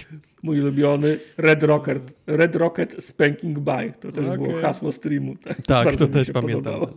mój 0.44 0.62
ulubiony 0.62 1.20
Red 1.38 1.64
Rocket, 1.64 2.16
Red 2.28 2.56
Rocket 2.56 3.04
Spanking 3.04 3.60
By. 3.60 3.94
To 4.00 4.12
też 4.12 4.28
okay. 4.28 4.38
było 4.38 4.62
hasło 4.62 4.92
streamu. 4.92 5.36
Tak, 5.44 5.62
tak 5.62 5.96
to 5.96 6.08
też 6.08 6.32
pamiętam. 6.32 6.80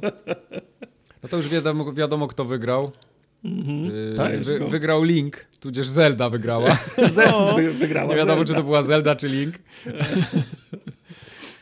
No 1.22 1.28
to 1.28 1.36
już 1.36 1.48
wiadomo, 1.48 1.92
wiadomo 1.92 2.26
kto 2.26 2.44
wygrał. 2.44 2.90
Mhm. 3.44 3.90
Tak, 4.16 4.42
wy, 4.42 4.58
wygrał 4.58 5.02
Link, 5.02 5.46
tudzież 5.60 5.88
Zelda 5.88 6.30
wygrała. 6.30 6.78
Zelda 7.14 7.54
wygrała. 7.78 8.10
Nie 8.10 8.16
wiadomo, 8.16 8.38
Zelda. 8.38 8.52
czy 8.52 8.54
to 8.54 8.62
była 8.62 8.82
Zelda, 8.82 9.16
czy 9.16 9.28
Link. 9.28 9.54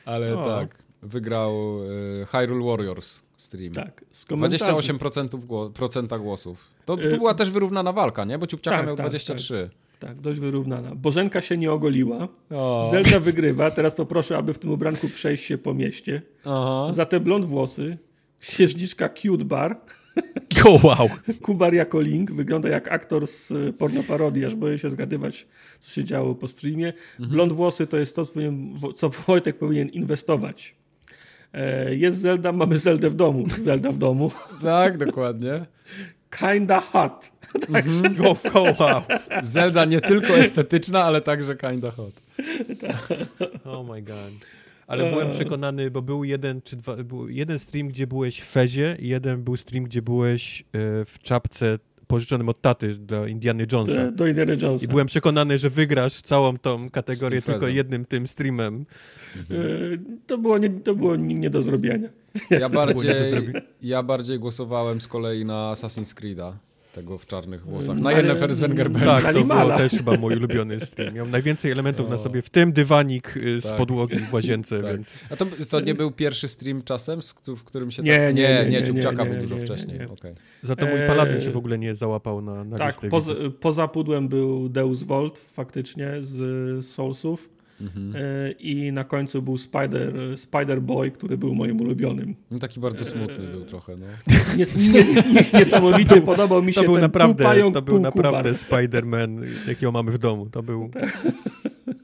Ale 0.05 0.39
o. 0.39 0.45
tak, 0.45 0.79
wygrał 1.03 1.79
y, 2.23 2.27
Hyrule 2.27 2.67
Warriors 2.67 3.23
stream. 3.37 3.73
Tak, 3.73 4.05
z 4.11 4.27
28% 4.27 5.45
gło 5.45 5.71
procenta 5.71 6.19
głosów. 6.19 6.69
To, 6.85 6.97
to 6.97 7.17
była 7.17 7.35
też 7.35 7.51
wyrównana 7.51 7.93
walka, 7.93 8.25
nie? 8.25 8.39
Bo 8.39 8.47
Ciupciaka 8.47 8.77
tak, 8.77 8.87
miał 8.87 8.97
tak, 8.97 9.09
23. 9.09 9.71
Tak. 9.99 10.11
tak, 10.11 10.21
dość 10.21 10.41
wyrównana. 10.41 10.95
Bożenka 10.95 11.41
się 11.41 11.57
nie 11.57 11.73
ogoliła. 11.73 12.29
O. 12.51 12.89
Zelda 12.91 13.21
wygrywa. 13.21 13.71
Teraz 13.71 13.95
poproszę, 13.95 14.37
aby 14.37 14.55
w 14.55 14.59
tym 14.59 14.71
ubranku 14.71 15.09
przejść 15.09 15.45
się 15.45 15.59
po 15.59 15.75
mieście. 15.75 16.23
Aha. 16.45 16.93
Za 16.93 17.07
te 17.07 17.21
blond 17.21 17.45
włosy 17.45 17.99
księżniczka 18.41 19.09
Cute 19.09 19.45
Bar. 19.45 19.81
Oh, 20.67 20.87
wow. 20.87 21.09
Kubar 21.43 21.75
jako 21.75 22.01
Link. 22.01 22.33
Wygląda 22.33 22.69
jak 22.69 22.93
aktor 22.93 23.27
z 23.27 23.53
pornoparodii, 23.77 24.45
aż 24.45 24.55
boję 24.55 24.79
się 24.79 24.91
zgadywać, 24.91 25.47
co 25.81 25.91
się 25.91 26.05
działo 26.05 26.35
po 26.35 26.49
streamie. 26.49 26.93
Mhm. 27.13 27.31
Blond 27.31 27.53
włosy 27.53 27.87
to 27.87 27.97
jest 27.97 28.17
to, 28.17 28.27
co 28.97 29.09
Wojtek 29.09 29.59
powinien 29.59 29.89
inwestować. 29.89 30.75
E, 31.53 31.95
jest 31.95 32.21
Zelda, 32.21 32.53
mamy 32.53 32.79
Zeldę 32.79 33.11
w 33.11 33.15
domu. 33.15 33.45
Zelda 33.59 33.93
w 33.93 33.99
domu. 33.99 34.31
Tak, 34.63 34.99
dokładnie. 34.99 35.67
Kinda 36.31 36.81
hot. 36.81 37.31
Także... 37.73 37.99
Mm 37.99 38.15
-hmm. 38.15 38.39
oh, 38.55 38.85
wow. 38.85 39.03
Zelda 39.43 39.85
nie 39.85 40.01
tylko 40.01 40.29
estetyczna, 40.39 41.05
ale 41.05 41.21
także 41.21 41.57
kinda 41.57 41.91
hot. 41.91 42.23
oh 43.65 43.93
my 43.93 44.03
god. 44.03 44.47
Ale 44.87 45.11
byłem 45.11 45.31
przekonany, 45.31 45.91
bo 45.91 46.03
był 46.03 46.25
jeden 46.25 46.63
czy 46.63 46.77
dwa, 46.77 46.97
był 46.97 47.29
jeden 47.29 47.59
stream, 47.59 47.89
gdzie 47.89 48.07
byłeś 48.07 48.41
w 48.41 48.51
Fezie 48.51 48.97
i 48.99 49.09
jeden 49.09 49.43
był 49.43 49.57
stream, 49.57 49.85
gdzie 49.85 50.03
byłeś 50.03 50.61
e, 50.61 50.65
w 51.05 51.19
czapce 51.23 51.79
pożyczonym 52.07 52.49
od 52.49 52.61
taty 52.61 52.95
do 52.95 53.27
Indiana 53.27 53.65
Jonesa. 53.73 54.11
Do 54.11 54.27
Indiana 54.27 54.53
Jonesa. 54.53 54.85
I 54.85 54.89
byłem 54.89 55.07
przekonany, 55.07 55.59
że 55.59 55.71
wygrasz 55.71 56.23
całą 56.23 56.59
tą 56.59 56.91
kategorię 56.91 57.43
tylko 57.43 57.69
jednym 57.69 58.05
tym 58.05 58.27
streamem. 58.27 58.87
Mhm. 59.37 60.21
To 60.27 60.39
było 60.39 60.59
nie, 60.59 60.71
to 60.71 60.95
było 60.95 61.17
nie 61.17 61.51
do 61.51 61.63
zrobienia. 61.63 62.09
Ja 62.51 62.69
bardziej, 62.81 63.11
ja 63.83 64.03
bardziej 64.03 64.39
głosowałem 64.39 65.01
z 65.01 65.07
kolei 65.07 65.45
na 65.45 65.73
Assassin's 65.73 66.21
Creed'a 66.21 66.53
tego 66.95 67.19
w 67.19 67.27
czarnych 67.27 67.65
włosach. 67.67 67.97
Na 67.97 68.13
Yennefer 68.13 68.55
z 68.55 68.61
Wengerberg. 68.61 69.05
Tak, 69.05 69.35
to 69.35 69.45
było 69.45 69.79
też 69.79 69.93
chyba 69.93 70.13
mój 70.13 70.37
ulubiony 70.37 70.81
stream. 70.81 71.15
Miał 71.15 71.27
najwięcej 71.27 71.73
elementów 71.73 72.11
na 72.11 72.19
sobie, 72.19 72.43
w 72.43 72.51
tym 72.51 72.73
dywanik 72.73 73.37
y, 73.37 73.61
z 73.61 73.65
tak. 73.65 73.77
podłogi 73.77 74.19
w 74.19 74.33
łazience, 74.33 74.81
tak. 74.83 74.93
więc... 74.93 75.13
A 75.31 75.37
to, 75.37 75.47
to 75.69 75.81
nie 75.81 75.95
był 75.95 76.11
pierwszy 76.11 76.49
stream 76.49 76.83
czasem, 76.83 77.21
w 77.57 77.65
którym 77.65 77.91
się... 77.91 78.03
Nie, 78.03 78.19
tak... 78.19 78.35
nie, 78.35 78.43
nie, 78.43 78.71
nie, 78.71 78.93
nie, 78.93 78.93
nie, 78.93 79.25
był 79.25 79.41
dużo 79.41 79.59
wcześniej. 79.59 80.07
Okay. 80.07 80.35
Za 80.63 80.77
to 80.77 80.87
mój 80.87 80.99
Paladin 81.07 81.41
się 81.41 81.51
w 81.51 81.57
ogóle 81.57 81.79
nie 81.79 81.95
załapał 81.95 82.43
na, 82.43 82.65
na 82.65 82.79
Tak, 82.79 83.01
poza, 83.11 83.33
poza 83.61 83.89
pudłem 83.89 84.29
był 84.29 84.69
Deus 84.69 85.03
Volt 85.03 85.39
faktycznie 85.39 86.13
z 86.19 86.87
Soulsów. 86.87 87.54
Mhm. 87.85 88.15
E, 88.17 88.51
I 88.51 88.93
na 88.93 89.05
końcu 89.05 89.43
był 89.43 89.59
Spider, 89.59 90.13
Spider 90.37 90.83
Boy, 90.83 91.11
który 91.11 91.39
był 91.39 91.55
moim 91.55 91.81
ulubionym. 91.81 92.35
No 92.51 92.59
taki 92.59 92.81
bardzo 92.81 93.05
smutny 93.05 93.47
był 93.47 93.65
trochę, 93.65 93.97
no. 93.97 94.07
Nies, 94.59 94.93
nie, 94.93 95.05
niesamowicie 95.59 96.21
podobał 96.33 96.63
mi 96.63 96.75
się 96.75 96.81
to 96.81 96.87
był 96.87 96.95
ten 96.95 97.03
naprawdę, 97.03 97.45
pająk, 97.45 97.75
To 97.75 97.83
był 97.83 98.01
naprawdę 98.01 98.53
Spider-Man, 98.53 99.45
jakiego 99.69 99.93
mamy 99.93 100.13
w 100.13 100.19
domu. 100.19 100.47
To 100.51 100.63
był... 100.63 100.91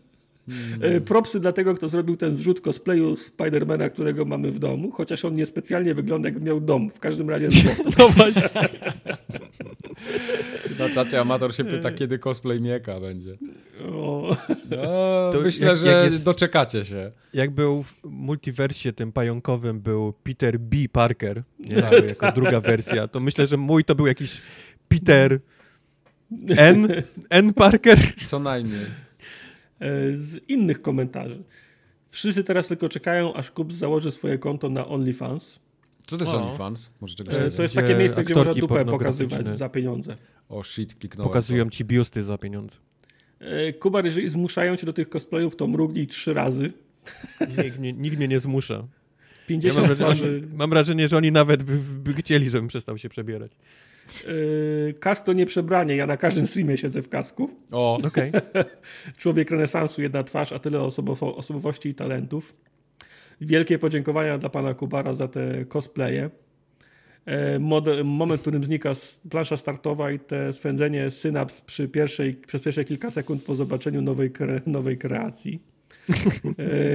Hmm. 0.80 1.00
Propsy 1.00 1.40
dla 1.40 1.52
tego, 1.52 1.74
kto 1.74 1.88
zrobił 1.88 2.16
ten 2.16 2.36
zrzut 2.36 2.60
cosplayu 2.60 3.16
Spidermana, 3.16 3.88
którego 3.88 4.24
mamy 4.24 4.50
w 4.50 4.58
domu, 4.58 4.90
chociaż 4.90 5.24
on 5.24 5.34
niespecjalnie 5.34 5.94
wygląda 5.94 6.28
jak 6.28 6.42
miał 6.42 6.60
dom. 6.60 6.90
W 6.90 7.00
każdym 7.00 7.30
razie 7.30 7.48
No 7.98 8.08
właśnie. 8.08 8.68
Na 10.78 10.88
czacie 10.88 11.20
amator 11.20 11.54
się 11.54 11.64
pyta, 11.64 11.92
kiedy 11.92 12.18
cosplay 12.18 12.60
Mieka 12.60 13.00
będzie. 13.00 13.38
O. 13.92 14.36
No, 14.70 15.40
myślę, 15.42 15.66
jak, 15.66 15.76
że 15.76 15.86
jak 15.86 16.04
jest, 16.04 16.24
doczekacie 16.24 16.84
się. 16.84 17.12
Jak 17.34 17.50
był 17.50 17.82
w 17.82 17.96
multiversie 18.04 18.92
tym 18.92 19.12
pająkowym 19.12 19.80
był 19.80 20.12
Peter 20.12 20.58
B. 20.58 20.76
Parker, 20.92 21.42
nie? 21.58 21.82
Tak. 21.90 22.08
jako 22.08 22.32
druga 22.32 22.60
wersja, 22.60 23.08
to 23.08 23.20
myślę, 23.20 23.46
że 23.46 23.56
mój 23.56 23.84
to 23.84 23.94
był 23.94 24.06
jakiś 24.06 24.40
Peter 24.88 25.40
N. 26.48 26.88
N. 27.30 27.54
Parker. 27.54 27.98
Co 28.24 28.38
najmniej. 28.38 28.86
E, 29.80 30.12
z 30.12 30.48
innych 30.48 30.82
komentarzy. 30.82 31.42
Wszyscy 32.08 32.44
teraz 32.44 32.68
tylko 32.68 32.88
czekają, 32.88 33.34
aż 33.34 33.50
Kup 33.50 33.72
założy 33.72 34.10
swoje 34.10 34.38
konto 34.38 34.68
na 34.68 34.88
OnlyFans. 34.88 35.60
Co 36.06 36.18
to 36.18 36.24
jest 36.24 36.34
OnlyFans? 36.34 36.90
Może 37.00 37.14
czegoś 37.14 37.34
e, 37.34 37.50
To 37.50 37.62
jest 37.62 37.74
takie 37.74 37.94
miejsce, 37.94 38.24
gdzie 38.24 38.34
można 38.34 38.54
dupę 38.54 38.84
pokazywać 38.84 39.48
za 39.48 39.68
pieniądze. 39.68 40.16
O 40.48 40.62
shit, 40.64 40.94
kliknąłem. 40.94 41.28
Pokazują 41.28 41.64
to. 41.64 41.70
ci 41.70 41.84
biusty 41.84 42.24
za 42.24 42.38
pieniądze. 42.38 42.76
E, 43.40 43.72
Kubar, 43.72 44.04
jeżeli 44.04 44.30
zmuszają 44.30 44.76
cię 44.76 44.86
do 44.86 44.92
tych 44.92 45.08
cosplayów, 45.08 45.56
to 45.56 45.66
mrugnij 45.66 46.06
trzy 46.06 46.34
razy. 46.34 46.72
Nikt, 47.58 47.78
nie, 47.78 47.92
nikt 47.92 48.16
mnie 48.16 48.28
nie 48.28 48.40
zmusza. 48.40 48.86
50 49.46 49.76
ja 49.76 49.82
mam, 49.82 49.96
wrażenie, 49.96 50.40
mam 50.54 50.70
wrażenie, 50.70 51.08
że 51.08 51.16
oni 51.16 51.32
nawet 51.32 51.62
by, 51.62 51.78
by 51.78 52.14
chcieli, 52.14 52.50
żebym 52.50 52.68
przestał 52.68 52.98
się 52.98 53.08
przebierać. 53.08 53.52
Yy, 54.86 54.94
kask 55.00 55.24
to 55.24 55.32
nie 55.32 55.46
przebranie. 55.46 55.96
Ja 55.96 56.06
na 56.06 56.16
każdym 56.16 56.46
streamie 56.46 56.76
siedzę 56.76 57.02
w 57.02 57.08
kasku. 57.08 57.50
O, 57.70 57.98
okej. 58.04 58.28
Okay. 58.30 58.64
Człowiek 59.18 59.50
renesansu, 59.50 60.02
jedna 60.02 60.24
twarz, 60.24 60.52
a 60.52 60.58
tyle 60.58 60.80
osobowo 60.80 61.36
osobowości 61.36 61.88
i 61.88 61.94
talentów. 61.94 62.54
Wielkie 63.40 63.78
podziękowania 63.78 64.38
dla 64.38 64.48
pana 64.48 64.74
Kubara 64.74 65.14
za 65.14 65.28
te 65.28 65.64
cosplaye. 65.64 66.30
E, 67.26 67.58
moment, 68.04 68.40
w 68.40 68.42
którym 68.42 68.64
znika 68.64 68.92
plansza 69.30 69.56
startowa 69.56 70.10
i 70.10 70.18
te 70.18 70.52
swędzenie 70.52 71.10
synaps 71.10 71.60
przy 71.60 71.88
pierwszej, 71.88 72.34
przez 72.34 72.62
pierwsze 72.62 72.84
kilka 72.84 73.10
sekund 73.10 73.44
po 73.44 73.54
zobaczeniu 73.54 74.02
nowej, 74.02 74.30
kre, 74.30 74.60
nowej 74.66 74.98
kreacji. 74.98 75.69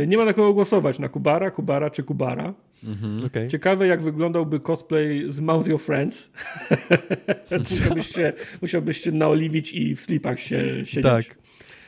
E, 0.01 0.07
nie 0.07 0.17
ma 0.17 0.25
na 0.25 0.33
kogo 0.33 0.53
głosować, 0.53 0.99
na 0.99 1.09
Kubara, 1.09 1.51
Kubara 1.51 1.89
czy 1.89 2.03
Kubara. 2.03 2.53
Mhm, 2.83 3.25
okay. 3.25 3.47
Ciekawe, 3.47 3.87
jak 3.87 4.01
wyglądałby 4.01 4.59
cosplay 4.59 5.25
z 5.31 5.39
Mount 5.39 5.67
Your 5.67 5.81
Friends. 5.81 6.31
musiałbyś, 7.69 8.07
się, 8.07 8.33
musiałbyś 8.61 9.01
się 9.01 9.11
naoliwić 9.11 9.73
i 9.73 9.95
w 9.95 10.01
slipach 10.01 10.39
się 10.39 10.85
siedzieć. 10.85 11.03
Tak. 11.03 11.37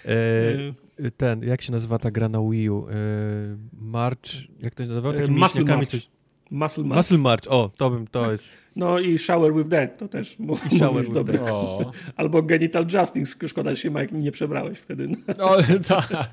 E, 0.06 1.06
e, 1.06 1.12
ten, 1.12 1.44
jak 1.44 1.62
się 1.62 1.72
nazywa 1.72 2.00
ta 2.00 2.12
gra 2.12 2.30
na 2.30 2.40
Wii 2.52 2.70
U? 2.70 2.88
E, 2.90 2.94
March, 3.82 4.32
jak 4.60 4.76
to 4.76 4.84
się 4.84 4.90
nazywa? 4.90 5.14
E, 5.14 5.28
Muscle 5.28 5.64
March. 5.64 5.90
Coś... 5.90 6.10
Muscle 6.52 6.84
March. 6.84 6.98
Muscle 6.98 7.18
March, 7.18 7.48
o, 7.48 7.72
to 7.78 7.90
bym, 7.90 8.08
to 8.08 8.32
jest... 8.32 8.58
No 8.76 9.00
i 9.00 9.20
Shower 9.20 9.54
with 9.54 9.70
Dead, 9.70 9.98
to 9.98 10.08
też 10.08 10.38
I 10.72 10.80
shower 10.80 11.04
with 11.04 11.14
dobry. 11.14 11.40
Albo 12.16 12.44
Genital 12.44 12.86
Justice, 12.94 13.48
szkoda, 13.48 13.70
że 13.70 13.78
się 13.78 13.90
Mike 13.90 14.16
nie 14.16 14.32
przebrałeś 14.32 14.80
wtedy. 14.80 15.10
O, 15.40 15.58
tak. 15.88 16.30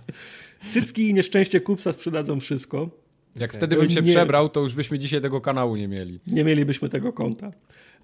Cycki 0.69 1.09
i 1.09 1.15
nieszczęście 1.15 1.61
kupca 1.61 1.93
sprzedadzą 1.93 2.41
wszystko. 2.41 2.91
Jak 3.37 3.51
okay. 3.51 3.59
wtedy 3.59 3.77
bym 3.77 3.91
się 3.91 4.03
nie, 4.03 4.13
przebrał, 4.13 4.49
to 4.49 4.61
już 4.61 4.75
byśmy 4.75 4.99
dzisiaj 4.99 5.21
tego 5.21 5.41
kanału 5.41 5.77
nie 5.77 5.89
mieli. 5.89 6.21
Nie 6.27 6.45
mielibyśmy 6.45 6.89
tego 6.89 7.13
konta. 7.13 7.53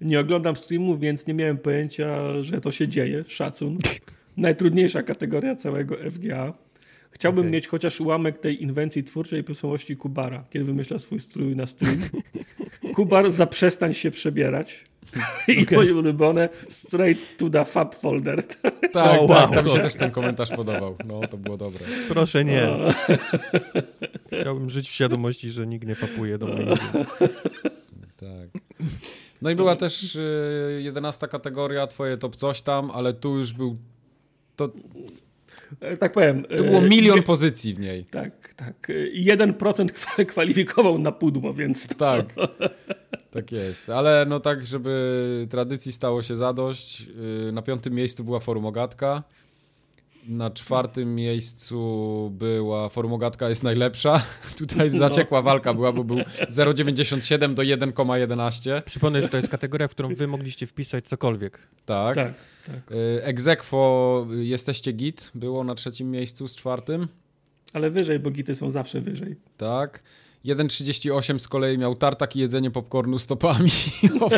Nie 0.01 0.19
oglądam 0.19 0.55
streamów, 0.55 0.99
więc 0.99 1.27
nie 1.27 1.33
miałem 1.33 1.57
pojęcia, 1.57 2.41
że 2.43 2.61
to 2.61 2.71
się 2.71 2.87
dzieje. 2.87 3.23
Szacun. 3.27 3.77
Najtrudniejsza 4.37 5.03
kategoria 5.03 5.55
całego 5.55 5.95
FGA. 6.11 6.53
Chciałbym 7.11 7.41
okay. 7.41 7.51
mieć 7.51 7.67
chociaż 7.67 8.01
ułamek 8.01 8.37
tej 8.37 8.63
inwencji 8.63 9.03
twórczej 9.03 9.43
personalności 9.43 9.97
Kubara, 9.97 10.45
kiedy 10.49 10.65
wymyśla 10.65 10.99
swój 10.99 11.19
strój 11.19 11.55
na 11.55 11.67
stream. 11.67 11.99
Kubar, 12.95 13.31
zaprzestań 13.31 13.93
się 13.93 14.11
przebierać. 14.11 14.90
I 15.47 15.63
okay. 15.63 15.77
moje 15.77 15.95
ulubione 15.95 16.49
straight 16.69 17.37
to 17.37 17.49
the 17.49 17.65
fab 17.65 17.95
folder. 17.95 18.43
Tak, 18.91 19.19
oh, 19.21 19.27
tak, 19.27 19.51
tam 19.51 19.69
się 19.69 19.79
też 19.79 19.95
ten 19.95 20.11
komentarz 20.11 20.49
podobał. 20.49 20.95
No, 21.05 21.27
to 21.27 21.37
było 21.37 21.57
dobre. 21.57 21.79
Proszę 22.09 22.45
nie. 22.45 22.67
Chciałbym 24.41 24.69
żyć 24.69 24.89
w 24.89 24.91
świadomości, 24.91 25.51
że 25.51 25.67
nikt 25.67 25.87
nie 25.87 25.95
fapuje 25.95 26.37
do 26.37 26.45
mnie. 26.45 26.65
Tak. 28.17 28.61
No 29.41 29.49
i 29.49 29.55
była 29.55 29.75
też 29.75 30.15
y, 30.15 30.79
jedenasta 30.83 31.27
kategoria, 31.27 31.87
twoje 31.87 32.17
top 32.17 32.35
coś 32.35 32.61
tam, 32.61 32.91
ale 32.91 33.13
tu 33.13 33.37
już 33.37 33.53
był 33.53 33.77
to 34.55 34.69
e, 35.79 35.97
tak 35.97 36.11
powiem. 36.11 36.43
To 36.43 36.63
było 36.63 36.79
e, 36.79 36.89
milion 36.89 37.15
gdzie, 37.15 37.23
pozycji 37.23 37.73
w 37.73 37.79
niej. 37.79 38.05
Tak, 38.05 38.53
tak. 38.53 38.87
1% 39.25 40.25
kwalifikował 40.25 40.99
na 40.99 41.11
pudło, 41.11 41.53
więc. 41.53 41.87
To... 41.87 41.95
Tak. 41.95 42.25
Tak 43.31 43.51
jest, 43.51 43.89
ale 43.89 44.25
no 44.29 44.39
tak, 44.39 44.67
żeby 44.67 45.47
tradycji 45.49 45.91
stało 45.91 46.23
się 46.23 46.37
zadość. 46.37 47.07
Y, 47.49 47.51
na 47.51 47.61
piątym 47.61 47.93
miejscu 47.93 48.23
była 48.23 48.39
Formogatka. 48.39 49.23
Na 50.27 50.51
czwartym 50.51 51.15
miejscu 51.15 52.31
była 52.35 52.89
Formogatka 52.89 53.49
jest 53.49 53.63
najlepsza. 53.63 54.23
Tutaj 54.57 54.91
no. 54.91 54.97
zaciekła 54.97 55.41
walka 55.41 55.73
była, 55.73 55.91
bo 55.91 56.03
był 56.03 56.17
0,97 56.17 57.53
do 57.53 57.63
1,11. 57.63 58.81
Przypomnę, 58.81 59.21
że 59.21 59.29
to 59.29 59.37
jest 59.37 59.49
kategoria, 59.49 59.87
w 59.87 59.91
którą 59.91 60.15
wy 60.15 60.27
mogliście 60.27 60.67
wpisać 60.67 61.07
cokolwiek. 61.07 61.59
Tak. 61.85 62.15
tak, 62.15 62.33
tak. 62.65 62.91
Y, 62.91 63.23
Egzekwo 63.23 64.27
Jesteście 64.39 64.91
Git 64.91 65.31
było 65.35 65.63
na 65.63 65.75
trzecim 65.75 66.11
miejscu 66.11 66.47
z 66.47 66.55
czwartym. 66.55 67.07
Ale 67.73 67.89
wyżej, 67.91 68.19
bo 68.19 68.31
gity 68.31 68.55
są 68.55 68.69
zawsze 68.69 69.01
wyżej. 69.01 69.35
Tak. 69.57 70.03
1,38 70.45 71.39
z 71.39 71.47
kolei 71.47 71.77
miał 71.77 71.95
tartak 71.95 72.35
i 72.35 72.39
jedzenie 72.39 72.71
popcornu 72.71 73.19
stopami. 73.19 73.69
o 74.21 74.29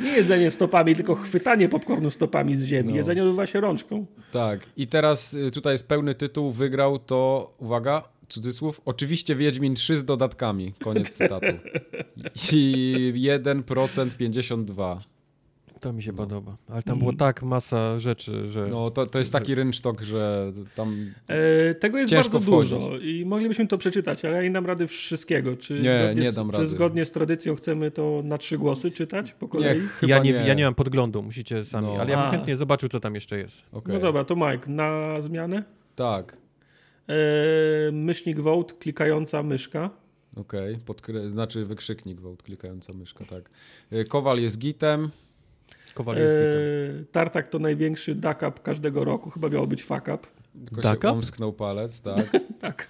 Nie 0.00 0.10
jedzenie 0.10 0.50
stopami, 0.50 0.96
tylko 0.96 1.14
chwytanie 1.14 1.68
popcornu 1.68 2.10
stopami 2.10 2.56
z 2.56 2.64
ziemi. 2.64 2.90
No. 2.90 2.96
Jedzenie 2.96 3.22
odbywa 3.22 3.46
się 3.46 3.60
rączką. 3.60 4.06
Tak. 4.32 4.60
I 4.76 4.86
teraz 4.86 5.34
y, 5.34 5.50
tutaj 5.50 5.74
jest 5.74 5.88
pełny 5.88 6.14
tytuł. 6.14 6.50
Wygrał 6.50 6.98
to, 6.98 7.54
uwaga, 7.58 8.08
cudzysłów, 8.28 8.80
oczywiście 8.84 9.36
Wiedźmin 9.36 9.74
3 9.74 9.98
z 9.98 10.04
dodatkami. 10.04 10.74
Koniec 10.82 11.10
cytatu. 11.10 11.46
I 12.52 13.12
1% 13.16 14.10
52. 14.10 15.11
To 15.82 15.92
mi 15.92 16.02
się 16.02 16.12
no. 16.12 16.18
podoba. 16.18 16.54
Ale 16.68 16.82
tam 16.82 16.98
było 16.98 17.10
mm. 17.10 17.18
tak 17.18 17.42
masa 17.42 18.00
rzeczy, 18.00 18.48
że... 18.48 18.68
No, 18.68 18.90
to, 18.90 19.06
to 19.06 19.18
jest 19.18 19.32
taki 19.32 19.54
rynsztok, 19.54 20.02
że 20.02 20.52
tam 20.74 21.12
e, 21.28 21.74
Tego 21.74 21.98
jest 21.98 22.14
bardzo 22.14 22.40
wchodzić. 22.40 22.72
dużo 22.72 22.98
i 22.98 23.24
moglibyśmy 23.26 23.66
to 23.66 23.78
przeczytać, 23.78 24.24
ale 24.24 24.36
ja 24.36 24.42
nie 24.42 24.50
dam 24.50 24.66
rady 24.66 24.86
wszystkiego. 24.86 25.56
Czy 25.56 25.80
nie, 25.80 26.04
zgodnie 26.04 26.22
nie 26.22 26.32
dam 26.32 26.48
z, 26.48 26.50
rady. 26.50 26.64
Czy 26.64 26.70
zgodnie 26.70 27.04
z 27.04 27.10
tradycją 27.10 27.54
chcemy 27.54 27.90
to 27.90 28.22
na 28.24 28.38
trzy 28.38 28.58
głosy 28.58 28.90
czytać 28.90 29.32
po 29.32 29.48
kolei? 29.48 29.80
Nie, 29.80 30.08
ja, 30.08 30.18
nie, 30.18 30.32
nie. 30.32 30.38
ja 30.38 30.54
nie 30.54 30.64
mam 30.64 30.74
podglądu, 30.74 31.22
musicie 31.22 31.64
sami, 31.64 31.86
no. 31.86 32.00
ale 32.00 32.10
ja 32.10 32.16
bym 32.16 32.26
A. 32.26 32.30
chętnie 32.30 32.56
zobaczył, 32.56 32.88
co 32.88 33.00
tam 33.00 33.14
jeszcze 33.14 33.38
jest. 33.38 33.62
Okay. 33.72 33.94
No 33.94 34.00
dobra, 34.00 34.24
to 34.24 34.36
Mike, 34.36 34.70
na 34.70 35.20
zmianę? 35.20 35.62
Tak. 35.94 36.36
E, 37.08 37.14
myślnik 37.92 38.40
Vote, 38.40 38.74
klikająca 38.74 39.42
myszka. 39.42 39.90
Okej, 40.36 40.78
okay. 40.86 41.30
znaczy 41.30 41.64
wykrzyknik 41.64 42.20
Vote, 42.20 42.44
klikająca 42.44 42.92
myszka, 42.92 43.24
tak. 43.24 43.50
E, 43.90 44.04
Kowal 44.04 44.38
jest 44.38 44.58
gitem. 44.58 45.10
Kowal 45.94 46.16
jest 46.16 46.36
gitem. 46.36 47.02
E, 47.02 47.04
Tartak 47.12 47.48
to 47.48 47.58
największy 47.58 48.14
duck 48.14 48.42
up 48.48 48.52
każdego 48.62 49.04
roku, 49.04 49.30
chyba 49.30 49.48
miało 49.48 49.66
być 49.66 49.84
fuck 49.84 50.02
up. 50.02 50.18
Tylko 50.66 50.82
duck 50.82 51.02
się 51.02 51.08
omsknął 51.08 51.52
palec, 51.52 52.00
tak. 52.00 52.30
tak. 52.60 52.88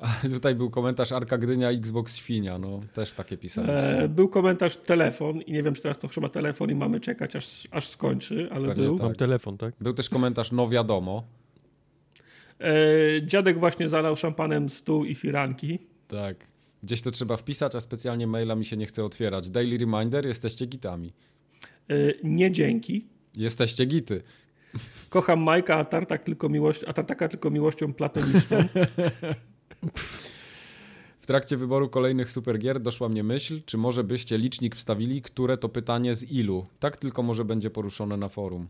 A 0.00 0.28
tutaj 0.28 0.54
był 0.54 0.70
komentarz 0.70 1.12
Arka 1.12 1.38
Gdynia, 1.38 1.70
Xbox 1.70 2.16
Świnia, 2.16 2.58
no 2.58 2.80
też 2.94 3.12
takie 3.12 3.36
pisaliście. 3.36 3.98
E, 3.98 4.08
był 4.08 4.28
komentarz 4.28 4.76
telefon 4.76 5.40
i 5.40 5.52
nie 5.52 5.62
wiem, 5.62 5.74
czy 5.74 5.82
teraz 5.82 5.98
to 5.98 6.08
chyba 6.08 6.28
telefon 6.28 6.70
i 6.70 6.74
mamy 6.74 7.00
czekać, 7.00 7.36
aż, 7.36 7.68
aż 7.70 7.88
skończy, 7.88 8.48
ale 8.52 8.68
Pewnie 8.68 8.84
był. 8.84 8.96
Tak. 8.98 9.06
Mam 9.06 9.14
telefon, 9.14 9.58
tak? 9.58 9.74
Był 9.80 9.92
też 9.92 10.08
komentarz 10.08 10.52
no 10.52 10.68
wiadomo. 10.68 11.24
E, 12.60 12.74
dziadek 13.22 13.58
właśnie 13.58 13.88
zalał 13.88 14.16
szampanem 14.16 14.68
stół 14.68 15.04
i 15.04 15.14
firanki. 15.14 15.78
Tak. 16.08 16.36
Gdzieś 16.82 17.02
to 17.02 17.10
trzeba 17.10 17.36
wpisać, 17.36 17.74
a 17.74 17.80
specjalnie 17.80 18.26
maila 18.26 18.54
mi 18.54 18.64
się 18.64 18.76
nie 18.76 18.86
chce 18.86 19.04
otwierać. 19.04 19.50
Daily 19.50 19.78
reminder, 19.78 20.26
jesteście 20.26 20.66
gitami. 20.66 21.12
E, 21.90 21.94
nie 22.24 22.52
dzięki. 22.52 23.06
Jesteście 23.36 23.86
gity. 23.86 24.22
Kocham 25.08 25.42
Majka, 25.42 25.76
a, 25.76 25.84
Tartak 25.84 26.22
tylko 26.22 26.48
miłość, 26.48 26.84
a 26.86 26.92
Tartaka 26.92 27.28
tylko 27.28 27.50
miłością 27.50 27.92
platoniczną. 27.92 28.58
W 31.20 31.26
trakcie 31.26 31.56
wyboru 31.56 31.88
kolejnych 31.88 32.30
supergier 32.30 32.80
doszła 32.80 33.08
mnie 33.08 33.24
myśl, 33.24 33.60
czy 33.66 33.78
może 33.78 34.04
byście 34.04 34.38
licznik 34.38 34.76
wstawili, 34.76 35.22
które 35.22 35.58
to 35.58 35.68
pytanie 35.68 36.14
z 36.14 36.30
ilu. 36.30 36.66
Tak 36.80 36.96
tylko 36.96 37.22
może 37.22 37.44
będzie 37.44 37.70
poruszone 37.70 38.16
na 38.16 38.28
forum. 38.28 38.68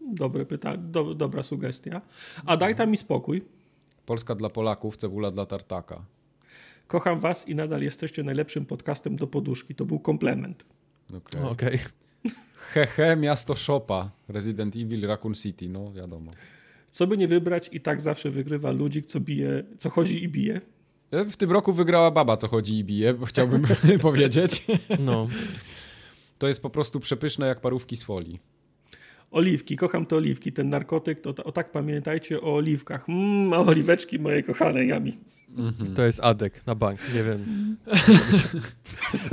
Dobre 0.00 0.46
pytanie, 0.46 0.78
do, 0.78 1.14
dobra 1.14 1.42
sugestia. 1.42 2.00
A 2.46 2.56
daj 2.56 2.74
tam 2.74 2.90
mi 2.90 2.96
spokój. 2.96 3.42
Polska 4.06 4.34
dla 4.34 4.48
Polaków, 4.48 4.96
cebula 4.96 5.30
dla 5.30 5.46
tartaka. 5.46 6.04
Kocham 6.86 7.20
was 7.20 7.48
i 7.48 7.54
nadal 7.54 7.82
jesteście 7.82 8.22
najlepszym 8.22 8.66
podcastem 8.66 9.16
do 9.16 9.26
poduszki. 9.26 9.74
To 9.74 9.84
był 9.84 9.98
komplement. 9.98 10.64
Okej. 11.08 11.40
Okay. 11.40 11.50
okay. 11.50 11.78
Hehe, 12.74 13.16
miasto 13.16 13.54
Shopa. 13.54 14.10
Resident 14.28 14.76
Evil, 14.76 15.06
Raccoon 15.06 15.34
City, 15.34 15.68
no 15.68 15.92
wiadomo. 15.92 16.30
Co 16.90 17.06
by 17.06 17.16
nie 17.18 17.28
wybrać 17.28 17.70
i 17.72 17.80
tak 17.80 18.00
zawsze 18.00 18.30
wygrywa 18.30 18.70
ludzik, 18.70 19.06
co 19.06 19.20
bije, 19.20 19.64
co 19.78 19.90
chodzi 19.90 20.24
i 20.24 20.28
bije. 20.28 20.60
W 21.12 21.36
tym 21.36 21.52
roku 21.52 21.72
wygrała 21.72 22.10
baba, 22.10 22.36
co 22.36 22.48
chodzi 22.48 22.78
i 22.78 22.84
bije, 22.84 23.14
chciałbym 23.26 23.62
powiedzieć. 24.00 24.66
No. 24.98 25.28
To 26.38 26.48
jest 26.48 26.62
po 26.62 26.70
prostu 26.70 27.00
przepyszne 27.00 27.46
jak 27.46 27.60
parówki 27.60 27.96
z 27.96 28.02
folii. 28.02 28.40
Oliwki, 29.30 29.76
kocham 29.76 30.06
te 30.06 30.16
oliwki, 30.16 30.52
ten 30.52 30.68
narkotyk, 30.68 31.20
to 31.20 31.44
o 31.44 31.52
tak 31.52 31.72
pamiętajcie 31.72 32.40
o 32.40 32.54
oliwkach. 32.54 33.08
Mmm, 33.08 33.52
oliweczki 33.52 34.18
moje 34.18 34.42
kochane, 34.42 34.86
jami. 34.86 35.18
Mhm. 35.58 35.94
To 35.94 36.02
jest 36.02 36.20
Adek 36.20 36.66
na 36.66 36.74
bank, 36.74 37.00
nie 37.14 37.22
wiem. 37.22 37.76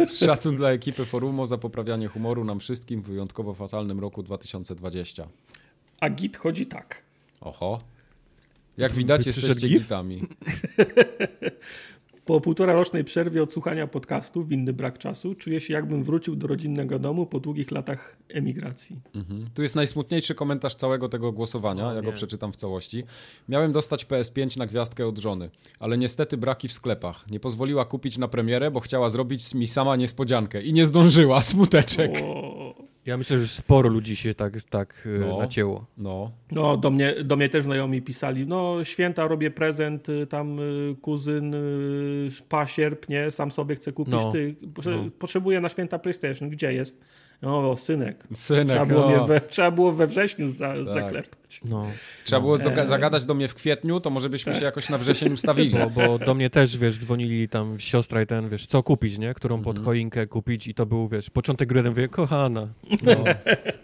Szacun 0.19 0.55
dla 0.55 0.71
ekipy 0.71 1.05
Forumo 1.05 1.47
za 1.47 1.57
poprawianie 1.57 2.07
humoru 2.07 2.43
nam 2.43 2.59
wszystkim 2.59 3.01
w 3.01 3.07
wyjątkowo 3.07 3.53
fatalnym 3.53 3.99
roku 3.99 4.23
2020. 4.23 5.27
A 5.99 6.09
git 6.09 6.37
chodzi 6.37 6.65
tak. 6.65 7.01
Oho. 7.41 7.81
Jak 8.77 8.91
widać, 8.91 9.27
jesteście 9.27 9.67
gitami. 9.69 10.21
Po 12.25 12.41
półtora 12.41 12.73
rocznej 12.73 13.03
przerwie 13.03 13.43
od 13.43 13.53
słuchania 13.53 13.87
podcastu, 13.87 14.45
winny 14.45 14.73
brak 14.73 14.97
czasu, 14.97 15.35
czuję 15.35 15.61
się 15.61 15.73
jakbym 15.73 16.03
wrócił 16.03 16.35
do 16.35 16.47
rodzinnego 16.47 16.99
domu 16.99 17.25
po 17.25 17.39
długich 17.39 17.71
latach 17.71 18.17
emigracji. 18.29 18.99
Mhm. 19.15 19.49
Tu 19.53 19.61
jest 19.61 19.75
najsmutniejszy 19.75 20.35
komentarz 20.35 20.75
całego 20.75 21.09
tego 21.09 21.31
głosowania, 21.31 21.93
ja 21.93 22.01
go 22.01 22.11
przeczytam 22.11 22.53
w 22.53 22.55
całości. 22.55 23.03
Miałem 23.49 23.71
dostać 23.71 24.05
PS5 24.05 24.57
na 24.57 24.67
gwiazdkę 24.67 25.07
od 25.07 25.17
żony, 25.17 25.49
ale 25.79 25.97
niestety 25.97 26.37
braki 26.37 26.67
w 26.67 26.73
sklepach. 26.73 27.29
Nie 27.31 27.39
pozwoliła 27.39 27.85
kupić 27.85 28.17
na 28.17 28.27
premierę, 28.27 28.71
bo 28.71 28.79
chciała 28.79 29.09
zrobić 29.09 29.53
mi 29.53 29.67
sama 29.67 29.95
niespodziankę 29.95 30.61
i 30.61 30.73
nie 30.73 30.85
zdążyła, 30.85 31.41
smuteczek. 31.51 32.11
O. 32.23 32.85
Ja 33.05 33.17
myślę, 33.17 33.39
że 33.39 33.47
sporo 33.47 33.89
ludzi 33.89 34.15
się 34.15 34.33
tak, 34.33 34.61
tak 34.61 35.07
e, 35.15 35.19
no, 35.19 35.37
nacięło. 35.37 35.85
No. 35.97 36.31
No, 36.55 36.77
do 36.77 36.91
mnie, 36.91 37.15
do 37.23 37.35
mnie 37.35 37.49
też 37.49 37.63
znajomi 37.63 38.01
pisali, 38.01 38.47
no 38.47 38.83
święta 38.83 39.27
robię 39.27 39.51
prezent, 39.51 40.09
y, 40.09 40.27
tam 40.27 40.59
y, 40.59 40.95
kuzyn 41.01 41.53
y, 41.53 42.29
pasierb, 42.49 43.09
nie, 43.09 43.31
sam 43.31 43.51
sobie 43.51 43.75
chcę 43.75 43.91
kupić, 43.91 44.13
no, 44.13 44.31
ty, 44.31 44.55
no. 44.85 45.09
potrzebuję 45.19 45.61
na 45.61 45.69
święta 45.69 45.99
PlayStation, 45.99 46.49
gdzie 46.49 46.73
jest? 46.73 47.01
No, 47.41 47.77
synek. 47.77 48.27
Synek, 48.33 48.67
trzeba, 48.67 48.85
było 48.85 49.09
no. 49.09 49.27
we, 49.27 49.41
trzeba 49.41 49.71
było 49.71 49.91
we 49.91 50.07
wrześniu 50.07 50.47
za, 50.47 50.73
tak. 50.73 50.85
zaklepać. 50.85 51.61
No. 51.65 51.87
Trzeba 52.25 52.41
było 52.41 52.57
do, 52.57 52.71
e. 52.71 52.87
zagadać 52.87 53.25
do 53.25 53.33
mnie 53.33 53.47
w 53.47 53.55
kwietniu, 53.55 53.99
to 53.99 54.09
może 54.09 54.29
byśmy 54.29 54.51
tak. 54.51 54.59
się 54.59 54.65
jakoś 54.65 54.89
na 54.89 54.97
wrzesień 54.97 55.33
ustawili. 55.33 55.73
Bo, 55.73 55.89
bo, 55.89 56.19
do 56.19 56.33
mnie 56.33 56.49
też, 56.49 56.77
wiesz, 56.77 56.97
dzwonili 56.97 57.49
tam 57.49 57.79
siostra 57.79 58.21
i 58.21 58.25
ten, 58.25 58.49
wiesz, 58.49 58.67
co 58.67 58.83
kupić, 58.83 59.17
nie? 59.17 59.33
Którą 59.33 59.61
pod 59.61 59.77
mhm. 59.77 59.85
choinkę 59.85 60.27
kupić 60.27 60.67
i 60.67 60.73
to 60.73 60.85
był, 60.85 61.07
wiesz, 61.07 61.29
początek 61.29 61.69
gry, 61.69 61.83
mówię, 61.83 62.07
kochana. 62.07 62.63
No. 63.03 63.13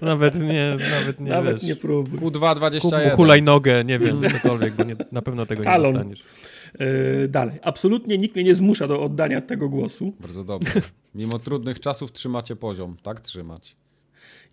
nawet 0.02 0.36
nie, 0.36 0.78
nawet 0.92 1.20
nie, 1.20 1.32
Nawet 1.32 1.54
wiesz, 1.54 1.64
nie 1.64 1.76
próbuj. 1.76 2.20
Q221. 2.62 2.82
Kup 2.82 3.16
hulajnogę, 3.16 3.86
nie 3.86 4.00
wiem, 4.00 4.22
cokolwiek, 4.32 4.76
bo 4.76 4.84
nie, 4.84 4.96
na 5.12 5.22
pewno 5.22 5.46
tego 5.46 5.64
Talon. 5.64 5.88
nie 5.94 5.94
dostaniesz. 5.94 6.24
Yy, 6.80 7.28
dalej. 7.28 7.60
Absolutnie 7.62 8.18
nikt 8.18 8.36
mnie 8.36 8.44
nie 8.44 8.56
zmusza 8.56 8.88
do 8.88 9.02
oddania 9.02 9.42
tego 9.42 9.70
głosu. 9.70 10.14
Bardzo 10.20 10.44
dobrze. 10.44 10.82
Mimo 11.16 11.40
trudnych 11.40 11.80
czasów 11.80 12.12
trzymacie 12.12 12.56
poziom. 12.56 12.98
Tak 13.04 13.22
trzymać. 13.22 13.76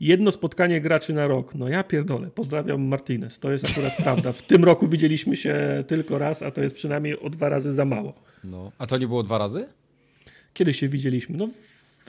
Jedno 0.01 0.33
spotkanie 0.33 0.81
graczy 0.81 1.13
na 1.13 1.27
rok. 1.27 1.55
No 1.55 1.69
ja 1.69 1.85
pierdolę. 1.85 2.31
Pozdrawiam 2.35 2.83
Martinez. 2.83 3.39
To 3.39 3.53
jest 3.53 3.71
akurat 3.71 3.97
prawda. 4.05 4.33
W 4.33 4.43
tym 4.43 4.65
roku 4.65 4.89
widzieliśmy 4.89 5.37
się 5.37 5.85
tylko 5.87 6.19
raz, 6.19 6.43
a 6.43 6.51
to 6.51 6.61
jest 6.63 6.75
przynajmniej 6.75 7.21
o 7.21 7.31
dwa 7.31 7.49
razy 7.49 7.75
za 7.75 7.85
mało. 7.85 8.15
No. 8.45 8.73
A 8.79 8.87
to 8.87 8.99
nie 8.99 9.09
było 9.09 9.23
dwa 9.23 9.39
razy? 9.39 9.69
Kiedy 10.55 10.75
się 10.75 10.89
widzieliśmy? 10.89 11.37
No 11.37 11.49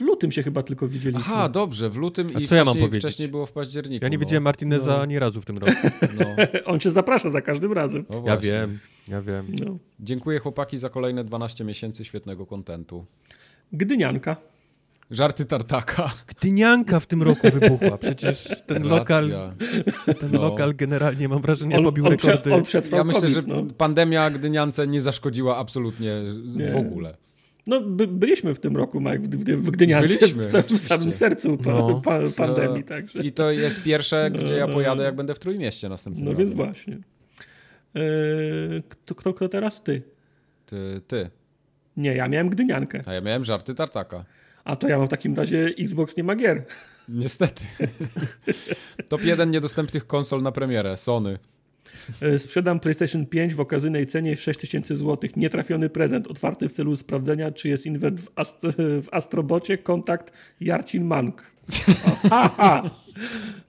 w 0.00 0.02
lutym 0.02 0.32
się 0.32 0.42
chyba 0.42 0.62
tylko 0.62 0.88
widzieliśmy. 0.88 1.32
Aha, 1.32 1.48
dobrze, 1.48 1.90
w 1.90 1.96
lutym 1.96 2.28
A 2.34 2.40
i 2.40 2.48
co 2.48 2.54
ja 2.54 2.64
mam 2.64 2.74
powiedzieć? 2.74 3.02
wcześniej 3.02 3.28
było 3.28 3.46
w 3.46 3.52
październiku. 3.52 4.04
Ja 4.04 4.08
nie 4.08 4.16
no. 4.16 4.20
widziałem 4.20 4.42
Martineza 4.42 4.96
no. 4.96 5.02
ani 5.02 5.18
razu 5.18 5.40
w 5.40 5.44
tym 5.44 5.58
roku. 5.58 5.72
No. 6.18 6.26
On 6.64 6.80
cię 6.80 6.90
zaprasza 6.90 7.30
za 7.30 7.40
każdym 7.40 7.72
razem. 7.72 8.04
No 8.10 8.22
ja 8.26 8.36
wiem, 8.36 8.78
ja 9.08 9.22
wiem. 9.22 9.46
No. 9.64 9.78
Dziękuję 10.00 10.38
chłopaki 10.38 10.78
za 10.78 10.88
kolejne 10.88 11.24
12 11.24 11.64
miesięcy 11.64 12.04
świetnego 12.04 12.46
kontentu. 12.46 13.06
Gdynianka. 13.72 14.36
Żarty 15.10 15.44
tartaka. 15.44 16.12
Gdynianka 16.26 17.00
w 17.00 17.06
tym 17.06 17.22
roku 17.22 17.50
wybuchła. 17.50 17.98
Przecież 17.98 18.62
ten 18.66 18.82
lokal, 18.82 19.30
ten 20.20 20.30
no. 20.32 20.40
lokal 20.40 20.74
generalnie 20.74 21.28
mam 21.28 21.42
wrażenie 21.42 21.76
on, 21.78 21.84
pobił 21.84 22.06
on 22.06 22.12
rekordy. 22.12 22.54
on 22.54 22.64
ja 22.92 23.04
myślę, 23.04 23.28
że 23.28 23.42
no. 23.46 23.64
pandemia 23.78 24.30
Gdyniance 24.30 24.86
nie 24.86 25.00
zaszkodziła 25.00 25.56
absolutnie 25.56 26.22
nie. 26.56 26.66
w 26.66 26.76
ogóle. 26.76 27.16
No, 27.70 27.80
by, 27.80 28.06
byliśmy 28.06 28.54
w 28.54 28.60
tym 28.60 28.76
roku, 28.76 29.00
Mike, 29.00 29.18
w, 29.18 29.62
w 29.62 29.70
Gdyniance, 29.70 30.08
byliśmy, 30.08 30.44
w, 30.44 30.52
w 30.52 30.80
samym 30.80 31.12
sercu 31.12 31.58
no. 31.64 32.00
pa, 32.04 32.18
pandemii. 32.36 32.84
Także. 32.84 33.18
I 33.22 33.32
to 33.32 33.50
jest 33.50 33.82
pierwsze, 33.82 34.30
gdzie 34.30 34.54
ja 34.54 34.68
pojadę, 34.68 35.04
jak 35.04 35.16
będę 35.16 35.34
w 35.34 35.38
Trójmieście 35.38 35.88
następnym 35.88 36.24
No 36.24 36.30
razem. 36.30 36.46
więc 36.46 36.56
właśnie. 36.56 36.98
Eee, 37.94 38.82
kto, 38.88 39.14
kto, 39.14 39.34
kto 39.34 39.48
teraz? 39.48 39.82
Ty. 39.82 40.02
Ty. 40.66 41.00
Ty. 41.06 41.30
Nie, 41.96 42.14
ja 42.14 42.28
miałem 42.28 42.48
Gdyniankę. 42.48 43.00
A 43.06 43.12
ja 43.12 43.20
miałem 43.20 43.44
żarty 43.44 43.74
tartaka. 43.74 44.24
A 44.64 44.76
to 44.76 44.88
ja 44.88 44.98
mam 44.98 45.06
w 45.06 45.10
takim 45.10 45.34
razie 45.34 45.64
Xbox 45.78 46.16
nie 46.16 46.24
ma 46.24 46.36
gier. 46.36 46.64
Niestety. 47.08 47.64
Top 49.08 49.24
1 49.24 49.50
niedostępnych 49.50 50.06
konsol 50.06 50.42
na 50.42 50.52
premierę. 50.52 50.96
Sony. 50.96 51.38
E, 52.22 52.38
sprzedam 52.38 52.80
PlayStation 52.80 53.26
5 53.26 53.54
w 53.54 53.60
okazyjnej 53.60 54.06
cenie 54.06 54.36
6000 54.36 54.96
zł. 54.96 55.30
Nietrafiony 55.36 55.90
prezent, 55.90 56.26
otwarty 56.26 56.68
w 56.68 56.72
celu 56.72 56.96
sprawdzenia, 56.96 57.52
czy 57.52 57.68
jest 57.68 57.86
inwert 57.86 58.20
w, 58.20 58.28
ast 58.36 58.66
w 58.76 59.08
Astrobocie. 59.10 59.78
Kontakt 59.78 60.32
Jarcin 60.60 61.04
Mank. 61.04 61.42
E, 62.30 63.59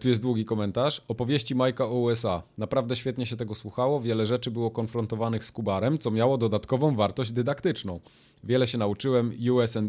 tu 0.00 0.08
jest 0.08 0.22
długi 0.22 0.44
komentarz. 0.44 1.02
Opowieści 1.08 1.54
Majka 1.54 1.84
o 1.84 1.94
USA. 1.94 2.42
Naprawdę 2.58 2.96
świetnie 2.96 3.26
się 3.26 3.36
tego 3.36 3.54
słuchało. 3.54 4.00
Wiele 4.00 4.26
rzeczy 4.26 4.50
było 4.50 4.70
konfrontowanych 4.70 5.44
z 5.44 5.52
Kubarem, 5.52 5.98
co 5.98 6.10
miało 6.10 6.38
dodatkową 6.38 6.96
wartość 6.96 7.32
dydaktyczną. 7.32 8.00
Wiele 8.44 8.66
się 8.66 8.78
nauczyłem 8.78 9.32
USA 9.52 9.80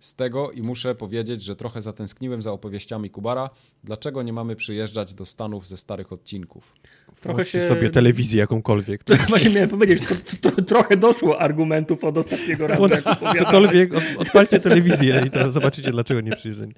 z 0.00 0.14
tego 0.14 0.50
i 0.50 0.62
muszę 0.62 0.94
powiedzieć, 0.94 1.42
że 1.42 1.56
trochę 1.56 1.82
zatęskniłem 1.82 2.42
za 2.42 2.52
opowieściami 2.52 3.10
Kubara. 3.10 3.50
Dlaczego 3.84 4.22
nie 4.22 4.32
mamy 4.32 4.56
przyjeżdżać 4.56 5.14
do 5.14 5.26
Stanów 5.26 5.66
ze 5.66 5.76
starych 5.76 6.12
odcinków? 6.12 6.74
Trochę 7.20 7.44
się... 7.44 7.68
sobie 7.68 7.90
telewizję 7.90 8.40
jakąkolwiek. 8.40 9.04
Właśnie 9.28 9.50
miałem 9.50 9.68
powiedzieć, 9.68 10.02
to, 10.40 10.50
to, 10.50 10.62
trochę 10.62 10.96
doszło 10.96 11.40
argumentów 11.40 12.04
od 12.04 12.16
ostatniego 12.18 12.66
razu. 12.66 12.86
Cokolwiek, 13.38 13.94
od, 13.94 14.02
odpalcie 14.18 14.60
telewizję 14.60 15.22
i 15.26 15.30
to 15.30 15.52
zobaczycie, 15.52 15.90
dlaczego 15.90 16.20
nie 16.20 16.32
przyjeżdżali. 16.32 16.74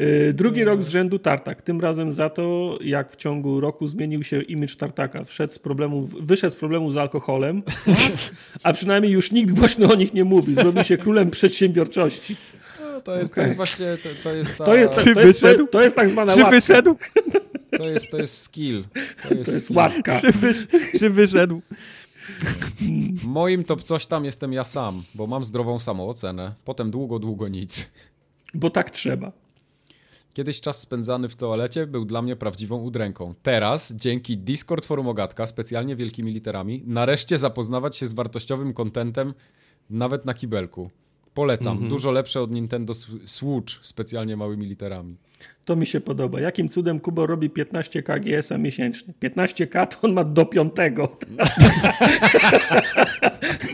Y, 0.00 0.32
drugi 0.34 0.64
rok 0.64 0.82
z 0.82 0.88
rzędu 0.88 1.18
Tartak. 1.18 1.62
Tym 1.62 1.80
razem 1.80 2.12
za 2.12 2.30
to, 2.30 2.78
jak 2.84 3.12
w 3.12 3.16
ciągu 3.16 3.60
roku 3.60 3.88
zmienił 3.88 4.22
się 4.22 4.42
imidż 4.42 4.76
Tartaka. 4.76 5.24
Wszedł 5.24 5.52
z 5.52 5.58
problemu, 5.58 6.02
wyszedł 6.02 6.52
z 6.52 6.56
problemu 6.56 6.90
z 6.90 6.96
alkoholem, 6.96 7.62
a 8.62 8.72
przynajmniej 8.72 9.12
już 9.12 9.32
nikt 9.32 9.58
głośno 9.58 9.92
o 9.92 9.94
nich 9.94 10.14
nie 10.14 10.24
mówi. 10.24 10.54
Zrobił 10.54 10.84
się 10.84 10.96
królem 10.96 11.30
przedsiębiorczości. 11.30 12.36
No, 12.80 13.00
to, 13.00 13.16
jest, 13.16 13.32
okay. 13.32 13.44
to 13.44 13.46
jest 13.46 13.56
właśnie, 13.56 13.86
to, 14.02 14.08
to 14.22 14.34
jest 14.34 14.56
ta... 14.56 14.64
To 14.64 14.74
jest, 14.74 14.94
to, 14.94 15.14
to, 15.14 15.20
jest, 15.20 15.44
to 15.70 15.82
jest 15.82 15.96
tak 15.96 16.08
zwana 16.08 16.34
Czy 16.34 16.44
wyszedł? 16.44 16.96
To 17.78 17.88
jest, 17.88 18.10
to 18.10 18.18
jest 18.18 18.42
skill. 18.42 18.84
To 19.28 19.34
jest, 19.34 19.50
to 19.50 19.56
jest 19.56 19.70
łatka. 19.70 20.20
Czy, 20.20 20.32
wy, 20.32 20.52
czy 20.98 21.10
wyszedł? 21.10 21.62
Moim 23.26 23.64
top 23.64 23.82
coś 23.82 24.06
tam 24.06 24.24
jestem 24.24 24.52
ja 24.52 24.64
sam, 24.64 25.02
bo 25.14 25.26
mam 25.26 25.44
zdrową 25.44 25.78
samoocenę. 25.78 26.54
Potem 26.64 26.90
długo, 26.90 27.18
długo 27.18 27.48
nic. 27.48 27.90
Bo 28.54 28.70
tak 28.70 28.90
trzeba. 28.90 29.32
Kiedyś 30.34 30.60
czas 30.60 30.80
spędzany 30.80 31.28
w 31.28 31.36
toalecie 31.36 31.86
był 31.86 32.04
dla 32.04 32.22
mnie 32.22 32.36
prawdziwą 32.36 32.76
udręką. 32.76 33.34
Teraz, 33.42 33.92
dzięki 33.94 34.38
Discord 34.38 34.86
Forum 34.86 35.08
Ogatka, 35.08 35.46
specjalnie 35.46 35.96
wielkimi 35.96 36.32
literami, 36.32 36.82
nareszcie 36.86 37.38
zapoznawać 37.38 37.96
się 37.96 38.06
z 38.06 38.12
wartościowym 38.12 38.72
kontentem 38.72 39.34
nawet 39.90 40.24
na 40.24 40.34
kibelku. 40.34 40.90
Polecam. 41.34 41.76
Mm 41.76 41.86
-hmm. 41.86 41.90
Dużo 41.90 42.10
lepsze 42.10 42.40
od 42.40 42.50
Nintendo 42.50 42.94
Switch, 43.24 43.74
specjalnie 43.82 44.36
małymi 44.36 44.66
literami. 44.66 45.16
To 45.64 45.76
mi 45.76 45.86
się 45.86 46.00
podoba. 46.00 46.40
Jakim 46.40 46.68
cudem 46.68 47.00
Kubo 47.00 47.26
robi 47.26 47.50
15k 47.50 48.20
GS-a 48.20 48.58
miesięcznie? 48.58 49.14
15k 49.22 49.86
to 49.86 49.96
on 50.02 50.12
ma 50.12 50.24
do 50.24 50.46
piątego. 50.46 51.16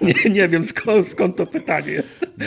nie, 0.03 0.31
nie 0.31 0.49
wiem 0.49 0.65
skąd, 0.65 1.09
skąd 1.09 1.37
to 1.37 1.47
pytanie 1.47 1.93
jest. 1.93 2.27
No, 2.39 2.45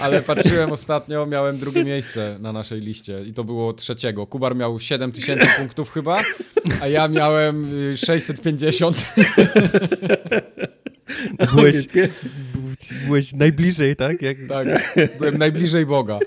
ale 0.00 0.22
patrzyłem 0.22 0.72
ostatnio, 0.72 1.26
miałem 1.26 1.58
drugie 1.58 1.84
miejsce 1.84 2.38
na 2.40 2.52
naszej 2.52 2.80
liście 2.80 3.22
i 3.22 3.32
to 3.32 3.44
było 3.44 3.72
trzeciego. 3.72 4.26
Kubar 4.26 4.56
miał 4.56 4.80
7000 4.80 5.46
punktów 5.58 5.92
chyba, 5.92 6.22
a 6.80 6.88
ja 6.88 7.08
miałem 7.08 7.66
650. 7.96 9.06
Byłeś, 11.54 11.76
byłeś 13.06 13.32
najbliżej, 13.32 13.96
tak? 13.96 14.22
Jak... 14.22 14.36
Tak, 14.48 14.66
byłem 15.18 15.38
najbliżej 15.38 15.86
Boga. 15.86 16.18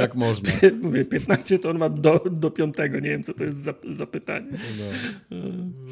Jak 0.00 0.14
można. 0.14 0.52
Mówię, 0.82 1.04
15 1.04 1.58
to 1.58 1.70
on 1.70 1.78
ma 1.78 1.88
do, 1.88 2.24
do 2.30 2.50
5. 2.50 2.76
Nie 2.92 3.00
wiem, 3.00 3.22
co 3.22 3.34
to 3.34 3.44
jest 3.44 3.58
za, 3.58 3.74
za 3.90 4.06
pytanie. 4.06 4.50
No. 5.30 5.36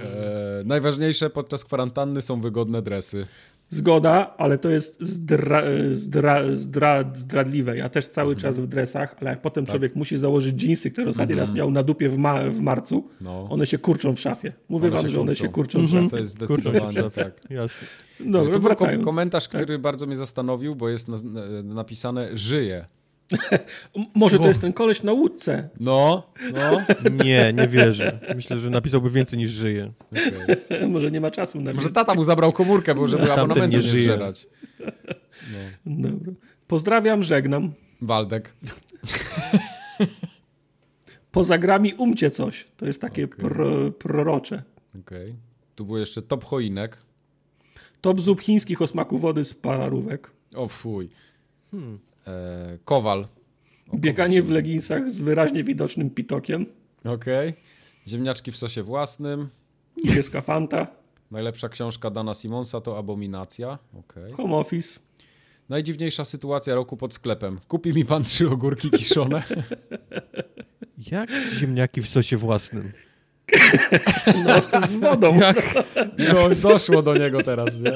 E, 0.04 0.64
najważniejsze 0.64 1.30
podczas 1.30 1.64
kwarantanny 1.64 2.22
są 2.22 2.40
wygodne 2.40 2.82
dresy. 2.82 3.26
Zgoda, 3.68 4.34
ale 4.38 4.58
to 4.58 4.70
jest 4.70 5.00
zdra, 5.00 5.62
zdra, 5.94 6.42
zdra, 6.56 7.04
zdradliwe. 7.14 7.76
Ja 7.76 7.88
też 7.88 8.08
cały 8.08 8.34
mhm. 8.34 8.42
czas 8.42 8.60
w 8.60 8.66
dresach, 8.66 9.16
ale 9.20 9.30
jak 9.30 9.40
potem 9.40 9.66
tak. 9.66 9.72
człowiek 9.72 9.96
musi 9.96 10.16
założyć 10.16 10.56
dżinsy, 10.56 10.90
które 10.90 11.10
ostatni 11.10 11.32
mhm. 11.32 11.48
raz 11.48 11.56
miał 11.56 11.70
na 11.70 11.82
dupie 11.82 12.08
w, 12.08 12.18
ma, 12.18 12.50
w 12.50 12.60
marcu, 12.60 13.08
no. 13.20 13.48
one 13.50 13.66
się 13.66 13.78
kurczą 13.78 14.14
w 14.14 14.20
szafie. 14.20 14.52
Mówię 14.68 14.88
one 14.88 14.96
wam, 14.96 15.08
że 15.08 15.20
one 15.20 15.36
się 15.36 15.48
kurczą 15.48 15.78
w 15.78 15.82
mhm. 15.82 16.02
szafie. 16.02 16.10
To 16.10 16.16
jest 16.16 16.34
zdecydowanie 16.34 17.10
tak. 17.10 17.40
Jasne. 17.50 17.88
Dobra, 18.20 18.58
wracając. 18.58 19.04
Komentarz, 19.04 19.48
który 19.48 19.66
tak. 19.74 19.80
bardzo 19.80 20.06
mnie 20.06 20.16
zastanowił, 20.16 20.74
bo 20.74 20.88
jest 20.88 21.08
napisane 21.64 22.36
żyje. 22.36 22.86
Może 24.14 24.38
to 24.38 24.48
jest 24.48 24.60
ten 24.60 24.72
koleś 24.72 25.02
na 25.02 25.12
łódce. 25.12 25.68
No, 25.80 26.30
no. 26.54 26.82
Nie, 27.24 27.52
nie 27.52 27.68
wierzę. 27.68 28.18
Myślę, 28.34 28.58
że 28.58 28.70
napisałby 28.70 29.10
więcej 29.10 29.38
niż 29.38 29.50
żyje. 29.50 29.92
Okay. 30.12 30.88
Może 30.94 31.10
nie 31.10 31.20
ma 31.20 31.30
czasu 31.30 31.60
na 31.60 31.72
Może 31.72 31.90
tata 31.90 32.14
mu 32.14 32.24
zabrał 32.24 32.52
komórkę, 32.52 32.94
bo 32.94 33.08
żeby 33.08 33.32
abonamentu 33.32 33.78
nie, 33.78 33.92
nie 33.92 34.00
zżerać. 34.00 34.46
No. 35.86 36.08
Dobra. 36.08 36.32
Pozdrawiam, 36.66 37.22
żegnam. 37.22 37.72
Waldek. 38.02 38.54
Poza 41.32 41.58
grami 41.58 41.94
umcie 41.94 42.30
coś. 42.30 42.66
To 42.76 42.86
jest 42.86 43.00
takie 43.00 43.24
okay. 43.24 43.38
pro, 43.38 43.90
prorocze. 43.90 44.62
Okej. 45.00 45.30
Okay. 45.30 45.36
Tu 45.74 45.84
był 45.84 45.96
jeszcze 45.96 46.22
top 46.22 46.44
choinek. 46.44 47.02
Top 48.00 48.20
zup 48.20 48.40
chińskich 48.40 48.82
o 48.82 48.86
smaku 48.86 49.18
wody 49.18 49.44
z 49.44 49.54
parówek. 49.54 50.30
O 50.54 50.68
fuj. 50.68 51.08
Hmm. 51.70 51.98
E, 52.26 52.78
Kowal. 52.84 53.26
O, 53.88 53.96
Bieganie 53.96 54.42
w 54.42 54.50
leginsach 54.50 55.10
z 55.10 55.22
wyraźnie 55.22 55.64
widocznym 55.64 56.10
pitokiem. 56.10 56.66
Okej. 57.04 57.48
Okay. 57.48 57.62
Ziemniaczki 58.08 58.52
w 58.52 58.56
sosie 58.56 58.82
własnym. 58.82 59.48
Niebieska 60.04 60.40
Fanta. 60.40 60.86
Najlepsza 61.30 61.68
książka 61.68 62.10
Dana 62.10 62.34
Simonsa 62.34 62.80
to 62.80 62.98
Abominacja. 62.98 63.78
Okay. 63.98 64.32
Home 64.32 64.56
Office. 64.56 65.00
Najdziwniejsza 65.68 66.24
sytuacja 66.24 66.74
roku 66.74 66.96
pod 66.96 67.14
sklepem. 67.14 67.60
Kupi 67.68 67.92
mi 67.92 68.04
pan 68.04 68.24
trzy 68.24 68.50
ogórki 68.50 68.90
kiszone. 68.90 69.42
Jak 71.12 71.30
ziemniaki 71.58 72.02
w 72.02 72.08
sosie 72.08 72.36
własnym? 72.36 72.92
No, 74.44 74.86
z 74.86 74.96
wodą. 74.96 75.38
Jak, 75.40 75.74
no, 76.18 76.48
doszło 76.62 77.02
do 77.02 77.16
niego 77.16 77.42
teraz, 77.42 77.80
nie? 77.80 77.92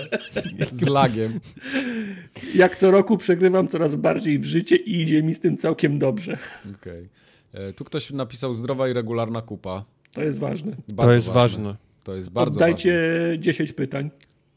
Z 0.72 0.86
lagiem. 0.86 1.40
Jak 2.54 2.76
co 2.76 2.90
roku 2.90 3.16
przegrywam 3.16 3.68
coraz 3.68 3.94
bardziej 3.94 4.38
w 4.38 4.44
życie 4.44 4.76
i 4.76 5.00
idzie 5.00 5.22
mi 5.22 5.34
z 5.34 5.40
tym 5.40 5.56
całkiem 5.56 5.98
dobrze. 5.98 6.38
Okej. 6.80 7.08
Okay. 7.54 7.72
Tu 7.72 7.84
ktoś 7.84 8.10
napisał 8.10 8.54
zdrowa 8.54 8.88
i 8.88 8.92
regularna 8.92 9.42
kupa. 9.42 9.84
To 10.12 10.22
jest 10.22 10.38
ważne. 10.38 10.76
Bardzo 10.88 11.10
to 11.10 11.16
jest 11.16 11.28
ważne. 11.28 11.64
ważne. 11.64 11.76
To 12.04 12.16
jest 12.16 12.30
bardzo 12.30 12.58
Oddajcie 12.58 13.12
ważne. 13.28 13.38
10 13.38 13.72
pytań. 13.72 14.10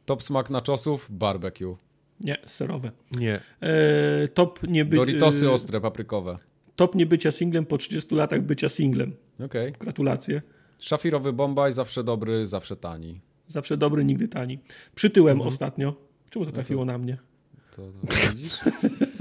Top 0.05 0.23
smak 0.23 0.49
na 0.49 0.61
czosów? 0.61 1.07
Barbecue. 1.09 1.77
Nie, 2.21 2.37
serowe. 2.45 2.91
Nie. 3.11 3.39
E, 3.61 4.27
top 4.27 4.59
nie 4.67 4.85
by... 4.85 4.95
Doritosy 4.95 5.51
ostre, 5.51 5.81
paprykowe. 5.81 6.37
Top 6.75 6.95
nie 6.95 7.05
bycia 7.05 7.31
singlem 7.31 7.65
po 7.65 7.77
30 7.77 8.15
latach 8.15 8.41
bycia 8.41 8.69
singlem. 8.69 9.15
Okej. 9.35 9.69
Okay. 9.69 9.71
Gratulacje. 9.79 10.41
Szafirowy 10.83 11.33
Bombaj, 11.33 11.73
zawsze 11.73 12.03
dobry, 12.03 12.47
zawsze 12.47 12.75
tani. 12.75 13.19
Zawsze 13.47 13.77
dobry, 13.77 14.05
nigdy 14.05 14.27
tani. 14.27 14.59
Przytyłem 14.95 15.31
mhm. 15.31 15.47
ostatnio. 15.47 15.95
Czemu 16.29 16.45
to 16.45 16.51
no 16.51 16.55
trafiło 16.55 16.85
no 16.85 16.91
to, 16.91 16.97
na 16.97 17.03
mnie? 17.03 17.17
To, 17.71 17.81
to 17.81 18.31
widzisz? 18.31 18.59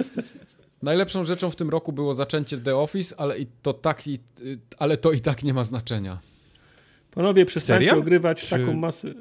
Najlepszą 0.83 1.25
rzeczą 1.25 1.51
w 1.51 1.57
tym 1.57 1.71
roku 1.71 1.93
było 1.93 2.15
zaczęcie 2.15 2.59
The 2.59 2.77
Office, 2.77 3.21
ale 3.21 3.39
i 3.39 3.47
to 3.63 3.73
tak, 3.73 4.07
i, 4.07 4.19
ale 4.79 4.97
to 4.97 5.13
i 5.13 5.21
tak 5.21 5.43
nie 5.43 5.55
ma 5.55 5.65
znaczenia. 5.65 6.21
Panowie, 7.11 7.45
przestańcie 7.45 7.87
Serio? 7.87 8.01
ogrywać 8.01 8.41
czy... 8.41 8.51
taką 8.51 8.73
masę. 8.73 9.15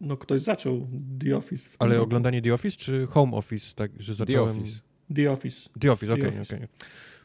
No 0.00 0.16
ktoś 0.16 0.40
zaczął 0.40 0.86
The 1.24 1.36
Office. 1.36 1.70
Ale 1.78 1.94
roku. 1.94 2.04
oglądanie 2.04 2.42
The 2.42 2.54
Office 2.54 2.76
czy 2.76 3.06
Home 3.06 3.36
Office? 3.36 3.74
Tak, 3.74 3.90
że 3.98 4.14
zacząłem... 4.14 4.54
The 4.54 4.60
Office. 4.60 4.80
The 5.14 5.32
Office. 5.32 5.70
The 5.80 5.92
Office, 5.92 6.12
okej, 6.12 6.28
okay, 6.28 6.42
okej. 6.42 6.56
Okay. 6.56 6.68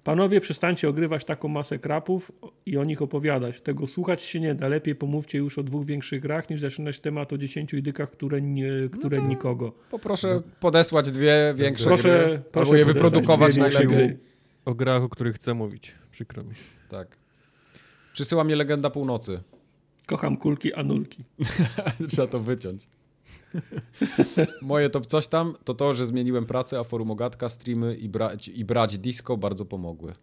Panowie, 0.04 0.42
przestańcie 0.42 0.90
ogrywać 0.90 1.26
taką 1.26 1.48
masę 1.48 1.80
krapów 1.80 2.32
i 2.66 2.78
o 2.78 2.84
nich 2.84 3.02
opowiadać. 3.02 3.62
Tego 3.62 3.88
słuchać 3.88 4.22
się 4.22 4.40
nie 4.40 4.56
da. 4.56 4.68
Lepiej 4.68 4.96
pomówcie 4.96 5.38
już 5.38 5.58
o 5.58 5.64
dwóch 5.64 5.86
większych 5.86 6.22
grach, 6.22 6.50
niż 6.50 6.62
zaczynać 6.62 7.00
temat 7.00 7.34
o 7.34 7.38
dziesięciu 7.38 7.78
idykach, 7.78 8.12
które, 8.12 8.42
nie, 8.42 8.72
które 9.00 9.18
no 9.18 9.28
nikogo. 9.28 9.72
Poproszę 9.92 10.28
no. 10.36 10.42
podesłać 10.60 11.12
dwie 11.12 11.54
większe 11.56 11.86
proszę, 11.86 12.28
gry, 12.28 12.42
proszę 12.52 12.78
je 12.78 12.86
wyprodukować 12.86 13.58
najlepiej. 13.58 14.18
O 14.66 14.74
grach, 14.74 15.04
o 15.04 15.10
których 15.10 15.36
chcę 15.36 15.54
mówić. 15.54 15.96
Przykro 16.12 16.44
mi. 16.44 16.54
Tak. 16.90 17.18
Przysyła 18.14 18.44
mnie 18.44 18.56
Legenda 18.56 18.90
Północy. 18.90 19.42
Kocham 20.06 20.38
kulki, 20.38 20.74
anulki. 20.74 21.24
Trzeba 22.10 22.28
to 22.28 22.40
wyciąć. 22.40 22.88
Moje 24.62 24.90
top 24.90 25.06
coś 25.06 25.28
tam 25.28 25.56
to 25.64 25.74
to, 25.74 25.94
że 25.94 26.06
zmieniłem 26.06 26.46
pracę, 26.46 26.80
a 26.80 26.84
forum 26.84 27.12
ogatka, 27.12 27.50
streamy 27.50 27.96
i 27.96 28.10
brać, 28.10 28.48
i 28.48 28.66
brać 28.66 28.98
disco 28.98 29.38
bardzo 29.38 29.66
pomogły. 29.66 30.14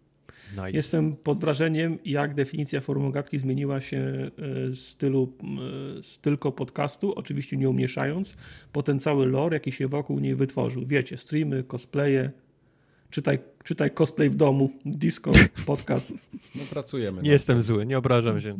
Nice. 0.51 0.71
Jestem 0.71 1.15
pod 1.15 1.39
wrażeniem, 1.39 1.99
jak 2.05 2.33
definicja 2.33 2.81
forum 2.81 3.05
ogatki 3.05 3.39
zmieniła 3.39 3.81
się 3.81 3.97
e, 3.97 4.31
z 4.75 4.87
stylu 4.87 5.33
e, 5.43 6.03
z 6.03 6.19
tylko 6.19 6.51
podcastu, 6.51 7.13
oczywiście 7.13 7.57
nie 7.57 7.69
umieszając, 7.69 8.35
po 8.71 8.83
ten 8.83 8.99
cały 8.99 9.25
lore, 9.25 9.55
jaki 9.55 9.71
się 9.71 9.87
wokół 9.87 10.19
niej 10.19 10.35
wytworzył. 10.35 10.83
Wiecie, 10.85 11.17
streamy, 11.17 11.63
cosplaye, 11.63 12.31
czytaj, 13.09 13.39
czytaj 13.63 13.91
cosplay 13.91 14.29
w 14.29 14.35
domu, 14.35 14.69
disco, 14.85 15.31
podcast. 15.65 16.29
No 16.55 16.61
pracujemy. 16.69 17.21
Nie 17.21 17.31
jestem 17.31 17.61
zły, 17.61 17.85
nie 17.85 17.97
obrażam 17.97 18.41
się. 18.41 18.57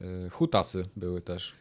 E, 0.00 0.30
hutasy 0.30 0.84
były 0.96 1.22
też. 1.22 1.59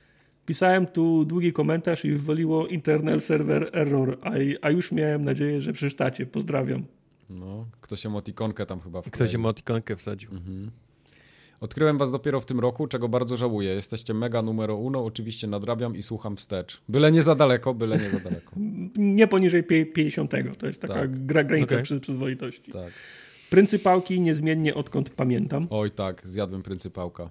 Pisałem 0.50 0.88
tu 0.88 1.26
długi 1.26 1.54
komentarz 1.54 2.06
i 2.06 2.12
wywaliło 2.12 2.68
internal 2.68 3.22
server 3.22 3.70
error, 3.74 4.18
a, 4.22 4.32
a 4.62 4.70
już 4.70 4.92
miałem 4.92 5.26
nadzieję, 5.26 5.62
że 5.62 5.74
przeczytacie. 5.74 6.26
Pozdrawiam. 6.26 6.84
No, 7.30 7.66
ktoś 7.82 8.06
emotikonkę 8.06 8.66
tam 8.66 8.80
chyba 8.80 9.02
wkleił. 9.02 9.14
Ktoś 9.14 9.36
emotikonkę 9.36 9.96
wsadził. 9.96 10.32
Mhm. 10.32 10.72
Odkryłem 11.60 11.98
was 11.98 12.12
dopiero 12.12 12.42
w 12.42 12.46
tym 12.46 12.60
roku, 12.60 12.88
czego 12.88 13.10
bardzo 13.10 13.38
żałuję. 13.38 13.74
Jesteście 13.74 14.14
mega 14.14 14.42
numero 14.42 14.76
uno, 14.76 15.06
oczywiście 15.06 15.48
nadrabiam 15.48 15.96
i 15.96 16.04
słucham 16.04 16.36
wstecz. 16.36 16.82
Byle 16.90 17.12
nie 17.12 17.24
za 17.24 17.36
daleko, 17.36 17.74
byle 17.74 17.98
nie 17.98 18.10
za 18.10 18.20
daleko. 18.20 18.52
nie 19.20 19.28
poniżej 19.28 19.64
50. 19.64 20.32
To 20.58 20.68
jest 20.68 20.82
taka 20.82 20.94
tak. 20.94 21.26
gra, 21.26 21.44
granica 21.44 21.76
okay. 21.76 21.84
przy, 21.84 22.00
przyzwoitości. 22.00 22.72
Tak. 22.72 22.94
Pryncypałki 23.50 24.22
niezmiennie 24.22 24.76
odkąd 24.76 25.10
pamiętam. 25.10 25.68
Oj 25.70 25.92
tak, 25.92 26.22
zjadłem 26.26 26.64
pryncypałka. 26.64 27.30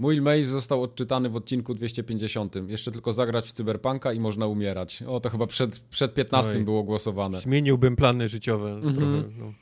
Mój 0.00 0.20
mail 0.20 0.44
został 0.44 0.82
odczytany 0.82 1.28
w 1.28 1.36
odcinku 1.36 1.74
250. 1.74 2.56
Jeszcze 2.68 2.92
tylko 2.92 3.12
zagrać 3.12 3.46
w 3.48 3.52
cyberpunka 3.52 4.12
i 4.12 4.20
można 4.20 4.46
umierać. 4.46 5.02
O, 5.02 5.20
to 5.20 5.30
chyba 5.30 5.46
przed, 5.46 5.78
przed 5.78 6.14
15 6.14 6.52
Oj. 6.52 6.64
było 6.64 6.82
głosowane. 6.82 7.40
Zmieniłbym 7.40 7.96
plany 7.96 8.28
życiowe. 8.28 8.70
Mhm. 8.72 8.94
Trochę, 8.94 9.22
no. 9.38 9.52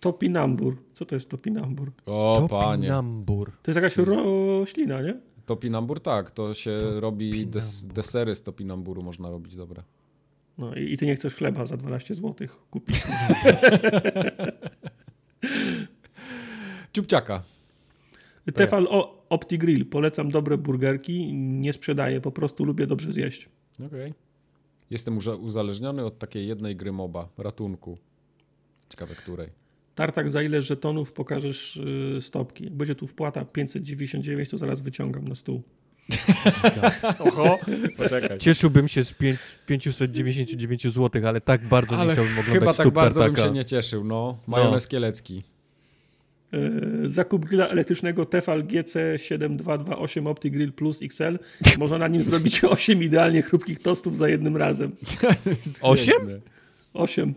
Topinambur. 0.00 0.76
Co 0.94 1.06
to 1.06 1.14
jest 1.14 1.30
topinambur? 1.30 1.92
O, 2.06 2.46
panie. 2.50 2.88
Topinambur. 2.88 3.52
To 3.62 3.70
jest 3.70 3.82
jakaś 3.82 3.96
roślina, 3.96 5.02
nie? 5.02 5.20
Topinambur, 5.46 6.00
tak. 6.00 6.30
To 6.30 6.54
się 6.54 7.00
robi 7.00 7.46
des, 7.46 7.84
desery 7.84 8.36
z 8.36 8.42
topinamburu, 8.42 9.02
można 9.02 9.30
robić, 9.30 9.56
dobre. 9.56 9.82
No 10.58 10.74
i, 10.74 10.92
i 10.92 10.96
ty 10.96 11.06
nie 11.06 11.16
chcesz 11.16 11.34
chleba 11.34 11.66
za 11.66 11.76
12 11.76 12.14
zł 12.14 12.48
kupić. 12.70 13.02
Ciupciaka. 16.92 17.42
Tefal 18.54 18.86
OptiGrill. 19.32 19.86
Polecam 19.86 20.30
dobre 20.30 20.58
burgerki. 20.58 21.34
Nie 21.34 21.72
sprzedaję, 21.72 22.20
po 22.20 22.32
prostu 22.32 22.64
lubię 22.64 22.86
dobrze 22.86 23.12
zjeść. 23.12 23.48
Okej. 23.74 23.86
Okay. 23.86 24.14
Jestem 24.90 25.18
uzależniony 25.40 26.04
od 26.04 26.18
takiej 26.18 26.48
jednej 26.48 26.76
gry 26.76 26.92
MOBA, 26.92 27.28
ratunku. 27.38 27.98
Ciekawe 28.88 29.14
której. 29.14 29.48
Tartak, 29.94 30.30
za 30.30 30.42
ile 30.42 30.62
żetonów 30.62 31.12
pokażesz 31.12 31.76
y, 31.76 32.18
stopki? 32.20 32.64
Jak 32.64 32.72
będzie 32.72 32.94
tu 32.94 33.06
wpłata 33.06 33.44
599, 33.44 34.48
to 34.48 34.58
zaraz 34.58 34.80
wyciągam 34.80 35.28
na 35.28 35.34
stół. 35.34 35.62
Oho, 37.26 37.58
poczekaj. 37.96 38.38
Cieszyłbym 38.38 38.88
się 38.88 39.04
z 39.04 39.12
5, 39.12 39.38
599 39.66 40.82
zł, 40.82 41.22
ale 41.26 41.40
tak 41.40 41.68
bardzo 41.68 41.96
ale 41.96 42.06
nie 42.06 42.12
chciałbym 42.12 42.38
oglądać 42.38 42.60
Chyba 42.60 42.74
tak 42.74 42.90
bardzo 42.90 43.20
tartaka. 43.20 43.42
bym 43.42 43.50
się 43.50 43.54
nie 43.54 43.64
cieszył, 43.64 44.04
no. 44.04 44.38
Majonez 44.46 44.84
no. 44.84 44.90
kielecki. 44.90 45.42
E, 46.52 47.08
zakup 47.08 47.44
grilla 47.44 47.68
elektrycznego 47.68 48.26
Tefal 48.26 48.64
GC7228 48.64 50.28
OptiGrill 50.28 50.72
Plus 50.72 51.02
XL. 51.02 51.38
Można 51.78 51.98
na 51.98 52.08
nim 52.08 52.22
zrobić 52.22 52.64
8 52.64 53.02
idealnie 53.02 53.42
chrupkich 53.42 53.78
tostów 53.78 54.16
za 54.16 54.28
jednym 54.28 54.56
razem. 54.56 54.92
8? 55.80 56.14
8. 56.94 57.34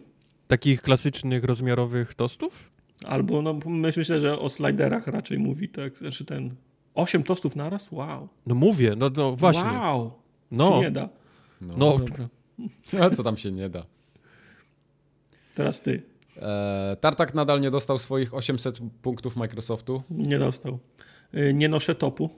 Takich 0.48 0.82
klasycznych, 0.82 1.44
rozmiarowych 1.44 2.14
tostów? 2.14 2.72
Albo, 3.06 3.42
no 3.42 3.60
myślę, 3.66 4.20
że 4.20 4.40
o 4.40 4.50
sliderach 4.50 5.08
raczej 5.08 5.40
mówi, 5.40 5.70
tak? 5.70 5.98
Znaczy 5.98 6.26
ten... 6.26 6.56
8 6.96 7.24
tostów 7.24 7.56
naraz? 7.56 7.92
Wow. 7.92 8.28
No 8.46 8.56
mówię, 8.56 8.94
no, 8.98 9.12
no 9.18 9.36
właśnie. 9.36 9.72
Wow. 9.72 10.12
No. 10.52 10.70
Się 10.70 10.82
nie 10.82 10.92
da. 10.92 11.10
No, 11.62 11.74
no. 11.78 11.98
Dobra. 11.98 12.28
A 13.02 13.10
co 13.10 13.24
tam 13.24 13.38
się 13.38 13.52
nie 13.52 13.70
da? 13.70 13.86
Teraz 15.56 15.82
ty. 15.82 16.02
E, 16.38 16.98
Tartak 17.00 17.34
nadal 17.34 17.62
nie 17.62 17.72
dostał 17.72 18.00
swoich 18.00 18.34
800 18.34 18.80
punktów 19.02 19.36
Microsoftu. 19.36 20.04
Nie 20.10 20.40
dostał. 20.40 20.80
E, 21.34 21.54
nie 21.54 21.70
noszę 21.70 21.96
topu. 21.96 22.30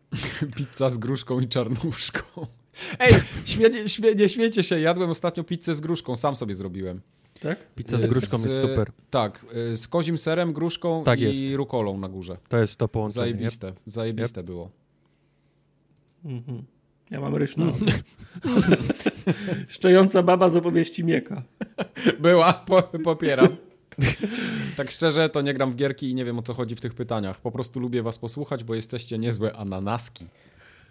Pizza 0.56 0.90
z 0.90 0.98
gruszką 0.98 1.40
i 1.40 1.48
czarnuszką. 1.48 2.22
Ej, 2.98 3.14
śmie, 3.44 3.88
śmie, 3.88 4.14
nie 4.14 4.28
śmiecie 4.28 4.62
się, 4.62 4.80
jadłem 4.80 5.10
ostatnio 5.10 5.44
pizzę 5.44 5.74
z 5.74 5.80
gruszką, 5.80 6.16
sam 6.16 6.36
sobie 6.36 6.54
zrobiłem. 6.54 7.00
Tak? 7.40 7.74
Pizza 7.74 7.98
z 7.98 8.06
gruszką 8.06 8.38
z, 8.38 8.44
jest 8.44 8.60
super. 8.60 8.92
Tak, 9.10 9.46
e, 9.72 9.76
z 9.76 9.88
kozim 9.88 10.18
serem, 10.18 10.52
gruszką 10.52 11.04
tak 11.04 11.20
i 11.20 11.22
jest. 11.22 11.56
rukolą 11.56 11.98
na 11.98 12.08
górze. 12.08 12.36
To 12.48 12.58
jest 12.58 12.76
to 12.76 12.88
połączenie. 12.88 13.24
Zajebiste, 13.24 13.68
yep. 13.68 13.76
zajebiste 13.86 14.40
yep. 14.40 14.46
było. 14.46 14.70
Mhm. 16.24 16.64
Ja 17.10 17.20
mam 17.20 17.36
ryż 17.36 17.56
na 17.56 17.64
Szczejąca 19.68 20.22
baba 20.22 20.50
z 20.50 20.56
opowieści 20.56 21.04
Mieka. 21.04 21.42
Była, 22.20 22.52
po, 22.52 22.82
popieram. 22.82 23.56
tak 24.76 24.90
szczerze, 24.90 25.28
to 25.28 25.42
nie 25.42 25.54
gram 25.54 25.72
w 25.72 25.76
gierki 25.76 26.10
i 26.10 26.14
nie 26.14 26.24
wiem 26.24 26.38
o 26.38 26.42
co 26.42 26.54
chodzi 26.54 26.76
w 26.76 26.80
tych 26.80 26.94
pytaniach. 26.94 27.40
Po 27.40 27.50
prostu 27.50 27.80
lubię 27.80 28.02
was 28.02 28.18
posłuchać, 28.18 28.64
bo 28.64 28.74
jesteście 28.74 29.18
niezłe 29.18 29.56
ananaski. 29.56 30.26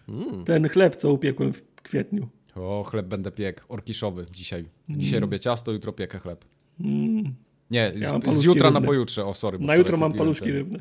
Mm. 0.09 0.45
Ten 0.45 0.69
chleb, 0.69 0.95
co 0.95 1.13
upiekłem 1.13 1.53
w 1.53 1.61
kwietniu. 1.83 2.29
O, 2.55 2.83
chleb 2.83 3.05
będę 3.05 3.31
piek, 3.31 3.65
orkiszowy 3.69 4.25
dzisiaj. 4.31 4.65
Dzisiaj 4.89 5.17
mm. 5.17 5.21
robię 5.21 5.39
ciasto, 5.39 5.71
jutro 5.71 5.93
piekę 5.93 6.19
chleb. 6.19 6.45
Mm. 6.79 7.35
Nie, 7.71 7.93
ja 7.95 8.19
z, 8.19 8.33
z, 8.33 8.43
jutra 8.43 8.65
rybne. 8.65 8.79
na 8.79 8.85
pojutrze, 8.85 9.25
o 9.25 9.33
sorry. 9.33 9.59
Na 9.59 9.75
jutro 9.75 9.97
mam 9.97 10.13
paluszki 10.13 10.45
ten. 10.45 10.53
rybne. 10.53 10.79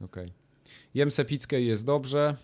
Okej. 0.00 0.24
Okay. 0.24 0.32
Jem 0.94 1.10
sepickę 1.10 1.60
i 1.60 1.66
jest 1.66 1.86
dobrze. 1.86 2.36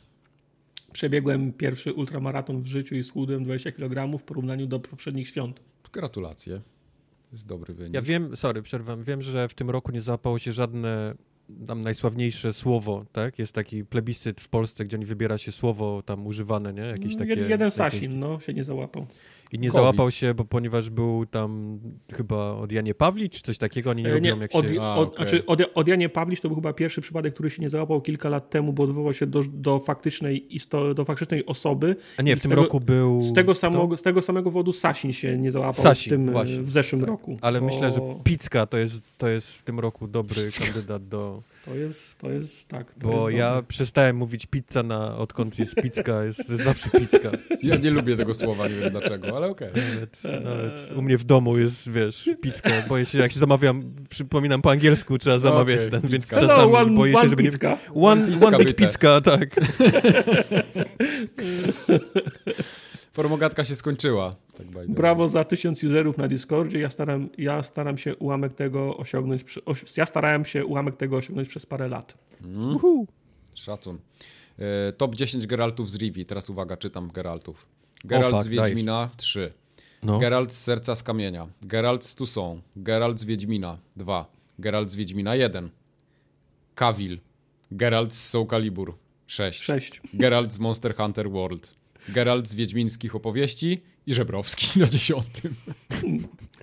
Przebiegłem 0.93 1.53
pierwszy 1.53 1.93
ultramaraton 1.93 2.63
w 2.63 2.67
życiu 2.67 2.95
i 2.95 3.03
schudłem 3.03 3.45
20 3.45 3.73
kg 3.73 4.19
w 4.19 4.23
porównaniu 4.23 4.67
do 4.67 4.81
poprzednich 4.81 5.29
świąt. 5.29 5.61
Gratulacje. 5.93 6.57
To 6.57 7.33
jest 7.33 7.47
dobry 7.47 7.75
wynik. 7.75 7.95
Ja 7.95 8.03
wiem, 8.03 8.37
sorry, 8.37 8.63
przerwam. 8.63 9.05
Wiem, 9.05 9.23
że 9.23 9.49
w 9.49 9.55
tym 9.55 9.71
roku 9.71 9.93
nie 9.93 10.01
załapało 10.01 10.39
się 10.39 10.53
żadne 10.53 11.15
tam 11.67 11.81
najsławniejsze 11.81 12.53
słowo, 12.53 13.05
tak? 13.13 13.39
Jest 13.39 13.53
taki 13.53 13.85
plebiscyt 13.85 14.41
w 14.41 14.49
Polsce, 14.49 14.85
gdzie 14.85 14.99
nie 14.99 15.07
wybiera 15.07 15.39
się 15.39 15.53
słowo 15.53 16.03
tam 16.03 16.27
używane, 16.27 16.73
nie? 16.73 16.83
Jakieś 16.83 17.17
takie, 17.17 17.35
jeden 17.35 17.71
Sasin, 17.71 18.19
no, 18.19 18.41
się 18.41 18.53
nie 18.53 18.65
załapał. 18.65 19.07
I 19.53 19.59
nie 19.59 19.69
COVID. 19.69 19.83
załapał 19.83 20.11
się, 20.11 20.35
bo 20.35 20.45
ponieważ 20.45 20.91
był 20.91 21.27
tam 21.27 21.79
chyba 22.13 22.53
od 22.53 22.73
Janie 22.73 22.95
Pawlicz, 22.95 23.33
czy 23.33 23.43
coś 23.43 23.59
takiego, 23.59 23.91
oni 23.91 24.03
nie, 24.03 24.09
nie 24.21 24.31
lubią 24.31 24.41
jak 24.43 24.55
od, 24.55 24.67
się... 24.67 24.83
A, 24.83 24.95
od, 24.95 25.09
okay. 25.09 25.29
znaczy 25.29 25.47
od, 25.47 25.61
od 25.75 25.89
Janie 25.89 26.09
Pawlicz 26.09 26.41
to 26.41 26.49
był 26.49 26.57
chyba 26.57 26.73
pierwszy 26.73 27.01
przypadek, 27.01 27.35
który 27.35 27.51
się 27.51 27.63
nie 27.63 27.71
załapał 27.71 28.01
kilka 28.01 28.29
lat 28.29 28.51
temu, 28.51 28.73
bo 28.73 28.83
odwołał 28.83 29.13
się 29.13 29.27
do, 29.27 29.43
do, 29.53 29.79
faktycznej, 29.79 30.49
do 30.95 31.05
faktycznej 31.05 31.47
osoby. 31.47 31.97
A 32.17 32.23
nie, 32.23 32.37
w 32.37 32.43
tym 32.43 32.51
tego, 32.51 32.63
roku 32.63 32.81
był... 32.81 33.23
Z 33.23 33.33
tego, 33.33 33.55
samego, 33.55 33.97
z 33.97 34.03
tego 34.03 34.23
samego 34.23 34.51
powodu 34.51 34.73
Sasin 34.73 35.13
się 35.13 35.39
nie 35.39 35.53
załapał 35.53 35.85
Sasin, 35.85 36.11
w, 36.11 36.15
tym, 36.15 36.33
właśnie, 36.33 36.63
w 36.63 36.71
zeszłym 36.71 37.01
tak. 37.01 37.11
roku. 37.11 37.39
Ale 37.41 37.61
bo... 37.61 37.67
myślę, 37.67 37.93
że 37.93 38.01
Picka 38.25 38.67
to 38.67 38.79
jest, 38.79 39.03
to 39.19 39.29
jest 39.29 39.49
w 39.49 39.63
tym 39.63 39.81
roku 39.81 40.07
dobry 40.09 40.45
Picka. 40.45 40.65
kandydat 40.65 41.09
do... 41.09 41.43
To 41.65 41.75
jest, 41.75 42.19
to 42.19 42.31
jest 42.31 42.69
tak. 42.69 42.93
To 42.93 43.09
Bo 43.09 43.29
jest 43.29 43.39
ja 43.39 43.51
dobre. 43.51 43.69
przestałem 43.69 44.17
mówić 44.17 44.47
pizza 44.47 44.83
na, 44.83 45.17
odkąd 45.17 45.59
jest 45.59 45.75
pizka, 45.75 46.25
jest, 46.25 46.51
jest 46.51 46.65
zawsze 46.65 46.91
pizka. 46.91 47.31
Ja 47.63 47.77
nie 47.77 47.91
lubię 47.91 48.17
tego 48.17 48.35
słowa, 48.35 48.69
nie 48.69 48.75
wiem 48.75 48.91
dlaczego, 48.91 49.37
ale 49.37 49.49
okej. 49.49 49.71
Okay. 49.71 49.83
Nawet, 49.91 50.45
nawet, 50.45 50.93
u 50.97 51.03
mnie 51.03 51.19
w 51.19 51.25
domu 51.25 51.59
jest, 51.59 51.93
wiesz, 51.93 52.31
pizka. 52.41 52.71
Boję 52.89 53.07
się, 53.07 53.19
jak 53.19 53.33
się 53.33 53.39
zamawiam, 53.39 53.95
przypominam 54.11 54.63
po 54.63 54.71
angielsku, 54.71 55.19
trzeba 55.19 55.39
zamawiać 55.39 55.79
okay, 55.79 56.01
ten, 56.01 56.11
więc 56.11 56.27
czasami 56.27 56.73
no, 56.73 56.79
one, 56.79 56.95
boję 56.95 57.13
się, 57.13 57.29
żeby 57.29 57.43
pizka. 57.43 57.79
nie... 57.95 58.03
One, 58.03 58.27
pizka 58.27 58.47
one 58.47 58.59
big 58.59 58.77
pizza, 58.77 59.21
tak. 59.21 59.51
Formogatka 63.13 63.65
się 63.65 63.77
skończyła. 63.77 64.37
Tak 64.57 64.67
Brawo 64.89 65.29
za 65.29 65.45
tysiąc 65.45 65.85
userów 65.85 66.19
na 66.19 66.29
Discordzie. 66.29 66.79
Ja 66.79 66.91
staram, 66.91 67.29
ja 67.39 67.63
staram 67.63 67.99
się 67.99 68.17
ułamek 68.17 68.55
tego 68.55 68.97
osiągnąć. 68.97 69.45
Ja 69.97 70.07
starałem 70.07 70.45
się 70.45 70.67
ułamek 70.67 70.97
tego 70.97 71.17
osiągnąć 71.17 71.49
przez 71.49 71.67
parę 71.67 71.89
lat. 71.89 72.15
Mm. 72.45 72.79
Szacun. 73.55 73.99
E, 74.59 74.93
top 74.93 75.15
10 75.15 75.47
Geraltów 75.47 75.91
z 75.91 75.97
Rivi. 75.97 76.27
Teraz 76.27 76.51
uwaga, 76.51 76.77
czytam 76.77 77.11
Geraltów. 77.11 77.67
Geralt 78.05 78.45
z 78.45 78.49
Wiedźmina 78.49 79.11
3. 79.17 79.53
No. 80.03 80.19
Geralt 80.19 80.53
z 80.53 80.63
Serca 80.63 80.97
z 80.97 81.03
Kamienia. 81.03 81.49
Geralt 81.63 82.05
z 82.05 82.15
Tusą. 82.15 82.61
Geralt 82.77 83.21
z 83.21 83.25
Wiedźmina 83.25 83.79
2. 83.97 84.27
Geralt 84.59 84.91
z 84.91 84.95
Wiedźmina 84.95 85.35
1. 85.35 85.71
Kawil. 86.75 87.19
Geralt 87.71 88.15
z 88.15 88.29
Soul 88.29 88.47
Calibur 88.47 88.95
6. 89.27 89.63
6. 89.63 90.01
Geralt 90.15 90.53
z 90.53 90.59
Monster 90.59 90.97
Hunter 90.97 91.31
World. 91.31 91.82
Geralt 92.09 92.49
z 92.49 92.55
Wiedźmińskich 92.55 93.17
opowieści 93.17 93.83
i 94.07 94.15
Żebrowski 94.15 94.67
na 94.81 94.87
dziesiątym. 94.87 95.55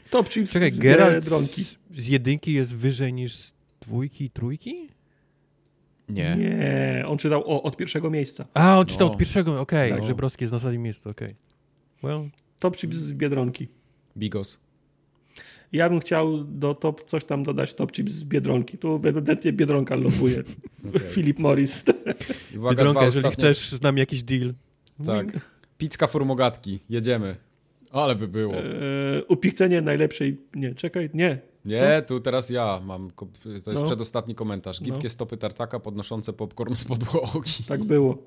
Top 0.09 0.29
chips 0.29 0.51
Czekaj, 0.51 0.71
z 0.71 0.79
Geralt 0.79 1.25
z, 1.25 1.77
z 1.97 2.07
jedynki 2.07 2.53
jest 2.53 2.75
wyżej 2.75 3.13
niż 3.13 3.35
z 3.35 3.53
dwójki 3.81 4.25
i 4.25 4.29
trójki? 4.29 4.89
Nie. 6.09 6.35
Nie, 6.35 7.03
on 7.07 7.17
czytał 7.17 7.43
o, 7.45 7.63
od 7.63 7.77
pierwszego 7.77 8.09
miejsca. 8.09 8.45
A, 8.53 8.79
on 8.79 8.85
czytał 8.85 9.07
no. 9.07 9.13
od 9.13 9.19
pierwszego, 9.19 9.61
okej. 9.61 9.91
Okay. 9.91 10.01
No. 10.01 10.07
Żebrowski 10.07 10.43
jest 10.43 10.51
na 10.51 10.57
ostatnim 10.57 10.81
miejscu, 10.81 11.09
okej. 11.09 11.35
Okay. 12.01 12.11
Well. 12.11 12.29
Top 12.59 12.77
chips 12.77 12.97
z 12.97 13.13
Biedronki. 13.13 13.67
Bigos. 14.17 14.59
Ja 15.71 15.89
bym 15.89 15.99
chciał 15.99 16.43
do 16.43 16.75
top 16.75 17.09
coś 17.09 17.23
tam 17.23 17.43
dodać 17.43 17.73
top 17.73 17.91
chips 17.91 18.11
z 18.11 18.23
Biedronki. 18.25 18.77
Tu 18.77 19.01
ewidentnie 19.03 19.53
Biedronka 19.53 19.95
lobuje. 19.95 20.43
Okay. 20.89 21.09
Philip 21.09 21.39
Morris. 21.39 21.83
Uwaga, 22.57 22.75
Biedronka, 22.75 23.05
jeżeli 23.05 23.27
ostatnie... 23.27 23.51
chcesz 23.51 23.69
z 23.69 23.81
nami 23.81 23.99
jakiś 23.99 24.23
deal. 24.23 24.53
Tak. 25.05 25.27
Picka 25.77 26.07
formogatki. 26.07 26.79
Jedziemy. 26.89 27.35
Ale 27.91 28.15
by 28.15 28.27
było. 28.27 28.55
Eee, 28.55 29.23
upichcenie 29.27 29.81
najlepszej... 29.81 30.37
Nie, 30.55 30.75
czekaj, 30.75 31.09
nie. 31.13 31.39
Nie, 31.65 31.77
Co? 32.01 32.07
tu 32.07 32.19
teraz 32.19 32.49
ja 32.49 32.81
mam. 32.85 33.11
To 33.11 33.49
jest 33.49 33.67
no. 33.67 33.85
przedostatni 33.85 34.35
komentarz. 34.35 34.81
Gipkie 34.81 35.03
no. 35.03 35.09
stopy 35.09 35.37
tartaka 35.37 35.79
podnoszące 35.79 36.33
popcorn 36.33 36.75
z 36.75 36.85
podłogi. 36.85 37.63
Tak 37.67 37.83
było. 37.83 38.17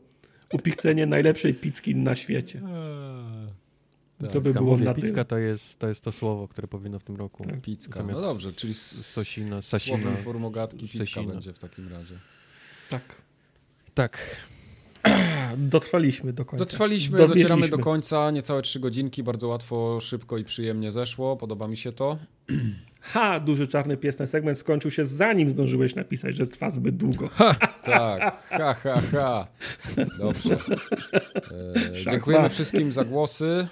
Upichcenie 0.53 1.07
najlepszej 1.07 1.55
pizzki 1.55 1.97
na 1.97 2.15
świecie. 2.15 2.63
Eee. 2.69 4.29
To 4.29 4.41
by 4.41 4.53
było 4.53 4.71
mówię, 4.71 4.85
na 4.85 4.95
pizka 4.95 5.25
to 5.25 5.39
jest, 5.39 5.79
to 5.79 5.89
jest 5.89 6.01
to 6.01 6.13
słowo, 6.13 6.49
które 6.49 6.69
powinno 6.69 6.99
w 6.99 7.05
tym 7.05 7.17
roku. 7.17 7.45
Tak, 7.45 7.61
pizka. 7.61 8.01
No 8.01 8.07
Zamiast 8.07 8.23
dobrze, 8.23 8.53
czyli 8.53 8.75
sosina, 8.75 9.63
słowem 9.63 9.63
sasina, 9.63 10.17
formogatki 10.17 10.89
pizka 10.89 11.05
sosina. 11.05 11.33
będzie 11.33 11.53
w 11.53 11.59
takim 11.59 11.89
razie. 11.89 12.15
Tak. 12.89 13.03
Tak. 13.95 14.19
Dotrwaliśmy 15.57 16.33
do 16.33 16.45
końca. 16.45 16.65
Dotrwaliśmy, 16.65 17.19
docieramy 17.19 17.69
do 17.69 17.79
końca, 17.79 18.31
niecałe 18.31 18.63
trzy 18.63 18.81
godzinki, 18.81 19.23
bardzo 19.23 19.49
łatwo, 19.49 20.01
szybko 20.01 20.39
i 20.39 20.45
przyjemnie 20.45 20.93
zeszło, 20.93 21.37
podoba 21.37 21.69
mi 21.69 21.77
się 21.77 21.93
to. 21.93 22.19
Ha, 23.03 23.41
duży 23.41 23.69
czarny 23.69 23.97
pies, 23.97 24.17
ten 24.17 24.27
segment 24.27 24.59
skończył 24.59 24.91
się 24.91 25.05
zanim 25.07 25.49
zdążyłeś 25.49 25.95
napisać, 25.95 26.37
że 26.37 26.47
trwa 26.47 26.71
zbyt 26.71 26.97
długo. 26.97 27.29
Tak, 27.85 28.43
ha, 28.49 28.75
ha, 28.75 29.01
ha. 29.13 29.47
Dobrze. 30.19 30.59
E, 31.91 32.11
dziękujemy 32.11 32.49
wszystkim 32.49 32.93
za 32.93 33.05
głosy. 33.05 33.67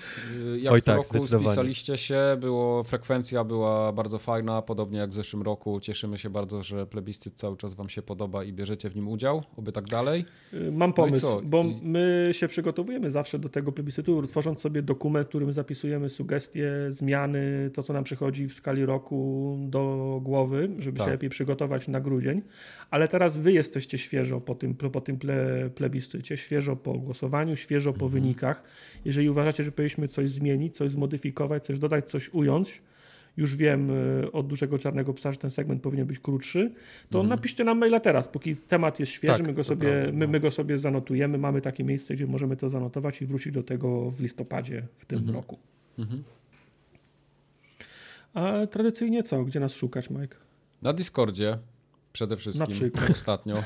Jak 0.56 0.72
Oj 0.72 0.80
co 0.80 0.96
tak, 0.96 1.12
roku 1.12 1.26
spisaliście 1.26 1.96
się, 1.98 2.18
było, 2.40 2.82
frekwencja 2.84 3.44
była 3.44 3.92
bardzo 3.92 4.18
fajna, 4.18 4.62
podobnie 4.62 4.98
jak 4.98 5.10
w 5.10 5.14
zeszłym 5.14 5.42
roku. 5.42 5.80
Cieszymy 5.80 6.18
się 6.18 6.30
bardzo, 6.30 6.62
że 6.62 6.86
plebiscyt 6.86 7.34
cały 7.34 7.56
czas 7.56 7.74
wam 7.74 7.88
się 7.88 8.02
podoba 8.02 8.44
i 8.44 8.52
bierzecie 8.52 8.90
w 8.90 8.96
nim 8.96 9.08
udział, 9.08 9.42
oby 9.56 9.72
tak 9.72 9.84
dalej. 9.88 10.24
Y, 10.54 10.72
Mam 10.72 10.90
No 10.90 10.94
pomysł, 10.94 11.20
co? 11.20 11.40
bo 11.44 11.62
I- 11.64 11.80
my 11.82 12.28
się 12.32 12.48
przygotowujemy 12.48 13.10
zawsze 13.10 13.38
do 13.38 13.48
tego 13.48 13.72
plebiscytu, 13.72 14.26
tworząc 14.26 14.60
sobie 14.60 14.82
dokument, 14.82 15.26
w 15.26 15.28
którym 15.28 15.52
zapisujemy 15.52 16.08
sugestie, 16.08 16.72
zmiany, 16.88 17.70
to 17.74 17.82
co 17.82 17.92
nam 17.92 18.04
przychodzi 18.04 18.46
w 18.48 18.52
skali 18.52 18.86
roku 18.86 19.19
do 19.68 20.20
głowy, 20.24 20.68
żeby 20.78 20.98
Tak. 20.98 21.06
się 21.06 21.12
lepiej 21.12 21.30
przygotować 21.30 21.88
na 21.88 22.00
grudzień. 22.00 22.42
Ale 22.90 23.08
teraz 23.08 23.38
wy 23.38 23.52
jesteście 23.52 23.98
świeżo 23.98 24.40
po 24.40 24.54
tym, 24.54 24.74
po 24.74 25.00
tym 25.00 25.18
ple, 25.18 25.70
plebiscycie, 25.74 26.36
świeżo 26.36 26.76
po 26.76 26.92
głosowaniu, 26.98 27.56
świeżo 27.56 27.92
po 27.92 28.04
Mhm. 28.06 28.12
wynikach. 28.12 28.62
Jeżeli 29.04 29.30
uważacie, 29.30 29.64
że 29.64 29.72
powinniśmy 29.72 30.08
coś 30.08 30.30
zmienić, 30.30 30.76
coś 30.76 30.90
zmodyfikować, 30.90 31.64
coś 31.66 31.78
dodać, 31.78 32.10
coś 32.10 32.34
ująć, 32.34 32.82
już 33.36 33.56
wiem 33.56 33.90
y, 34.24 34.32
od 34.32 34.46
dużego 34.46 34.78
czarnego 34.78 35.14
psa, 35.14 35.32
że 35.32 35.38
ten 35.38 35.50
segment 35.50 35.82
powinien 35.82 36.06
być 36.06 36.18
krótszy, 36.18 36.72
to 37.10 37.22
napiszcie 37.22 37.64
nam 37.64 37.78
maila 37.78 38.00
teraz, 38.00 38.28
póki 38.28 38.56
temat 38.56 39.00
jest 39.00 39.12
świeży, 39.12 39.38
Tak, 39.38 39.46
my, 39.46 39.52
go 39.54 39.64
sobie, 39.64 39.88
prawda, 39.92 40.12
my, 40.12 40.26
no. 40.26 40.32
my 40.32 40.40
go 40.40 40.50
sobie 40.50 40.78
zanotujemy, 40.78 41.38
mamy 41.38 41.60
takie 41.60 41.84
miejsce, 41.84 42.14
gdzie 42.14 42.26
możemy 42.26 42.56
to 42.56 42.68
zanotować 42.68 43.22
i 43.22 43.26
wrócić 43.26 43.52
do 43.52 43.62
tego 43.62 44.10
w 44.10 44.20
listopadzie 44.20 44.82
w 44.96 45.04
tym 45.06 45.30
roku. 45.30 45.58
Mhm. 45.98 46.22
A 48.34 48.66
tradycyjnie 48.66 49.22
co? 49.22 49.44
Gdzie 49.44 49.60
nas 49.60 49.72
szukać, 49.72 50.10
Mike? 50.10 50.36
Na 50.82 50.92
Discordzie 50.92 51.58
przede 52.12 52.36
wszystkim 52.36 52.66
Na 52.68 52.74
przykład. 52.74 53.10
ostatnio. 53.10 53.54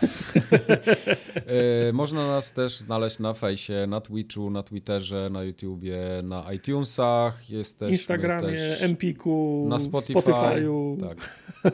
E, 1.89 1.93
Można 1.93 2.27
nas 2.27 2.53
też 2.53 2.79
znaleźć 2.79 3.19
na 3.19 3.35
fejsie, 3.35 3.87
na 3.89 4.01
Twitchu, 4.01 4.51
na 4.51 4.63
Twitterze, 4.63 5.29
na 5.33 5.43
YouTubie, 5.43 5.99
na 6.23 6.53
iTunesach. 6.53 7.51
Jesteśmy 7.51 7.93
Instagramie, 7.93 8.47
też 8.49 8.83
Empiku, 8.83 9.67
na 9.69 9.79
Spotify. 9.79 10.21
Spotify'u, 10.21 11.01
Tak. 11.09 11.19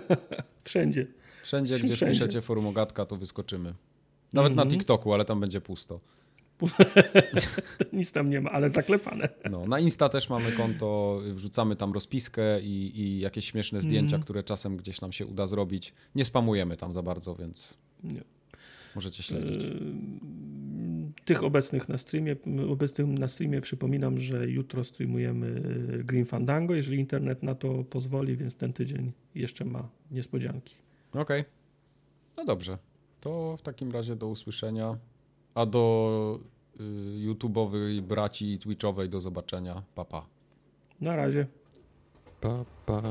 wszędzie. 0.64 1.06
Wszędzie, 1.42 1.78
gdzie 1.78 1.94
Wszędzie. 1.96 2.14
wpiszecie 2.18 2.40
Formogatka, 2.40 3.06
to 3.06 3.16
wyskoczymy. 3.16 3.74
Nawet 4.32 4.54
na 4.54 4.62
Mhm. 4.62 4.70
TikToku, 4.80 5.14
ale 5.14 5.24
tam 5.24 5.40
będzie 5.40 5.60
pusto. 5.60 6.00
Nic 7.92 8.12
tam 8.12 8.30
nie 8.30 8.40
ma, 8.40 8.50
ale 8.50 8.70
zaklepane. 8.70 9.28
No, 9.50 9.66
na 9.66 9.80
Insta 9.80 10.08
też 10.08 10.30
mamy 10.30 10.52
konto, 10.52 11.20
wrzucamy 11.34 11.76
tam 11.76 11.92
rozpiskę 11.92 12.60
i, 12.60 13.00
i 13.00 13.20
jakieś 13.20 13.44
śmieszne 13.50 13.80
zdjęcia, 13.82 14.16
Mhm. 14.16 14.22
które 14.22 14.42
czasem 14.42 14.76
gdzieś 14.76 15.00
nam 15.00 15.12
się 15.12 15.26
uda 15.26 15.46
zrobić. 15.46 15.94
Nie 16.14 16.24
spamujemy 16.24 16.76
tam 16.76 16.92
za 16.92 17.02
bardzo, 17.02 17.34
więc 17.34 17.74
Nie. 18.04 18.20
możecie 18.94 19.22
śledzić. 19.22 19.62
Yy, 19.64 19.70
Tych 21.24 21.42
obecnych 21.44 21.88
na 21.88 21.98
streamie, 21.98 22.36
obecnych 22.68 23.06
na 23.18 23.28
streamie 23.28 23.60
przypominam, 23.60 24.20
że 24.20 24.48
jutro 24.50 24.84
streamujemy 24.84 25.62
Green 26.04 26.24
Fandango, 26.24 26.74
jeżeli 26.74 26.98
internet 26.98 27.42
na 27.42 27.54
to 27.54 27.84
pozwoli, 27.84 28.36
więc 28.36 28.56
ten 28.56 28.72
tydzień 28.72 29.12
jeszcze 29.34 29.64
ma 29.64 29.88
niespodzianki. 30.10 30.74
Okej. 31.12 31.44
No 32.36 32.44
dobrze. 32.44 32.78
To 33.20 33.56
w 33.56 33.62
takim 33.62 33.90
razie 33.92 34.16
do 34.16 34.28
usłyszenia. 34.28 34.98
A 35.54 35.66
do 35.66 36.38
y, 36.80 36.82
YouTube'owej 37.26 38.02
braci 38.02 38.58
Twitchowej 38.58 39.08
do 39.08 39.20
zobaczenia. 39.20 39.82
Pa, 39.94 40.04
pa. 40.04 40.26
Na 41.00 41.16
razie. 41.16 41.46
Pa, 42.40 42.64
pa. 42.86 43.02